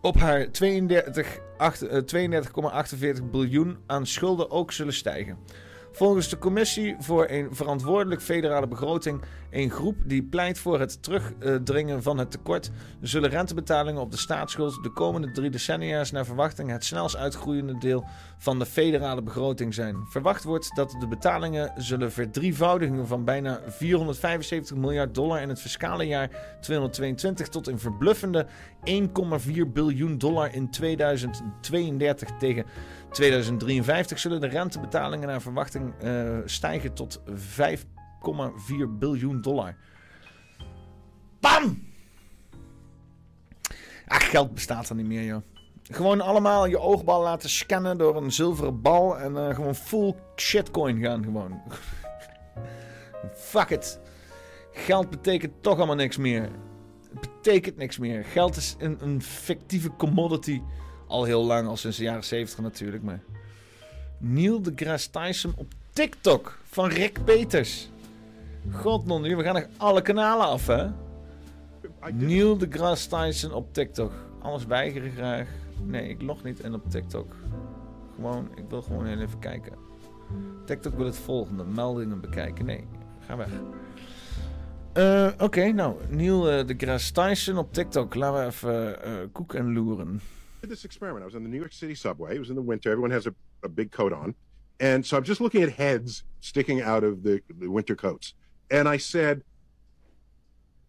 op 0.00 0.16
haar 0.16 0.46
32,48 0.46 0.50
32, 2.04 3.30
biljoen 3.30 3.78
aan 3.86 4.06
schulden 4.06 4.50
ook 4.50 4.72
zullen 4.72 4.94
stijgen. 4.94 5.38
Volgens 5.92 6.28
de 6.28 6.38
Commissie 6.38 6.96
voor 6.98 7.26
een 7.28 7.48
verantwoordelijk 7.50 8.22
federale 8.22 8.68
begroting, 8.68 9.22
een 9.50 9.70
groep 9.70 9.96
die 10.04 10.22
pleit 10.22 10.58
voor 10.58 10.80
het 10.80 11.02
terugdringen 11.02 12.02
van 12.02 12.18
het 12.18 12.30
tekort, 12.30 12.70
zullen 13.00 13.30
rentebetalingen 13.30 14.00
op 14.00 14.10
de 14.10 14.16
staatsschuld 14.16 14.82
de 14.82 14.92
komende 14.92 15.30
drie 15.30 15.50
decennia 15.50 16.04
naar 16.12 16.24
verwachting 16.24 16.70
het 16.70 16.84
snelst 16.84 17.16
uitgroeiende 17.16 17.78
deel 17.78 18.04
van 18.38 18.58
de 18.58 18.66
federale 18.66 19.22
begroting 19.22 19.74
zijn. 19.74 19.96
Verwacht 20.08 20.44
wordt 20.44 20.74
dat 20.74 20.96
de 21.00 21.08
betalingen 21.08 21.72
zullen 21.76 22.12
verdrievoudigen 22.12 23.06
van 23.06 23.24
bijna 23.24 23.60
475 23.66 24.76
miljard 24.76 25.14
dollar 25.14 25.42
in 25.42 25.48
het 25.48 25.60
fiscale 25.60 26.04
jaar 26.04 26.56
2022 26.60 27.48
tot 27.48 27.66
een 27.66 27.78
verbluffende 27.78 28.46
1,4 28.84 29.72
biljoen 29.72 30.18
dollar 30.18 30.54
in 30.54 30.70
2032 30.70 32.28
tegen 32.38 32.64
2053 33.10 34.18
zullen 34.18 34.40
de 34.40 34.46
rentebetalingen 34.46 35.28
naar 35.28 35.42
verwachting 35.42 35.94
uh, 36.04 36.38
stijgen 36.44 36.94
tot 36.94 37.20
5,4 37.28 37.34
biljoen 38.98 39.40
dollar. 39.40 39.76
Bam! 41.40 41.88
Ach, 44.06 44.30
geld 44.30 44.54
bestaat 44.54 44.88
er 44.88 44.94
niet 44.94 45.06
meer, 45.06 45.24
joh. 45.24 45.42
Gewoon 45.82 46.20
allemaal 46.20 46.66
je 46.66 46.78
oogbal 46.78 47.22
laten 47.22 47.50
scannen 47.50 47.98
door 47.98 48.16
een 48.16 48.32
zilveren 48.32 48.80
bal 48.80 49.18
en 49.18 49.32
uh, 49.32 49.54
gewoon 49.54 49.74
full 49.74 50.14
shitcoin 50.36 51.02
gaan 51.02 51.24
gewoon. 51.24 51.62
Fuck 53.50 53.70
it. 53.70 54.00
Geld 54.72 55.10
betekent 55.10 55.62
toch 55.62 55.76
allemaal 55.76 55.94
niks 55.94 56.16
meer. 56.16 56.48
Het 57.10 57.20
betekent 57.20 57.76
niks 57.76 57.98
meer. 57.98 58.24
Geld 58.24 58.56
is 58.56 58.76
een, 58.78 58.98
een 59.00 59.22
fictieve 59.22 59.96
commodity. 59.96 60.62
Al 61.10 61.24
heel 61.24 61.44
lang, 61.44 61.68
al 61.68 61.76
sinds 61.76 61.96
de 61.96 62.02
jaren 62.02 62.24
70 62.24 62.58
natuurlijk. 62.58 63.02
Maar 63.02 63.20
Neil 64.18 64.62
deGrasse 64.62 65.10
Tyson 65.10 65.52
op 65.56 65.66
TikTok 65.92 66.58
van 66.64 66.88
Rick 66.88 67.24
Peters. 67.24 67.90
God 68.72 69.06
non, 69.06 69.22
we 69.22 69.42
gaan 69.42 69.54
nog 69.54 69.66
alle 69.76 70.02
kanalen 70.02 70.46
af, 70.46 70.66
hè? 70.66 70.86
Neil 72.12 72.58
deGrasse 72.58 73.08
Tyson 73.08 73.52
op 73.52 73.74
TikTok. 73.74 74.12
Alles 74.42 74.66
weigeren 74.66 75.10
graag. 75.10 75.48
Nee, 75.84 76.08
ik 76.08 76.22
log 76.22 76.42
niet 76.42 76.60
in 76.60 76.74
op 76.74 76.90
TikTok. 76.90 77.34
Gewoon, 78.14 78.48
ik 78.54 78.64
wil 78.68 78.82
gewoon 78.82 79.06
heel 79.06 79.20
even 79.20 79.38
kijken. 79.38 79.72
TikTok 80.64 80.94
wil 80.94 81.06
het 81.06 81.18
volgende. 81.18 81.64
Meldingen 81.64 82.20
bekijken. 82.20 82.64
Nee, 82.64 82.84
ga 83.26 83.36
weg. 83.36 83.48
Uh, 84.94 85.30
Oké, 85.38 85.72
nou, 85.72 85.96
Neil 86.08 86.58
uh, 86.58 86.66
deGrasse 86.66 87.12
Tyson 87.12 87.58
op 87.58 87.72
TikTok. 87.72 88.14
Laten 88.14 88.40
we 88.40 88.46
even 88.46 89.08
uh, 89.08 89.12
koek 89.32 89.54
en 89.54 89.72
loeren. 89.72 90.20
This 90.62 90.84
experiment. 90.84 91.22
I 91.22 91.26
was 91.26 91.34
in 91.34 91.42
the 91.42 91.48
New 91.48 91.58
York 91.58 91.72
City 91.72 91.94
subway. 91.94 92.36
It 92.36 92.38
was 92.38 92.50
in 92.50 92.56
the 92.56 92.62
winter. 92.62 92.90
Everyone 92.90 93.10
has 93.10 93.26
a, 93.26 93.34
a 93.64 93.68
big 93.68 93.90
coat 93.90 94.12
on. 94.12 94.34
And 94.78 95.04
so 95.04 95.16
I'm 95.16 95.24
just 95.24 95.40
looking 95.40 95.62
at 95.62 95.72
heads 95.72 96.22
sticking 96.40 96.80
out 96.80 97.02
of 97.02 97.22
the, 97.22 97.42
the 97.48 97.68
winter 97.68 97.96
coats. 97.96 98.34
And 98.70 98.88
I 98.88 98.96
said, 98.96 99.42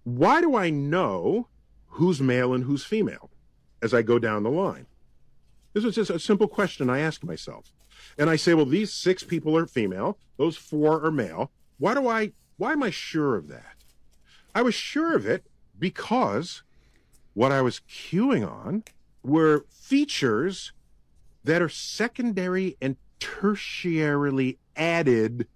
why 0.03 0.41
do 0.41 0.55
I 0.55 0.69
know 0.69 1.47
who's 1.87 2.21
male 2.21 2.53
and 2.53 2.63
who's 2.63 2.83
female 2.83 3.29
as 3.81 3.93
I 3.93 4.01
go 4.01 4.19
down 4.19 4.43
the 4.43 4.49
line? 4.49 4.85
This 5.73 5.83
was 5.83 5.95
just 5.95 6.09
a 6.09 6.19
simple 6.19 6.47
question 6.47 6.89
I 6.89 6.99
asked 6.99 7.23
myself. 7.23 7.71
And 8.17 8.29
I 8.29 8.35
say, 8.35 8.53
well, 8.53 8.65
these 8.65 8.93
six 8.93 9.23
people 9.23 9.57
are 9.57 9.65
female, 9.65 10.17
those 10.37 10.57
four 10.57 11.03
are 11.03 11.11
male. 11.11 11.51
Why 11.79 11.93
do 11.93 12.07
I, 12.07 12.33
why 12.57 12.73
am 12.73 12.83
I 12.83 12.89
sure 12.89 13.35
of 13.35 13.47
that? 13.47 13.75
I 14.53 14.61
was 14.61 14.75
sure 14.75 15.15
of 15.15 15.25
it 15.25 15.45
because 15.79 16.63
what 17.33 17.51
I 17.51 17.61
was 17.61 17.81
queuing 17.89 18.47
on 18.47 18.83
were 19.23 19.65
features 19.69 20.73
that 21.43 21.61
are 21.61 21.69
secondary 21.69 22.77
and 22.81 22.97
tertiarily 23.19 24.57
added 24.75 25.47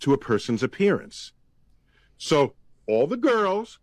to 0.00 0.12
a 0.12 0.18
person's 0.18 0.62
appearance. 0.62 1.32
So 2.18 2.54
all 2.86 3.06
the 3.06 3.16
girls 3.16 3.78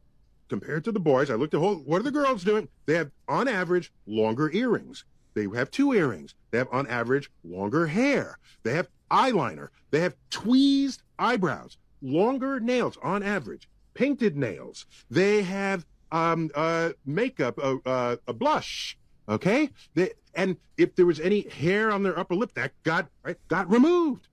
compared 0.50 0.84
to 0.84 0.92
the 0.92 1.00
boys, 1.00 1.30
I 1.30 1.36
looked 1.36 1.54
at 1.54 1.60
whole, 1.60 1.76
what 1.76 2.00
are 2.00 2.04
the 2.04 2.12
girls 2.12 2.44
doing? 2.44 2.68
They 2.86 2.96
have 2.96 3.12
on 3.28 3.48
average 3.48 3.92
longer 4.06 4.52
earrings. 4.52 5.06
They 5.36 5.48
have 5.56 5.72
two 5.72 5.94
earrings. 5.94 6.34
They 6.52 6.58
have 6.58 6.68
on 6.72 6.88
average 6.88 7.32
longer 7.44 7.88
hair. 7.88 8.40
They 8.64 8.74
have 8.74 8.90
eyeliner. 9.10 9.70
They 9.92 10.02
have 10.02 10.16
tweezed 10.30 11.04
eyebrows, 11.18 11.78
longer 12.02 12.60
nails 12.60 12.98
on 13.02 13.24
average, 13.24 13.70
painted 13.94 14.36
nails. 14.36 14.86
They 15.10 15.44
have 15.44 15.86
um, 16.12 16.50
uh, 16.56 16.92
makeup, 17.06 17.60
uh, 17.62 17.76
uh, 17.86 18.16
a 18.28 18.34
blush. 18.34 18.98
Okay, 19.30 19.70
they, 19.94 20.10
and 20.34 20.58
if 20.76 20.96
there 20.96 21.06
was 21.06 21.20
any 21.20 21.42
hair 21.50 21.92
on 21.92 22.02
their 22.02 22.18
upper 22.18 22.34
lip, 22.36 22.54
that 22.56 22.72
got 22.84 23.08
right, 23.24 23.38
got 23.48 23.70
removed. 23.70 24.28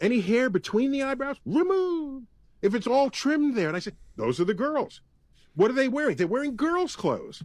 Any 0.00 0.20
hair 0.20 0.50
between 0.50 0.90
the 0.90 1.02
eyebrows, 1.02 1.36
removed. 1.44 2.26
If 2.60 2.74
it's 2.74 2.86
all 2.86 3.10
trimmed 3.10 3.56
there, 3.56 3.68
and 3.68 3.76
I 3.76 3.80
said, 3.80 3.96
those 4.16 4.40
are 4.40 4.44
the 4.44 4.54
girls. 4.54 5.00
What 5.54 5.70
are 5.70 5.74
they 5.74 5.88
wearing? 5.88 6.16
They're 6.16 6.26
wearing 6.26 6.56
girls' 6.56 6.96
clothes. 6.96 7.44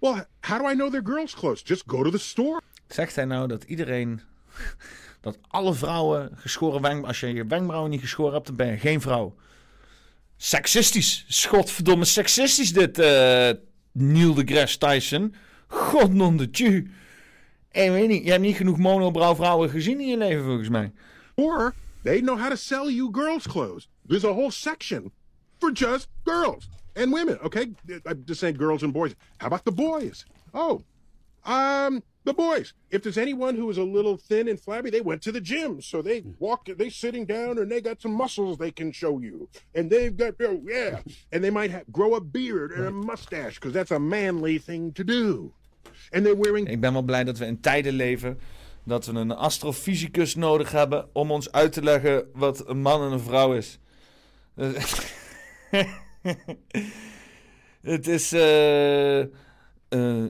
Well, 0.00 0.26
how 0.42 0.58
do 0.58 0.66
I 0.66 0.74
know 0.74 0.88
they're 0.88 1.02
girls' 1.02 1.34
clothes? 1.34 1.62
Just 1.62 1.86
go 1.86 2.02
to 2.02 2.10
the 2.10 2.18
store. 2.18 2.60
Zegt 2.88 3.14
hij 3.14 3.24
nou 3.24 3.48
dat 3.48 3.64
iedereen 3.64 4.20
dat 5.20 5.38
alle 5.48 5.74
vrouwen 5.74 6.30
geschoren 6.34 6.80
wenkbrauwen... 6.80 7.08
Als 7.08 7.20
je 7.20 7.32
je 7.32 7.46
wenkbrauwen 7.46 7.90
niet 7.90 8.00
geschoren 8.00 8.32
hebt, 8.32 8.46
dan 8.46 8.56
ben 8.56 8.66
je 8.66 8.76
geen 8.76 9.00
vrouw. 9.00 9.34
Seksistisch. 10.36 11.24
Schotverdomme 11.28 12.04
seksistisch 12.04 12.72
dit, 12.72 12.98
uh, 12.98 13.50
Neil 13.92 14.34
deGrasse 14.34 14.78
Tyson. 14.78 15.34
God 15.70 16.12
non 16.12 16.36
de 16.36 16.50
tju. 16.50 16.90
Ik 17.72 17.90
weet 17.90 18.08
niet, 18.08 18.24
je 18.24 18.30
hebt 18.30 18.42
niet 18.42 18.56
genoeg 18.56 18.78
monobrouw 18.78 19.34
vrouwen 19.34 19.70
gezien 19.70 20.00
in 20.00 20.06
je 20.06 20.16
leven 20.16 20.44
volgens 20.44 20.68
mij. 20.68 20.92
Or 21.34 21.74
they 22.02 22.20
know 22.20 22.38
how 22.38 22.48
to 22.48 22.56
sell 22.56 22.88
you 22.88 23.08
girls' 23.12 23.46
clothes. 23.46 23.88
There's 24.06 24.24
a 24.24 24.32
whole 24.32 24.50
section 24.50 25.12
for 25.58 25.72
just 25.72 26.08
girls 26.24 26.68
and 26.96 27.12
women. 27.12 27.38
Okay, 27.42 27.72
I'm 28.04 28.22
just 28.24 28.40
saying 28.40 28.56
girls 28.56 28.82
and 28.82 28.92
boys. 28.92 29.14
How 29.38 29.46
about 29.46 29.64
the 29.64 29.72
boys? 29.72 30.26
Oh, 30.52 30.82
um, 31.44 32.02
the 32.24 32.34
boys. 32.34 32.74
If 32.90 33.02
there's 33.02 33.18
anyone 33.18 33.56
who 33.56 33.70
is 33.70 33.78
a 33.78 33.84
little 33.84 34.16
thin 34.16 34.48
and 34.48 34.60
flabby, 34.60 34.90
they 34.90 35.00
went 35.00 35.22
to 35.22 35.32
the 35.32 35.40
gym, 35.40 35.80
so 35.80 36.02
they 36.02 36.24
walk. 36.38 36.66
They 36.66 36.90
sitting 36.90 37.24
down 37.24 37.58
and 37.58 37.70
they 37.70 37.80
got 37.80 38.02
some 38.02 38.12
muscles 38.12 38.58
they 38.58 38.72
can 38.72 38.92
show 38.92 39.20
you, 39.20 39.48
and 39.74 39.90
they've 39.90 40.16
got 40.16 40.34
oh 40.40 40.60
yeah, 40.64 41.00
and 41.32 41.42
they 41.42 41.50
might 41.50 41.70
have, 41.70 41.90
grow 41.92 42.14
a 42.14 42.20
beard 42.20 42.72
and 42.72 42.86
a 42.86 42.90
mustache 42.90 43.54
because 43.54 43.72
that's 43.72 43.90
a 43.90 43.98
manly 43.98 44.58
thing 44.58 44.92
to 44.92 45.04
do. 45.04 45.52
And 46.10 46.24
they're 46.24 46.40
wearing. 46.40 46.68
Ik 46.68 46.80
ben 46.80 46.92
wel 46.92 47.02
blij 47.02 47.24
dat 47.24 47.38
we 47.38 47.46
in 47.46 47.60
tijden 47.60 47.92
leven 47.92 48.38
dat 48.84 49.06
we 49.06 49.12
een 49.12 49.32
astrofysicus 49.32 50.34
nodig 50.34 50.70
hebben 50.70 51.08
om 51.12 51.30
ons 51.30 51.52
uit 51.52 51.72
te 51.72 51.82
leggen 51.82 52.24
wat 52.32 52.68
een 52.68 52.80
man 52.80 53.02
en 53.02 53.12
een 53.12 53.20
vrouw 53.20 53.54
is. 53.54 53.78
Het 57.80 58.06
is 58.06 58.32
uh, 58.32 59.18
uh, 59.88 60.24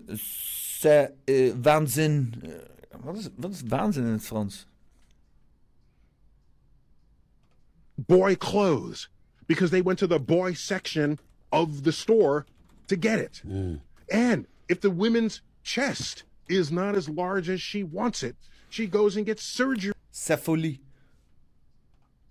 uh, 1.24 1.52
waanzin. 1.62 2.34
wat, 3.00 3.16
is, 3.16 3.28
wat 3.36 3.50
is 3.50 3.62
waanzin 3.68 4.04
in 4.04 4.12
het 4.12 4.22
Frans? 4.22 4.66
Boy 7.94 8.36
clothes. 8.36 9.10
Because 9.46 9.70
they 9.70 9.82
went 9.82 9.98
to 9.98 10.06
the 10.06 10.20
boy 10.20 10.54
section 10.54 11.18
of 11.48 11.82
the 11.82 11.90
store 11.90 12.44
to 12.86 12.96
get 13.00 13.18
it. 13.18 13.42
Mm. 13.46 13.80
And 14.08 14.46
if 14.70 14.80
the 14.80 14.90
women's 14.90 15.42
chest 15.64 16.22
is 16.48 16.70
not 16.70 16.94
as 16.94 17.08
large 17.08 17.48
as 17.48 17.60
she 17.60 17.82
wants 17.82 18.22
it, 18.22 18.36
she 18.68 18.86
goes 18.86 19.16
and 19.16 19.26
gets 19.26 19.42
surgery. 19.42 19.92
C'est 20.12 20.38
folie. 20.38 20.80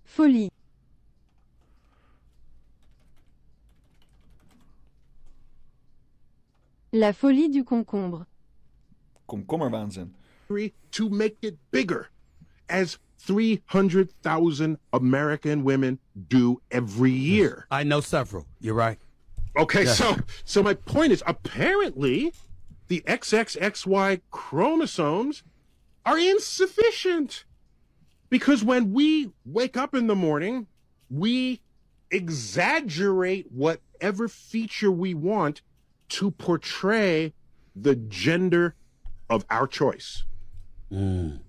Folie. 0.04 0.50
La 6.92 7.12
folie 7.12 7.50
du 7.50 7.62
concombre. 7.62 8.26
Komkommerwaanzin. 9.28 10.08
To 10.92 11.08
make 11.10 11.36
it 11.42 11.58
bigger, 11.70 12.08
as 12.68 12.98
300,000 13.18 14.78
American 14.94 15.62
women 15.62 15.98
do 16.28 16.60
every 16.70 17.12
year. 17.12 17.66
I 17.70 17.84
know 17.84 18.00
several. 18.00 18.46
You're 18.60 18.74
right. 18.74 18.98
Okay, 19.56 19.84
Yes. 19.84 19.98
so 19.98 20.16
so 20.44 20.62
my 20.62 20.74
point 20.74 21.12
is 21.12 21.22
apparently 21.26 22.32
the 22.88 23.02
XXXY 23.06 24.20
chromosomes 24.30 25.42
are 26.06 26.18
insufficient. 26.18 27.44
Because 28.28 28.62
when 28.62 28.92
we 28.92 29.32
wake 29.44 29.76
up 29.76 29.94
in 29.94 30.06
the 30.06 30.14
morning, 30.14 30.66
we 31.08 31.60
exaggerate 32.10 33.50
whatever 33.50 34.28
feature 34.28 34.90
we 34.90 35.14
want 35.14 35.62
to 36.10 36.30
portray 36.30 37.32
the 37.74 37.96
gender 37.96 38.74
of 39.28 39.44
our 39.50 39.66
choice. 39.66 40.24
Mm. 40.92 41.40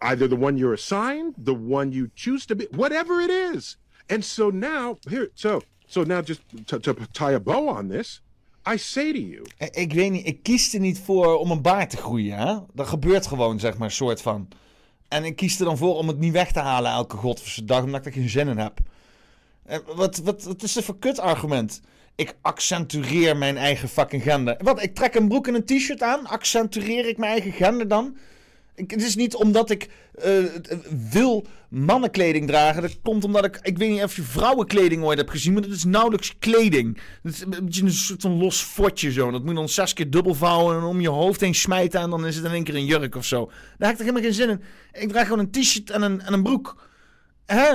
Either 0.00 0.26
the 0.26 0.36
one 0.36 0.56
you're 0.58 0.74
assigned, 0.74 1.34
the 1.38 1.54
one 1.54 1.92
you 1.92 2.10
choose 2.14 2.44
to 2.46 2.54
be, 2.54 2.66
whatever 2.72 3.20
it 3.20 3.30
is. 3.30 3.76
And 4.08 4.24
so 4.24 4.50
now, 4.50 4.98
here, 5.08 5.30
so 5.34 5.62
so 5.92 6.02
now 6.04 6.22
just 6.24 6.40
to, 6.64 6.78
to 6.78 6.94
tie 7.12 7.34
a 7.34 7.40
bow 7.40 7.68
on 7.68 7.88
this, 7.88 8.22
I 8.64 8.78
say 8.78 9.12
to 9.12 9.18
you, 9.18 9.42
Ik, 9.58 9.74
ik 9.76 9.92
weet 9.92 10.10
niet, 10.10 10.26
ik 10.26 10.42
kies 10.42 10.74
er 10.74 10.80
niet 10.80 10.98
voor 10.98 11.38
om 11.38 11.50
een 11.50 11.62
baard 11.62 11.90
te 11.90 11.96
groeien. 11.96 12.38
Hè? 12.38 12.56
Dat 12.72 12.86
gebeurt 12.86 13.26
gewoon, 13.26 13.60
zeg 13.60 13.78
maar, 13.78 13.90
soort 13.90 14.22
van. 14.22 14.48
En 15.08 15.24
ik 15.24 15.36
kies 15.36 15.58
er 15.58 15.64
dan 15.64 15.76
voor 15.76 15.96
om 15.96 16.08
het 16.08 16.18
niet 16.18 16.32
weg 16.32 16.52
te 16.52 16.60
halen 16.60 16.90
elke 16.92 17.16
godverse 17.16 17.64
dag, 17.64 17.82
omdat 17.82 18.00
ik 18.00 18.06
er 18.06 18.20
geen 18.20 18.28
zin 18.28 18.48
in 18.48 18.58
heb. 18.58 18.78
Eh, 19.64 19.78
Wat, 19.94 20.18
wat, 20.18 20.42
wat 20.42 20.62
is 20.62 20.72
dit 20.72 20.84
voor 20.84 20.98
kut 20.98 21.18
argument? 21.18 21.80
Ik 22.14 22.36
accentueer 22.40 23.36
mijn 23.36 23.56
eigen 23.56 23.88
fucking 23.88 24.22
gender. 24.22 24.56
Wat, 24.62 24.82
ik 24.82 24.94
trek 24.94 25.14
een 25.14 25.28
broek 25.28 25.46
en 25.46 25.54
een 25.54 25.64
t-shirt 25.64 26.02
aan? 26.02 26.26
Accentueer 26.26 27.08
ik 27.08 27.18
mijn 27.18 27.32
eigen 27.32 27.52
gender 27.52 27.88
dan? 27.88 28.16
Het 28.74 29.02
is 29.02 29.16
niet 29.16 29.34
omdat 29.34 29.70
ik 29.70 29.88
eh, 30.14 30.44
wil 31.10 31.46
mannenkleding 31.68 32.46
dragen. 32.46 32.82
Dat 32.82 32.98
komt 33.02 33.24
omdat 33.24 33.44
ik... 33.44 33.58
Ik 33.62 33.78
weet 33.78 33.90
niet 33.90 34.02
of 34.02 34.16
je 34.16 34.22
vrouwenkleding 34.22 35.02
ooit 35.02 35.18
hebt 35.18 35.30
gezien, 35.30 35.52
maar 35.52 35.62
dat 35.62 35.70
is 35.70 35.84
nauwelijks 35.84 36.38
kleding. 36.38 37.00
Dat 37.22 37.32
is 37.32 37.40
een 37.40 37.50
beetje 37.64 37.82
een 37.82 37.92
soort 37.92 38.20
van 38.20 38.38
los 38.38 38.62
fotje 38.62 39.12
zo. 39.12 39.30
Dat 39.30 39.40
moet 39.40 39.50
je 39.50 39.56
dan 39.56 39.68
zes 39.68 39.92
keer 39.92 40.10
dubbel 40.10 40.34
vouwen 40.34 40.76
en 40.76 40.82
om 40.82 41.00
je 41.00 41.08
hoofd 41.08 41.40
heen 41.40 41.54
smijten 41.54 42.00
en 42.00 42.10
dan 42.10 42.26
is 42.26 42.36
het 42.36 42.44
in 42.44 42.50
één 42.50 42.64
keer 42.64 42.74
een 42.74 42.84
jurk 42.84 43.14
of 43.14 43.24
zo. 43.24 43.46
Daar 43.46 43.88
heb 43.88 43.90
ik 43.90 43.96
toch 43.96 44.06
helemaal 44.06 44.22
geen 44.22 44.34
zin 44.34 44.48
in. 44.48 44.62
Ik 45.02 45.08
draag 45.08 45.26
gewoon 45.26 45.38
een 45.38 45.50
t-shirt 45.50 45.90
en 45.90 46.02
een, 46.02 46.20
en 46.20 46.32
een 46.32 46.42
broek. 46.42 46.88
Hè? 47.46 47.68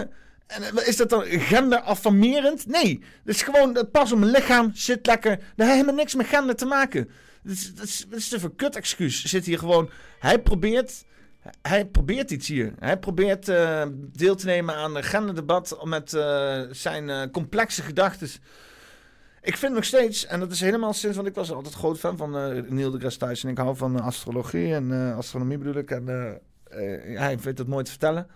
En 0.47 0.63
eh, 0.63 0.87
is 0.87 0.97
dat 0.97 1.09
dan 1.09 1.23
genderaffirmerend? 1.25 2.67
Nee. 2.67 3.03
Het 3.23 3.35
is 3.35 3.41
gewoon, 3.41 3.73
dat 3.73 3.91
past 3.91 4.11
op 4.11 4.19
mijn 4.19 4.31
lichaam, 4.31 4.71
zit 4.73 5.05
lekker. 5.05 5.35
Dat 5.35 5.45
heeft 5.55 5.71
helemaal 5.71 5.95
niks 5.95 6.15
met 6.15 6.27
gender 6.27 6.55
te 6.55 6.65
maken. 6.65 7.09
Dat 7.47 7.55
is, 7.55 7.73
dat 8.07 8.17
is, 8.17 8.29
dat 8.29 8.31
een 8.31 8.39
verkut 8.39 8.75
excuus. 8.75 9.25
Zit 9.25 9.45
hier 9.45 9.59
gewoon, 9.59 9.89
hij 10.19 10.39
probeert, 10.39 11.05
hij 11.61 11.85
probeert 11.85 12.31
iets 12.31 12.47
hier. 12.47 12.73
Hij 12.79 12.97
probeert 12.99 13.49
eh, 13.49 13.85
deel 13.95 14.35
te 14.35 14.45
nemen 14.45 14.75
aan 14.75 14.95
een 14.95 15.03
genderdebat 15.03 15.77
met 15.83 16.13
eh, 16.13 16.61
zijn 16.71 17.09
eh, 17.09 17.21
complexe 17.31 17.81
gedachten. 17.81 18.29
Ik 19.41 19.57
vind 19.57 19.73
nog 19.73 19.83
steeds, 19.83 20.25
en 20.25 20.39
dat 20.39 20.51
is 20.51 20.59
helemaal 20.59 20.93
sinds, 20.93 21.15
want 21.15 21.27
ik 21.27 21.35
was 21.35 21.51
altijd 21.51 21.73
groot 21.73 21.99
fan 21.99 22.17
van 22.17 22.31
Neil 22.75 22.91
deGrasse 22.91 23.19
Tyson. 23.19 23.49
Ik 23.49 23.57
hou 23.57 23.75
van 23.75 24.01
astrologie 24.01 24.73
en 24.73 25.13
astronomie 25.15 25.57
bedoel 25.57 25.75
ik. 25.75 25.91
En 25.91 26.07
hij 27.17 27.39
weet 27.39 27.57
het 27.57 27.67
mooi 27.67 27.83
te 27.83 27.89
vertellen. 27.89 28.27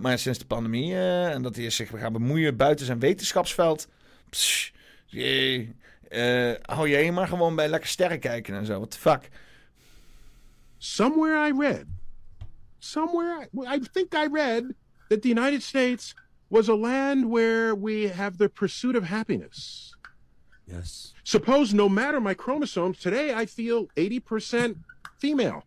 Maar 0.00 0.18
sinds 0.18 0.38
de 0.38 0.46
pandemie 0.46 0.94
en 0.96 1.42
dat 1.42 1.56
hij 1.56 1.70
zich 1.70 1.90
gaan 1.94 2.12
bemoeien 2.12 2.56
buiten 2.56 2.86
zijn 2.86 2.98
wetenschapsveld. 2.98 3.88
jee, 5.06 5.76
eh, 6.08 6.52
hou 6.62 6.88
jij 6.88 7.12
maar 7.12 7.28
gewoon 7.28 7.56
bij 7.56 7.68
lekker 7.68 7.88
sterren 7.88 8.20
kijken 8.20 8.54
en 8.54 8.66
zo. 8.66 8.78
What 8.78 8.90
the 8.90 8.98
fuck? 8.98 9.28
somewhere 10.78 11.36
I 11.36 11.50
read, 11.50 11.86
somewhere 12.80 13.40
I, 13.40 13.48
I 13.66 13.78
think 13.78 14.14
I 14.14 14.26
read 14.26 14.74
that 15.08 15.22
the 15.22 15.28
United 15.28 15.62
States 15.62 16.14
was 16.50 16.68
a 16.68 16.74
land 16.74 17.30
where 17.30 17.74
we 17.74 18.04
have 18.08 18.38
the 18.38 18.48
pursuit 18.48 18.96
of 18.96 19.04
happiness. 19.04 19.94
Yes. 20.66 21.14
Suppose 21.24 21.74
no 21.74 21.88
matter 21.88 22.20
my 22.20 22.34
chromosomes, 22.34 22.98
today 22.98 23.34
I 23.34 23.46
feel 23.46 23.86
80% 23.96 24.76
female, 25.18 25.64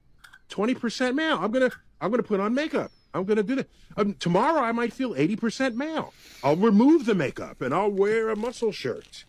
20% 0.49 1.15
male. 1.15 1.37
I'm 1.39 1.51
gonna 1.51 1.71
I'm 1.99 2.11
gonna 2.11 2.23
put 2.23 2.39
on 2.39 2.53
makeup. 2.53 2.91
I'm 3.13 3.25
gonna 3.25 3.43
do 3.43 3.55
that. 3.55 3.69
Um, 3.97 4.13
tomorrow 4.15 4.61
I 4.61 4.71
might 4.71 4.93
feel 4.93 5.13
80% 5.13 5.75
male. 5.75 6.13
I'll 6.43 6.55
remove 6.55 7.05
the 7.05 7.15
makeup 7.15 7.61
and 7.61 7.73
I'll 7.73 7.91
wear 7.91 8.29
a 8.29 8.35
muscle 8.35 8.71
shirt. 8.71 9.25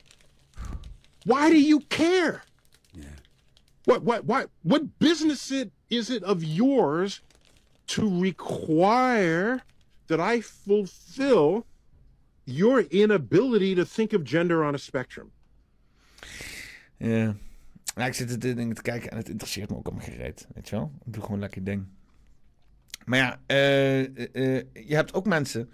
Why 1.24 1.50
do 1.50 1.56
you 1.56 1.80
care? 1.88 2.42
What 3.84 4.02
what 4.02 4.24
what 4.24 4.48
what 4.62 4.98
business 4.98 5.50
it 5.50 5.70
is 5.88 6.10
it 6.10 6.22
of 6.22 6.42
yours 6.44 7.22
to 7.86 8.20
require 8.20 9.62
that 10.06 10.20
I 10.20 10.40
fulfill 10.40 11.66
your 12.44 12.80
inability 12.80 13.74
to 13.74 13.84
think 13.84 14.12
of 14.12 14.22
gender 14.24 14.64
on 14.64 14.74
a 14.74 14.78
spectrum? 14.78 15.30
Ja. 16.96 17.34
Nou, 17.94 18.08
ik 18.08 18.14
zit 18.14 18.40
dit 18.40 18.56
ding 18.56 18.74
te 18.74 18.82
kijken 18.82 19.10
en 19.10 19.16
het 19.16 19.28
interesseert 19.28 19.70
me 19.70 19.76
ook 19.76 19.86
allemaal 19.86 20.04
gereed. 20.04 20.46
Weet 20.54 20.68
je 20.68 20.76
wel? 20.76 20.92
Ik 21.04 21.12
doe 21.12 21.22
gewoon 21.22 21.40
lekker 21.40 21.64
ding. 21.64 21.86
Maar 23.04 23.18
ja, 23.18 23.40
eh, 23.46 24.00
eh, 24.00 24.64
je 24.72 24.94
hebt 24.94 25.14
ook 25.14 25.26
mensen 25.26 25.70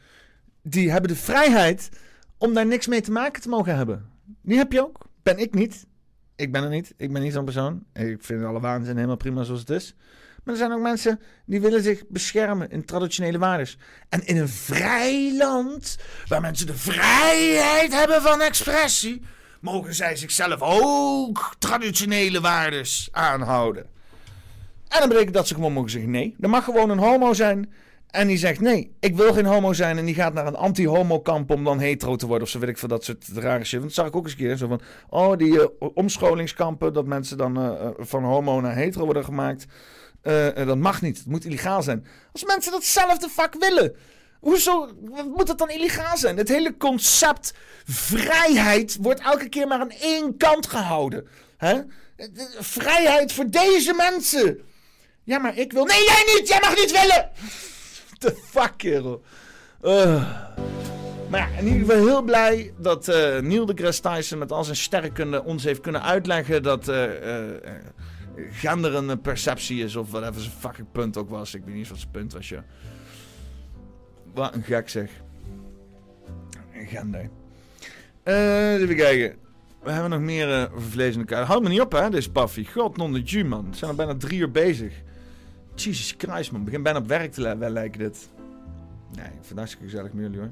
die 0.62 0.90
hebben 0.90 1.10
de 1.10 1.16
vrijheid 1.16 1.90
om 2.38 2.54
daar 2.54 2.66
niks 2.66 2.86
mee 2.86 3.00
te 3.00 3.10
maken 3.10 3.42
te 3.42 3.48
mogen 3.48 3.76
hebben. 3.76 4.10
Die 4.40 4.56
heb 4.56 4.72
je 4.72 4.82
ook. 4.82 5.07
Ben 5.28 5.38
ik 5.38 5.54
niet. 5.54 5.86
Ik 6.36 6.52
ben 6.52 6.62
er 6.62 6.68
niet. 6.68 6.94
Ik 6.96 7.12
ben 7.12 7.22
niet 7.22 7.32
zo'n 7.32 7.44
persoon. 7.44 7.84
Ik 7.92 8.16
vind 8.20 8.44
alle 8.44 8.60
waanzin 8.60 8.94
helemaal 8.94 9.16
prima 9.16 9.42
zoals 9.42 9.60
het 9.60 9.70
is. 9.70 9.94
Maar 10.44 10.54
er 10.54 10.60
zijn 10.60 10.72
ook 10.72 10.80
mensen 10.80 11.20
die 11.46 11.60
willen 11.60 11.82
zich 11.82 12.04
beschermen 12.08 12.70
in 12.70 12.84
traditionele 12.84 13.38
waardes. 13.38 13.78
En 14.08 14.26
in 14.26 14.36
een 14.36 14.48
vrij 14.48 15.36
land, 15.36 15.98
waar 16.26 16.40
mensen 16.40 16.66
de 16.66 16.74
vrijheid 16.74 17.92
hebben 17.92 18.22
van 18.22 18.40
expressie, 18.40 19.22
mogen 19.60 19.94
zij 19.94 20.16
zichzelf 20.16 20.60
ook 20.60 21.54
traditionele 21.58 22.40
waardes 22.40 23.08
aanhouden. 23.12 23.86
En 24.88 24.98
dan 24.98 25.08
betekent 25.08 25.34
dat 25.34 25.48
ze 25.48 25.54
gewoon 25.54 25.72
mogen 25.72 25.90
zeggen 25.90 26.10
nee. 26.10 26.36
Er 26.40 26.48
mag 26.48 26.64
gewoon 26.64 26.90
een 26.90 26.98
homo 26.98 27.34
zijn. 27.34 27.72
En 28.08 28.26
die 28.26 28.36
zegt 28.36 28.60
nee, 28.60 28.96
ik 29.00 29.16
wil 29.16 29.32
geen 29.32 29.44
homo 29.44 29.72
zijn. 29.72 29.98
En 29.98 30.04
die 30.04 30.14
gaat 30.14 30.34
naar 30.34 30.46
een 30.46 30.56
anti-homo 30.56 31.20
kamp 31.20 31.50
om 31.50 31.64
dan 31.64 31.80
hetero 31.80 32.16
te 32.16 32.26
worden. 32.26 32.44
Of 32.44 32.50
zo 32.50 32.58
weet 32.58 32.68
ik 32.68 32.78
veel 32.78 32.88
dat 32.88 33.04
soort 33.04 33.26
rare 33.34 33.64
shit. 33.64 33.80
Want 33.80 33.82
dat 33.82 33.92
zag 33.94 34.06
ik 34.06 34.16
ook 34.16 34.24
eens 34.24 34.32
een 34.32 34.38
keer. 34.38 34.56
Zo 34.56 34.68
van, 34.68 34.80
oh 35.08 35.36
die 35.36 35.60
eh, 35.60 35.88
omscholingskampen. 35.94 36.92
Dat 36.92 37.06
mensen 37.06 37.36
dan 37.36 37.56
eh, 37.56 37.86
eh, 37.86 37.90
van 37.98 38.24
homo 38.24 38.60
naar 38.60 38.74
hetero 38.74 39.04
worden 39.04 39.24
gemaakt. 39.24 39.66
Dat 40.54 40.78
mag 40.78 41.02
niet. 41.02 41.18
Het 41.18 41.26
moet 41.26 41.44
illegaal 41.44 41.82
zijn. 41.82 42.06
Als 42.32 42.44
mensen 42.44 42.72
dat 42.72 42.84
zelf 42.84 43.18
fuck 43.30 43.54
willen. 43.58 43.96
Hoezo 44.40 44.88
moet 45.34 45.46
dat 45.46 45.58
dan 45.58 45.70
illegaal 45.70 46.16
zijn? 46.16 46.36
Het 46.36 46.48
hele 46.48 46.76
concept 46.76 47.54
vrijheid 47.84 48.98
wordt 49.00 49.20
elke 49.20 49.48
keer 49.48 49.66
maar 49.66 49.80
aan 49.80 49.90
één 49.90 50.36
kant 50.36 50.66
gehouden. 50.66 51.28
Hè? 51.56 51.80
Vrijheid 52.58 53.32
voor 53.32 53.50
deze 53.50 53.94
mensen. 53.94 54.60
Ja, 55.24 55.38
maar 55.38 55.58
ik 55.58 55.72
wil. 55.72 55.84
Nee, 55.84 56.04
jij 56.04 56.34
niet! 56.34 56.48
Jij 56.48 56.60
mag 56.60 56.76
niet 56.76 56.90
willen! 56.90 57.30
The 58.22 58.34
fuck, 58.44 58.72
kerel. 58.76 59.22
Uh. 59.82 60.46
Maar 61.30 61.40
ja, 61.40 61.58
in 61.58 61.66
ieder 61.66 61.80
geval 61.80 62.06
heel 62.06 62.22
blij 62.22 62.72
dat 62.78 63.08
uh, 63.08 63.38
Neil 63.38 63.66
deGrasse 63.66 64.02
Tyson 64.02 64.38
met 64.38 64.52
al 64.52 64.64
zijn 64.64 64.76
sterrenkunde 64.76 65.44
ons 65.44 65.64
heeft 65.64 65.80
kunnen 65.80 66.02
uitleggen 66.02 66.62
dat 66.62 66.88
uh, 66.88 67.04
gender 68.50 68.94
een 68.94 69.20
perceptie 69.20 69.84
is 69.84 69.96
of 69.96 70.10
whatever 70.10 70.40
zijn 70.40 70.54
fucking 70.58 70.86
punt 70.92 71.16
ook 71.16 71.30
was. 71.30 71.54
Ik 71.54 71.64
weet 71.64 71.74
niet 71.74 71.88
wat 71.88 71.98
zijn 71.98 72.10
punt 72.10 72.32
was, 72.32 72.48
ja. 72.48 72.64
Wat 74.34 74.54
een 74.54 74.62
gek 74.62 74.88
zeg. 74.88 75.10
Gender. 76.72 77.30
Even 78.24 78.96
kijken. 78.96 79.36
We 79.82 79.90
hebben 79.90 80.10
nog 80.10 80.20
meer 80.20 80.48
uh, 80.48 80.64
vlees. 80.76 81.16
Houd 81.28 81.62
me 81.62 81.68
niet 81.68 81.80
op, 81.80 81.92
hè, 81.92 82.10
deze 82.10 82.30
paffie. 82.30 82.68
God, 82.72 82.96
non 82.96 83.12
de 83.12 83.20
ju, 83.20 83.44
man. 83.44 83.70
We 83.70 83.76
zijn 83.76 83.90
al 83.90 83.96
bijna 83.96 84.16
drie 84.16 84.38
uur 84.38 84.50
bezig. 84.50 84.92
Jesus 85.80 86.14
Christ, 86.18 86.52
man. 86.52 86.64
Begin 86.64 86.82
bijna 86.82 86.98
op 86.98 87.08
werk 87.08 87.32
te 87.32 87.56
wel 87.56 87.70
lijken 87.70 87.98
dit. 87.98 88.28
Nee, 89.14 89.26
ik 89.64 89.76
gezellig 89.80 90.12
met 90.12 90.24
jullie, 90.24 90.38
hoor. 90.38 90.50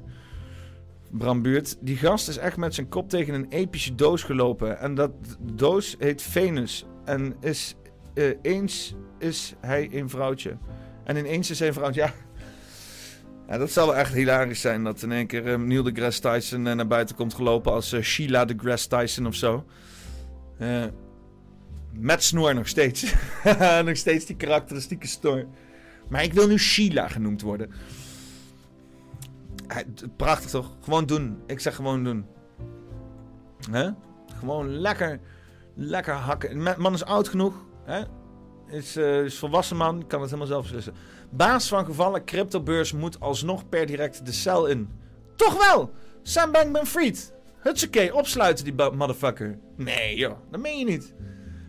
Bram 1.11 1.41
Buurt. 1.41 1.77
Die 1.79 1.97
gast 1.97 2.27
is 2.27 2.37
echt 2.37 2.57
met 2.57 2.75
zijn 2.75 2.89
kop 2.89 3.09
tegen 3.09 3.33
een 3.33 3.45
epische 3.49 3.95
doos 3.95 4.23
gelopen. 4.23 4.79
En 4.79 4.95
dat 4.95 5.11
doos 5.39 5.95
heet 5.99 6.21
Venus. 6.21 6.85
En 7.05 7.35
is, 7.39 7.75
uh, 8.13 8.33
eens 8.41 8.95
is 9.19 9.53
hij 9.59 9.89
een 9.91 10.09
vrouwtje. 10.09 10.57
En 11.03 11.17
ineens 11.17 11.49
is 11.49 11.59
hij 11.59 11.67
een 11.67 11.73
vrouwtje. 11.73 12.11
Ja. 13.47 13.57
dat 13.57 13.71
zal 13.71 13.85
wel 13.87 13.95
echt 13.95 14.13
hilarisch 14.13 14.61
zijn. 14.61 14.83
Dat 14.83 15.01
in 15.01 15.11
één 15.11 15.27
keer 15.27 15.47
uh, 15.47 15.57
Neil 15.57 15.83
deGrasse 15.83 16.21
Tyson 16.21 16.65
uh, 16.65 16.73
naar 16.73 16.87
buiten 16.87 17.15
komt 17.15 17.33
gelopen 17.33 17.71
als 17.71 17.95
Sheila 17.99 18.45
deGrasse 18.45 18.87
Tyson 18.87 19.27
of 19.27 19.35
zo. 19.35 19.65
Met 21.99 22.23
snor 22.23 22.53
nog 22.53 22.67
steeds. 22.67 23.13
nog 23.85 23.97
steeds 23.97 24.25
die 24.25 24.35
karakteristieke 24.35 25.07
snor. 25.07 25.45
Maar 26.09 26.23
ik 26.23 26.33
wil 26.33 26.47
nu 26.47 26.57
Sheila 26.57 27.07
genoemd 27.07 27.41
worden. 27.41 27.71
Prachtig 30.15 30.49
toch? 30.49 30.71
Gewoon 30.81 31.05
doen. 31.05 31.41
Ik 31.45 31.59
zeg 31.59 31.75
gewoon 31.75 32.03
doen. 32.03 32.25
Hè? 33.71 33.89
Gewoon 34.39 34.77
lekker, 34.77 35.19
lekker 35.75 36.13
hakken. 36.13 36.61
Man 36.77 36.93
is 36.93 37.03
oud 37.03 37.27
genoeg. 37.27 37.65
Hè? 37.83 38.03
Is, 38.69 38.97
uh, 38.97 39.23
is 39.23 39.37
volwassen 39.37 39.77
man. 39.77 40.07
Kan 40.07 40.21
het 40.21 40.29
helemaal 40.29 40.51
zelf 40.51 40.63
beslissen. 40.63 40.93
Baas 41.29 41.67
van 41.67 41.85
gevallen 41.85 42.25
cryptobeurs 42.25 42.93
moet 42.93 43.19
alsnog 43.19 43.69
per 43.69 43.85
direct 43.85 44.25
de 44.25 44.31
cel 44.31 44.65
in. 44.65 44.89
Toch 45.35 45.67
wel! 45.67 45.91
Sam 46.21 46.51
Bankman-Fried. 46.51 47.33
Hutsakee, 47.59 48.15
opsluiten 48.15 48.65
die 48.65 48.73
motherfucker. 48.73 49.59
Nee 49.75 50.15
joh, 50.15 50.37
dat 50.51 50.61
meen 50.61 50.77
je 50.77 50.85
niet. 50.85 51.13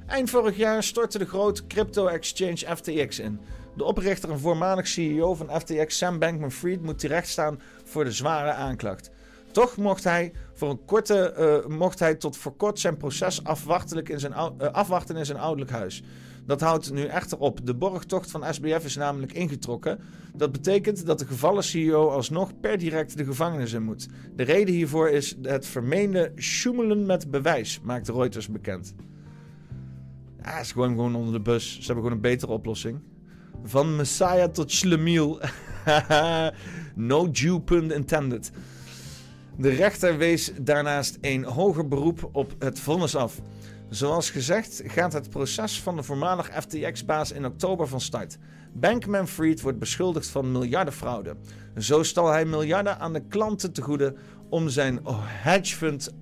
Eind 0.08 0.30
vorig 0.30 0.56
jaar 0.56 0.82
stortte 0.82 1.18
de 1.18 1.26
grote 1.26 1.66
crypto-exchange 1.66 2.76
FTX 2.76 3.18
in. 3.18 3.40
De 3.76 3.84
oprichter 3.84 4.30
en 4.30 4.38
voormalig 4.38 4.86
CEO 4.86 5.34
van 5.34 5.60
FTX, 5.60 5.98
Sam 5.98 6.18
Bankman-Fried, 6.18 6.82
moet 6.82 6.98
terechtstaan 6.98 7.60
voor 7.84 8.04
de 8.04 8.12
zware 8.12 8.52
aanklacht. 8.52 9.10
Toch 9.52 9.76
mocht 9.76 10.04
hij, 10.04 10.32
voor 10.54 10.70
een 10.70 10.84
korte, 10.84 11.34
uh, 11.68 11.76
mocht 11.76 11.98
hij 11.98 12.14
tot 12.14 12.36
voor 12.36 12.56
kort 12.56 12.78
zijn 12.78 12.96
proces 12.96 13.44
afwachtelijk 13.44 14.08
in 14.08 14.20
zijn, 14.20 14.32
uh, 14.32 14.68
afwachten 14.72 15.16
in 15.16 15.26
zijn 15.26 15.38
ouderlijk 15.38 15.70
huis. 15.70 16.02
Dat 16.46 16.60
houdt 16.60 16.92
nu 16.92 17.04
echter 17.04 17.38
op. 17.38 17.66
De 17.66 17.74
borgtocht 17.74 18.30
van 18.30 18.54
SBF 18.54 18.84
is 18.84 18.96
namelijk 18.96 19.32
ingetrokken. 19.32 20.00
Dat 20.34 20.52
betekent 20.52 21.06
dat 21.06 21.18
de 21.18 21.26
gevallen 21.26 21.64
CEO 21.64 22.08
alsnog 22.08 22.60
per 22.60 22.78
direct 22.78 23.16
de 23.16 23.24
gevangenis 23.24 23.72
in 23.72 23.82
moet. 23.82 24.08
De 24.36 24.42
reden 24.42 24.74
hiervoor 24.74 25.08
is 25.08 25.36
het 25.42 25.66
vermeende 25.66 26.32
sjoemelen 26.36 27.06
met 27.06 27.30
bewijs, 27.30 27.80
maakt 27.82 28.08
Reuters 28.08 28.48
bekend. 28.48 28.94
Ja, 30.48 30.54
het 30.54 30.64
is 30.64 30.72
gewoon, 30.72 31.14
onder 31.14 31.32
de 31.32 31.40
bus. 31.40 31.72
Ze 31.72 31.76
hebben 31.76 31.96
gewoon 31.96 32.12
een 32.12 32.20
betere 32.20 32.52
oplossing. 32.52 33.00
Van 33.64 33.96
Messiah 33.96 34.50
tot 34.50 34.72
Schlemiel. 34.72 35.40
no 36.94 37.28
Jew 37.32 37.64
pun 37.64 37.90
intended. 37.90 38.50
De 39.56 39.68
rechter 39.68 40.18
wees 40.18 40.52
daarnaast 40.60 41.18
een 41.20 41.44
hoger 41.44 41.88
beroep 41.88 42.28
op 42.32 42.54
het 42.58 42.80
vonnis 42.80 43.16
af. 43.16 43.40
Zoals 43.88 44.30
gezegd 44.30 44.82
gaat 44.84 45.12
het 45.12 45.30
proces 45.30 45.80
van 45.80 45.96
de 45.96 46.02
voormalig 46.02 46.50
FTX-baas 46.62 47.32
in 47.32 47.46
oktober 47.46 47.88
van 47.88 48.00
start. 48.00 48.38
Bankman-Fried 48.72 49.60
wordt 49.60 49.78
beschuldigd 49.78 50.28
van 50.28 50.52
miljardenfraude. 50.52 51.36
Zo 51.78 52.02
stal 52.02 52.28
hij 52.28 52.44
miljarden 52.44 52.98
aan 52.98 53.12
de 53.12 53.26
klanten 53.28 53.72
te 53.72 53.82
goede 53.82 54.14
om 54.48 54.68
zijn 54.68 55.00
hedgefund 55.24 56.14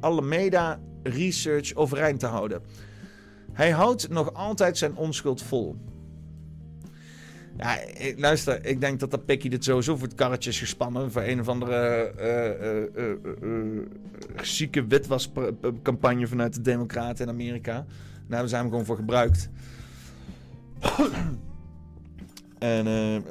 Alameda 0.00 0.80
Research 1.02 1.74
overeind 1.74 2.20
te 2.20 2.26
houden. 2.26 2.62
Hij 3.58 3.70
houdt 3.70 4.08
nog 4.08 4.34
altijd 4.34 4.78
zijn 4.78 4.96
onschuld 4.96 5.42
vol. 5.42 5.76
Ja, 7.56 7.78
luister, 8.16 8.64
ik 8.64 8.80
denk 8.80 9.00
dat 9.00 9.10
dat 9.10 9.24
Pikkie 9.24 9.50
dit 9.50 9.64
sowieso 9.64 9.96
voor 9.96 10.06
het 10.06 10.16
karretje 10.16 10.50
is 10.50 10.58
gespannen. 10.58 11.12
Voor 11.12 11.22
een 11.22 11.40
of 11.40 11.48
andere 11.48 12.12
uh, 12.18 13.04
uh, 13.04 13.14
uh, 13.42 13.82
zieke 14.42 14.86
witwascampagne 14.86 16.26
vanuit 16.26 16.54
de 16.54 16.60
Democraten 16.60 17.24
in 17.24 17.32
Amerika. 17.32 17.72
Daar 17.72 17.84
hebben 18.28 18.48
ze 18.48 18.56
hem 18.56 18.68
gewoon 18.68 18.84
voor 18.84 18.96
gebruikt. 18.96 19.48
en 22.58 22.84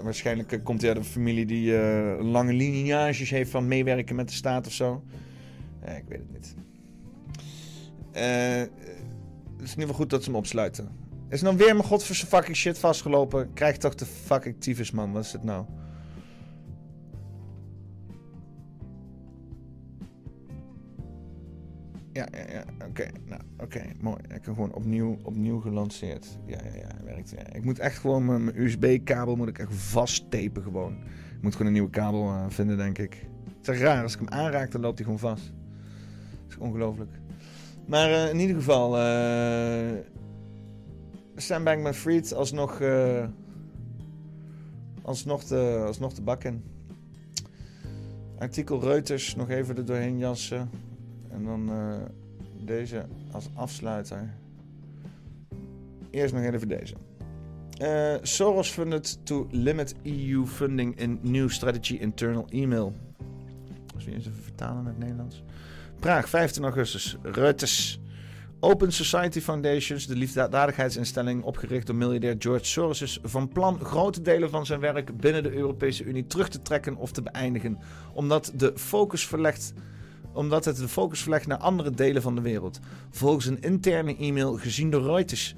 waarschijnlijk 0.04 0.60
komt 0.64 0.82
hij 0.82 0.90
uit 0.90 1.00
een 1.00 1.06
familie 1.06 1.46
die 1.46 1.78
lange 2.22 2.54
lineages 2.54 3.30
heeft 3.30 3.52
van 3.52 3.68
meewerken 3.68 4.16
met 4.16 4.28
de 4.28 4.36
staat 4.36 4.68
of 4.68 4.74
zo. 4.74 5.04
ik 5.82 6.04
weet 6.08 6.20
het 6.20 6.32
niet. 6.32 6.56
het 8.12 8.70
is 9.68 9.74
in 9.74 9.80
ieder 9.80 9.96
geval 9.96 9.96
goed 9.96 10.10
dat 10.10 10.24
ze 10.24 10.30
hem 10.30 10.40
opsluiten. 10.40 10.90
Is 11.30 11.42
nou 11.42 11.58
weer 11.58 11.76
mijn 11.76 11.88
godverse 11.88 12.26
fucking 12.26 12.56
shit 12.56 12.78
vastgelopen? 12.78 13.54
Krijg 13.54 13.78
toch 13.78 13.96
de 13.96 14.06
fucking 14.06 14.56
tyfus, 14.60 14.92
man. 14.92 15.12
Wat 15.12 15.24
is 15.24 15.32
het 15.32 15.44
nou? 15.44 15.66
Ja, 22.14 22.28
ja, 22.32 22.52
ja. 22.52 22.64
Oké, 22.88 23.08
nou, 23.26 23.42
oké, 23.58 23.82
mooi. 24.00 24.18
Ik 24.24 24.32
heb 24.32 24.44
gewoon 24.44 24.74
opnieuw, 24.74 25.18
opnieuw 25.24 25.60
gelanceerd. 25.60 26.38
Ja, 26.46 26.58
ja, 26.64 26.76
ja, 26.76 27.04
werkt. 27.04 27.34
Ik 27.52 27.64
moet 27.64 27.80
echt 27.80 27.98
gewoon 27.98 28.26
mijn, 28.26 28.62
USB-kabel 28.62 29.36
moet 29.36 29.48
ik 29.48 29.60
echt 29.60 29.76
vasttapen 29.76 30.64
gewoon. 30.64 30.94
Ik 31.36 31.42
moet 31.42 31.52
gewoon 31.52 31.68
een 31.68 31.74
nieuwe 31.74 31.90
kabel 31.90 32.24
uh, 32.24 32.46
vinden, 32.48 32.78
denk 32.78 32.98
ik. 32.98 33.26
Het 33.58 33.68
is 33.68 33.82
raar, 33.82 34.04
als 34.04 34.14
ik 34.14 34.20
hem 34.20 34.30
aanraak, 34.30 34.72
dan 34.72 34.82
loopt 34.82 34.96
hij 34.98 35.06
gewoon 35.06 35.20
vast. 35.20 35.44
Dat 35.44 36.50
is 36.50 36.58
ongelooflijk. 36.58 37.12
Maar 37.88 38.10
uh, 38.10 38.30
in 38.30 38.40
ieder 38.40 38.56
geval, 38.56 38.98
uh, 41.50 41.64
Bankman-Fried 41.64 42.34
alsnog, 42.34 42.80
uh, 42.80 43.26
alsnog, 45.02 45.44
de, 45.44 45.84
alsnog 45.86 46.14
de 46.14 46.22
bak 46.22 46.44
in. 46.44 46.64
Artikel 48.40 48.82
Reuters 48.82 49.36
nog 49.36 49.50
even 49.50 49.78
er 49.78 49.86
doorheen 49.86 50.18
jassen. 50.18 50.70
En 51.30 51.44
dan 51.44 51.70
deze 52.66 53.06
als 53.32 53.50
afsluiter. 53.54 54.34
Eerst 56.10 56.34
nog 56.34 56.44
even 56.44 56.68
deze. 56.68 56.96
Soros 58.22 58.70
funded 58.70 59.26
to 59.26 59.48
limit 59.52 59.96
EU 60.04 60.46
funding 60.46 61.00
in 61.00 61.20
new 61.22 61.50
strategy 61.50 61.94
internal 61.94 62.46
email. 62.50 62.94
Als 63.96 64.06
we 64.06 64.12
eens 64.12 64.28
even 64.28 64.44
vertalen 64.44 64.84
naar 64.84 64.94
het 64.94 65.02
Nederlands. 65.02 65.44
Praag, 66.00 66.30
15 66.30 66.64
augustus. 66.64 67.18
Reuters. 67.22 68.00
Open 68.60 68.94
Society 68.94 69.42
Foundations, 69.42 70.08
de 70.08 70.16
liefdadigheidsinstelling 70.16 71.44
opgericht 71.44 71.88
door 71.88 71.96
miljardair 71.96 72.36
George 72.40 72.66
Soros, 72.66 73.02
is 73.02 73.20
van 73.24 73.48
plan 73.48 73.80
grote 73.80 74.22
delen 74.22 74.50
van 74.50 74.66
zijn 74.66 74.80
werk 74.80 75.18
binnen 75.18 75.44
de 75.44 75.52
Europese 75.52 76.04
Unie 76.04 76.28
terug 76.28 76.50
te 76.50 76.62
trekken 76.62 76.96
of 76.96 77.12
te 77.12 77.22
beëindigen, 77.22 77.78
omdat, 78.14 78.52
de 78.56 78.74
focus 78.76 79.28
verlegt, 79.28 79.74
omdat 80.34 80.66
het 80.66 80.78
de 80.78 80.88
focus 80.88 81.22
verlegt 81.22 81.48
naar 81.48 81.58
andere 81.58 81.92
delen 81.92 82.22
van 82.22 82.36
de 82.36 82.42
wereld. 82.42 82.80
Volgens 83.10 83.46
een 83.46 83.62
interne 83.62 84.18
e-mail 84.18 84.54
gezien 84.54 84.90
door 84.90 85.04
Reuters. 85.04 85.56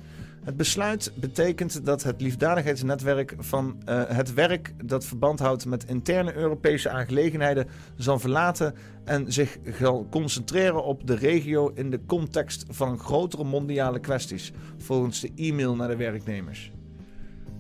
Het 0.50 0.58
besluit 0.58 1.12
betekent 1.16 1.86
dat 1.86 2.04
het 2.04 2.22
liefdadigheidsnetwerk 2.22 3.36
van 3.38 3.78
uh, 3.90 4.04
het 4.08 4.34
werk 4.34 4.74
dat 4.86 5.06
verband 5.06 5.40
houdt 5.40 5.66
met 5.66 5.86
interne 5.86 6.36
Europese 6.36 6.90
aangelegenheden 6.90 7.68
zal 7.96 8.20
verlaten 8.20 8.74
en 9.06 9.34
zich 9.34 9.58
zal 9.80 10.08
concentreren 10.10 10.84
op 10.84 11.08
de 11.08 11.16
regio 11.16 11.72
in 11.74 11.90
de 11.90 12.06
context 12.06 12.66
van 12.70 13.00
grotere 13.00 13.44
mondiale 13.44 14.00
kwesties, 14.00 14.52
volgens 14.78 15.20
de 15.20 15.32
e-mail 15.36 15.76
naar 15.76 15.88
de 15.88 15.96
werknemers. 15.96 16.72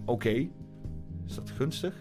Oké, 0.06 0.48
is 1.27 1.35
dat 1.35 1.50
gunstig? 1.50 1.93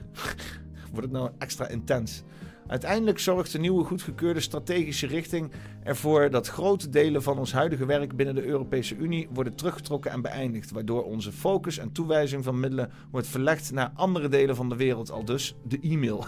Wordt 0.92 1.06
het 1.06 1.12
nou 1.12 1.30
extra 1.38 1.68
intens? 1.68 2.22
Uiteindelijk 2.68 3.18
zorgt 3.18 3.52
de 3.52 3.58
nieuwe 3.58 3.84
goedgekeurde 3.84 4.40
strategische 4.40 5.06
richting 5.06 5.50
ervoor 5.88 6.30
dat 6.30 6.48
grote 6.48 6.88
delen 6.88 7.22
van 7.22 7.38
ons 7.38 7.52
huidige 7.52 7.86
werk 7.86 8.16
binnen 8.16 8.34
de 8.34 8.44
Europese 8.44 8.96
Unie 8.96 9.28
worden 9.32 9.54
teruggetrokken 9.54 10.10
en 10.10 10.20
beëindigd, 10.20 10.70
waardoor 10.70 11.04
onze 11.04 11.32
focus 11.32 11.78
en 11.78 11.92
toewijzing 11.92 12.44
van 12.44 12.60
middelen 12.60 12.90
wordt 13.10 13.26
verlegd 13.26 13.72
naar 13.72 13.90
andere 13.94 14.28
delen 14.28 14.56
van 14.56 14.68
de 14.68 14.76
wereld, 14.76 15.10
al 15.10 15.24
dus 15.24 15.56
de 15.64 15.80
e-mail. 15.80 16.24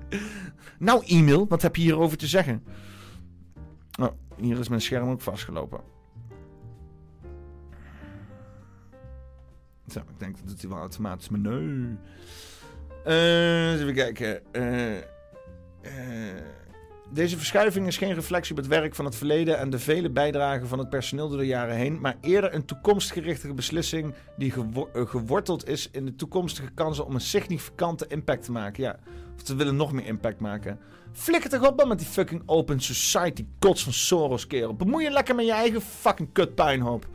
nou, 0.78 1.04
e-mail, 1.06 1.48
wat 1.48 1.62
heb 1.62 1.76
je 1.76 1.82
hierover 1.82 2.16
te 2.16 2.26
zeggen? 2.26 2.64
Oh, 4.00 4.08
hier 4.36 4.58
is 4.58 4.68
mijn 4.68 4.80
scherm 4.80 5.10
ook 5.10 5.20
vastgelopen. 5.20 5.80
Zo, 9.88 9.98
ik 9.98 10.18
denk 10.18 10.36
dat 10.42 10.50
het 10.50 10.68
wel 10.68 10.78
automatisch, 10.78 11.28
maar 11.28 11.40
nee. 11.40 11.96
Eh, 13.04 13.80
even 13.80 13.94
kijken. 13.94 14.52
Eh, 14.52 14.96
deze 17.12 17.36
verschuiving 17.36 17.86
is 17.86 17.96
geen 17.96 18.14
reflectie 18.14 18.50
op 18.50 18.56
het 18.56 18.66
werk 18.66 18.94
van 18.94 19.04
het 19.04 19.16
verleden 19.16 19.58
en 19.58 19.70
de 19.70 19.78
vele 19.78 20.10
bijdragen 20.10 20.68
van 20.68 20.78
het 20.78 20.90
personeel 20.90 21.28
door 21.28 21.38
de 21.38 21.46
jaren 21.46 21.76
heen, 21.76 22.00
maar 22.00 22.16
eerder 22.20 22.54
een 22.54 22.64
toekomstgerichte 22.64 23.54
beslissing 23.54 24.14
die 24.36 24.52
eh, 24.52 25.06
geworteld 25.06 25.68
is 25.68 25.90
in 25.90 26.04
de 26.04 26.16
toekomstige 26.16 26.70
kansen 26.70 27.06
om 27.06 27.14
een 27.14 27.20
significante 27.20 28.06
impact 28.06 28.44
te 28.44 28.52
maken. 28.52 28.82
Ja, 28.82 28.98
of 29.34 29.46
ze 29.46 29.54
willen 29.54 29.76
nog 29.76 29.92
meer 29.92 30.06
impact 30.06 30.40
maken. 30.40 30.78
Flikker 31.12 31.50
toch 31.50 31.68
op 31.68 31.78
dan 31.78 31.88
met 31.88 31.98
die 31.98 32.06
fucking 32.06 32.42
open 32.46 32.80
society 32.80 33.46
gods 33.60 33.82
van 33.82 33.92
Soros, 33.92 34.46
kerel. 34.46 34.74
Bemoei 34.74 35.04
je 35.04 35.10
lekker 35.10 35.34
met 35.34 35.46
je 35.46 35.52
eigen 35.52 35.80
fucking 35.80 36.28
kut 36.32 36.54
puinhoop. 36.54 37.08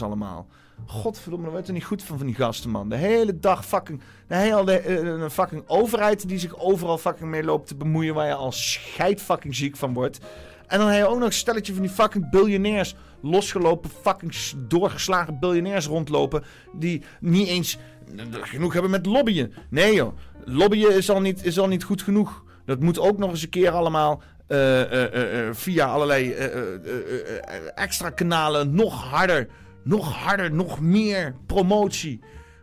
Allemaal. 0.00 0.46
Godverdomme, 0.86 1.42
daar 1.44 1.52
wordt 1.52 1.68
er 1.68 1.74
niet 1.74 1.84
goed 1.84 2.02
van 2.02 2.18
van 2.18 2.26
die 2.26 2.34
gasten, 2.36 2.70
man. 2.70 2.88
De 2.88 2.96
hele 2.96 3.38
dag 3.38 3.66
fucking... 3.66 4.00
De 4.26 4.36
hele 4.36 4.72
eh, 4.78 4.96
een 4.96 5.30
fucking 5.30 5.62
overheid 5.66 6.28
die 6.28 6.38
zich 6.38 6.58
overal 6.58 6.98
fucking 6.98 7.30
mee 7.30 7.44
loopt 7.44 7.68
te 7.68 7.74
bemoeien... 7.76 8.14
waar 8.14 8.26
je 8.26 8.34
al 8.34 8.52
scheid 8.52 9.22
fucking 9.22 9.54
ziek 9.54 9.76
van 9.76 9.92
wordt. 9.94 10.18
En 10.66 10.78
dan 10.78 10.88
heb 10.88 10.98
je 10.98 11.08
ook 11.08 11.18
nog 11.18 11.26
een 11.26 11.32
stelletje 11.32 11.72
van 11.72 11.82
die 11.82 11.90
fucking 11.90 12.30
biljonairs... 12.30 12.94
losgelopen, 13.20 13.90
fucking 14.02 14.34
doorgeslagen 14.56 15.38
biljonairs 15.38 15.86
rondlopen... 15.86 16.42
die 16.72 17.02
niet 17.20 17.48
eens 17.48 17.78
eh, 18.16 18.24
genoeg 18.40 18.72
hebben 18.72 18.90
met 18.90 19.06
lobbyen. 19.06 19.52
Nee 19.70 19.94
joh, 19.94 20.16
lobbyen 20.44 20.96
is 20.96 21.10
al 21.10 21.20
niet, 21.20 21.44
is 21.44 21.58
al 21.58 21.68
niet 21.68 21.84
goed 21.84 22.02
genoeg. 22.02 22.44
Dat 22.64 22.80
moet 22.80 22.98
ook 22.98 23.18
nog 23.18 23.30
eens 23.30 23.42
een 23.42 23.48
keer 23.48 23.70
allemaal... 23.70 24.22
eh, 24.46 24.80
eh, 24.82 25.14
eh, 25.14 25.48
eh, 25.48 25.54
via 25.54 25.86
allerlei 25.86 26.32
eh, 26.32 26.44
eh, 26.44 26.52
eh, 26.54 27.36
eh, 27.36 27.62
extra 27.74 28.10
kanalen 28.10 28.74
nog 28.74 29.04
harder 29.04 29.48
nog 29.88 30.12
harder, 30.12 30.52
nog 30.52 30.80
meer 30.80 31.34
promotie. 31.46 32.20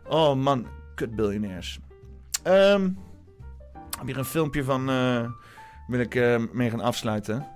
Oh 0.08 0.34
man, 0.34 0.66
kut 0.94 1.16
biljonairs. 1.16 1.78
Ehm 2.42 2.88
heb 3.96 4.06
hier 4.06 4.18
een 4.18 4.24
filmpje 4.24 4.64
van, 4.64 4.88
eh, 4.88 5.30
wil 5.86 6.00
ik 6.00 6.14
eh, 6.14 6.42
mee 6.52 6.70
gaan 6.70 6.80
afsluiten. 6.80 7.46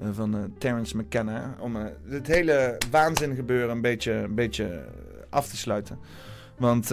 Eh, 0.00 0.08
van 0.12 0.52
Terence 0.58 0.96
McKenna. 0.96 1.56
Om 1.58 1.76
het 2.08 2.26
hele 2.26 2.78
waanzin 2.90 3.34
gebeuren 3.34 3.70
een 3.70 3.80
beetje, 3.80 4.12
een 4.12 4.34
beetje 4.34 4.84
af 5.30 5.48
te 5.48 5.56
sluiten. 5.56 5.98
Want 6.58 6.88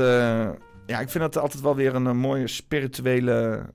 ja, 0.86 1.00
ik 1.00 1.10
vind 1.10 1.24
dat 1.24 1.38
altijd 1.38 1.64
wel 1.64 1.76
weer 1.76 1.96
een, 1.96 2.18
mooie 2.18 2.48
spirituele 2.48 3.66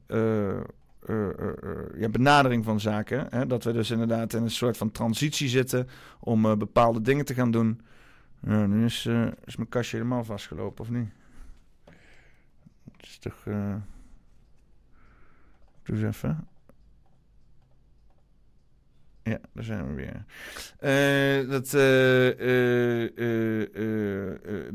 ja, 1.98 2.08
benadering 2.10 2.64
van 2.64 2.80
zaken. 2.80 3.26
Hè? 3.30 3.46
Dat 3.46 3.64
we 3.64 3.72
dus 3.72 3.90
inderdaad 3.90 4.32
in 4.32 4.42
een 4.42 4.50
soort 4.50 4.76
van 4.76 4.90
transitie 4.90 5.48
zitten 5.48 5.88
om 6.20 6.58
bepaalde 6.58 7.00
dingen 7.00 7.24
te 7.24 7.34
gaan 7.34 7.50
doen. 7.50 7.80
Ja, 8.40 8.66
nu 8.66 8.84
is, 8.84 9.06
eh, 9.06 9.26
is 9.44 9.56
mijn 9.56 9.68
kastje 9.68 9.96
helemaal 9.96 10.24
vastgelopen, 10.24 10.84
of 10.84 10.90
niet? 10.90 11.08
Het 12.96 13.02
is 13.02 13.18
toch... 13.18 13.46
eh 13.46 13.74
Doe 15.82 15.96
eens 15.96 16.16
even. 16.16 16.48
Ja, 19.22 19.38
daar 19.52 19.64
zijn 19.64 19.86
we 19.86 19.94
weer. 19.94 20.24
Eh, 20.78 21.50
dat, 21.50 21.70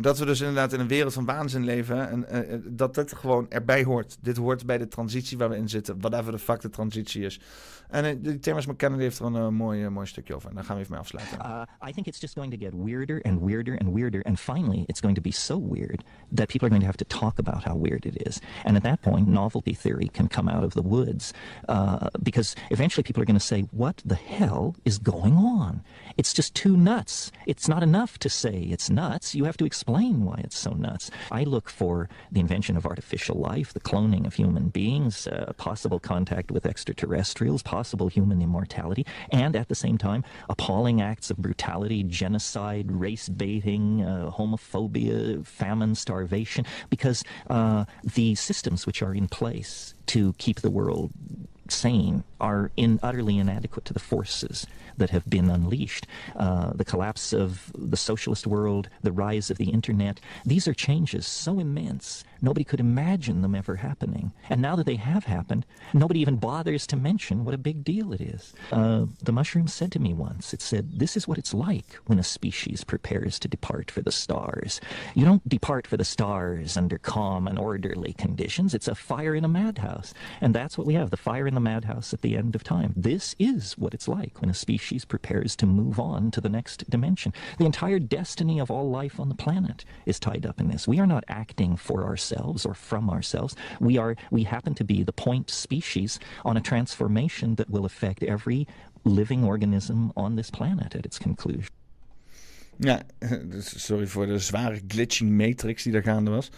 dat 0.01 0.19
we 0.19 0.25
dus 0.25 0.39
inderdaad 0.39 0.73
in 0.73 0.79
een 0.79 0.87
wereld 0.87 1.13
van 1.13 1.25
waanzin 1.25 1.63
leven. 1.63 2.09
En 2.09 2.63
dat 2.67 2.95
dit 2.95 3.13
gewoon 3.13 3.49
erbij 3.49 3.83
hoort. 3.83 4.17
Dit 4.21 4.37
hoort 4.37 4.65
bij 4.65 4.77
de 4.77 4.87
transitie 4.87 5.37
waar 5.37 5.49
we 5.49 5.55
in 5.55 5.69
zitten. 5.69 5.99
Whatever 5.99 6.31
de 6.31 6.39
fuck 6.39 6.61
de 6.61 6.69
transitie 6.69 7.25
is. 7.25 7.39
En 7.91 8.39
Terence 8.41 8.69
McKenna 8.69 8.95
die 8.95 9.05
heeft 9.05 9.19
er 9.19 9.25
een 9.25 9.35
eh, 9.35 9.47
mooi, 9.47 9.83
eh, 9.83 9.89
mooi 9.89 10.07
stukje 10.07 10.35
over. 10.35 10.49
En 10.49 10.55
daar 10.55 10.63
gaan 10.63 10.75
we 10.75 10.81
even 10.81 10.93
mee 10.93 11.01
afsluiten. 11.01 11.37
Uh, 11.39 11.89
I 11.89 11.91
think 11.91 12.07
it's 12.07 12.19
just 12.19 12.33
going 12.33 12.51
to 12.51 12.57
get 12.65 12.73
weirder 12.73 13.21
and 13.21 13.39
weirder 13.41 13.77
and 13.77 13.93
weirder, 13.93 14.21
and 14.25 14.39
finally, 14.39 14.83
it's 14.85 15.01
going 15.01 15.15
to 15.15 15.21
be 15.21 15.31
so 15.31 15.57
weird 15.57 16.03
that 16.35 16.47
people 16.47 16.67
are 16.67 16.69
going 16.69 16.81
to 16.81 16.85
have 16.85 17.05
to 17.05 17.19
talk 17.19 17.39
about 17.39 17.63
how 17.63 17.79
weird 17.81 18.05
it 18.05 18.27
is. 18.27 18.39
And 18.63 18.75
at 18.75 18.83
that 18.83 19.01
point, 19.01 19.27
novelty 19.27 19.73
theory 19.73 20.09
can 20.13 20.27
come 20.27 20.51
out 20.51 20.63
of 20.63 20.73
the 20.73 20.81
woods 20.81 21.33
uh, 21.67 22.07
because 22.23 22.55
eventually 22.69 23.03
people 23.03 23.21
are 23.21 23.27
going 23.31 23.39
to 23.39 23.45
say, 23.45 23.65
"What 23.71 24.01
the 24.05 24.15
hell 24.15 24.75
is 24.83 24.99
going 24.99 25.35
on? 25.35 25.83
It's 26.17 26.33
just 26.33 26.55
too 26.55 26.77
nuts. 26.77 27.31
It's 27.45 27.67
not 27.67 27.83
enough 27.83 28.17
to 28.19 28.29
say 28.29 28.67
it's 28.69 28.89
nuts. 28.89 29.35
You 29.35 29.45
have 29.45 29.57
to 29.57 29.65
explain 29.65 30.25
why 30.25 30.41
it's 30.43 30.57
so 30.57 30.71
nuts." 30.71 31.11
I 31.31 31.43
look 31.43 31.69
for 31.69 32.09
the 32.31 32.39
invention 32.39 32.77
of 32.77 32.85
artificial 32.85 33.37
life, 33.37 33.73
the 33.73 33.79
cloning 33.79 34.25
of 34.25 34.35
human 34.35 34.69
beings, 34.69 35.27
uh, 35.27 35.53
possible 35.57 35.99
contact 35.99 36.51
with 36.51 36.65
extraterrestrials, 36.65 37.63
possible 37.63 38.07
human 38.07 38.41
immortality, 38.41 39.05
and 39.31 39.55
at 39.55 39.67
the 39.67 39.75
same 39.75 39.97
time, 39.97 40.23
appalling 40.49 41.01
acts 41.01 41.29
of 41.31 41.37
brutality, 41.37 42.03
genocide, 42.03 42.91
race 42.91 43.29
baiting, 43.29 44.03
uh, 44.03 44.31
homophobia, 44.31 45.45
famine, 45.45 45.95
starvation, 45.95 46.65
because 46.89 47.23
uh, 47.49 47.85
the 48.03 48.35
systems 48.35 48.85
which 48.85 49.01
are 49.01 49.13
in 49.13 49.27
place 49.27 49.93
to 50.07 50.33
keep 50.33 50.61
the 50.61 50.69
world 50.69 51.11
sane 51.69 52.23
are 52.41 52.71
in, 52.75 52.99
utterly 53.01 53.37
inadequate 53.37 53.85
to 53.85 53.93
the 53.93 53.99
forces 53.99 54.67
that 54.97 55.11
have 55.11 55.29
been 55.29 55.49
unleashed. 55.49 56.07
Uh, 56.35 56.71
the 56.73 56.83
collapse 56.83 57.31
of 57.31 57.71
the 57.77 57.97
socialist 57.97 58.45
world, 58.45 58.89
the 59.01 59.11
rise 59.11 59.49
of 59.49 59.57
the 59.57 59.69
internet, 59.69 60.19
these 60.45 60.67
are 60.67 60.73
changes 60.73 61.25
so 61.25 61.59
immense, 61.59 62.23
nobody 62.41 62.63
could 62.63 62.79
imagine 62.79 63.41
them 63.41 63.55
ever 63.55 63.77
happening. 63.77 64.33
And 64.49 64.61
now 64.61 64.75
that 64.75 64.85
they 64.85 64.95
have 64.95 65.25
happened, 65.25 65.65
nobody 65.93 66.19
even 66.19 66.37
bothers 66.37 66.85
to 66.87 66.95
mention 66.95 67.45
what 67.45 67.53
a 67.53 67.59
big 67.59 67.83
deal 67.83 68.11
it 68.13 68.21
is. 68.21 68.53
Uh, 68.71 69.05
the 69.23 69.31
mushroom 69.31 69.67
said 69.67 69.91
to 69.93 69.99
me 69.99 70.13
once, 70.13 70.53
it 70.53 70.61
said, 70.61 70.99
This 70.99 71.15
is 71.15 71.27
what 71.27 71.37
it's 71.37 71.53
like 71.53 71.93
when 72.07 72.19
a 72.19 72.23
species 72.23 72.83
prepares 72.83 73.39
to 73.39 73.47
depart 73.47 73.91
for 73.91 74.01
the 74.01 74.11
stars. 74.11 74.81
You 75.13 75.25
don't 75.25 75.47
depart 75.47 75.87
for 75.87 75.97
the 75.97 76.05
stars 76.05 76.77
under 76.77 76.97
calm 76.97 77.47
and 77.47 77.59
orderly 77.59 78.13
conditions. 78.13 78.73
It's 78.73 78.87
a 78.87 78.95
fire 78.95 79.35
in 79.35 79.45
a 79.45 79.49
madhouse. 79.49 80.13
And 80.41 80.55
that's 80.55 80.77
what 80.77 80.87
we 80.87 80.95
have 80.95 81.11
the 81.11 81.17
fire 81.17 81.47
in 81.47 81.53
the 81.53 81.59
madhouse 81.59 82.13
at 82.13 82.21
the 82.21 82.30
end 82.37 82.55
of 82.55 82.63
time. 82.63 82.93
This 82.95 83.35
is 83.39 83.77
what 83.77 83.93
it's 83.93 84.07
like 84.07 84.41
when 84.41 84.49
a 84.49 84.53
species 84.53 85.05
prepares 85.05 85.55
to 85.57 85.65
move 85.65 85.99
on 85.99 86.31
to 86.31 86.41
the 86.41 86.49
next 86.49 86.89
dimension. 86.89 87.33
The 87.57 87.65
entire 87.65 87.99
destiny 87.99 88.59
of 88.59 88.71
all 88.71 88.89
life 88.89 89.19
on 89.19 89.29
the 89.29 89.35
planet 89.35 89.85
is 90.05 90.19
tied 90.19 90.45
up 90.45 90.59
in 90.59 90.67
this. 90.67 90.87
We 90.87 90.99
are 90.99 91.07
not 91.07 91.23
acting 91.27 91.75
for 91.77 92.03
ourselves 92.03 92.65
or 92.65 92.73
from 92.73 93.09
ourselves. 93.09 93.55
We 93.79 93.97
are 93.97 94.15
we 94.31 94.43
happen 94.43 94.73
to 94.75 94.83
be 94.83 95.03
the 95.03 95.13
point 95.13 95.49
species 95.49 96.19
on 96.45 96.57
a 96.57 96.61
transformation 96.61 97.55
that 97.55 97.69
will 97.69 97.85
affect 97.85 98.23
every 98.23 98.67
living 99.03 99.43
organism 99.43 100.11
on 100.15 100.35
this 100.35 100.51
planet 100.51 100.95
at 100.95 101.05
its 101.05 101.19
conclusion. 101.19 101.69
Ja, 102.77 103.01
sorry 103.59 104.07
voor 104.07 104.25
de 104.25 104.39
zware 104.39 104.81
glitching 104.87 105.31
matrix 105.31 105.83
die 105.83 105.91
daar 105.91 106.03
gaande 106.03 106.31
was. 106.31 106.49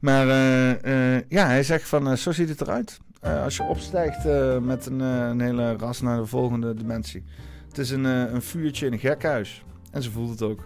Maar 0.00 0.28
eh, 0.28 1.16
eh, 1.16 1.22
ja, 1.28 1.46
hij 1.46 1.62
zegt 1.62 1.88
van, 1.88 2.08
eh, 2.08 2.16
zo 2.16 2.32
ziet 2.32 2.48
het 2.48 2.60
eruit. 2.60 3.00
Eh, 3.20 3.42
als 3.42 3.56
je 3.56 3.62
opstijgt 3.62 4.26
eh, 4.26 4.58
met 4.58 4.86
een, 4.86 5.00
eh, 5.00 5.28
een 5.28 5.40
hele 5.40 5.76
ras 5.76 6.00
naar 6.00 6.16
de 6.16 6.26
volgende 6.26 6.74
dimensie. 6.74 7.24
Het 7.68 7.78
is 7.78 7.90
een, 7.90 8.04
een 8.04 8.42
vuurtje 8.42 8.86
in 8.86 8.92
een 8.92 8.98
gekhuis. 8.98 9.64
En 9.90 10.02
ze 10.02 10.10
voelt 10.10 10.30
het 10.30 10.42
ook. 10.42 10.60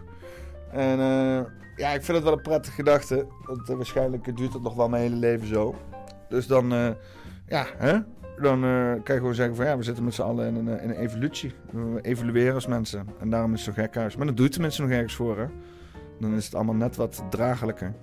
En 0.70 0.98
ja, 1.76 1.90
ik 1.90 2.02
vind 2.02 2.16
het 2.16 2.22
wel 2.22 2.32
een 2.32 2.42
prettige 2.42 2.74
gedachte. 2.74 3.26
Want 3.46 3.66
waarschijnlijk 3.68 4.36
duurt 4.36 4.52
het 4.52 4.62
nog 4.62 4.74
wel 4.74 4.88
mijn 4.88 5.02
hele 5.02 5.16
leven 5.16 5.46
zo. 5.46 5.74
Dus 6.28 6.46
dan, 6.46 6.68
ja, 7.46 7.66
hè? 7.76 7.98
Dan 8.40 8.60
kan 9.02 9.14
je 9.14 9.20
gewoon 9.20 9.34
zeggen 9.34 9.56
van 9.56 9.64
ja, 9.64 9.76
we 9.76 9.82
zitten 9.82 10.04
met 10.04 10.14
z'n 10.14 10.22
allen 10.22 10.46
in 10.46 10.66
een, 10.66 10.80
in 10.80 10.90
evolutie. 10.90 11.52
We 11.70 12.00
evolueren 12.00 12.54
als 12.54 12.66
mensen. 12.66 13.06
En 13.20 13.30
daarom 13.30 13.54
is 13.54 13.66
het 13.66 13.74
zo 13.74 13.82
gek 13.82 13.94
huis. 13.94 14.16
Maar 14.16 14.26
dat 14.26 14.36
doet 14.36 14.52
tenminste 14.52 14.82
nog 14.82 14.90
ergens 14.90 15.14
voor, 15.14 15.38
hè? 15.38 15.46
Dan 16.20 16.34
is 16.34 16.44
het 16.44 16.54
allemaal 16.54 16.74
net 16.74 16.96
wat 16.96 17.24
draaglijker. 17.30 17.94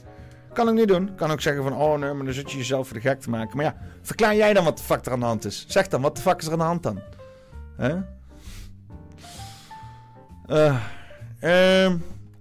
Kan 0.54 0.68
ik 0.68 0.74
niet 0.74 0.88
doen. 0.88 1.16
Kan 1.16 1.32
ook 1.32 1.42
zeggen 1.42 1.64
van, 1.64 1.74
oh 1.74 2.00
nee, 2.00 2.14
maar 2.14 2.26
dan 2.26 2.34
zit 2.34 2.52
je 2.52 2.58
jezelf 2.58 2.88
voor 2.88 2.96
de 2.96 3.02
gek 3.02 3.22
te 3.22 3.30
maken. 3.30 3.58
Maar 3.58 3.66
ja, 3.66 3.76
verklaar 4.02 4.36
jij 4.36 4.54
dan 4.54 4.64
wat 4.64 4.78
de 4.78 4.84
fuck 4.84 5.06
er 5.06 5.12
aan 5.12 5.20
de 5.20 5.26
hand 5.26 5.46
is. 5.46 5.66
Zeg 5.68 5.88
dan, 5.88 6.02
wat 6.02 6.16
de 6.16 6.22
fuck 6.22 6.40
is 6.40 6.46
er 6.46 6.52
aan 6.52 6.58
de 6.58 6.64
hand 6.64 6.84
dan? 6.84 7.00
Eh, 10.48 10.76
ehm, 11.40 11.98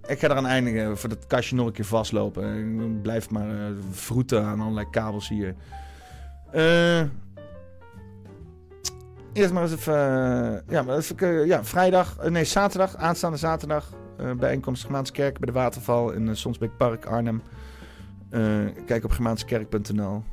ik 0.07 0.19
ga 0.19 0.27
eraan 0.27 0.45
eindigen 0.45 0.97
voor 0.97 1.09
dat 1.09 1.27
kastje 1.27 1.55
nog 1.55 1.65
een 1.65 1.71
keer 1.71 1.85
vastlopen. 1.85 2.57
Ik 2.93 3.01
blijf 3.01 3.29
maar 3.29 3.49
eh 3.49 3.65
vroeten 3.91 4.45
aan 4.45 4.61
allerlei 4.61 4.89
kabels 4.89 5.29
hier. 5.29 5.55
Eh... 6.51 7.01
Eerst 9.33 9.53
maar 9.53 9.63
eens 9.63 9.71
even. 9.71 9.93
ja, 10.67 10.81
maar 10.81 10.97
even 10.97 11.45
ja, 11.45 11.63
vrijdag. 11.63 12.29
nee, 12.29 12.43
zaterdag. 12.43 12.95
Aanstaande 12.95 13.37
zaterdag. 13.37 13.89
bijeenkomst 14.37 14.85
Gemaanse 14.85 15.11
bij 15.13 15.31
de 15.39 15.51
Waterval 15.51 16.11
in 16.11 16.35
Sonsbeek 16.35 16.77
Park, 16.77 17.05
Arnhem. 17.05 17.41
Eh, 18.31 18.65
kijk 18.85 19.03
op 19.03 19.11
gemaansekerk.nl. 19.11 20.23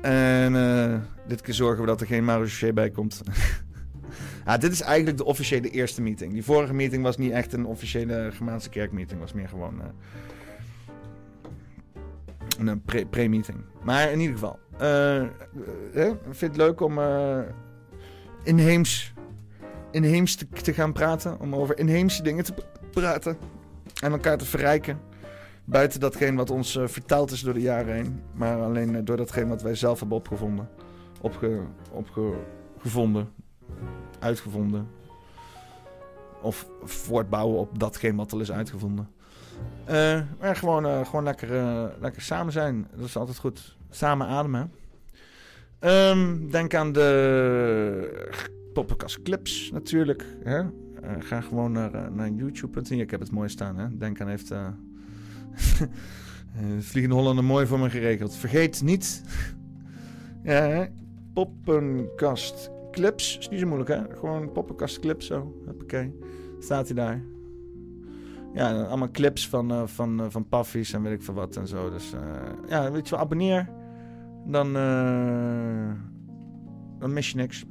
En 0.00 0.56
eh, 0.56 0.98
dit 1.26 1.40
keer 1.40 1.54
zorgen 1.54 1.80
we 1.80 1.86
dat 1.86 2.00
er 2.00 2.06
geen 2.06 2.24
Marochet 2.24 2.74
bij 2.74 2.90
komt. 2.90 3.22
dit 4.60 4.72
is 4.72 4.80
eigenlijk 4.80 5.16
de 5.16 5.24
officiële 5.24 5.70
eerste 5.70 6.02
meeting. 6.02 6.32
Die 6.32 6.44
vorige 6.44 6.74
meeting 6.74 7.02
was 7.02 7.16
niet 7.16 7.32
echt 7.32 7.52
een 7.52 7.66
officiële 7.66 8.30
Germaanse 8.32 8.68
kerkmeeting. 8.68 9.20
was 9.20 9.32
meer 9.32 9.48
gewoon 9.48 9.80
eh, 9.80 9.86
een 12.66 12.82
pre- 12.82 13.06
pre-meeting. 13.06 13.58
maar 13.82 14.10
in 14.10 14.20
ieder 14.20 14.38
geval. 14.38 14.58
eh, 14.78 15.22
ik 16.08 16.16
vind 16.30 16.40
het 16.40 16.56
leuk 16.56 16.80
om 16.80 16.98
inheems, 18.42 19.12
inheems 19.90 20.34
te, 20.62 20.72
gaan 20.72 20.92
praten. 20.92 21.40
Om 21.40 21.54
over 21.54 21.78
inheemse 21.78 22.22
dingen 22.22 22.44
te 22.44 22.54
praten. 22.90 23.36
En 24.02 24.12
elkaar 24.12 24.38
te 24.38 24.44
verrijken. 24.44 24.98
Buiten 25.66 26.00
datgene 26.00 26.36
wat 26.36 26.50
ons 26.50 26.76
eh, 26.76 26.86
vertaald 26.86 27.30
is 27.30 27.40
door 27.40 27.54
de 27.54 27.60
jaren 27.60 27.94
heen. 27.94 28.22
Maar 28.32 28.62
alleen 28.62 28.96
eh, 28.96 29.04
door 29.04 29.16
datgene 29.16 29.48
wat 29.48 29.62
wij 29.62 29.74
zelf 29.74 29.98
hebben 29.98 30.16
opgevonden. 30.16 30.68
Opge, 31.20 31.60
opgevonden. 31.90 33.28
Uitgevonden. 34.18 34.88
Of 36.42 36.68
voortbouwen 36.82 37.58
op 37.58 37.78
datgene 37.78 38.16
wat 38.16 38.32
al 38.32 38.40
is 38.40 38.52
uitgevonden. 38.52 39.08
Eh, 39.84 40.20
maar 40.40 40.56
gewoon, 40.56 41.06
gewoon 41.06 41.24
lekker, 41.24 41.48
lekker 42.00 42.22
samen 42.22 42.52
zijn. 42.52 42.86
Dat 42.96 43.06
is 43.06 43.16
altijd 43.16 43.38
goed. 43.38 43.76
Samen 43.90 44.26
ademen. 44.26 44.72
Ehm, 45.78 46.48
denk 46.50 46.74
aan 46.74 46.92
de 46.92 48.28
poppenkast 48.72 49.22
clips 49.22 49.70
natuurlijk. 49.72 50.26
Hè? 50.42 50.62
Ga 51.18 51.40
gewoon 51.40 51.72
naar, 51.72 52.12
naar 52.12 52.28
youtube.nl. 52.28 53.00
Ik 53.00 53.10
heb 53.10 53.20
het 53.20 53.30
mooi 53.30 53.48
staan. 53.48 53.76
Hè? 53.76 53.96
Denk 53.96 54.20
aan 54.20 54.28
heeft... 54.28 54.52
eh 56.56 56.62
Vliegende 56.78 57.16
Hollander 57.16 57.44
mooi 57.44 57.66
voor 57.66 57.78
me 57.78 57.90
geregeld. 57.90 58.34
Vergeet 58.34 58.82
niet... 58.82 59.22
ja, 60.42 60.88
poppenkast 61.32 62.70
clips. 62.90 63.38
Is 63.38 63.48
niet 63.48 63.60
zo 63.60 63.66
moeilijk, 63.66 63.90
hè? 63.90 64.16
Gewoon 64.18 64.52
poppenkast 64.52 65.00
clips 65.00 65.26
zo. 65.26 65.54
Hoppakee. 65.66 66.18
Staat 66.58 66.86
hij 66.86 66.94
daar. 66.94 67.22
Ja, 68.54 68.82
allemaal 68.82 69.10
clips 69.10 69.48
van, 69.48 69.70
eh, 69.70 69.82
van, 69.86 70.20
eh, 70.20 70.26
van 70.28 70.48
paffies 70.48 70.92
en 70.92 71.02
weet 71.02 71.12
ik 71.12 71.22
veel 71.22 71.34
wat 71.34 71.56
en 71.56 71.68
zo. 71.68 71.90
Dus 71.90 72.12
ja, 72.68 72.90
weet 72.92 73.08
je 73.08 73.14
wel, 73.14 73.24
abonneer. 73.24 73.68
Dan, 74.46 74.72
mis 77.12 77.30
je 77.30 77.36
niks. 77.36 77.64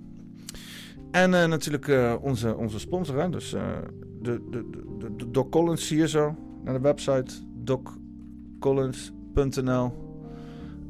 En 1.11 1.29
natuurlijk 1.29 1.91
onze, 2.21 2.55
onze 2.55 2.79
sponsor, 2.79 3.21
hè? 3.21 3.29
Dus 3.29 3.49
de, 3.49 4.41
de, 4.49 4.69
de, 4.99 5.15
de 5.15 5.31
Doc 5.31 5.49
Collins 5.49 5.89
hier 5.89 6.07
zo. 6.07 6.35
Naar 6.63 6.73
de 6.73 6.79
website 6.79 7.33
doccollins.nl 7.63 9.93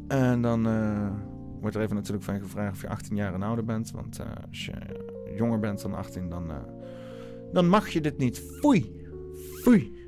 En 0.07 0.41
dan 0.41 0.67
eh, 0.67 1.11
wordt 1.59 1.75
er 1.75 1.81
even 1.81 1.95
natuurlijk 1.95 2.23
van 2.23 2.39
gevraagd 2.39 2.73
of 2.73 2.81
je 2.81 2.89
18 2.89 3.15
jaar 3.15 3.33
en 3.33 3.43
ouder 3.43 3.65
bent. 3.65 3.91
Want 3.91 4.19
eh, 4.19 4.25
als 4.49 4.65
je 4.65 4.73
jonger 5.35 5.59
bent 5.59 5.81
dan 5.81 5.93
18, 5.93 6.29
dan, 6.29 6.49
eh, 6.49 6.55
dan 7.51 7.67
mag 7.67 7.89
je 7.89 8.01
dit 8.01 8.17
niet. 8.17 8.39
Foei! 8.39 9.05
Foei! 9.61 10.01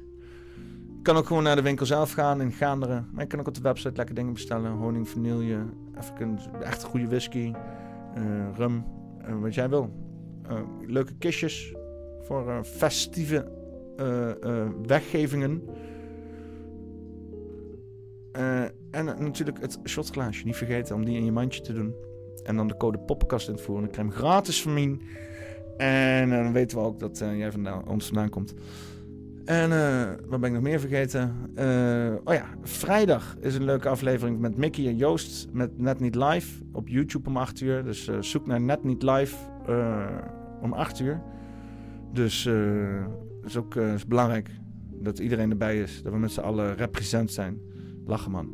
Je 0.96 1.02
kan 1.12 1.16
ook 1.16 1.28
gewoon 1.28 1.44
naar 1.44 1.56
de 1.56 1.62
winkel 1.62 1.86
zelf 1.86 2.12
gaan 2.12 2.42
in 2.42 2.52
Gaanderen. 2.52 3.08
Maar 3.12 3.22
je 3.22 3.28
kan 3.30 3.40
ook 3.40 3.48
op 3.48 3.54
de 3.54 3.62
website 3.62 3.96
lekker 3.96 4.16
dingen 4.16 4.34
bestellen. 4.34 4.72
Honing, 4.72 5.10
vanille, 5.10 5.66
even 5.98 6.22
een 6.22 6.40
echt 6.62 6.84
goede 6.84 7.08
whisky, 7.08 7.54
rum, 8.56 8.84
wat 9.42 9.54
jij 9.54 9.70
wil. 9.70 9.94
Leuke 10.86 11.14
kistjes 11.18 11.76
voor 12.20 12.64
festieve 12.64 13.52
weggevingen. 14.86 15.64
Eh, 18.36 18.62
en 18.92 19.08
eh, 19.08 19.18
natuurlijk 19.18 19.62
het 19.62 19.80
shotglaasje. 19.84 20.46
Niet 20.46 20.56
vergeten 20.56 20.96
om 20.96 21.06
die 21.06 21.18
in 21.18 21.26
je 21.26 21.32
mandje 21.32 21.62
te 21.62 21.74
doen. 21.74 21.94
En 22.44 22.56
dan 22.56 22.68
de 22.68 22.78
code 22.78 22.98
poppenkast 22.98 23.50
in 23.50 23.56
te 23.56 23.64
voeren. 23.64 23.84
Dan 23.84 23.94
krijg 23.94 24.08
je 24.08 24.18
gratis 24.18 24.62
van 24.62 24.74
mij. 24.74 24.98
En 25.78 26.32
eh, 26.32 26.44
dan 26.44 26.54
weten 26.54 26.78
we 26.78 26.84
ook 26.84 27.00
dat 27.00 27.18
jij 27.18 27.52
vandaan, 27.52 27.88
ons 27.88 28.06
vandaan 28.06 28.30
komt. 28.30 28.54
En 29.46 29.70
wat 30.28 30.40
ben 30.40 30.50
ik 30.50 30.56
nog 30.56 30.64
meer 30.64 30.80
vergeten? 30.80 31.36
Oh 32.24 32.34
ja, 32.34 32.46
vrijdag 32.62 33.36
is 33.40 33.56
een 33.56 33.64
leuke 33.64 33.90
aflevering 33.90 34.40
met 34.40 34.58
Mickey 34.58 34.88
en 34.88 34.98
Joost 34.98 35.48
met 35.52 35.80
Net 35.80 36.00
Niet 36.00 36.16
Live 36.16 36.64
op 36.72 36.88
YouTube 36.88 37.30
om 37.30 37.38
8 37.38 37.62
uur. 37.62 37.84
Dus 37.84 38.10
zoek 38.20 38.48
naar 38.48 38.62
Net 38.62 38.84
Niet 38.84 39.04
Live 39.04 39.36
om 40.62 40.74
8 40.74 41.00
uur. 41.00 41.22
Dus 42.14 42.44
dat 43.42 43.50
is 43.50 43.58
ook 43.58 43.76
belangrijk 44.08 44.50
dat 44.92 45.20
iedereen 45.20 45.52
erbij 45.52 45.80
is. 45.82 46.02
Dat 46.04 46.14
we 46.14 46.20
met 46.20 46.32
z'n 46.32 46.40
allen 46.40 46.76
represent 46.76 47.32
zijn. 47.32 47.60
Lachen 48.06 48.32
man. 48.32 48.48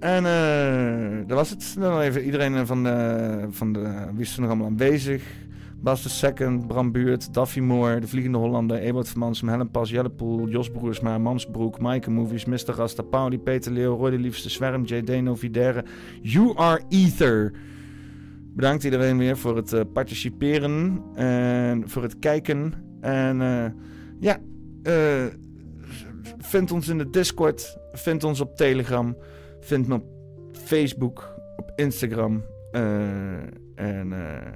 En 0.00 0.26
eh, 0.26 1.26
dat 1.26 1.36
was 1.36 1.50
het. 1.50 1.76
Dan 1.78 2.00
even 2.00 2.24
iedereen 2.24 2.66
van 2.66 2.82
de, 2.82 3.46
van 3.50 3.72
de... 3.72 4.06
Wie 4.12 4.20
is 4.20 4.34
er 4.34 4.40
nog 4.40 4.50
allemaal 4.50 4.66
aanwezig? 4.66 5.46
Bas 5.80 6.02
de 6.02 6.08
Second, 6.08 6.66
Bram 6.66 6.92
Buurt, 6.92 7.34
Daffy 7.34 7.60
Moore, 7.60 8.00
De 8.00 8.06
Vliegende 8.06 8.38
Hollander, 8.38 8.78
Ebert 8.78 9.08
van 9.08 9.20
Mansum, 9.20 9.48
Helen 9.48 9.70
Pas, 9.70 9.90
Jelle 9.90 10.10
Poel, 10.10 10.48
Jos 10.48 10.70
Broersma, 10.70 11.18
Mansbroek, 11.18 11.78
Maaike 11.78 12.10
Movies, 12.10 12.44
Mr. 12.44 12.74
Rasta, 12.74 13.02
Pauli, 13.02 13.38
Peter 13.38 13.72
Leeuw, 13.72 13.96
Roy 13.96 14.10
de 14.10 14.18
Liefste, 14.18 14.50
Zwerm, 14.50 14.84
J.D. 14.84 15.22
Novidere, 15.22 15.84
You 16.22 16.56
Are 16.56 16.82
Ether. 16.88 17.52
Bedankt 18.54 18.84
iedereen 18.84 19.18
weer 19.18 19.36
voor 19.36 19.56
het 19.56 19.72
eh, 19.72 19.80
participeren 19.92 21.02
en 21.14 21.88
voor 21.88 22.02
het 22.02 22.18
kijken. 22.18 22.72
En 23.00 23.40
eh, 23.40 23.64
ja, 24.20 24.38
eh, 24.82 25.24
vind 26.38 26.72
ons 26.72 26.88
in 26.88 26.98
de 26.98 27.10
Discord, 27.10 27.78
vind 27.98 28.24
ons 28.24 28.40
op 28.40 28.56
Telegram, 28.56 29.16
vind 29.60 29.88
me 29.88 29.94
op 29.94 30.04
Facebook, 30.52 31.34
op 31.56 31.72
Instagram. 31.76 32.44
eh, 32.72 33.32
en... 33.74 34.12
eh, 34.12 34.52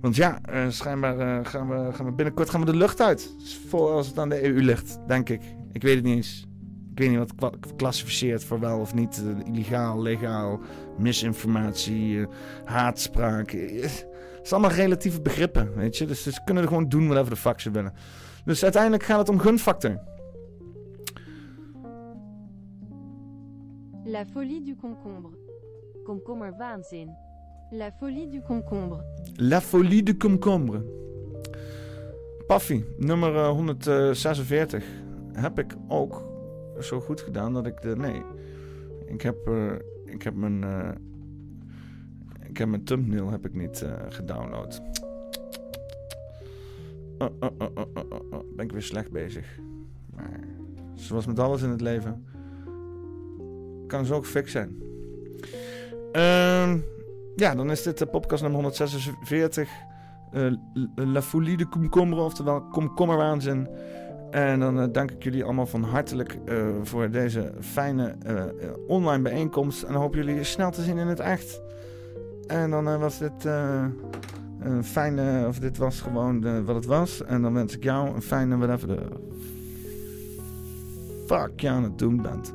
want 0.00 0.16
ja, 0.16 0.38
eh, 0.42 0.64
schijnbaar 0.68 1.46
gaan, 1.46 1.68
we, 1.68 1.92
gaan 1.92 2.06
we 2.06 2.12
binnenkort 2.12 2.50
gaan 2.50 2.60
we 2.60 2.66
de 2.66 2.76
lucht 2.76 3.00
uit. 3.00 3.34
Voor 3.68 3.90
als 3.90 4.06
het 4.06 4.18
aan 4.18 4.28
de 4.28 4.44
EU 4.44 4.62
ligt, 4.62 4.98
denk 5.06 5.28
ik. 5.28 5.40
Ik 5.72 5.82
weet 5.82 5.94
het 5.94 6.04
niet 6.04 6.16
eens. 6.16 6.46
Ik 6.92 6.98
weet 6.98 7.10
niet 7.10 7.32
wat 7.36 7.56
klassificeert 7.76 8.44
voor 8.44 8.60
wel 8.60 8.78
of 8.78 8.94
niet. 8.94 9.22
illegaal, 9.44 10.02
legaal, 10.02 10.60
misinformatie, 10.98 12.26
haatspraak. 12.64 13.50
Het 13.50 14.06
is 14.42 14.52
allemaal 14.52 14.70
relatieve 14.70 15.20
begrippen, 15.20 15.74
weet 15.74 15.96
je. 15.96 16.06
Dus 16.06 16.22
ze 16.22 16.40
kunnen 16.44 16.62
er 16.62 16.68
gewoon 16.68 16.88
doen 16.88 17.06
whatever 17.06 17.30
de 17.30 17.40
fuck 17.40 17.60
ze 17.60 17.70
willen. 17.70 17.92
Dus 18.44 18.62
uiteindelijk 18.62 19.02
gaat 19.02 19.18
het 19.18 19.28
om 19.28 19.38
gunfactor. 19.38 20.00
La 24.08 24.24
folie 24.24 24.62
du 24.62 24.76
concombre. 24.76 25.30
Komkommerwaanzin. 26.04 27.08
La 27.72 27.90
folie 27.90 28.28
du 28.28 28.40
concombre. 28.40 29.02
La 29.36 29.60
folie 29.60 30.02
de 30.02 30.16
komkommer. 30.16 30.82
Paffy, 32.46 32.84
nummer 32.98 33.34
eh, 33.36 33.48
146. 33.50 34.84
Heb 35.32 35.58
ik 35.58 35.74
ook 35.88 36.22
zo 36.80 37.00
goed 37.00 37.20
gedaan 37.20 37.52
dat 37.52 37.66
ik 37.66 37.82
de... 37.82 37.96
Nee. 37.96 38.22
Ik 39.06 39.22
heb, 39.22 39.46
eh, 39.46 39.72
ik 40.04 40.22
heb 40.22 40.34
mijn... 40.34 40.64
eh, 40.64 40.90
ik 42.48 42.56
heb 42.56 42.68
mijn 42.68 42.84
thumbnail 42.84 43.30
heb 43.30 43.46
ik 43.46 43.54
niet 43.54 43.82
eh, 43.82 43.92
gedownload. 44.08 44.82
Oh, 47.18 47.28
oh, 47.40 47.50
oh, 47.58 47.68
oh, 47.74 47.86
oh, 47.94 48.04
oh, 48.12 48.32
oh. 48.32 48.54
Ben 48.56 48.64
ik 48.64 48.72
weer 48.72 48.82
slecht 48.82 49.10
bezig. 49.10 49.58
Maar 50.14 50.40
zoals 50.94 51.26
met 51.26 51.38
alles 51.38 51.62
in 51.62 51.70
het 51.70 51.80
leven... 51.80 52.24
kan 53.86 54.04
zo 54.04 54.14
ook 54.14 54.26
fix 54.26 54.52
zijn. 54.52 54.82
Ehm... 56.12 56.78
Ja, 57.36 57.54
dan 57.54 57.70
is 57.70 57.82
dit 57.82 57.98
de 57.98 58.06
podcast 58.06 58.42
nummer 58.42 58.60
146. 58.60 59.68
eh, 60.32 60.52
La 60.94 61.22
Folie 61.22 61.56
de 61.56 61.66
Komkommer, 61.66 62.18
oftewel 62.18 62.62
Komkommerwaanzin. 62.62 63.68
En 64.30 64.60
dan 64.60 64.80
eh, 64.80 64.86
dank 64.92 65.10
ik 65.10 65.22
jullie 65.22 65.44
allemaal 65.44 65.66
van 65.66 65.82
hartelijk 65.82 66.38
eh, 66.44 66.66
voor 66.82 67.10
deze 67.10 67.52
fijne 67.60 68.16
online 68.86 69.22
bijeenkomst. 69.22 69.82
En 69.82 69.94
hoop 69.94 70.14
jullie 70.14 70.44
snel 70.44 70.70
te 70.70 70.82
zien 70.82 70.98
in 70.98 71.06
het 71.06 71.20
echt. 71.20 71.62
En 72.46 72.70
dan 72.70 72.98
was 72.98 73.18
dit 73.18 73.44
een 74.60 74.84
fijne, 74.84 75.46
of 75.48 75.58
dit 75.58 75.78
was 75.78 76.00
gewoon 76.00 76.64
wat 76.64 76.74
het 76.74 76.86
was. 76.86 77.24
En 77.24 77.42
dan 77.42 77.54
wens 77.54 77.76
ik 77.76 77.82
jou 77.82 78.14
een 78.14 78.22
fijne, 78.22 78.56
whatever 78.56 78.88
de 78.88 79.02
fuck 81.26 81.60
je 81.60 81.68
aan 81.68 81.82
het 81.82 81.98
doen 81.98 82.22
bent. 82.22 82.54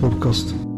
Poppenkast. 0.00 0.71